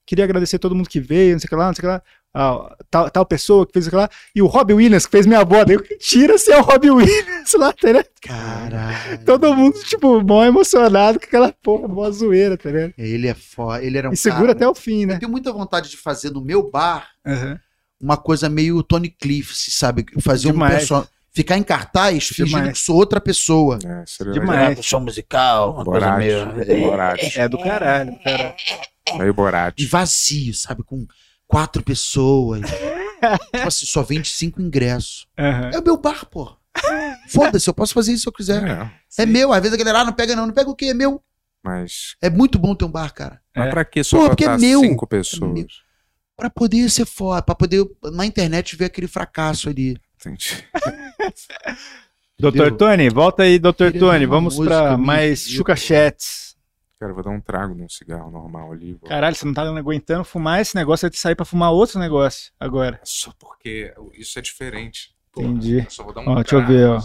queria 0.06 0.24
agradecer 0.24 0.58
todo 0.58 0.74
mundo 0.74 0.88
que 0.88 0.98
veio, 0.98 1.32
não 1.32 1.40
sei 1.40 1.46
o 1.46 1.50
que 1.50 1.56
lá, 1.56 1.66
não 1.66 1.74
sei 1.74 1.80
o 1.80 1.82
que 1.82 1.86
lá. 1.88 2.02
Ah, 2.34 2.74
tal, 2.90 3.10
tal 3.10 3.26
pessoa 3.26 3.66
que 3.66 3.74
fez 3.74 3.86
aquilo 3.86 4.00
lá. 4.00 4.08
E 4.34 4.40
o 4.40 4.46
Robbie 4.46 4.72
Williams, 4.72 5.04
que 5.04 5.12
fez 5.12 5.26
minha 5.26 5.40
avó. 5.40 5.62
Daí, 5.62 5.76
tira-se 5.98 6.50
é 6.50 6.58
o 6.58 6.62
Robbie 6.62 6.90
Williams 6.90 7.52
lá, 7.52 7.70
tá 7.74 7.86
ligado? 7.88 8.06
Caralho. 8.22 9.24
Todo 9.26 9.54
mundo, 9.54 9.78
tipo, 9.84 10.22
mó 10.22 10.42
emocionado 10.42 11.20
com 11.20 11.26
aquela 11.26 11.52
porra, 11.62 11.86
mó 11.86 12.10
zoeira, 12.10 12.56
tá 12.56 12.70
ligado? 12.70 12.94
Ele 12.96 13.28
é 13.28 13.34
foda. 13.34 13.84
Ele 13.84 13.98
era 13.98 14.08
um 14.08 14.12
E 14.14 14.16
segura 14.16 14.40
cara- 14.46 14.52
até 14.52 14.68
o 14.68 14.74
fim, 14.74 15.04
né? 15.04 15.14
Eu 15.16 15.18
tenho 15.18 15.30
muita 15.30 15.52
vontade 15.52 15.90
de 15.90 15.98
fazer 15.98 16.30
no 16.30 16.42
meu 16.42 16.70
bar 16.70 17.08
Aham. 17.26 17.60
Uma 18.02 18.16
coisa 18.16 18.48
meio 18.48 18.82
Tony 18.82 19.08
Cliff, 19.08 19.54
sabe? 19.70 20.04
Fazer 20.20 20.52
um 20.52 20.58
personagem. 20.58 21.08
Ficar 21.34 21.56
em 21.56 21.62
cartaz 21.62 22.28
fingindo 22.28 22.58
Demais. 22.58 22.72
que 22.78 22.84
sou 22.84 22.94
outra 22.96 23.18
pessoa. 23.18 23.78
É, 23.82 24.04
seria 24.06 24.34
Demais. 24.34 24.68
legal. 24.68 24.82
Show 24.82 25.00
musical, 25.00 25.72
uma 25.76 25.84
coisa 25.84 26.00
Borat. 26.00 26.18
meio. 26.18 26.80
Borat. 26.82 27.36
É 27.38 27.48
do 27.48 27.58
caralho, 27.58 28.18
cara. 28.22 28.54
Meio 29.16 29.32
Borat. 29.32 29.74
E 29.80 29.86
vazio, 29.86 30.52
sabe? 30.52 30.82
Com 30.82 31.06
quatro 31.46 31.82
pessoas. 31.82 32.60
tipo 33.54 33.66
assim, 33.66 33.86
só 33.86 34.02
vende 34.02 34.28
cinco 34.28 34.60
ingressos. 34.60 35.26
Aham. 35.38 35.70
É 35.72 35.78
o 35.78 35.82
meu 35.82 35.96
bar, 35.96 36.26
pô. 36.26 36.54
Foda-se, 37.28 37.68
eu 37.68 37.72
posso 37.74 37.94
fazer 37.94 38.12
isso 38.12 38.24
se 38.24 38.28
eu 38.28 38.32
quiser. 38.32 38.62
É, 38.68 39.22
É, 39.22 39.24
meu. 39.24 39.52
Às 39.54 39.62
vezes 39.62 39.74
a 39.74 39.78
galera, 39.78 40.00
ah, 40.00 40.04
não 40.04 40.12
pega 40.12 40.36
não. 40.36 40.46
Não 40.46 40.52
pega 40.54 40.68
o 40.68 40.74
quê? 40.76 40.86
É 40.86 40.94
meu. 40.94 41.22
mas. 41.64 42.14
É 42.20 42.28
muito 42.28 42.58
bom 42.58 42.74
ter 42.74 42.84
um 42.84 42.90
bar, 42.90 43.12
cara. 43.14 43.40
Mas 43.56 43.68
É. 43.68 43.70
pra 43.70 43.84
que 43.86 44.04
só 44.04 44.18
Pô, 44.18 44.28
porque 44.28 44.44
é 44.44 44.58
meu. 44.58 44.80
cinco 44.80 45.08
É 45.10 45.18
Pra 46.42 46.50
poder 46.50 46.90
ser 46.90 47.06
foda. 47.06 47.40
Pra 47.40 47.54
poder, 47.54 47.84
na 48.12 48.26
internet, 48.26 48.74
ver 48.74 48.86
aquele 48.86 49.06
fracasso 49.06 49.68
ali. 49.68 49.96
Entendi. 50.20 50.64
Doutor? 52.36 52.72
Tony, 52.76 53.08
volta 53.08 53.44
aí, 53.44 53.60
Doutor 53.60 53.92
Tony. 53.92 54.26
Vamos 54.26 54.58
meio 54.58 54.98
mais. 54.98 55.48
Chuca 55.48 55.76
Chats. 55.76 56.56
Cara, 56.98 57.12
eu 57.12 57.14
vou 57.14 57.22
dar 57.22 57.30
um 57.30 57.40
trago 57.40 57.74
num 57.76 57.88
cigarro 57.88 58.28
normal 58.30 58.72
ali. 58.72 58.94
vou- 58.94 59.08
Caralho, 59.08 59.36
você 59.36 59.44
não 59.46 59.54
tá 59.54 59.62
aguentando 59.62 60.24
fumar 60.24 60.60
esse 60.60 60.74
negócio, 60.74 61.04
vai 61.04 61.10
te 61.10 61.18
sair 61.18 61.36
pra 61.36 61.44
fumar 61.44 61.70
outro 61.70 62.00
negócio 62.00 62.50
agora. 62.58 63.00
Só 63.04 63.32
porque 63.38 63.94
isso 64.14 64.36
é 64.38 64.42
diferente. 64.42 65.14
Pô, 65.32 65.42
Entendi. 65.42 65.86
só 65.88 66.02
vou 66.02 66.12
dar 66.12 66.22
um 66.22 66.28
Ó, 66.30 66.34
deixa 66.34 66.56
eu 66.56 66.60
trago 66.60 66.72
ver, 66.72 66.88
ó. 66.88 67.02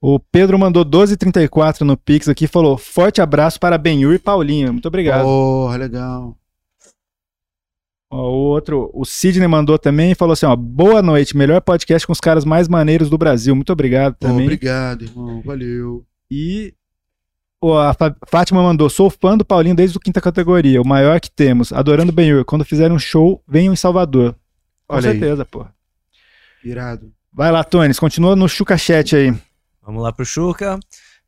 O 0.00 0.18
Pedro 0.18 0.58
mandou 0.58 0.84
12,34 0.84 1.82
no 1.82 1.96
Pix 1.96 2.28
aqui 2.28 2.46
e 2.46 2.48
falou: 2.48 2.76
forte 2.76 3.20
abraço 3.20 3.60
para 3.60 3.78
Benhur 3.78 4.14
e 4.14 4.18
Paulinho. 4.18 4.72
Muito 4.72 4.88
obrigado. 4.88 5.22
Porra, 5.22 5.76
legal. 5.76 6.36
O 8.10 8.16
outro, 8.16 8.90
o 8.92 9.04
Sidney 9.04 9.46
mandou 9.46 9.78
também 9.78 10.10
e 10.10 10.14
falou 10.16 10.32
assim: 10.32 10.44
ó, 10.44 10.56
boa 10.56 11.00
noite, 11.00 11.36
melhor 11.36 11.60
podcast 11.60 12.04
com 12.04 12.12
os 12.12 12.18
caras 12.18 12.44
mais 12.44 12.66
maneiros 12.66 13.08
do 13.08 13.16
Brasil. 13.16 13.54
Muito 13.54 13.72
obrigado 13.72 14.16
também. 14.18 14.46
obrigado, 14.46 15.04
irmão. 15.04 15.40
Valeu. 15.42 16.04
E 16.28 16.74
ó, 17.62 17.78
a 17.78 17.94
Fátima 18.26 18.62
mandou: 18.62 18.90
sou 18.90 19.08
fã 19.08 19.38
do 19.38 19.44
Paulinho 19.44 19.76
desde 19.76 19.96
o 19.96 20.00
quinta 20.00 20.20
categoria, 20.20 20.82
o 20.82 20.86
maior 20.86 21.20
que 21.20 21.30
temos. 21.30 21.72
Adorando 21.72 22.10
Benhur. 22.10 22.44
Quando 22.44 22.64
fizerem 22.64 22.96
um 22.96 22.98
show, 22.98 23.40
venham 23.46 23.72
em 23.72 23.76
Salvador. 23.76 24.34
Com 24.88 24.96
Olha 24.96 25.10
aí. 25.10 25.18
certeza, 25.18 25.44
pô. 25.44 25.64
Irado. 26.64 27.12
Vai 27.32 27.52
lá, 27.52 27.62
Tones, 27.62 28.00
continua 28.00 28.34
no 28.34 28.48
Chuca 28.48 28.76
Chat 28.76 29.14
aí. 29.14 29.32
Vamos 29.80 30.02
lá 30.02 30.12
pro 30.12 30.26
Chuca. 30.26 30.80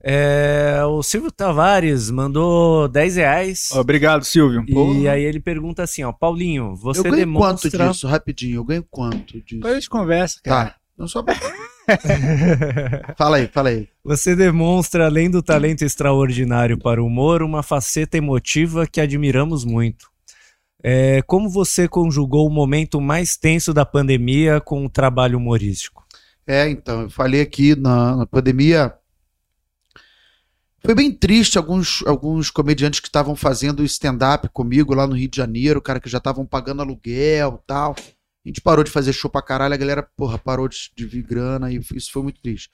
É, 0.04 0.80
o 0.84 1.00
Silvio 1.02 1.30
Tavares 1.30 2.10
mandou 2.10 2.88
10 2.88 3.16
reais. 3.16 3.70
Obrigado, 3.72 4.24
Silvio. 4.24 4.64
E 5.00 5.08
aí 5.08 5.22
ele 5.22 5.38
pergunta 5.38 5.82
assim, 5.82 6.02
ó, 6.02 6.12
Paulinho, 6.12 6.74
você 6.74 7.00
eu 7.00 7.04
ganho 7.04 7.32
quanto 7.32 7.62
demonstra... 7.62 7.88
disso? 7.88 8.08
Rapidinho, 8.08 8.56
eu 8.56 8.64
ganho 8.64 8.84
quanto 8.90 9.40
disso? 9.40 9.56
Depois 9.56 9.72
a 9.72 9.76
gente 9.76 9.88
conversa, 9.88 10.40
cara. 10.42 10.70
Tá. 10.70 10.76
Não 10.98 11.06
só 11.08 11.24
fala 13.16 13.38
aí, 13.38 13.48
fala 13.48 13.70
aí. 13.70 13.88
Você 14.04 14.36
demonstra, 14.36 15.06
além 15.06 15.30
do 15.30 15.42
talento 15.42 15.82
extraordinário 15.82 16.78
para 16.78 17.02
o 17.02 17.06
humor, 17.06 17.42
uma 17.42 17.62
faceta 17.62 18.16
emotiva 18.16 18.86
que 18.86 19.00
admiramos 19.00 19.64
muito. 19.64 20.10
É, 20.82 21.22
como 21.22 21.48
você 21.48 21.86
conjugou 21.88 22.46
o 22.46 22.50
momento 22.50 23.00
mais 23.00 23.36
tenso 23.36 23.72
da 23.72 23.86
pandemia 23.86 24.60
com 24.60 24.84
o 24.84 24.90
trabalho 24.90 25.38
humorístico? 25.38 26.04
É, 26.46 26.68
então, 26.68 27.02
eu 27.02 27.10
falei 27.10 27.40
aqui 27.40 27.76
na, 27.76 28.16
na 28.16 28.26
pandemia. 28.26 28.92
Foi 30.84 30.96
bem 30.96 31.12
triste 31.12 31.56
alguns, 31.56 32.02
alguns 32.06 32.50
comediantes 32.50 32.98
que 32.98 33.06
estavam 33.06 33.36
fazendo 33.36 33.84
stand-up 33.84 34.48
comigo 34.48 34.94
lá 34.94 35.06
no 35.06 35.14
Rio 35.14 35.28
de 35.28 35.36
Janeiro, 35.36 35.80
cara, 35.80 36.00
que 36.00 36.08
já 36.08 36.18
estavam 36.18 36.44
pagando 36.44 36.82
aluguel 36.82 37.62
tal. 37.64 37.94
A 38.44 38.48
gente 38.48 38.60
parou 38.60 38.82
de 38.82 38.90
fazer 38.90 39.12
show 39.12 39.30
pra 39.30 39.40
caralho, 39.40 39.74
a 39.74 39.76
galera, 39.76 40.02
porra, 40.16 40.36
parou 40.38 40.68
de, 40.68 40.90
de 40.96 41.06
vir 41.06 41.22
grana 41.22 41.72
e 41.72 41.80
isso 41.94 42.10
foi 42.10 42.24
muito 42.24 42.40
triste. 42.40 42.68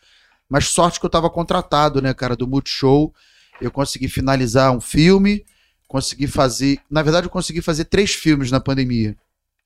Mas 0.48 0.68
sorte 0.68 0.98
que 0.98 1.05
eu 1.05 1.10
tava 1.10 1.28
contratado, 1.28 2.01
né, 2.01 2.14
cara, 2.14 2.35
do 2.35 2.48
Multishow. 2.48 3.14
Eu 3.60 3.70
consegui 3.70 4.09
finalizar 4.09 4.74
um 4.74 4.80
filme, 4.80 5.44
consegui 5.86 6.26
fazer. 6.26 6.80
Na 6.90 7.02
verdade, 7.02 7.26
eu 7.26 7.30
consegui 7.30 7.60
fazer 7.60 7.85
três 7.85 8.14
filmes 8.14 8.51
na 8.51 8.60
pandemia. 8.60 9.14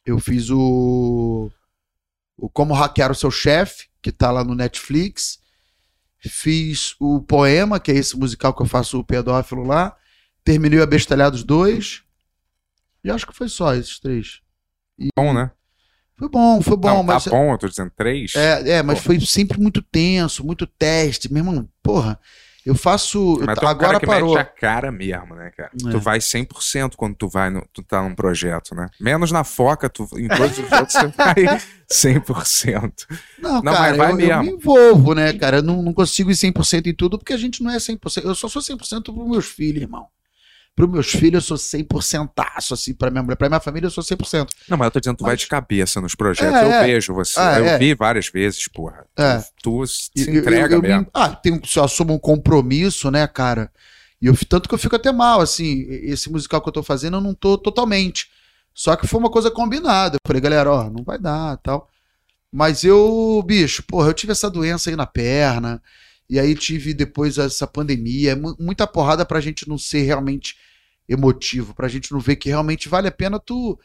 Eu 0.05 0.19
fiz 0.19 0.51
o. 0.51 1.49
O 2.37 2.49
Como 2.49 2.75
Hackear 2.75 3.13
o 3.13 3.15
Seu 3.15 3.31
Chefe, 3.31 3.87
que 4.01 4.11
tá 4.11 4.33
lá 4.33 4.43
no 4.43 4.57
Netflix. 4.57 5.39
Fiz 6.29 6.95
o 7.01 7.21
Poema, 7.21 7.81
que 7.81 7.91
é 7.91 7.97
esse 7.97 8.17
musical 8.17 8.55
que 8.55 8.63
eu 8.63 8.67
faço 8.67 8.99
o 8.99 9.05
pedófilo 9.05 9.65
lá. 9.65 9.97
Terminei 10.45 10.79
o 10.79 10.83
Abestalhados 10.83 11.43
2. 11.45 12.03
E 13.05 13.11
acho 13.11 13.27
que 13.27 13.35
foi 13.35 13.49
só 13.49 13.75
esses 13.75 13.99
três. 13.99 14.41
Bom, 15.17 15.33
né? 15.35 15.51
Foi 16.17 16.29
bom, 16.29 16.63
foi 16.63 16.77
bom, 16.77 16.89
Não, 16.89 17.03
mas. 17.03 17.25
tá 17.25 17.31
bom, 17.31 17.53
eu 17.53 17.59
tô 17.59 17.69
dizendo 17.69 17.91
três. 17.97 18.35
É, 18.37 18.77
é, 18.77 18.83
mas 18.83 19.01
foi 19.01 19.19
sempre 19.21 19.59
muito 19.61 19.83
tenso, 19.83 20.45
muito 20.45 20.67
teste. 20.67 21.33
Meu 21.33 21.45
irmão, 21.45 21.69
porra, 21.83 22.21
eu 22.65 22.75
faço. 22.75 23.39
Mas 23.45 23.59
tu 23.59 23.65
é 23.65 23.69
um 23.69 23.71
agora 23.71 23.87
cara 23.89 24.01
que 24.01 24.07
parou. 24.07 24.35
mete 24.35 24.41
a 24.41 24.45
cara 24.45 24.93
mesmo, 24.93 25.35
né, 25.35 25.51
cara? 25.57 25.71
É. 25.75 25.91
Tu 25.91 25.99
vai 25.99 26.19
100% 26.19 26.93
quando 26.97 27.15
tu 27.17 27.29
vai 27.29 27.51
no, 27.51 27.67
tu 27.73 27.83
tá 27.83 28.03
num 28.03 28.15
projeto, 28.15 28.75
né? 28.75 28.89
Menos 29.01 29.33
na 29.33 29.45
foca, 29.45 29.89
tu, 29.89 30.09
em 30.17 30.29
todos 30.29 30.59
os 30.59 30.73
outros 30.73 30.93
você 30.93 31.07
vai 31.09 31.35
100%. 31.91 32.93
Não, 33.39 33.63
Não, 33.63 33.73
cara, 33.73 33.81
mas 33.89 33.97
vai 33.97 34.07
eu, 34.07 34.11
eu 34.11 34.17
mesmo. 34.17 34.43
me 34.43 34.51
envolvo, 34.51 35.15
né, 35.15 35.33
cara? 35.33 35.59
Eu 35.59 35.63
não, 35.63 35.83
não 35.83 35.93
consigo 35.93 36.31
ir 36.31 36.35
100% 36.35 36.87
em 36.87 36.95
tudo 36.95 37.19
porque 37.19 37.33
a 37.33 37.37
gente 37.39 37.63
não 37.63 37.71
é 37.71 37.77
100%. 37.77 38.25
Eu 38.25 38.35
só 38.35 38.49
sou 38.49 38.63
100% 38.63 39.13
pros 39.13 39.29
meus 39.29 39.47
filhos, 39.47 39.83
irmão. 39.83 40.07
Pros 40.75 40.91
meus 40.91 41.11
filhos 41.11 41.49
eu 41.51 41.57
sou 41.57 41.81
100% 41.81 42.31
assim, 42.73 42.95
pra 42.95 43.11
minha 43.11 43.23
mulher. 43.23 43.37
Pra 43.37 43.49
minha 43.49 43.61
família 43.61 43.87
eu 43.87 43.91
sou 43.91 44.03
100%. 44.03 44.49
Não, 44.69 44.79
mas 44.79 44.87
eu 44.87 44.91
tô 44.91 45.01
dizendo, 45.01 45.17
tu 45.19 45.25
vai 45.25 45.33
Mas- 45.35 45.41
de 45.41 45.47
cabeça 45.47 46.01
nos 46.01 46.15
projetos. 46.15 46.55
É, 46.55 46.65
eu 46.65 46.73
é. 46.73 46.85
vejo 46.87 47.13
você. 47.13 47.39
Ah, 47.39 47.59
eu 47.59 47.67
é. 47.67 47.79
vi 47.79 47.95
várias 47.95 48.29
vezes, 48.29 48.67
porra. 48.69 49.05
É. 49.17 49.39
Tu, 49.39 49.45
tu 49.63 49.87
se 49.87 50.11
eu- 50.17 50.37
entrega 50.41 50.75
eu- 50.75 50.79
eu 50.79 50.83
me- 50.83 50.89
mesmo. 50.89 51.07
ah, 51.13 51.29
tem, 51.29 51.61
se 51.65 51.79
eu 51.79 51.85
assumo 51.85 52.15
um 52.15 52.19
compromisso, 52.19 53.11
né, 53.11 53.27
cara? 53.27 53.71
E 54.21 54.27
eu, 54.27 54.37
tanto 54.49 54.69
que 54.69 54.75
eu 54.75 54.79
fico 54.79 54.97
até 54.97 55.13
mal, 55.13 55.41
assim, 55.41 55.85
esse 55.89 56.31
musical 56.31 56.63
que 56.63 56.69
eu 56.69 56.73
tô 56.73 56.83
fazendo 56.83 57.19
eu 57.19 57.21
não 57.21 57.35
tô 57.35 57.59
totalmente. 57.59 58.29
Só 58.75 58.97
que 58.97 59.07
foi 59.07 59.21
uma 59.21 59.31
coisa 59.31 59.51
combinada. 59.51 60.15
Eu 60.17 60.21
falei, 60.27 60.41
galera, 60.41 60.73
ó, 60.73 60.85
não 60.89 61.05
vai 61.05 61.19
dar 61.19 61.59
tal. 61.59 61.91
Mas 62.51 62.83
eu, 62.85 63.43
bicho, 63.47 63.83
porra, 63.83 64.09
eu 64.09 64.15
tive 64.15 64.33
essa 64.33 64.49
doença 64.51 64.89
aí 64.89 64.97
na 64.97 65.07
perna. 65.07 65.83
E 66.33 66.41
aí 66.41 66.55
tive 66.55 66.95
depois 66.95 67.37
essa 67.37 67.67
pandemia. 67.67 68.35
mu- 68.35 68.57
Muita 68.59 68.87
porrada 68.87 69.25
pra 69.27 69.39
gente 69.41 69.69
não 69.69 69.77
ser 69.77 70.03
realmente 70.03 70.57
emotivo. 71.09 71.75
Pra 71.75 71.89
gente 71.89 72.11
não 72.11 72.19
ver 72.21 72.37
que 72.37 72.49
realmente 72.49 72.89
vale 72.89 73.09
a 73.09 73.13
pena 73.13 73.39
tu. 73.39 73.79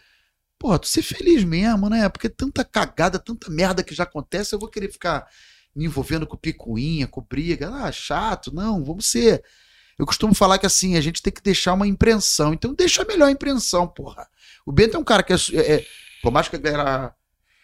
Porra, 0.57 0.79
tu 0.79 0.87
ser 0.87 1.01
feliz 1.01 1.43
mesmo, 1.43 1.89
né? 1.89 2.07
Porque 2.09 2.29
tanta 2.29 2.63
cagada, 2.63 3.19
tanta 3.19 3.49
merda 3.51 3.83
que 3.83 3.93
já 3.93 4.03
acontece, 4.03 4.55
eu 4.55 4.59
vou 4.59 4.69
querer 4.69 4.89
ficar 4.91 5.27
me 5.75 5.85
envolvendo 5.85 6.25
com 6.25 6.37
picuinha, 6.37 7.05
com 7.05 7.21
briga. 7.21 7.69
Ah, 7.69 7.91
chato. 7.91 8.53
Não, 8.55 8.83
vamos 8.83 9.07
ser. 9.07 9.43
Eu 9.99 10.05
costumo 10.05 10.33
falar 10.33 10.57
que 10.57 10.65
assim, 10.65 10.95
a 10.95 11.01
gente 11.01 11.21
tem 11.21 11.33
que 11.33 11.41
deixar 11.43 11.73
uma 11.73 11.85
impressão. 11.87 12.53
Então 12.53 12.73
deixa 12.73 13.01
a 13.01 13.05
melhor 13.05 13.29
impressão, 13.29 13.87
porra. 13.87 14.25
O 14.65 14.71
Bento 14.71 14.95
é 14.95 14.99
um 14.99 15.03
cara 15.03 15.21
que 15.21 15.33
é. 15.33 15.35
é- 15.53 15.73
é- 15.75 15.85
por 16.23 16.31
mais 16.31 16.47
que 16.47 16.55
a 16.55 16.59
galera 16.59 17.13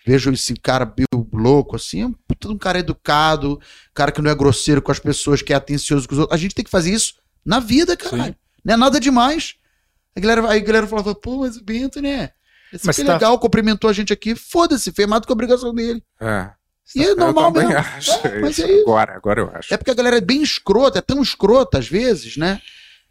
veja 0.06 0.32
esse 0.32 0.54
cara 0.56 0.86
meio 0.98 1.28
louco, 1.32 1.76
assim, 1.76 2.02
é 2.02 2.06
um 2.06 2.16
um 2.46 2.58
cara 2.58 2.80
educado, 2.80 3.60
cara 3.94 4.12
que 4.12 4.22
não 4.22 4.30
é 4.30 4.36
grosseiro 4.36 4.82
com 4.82 4.92
as 4.92 5.00
pessoas, 5.00 5.42
que 5.42 5.54
é 5.54 5.56
atencioso 5.56 6.08
com 6.08 6.14
os 6.14 6.20
outros. 6.20 6.38
A 6.38 6.42
gente 6.42 6.54
tem 6.54 6.66
que 6.66 6.70
fazer 6.72 6.92
isso 6.92 7.16
na 7.46 7.60
vida, 7.60 7.96
caralho. 7.96 8.36
Não 8.64 8.74
é 8.74 8.78
nada 8.78 9.00
demais. 9.00 9.56
A 10.16 10.20
galera, 10.20 10.50
aí 10.50 10.60
a 10.60 10.64
galera 10.64 10.88
falava, 10.88 11.16
pô, 11.16 11.40
mas 11.40 11.56
o 11.58 11.64
Bento, 11.64 12.02
né? 12.02 12.32
Esse 12.72 12.86
Mas 12.86 12.96
que 12.96 13.04
tá- 13.04 13.14
legal, 13.14 13.38
cumprimentou 13.40 13.90
a 13.90 13.94
gente 13.94 14.12
aqui. 14.12 14.36
Foda-se, 14.36 14.92
fez 14.92 15.08
mais 15.08 15.22
do 15.22 15.26
que 15.28 15.32
a 15.32 15.36
obrigação 15.36 15.74
dele. 15.74 16.04
É. 16.20 16.50
E 16.96 17.02
é 17.04 17.10
Eu 17.12 17.16
normal 17.16 17.54
também 17.54 17.68
mesmo. 17.70 17.80
acho. 17.80 18.28
É, 18.28 18.40
mas 18.42 18.58
isso. 18.58 18.68
é 18.68 18.72
isso. 18.74 18.82
Agora, 18.82 19.16
agora 19.16 19.40
eu 19.42 19.52
acho. 19.56 19.74
É 19.74 19.78
porque 19.78 19.92
a 19.92 19.94
galera 19.96 20.18
é 20.18 20.22
bem 20.22 20.42
escrota, 20.44 21.00
é 21.00 21.02
tão 21.02 21.22
escrota 21.22 21.78
às 21.78 21.88
vezes, 21.88 22.36
né? 22.36 22.62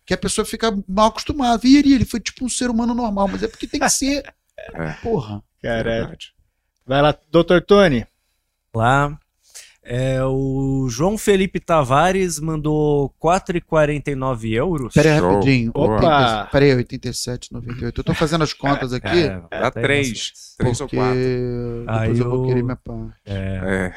Que 0.05 0.13
a 0.15 0.19
pessoa 0.19 0.45
fica 0.45 0.77
mal 0.89 1.09
acostumada. 1.09 1.57
Vira, 1.59 1.89
ele 1.89 2.05
foi 2.05 2.21
tipo 2.21 2.45
um 2.45 2.49
ser 2.49 2.69
humano 2.71 2.93
normal, 2.93 3.29
mas 3.29 3.43
é 3.43 3.49
porque 3.49 3.67
tem 3.67 3.81
que 3.81 3.89
ser. 3.89 4.23
É. 4.75 4.93
Porra. 5.03 5.43
Caralho. 5.63 6.17
Vai 6.93 7.01
lá, 7.01 7.13
Dr. 7.31 7.63
Tony. 7.67 8.07
Lá. 8.75 9.19
É, 9.83 10.23
o 10.25 10.89
João 10.91 11.17
Felipe 11.17 11.59
Tavares 11.59 12.39
mandou 12.39 13.09
4,49 13.19 14.53
euros. 14.53 14.93
Pera 14.93 15.15
aí, 15.15 15.19
Show. 15.19 15.31
rapidinho. 15.33 15.71
Opa! 15.75 15.95
80 16.43 16.49
Pera 16.53 16.65
aí, 16.67 16.75
87, 16.75 17.51
98. 17.51 17.99
Eu 18.01 18.05
tô 18.05 18.13
fazendo 18.13 18.45
as 18.45 18.53
contas 18.53 18.93
aqui. 18.93 19.09
É, 19.25 19.41
Dá 19.51 19.71
tá 19.71 19.81
aí 19.81 19.83
três. 19.83 20.09
nas- 20.11 20.55
Três 20.59 20.81
ou 20.83 20.87
porque 20.87 20.97
quatro. 20.97 21.19
Aí 21.89 22.01
depois 22.13 22.19
eu 22.21 22.31
vou 22.31 22.47
querer 22.47 22.63
minha 22.63 22.77
parte. 22.77 23.15
É. 23.25 23.95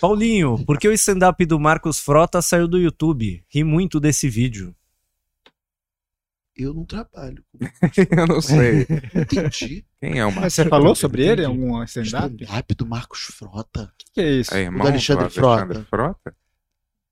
Paulinho, 0.00 0.58
por 0.66 0.76
que 0.76 0.88
o 0.88 0.92
stand-up 0.92 1.46
do 1.46 1.60
Marcos 1.60 2.00
Frota 2.00 2.42
saiu 2.42 2.66
do 2.66 2.78
YouTube? 2.80 3.44
Ri 3.48 3.62
muito 3.62 4.00
desse 4.00 4.28
vídeo. 4.28 4.74
Eu 6.56 6.72
não 6.74 6.84
trabalho. 6.84 7.42
eu 8.16 8.26
não 8.26 8.40
sei. 8.40 8.86
Entendi. 9.14 9.84
Quem 10.10 10.18
é 10.18 10.24
o 10.24 10.28
Mas 10.28 10.34
Marcos 10.36 10.54
você 10.54 10.64
falou 10.68 10.94
sobre 10.94 11.22
ele 11.26 11.42
em 11.42 11.44
Entendi. 11.46 11.62
algum 11.66 11.82
stand-up? 11.84 12.34
O 12.34 12.42
Stand-up 12.44 12.74
do 12.74 12.86
Marcos 12.86 13.18
Frota. 13.20 13.92
que, 13.98 14.04
que 14.12 14.20
é 14.20 14.30
isso? 14.32 14.54
É 14.54 14.62
irmão 14.62 14.82
do 14.82 14.88
Alexandre 14.88 15.22
Alexandre 15.24 15.84
Frota? 15.84 16.34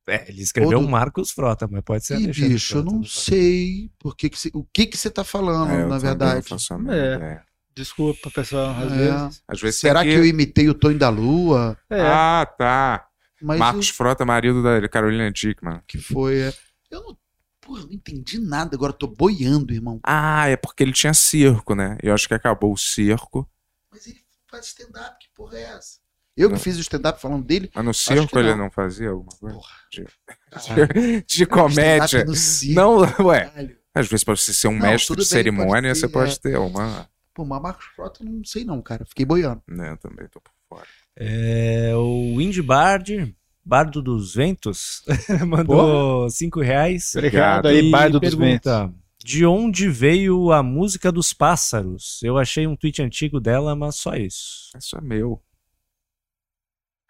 É, 0.08 0.28
ele 0.28 0.42
escreveu 0.42 0.80
do- 0.80 0.88
Marcos 0.88 1.30
Frota, 1.30 1.68
mas 1.70 1.82
pode 1.82 2.04
ser 2.04 2.14
Ih, 2.18 2.24
Alexandre 2.24 2.48
bicho, 2.54 2.76
eu 2.76 2.82
Frota, 2.82 2.96
não 2.96 3.04
sabe? 3.04 3.24
sei 3.24 3.90
por 3.98 4.16
que 4.16 4.28
que 4.30 4.38
cê- 4.38 4.50
o 4.52 4.64
que 4.72 4.86
que 4.86 4.96
você 4.98 5.08
tá 5.10 5.22
falando, 5.22 5.70
É, 5.70 5.82
eu 5.82 5.88
na 5.88 5.96
verdade. 5.98 6.44
É. 6.90 7.40
Desculpa, 7.74 8.30
pessoal, 8.30 8.70
às 8.76 8.92
É. 8.92 8.96
vezes. 8.96 9.42
Às 9.48 9.60
vezes 9.60 9.80
Será 9.80 10.00
tem 10.00 10.10
que 10.10 10.16
eu 10.16 10.24
imitei 10.26 10.68
o 10.68 10.74
Tonho 10.74 10.98
da 10.98 11.08
Lua? 11.08 11.78
É. 11.88 12.00
Ah, 12.02 12.46
tá. 12.58 13.06
Mas 13.40 13.58
Marcos 13.58 13.88
o 13.90 13.94
Frota, 13.94 14.24
marido 14.24 14.62
da 14.62 14.86
Carolina 14.88 15.30
Dickman. 15.30 15.80
que 15.86 15.98
foi. 15.98 16.40
é- 16.40 16.52
Eu 16.90 17.00
não. 17.02 17.16
Porra, 17.62 17.82
não 17.84 17.92
entendi 17.92 18.38
nada, 18.40 18.74
agora 18.76 18.92
eu 18.92 18.96
tô 18.98 19.06
boiando, 19.06 19.72
irmão. 19.72 20.00
Ah, 20.04 20.48
é 20.48 20.56
porque 20.56 20.82
ele 20.82 20.92
tinha 20.92 21.14
circo, 21.14 21.74
né? 21.76 21.96
Eu 22.02 22.12
acho 22.12 22.26
que 22.26 22.34
acabou 22.34 22.72
o 22.72 22.76
circo. 22.76 23.48
Mas 23.90 24.06
ele 24.06 24.20
faz 24.50 24.66
stand-up, 24.66 25.16
que 25.20 25.28
porra 25.34 25.56
é 25.56 25.62
essa? 25.62 26.00
Eu 26.36 26.48
que 26.48 26.54
Não. 26.54 26.60
fiz 26.60 26.76
o 26.76 26.80
stand-up 26.80 27.20
falando 27.20 27.44
dele. 27.44 27.70
Mas 27.74 27.84
no 27.84 27.94
circo 27.94 28.38
ele 28.38 28.50
não. 28.50 28.64
não 28.64 28.70
fazia 28.70 29.10
alguma 29.10 29.30
coisa? 29.38 29.54
Porra. 29.56 29.74
De, 29.92 30.06
Caralho, 30.50 31.24
de 31.26 31.46
comédia. 31.46 32.04
stand-up 32.06 32.28
no 32.30 32.34
circo, 32.34 32.74
Não, 32.80 32.98
ué. 33.26 33.44
caralho. 33.48 33.78
Às 33.94 34.08
vezes, 34.08 34.24
pra 34.24 34.34
você 34.34 34.52
ser 34.54 34.68
um 34.68 34.72
Não, 34.72 34.80
mestre 34.80 35.14
de 35.16 35.24
cerimônia, 35.24 35.90
pode 35.90 35.94
você 35.94 36.00
ser, 36.00 36.08
pode 36.08 36.32
é. 36.32 36.36
ter 36.38 36.58
uma. 36.58 37.08
Pô, 37.34 37.44
mas 37.44 37.62
Marcos 37.62 37.84
Frota, 37.94 38.24
eu 38.24 38.28
não 38.30 38.44
sei 38.44 38.64
não, 38.64 38.80
cara. 38.82 39.04
Fiquei 39.04 39.24
boiando. 39.24 39.62
Né, 39.68 39.90
eu 39.92 39.96
também 39.98 40.26
tô 40.28 40.40
por 40.40 40.50
fora. 40.68 40.86
É, 41.16 41.92
o 41.94 42.40
Indy 42.40 42.62
Bard, 42.62 43.36
Bardo 43.64 44.02
dos 44.02 44.34
Ventos, 44.34 45.04
mandou 45.46 46.28
5 46.28 46.60
reais. 46.60 47.12
Obrigado 47.14 47.66
aí, 47.68 47.88
E 47.88 47.90
Bardo 47.90 48.18
dos 48.20 48.34
Ventos. 48.34 48.70
pergunta, 48.70 48.94
De 49.24 49.46
onde 49.46 49.88
veio 49.88 50.50
a 50.52 50.62
música 50.62 51.12
dos 51.12 51.32
pássaros? 51.32 52.20
Eu 52.22 52.36
achei 52.38 52.66
um 52.66 52.74
tweet 52.76 53.00
antigo 53.02 53.38
dela, 53.40 53.76
mas 53.76 53.96
só 53.96 54.14
isso. 54.16 54.70
Isso 54.76 54.96
é 54.96 55.00
meu. 55.00 55.40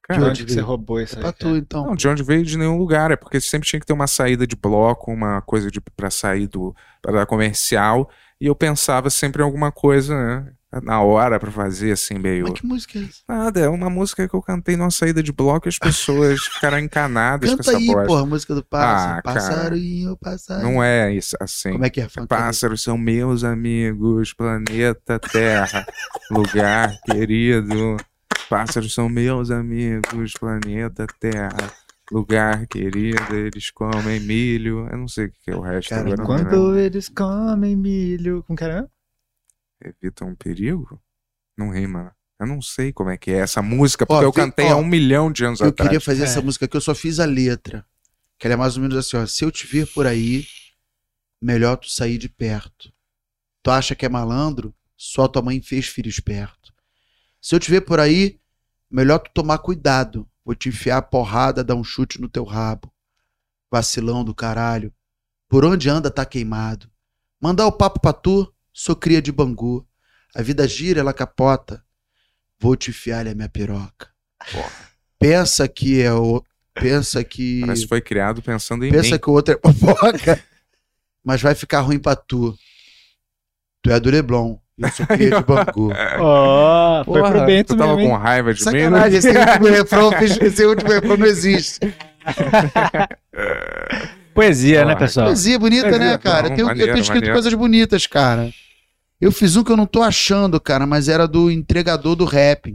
cara. 0.02 0.20
De 0.20 0.26
onde 0.28 0.44
que 0.44 0.52
você 0.52 0.60
roubou 0.60 1.00
isso 1.00 1.14
É 1.14 1.18
aí? 1.18 1.22
pra 1.22 1.32
tu, 1.32 1.56
então. 1.56 1.86
Não, 1.86 1.94
de 1.94 2.06
onde 2.08 2.22
veio 2.22 2.44
de 2.44 2.58
nenhum 2.58 2.76
lugar. 2.76 3.10
É 3.10 3.16
porque 3.16 3.40
sempre 3.40 3.66
tinha 3.68 3.80
que 3.80 3.86
ter 3.86 3.92
uma 3.94 4.06
saída 4.06 4.46
de 4.46 4.54
bloco, 4.56 5.10
uma 5.10 5.40
coisa 5.42 5.70
de 5.70 5.80
para 5.80 6.10
sair 6.10 6.46
do 6.48 6.74
para 7.00 7.24
comercial. 7.24 8.10
E 8.42 8.46
eu 8.46 8.56
pensava 8.56 9.08
sempre 9.08 9.40
em 9.40 9.44
alguma 9.44 9.70
coisa, 9.70 10.16
né? 10.16 10.52
Na 10.82 11.00
hora 11.00 11.38
pra 11.38 11.48
fazer 11.48 11.92
assim 11.92 12.14
meio. 12.18 12.46
Mas 12.48 12.58
que 12.58 12.66
música 12.66 12.98
é 12.98 13.02
essa? 13.02 13.20
Nada, 13.28 13.60
é 13.60 13.68
uma 13.68 13.88
música 13.88 14.28
que 14.28 14.34
eu 14.34 14.42
cantei 14.42 14.76
numa 14.76 14.90
saída 14.90 15.22
de 15.22 15.30
bloco 15.30 15.68
e 15.68 15.70
as 15.70 15.78
pessoas 15.78 16.40
ficaram 16.52 16.80
encanadas 16.80 17.50
com 17.50 17.58
Canta 17.58 17.70
essa 17.70 17.78
aí, 17.78 17.86
bosta. 17.86 18.04
porra, 18.04 18.22
a 18.22 18.26
música 18.26 18.54
do 18.56 18.64
pássaro. 18.64 19.18
Ah, 19.18 19.22
passarinho, 19.22 20.16
passarinho. 20.16 20.72
Não 20.72 20.82
é 20.82 21.14
isso 21.14 21.36
assim. 21.38 21.70
Como 21.70 21.84
é 21.84 21.90
que 21.90 22.00
é? 22.00 22.08
Pássaros 22.28 22.82
são 22.82 22.98
meus 22.98 23.44
amigos, 23.44 24.34
planeta 24.34 25.20
Terra, 25.20 25.86
lugar 26.28 26.90
querido. 27.04 27.96
Pássaros 28.50 28.92
são 28.92 29.08
meus 29.08 29.52
amigos, 29.52 30.32
planeta 30.32 31.06
Terra, 31.20 31.72
lugar 32.12 32.66
querido. 32.66 33.34
Eles 33.34 33.70
comem 33.70 34.20
milho. 34.20 34.88
Eu 34.90 34.98
não 34.98 35.08
sei 35.08 35.26
o 35.26 35.32
que 35.32 35.50
é 35.50 35.56
o 35.56 35.60
resto. 35.60 35.88
Cara, 35.90 36.12
agora. 36.12 36.44
Quando 36.44 36.78
eles 36.78 37.08
comem 37.08 37.74
milho. 37.76 38.42
Com 38.44 38.54
caramba? 38.54 38.90
Evitam 39.84 40.28
um 40.28 40.34
perigo? 40.34 41.00
Não 41.56 41.70
rima. 41.70 42.14
Eu 42.38 42.46
não 42.46 42.60
sei 42.60 42.92
como 42.92 43.10
é 43.10 43.16
que 43.16 43.30
é 43.30 43.38
essa 43.38 43.62
música, 43.62 44.04
porque 44.04 44.24
Ó, 44.24 44.28
eu 44.28 44.32
cantei 44.32 44.66
ó, 44.66 44.72
há 44.72 44.76
um 44.76 44.84
milhão 44.84 45.30
de 45.30 45.44
anos 45.44 45.60
Eu 45.60 45.68
atrás. 45.68 45.88
queria 45.88 46.00
fazer 46.00 46.22
É. 46.22 46.24
essa 46.24 46.40
música 46.42 46.64
aqui, 46.64 46.76
eu 46.76 46.80
só 46.80 46.94
fiz 46.94 47.20
a 47.20 47.24
letra. 47.24 47.84
Que 48.38 48.46
ela 48.46 48.54
é 48.54 48.56
mais 48.56 48.76
ou 48.76 48.82
menos 48.82 48.96
assim, 48.96 49.16
ó. 49.16 49.24
Se 49.26 49.44
eu 49.44 49.50
te 49.52 49.66
vir 49.66 49.86
por 49.92 50.06
aí, 50.06 50.44
melhor 51.40 51.76
tu 51.76 51.88
sair 51.88 52.18
de 52.18 52.28
perto. 52.28 52.92
Tu 53.62 53.70
acha 53.70 53.94
que 53.94 54.04
é 54.04 54.08
malandro? 54.08 54.74
Só 54.96 55.28
tua 55.28 55.42
mãe 55.42 55.60
fez 55.62 55.86
filho 55.86 56.08
esperto. 56.08 56.72
Se 57.40 57.54
eu 57.54 57.60
te 57.60 57.70
ver 57.70 57.82
por 57.82 58.00
aí, 58.00 58.40
melhor 58.90 59.18
tu 59.20 59.30
tomar 59.32 59.58
cuidado. 59.58 60.28
Vou 60.44 60.54
te 60.54 60.68
enfiar 60.68 60.98
a 60.98 61.02
porrada, 61.02 61.62
dar 61.62 61.74
um 61.74 61.84
chute 61.84 62.20
no 62.20 62.28
teu 62.28 62.44
rabo. 62.44 62.92
Vacilão 63.70 64.24
do 64.24 64.34
caralho. 64.34 64.92
Por 65.48 65.64
onde 65.64 65.88
anda 65.88 66.10
tá 66.10 66.24
queimado. 66.24 66.90
Mandar 67.40 67.66
o 67.66 67.72
papo 67.72 68.00
pra 68.00 68.12
tu, 68.12 68.52
sou 68.72 68.96
cria 68.96 69.20
de 69.22 69.30
Bangu. 69.32 69.86
A 70.34 70.42
vida 70.42 70.66
gira, 70.66 71.00
ela 71.00 71.12
capota. 71.12 71.84
Vou 72.58 72.76
te 72.76 72.90
enfiar 72.90 73.26
a 73.26 73.34
minha 73.34 73.48
piroca. 73.48 74.08
Pensa 75.18 75.68
que 75.68 76.00
é 76.00 76.12
o. 76.12 76.42
Pensa 76.74 77.22
que. 77.22 77.60
Parece 77.60 77.82
que 77.82 77.88
foi 77.88 78.00
criado 78.00 78.42
pensando 78.42 78.84
em 78.84 78.90
Pensa 78.90 79.10
mim. 79.14 79.18
que 79.20 79.30
o 79.30 79.32
outro 79.32 79.54
é 79.54 79.58
fofoca. 79.72 80.42
mas 81.24 81.42
vai 81.42 81.54
ficar 81.54 81.80
ruim 81.80 81.98
pra 81.98 82.16
tu. 82.16 82.56
Tu 83.82 83.90
é 83.90 83.98
do 84.00 84.10
Leblon. 84.10 84.58
Eu 84.82 84.90
sou 84.90 85.06
cria 85.06 85.30
de 85.30 85.42
Bangu. 85.44 85.92
Ó, 86.20 87.04
foi 87.04 87.22
pro 87.22 87.44
Bento 87.46 87.74
tu 87.74 87.78
tava 87.78 87.96
mesmo, 87.96 88.10
com 88.10 88.16
raiva 88.16 88.52
de 88.54 88.64
mim? 88.64 88.72
né? 88.72 88.80
Sacanagem, 88.82 89.18
esse 89.18 89.28
último 89.28 89.66
refrão, 89.70 90.12
eu 90.12 90.46
esse 90.46 90.66
último 90.66 90.90
refrão 90.92 91.16
não 91.16 91.26
existe. 91.26 91.78
Poesia, 94.34 94.80
né, 94.84 94.92
Porra, 94.94 94.98
pessoal? 95.06 95.26
Poesia 95.26 95.58
bonita, 95.58 95.88
Poesia, 95.88 95.98
né, 96.12 96.18
cara? 96.18 96.42
não, 96.44 96.50
eu 96.50 96.56
tenho, 96.56 96.60
eu 96.64 96.66
maneiro, 96.68 96.92
tenho 96.92 97.02
escrito 97.02 97.16
maneiro. 97.20 97.34
coisas 97.34 97.54
bonitas, 97.54 98.06
cara. 98.06 98.50
Eu 99.20 99.30
fiz 99.30 99.56
um 99.56 99.62
que 99.62 99.70
eu 99.70 99.76
não 99.76 99.86
tô 99.86 100.02
achando, 100.02 100.58
cara, 100.60 100.86
mas 100.86 101.08
era 101.08 101.28
do 101.28 101.50
entregador 101.50 102.16
do 102.16 102.24
rap. 102.24 102.74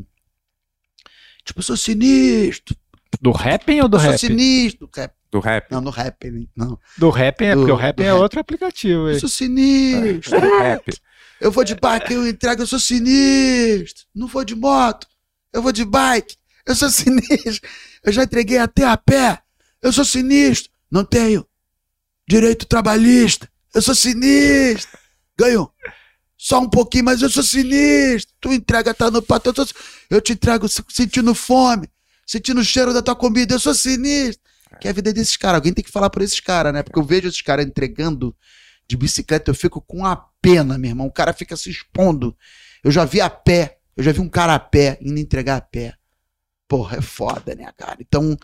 Tipo, 1.43 1.59
eu 1.59 1.63
sou 1.63 1.75
sinistro. 1.77 2.75
Do 3.19 3.31
rapping 3.31 3.81
ou 3.81 3.87
do 3.87 3.97
eu 3.97 4.01
sou 4.01 4.11
rap? 4.11 4.19
sinistro. 4.19 4.89
Rap. 4.95 5.11
Do 5.31 5.39
rap. 5.39 5.71
Não, 5.71 5.81
no 5.81 5.89
rap, 5.89 6.47
não. 6.55 6.77
Do 6.97 7.09
rapping 7.09 7.45
é 7.45 7.53
Do- 7.55 7.59
porque 7.61 7.71
o 7.71 7.75
do 7.75 7.81
é 7.81 7.85
rap. 7.85 8.21
outro 8.21 8.39
aplicativo. 8.39 9.01
Eu 9.01 9.07
aí. 9.07 9.19
sou 9.19 9.27
sinistro. 9.27 10.39
Do 10.39 10.57
rap. 10.59 10.83
Eu 11.39 11.51
vou 11.51 11.63
de 11.63 11.75
bike, 11.75 12.13
eu 12.13 12.27
entrego, 12.27 12.61
eu 12.63 12.67
sou 12.67 12.79
sinistro. 12.79 14.05
Não 14.13 14.27
vou 14.27 14.43
de 14.43 14.55
moto, 14.55 15.07
eu 15.53 15.61
vou 15.61 15.71
de 15.71 15.85
bike, 15.85 16.35
eu 16.65 16.75
sou 16.75 16.89
sinistro. 16.91 17.67
Eu 18.03 18.11
já 18.11 18.23
entreguei 18.23 18.57
até 18.57 18.83
a 18.85 18.97
pé, 18.97 19.41
eu 19.81 19.91
sou 19.93 20.05
sinistro. 20.05 20.71
Não 20.89 21.03
tenho 21.03 21.45
direito 22.27 22.65
trabalhista, 22.65 23.49
eu 23.73 23.81
sou 23.81 23.93
sinistro. 23.95 24.97
Ganho 25.37 25.69
só 26.37 26.59
um 26.59 26.69
pouquinho, 26.69 27.05
mas 27.05 27.21
eu 27.21 27.29
sou 27.29 27.43
sinistro. 27.43 28.33
Tu 28.41 28.53
entrega, 28.53 28.93
tá 28.93 29.11
no 29.11 29.21
pato, 29.21 29.49
eu, 29.49 29.55
sou- 29.55 29.67
eu 30.09 30.21
te 30.21 30.33
entrego 30.33 30.67
se- 30.67 30.83
sentindo 30.89 31.33
fome, 31.35 31.87
sentindo 32.25 32.61
o 32.61 32.65
cheiro 32.65 32.93
da 32.93 33.01
tua 33.01 33.15
comida, 33.15 33.53
eu 33.53 33.59
sou 33.59 33.73
sinistro. 33.73 34.41
Que 34.81 34.87
é 34.87 34.91
a 34.91 34.93
vida 34.93 35.13
desses 35.13 35.37
caras. 35.37 35.55
Alguém 35.55 35.73
tem 35.73 35.83
que 35.83 35.89
falar 35.91 36.09
por 36.09 36.21
esses 36.21 36.39
caras, 36.39 36.73
né? 36.73 36.83
Porque 36.83 36.99
eu 36.99 37.03
vejo 37.03 37.27
esses 37.27 37.41
caras 37.41 37.65
entregando 37.65 38.35
de 38.87 38.95
bicicleta, 38.95 39.51
eu 39.51 39.55
fico 39.55 39.81
com 39.81 40.05
a 40.05 40.15
pena, 40.41 40.77
meu 40.77 40.89
irmão. 40.89 41.07
O 41.07 41.11
cara 41.11 41.33
fica 41.33 41.57
se 41.57 41.69
expondo. 41.69 42.35
Eu 42.83 42.91
já 42.91 43.03
vi 43.03 43.19
a 43.19 43.29
pé, 43.29 43.79
eu 43.95 44.03
já 44.03 44.11
vi 44.11 44.19
um 44.19 44.29
cara 44.29 44.55
a 44.55 44.59
pé 44.59 44.97
indo 45.01 45.19
entregar 45.19 45.57
a 45.57 45.61
pé. 45.61 45.93
Porra, 46.67 46.97
é 46.97 47.01
foda, 47.01 47.55
né, 47.55 47.71
cara? 47.77 47.97
Então, 47.99 48.37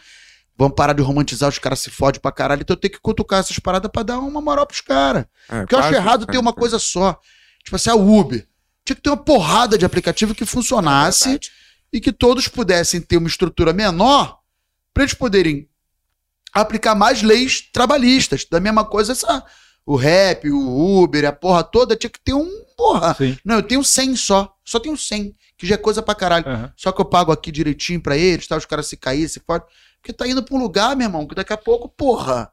vamos 0.57 0.75
parar 0.75 0.93
de 0.93 1.01
romantizar, 1.01 1.49
os 1.49 1.59
caras 1.59 1.79
se 1.79 1.89
fodem 1.89 2.21
pra 2.21 2.31
caralho. 2.31 2.61
Então 2.61 2.75
eu 2.75 2.79
tenho 2.79 2.93
que 2.93 2.99
cutucar 2.99 3.39
essas 3.39 3.59
paradas 3.59 3.89
pra 3.91 4.03
dar 4.03 4.19
uma 4.19 4.41
moral 4.41 4.67
pros 4.67 4.81
caras. 4.81 5.25
É, 5.49 5.61
Porque 5.61 5.75
eu 5.75 5.79
acho 5.79 5.93
errado 5.93 6.25
ter 6.25 6.37
uma 6.37 6.53
coisa 6.53 6.79
só. 6.79 7.19
Tipo 7.63 7.75
assim, 7.75 7.89
a 7.89 7.95
Uber. 7.95 8.47
Tinha 8.85 8.95
que 8.95 9.01
ter 9.01 9.09
uma 9.09 9.17
porrada 9.17 9.77
de 9.77 9.85
aplicativo 9.85 10.35
que 10.35 10.45
funcionasse 10.45 11.29
Verdade. 11.29 11.51
e 11.91 12.01
que 12.01 12.11
todos 12.11 12.49
pudessem 12.49 12.99
ter 12.99 13.15
uma 13.15 13.29
estrutura 13.29 13.71
menor 13.71 14.39
para 14.93 15.03
eles 15.03 15.13
poderem 15.13 15.69
aplicar 16.53 16.93
mais 16.93 17.21
leis 17.21 17.61
trabalhistas. 17.71 18.45
Da 18.45 18.59
mesma 18.59 18.83
coisa, 18.83 19.13
essa, 19.13 19.43
o 19.85 19.95
rap, 19.95 20.49
o 20.49 21.01
Uber, 21.03 21.25
a 21.25 21.31
porra 21.31 21.63
toda 21.63 21.95
tinha 21.95 22.09
que 22.09 22.19
ter 22.19 22.33
um. 22.33 22.63
Porra. 22.77 23.13
Sim. 23.15 23.37
Não, 23.43 23.55
eu 23.55 23.63
tenho 23.63 23.83
100 23.83 24.15
só. 24.15 24.55
Só 24.65 24.79
tenho 24.79 24.97
100, 24.97 25.35
que 25.57 25.67
já 25.67 25.75
é 25.75 25.77
coisa 25.77 26.01
pra 26.01 26.15
caralho. 26.15 26.47
Aham. 26.47 26.73
Só 26.75 26.91
que 26.91 27.01
eu 27.01 27.05
pago 27.05 27.31
aqui 27.31 27.51
direitinho 27.51 28.01
pra 28.01 28.17
eles, 28.17 28.47
tá? 28.47 28.55
Os 28.57 28.65
caras 28.65 28.87
se 28.87 28.95
caírem, 28.97 29.27
se 29.27 29.39
fodem. 29.41 29.67
Porque 30.01 30.13
tá 30.13 30.27
indo 30.27 30.43
pra 30.43 30.55
um 30.55 30.59
lugar, 30.59 30.95
meu 30.95 31.07
irmão, 31.07 31.27
que 31.27 31.35
daqui 31.35 31.53
a 31.53 31.57
pouco, 31.57 31.87
porra. 31.89 32.51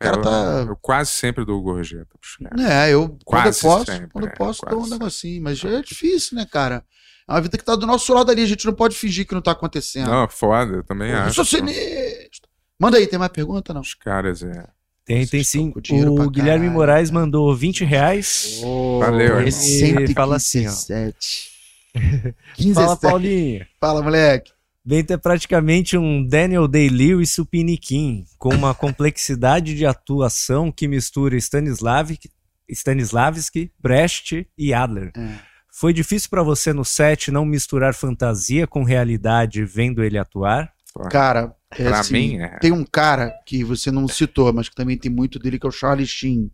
O 0.00 0.04
cara 0.04 0.16
eu, 0.16 0.22
tá. 0.22 0.64
eu 0.68 0.76
quase 0.76 1.10
sempre 1.10 1.44
dou 1.44 1.60
gorjeta 1.60 2.16
pros 2.18 2.36
caras. 2.36 2.64
É, 2.70 2.90
eu 2.94 3.08
quando 3.24 3.46
eu 3.46 3.52
Quase 3.52 3.60
posso, 3.60 3.92
sempre, 3.92 4.08
quando 4.08 4.24
eu 4.24 4.30
é, 4.30 4.34
posso, 4.36 4.60
quase 4.60 4.70
dou 4.74 4.80
um 4.80 4.84
sempre. 4.84 4.98
negocinho. 4.98 5.42
Mas 5.42 5.64
é 5.64 5.82
difícil, 5.82 6.36
né, 6.38 6.46
cara? 6.50 6.84
É 7.28 7.32
uma 7.32 7.40
vida 7.40 7.58
que 7.58 7.64
tá 7.64 7.76
do 7.76 7.86
nosso 7.86 8.12
lado 8.14 8.30
ali, 8.30 8.42
a 8.42 8.46
gente 8.46 8.64
não 8.66 8.72
pode 8.72 8.96
fingir 8.96 9.26
que 9.26 9.34
não 9.34 9.42
tá 9.42 9.50
acontecendo. 9.52 10.08
Não, 10.10 10.26
foda, 10.28 10.76
eu 10.76 10.84
também 10.84 11.10
eu 11.10 11.18
acho. 11.18 11.34
sou 11.34 11.44
sinistro. 11.44 12.48
Manda 12.80 12.96
aí, 12.96 13.06
tem 13.06 13.18
mais 13.18 13.30
pergunta, 13.30 13.74
não? 13.74 13.82
Os 13.82 13.94
caras, 13.94 14.42
é. 14.42 14.66
Tem, 15.10 15.26
Vocês 15.26 15.50
tem 15.50 15.72
sim. 15.72 15.72
O 16.06 16.30
Guilherme 16.30 16.66
caralho, 16.66 16.70
Moraes 16.70 17.10
mandou 17.10 17.52
20 17.52 17.84
reais. 17.84 18.60
Valeu, 19.00 19.40
Esse- 19.44 19.86
irmão. 19.86 20.02
Ele 20.04 20.14
fala 20.14 20.36
assim, 20.36 20.68
ó. 20.68 20.70
117. 20.70 21.50
15 22.54 22.74
Fala, 22.74 22.96
Paulinho. 22.96 23.66
Fala, 23.80 24.02
moleque. 24.02 24.52
Bento 24.84 25.12
é 25.12 25.16
praticamente 25.16 25.98
um 25.98 26.24
Daniel 26.24 26.68
Day-Lewis 26.68 27.30
supiniquim, 27.30 28.24
com 28.38 28.54
uma 28.54 28.72
complexidade 28.72 29.74
de 29.74 29.84
atuação 29.84 30.70
que 30.70 30.86
mistura 30.86 31.36
Stanislavski, 31.36 32.30
Stanislavski 32.68 33.72
Brecht 33.80 34.46
e 34.56 34.72
Adler. 34.72 35.10
É. 35.16 35.28
Foi 35.72 35.92
difícil 35.92 36.30
pra 36.30 36.44
você 36.44 36.72
no 36.72 36.84
set 36.84 37.32
não 37.32 37.44
misturar 37.44 37.94
fantasia 37.94 38.64
com 38.64 38.84
realidade 38.84 39.64
vendo 39.64 40.04
ele 40.04 40.16
atuar? 40.18 40.72
Cara, 41.10 41.54
é 41.70 41.84
Pra 41.84 42.00
assim, 42.00 42.12
mim, 42.12 42.38
é. 42.38 42.58
tem 42.58 42.72
um 42.72 42.84
cara 42.84 43.32
que 43.46 43.62
você 43.62 43.90
não 43.90 44.08
citou, 44.08 44.52
mas 44.52 44.68
que 44.68 44.74
também 44.74 44.98
tem 44.98 45.10
muito 45.10 45.38
dele, 45.38 45.58
que 45.58 45.66
é 45.66 45.68
o 45.68 45.72
Charlie 45.72 46.06
Sheen. 46.06 46.50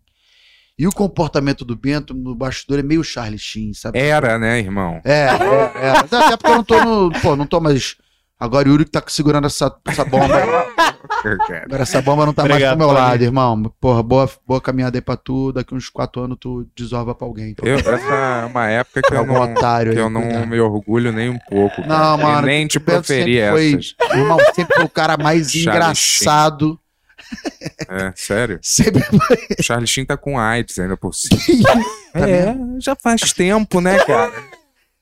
E 0.78 0.86
o 0.86 0.92
comportamento 0.92 1.64
do 1.64 1.74
Bento 1.74 2.12
no 2.12 2.34
bastidor 2.34 2.78
é 2.78 2.82
meio 2.82 3.02
Charlie 3.02 3.38
Sheen, 3.38 3.72
sabe? 3.72 3.98
Era, 3.98 4.38
né, 4.38 4.58
irmão? 4.58 5.00
É, 5.04 5.28
é, 5.28 5.86
é. 5.86 5.90
Até 5.90 6.36
porque 6.36 6.50
eu 6.50 6.56
não 6.56 6.64
tô 6.64 6.84
no. 6.84 7.20
Pô, 7.22 7.34
não 7.34 7.46
tô 7.46 7.60
mais. 7.60 7.96
Agora 8.38 8.68
o 8.68 8.72
Yuri 8.72 8.84
que 8.84 8.90
tá 8.90 9.02
segurando 9.06 9.46
essa, 9.46 9.74
essa 9.86 10.04
bomba. 10.04 10.34
Agora 11.64 11.82
essa 11.82 12.02
bomba 12.02 12.26
não 12.26 12.32
tá 12.34 12.42
mais 12.42 12.52
Obrigado, 12.52 12.76
pro 12.76 12.86
meu 12.86 12.94
lado, 12.94 13.22
irmão. 13.22 13.62
Porra, 13.80 14.02
boa, 14.02 14.30
boa 14.46 14.60
caminhada 14.60 14.98
aí 14.98 15.00
pra 15.00 15.16
tu. 15.16 15.52
Daqui 15.52 15.74
uns 15.74 15.88
quatro 15.88 16.22
anos 16.22 16.36
tu 16.38 16.66
desova 16.76 17.14
pra 17.14 17.26
alguém. 17.26 17.50
Então, 17.50 17.66
Eu, 17.66 17.78
essa 17.78 17.94
é 17.94 18.44
uma 18.44 18.66
época 18.68 19.00
que 19.02 19.14
eu 19.14 19.24
não, 19.26 19.40
otário 19.40 19.92
que 19.92 19.98
aí. 19.98 20.04
eu 20.04 20.10
não 20.10 20.46
me 20.46 20.60
orgulho 20.60 21.12
nem 21.12 21.30
um 21.30 21.38
pouco. 21.48 21.76
cara. 21.82 21.86
Não, 21.88 22.18
mano. 22.18 22.46
E 22.46 22.50
nem 22.50 22.66
te 22.66 22.78
proferi 22.78 23.40
foi- 23.50 23.74
essas. 23.74 23.94
Irmão, 24.12 24.38
sempre 24.54 24.74
foi 24.74 24.84
o 24.84 24.88
cara 24.88 25.16
mais 25.16 25.50
Charlie 25.50 25.70
engraçado. 25.70 26.78
É, 27.88 28.12
sério. 28.14 28.58
Sempre 28.62 29.02
O 29.58 29.62
Charlie 29.62 29.86
Sheen 29.86 30.04
tá 30.04 30.16
com 30.16 30.38
AIDS 30.38 30.78
ainda 30.78 30.96
por 30.96 31.14
cima. 31.14 31.40
é, 32.14 32.54
já 32.78 32.94
faz 32.94 33.32
tempo, 33.32 33.80
né, 33.80 33.98
cara? 34.04 34.32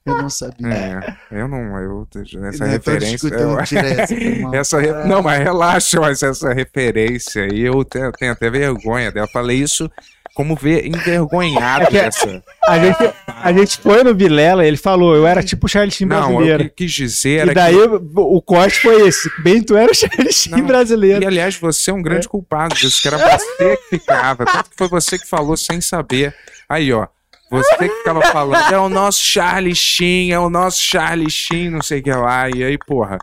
Eu 0.06 0.16
não 0.18 0.28
sabia. 0.28 0.68
É, 0.68 1.40
eu 1.40 1.48
não, 1.48 1.78
eu, 1.78 2.06
essa 2.44 2.64
Não, 2.66 2.70
referência... 2.72 3.28
eu- 3.28 3.58
essa, 4.52 4.78
re- 4.78 5.04
Não, 5.08 5.22
mas 5.22 5.38
relaxa, 5.42 5.98
mas 5.98 6.22
essa 6.22 6.52
referência 6.52 7.44
aí 7.44 7.60
eu 7.62 7.82
tenho, 7.86 8.12
tenho 8.12 8.32
até 8.32 8.50
vergonha 8.50 9.10
dela. 9.10 9.26
Falei 9.26 9.56
isso 9.56 9.90
como 10.34 10.54
ver 10.56 10.84
envergonhado 10.86 11.90
dessa. 11.90 12.42
A 12.68 12.78
gente, 12.78 13.14
a 13.26 13.52
gente 13.52 13.78
foi 13.78 14.04
no 14.04 14.14
Vilela, 14.14 14.66
ele 14.66 14.76
falou, 14.76 15.16
eu 15.16 15.26
era 15.26 15.42
tipo 15.42 15.64
o 15.64 15.68
Charlie 15.70 15.90
Sheen 15.92 16.06
Não, 16.08 16.16
eu 16.18 16.36
brasileiro. 16.36 16.64
que- 16.64 16.70
quis 16.84 16.92
dizer 16.92 17.38
era 17.40 17.52
E 17.52 17.54
daí 17.54 17.76
o, 17.76 17.96
o 18.14 18.42
corte 18.42 18.80
foi 18.82 19.08
esse. 19.08 19.30
Bento 19.42 19.74
era 19.74 19.90
o 19.90 19.94
Charlie 19.96 20.32
Sheen 20.32 20.56
Não. 20.60 20.66
brasileiro. 20.66 21.22
E 21.22 21.26
aliás, 21.26 21.56
você 21.56 21.90
é 21.90 21.94
um 21.94 22.02
grande 22.02 22.28
culpado 22.28 22.74
disso, 22.74 23.00
que 23.00 23.08
era 23.08 23.16
você 23.16 23.76
que 23.78 23.98
ficava. 23.98 24.44
Tanto 24.44 24.68
que 24.70 24.76
foi 24.76 24.88
você 24.88 25.18
que 25.18 25.26
falou 25.26 25.56
sem 25.56 25.80
saber. 25.80 26.34
Aí, 26.68 26.92
ó. 26.92 27.06
Você 27.50 27.76
que 27.76 27.88
ficava 27.88 28.22
falando, 28.22 28.72
é 28.72 28.78
o 28.78 28.88
nosso 28.88 29.20
Charlie 29.22 29.74
Sheen, 29.74 30.32
é 30.32 30.38
o 30.38 30.50
nosso 30.50 30.82
Charlie 30.82 31.30
Sheen, 31.30 31.70
não 31.70 31.82
sei 31.82 32.00
o 32.00 32.02
que 32.02 32.12
lá. 32.12 32.48
E 32.50 32.64
aí, 32.64 32.78
porra. 32.78 33.18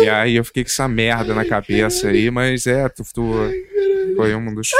E 0.00 0.08
aí 0.08 0.36
eu 0.36 0.44
fiquei 0.44 0.64
com 0.64 0.70
essa 0.70 0.88
merda 0.88 1.34
na 1.34 1.44
cabeça 1.44 2.08
aí, 2.08 2.30
mas 2.30 2.66
é, 2.66 2.88
tu, 2.88 3.02
tu 3.14 3.32
foi 4.16 4.34
um 4.34 4.54
dos. 4.54 4.70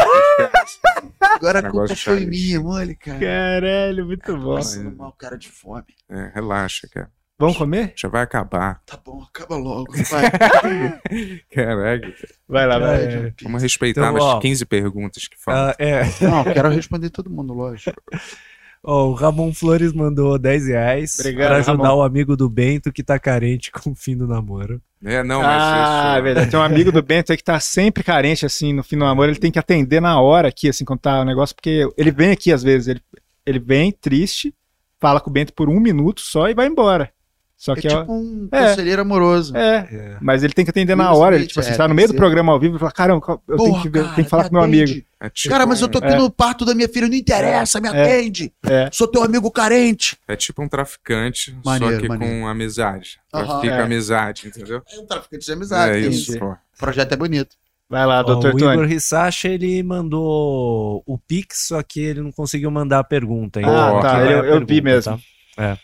Agora 1.20 1.60
a 1.60 1.70
culpa 1.70 1.96
foi 1.96 2.26
minha, 2.26 2.60
mole, 2.60 2.94
cara. 2.94 3.18
Caralho, 3.18 4.06
muito 4.06 4.36
bom. 4.36 4.56
Passando 4.56 4.96
mal, 4.96 5.12
cara 5.12 5.36
de 5.38 5.48
fome. 5.48 5.84
É, 6.10 6.32
relaxa, 6.34 6.88
cara. 6.88 7.10
Vamos 7.36 7.56
comer? 7.56 7.92
Já 7.96 8.09
vai 8.09 8.22
acabar. 8.22 8.80
Tá 8.86 8.96
bom, 8.96 9.20
acaba 9.22 9.56
logo. 9.56 9.92
Vai. 9.92 10.30
Caraca. 11.51 12.14
Vai 12.48 12.66
lá, 12.66 12.78
vai. 12.78 13.05
É. 13.05 13.34
Vamos 13.42 13.62
respeitar 13.62 14.12
então, 14.12 14.24
ó, 14.24 14.38
15 14.38 14.64
perguntas 14.66 15.26
que 15.26 15.36
falam. 15.36 15.70
Uh, 15.70 15.74
é. 15.78 16.02
Não, 16.20 16.44
quero 16.44 16.68
responder 16.68 17.10
todo 17.10 17.28
mundo, 17.28 17.52
lógico. 17.52 18.01
Oh, 18.86 19.06
o 19.06 19.12
Ramon 19.15 19.52
Flores 19.55 19.94
mandou 19.94 20.39
10 20.39 20.66
reais 20.69 21.19
Obrigado, 21.19 21.48
pra 21.48 21.56
ajudar 21.56 21.89
Ramon. 21.89 21.97
o 21.97 22.02
amigo 22.02 22.36
do 22.36 22.51
Bento 22.51 22.93
que 22.93 23.02
tá 23.02 23.19
carente 23.19 23.73
com 23.73 23.93
o 23.93 23.94
fim 23.94 24.15
do 24.15 24.27
namoro. 24.28 24.78
É, 25.02 25.23
não, 25.23 25.40
mas 25.40 25.62
Ah, 25.62 26.09
isso... 26.11 26.19
é 26.19 26.23
verdade. 26.23 26.51
Tem 26.51 26.61
um 26.61 26.62
amigo 26.62 26.93
do 26.93 27.02
Bento 27.02 27.32
aí 27.32 27.39
que 27.39 27.44
tá 27.44 27.59
sempre 27.59 28.02
carente, 28.05 28.44
assim, 28.44 28.74
no 28.74 28.82
fim 28.82 28.97
do 28.97 29.05
namoro. 29.05 29.31
Ele 29.31 29.39
tem 29.39 29.51
que 29.51 29.59
atender 29.59 30.01
na 30.01 30.20
hora 30.20 30.48
aqui, 30.48 30.69
assim, 30.69 30.85
quando 30.85 31.01
tá 31.01 31.20
o 31.20 31.24
negócio, 31.24 31.55
porque 31.55 31.89
ele 31.97 32.11
vem 32.11 32.31
aqui 32.31 32.52
às 32.52 32.62
vezes, 32.62 32.89
ele, 32.89 33.01
ele 33.47 33.59
vem 33.59 33.90
triste, 33.90 34.55
fala 35.01 35.19
com 35.19 35.31
o 35.31 35.32
Bento 35.32 35.55
por 35.55 35.70
um 35.70 35.81
minuto 35.81 36.20
só 36.20 36.51
e 36.51 36.55
vai 36.55 36.66
embora. 36.66 37.11
Só 37.56 37.73
é 37.73 37.77
que 37.77 37.86
é 37.86 37.90
tipo 37.90 38.12
um 38.12 38.48
é, 38.52 38.69
conselheiro 38.69 39.01
amoroso. 39.01 39.56
É, 39.56 39.89
é, 39.90 40.16
mas 40.20 40.43
ele 40.43 40.52
tem 40.52 40.65
que 40.65 40.70
atender 40.70 40.94
na 40.94 41.12
hora. 41.15 41.36
Ele, 41.36 41.47
tipo 41.47 41.61
assim, 41.61 41.73
é, 41.73 41.77
tá 41.77 41.89
no 41.89 41.94
meio 41.94 42.09
do 42.09 42.15
programa 42.15 42.52
ao 42.52 42.61
vivo 42.61 42.77
e 42.77 42.78
fala: 42.78 42.93
Caramba, 42.93 43.40
eu 43.48 43.56
Porra, 43.56 43.70
tenho, 43.70 43.82
que, 43.82 43.90
cara, 43.90 44.09
tenho 44.15 44.24
que 44.24 44.31
falar 44.31 44.48
com 44.48 44.55
meu 44.55 44.62
amigo. 44.62 44.93
É 45.24 45.30
tipo, 45.30 45.48
cara, 45.48 45.64
mas 45.64 45.80
eu 45.80 45.88
tô 45.88 45.96
aqui 45.96 46.12
é. 46.12 46.16
no 46.18 46.28
parto 46.30 46.66
da 46.66 46.74
minha 46.74 46.86
filha, 46.86 47.09
não 47.09 47.14
interessa, 47.14 47.80
me 47.80 47.88
atende. 47.88 48.52
Sou 48.92 49.09
teu 49.09 49.22
amigo 49.22 49.51
carente. 49.51 50.18
É 50.28 50.36
tipo 50.36 50.62
um 50.62 50.68
traficante, 50.68 51.56
maneiro, 51.64 51.94
só 51.94 52.02
que 52.02 52.09
maneiro. 52.09 52.40
com 52.40 52.46
amizade. 52.46 53.18
Trafica 53.30 53.84
amizade, 53.84 54.48
entendeu? 54.48 54.82
É 54.92 55.01
um 55.01 55.06
traficante 55.06 55.46
de 55.46 55.52
amizade. 55.52 55.96
É 55.96 56.01
isso, 56.01 56.38
pô. 56.38 56.51
O 56.52 56.78
projeto 56.78 57.12
é 57.12 57.16
bonito. 57.16 57.56
Vai 57.88 58.05
lá, 58.06 58.22
doutor 58.22 58.55
O 58.55 58.59
Igor 58.59 58.84
Rissacha, 58.84 59.48
ele 59.48 59.82
mandou 59.82 61.02
o 61.06 61.16
Pix, 61.16 61.68
só 61.68 61.82
que 61.82 62.01
ele 62.01 62.20
não 62.20 62.32
conseguiu 62.32 62.70
mandar 62.70 62.98
a 62.98 63.05
pergunta. 63.05 63.60
Ah, 63.60 64.01
tá, 64.02 64.24
eu, 64.24 64.30
eu 64.30 64.42
pergunta, 64.42 64.74
vi 64.74 64.80
mesmo. 64.82 65.18
Tá? 65.56 65.64
É. 65.64 65.78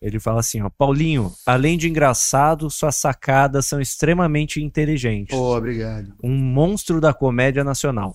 Ele 0.00 0.20
fala 0.20 0.40
assim, 0.40 0.60
ó, 0.60 0.68
Paulinho, 0.68 1.32
além 1.46 1.78
de 1.78 1.88
engraçado, 1.88 2.70
suas 2.70 2.96
sacadas 2.96 3.66
são 3.66 3.80
extremamente 3.80 4.62
inteligentes. 4.62 5.36
Oh, 5.36 5.56
obrigado. 5.56 6.14
Um 6.22 6.36
monstro 6.36 7.00
da 7.00 7.14
comédia 7.14 7.64
nacional. 7.64 8.12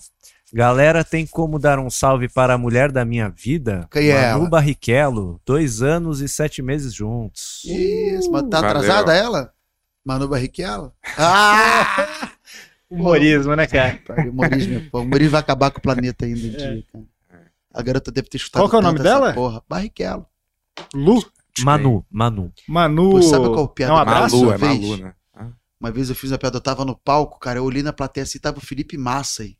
Galera, 0.52 1.02
tem 1.02 1.26
como 1.26 1.58
dar 1.58 1.78
um 1.78 1.88
salve 1.88 2.28
para 2.28 2.52
a 2.52 2.58
mulher 2.58 2.92
da 2.92 3.06
minha 3.06 3.30
vida? 3.30 3.88
Quem 3.90 4.10
é 4.10 4.34
Manu 4.34 4.50
Barrichello, 4.50 5.40
dois 5.46 5.80
anos 5.80 6.20
e 6.20 6.28
sete 6.28 6.60
meses 6.60 6.92
juntos. 6.92 7.62
Isso, 7.64 8.30
mas 8.30 8.42
tá 8.50 8.60
Valeu. 8.60 8.76
atrasada 8.76 9.14
ela? 9.14 9.54
Manu 10.04 10.28
Barrichello? 10.28 10.92
Ah! 11.16 12.30
Humorismo, 12.90 13.56
né, 13.56 13.66
cara? 13.66 13.98
Humorismo, 14.28 14.90
o 14.92 14.98
humorismo 14.98 15.30
vai 15.30 15.40
acabar 15.40 15.70
com 15.70 15.78
o 15.78 15.82
planeta 15.82 16.26
ainda 16.26 16.40
um 16.40 16.50
é. 16.50 16.50
dia, 16.50 16.84
cara. 16.92 17.04
A 17.72 17.82
garota 17.82 18.12
deve 18.12 18.28
ter 18.28 18.36
chutado 18.36 18.60
Qual 18.60 18.68
que 18.68 18.76
é 18.76 18.78
o 18.78 18.82
nome 18.82 18.98
dela? 18.98 19.32
Porra, 19.32 19.62
Barrichello. 19.66 20.26
Lu? 20.94 21.24
Manu, 21.60 22.04
Manu. 22.10 22.52
Manu. 22.68 23.12
Pô, 23.12 23.22
sabe 23.22 23.46
qual 23.46 23.60
é 23.60 23.62
o 23.62 23.68
piada? 23.68 23.92
É 23.92 23.94
um 23.94 23.98
abraço, 23.98 24.36
Malu, 24.36 24.52
é 24.52 24.58
Malu, 24.58 24.96
né? 24.98 25.14
Uma 25.80 25.90
vez 25.90 26.10
eu 26.10 26.14
fiz 26.14 26.30
uma 26.30 26.38
piada, 26.38 26.58
eu 26.58 26.60
tava 26.60 26.84
no 26.84 26.94
palco, 26.94 27.40
cara, 27.40 27.58
eu 27.58 27.64
olhei 27.64 27.82
na 27.82 27.92
plateia 27.92 28.22
assim, 28.22 28.38
tava 28.38 28.58
o 28.58 28.60
Felipe 28.60 28.96
Massa 28.98 29.42
aí. 29.42 29.56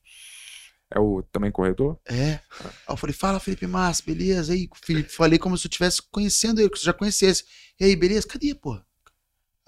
É 0.95 1.01
o 1.01 1.23
também 1.23 1.51
corredor? 1.51 1.99
É. 2.05 2.41
Aí 2.61 2.71
eu 2.89 2.97
falei, 2.97 3.15
fala 3.15 3.41
Felipe 3.41 3.67
Massa, 3.67 4.03
beleza? 4.05 4.53
Aí, 4.53 4.69
Felipe, 4.75 5.11
falei 5.11 5.39
como 5.39 5.57
se 5.57 5.67
eu 5.67 5.69
estivesse 5.69 6.03
conhecendo 6.11 6.61
ele, 6.61 6.71
que 6.71 6.79
você 6.79 6.85
já 6.85 6.93
conhecesse. 6.93 7.45
E 7.81 7.85
aí, 7.85 7.97
beleza? 7.97 8.27
Cadê, 8.27 8.55
pô? 8.55 8.75
Aí 8.75 8.83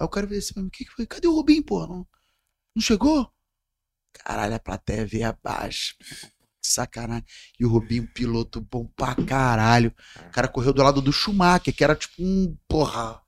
o 0.06 0.08
cara 0.08 0.26
veio 0.26 0.40
assim, 0.40 0.52
o 0.60 0.70
que, 0.70 0.84
que 0.84 0.92
foi? 0.92 1.06
Cadê 1.06 1.26
o 1.26 1.34
Rubinho, 1.34 1.64
pô? 1.64 1.86
Não, 1.86 2.06
não 2.74 2.82
chegou? 2.82 3.30
Caralho, 4.12 4.54
a 4.54 4.60
plateia 4.60 5.06
veio 5.06 5.28
abaixo 5.28 5.96
sacanagem. 6.66 7.24
E 7.58 7.64
o 7.64 7.68
Rubinho, 7.68 8.06
piloto 8.08 8.60
bom 8.60 8.86
pra 8.96 9.14
caralho. 9.14 9.94
O 10.26 10.30
cara 10.30 10.48
correu 10.48 10.72
do 10.72 10.82
lado 10.82 11.00
do 11.00 11.12
Schumacher, 11.12 11.74
que 11.74 11.84
era 11.84 11.94
tipo 11.94 12.14
um, 12.18 12.56
porra, 12.68 13.20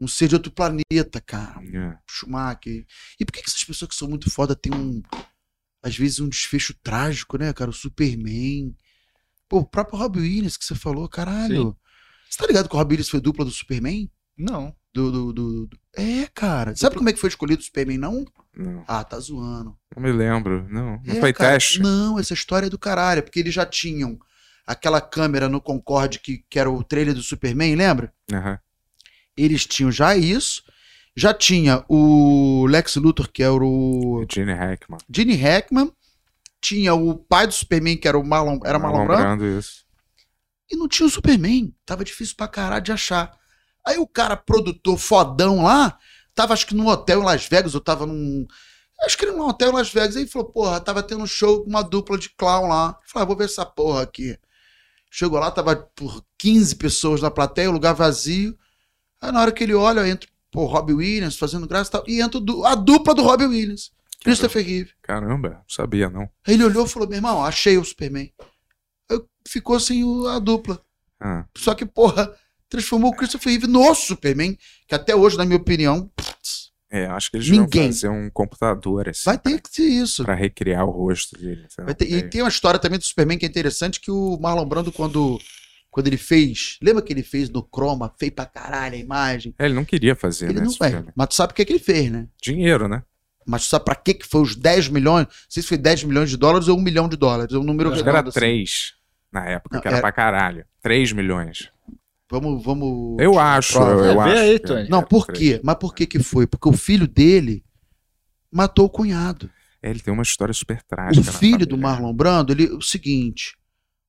um 0.00 0.08
ser 0.08 0.28
de 0.28 0.34
outro 0.34 0.52
planeta, 0.52 1.20
cara. 1.20 1.62
Yeah. 1.62 2.00
Schumacher. 2.08 2.86
E 3.18 3.24
por 3.24 3.32
que, 3.32 3.42
que 3.42 3.48
essas 3.48 3.64
pessoas 3.64 3.88
que 3.88 3.94
são 3.94 4.08
muito 4.08 4.30
foda 4.30 4.54
têm 4.54 4.74
um, 4.74 5.02
às 5.84 5.94
vezes, 5.98 6.18
um 6.18 6.28
desfecho 6.30 6.74
trágico, 6.82 7.36
né, 7.36 7.52
cara? 7.52 7.70
O 7.70 7.74
Superman. 7.74 8.74
Pô, 9.46 9.58
o 9.58 9.66
próprio 9.66 9.98
Robbie 9.98 10.20
Williams 10.20 10.56
que 10.56 10.64
você 10.64 10.74
falou, 10.74 11.06
caralho. 11.06 11.68
Sim. 11.68 11.76
Você 12.30 12.38
tá 12.38 12.46
ligado 12.46 12.70
que 12.70 12.74
o 12.74 12.78
Robbie 12.78 12.94
Williams 12.94 13.10
foi 13.10 13.20
dupla 13.20 13.44
do 13.44 13.50
Superman? 13.50 14.10
Não. 14.36 14.74
Do, 14.94 15.12
do, 15.12 15.32
do, 15.34 15.66
do... 15.66 15.78
É, 15.94 16.26
cara. 16.34 16.74
Sabe 16.74 16.96
como 16.96 17.10
é 17.10 17.12
que 17.12 17.20
foi 17.20 17.28
escolhido 17.28 17.60
o 17.60 17.64
Superman, 17.64 17.98
não? 17.98 18.24
Não. 18.56 18.82
Ah, 18.88 19.04
tá 19.04 19.20
zoando. 19.20 19.76
Não 19.94 20.02
me 20.02 20.10
lembro. 20.10 20.66
Não, 20.70 21.02
não 21.04 21.16
é, 21.16 21.20
foi 21.20 21.34
cara, 21.34 21.52
teste. 21.52 21.80
Não, 21.80 22.18
essa 22.18 22.32
história 22.32 22.66
é 22.66 22.70
do 22.70 22.78
caralho. 22.78 23.22
Porque 23.22 23.38
eles 23.38 23.52
já 23.52 23.66
tinham 23.66 24.18
aquela 24.66 25.02
câmera 25.02 25.50
no 25.50 25.60
Concorde 25.60 26.18
que, 26.18 26.44
que 26.48 26.58
era 26.58 26.70
o 26.70 26.82
trailer 26.82 27.12
do 27.12 27.22
Superman, 27.22 27.76
lembra? 27.76 28.10
Uhum. 28.32 28.56
Eles 29.36 29.66
tinham 29.66 29.92
já 29.92 30.16
isso. 30.16 30.62
Já 31.16 31.32
tinha 31.32 31.84
o 31.88 32.66
Lex 32.68 32.96
Luthor, 32.96 33.30
que 33.30 33.42
era 33.42 33.54
o. 33.54 34.26
Gene 34.30 34.52
Hackman. 34.52 34.98
Gene 35.08 35.36
Hackman. 35.36 35.92
Tinha 36.60 36.94
o 36.94 37.14
pai 37.14 37.46
do 37.46 37.52
Superman, 37.52 37.96
que 37.96 38.08
era 38.08 38.18
o 38.18 38.24
Marlon, 38.24 38.58
era 38.64 38.78
Marlon, 38.78 39.06
Marlon 39.06 39.36
Brando. 39.36 39.46
Isso. 39.46 39.84
E 40.70 40.76
não 40.76 40.88
tinha 40.88 41.06
o 41.06 41.10
Superman. 41.10 41.74
Tava 41.84 42.04
difícil 42.04 42.34
pra 42.36 42.48
caralho 42.48 42.82
de 42.82 42.90
achar. 42.90 43.38
Aí 43.86 43.98
o 43.98 44.06
cara, 44.06 44.36
produtor 44.36 44.98
fodão 44.98 45.62
lá, 45.62 45.98
tava 46.34 46.54
acho 46.54 46.66
que 46.66 46.74
num 46.74 46.88
hotel 46.88 47.20
em 47.20 47.24
Las 47.24 47.46
Vegas, 47.46 47.74
eu 47.74 47.80
tava 47.80 48.06
num. 48.06 48.46
Acho 49.02 49.18
que 49.18 49.26
era 49.26 49.36
num 49.36 49.46
hotel 49.46 49.70
em 49.70 49.74
Las 49.74 49.92
Vegas. 49.92 50.16
Aí 50.16 50.26
falou, 50.26 50.48
porra, 50.48 50.80
tava 50.80 51.02
tendo 51.02 51.22
um 51.22 51.26
show 51.26 51.62
com 51.62 51.68
uma 51.68 51.82
dupla 51.82 52.16
de 52.16 52.30
clown 52.30 52.68
lá. 52.68 52.98
Eu 53.02 53.10
falei, 53.10 53.24
ah, 53.24 53.26
vou 53.26 53.36
ver 53.36 53.44
essa 53.44 53.66
porra 53.66 54.02
aqui. 54.02 54.36
Chegou 55.10 55.38
lá, 55.38 55.50
tava 55.50 55.76
por 55.94 56.24
15 56.38 56.74
pessoas 56.76 57.20
na 57.20 57.30
plateia, 57.30 57.70
lugar 57.70 57.92
vazio. 57.92 58.58
Aí 59.20 59.30
na 59.30 59.40
hora 59.42 59.52
que 59.52 59.62
ele 59.62 59.74
olha, 59.74 60.08
entra 60.08 60.28
o 60.62 60.66
Robbie 60.66 60.94
Williams 60.94 61.36
fazendo 61.36 61.66
graça 61.66 61.88
e 61.88 61.92
tal. 61.92 62.04
E 62.06 62.20
entra 62.20 62.40
a 62.64 62.74
dupla 62.74 63.14
do 63.14 63.22
Robbie 63.22 63.46
Williams. 63.46 63.92
Christopher 64.22 64.64
Reeve. 64.64 64.90
Caramba, 65.02 65.50
não 65.50 65.64
sabia 65.68 66.08
não. 66.08 66.28
Aí 66.46 66.54
ele 66.54 66.64
olhou 66.64 66.86
e 66.86 66.88
falou: 66.88 67.06
meu 67.06 67.18
irmão, 67.18 67.44
achei 67.44 67.76
o 67.76 67.84
Superman. 67.84 68.32
Aí 69.10 69.20
ficou 69.46 69.76
assim 69.76 70.02
a 70.28 70.38
dupla. 70.38 70.80
Ah. 71.20 71.44
Só 71.56 71.74
que, 71.74 71.84
porra, 71.84 72.34
transformou 72.68 73.10
o 73.10 73.16
Christopher 73.16 73.52
Reeve 73.52 73.66
no 73.66 73.94
Superman, 73.94 74.58
que 74.88 74.94
até 74.94 75.14
hoje, 75.14 75.36
na 75.36 75.44
minha 75.44 75.58
opinião. 75.58 76.10
É, 76.90 77.06
acho 77.06 77.30
que 77.30 77.36
eles 77.36 77.48
ninguém. 77.48 77.82
vão 77.82 77.92
fazer 77.92 78.08
um 78.08 78.30
computador 78.30 79.08
assim. 79.08 79.24
Vai 79.24 79.38
ter 79.38 79.60
que 79.60 79.68
ser 79.68 79.82
isso. 79.82 80.24
Pra 80.24 80.34
recriar 80.34 80.86
o 80.86 80.90
rosto 80.90 81.36
dele. 81.36 81.66
Ter, 81.98 82.10
e 82.10 82.22
tem 82.22 82.40
uma 82.40 82.48
história 82.48 82.78
também 82.78 82.98
do 82.98 83.04
Superman 83.04 83.36
que 83.36 83.44
é 83.44 83.48
interessante, 83.48 84.00
que 84.00 84.10
o 84.10 84.38
Marlon 84.40 84.64
Brando, 84.64 84.92
quando, 84.92 85.38
quando 85.94 86.08
ele 86.08 86.16
fez. 86.16 86.76
Lembra 86.82 87.00
que 87.00 87.12
ele 87.12 87.22
fez 87.22 87.48
no 87.48 87.62
Chroma? 87.62 88.12
Fez 88.18 88.32
pra 88.32 88.44
caralho 88.44 88.96
a 88.96 88.98
imagem. 88.98 89.54
É, 89.56 89.64
ele 89.64 89.74
não 89.74 89.84
queria 89.84 90.16
fazer, 90.16 90.46
ele 90.46 90.58
né? 90.58 90.66
Não 90.66 90.72
vai. 90.72 91.04
Mas 91.14 91.28
tu 91.28 91.34
sabe 91.34 91.52
o 91.52 91.54
que, 91.54 91.62
é 91.62 91.64
que 91.64 91.72
ele 91.72 91.78
fez, 91.78 92.10
né? 92.10 92.26
Dinheiro, 92.42 92.88
né? 92.88 93.04
Mas 93.46 93.62
tu 93.62 93.68
sabe 93.68 93.84
pra 93.84 93.94
que, 93.94 94.14
que 94.14 94.26
foi 94.26 94.42
os 94.42 94.56
10 94.56 94.88
milhões? 94.88 95.28
Não 95.28 95.34
sei 95.48 95.62
se 95.62 95.68
foi 95.68 95.78
10 95.78 96.02
milhões 96.02 96.30
de 96.30 96.36
dólares 96.36 96.66
ou 96.66 96.76
1 96.76 96.82
milhão 96.82 97.08
de 97.08 97.16
dólares. 97.16 97.54
É 97.54 97.58
um 97.58 97.62
número 97.62 97.92
que 97.92 98.00
era 98.00 98.24
3 98.24 98.68
assim. 98.68 98.72
na 99.32 99.48
época, 99.48 99.76
não, 99.76 99.80
que 99.80 99.86
era, 99.86 99.98
era 99.98 100.02
pra 100.02 100.10
caralho. 100.10 100.66
3 100.82 101.12
milhões. 101.12 101.70
Vamos, 102.28 102.64
vamos. 102.64 103.16
Eu 103.20 103.38
acho, 103.38 103.78
eu, 103.78 104.04
eu 104.04 104.20
acho. 104.20 104.36
Aí, 104.36 104.58
Tony. 104.58 104.88
Não, 104.88 105.00
por 105.00 105.28
quê? 105.28 105.60
Mas 105.62 105.76
por 105.76 105.94
que 105.94 106.06
que 106.06 106.18
foi? 106.18 106.44
Porque 106.44 106.68
o 106.68 106.72
filho 106.72 107.06
dele 107.06 107.64
matou 108.50 108.86
o 108.86 108.90
cunhado. 108.90 109.48
É, 109.80 109.90
ele 109.90 110.00
tem 110.00 110.12
uma 110.12 110.24
história 110.24 110.52
super 110.52 110.82
trágica. 110.82 111.30
O 111.30 111.32
filho 111.32 111.64
do 111.64 111.78
Marlon 111.78 112.12
Brando, 112.12 112.52
ele, 112.52 112.66
o 112.72 112.82
seguinte, 112.82 113.54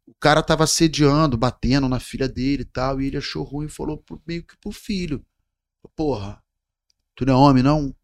o 0.07 0.13
cara 0.19 0.43
tava 0.43 0.63
assediando, 0.63 1.37
batendo 1.37 1.89
na 1.89 1.99
filha 1.99 2.27
dele 2.27 2.61
e 2.61 2.65
tal, 2.65 3.01
e 3.01 3.07
ele 3.07 3.17
achou 3.17 3.43
ruim 3.43 3.65
e 3.65 3.69
falou 3.69 3.97
pro, 3.97 4.21
meio 4.25 4.43
que 4.43 4.55
pro 4.57 4.71
filho: 4.71 5.25
Porra, 5.95 6.41
tu 7.15 7.25
não 7.25 7.33
é 7.33 7.37
homem, 7.37 7.63
não? 7.63 7.95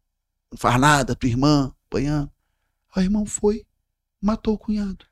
Não 0.50 0.58
faz 0.58 0.80
nada, 0.80 1.14
tua 1.14 1.28
irmã 1.28 1.74
apanhando. 1.86 2.30
O 2.94 3.00
irmão 3.00 3.24
foi, 3.24 3.64
matou 4.20 4.54
o 4.54 4.58
cunhado. 4.58 5.06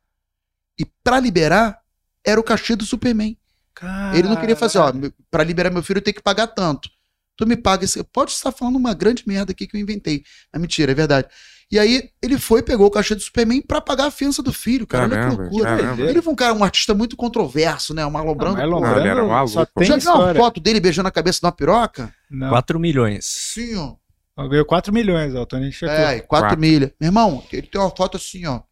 E 0.79 0.85
para 0.85 1.21
liberar, 1.21 1.81
era 2.25 2.41
o 2.41 2.45
cachê 2.45 2.77
do 2.77 2.85
Superman. 2.85 3.39
Caramba. 3.75 4.19
Ele 4.19 4.29
não 4.29 4.37
queria 4.37 4.57
fazer, 4.57 4.79
ó, 4.79 4.93
pra 5.31 5.45
liberar 5.45 5.71
meu 5.71 5.83
filho 5.83 5.99
eu 5.99 6.03
tenho 6.03 6.15
que 6.15 6.23
pagar 6.23 6.49
tanto. 6.49 6.91
Tu 7.37 7.47
me 7.47 7.57
paga 7.57 7.85
esse. 7.85 8.03
Pode 8.05 8.33
estar 8.33 8.53
falando 8.53 8.77
uma 8.77 8.93
grande 8.93 9.25
merda 9.27 9.53
aqui 9.53 9.67
que 9.67 9.77
eu 9.77 9.81
inventei. 9.81 10.23
É 10.53 10.59
mentira, 10.59 10.93
é 10.93 10.95
verdade. 10.95 11.29
E 11.71 11.79
aí 11.79 12.11
ele 12.21 12.37
foi, 12.37 12.63
pegou 12.63 12.89
o 12.89 12.91
cachê 12.91 13.15
do 13.15 13.21
Superman 13.21 13.63
pra 13.63 13.81
pagar 13.81 14.07
a 14.07 14.11
fiança 14.11 14.43
do 14.43 14.53
filho, 14.53 14.87
cara. 14.87 15.09
Caramba, 15.09 15.27
olha 15.27 15.37
que 15.37 15.41
loucura. 15.55 15.77
Caramba. 15.77 16.03
Ele 16.03 16.23
foi 16.23 16.33
um 16.33 16.37
cara, 16.37 16.53
um 16.53 16.65
artista 16.65 16.95
muito 16.95 17.17
controverso, 17.17 17.95
né? 17.95 18.05
O 18.05 18.11
Marlon 18.11 18.35
Brando. 18.35 18.57
Marlon 18.57 18.81
Brando 18.81 19.07
era 19.07 19.25
um 19.25 19.47
só 19.47 19.65
tem 19.65 19.87
Já 19.87 19.97
viu 19.97 20.13
uma 20.13 20.35
foto 20.35 20.61
dele 20.61 20.81
beijando 20.81 21.09
a 21.09 21.13
cabeça 21.13 21.39
de 21.39 21.47
uma 21.47 21.53
piroca? 21.53 22.13
Não. 22.29 22.49
4 22.49 22.81
milhões. 22.81 23.25
Sim, 23.25 23.77
ó. 23.77 24.49
Ganhou 24.49 24.65
4 24.65 24.93
milhões, 24.93 25.35
ó. 25.35 25.43
O 25.43 25.47
Tony 25.47 25.71
checou. 25.71 25.95
É, 25.95 26.19
4 26.21 26.59
milhas. 26.59 26.91
Meu 27.01 27.09
irmão, 27.09 27.45
ele 27.53 27.67
tem 27.67 27.81
uma 27.81 27.91
foto 27.91 28.17
assim, 28.17 28.47
ó. 28.47 28.63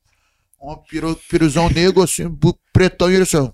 Um 0.61 0.75
piruzão 1.29 1.71
negro, 1.71 2.03
assim, 2.03 2.29
pretão, 2.73 3.09
e 3.09 3.15
ele 3.15 3.23
assim, 3.23 3.37
ó. 3.37 3.53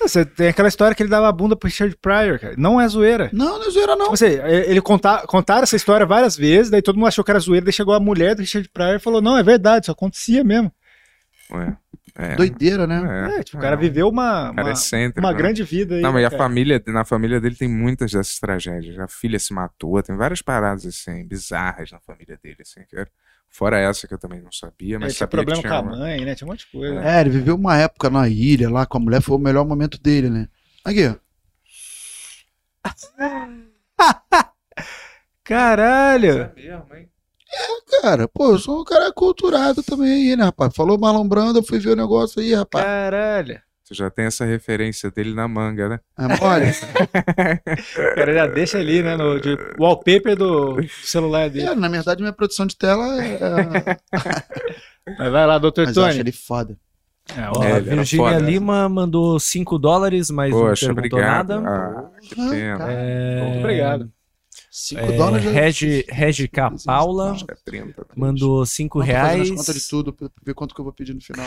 Você 0.00 0.24
tem 0.24 0.48
aquela 0.48 0.68
história 0.68 0.94
que 0.94 1.02
ele 1.02 1.10
dava 1.10 1.28
a 1.28 1.32
bunda 1.32 1.56
pro 1.56 1.68
Richard 1.68 1.96
Pryor, 1.96 2.38
cara. 2.38 2.54
Não 2.56 2.80
é 2.80 2.86
zoeira. 2.88 3.30
Não, 3.32 3.58
não 3.58 3.66
é 3.66 3.70
zoeira, 3.70 3.96
não. 3.96 4.12
Tipo 4.12 4.14
assim, 4.14 4.38
ele 4.66 4.80
contar, 4.80 5.22
contaram 5.26 5.62
essa 5.64 5.76
história 5.76 6.06
várias 6.06 6.36
vezes, 6.36 6.70
daí 6.70 6.80
todo 6.80 6.96
mundo 6.96 7.08
achou 7.08 7.24
que 7.24 7.30
era 7.30 7.40
zoeira, 7.40 7.64
daí 7.64 7.72
chegou 7.72 7.94
a 7.94 8.00
mulher 8.00 8.34
do 8.34 8.40
Richard 8.40 8.68
Pryor 8.68 8.96
e 8.96 9.00
falou: 9.00 9.20
não, 9.20 9.36
é 9.36 9.42
verdade, 9.42 9.84
isso 9.84 9.92
acontecia 9.92 10.44
mesmo. 10.44 10.72
Ué. 11.50 11.76
É. 12.20 12.34
Doideira, 12.34 12.84
né? 12.84 13.36
É, 13.38 13.42
tipo, 13.44 13.58
o 13.58 13.60
cara 13.60 13.76
viveu 13.76 14.08
uma, 14.08 14.52
cara 14.52 14.72
uma, 14.72 14.72
é 14.72 15.20
uma 15.20 15.30
né? 15.30 15.38
grande 15.38 15.62
vida 15.62 15.94
aí. 15.94 16.00
Não, 16.00 16.12
mas 16.12 16.22
né, 16.22 16.26
a 16.26 16.30
cara? 16.30 16.42
família, 16.42 16.82
na 16.88 17.04
família 17.04 17.40
dele 17.40 17.54
tem 17.54 17.68
muitas 17.68 18.10
dessas 18.10 18.40
tragédias. 18.40 18.98
A 18.98 19.06
filha 19.06 19.38
se 19.38 19.54
matou, 19.54 20.02
tem 20.02 20.16
várias 20.16 20.42
paradas 20.42 20.84
assim, 20.84 21.24
bizarras 21.24 21.92
na 21.92 22.00
família 22.00 22.36
dele, 22.42 22.56
assim. 22.60 22.80
que 22.88 22.96
era- 22.96 23.08
Fora 23.50 23.78
essa 23.78 24.06
que 24.06 24.14
eu 24.14 24.18
também 24.18 24.40
não 24.40 24.52
sabia, 24.52 24.98
mas 24.98 25.08
Ele 25.08 25.14
tinha 25.16 25.26
sabia 25.26 25.44
problema 25.44 25.62
que 25.62 25.68
com 25.68 25.68
tinha 25.68 25.78
a 25.78 25.82
uma- 25.82 25.96
mãe, 25.96 26.24
né? 26.24 26.34
Tinha 26.34 26.46
um 26.46 26.50
monte 26.50 26.60
de 26.60 26.70
coisa. 26.70 27.00
É, 27.04 27.20
ele 27.20 27.30
viveu 27.30 27.56
uma 27.56 27.76
época 27.76 28.08
na 28.10 28.28
ilha 28.28 28.70
lá 28.70 28.86
com 28.86 28.98
a 28.98 29.00
mulher, 29.00 29.20
foi 29.22 29.36
o 29.36 29.40
melhor 29.40 29.66
momento 29.66 30.00
dele, 30.00 30.30
né? 30.30 30.48
Aqui, 30.84 31.06
ó. 31.08 31.16
Caralho! 35.44 36.52
Cara, 38.02 38.28
pô, 38.28 38.50
eu 38.52 38.58
sou 38.58 38.80
um 38.82 38.84
cara 38.84 39.10
culturado 39.12 39.82
também 39.82 40.30
aí, 40.30 40.36
né, 40.36 40.44
rapaz? 40.44 40.74
Falou 40.76 40.98
Marlon 40.98 41.26
Brando, 41.26 41.58
eu 41.58 41.62
fui 41.62 41.78
ver 41.78 41.90
o 41.90 41.96
negócio 41.96 42.40
aí, 42.40 42.54
rapaz. 42.54 42.84
Caralho! 42.84 43.60
Tu 43.88 43.94
já 43.94 44.10
tem 44.10 44.26
essa 44.26 44.44
referência 44.44 45.10
dele 45.10 45.32
na 45.34 45.48
manga, 45.48 45.88
né? 45.88 46.00
É 46.18 46.22
mole? 46.28 46.66
O 48.12 48.14
cara 48.14 48.34
já 48.34 48.46
deixa 48.46 48.78
ali, 48.78 49.02
né? 49.02 49.16
No 49.16 49.40
de 49.40 49.56
wallpaper 49.78 50.36
do, 50.36 50.74
do 50.74 50.88
celular 51.02 51.48
dele. 51.48 51.68
É, 51.68 51.74
na 51.74 51.88
verdade, 51.88 52.20
minha 52.20 52.32
produção 52.32 52.66
de 52.66 52.76
tela 52.76 53.22
é. 53.24 53.38
Mas 55.18 55.32
vai 55.32 55.46
lá, 55.46 55.56
doutor 55.58 55.86
Mas 55.86 55.96
eu 55.96 56.02
acho 56.04 56.12
Tony. 56.18 56.20
ele 56.20 56.32
foda. 56.32 56.76
É, 57.34 57.48
Ó, 57.56 57.62
É, 57.62 57.72
a 57.72 57.80
Virgínia 57.80 58.32
foda. 58.32 58.38
Lima 58.38 58.88
mandou 58.90 59.38
5 59.40 59.78
dólares, 59.78 60.30
mas 60.30 60.50
Poxa, 60.52 60.88
não 60.88 60.94
perguntou 60.94 61.18
obrigado. 61.18 61.60
nada. 61.60 62.10
Ah, 62.16 62.20
que 62.20 62.34
pena. 62.34 62.86
É, 62.92 63.42
Muito 63.44 63.58
obrigado. 63.60 64.12
5 64.70 65.00
É, 65.00 65.12
dólares 65.16 65.44
já. 65.44 65.50
Regi, 65.50 66.04
Regi 66.10 66.48
K. 66.48 66.72
Paula 66.84 67.32
Acho 67.32 67.46
que 67.46 67.52
é 67.52 67.56
30. 67.64 68.06
mandou 68.16 68.64
5 68.66 68.98
Não, 68.98 69.06
tô 69.06 69.12
fazendo 69.12 69.26
reais. 69.34 69.50
as 69.50 69.56
contas 69.56 69.74
de 69.82 69.88
tudo 69.88 70.12
pra 70.12 70.28
ver 70.44 70.54
quanto 70.54 70.74
que 70.74 70.80
eu 70.80 70.84
vou 70.84 70.92
pedir 70.92 71.14
no 71.14 71.20
final. 71.22 71.46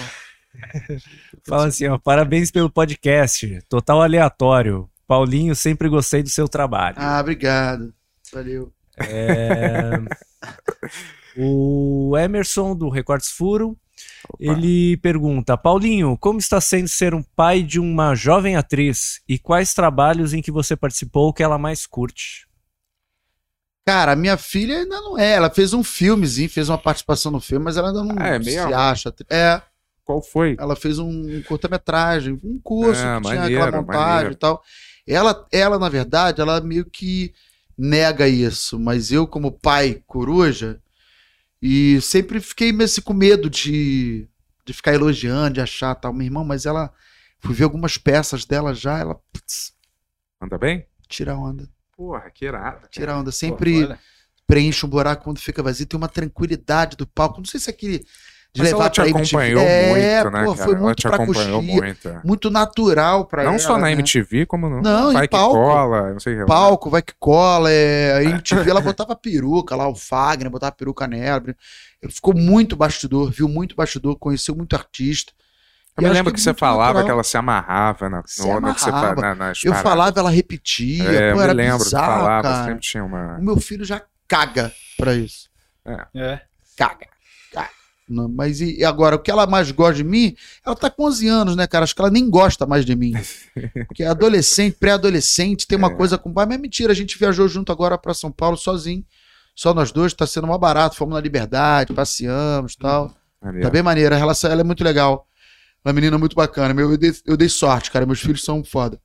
Fala 1.48 1.68
assim, 1.68 1.88
ó, 1.88 1.98
parabéns 1.98 2.52
pelo 2.52 2.69
podcast. 2.69 3.60
Total 3.69 4.02
aleatório. 4.02 4.90
Paulinho, 5.07 5.56
sempre 5.56 5.90
gostei 5.90 6.23
do 6.23 6.30
seu 6.30 6.48
trabalho. 6.48 6.95
Ah, 6.99 7.19
obrigado. 7.19 7.94
Valeu. 8.34 8.72
É, 8.99 9.91
O 11.38 12.18
Emerson 12.18 12.76
do 12.76 12.90
Recortes 12.90 13.30
Furo, 13.30 13.78
ele 14.40 14.98
pergunta: 14.98 15.57
Paulinho, 15.57 16.18
como 16.18 16.40
está 16.40 16.60
sendo 16.60 16.88
ser 16.88 17.14
um 17.14 17.23
pai 17.23 17.64
de 17.64 17.80
uma 17.80 18.14
jovem 18.15 18.56
atriz 18.57 19.22
e 19.28 19.40
quais 19.40 19.73
trabalhos 19.73 20.34
em 20.34 20.41
que 20.41 20.52
você 20.52 20.76
participou 20.76 21.34
que 21.34 21.41
ela 21.44 21.57
mais 21.57 21.88
curte? 21.88 22.48
Cara, 23.86 24.15
minha 24.15 24.38
filha 24.38 24.78
ainda 24.80 25.02
não 25.02 25.18
é. 25.18 25.32
Ela 25.34 25.49
fez 25.49 25.73
um 25.73 25.84
filmezinho, 25.84 26.49
fez 26.49 26.69
uma 26.69 26.78
participação 26.78 27.32
no 27.32 27.40
filme, 27.41 27.65
mas 27.65 27.78
ela 27.78 27.88
ainda 27.90 28.03
não 28.03 28.15
Ah, 28.19 28.28
é 28.36 28.40
se 28.41 28.45
mesmo? 28.56 28.76
acha. 28.76 29.14
É, 29.30 29.61
Qual 30.11 30.21
foi? 30.21 30.55
ela 30.59 30.75
fez 30.75 30.99
um 30.99 31.41
curta-metragem, 31.43 32.39
um 32.43 32.59
curso 32.61 33.01
Ah, 33.03 33.17
que 33.21 33.27
tinha 33.29 33.39
maneiro, 33.41 33.63
aquela 33.63 33.81
montagem 33.81 34.05
maneiro. 34.07 34.33
e 34.33 34.38
tal. 34.38 34.63
Ela, 35.07 35.47
ela, 35.51 35.79
na 35.79 35.89
verdade, 35.89 36.41
ela 36.41 36.61
meio 36.61 36.85
que 36.85 37.33
nega 37.77 38.27
isso, 38.27 38.79
mas 38.79 39.11
eu, 39.11 39.25
como 39.25 39.51
pai 39.51 40.03
coruja, 40.05 40.79
e 41.61 41.99
sempre 42.01 42.39
fiquei 42.39 42.71
meio 42.71 42.85
assim 42.85 43.01
com 43.01 43.13
medo 43.13 43.49
de, 43.49 44.27
de 44.65 44.73
ficar 44.73 44.93
elogiando, 44.93 45.55
de 45.55 45.61
achar 45.61 45.95
tal. 45.95 46.11
Meu 46.13 46.25
irmão, 46.25 46.43
mas 46.43 46.65
ela. 46.65 46.91
Fui 47.39 47.55
ver 47.55 47.63
algumas 47.63 47.97
peças 47.97 48.45
dela 48.45 48.73
já, 48.73 48.99
ela. 48.99 49.15
Putz, 49.33 49.73
Anda 50.41 50.57
bem? 50.57 50.85
tira 51.07 51.35
onda. 51.35 51.67
Porra, 51.97 52.29
que 52.29 52.45
irado. 52.45 52.88
Tira 52.89 53.17
onda. 53.17 53.31
Sempre 53.31 53.83
olha. 53.85 53.99
preenche 54.47 54.85
um 54.85 54.89
buraco 54.89 55.23
quando 55.23 55.39
fica 55.39 55.61
vazio. 55.63 55.85
Tem 55.88 55.97
uma 55.97 56.07
tranquilidade 56.07 56.95
do 56.97 57.05
palco. 57.07 57.39
Não 57.39 57.45
sei 57.45 57.59
se 57.59 57.69
é 57.69 57.73
aquele. 57.73 58.05
De 58.53 58.61
Mas 58.61 58.69
ela 58.72 58.78
levar 58.80 58.90
te 58.90 58.95
pra 59.02 59.07
MTV. 59.10 59.22
acompanhou 59.38 59.61
É, 59.64 59.90
muito, 60.23 60.32
né, 60.32 60.44
pô, 60.45 60.53
cara? 60.56 60.65
Foi 60.65 60.73
ela 60.76 60.84
muito 60.84 60.98
te 60.98 61.07
pra 61.07 61.15
acompanhou 61.15 61.61
coxia, 61.61 61.82
muito. 61.82 62.10
é. 62.10 62.22
muito 62.26 62.49
natural 62.52 63.26
pra 63.26 63.44
Não 63.45 63.52
ela. 63.52 63.60
só 63.60 63.78
na 63.78 63.86
né? 63.86 63.91
MTV, 63.94 64.45
como 64.45 64.69
no 64.69 64.82
Não, 64.82 65.14
Vai 65.14 65.23
em 65.26 65.28
que 65.30 65.32
palco. 65.32 65.53
cola, 65.56 66.11
não 66.11 66.19
sei 66.19 66.36
que. 66.36 66.45
Palco, 66.45 66.90
vai 66.90 67.02
que 67.02 67.14
cola. 67.18 67.72
É... 67.72 68.18
A 68.18 68.23
MTV, 68.23 68.69
ela 68.69 68.82
botava 68.82 69.15
peruca 69.15 69.73
lá, 69.76 69.88
o 69.88 69.95
Fagner 69.95 70.49
botava 70.52 70.73
peruca 70.73 71.07
nela. 71.07 71.41
Ele 72.02 72.11
ficou 72.11 72.34
muito 72.36 72.76
bastidor, 72.76 73.32
viu 73.32 73.48
muito 73.48 73.73
bastidor, 73.73 74.18
conheceu 74.18 74.53
muito 74.53 74.76
artista. 74.76 75.32
Eu 75.98 76.03
E 76.03 76.07
me 76.07 76.14
lembro 76.14 76.32
é 76.32 76.34
que, 76.34 76.41
você 76.41 76.49
muito 76.49 76.60
falava 76.60 76.86
natural. 76.88 77.06
que 77.06 77.11
ela 77.11 77.23
se 77.23 77.38
amarrava 77.38 78.10
na, 78.10 78.23
Se 78.26 78.41
no, 78.45 78.60
no 78.60 78.73
que 78.76 78.82
você 78.82 78.90
amarrava. 78.90 79.22
na, 79.22 79.36
nas 79.36 79.64
Eu 79.64 79.72
paradas. 79.72 79.90
falava, 79.91 80.19
ela 80.19 80.30
repetia. 80.30 81.03
É, 81.06 81.30
eu 81.30 81.34
pô, 81.34 81.38
me 81.38 81.44
era 81.44 81.53
lembro, 81.53 81.78
tu 81.80 81.84
bizarro, 81.86 82.06
falava, 82.22 82.41
cara. 82.49 82.65
sempre 82.65 82.80
tinha 82.82 83.03
uma. 83.06 83.38
O 83.38 83.44
meu 83.44 83.57
filho 83.61 83.86
já 83.86 84.02
caga 84.28 84.73
pra 84.98 85.14
isso. 85.14 85.49
É. 85.86 86.41
Caga. 86.78 87.07
caga. 87.53 87.69
Não, 88.11 88.27
mas 88.27 88.59
e 88.59 88.83
agora, 88.83 89.15
o 89.15 89.19
que 89.19 89.31
ela 89.31 89.47
mais 89.47 89.71
gosta 89.71 89.95
de 89.95 90.03
mim, 90.03 90.35
ela 90.65 90.75
tá 90.75 90.89
com 90.89 91.03
11 91.05 91.27
anos, 91.27 91.55
né, 91.55 91.65
cara? 91.65 91.83
Acho 91.83 91.95
que 91.95 92.01
ela 92.01 92.11
nem 92.11 92.29
gosta 92.29 92.65
mais 92.65 92.85
de 92.85 92.95
mim. 92.95 93.13
Porque 93.88 94.03
é 94.03 94.07
adolescente, 94.07 94.75
pré-adolescente, 94.77 95.65
tem 95.65 95.77
uma 95.77 95.88
É. 95.88 95.95
coisa 95.95 96.17
com 96.17 96.29
o 96.29 96.33
pai. 96.33 96.45
Mas 96.45 96.55
é 96.57 96.61
mentira, 96.61 96.91
a 96.91 96.95
gente 96.95 97.17
viajou 97.17 97.47
junto 97.47 97.71
agora 97.71 97.97
pra 97.97 98.13
São 98.13 98.31
Paulo 98.31 98.57
sozinho. 98.57 99.05
Só 99.55 99.73
nós 99.73 99.91
dois, 99.91 100.13
tá 100.13 100.27
sendo 100.27 100.47
mó 100.47 100.57
barato. 100.57 100.95
Fomos 100.95 101.13
na 101.13 101.19
Liberdade, 101.21 101.93
passeamos 101.93 102.73
e 102.73 102.77
tal. 102.77 103.13
Maneiro. 103.41 103.65
Tá 103.65 103.71
bem 103.71 103.81
maneira, 103.81 104.15
a 104.15 104.19
relação 104.19 104.51
ela 104.51 104.61
é 104.61 104.63
muito 104.63 104.83
legal. 104.83 105.27
Uma 105.83 105.93
menina 105.93 106.17
muito 106.17 106.35
bacana. 106.35 106.73
Meu, 106.73 106.91
eu, 106.91 106.97
dei, 106.97 107.11
eu 107.25 107.35
dei 107.38 107.49
sorte, 107.49 107.89
cara. 107.91 108.05
Meus 108.05 108.19
filhos 108.21 108.43
são 108.43 108.63
foda. 108.63 108.99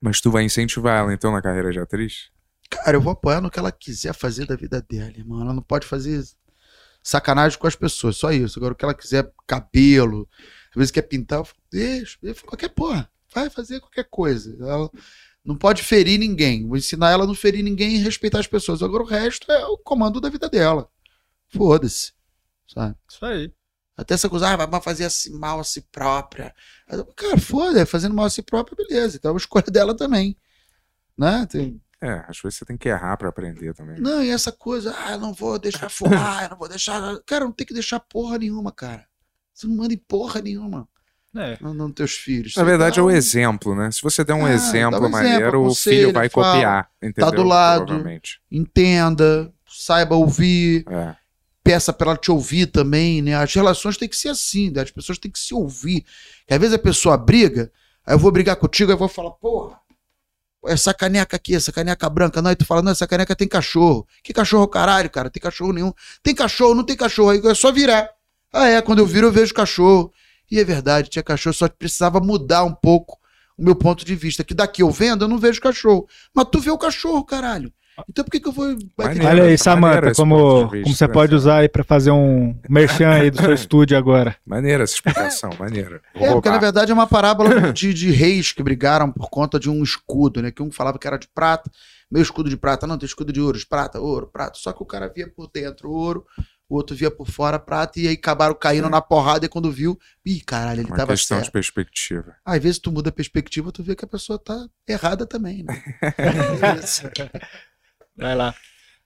Mas 0.00 0.20
tu 0.20 0.30
vai 0.30 0.44
incentivar 0.44 0.98
ela 1.00 1.12
então 1.12 1.32
na 1.32 1.42
carreira 1.42 1.72
de 1.72 1.78
atriz? 1.80 2.28
Cara, 2.70 2.96
eu 2.96 3.00
vou 3.00 3.12
apoiar 3.12 3.40
no 3.40 3.50
que 3.50 3.58
ela 3.58 3.72
quiser 3.72 4.12
fazer 4.14 4.46
da 4.46 4.54
vida 4.54 4.84
dela, 4.88 5.10
irmão. 5.16 5.40
Ela 5.40 5.52
não 5.54 5.62
pode 5.62 5.86
fazer 5.86 6.22
sacanagem 7.02 7.58
com 7.58 7.66
as 7.66 7.76
pessoas, 7.76 8.16
só 8.16 8.32
isso. 8.32 8.58
Agora, 8.58 8.72
o 8.72 8.76
que 8.76 8.84
ela 8.84 8.94
quiser, 8.94 9.32
cabelo, 9.46 10.28
às 10.70 10.76
vezes 10.76 10.90
quer 10.90 11.02
pintar, 11.02 11.40
eu 11.40 11.44
falo, 11.44 11.58
deixa, 11.70 12.18
qualquer 12.44 12.68
porra. 12.68 13.10
Vai 13.34 13.50
fazer 13.50 13.80
qualquer 13.80 14.04
coisa. 14.04 14.56
Ela 14.60 14.90
não 15.44 15.56
pode 15.56 15.82
ferir 15.82 16.18
ninguém. 16.18 16.66
Vou 16.66 16.76
ensinar 16.76 17.10
ela 17.10 17.24
a 17.24 17.26
não 17.26 17.34
ferir 17.34 17.62
ninguém 17.62 17.96
e 17.96 17.98
respeitar 17.98 18.38
as 18.38 18.46
pessoas. 18.46 18.82
Agora, 18.82 19.02
o 19.02 19.06
resto 19.06 19.50
é 19.50 19.66
o 19.66 19.78
comando 19.78 20.20
da 20.20 20.28
vida 20.28 20.48
dela. 20.48 20.88
Foda-se. 21.48 22.12
Sabe? 22.66 22.96
Isso 23.08 23.24
aí. 23.24 23.52
Até 23.96 24.14
essa 24.14 24.28
coisa, 24.28 24.48
ah, 24.50 24.66
vai 24.66 24.80
fazer 24.80 25.06
assim, 25.06 25.36
mal 25.36 25.58
a 25.58 25.64
si 25.64 25.80
própria. 25.80 26.54
Cara, 27.16 27.38
foda, 27.38 27.84
fazendo 27.84 28.14
mal 28.14 28.26
a 28.26 28.30
si 28.30 28.42
própria, 28.42 28.76
beleza. 28.76 29.16
Então 29.16 29.30
é 29.30 29.32
uma 29.32 29.38
escolha 29.38 29.64
dela 29.66 29.96
também. 29.96 30.36
Né? 31.16 31.46
Tem, 31.50 31.80
É, 32.00 32.24
às 32.28 32.38
vezes 32.40 32.58
você 32.58 32.64
tem 32.64 32.76
que 32.76 32.88
errar 32.88 33.16
pra 33.16 33.28
aprender 33.28 33.74
também. 33.74 34.00
Não, 34.00 34.22
e 34.22 34.30
essa 34.30 34.52
coisa, 34.52 34.94
ah, 34.96 35.12
eu 35.12 35.18
não 35.18 35.32
vou 35.32 35.58
deixar 35.58 35.88
fumar, 35.90 36.44
eu 36.44 36.50
não 36.50 36.56
vou 36.56 36.68
deixar. 36.68 37.18
Cara, 37.26 37.44
não 37.44 37.52
tem 37.52 37.66
que 37.66 37.74
deixar 37.74 37.98
porra 38.00 38.38
nenhuma, 38.38 38.70
cara. 38.70 39.04
Você 39.52 39.66
não 39.66 39.74
manda 39.76 39.92
em 39.92 39.98
porra 39.98 40.40
nenhuma 40.40 40.88
É. 41.36 41.58
nos 41.60 41.74
no 41.74 41.92
teus 41.92 42.12
filhos. 42.12 42.54
Na 42.54 42.62
verdade, 42.62 42.94
é 43.00 43.02
dá 43.02 43.04
o 43.04 43.08
um- 43.08 43.10
exemplo, 43.10 43.74
né? 43.74 43.90
Se 43.90 44.00
você 44.00 44.22
der 44.24 44.34
um 44.34 44.46
Ah, 44.46 44.52
exemplo 44.52 45.00
um 45.00 45.06
exemplo, 45.06 45.10
maneiro, 45.10 45.62
o 45.62 45.74
filho 45.74 46.08
aconselha, 46.08 46.12
vai 46.12 46.28
fala, 46.28 46.52
copiar. 46.52 46.90
Entendeu? 47.02 47.32
do 47.32 47.42
lado. 47.42 48.04
Entenda, 48.62 49.52
saiba 49.68 50.14
ouvir, 50.16 50.84
É. 50.88 51.14
peça 51.62 51.92
pra 51.92 52.10
ela 52.10 52.16
te 52.16 52.30
ouvir 52.30 52.66
também, 52.66 53.20
né? 53.22 53.34
As 53.34 53.52
relações 53.52 53.96
têm 53.96 54.08
que 54.08 54.16
ser 54.16 54.28
assim, 54.30 54.70
né? 54.70 54.82
as 54.82 54.90
pessoas 54.90 55.18
têm 55.18 55.30
que 55.30 55.38
se 55.38 55.54
ouvir. 55.54 56.04
Que 56.46 56.54
às 56.54 56.60
vezes 56.60 56.74
a 56.74 56.78
pessoa 56.78 57.16
briga, 57.16 57.70
aí 58.06 58.14
eu 58.14 58.18
vou 58.18 58.30
brigar 58.32 58.56
contigo, 58.56 58.90
aí 58.90 58.94
eu 58.94 58.98
vou 58.98 59.08
falar, 59.08 59.30
porra, 59.32 59.78
essa 60.66 60.92
caneca 60.92 61.36
aqui, 61.36 61.54
essa 61.54 61.72
caneca 61.72 62.08
branca, 62.08 62.42
não, 62.42 62.50
aí 62.50 62.56
tu 62.56 62.64
fala, 62.64 62.82
não, 62.82 62.92
essa 62.92 63.06
caneca 63.06 63.34
tem 63.36 63.46
cachorro. 63.46 64.06
Que 64.22 64.32
cachorro, 64.32 64.66
caralho, 64.66 65.08
cara? 65.08 65.30
Tem 65.30 65.40
cachorro 65.40 65.72
nenhum. 65.72 65.92
Tem 66.22 66.34
cachorro, 66.34 66.74
não 66.74 66.84
tem 66.84 66.96
cachorro, 66.96 67.30
aí 67.30 67.40
é 67.44 67.54
só 67.54 67.70
virar. 67.70 68.08
Ah, 68.52 68.66
é, 68.66 68.82
quando 68.82 69.00
eu 69.00 69.06
viro 69.06 69.26
eu 69.28 69.32
vejo 69.32 69.54
cachorro. 69.54 70.12
E 70.50 70.58
é 70.58 70.64
verdade, 70.64 71.10
tinha 71.10 71.22
cachorro, 71.22 71.54
só 71.54 71.68
precisava 71.68 72.20
mudar 72.20 72.64
um 72.64 72.74
pouco 72.74 73.18
o 73.56 73.62
meu 73.62 73.76
ponto 73.76 74.04
de 74.04 74.14
vista. 74.14 74.42
Que 74.42 74.54
daqui 74.54 74.82
eu 74.82 74.90
vendo, 74.90 75.24
eu 75.24 75.28
não 75.28 75.38
vejo 75.38 75.60
cachorro. 75.60 76.08
Mas 76.34 76.46
tu 76.50 76.58
vê 76.58 76.70
o 76.70 76.78
cachorro, 76.78 77.24
caralho. 77.24 77.72
Então 78.08 78.24
por 78.24 78.30
que, 78.30 78.40
que 78.40 78.48
eu 78.48 78.52
vou. 78.52 78.66
Olha 78.98 79.44
aí, 79.44 79.52
esse 79.52 79.64
como, 79.64 79.86
de 80.00 80.14
como 80.14 80.68
você 80.86 81.08
pode 81.08 81.34
usar 81.34 81.58
aí 81.58 81.68
pra 81.68 81.82
fazer 81.82 82.10
um 82.10 82.54
merchan 82.68 83.10
aí 83.10 83.30
do 83.30 83.38
seu 83.40 83.52
estúdio 83.54 83.96
agora. 83.96 84.36
Maneira 84.46 84.84
essa 84.84 84.94
explicação, 84.94 85.50
maneira. 85.58 86.00
Vou 86.14 86.24
É, 86.26 86.32
porque 86.32 86.48
na 86.48 86.54
roubar. 86.56 86.60
verdade 86.60 86.90
é 86.90 86.94
uma 86.94 87.06
parábola 87.06 87.72
de, 87.72 87.94
de 87.94 88.10
reis 88.10 88.52
que 88.52 88.62
brigaram 88.62 89.10
por 89.10 89.30
conta 89.30 89.58
de 89.58 89.70
um 89.70 89.82
escudo, 89.82 90.42
né? 90.42 90.50
Que 90.50 90.62
um 90.62 90.70
falava 90.70 90.98
que 90.98 91.06
era 91.06 91.18
de 91.18 91.28
prata, 91.28 91.70
meu 92.10 92.22
escudo 92.22 92.48
de 92.48 92.56
prata, 92.56 92.86
não, 92.86 92.98
tem 92.98 93.06
escudo 93.06 93.32
de 93.32 93.40
ouro, 93.40 93.58
de 93.58 93.66
prata, 93.66 94.00
ouro, 94.00 94.26
prata. 94.26 94.58
Só 94.58 94.72
que 94.72 94.82
o 94.82 94.86
cara 94.86 95.12
via 95.14 95.28
por 95.28 95.50
dentro 95.52 95.90
ouro, 95.90 96.24
o 96.68 96.74
outro 96.76 96.94
via 96.94 97.10
por 97.10 97.26
fora 97.28 97.58
prata, 97.58 97.98
e 97.98 98.06
aí 98.08 98.14
acabaram 98.14 98.54
caindo 98.54 98.90
na 98.90 99.00
porrada 99.00 99.46
e 99.46 99.48
quando 99.48 99.70
viu, 99.72 99.98
ih, 100.24 100.40
caralho, 100.40 100.80
ele 100.80 100.88
Uma 100.88 100.96
tava 100.96 101.12
questão 101.12 101.38
de 101.38 101.44
certo. 101.44 101.52
perspectiva. 101.52 102.34
Às 102.44 102.62
vezes 102.62 102.78
tu 102.78 102.92
muda 102.92 103.08
a 103.08 103.12
perspectiva, 103.12 103.72
tu 103.72 103.82
vê 103.82 103.94
que 103.96 104.04
a 104.04 104.08
pessoa 104.08 104.38
tá 104.38 104.66
errada 104.86 105.26
também, 105.26 105.62
né? 105.62 105.82
Vai 108.18 108.34
lá. 108.34 108.54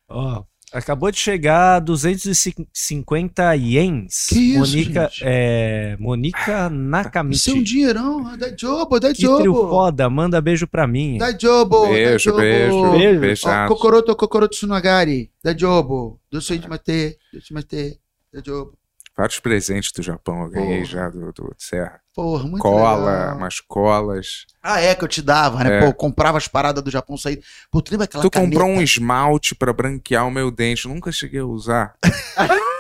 Ó, 0.09 0.43
Acabou 0.73 1.11
de 1.11 1.19
chegar 1.19 1.81
250 1.81 3.55
ienes. 3.57 4.27
Que 4.29 4.39
isso, 4.39 4.59
Monica, 4.61 5.03
gente? 5.11 5.23
é, 5.23 5.97
Monica 6.01 6.71
Nakamichi. 6.71 7.39
Isso 7.39 7.51
é 7.51 7.55
um 7.55 7.63
dinheirão. 7.63 8.37
Dá 8.39 8.51
jobo, 8.57 8.99
dá 8.99 9.09
Que 9.09 9.15
trio 9.17 9.45
jobo. 9.45 9.69
foda, 9.69 10.09
manda 10.09 10.41
beijo 10.41 10.67
pra 10.67 10.87
mim. 10.87 11.19
Dá 11.19 11.37
jobo. 11.39 11.89
Beijo, 11.89 12.31
dá 12.33 12.37
beijo, 12.39 12.71
jobo. 12.73 12.91
Beijo. 12.99 13.17
Ó, 13.17 13.21
Beijado. 13.21 13.69
Kokoroto, 13.75 14.17
Kokoroto 14.17 14.55
Tsunagari. 14.57 15.31
Dá 15.45 15.55
jobo. 15.57 16.19
Doce 16.31 16.57
de 16.59 16.69
mate. 16.69 17.19
Doce 17.33 17.49
de 17.49 17.53
mate. 17.55 18.01
Dá 18.33 18.41
jobo. 18.45 18.79
Vários 19.17 19.41
presentes 19.41 19.93
do 19.93 20.03
Japão 20.03 20.45
eu 20.45 20.49
ganhei 20.51 20.79
Porra. 20.81 20.85
já 20.87 21.09
do, 21.11 21.33
do 21.33 21.55
Serra. 21.59 22.01
Porra, 22.15 22.45
muito 22.45 22.61
Cola, 22.63 23.11
legal. 23.11 23.37
umas 23.39 23.61
colas. 23.61 24.45
Ah, 24.63 24.81
é 24.81 24.95
que 24.95 25.03
eu 25.03 25.09
te 25.09 25.23
dava, 25.23 25.65
né? 25.65 25.77
É. 25.79 25.81
Pô, 25.81 25.87
eu 25.87 25.95
comprava 25.95 26.37
as 26.37 26.47
paradas 26.47 26.83
do 26.85 26.91
Japão 26.91 27.17
sair. 27.17 27.43
Pô, 27.71 27.81
tu 27.81 27.91
lembra 27.91 28.05
aquela 28.05 28.23
tu 28.23 28.31
caneta? 28.31 28.51
comprou 28.53 28.69
um 28.69 28.83
esmalte 28.83 29.55
pra 29.55 29.73
branquear 29.73 30.27
o 30.27 30.31
meu 30.31 30.51
dente. 30.51 30.87
Nunca 30.87 31.11
cheguei 31.11 31.41
a 31.41 31.47
usar. 31.47 31.95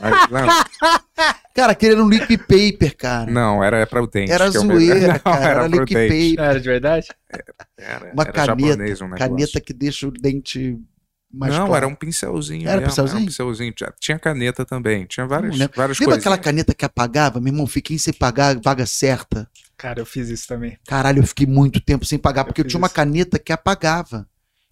Mas, 0.00 0.64
Cara, 1.54 1.72
aquele 1.72 1.92
era 1.94 2.02
um 2.02 2.08
liquid 2.08 2.40
paper, 2.40 2.96
cara. 2.96 3.30
não, 3.30 3.62
era 3.62 3.86
pra 3.86 4.02
o 4.02 4.06
dente. 4.06 4.32
Era 4.32 4.46
eu 4.46 4.52
zoeira, 4.52 5.12
Não, 5.24 5.32
cara. 5.32 5.44
Era, 5.44 5.64
era 5.64 5.70
paper. 5.70 6.34
Era 6.38 6.60
de 6.60 6.68
verdade? 6.68 7.06
Era, 7.78 8.12
Uma 8.12 8.22
era 8.24 8.32
caneta. 8.32 8.68
japonês 8.68 9.00
um 9.00 9.04
negócio. 9.04 9.28
Caneta 9.28 9.60
que 9.60 9.72
deixa 9.72 10.08
o 10.08 10.10
dente 10.10 10.78
mais 11.32 11.52
não, 11.52 11.66
claro. 11.66 11.76
era 11.76 11.88
um 11.88 11.94
pincelzinho. 11.94 12.68
Era 12.68 12.80
mesmo, 12.80 12.90
pincelzinho? 12.90 13.16
Era 13.16 13.22
um 13.22 13.26
pincelzinho. 13.26 13.74
Tinha 13.98 14.18
caneta 14.18 14.64
também. 14.64 15.06
Tinha 15.06 15.26
várias, 15.26 15.56
várias 15.56 15.98
Lembra 15.98 16.14
coisas. 16.14 16.18
aquela 16.18 16.38
caneta 16.38 16.74
que 16.74 16.84
apagava? 16.84 17.40
Meu 17.40 17.52
irmão, 17.52 17.66
fiquei 17.66 17.98
sem 17.98 18.12
pagar 18.12 18.56
a 18.56 18.60
vaga 18.60 18.84
certa. 18.84 19.48
Cara, 19.76 20.00
eu 20.00 20.06
fiz 20.06 20.28
isso 20.28 20.46
também. 20.46 20.78
Caralho, 20.86 21.20
eu 21.20 21.26
fiquei 21.26 21.46
muito 21.46 21.80
tempo 21.80 22.04
sem 22.04 22.18
pagar, 22.18 22.44
porque 22.44 22.60
eu, 22.60 22.66
tinha 22.66 22.78
uma 22.78 22.86
isso. 22.86 22.94
caneta 22.94 23.38
que 23.38 23.52
apagava. 23.52 24.28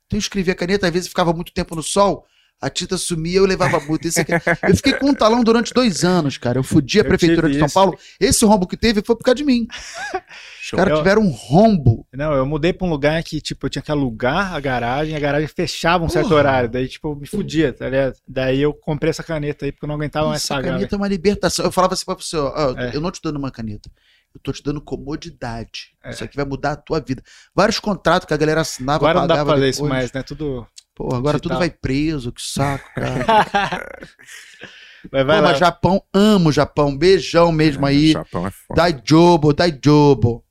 Então 0.06 0.16
eu 0.16 0.20
escrevia 0.20 0.52
a 0.52 0.56
caneta, 0.56 0.86
às 0.86 0.92
vezes 0.92 1.08
ficava 1.08 1.32
muito 1.32 1.52
tempo 1.52 1.74
no 1.74 1.82
sol, 1.82 2.26
a 2.60 2.68
tinta 2.68 2.98
sumia, 2.98 3.38
eu 3.38 3.46
levava 3.46 3.80
multa. 3.80 4.06
Isso 4.08 4.20
aqui- 4.20 4.32
Eu 4.68 4.76
fiquei 4.76 4.92
com 4.92 5.10
um 5.10 5.14
talão 5.14 5.42
durante 5.42 5.72
dois 5.72 6.04
anos, 6.04 6.36
cara. 6.36 6.58
Eu 6.58 6.62
fudi 6.62 6.98
a 6.98 7.02
Eu 7.02 7.08
prefeitura 7.08 7.48
de 7.48 7.56
São 7.58 7.66
isso. 7.66 7.74
Paulo. 7.74 7.98
Esse 8.20 8.44
rombo 8.44 8.66
que 8.66 8.76
teve 8.76 9.02
foi 9.02 9.16
por 9.16 9.24
causa 9.24 9.36
de 9.36 9.44
mim. 9.44 9.66
Os 9.72 10.66
Show. 10.66 10.76
caras 10.76 10.92
Eu- 10.92 10.98
tiveram 10.98 11.22
um 11.22 11.30
rombo. 11.30 12.06
Não, 12.12 12.32
eu 12.34 12.44
mudei 12.44 12.72
pra 12.72 12.86
um 12.86 12.90
lugar 12.90 13.22
que, 13.22 13.40
tipo, 13.40 13.64
eu 13.66 13.70
tinha 13.70 13.82
que 13.82 13.90
alugar 13.90 14.54
a 14.54 14.60
garagem, 14.60 15.16
a 15.16 15.18
garagem 15.20 15.48
fechava 15.48 16.04
um 16.04 16.08
certo 16.08 16.28
Porra. 16.28 16.38
horário. 16.40 16.68
Daí, 16.68 16.86
tipo, 16.86 17.16
me 17.16 17.26
fudia, 17.26 17.72
tá 17.72 17.86
ligado? 17.88 18.14
Daí 18.28 18.60
eu 18.60 18.74
comprei 18.74 19.10
essa 19.10 19.22
caneta 19.22 19.64
aí, 19.64 19.72
porque 19.72 19.84
eu 19.84 19.88
não 19.88 19.94
aguentava 19.96 20.28
mais 20.28 20.42
Essa 20.44 20.60
caneta 20.62 20.94
é 20.94 20.98
uma 20.98 21.08
libertação. 21.08 21.64
Eu 21.64 21.72
falava 21.72 21.94
assim 21.94 22.04
pra 22.04 22.14
você, 22.14 22.36
ó, 22.36 22.74
É. 22.78 22.94
eu 22.94 23.00
não 23.00 23.10
te 23.10 23.20
dando 23.22 23.36
uma 23.38 23.50
caneta. 23.50 23.90
Eu 24.32 24.40
tô 24.40 24.52
te 24.52 24.62
dando 24.62 24.80
comodidade. 24.80 25.88
É. 26.04 26.10
Isso 26.10 26.22
aqui 26.22 26.36
vai 26.36 26.44
mudar 26.44 26.72
a 26.72 26.76
tua 26.76 27.00
vida. 27.00 27.22
Vários 27.54 27.78
contratos 27.80 28.26
que 28.28 28.34
a 28.34 28.36
galera 28.36 28.60
assinava, 28.60 28.98
Agora 28.98 29.20
não 29.20 29.26
dá 29.26 29.34
pra 29.36 29.44
fazer 29.44 29.56
depois. 29.56 29.74
isso 29.76 29.84
mais, 29.86 30.12
né? 30.12 30.22
Tudo. 30.22 30.66
Pô, 30.94 31.14
agora 31.14 31.38
tudo 31.38 31.52
digital. 31.52 31.58
vai 31.58 31.70
preso, 31.70 32.32
que 32.32 32.42
saco, 32.42 32.88
cara. 32.94 33.86
Mas 35.10 35.24
vai 35.26 35.36
Pô, 35.38 35.42
mas 35.44 35.58
Japão, 35.58 36.02
amo 36.12 36.50
o 36.50 36.52
Japão. 36.52 36.94
Beijão 36.94 37.50
mesmo 37.50 37.86
É, 37.86 37.90
aí. 37.90 38.12
Japão 38.12 38.46
é 38.46 38.50
foda. 38.50 38.82
Dai 38.82 39.00
jobo, 39.02 39.54
dai 39.54 39.78
jobo. 39.82 40.44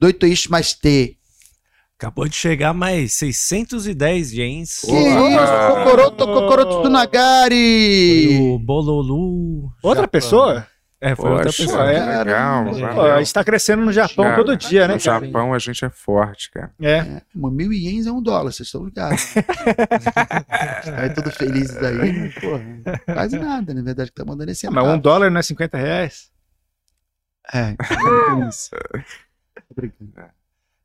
Doito 0.00 0.26
ishi 0.26 0.50
mais 0.50 0.72
te. 0.72 1.18
Acabou 1.98 2.26
de 2.26 2.34
chegar 2.34 2.72
mais 2.72 3.12
610 3.14 4.32
ienes. 4.32 4.80
Que 4.80 4.90
isso, 4.92 5.74
Kokoroto, 5.74 6.24
Kokoroto 6.26 6.72
Foi 6.72 6.80
Tsunagari. 6.82 8.38
o 8.40 8.58
Bololu. 8.58 9.70
Outra 9.82 10.02
Japão. 10.04 10.08
pessoa? 10.08 10.66
É, 11.00 11.14
foi 11.14 11.30
outra 11.30 11.44
Poxa, 11.46 11.62
pessoa. 11.62 11.92
é. 11.92 12.18
legal. 12.24 12.64
Pô, 12.94 13.02
a 13.02 13.18
gente 13.18 13.32
tá 13.32 13.44
crescendo 13.44 13.84
no 13.84 13.92
Japão 13.92 14.24
Cara, 14.24 14.36
todo 14.36 14.56
dia, 14.56 14.88
né? 14.88 14.94
No 14.94 15.00
cara? 15.00 15.26
Japão 15.26 15.54
a 15.54 15.58
gente 15.58 15.84
é 15.84 15.88
forte, 15.88 16.50
cara. 16.50 16.72
É. 16.80 16.96
É, 16.98 17.22
uma 17.32 17.50
mil 17.52 17.72
ienes 17.72 18.06
é 18.08 18.10
um 18.12 18.20
dólar, 18.20 18.50
vocês 18.50 18.66
estão 18.66 18.84
ligados. 18.84 19.34
Aí 20.98 21.10
todo 21.14 21.30
felizes 21.30 21.76
aí, 21.76 22.32
porra. 22.40 22.64
Quase 23.14 23.38
nada, 23.38 23.72
na 23.72 23.82
verdade, 23.82 24.10
que 24.10 24.16
tá 24.16 24.24
mandando 24.24 24.50
esse 24.50 24.68
Mas 24.68 24.84
um 24.86 24.98
dólar 24.98 25.30
não 25.30 25.38
é 25.38 25.42
50 25.42 25.78
reais? 25.78 26.32
É, 27.54 27.70
é 27.70 28.48
isso. 28.48 28.70
Tô 29.54 29.74
brincando. 29.74 30.37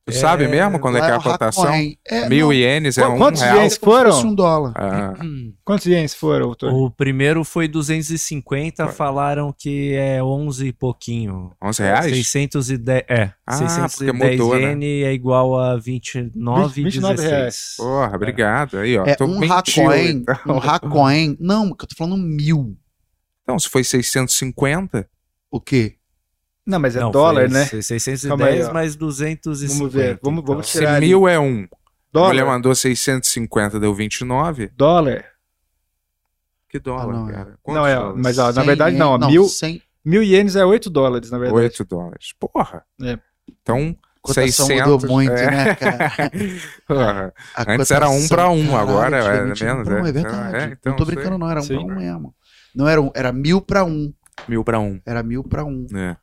Tu 0.06 0.12
sabe 0.12 0.50
mesmo 0.50 0.80
quando 0.80 0.98
é 0.98 1.02
que 1.02 1.08
é 1.08 1.14
a 1.14 1.20
cotação? 1.22 1.66
É, 2.06 2.28
Mil 2.28 2.48
não, 2.48 2.54
ienes 2.54 2.98
é 2.98 3.04
Qu- 3.06 3.12
um 3.14 3.18
quantos 3.18 3.42
real. 3.42 3.56
ienes? 3.56 3.78
como 3.78 3.96
se 3.98 4.04
fosse 4.04 4.18
foram? 4.20 4.32
um 4.32 4.36
dólar. 4.36 4.74
Ah, 4.76 5.14
Quantos 5.64 5.86
ienes 5.86 6.14
foram, 6.14 6.54
Tony? 6.54 6.74
O 6.76 6.92
primeiro 6.92 7.46
foi 7.46 7.70
250, 7.70 8.86
Foi. 8.88 8.94
falaram 8.94 9.56
que 9.58 9.94
é 9.94 10.22
11 10.22 10.68
e 10.68 10.74
pouquinho. 10.74 11.52
11 11.64 11.82
reais? 11.84 12.06
610, 12.18 13.04
é. 13.08 13.32
Ah, 13.48 13.54
610 13.54 13.96
porque 13.96 14.12
mudou, 14.12 14.56
né? 14.60 14.72
iene 14.72 15.04
é 15.04 15.14
igual 15.14 15.58
a 15.58 15.78
29,16. 15.80 16.70
29 16.74 17.22
reais. 17.22 17.74
Porra, 17.78 18.12
obrigado. 18.14 18.78
Aí, 18.80 18.98
ó. 18.98 19.06
É, 19.06 19.16
um 19.22 19.52
Hakoen, 19.54 20.10
então. 20.18 20.36
um 20.48 20.58
Hakoen. 20.58 21.38
Não, 21.40 21.68
eu 21.70 21.76
tô 21.78 21.96
falando 21.98 22.18
mil. 22.18 22.76
Então, 23.44 23.58
se 23.58 23.70
foi 23.70 23.86
650, 23.86 25.08
O 25.50 25.62
quê? 25.62 25.96
Não, 26.66 26.80
mas 26.80 26.96
é 26.96 27.00
Não, 27.02 27.12
dólar, 27.12 27.50
né? 27.50 27.66
610 27.66 28.26
Calma 28.26 28.46
aí, 28.46 28.64
ó. 28.64 28.74
mais 28.74 28.96
250. 28.96 29.78
Vamos 29.78 29.94
ver, 29.94 30.20
vamos- 30.24 30.44
vamos 30.46 30.68
se 30.70 30.80
tirar 30.80 30.96
ali. 30.96 31.08
mil 31.08 31.28
é 31.28 31.38
um, 31.38 31.44
a 31.46 31.48
mulher 31.48 31.70
Dólar. 32.12 32.46
mandou 32.46 32.74
650, 32.74 33.80
deu 33.80 33.94
29. 33.94 34.68
Dólar. 34.76 35.26
Que 36.70 36.80
dólar, 36.80 37.04
Ah, 37.04 37.14
não, 37.20 37.30
é. 37.30 37.34
cara? 37.34 37.60
Não, 37.68 37.86
é, 37.88 37.96
dólares? 37.96 38.22
mas 38.24 38.38
ó, 38.40 38.48
na 38.48 38.54
100 38.54 38.66
verdade 38.66 38.96
não, 38.98 39.12
ó, 39.12 39.18
mil, 39.28 39.44
100, 39.46 39.82
mil 40.06 40.24
ienes 40.24 40.56
é 40.56 40.66
8 40.66 40.90
dólares, 40.90 41.30
na 41.30 41.38
verdade. 41.38 41.58
8 41.62 41.86
dólares. 41.86 42.34
Porra. 42.40 42.84
É. 43.02 43.20
Então, 43.62 43.96
cotação 44.22 44.66
600. 44.66 44.88
mudou 44.94 45.10
muito, 45.12 45.32
é. 45.34 45.52
né, 45.52 45.76
cara? 45.76 46.12
Porra. 46.88 47.34
A 47.56 47.74
Antes 47.74 47.92
era 47.92 48.08
um 48.10 48.14
cotação, 48.14 48.28
pra 48.38 48.50
um, 48.50 48.66
caralho, 48.68 48.80
agora 48.90 49.18
é 49.18 49.20
antigamente 49.20 49.64
menos, 49.66 49.82
um 49.82 49.84
pra 49.84 50.02
um, 50.02 50.06
é. 50.06 50.10
é 50.10 50.12
verdade. 50.14 50.56
É, 50.56 50.66
então, 50.80 50.92
não 50.92 50.98
tô 50.98 51.06
brincando, 51.06 51.38
não, 51.38 51.50
era 51.52 51.60
um 51.60 51.64
Sim. 51.64 51.76
pra 51.86 51.94
um 51.94 51.98
mesmo. 51.98 52.36
Não 52.74 52.88
era 52.88 53.02
um, 53.02 53.12
era 53.14 53.32
mil 53.34 53.62
pra 53.62 53.84
um. 53.84 54.12
Mil 54.48 54.64
pra 54.64 54.80
um. 54.80 55.00
Era 55.06 55.22
mil 55.22 55.44
pra 55.44 55.64
um. 55.64 55.86
É. 55.96 56.16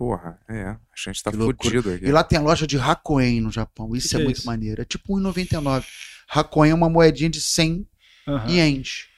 Porra, 0.00 0.40
é. 0.48 0.62
A 0.64 0.78
gente 0.96 1.22
tá 1.22 1.30
fudido 1.30 1.92
aqui. 1.92 2.06
E 2.06 2.10
lá 2.10 2.24
tem 2.24 2.38
a 2.38 2.42
loja 2.42 2.66
de 2.66 2.78
Hakoen 2.78 3.42
no 3.42 3.50
Japão. 3.50 3.94
Isso 3.94 4.08
Que 4.08 4.14
é 4.14 4.16
que 4.16 4.22
é 4.22 4.24
muito 4.24 4.46
maneiro. 4.46 4.80
É 4.80 4.84
tipo 4.86 5.14
1,99. 5.14 5.84
Hakoen 6.26 6.70
é 6.70 6.74
uma 6.74 6.88
moedinha 6.88 7.28
de 7.28 7.38
100 7.38 7.86
Aham. 8.26 8.50
ienes. 8.50 9.08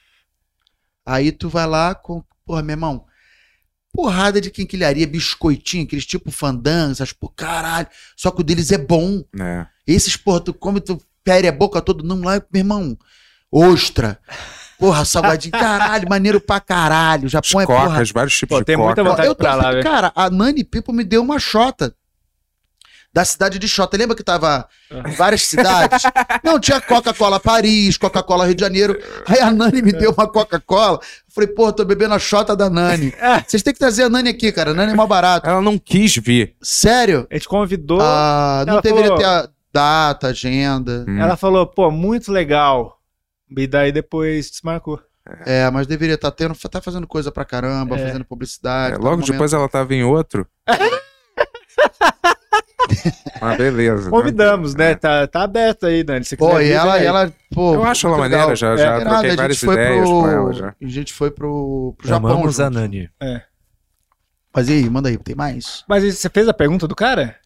Aí 1.06 1.30
tu 1.30 1.48
vai 1.48 1.68
lá 1.68 1.94
com. 1.94 2.24
Porra, 2.44 2.62
meu 2.62 2.72
irmão. 2.72 3.06
Porrada 3.92 4.40
de 4.40 4.50
quinquilharia, 4.50 5.06
biscoitinho, 5.06 5.84
aqueles 5.84 6.04
tipo 6.04 6.32
fandango, 6.32 6.90
essas 6.90 7.12
por 7.12 7.32
caralho. 7.32 7.86
Só 8.16 8.32
que 8.32 8.40
o 8.40 8.44
deles 8.44 8.72
é 8.72 8.78
bom. 8.78 9.22
É. 9.40 9.64
Esses, 9.86 10.16
porra, 10.16 10.40
tu 10.40 10.52
come, 10.52 10.80
tu 10.80 11.00
fere 11.24 11.46
a 11.46 11.52
boca 11.52 11.80
toda. 11.80 12.02
Não, 12.02 12.20
lá, 12.22 12.44
meu 12.52 12.60
irmão. 12.60 12.98
Ostra. 13.52 14.20
Porra, 14.82 15.04
salgadinho. 15.04 15.52
Caralho, 15.58 16.08
maneiro 16.08 16.40
pra 16.40 16.58
caralho. 16.60 17.26
O 17.26 17.28
Japão 17.28 17.60
As 17.60 17.64
é 17.64 17.66
porra. 17.66 17.88
cocas, 17.90 18.10
vários 18.10 18.36
tipos 18.36 18.56
Pô, 18.56 18.60
de 18.60 18.66
tem 18.66 18.76
coca. 18.76 18.86
muita 18.86 19.02
vontade 19.04 19.28
Eu 19.28 19.34
tô 19.34 19.42
pra 19.44 19.54
lá, 19.54 19.70
velho. 19.70 19.82
cara, 19.82 20.12
a 20.14 20.28
Nani 20.28 20.64
People 20.64 20.94
me 20.94 21.04
deu 21.04 21.22
uma 21.22 21.38
xota. 21.38 21.94
Da 23.14 23.26
cidade 23.26 23.58
de 23.58 23.68
Xota. 23.68 23.94
Lembra 23.98 24.16
que 24.16 24.24
tava 24.24 24.66
em 24.90 25.12
várias 25.12 25.42
cidades? 25.42 26.02
Não, 26.42 26.58
tinha 26.58 26.80
Coca-Cola 26.80 27.38
Paris, 27.38 27.98
Coca-Cola 27.98 28.46
Rio 28.46 28.54
de 28.54 28.62
Janeiro. 28.62 28.98
Aí 29.28 29.38
a 29.38 29.50
Nani 29.50 29.82
me 29.82 29.92
deu 29.92 30.12
uma 30.16 30.26
Coca-Cola. 30.26 30.98
Falei, 31.28 31.50
pô, 31.50 31.70
tô 31.74 31.84
bebendo 31.84 32.14
a 32.14 32.18
xota 32.18 32.56
da 32.56 32.70
Nani. 32.70 33.12
Vocês 33.46 33.62
têm 33.62 33.74
que 33.74 33.78
trazer 33.78 34.04
a 34.04 34.08
Nani 34.08 34.30
aqui, 34.30 34.50
cara. 34.50 34.70
A 34.70 34.74
Nani 34.74 34.92
é 34.92 34.94
mais 34.96 35.08
barato. 35.10 35.46
Ela 35.46 35.60
não 35.60 35.78
quis 35.78 36.16
vir. 36.16 36.54
Sério? 36.62 37.26
A 37.30 37.34
gente 37.34 37.46
convidou, 37.48 37.98
Ah, 38.00 38.64
não 38.66 38.80
deveria 38.80 39.08
falou- 39.08 39.18
ter 39.18 39.26
a 39.26 39.48
data, 39.70 40.28
agenda. 40.28 41.04
Hum. 41.06 41.18
ela 41.20 41.36
falou, 41.36 41.66
pô, 41.66 41.90
muito 41.90 42.32
legal. 42.32 42.96
E 43.56 43.66
daí 43.66 43.92
depois 43.92 44.50
desmarcou. 44.50 45.00
É, 45.46 45.70
mas 45.70 45.86
deveria 45.86 46.16
estar 46.16 46.32
tendo, 46.32 46.54
tá 46.68 46.80
fazendo 46.80 47.06
coisa 47.06 47.30
pra 47.30 47.44
caramba, 47.44 47.96
É. 47.96 48.06
fazendo 48.06 48.24
publicidade. 48.24 48.94
É, 48.94 48.98
tá 48.98 49.02
logo 49.02 49.16
momento- 49.18 49.30
depois 49.32 49.52
ela 49.52 49.68
tava 49.68 49.94
em 49.94 50.02
outro. 50.02 50.46
Mas 53.40 53.56
beleza. 53.58 54.10
Convidamos, 54.10 54.74
né? 54.74 54.90
É. 54.90 54.94
Tá, 54.96 55.26
tá 55.26 55.42
aberto 55.42 55.86
aí, 55.86 56.02
Dani. 56.02 56.24
Se 56.24 56.36
Pô, 56.36 56.58
e 56.60 56.70
ela, 56.72 56.94
aí. 56.94 57.06
ela, 57.06 57.32
pô. 57.54 57.74
Eu 57.74 57.84
acho 57.84 58.06
ela 58.06 58.18
maneira, 58.18 58.42
legal. 58.42 58.56
já, 58.56 58.72
É, 58.72 58.76
já 58.76 58.90
Nada, 58.98 59.10
troquei 59.10 59.30
a 59.30 59.36
várias 59.36 59.56
gente 59.58 59.64
foi 59.66 59.74
ideias 59.74 60.00
pro... 60.08 60.20
com 60.20 60.28
ela 60.28 60.52
já. 60.52 60.68
A 60.68 60.88
gente 60.88 61.12
foi 61.12 61.30
pro, 61.30 61.94
pro 61.98 62.08
Japão. 62.08 62.30
Amamos 62.32 62.58
a. 62.60 62.68
Nani. 62.70 63.08
Mas 64.54 64.68
e 64.68 64.72
aí, 64.72 64.90
manda 64.90 65.08
aí, 65.08 65.16
tem 65.16 65.34
mais? 65.34 65.84
Mas 65.88 66.02
você 66.02 66.28
fez 66.28 66.48
a 66.48 66.52
pergunta 66.52 66.86
do 66.88 66.94
cara? 66.94 67.36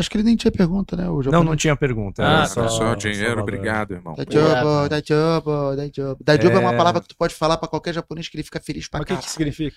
Acho 0.00 0.10
que 0.10 0.16
ele 0.16 0.24
nem 0.24 0.34
tinha 0.36 0.50
pergunta, 0.50 0.96
né? 0.96 1.08
O 1.08 1.22
Não, 1.22 1.44
não 1.44 1.54
tinha 1.54 1.76
pergunta. 1.76 2.22
Ah, 2.26 2.48
tá. 2.48 2.68
só, 2.68 2.94
dinheiro, 2.94 3.28
valor. 3.28 3.42
obrigado, 3.42 3.92
irmão. 3.92 4.14
Da 4.16 4.22
Obrigado. 4.22 4.56
jobo, 4.64 4.88
da 4.88 5.00
jobo, 5.00 5.76
da 5.76 5.88
jobo. 5.94 6.24
Da 6.24 6.36
jobo 6.36 6.56
é... 6.56 6.58
uma 6.60 6.72
É. 6.74 6.76
palavra 6.76 7.00
que 7.00 7.08
tu 7.08 7.16
pode 7.16 7.34
falar 7.34 7.56
pra 7.58 7.68
qualquer 7.68 7.94
japonês 7.94 8.28
que 8.28 8.36
ele 8.36 8.42
fica 8.44 8.58
feliz 8.60 8.88
pra 8.88 8.98
Mas 9.00 9.04
o 9.04 9.06
que, 9.06 9.14
cá. 9.14 9.20
que 9.20 9.30
significa? 9.30 9.76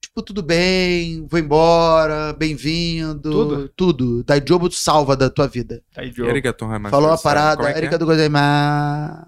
Tipo, 0.00 0.22
tudo 0.22 0.42
bem, 0.42 1.26
vou 1.26 1.40
embora, 1.40 2.32
bem-vindo. 2.34 3.30
Tudo? 3.30 3.68
Tudo. 3.70 4.22
Da 4.24 4.34
jobo 4.38 4.70
salva 4.70 5.16
da 5.16 5.28
tua 5.30 5.48
vida. 5.48 5.82
Tá 5.94 6.04
E 6.04 6.08
idiota. 6.08 6.30
arigato 6.30 6.64
hamashita. 6.66 6.90
Falou 6.90 7.10
a 7.12 7.18
parada, 7.18 7.66
é 7.68 7.72
é? 7.72 7.76
arigato 7.76 8.04
gozaimasu. 8.06 9.26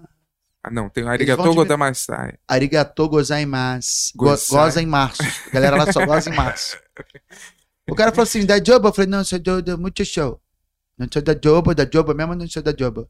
Ah, 0.63 0.69
não, 0.71 0.89
tem 0.89 1.03
Eles 1.03 1.13
arigato 1.13 1.37
vão 1.41 1.51
te 1.51 1.55
ver- 1.55 1.61
godamashita. 1.61 2.37
Arigato 2.47 3.09
gozaimasu. 3.09 4.11
Go 4.15 4.25
Gozai. 4.25 4.59
goza 4.65 4.81
em 4.81 4.85
março. 4.85 5.23
A 5.23 5.49
galera 5.51 5.75
lá 5.77 5.91
só 5.91 6.05
goza 6.05 6.29
em 6.29 6.35
março. 6.35 6.77
O 7.91 7.95
cara 7.95 8.11
falou 8.11 8.23
assim, 8.23 8.45
da 8.45 8.63
jobo? 8.63 8.87
Eu 8.87 8.93
falei, 8.93 9.09
não, 9.09 9.23
sou 9.23 9.39
do, 9.39 9.61
do 9.61 9.77
muito 9.77 10.03
show. 10.05 10.39
Não 10.97 11.07
sou 11.11 11.21
da 11.21 11.33
jobo, 11.33 11.73
da 11.73 11.87
jobo 11.91 12.13
mesmo, 12.13 12.35
não 12.35 12.47
sou 12.47 12.61
da 12.61 12.73
jobo. 12.77 13.07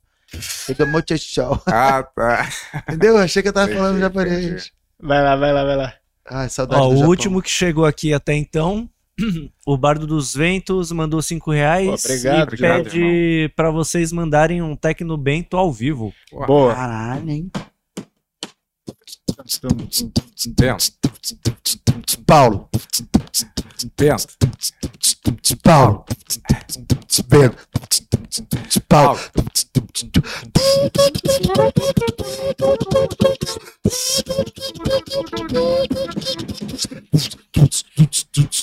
Eu 0.68 0.76
dou 0.76 0.88
muito 0.88 1.18
tchau. 1.18 1.62
Ah, 1.66 2.04
tá. 2.04 2.48
Entendeu? 2.88 3.18
Achei 3.18 3.42
que 3.42 3.50
eu 3.50 3.54
tava 3.54 3.72
falando 3.72 4.00
japonês. 4.00 4.72
Vai 5.02 5.24
lá, 5.24 5.36
vai 5.36 5.52
lá, 5.54 5.64
vai 5.64 5.76
lá. 5.76 5.94
Ai, 6.30 6.50
saudade 6.50 6.82
Ó, 6.82 6.88
do 6.88 6.92
o 6.92 6.96
Japão. 6.98 7.10
último 7.10 7.42
que 7.42 7.50
chegou 7.50 7.86
aqui 7.86 8.14
até 8.14 8.36
então, 8.36 8.88
o 9.66 9.76
Bardo 9.76 10.06
dos 10.06 10.36
Ventos 10.36 10.92
mandou 10.92 11.22
cinco 11.22 11.52
reais 11.52 12.06
obrigado, 12.06 12.38
e 12.38 12.44
obrigado, 12.44 12.84
pede 12.84 13.54
pra 13.56 13.72
vocês 13.72 14.12
mandarem 14.12 14.62
um 14.62 14.76
Tecno 14.76 15.18
Bento 15.18 15.58
ao 15.58 15.72
vivo. 15.72 16.14
Boa. 16.32 16.76
Caralho, 16.76 17.30
hein? 17.30 17.52
Paulo. 22.28 22.70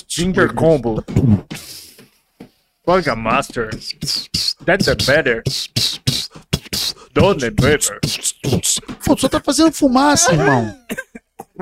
Ginger 0.07 0.49
Combo. 0.49 1.03
Burger 2.85 3.15
Master. 3.15 3.71
That's 4.65 4.87
a 4.87 4.95
better. 4.95 5.43
Better. 7.51 7.99
Pô, 9.05 9.17
só 9.17 9.27
tá 9.27 9.39
fazendo 9.39 9.71
fumaça, 9.71 10.33
irmão. 10.33 10.75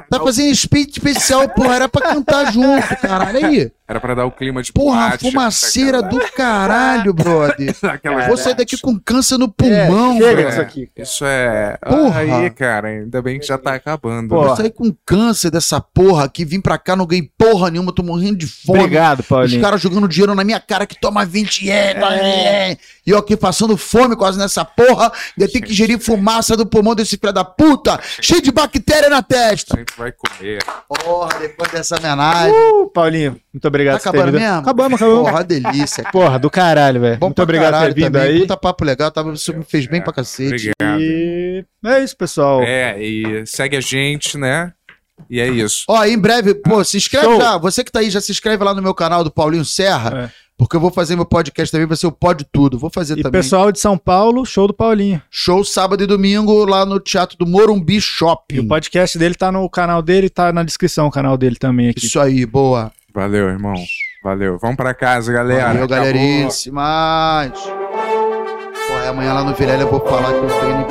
Tá 0.09 0.19
fazendo 0.19 0.53
speed 0.56 0.90
especial, 0.90 1.48
porra. 1.50 1.75
Era 1.75 1.90
pra 1.90 2.14
cantar 2.14 2.51
junto, 2.51 2.95
caralho. 3.01 3.45
Aí. 3.45 3.72
Era 3.88 3.99
pra 3.99 4.15
dar 4.15 4.25
o 4.25 4.31
clima 4.31 4.64
de 4.64 4.73
Porra, 4.73 5.09
boate, 5.09 5.30
fumaceira 5.31 6.01
do 6.01 6.17
caralho, 6.35 7.14
brother. 7.14 7.75
aquela- 7.83 8.25
Vou 8.27 8.35
sair 8.35 8.55
daqui 8.55 8.77
com 8.80 8.99
câncer 8.99 9.38
no 9.38 9.47
pulmão, 9.47 10.14
chega 10.17 10.35
velho. 10.35 10.47
disso 10.49 10.61
aqui. 10.61 10.89
Isso 10.97 11.23
é. 11.23 11.77
Porra. 11.88 12.19
Aí, 12.22 12.49
cara, 12.49 12.88
ainda 12.88 13.22
bem 13.22 13.39
que 13.39 13.45
já 13.45 13.57
tá 13.59 13.75
acabando. 13.75 14.30
Pô. 14.30 14.41
né? 14.41 14.47
Vou 14.47 14.55
sair 14.55 14.72
com 14.72 14.91
câncer 15.05 15.51
dessa 15.51 15.80
porra 15.80 16.23
aqui. 16.25 16.43
Vim 16.43 16.59
pra 16.59 16.80
cá, 16.80 16.95
não 16.95 17.05
ganhei 17.05 17.30
porra 17.38 17.69
nenhuma, 17.69 17.93
tô 17.93 18.01
morrendo 18.01 18.38
de 18.38 18.47
fome. 18.47 18.80
Obrigado, 18.80 19.19
Os 19.19 19.27
Paulinho. 19.27 19.61
caras 19.61 19.80
jogando 19.81 20.07
dinheiro 20.07 20.33
na 20.33 20.43
minha 20.43 20.59
cara 20.59 20.88
que 20.88 20.99
toma 20.99 21.23
20 21.23 21.67
ien, 21.67 21.93
toma 21.93 22.15
ien. 22.15 22.77
E 23.05 23.11
eu 23.11 23.19
aqui 23.19 23.38
passando 23.38 23.77
fome 23.77 24.15
quase 24.15 24.39
nessa 24.39 24.65
porra. 24.65 25.11
Ainda 25.39 25.51
tem 25.51 25.61
que 25.61 25.72
gerir 25.72 25.99
fumaça 25.99 26.57
do 26.57 26.65
pulmão 26.65 26.95
desse 26.95 27.17
filho 27.17 27.31
da 27.31 27.45
puta. 27.45 27.99
Cheio 28.19 28.41
de 28.41 28.51
bactéria 28.51 29.09
na 29.09 29.22
testa. 29.22 29.75
Sempre 29.77 29.93
vai 29.95 30.11
comer. 30.11 30.57
Porra, 30.89 31.38
depois 31.39 31.72
dessa 31.72 31.97
homenagem. 31.99 32.51
Uh, 32.51 32.88
Paulinho, 32.89 33.39
muito 33.56 33.67
obrigado 33.67 33.93
Tá 33.95 34.00
por 34.00 34.03
ter 34.03 34.09
acabando 34.19 34.32
vindo. 34.38 34.42
mesmo? 34.42 34.59
Acabamos, 34.59 35.01
acabamos. 35.01 35.30
Porra, 35.30 35.43
delícia. 35.43 36.03
cara. 36.03 36.11
Porra, 36.11 36.38
do 36.40 36.50
caralho, 36.50 37.00
velho. 37.01 37.17
Muito 37.22 37.42
obrigado 37.42 37.74
por 37.80 37.88
ter 37.88 37.93
vindo 37.95 38.11
também. 38.11 38.22
aí. 38.30 38.40
Puta 38.42 38.58
papo 38.58 38.84
legal. 38.84 39.09
Tava, 39.11 39.32
isso 39.34 39.53
me 39.56 39.64
fez 39.64 39.88
bem 39.88 40.01
pra 40.01 40.11
cacete. 40.11 40.72
Obrigado. 40.80 41.01
E 41.01 41.66
é 41.85 42.03
isso, 42.03 42.17
pessoal. 42.17 42.61
É, 42.64 43.01
e 43.01 43.45
segue 43.48 43.77
a 43.77 43.82
gente, 43.82 44.38
né? 44.38 44.74
E 45.30 45.40
é 45.40 45.48
isso. 45.48 45.85
Ó, 45.88 46.03
em 46.03 46.17
breve, 46.17 46.53
pô, 46.56 46.84
se 46.84 46.98
inscreve 46.98 47.25
Show. 47.27 47.40
já. 47.42 47.58
Você 47.58 47.84
que 47.84 47.92
tá 47.92 48.00
aí, 48.00 48.09
já 48.09 48.19
se 48.19 48.32
inscreve 48.34 48.61
lá 48.64 48.74
no 48.74 48.82
meu 48.82 48.93
canal 48.93 49.24
do 49.24 49.32
Paulinho 49.32 49.64
Serra. 49.64 50.25
É. 50.42 50.45
Porque 50.58 50.75
eu 50.75 50.80
vou 50.80 50.92
fazer 50.92 51.16
meu 51.17 51.25
podcast 51.25 51.69
também, 51.72 51.85
vai 51.88 51.98
ser 51.98 52.08
o 52.08 52.11
Pod 52.14 52.45
Tudo. 52.51 52.77
Vou 52.80 52.90
fazer 52.90 53.17
E 53.17 53.24
também. 53.24 53.42
pessoal 53.42 53.72
de 53.74 53.80
São 53.80 53.98
Paulo, 53.98 54.45
show 54.45 54.67
do 54.67 54.74
Paulinho. 54.74 55.22
Show 55.30 55.64
sábado 55.66 56.01
e 56.03 56.08
domingo 56.08 56.64
lá 56.66 56.85
no 56.85 56.98
Teatro 57.00 57.38
do 57.38 57.45
Morumbi 57.45 57.98
E 57.98 58.01
Shopping. 58.01 58.59
o 58.59 58.67
podcast 58.67 59.17
dele 59.17 59.35
tá 59.35 59.51
no 59.51 59.69
canal 59.69 60.01
dele, 60.01 60.30
tá 60.30 60.53
na 60.53 60.64
descrição 60.64 61.08
o 61.08 61.11
canal 61.11 61.38
dele 61.38 61.56
também 61.58 61.90
aqui. 61.90 62.06
Isso 62.06 62.19
aí, 62.22 62.45
boa. 62.45 62.92
Valeu, 63.16 63.48
irmão. 63.48 63.74
Valeu. 64.22 64.58
Vamos 64.60 64.76
pra 64.76 64.94
casa, 64.94 65.32
galera. 65.32 65.68
Valeu, 65.68 65.85
Acabou. 65.85 65.98
galerinhas. 65.98 66.66
Pô, 66.66 66.74
é 69.03 69.08
amanhã 69.08 69.34
lá 69.34 69.44
no 69.44 69.56
Vilela 69.56 69.84
eu 69.84 69.90
vou 69.90 70.06
falar 70.06 70.34
que 70.34 70.40
eu 70.40 70.60
tenho. 70.60 70.85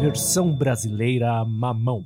Versão 0.00 0.50
brasileira 0.50 1.44
mamão. 1.44 2.04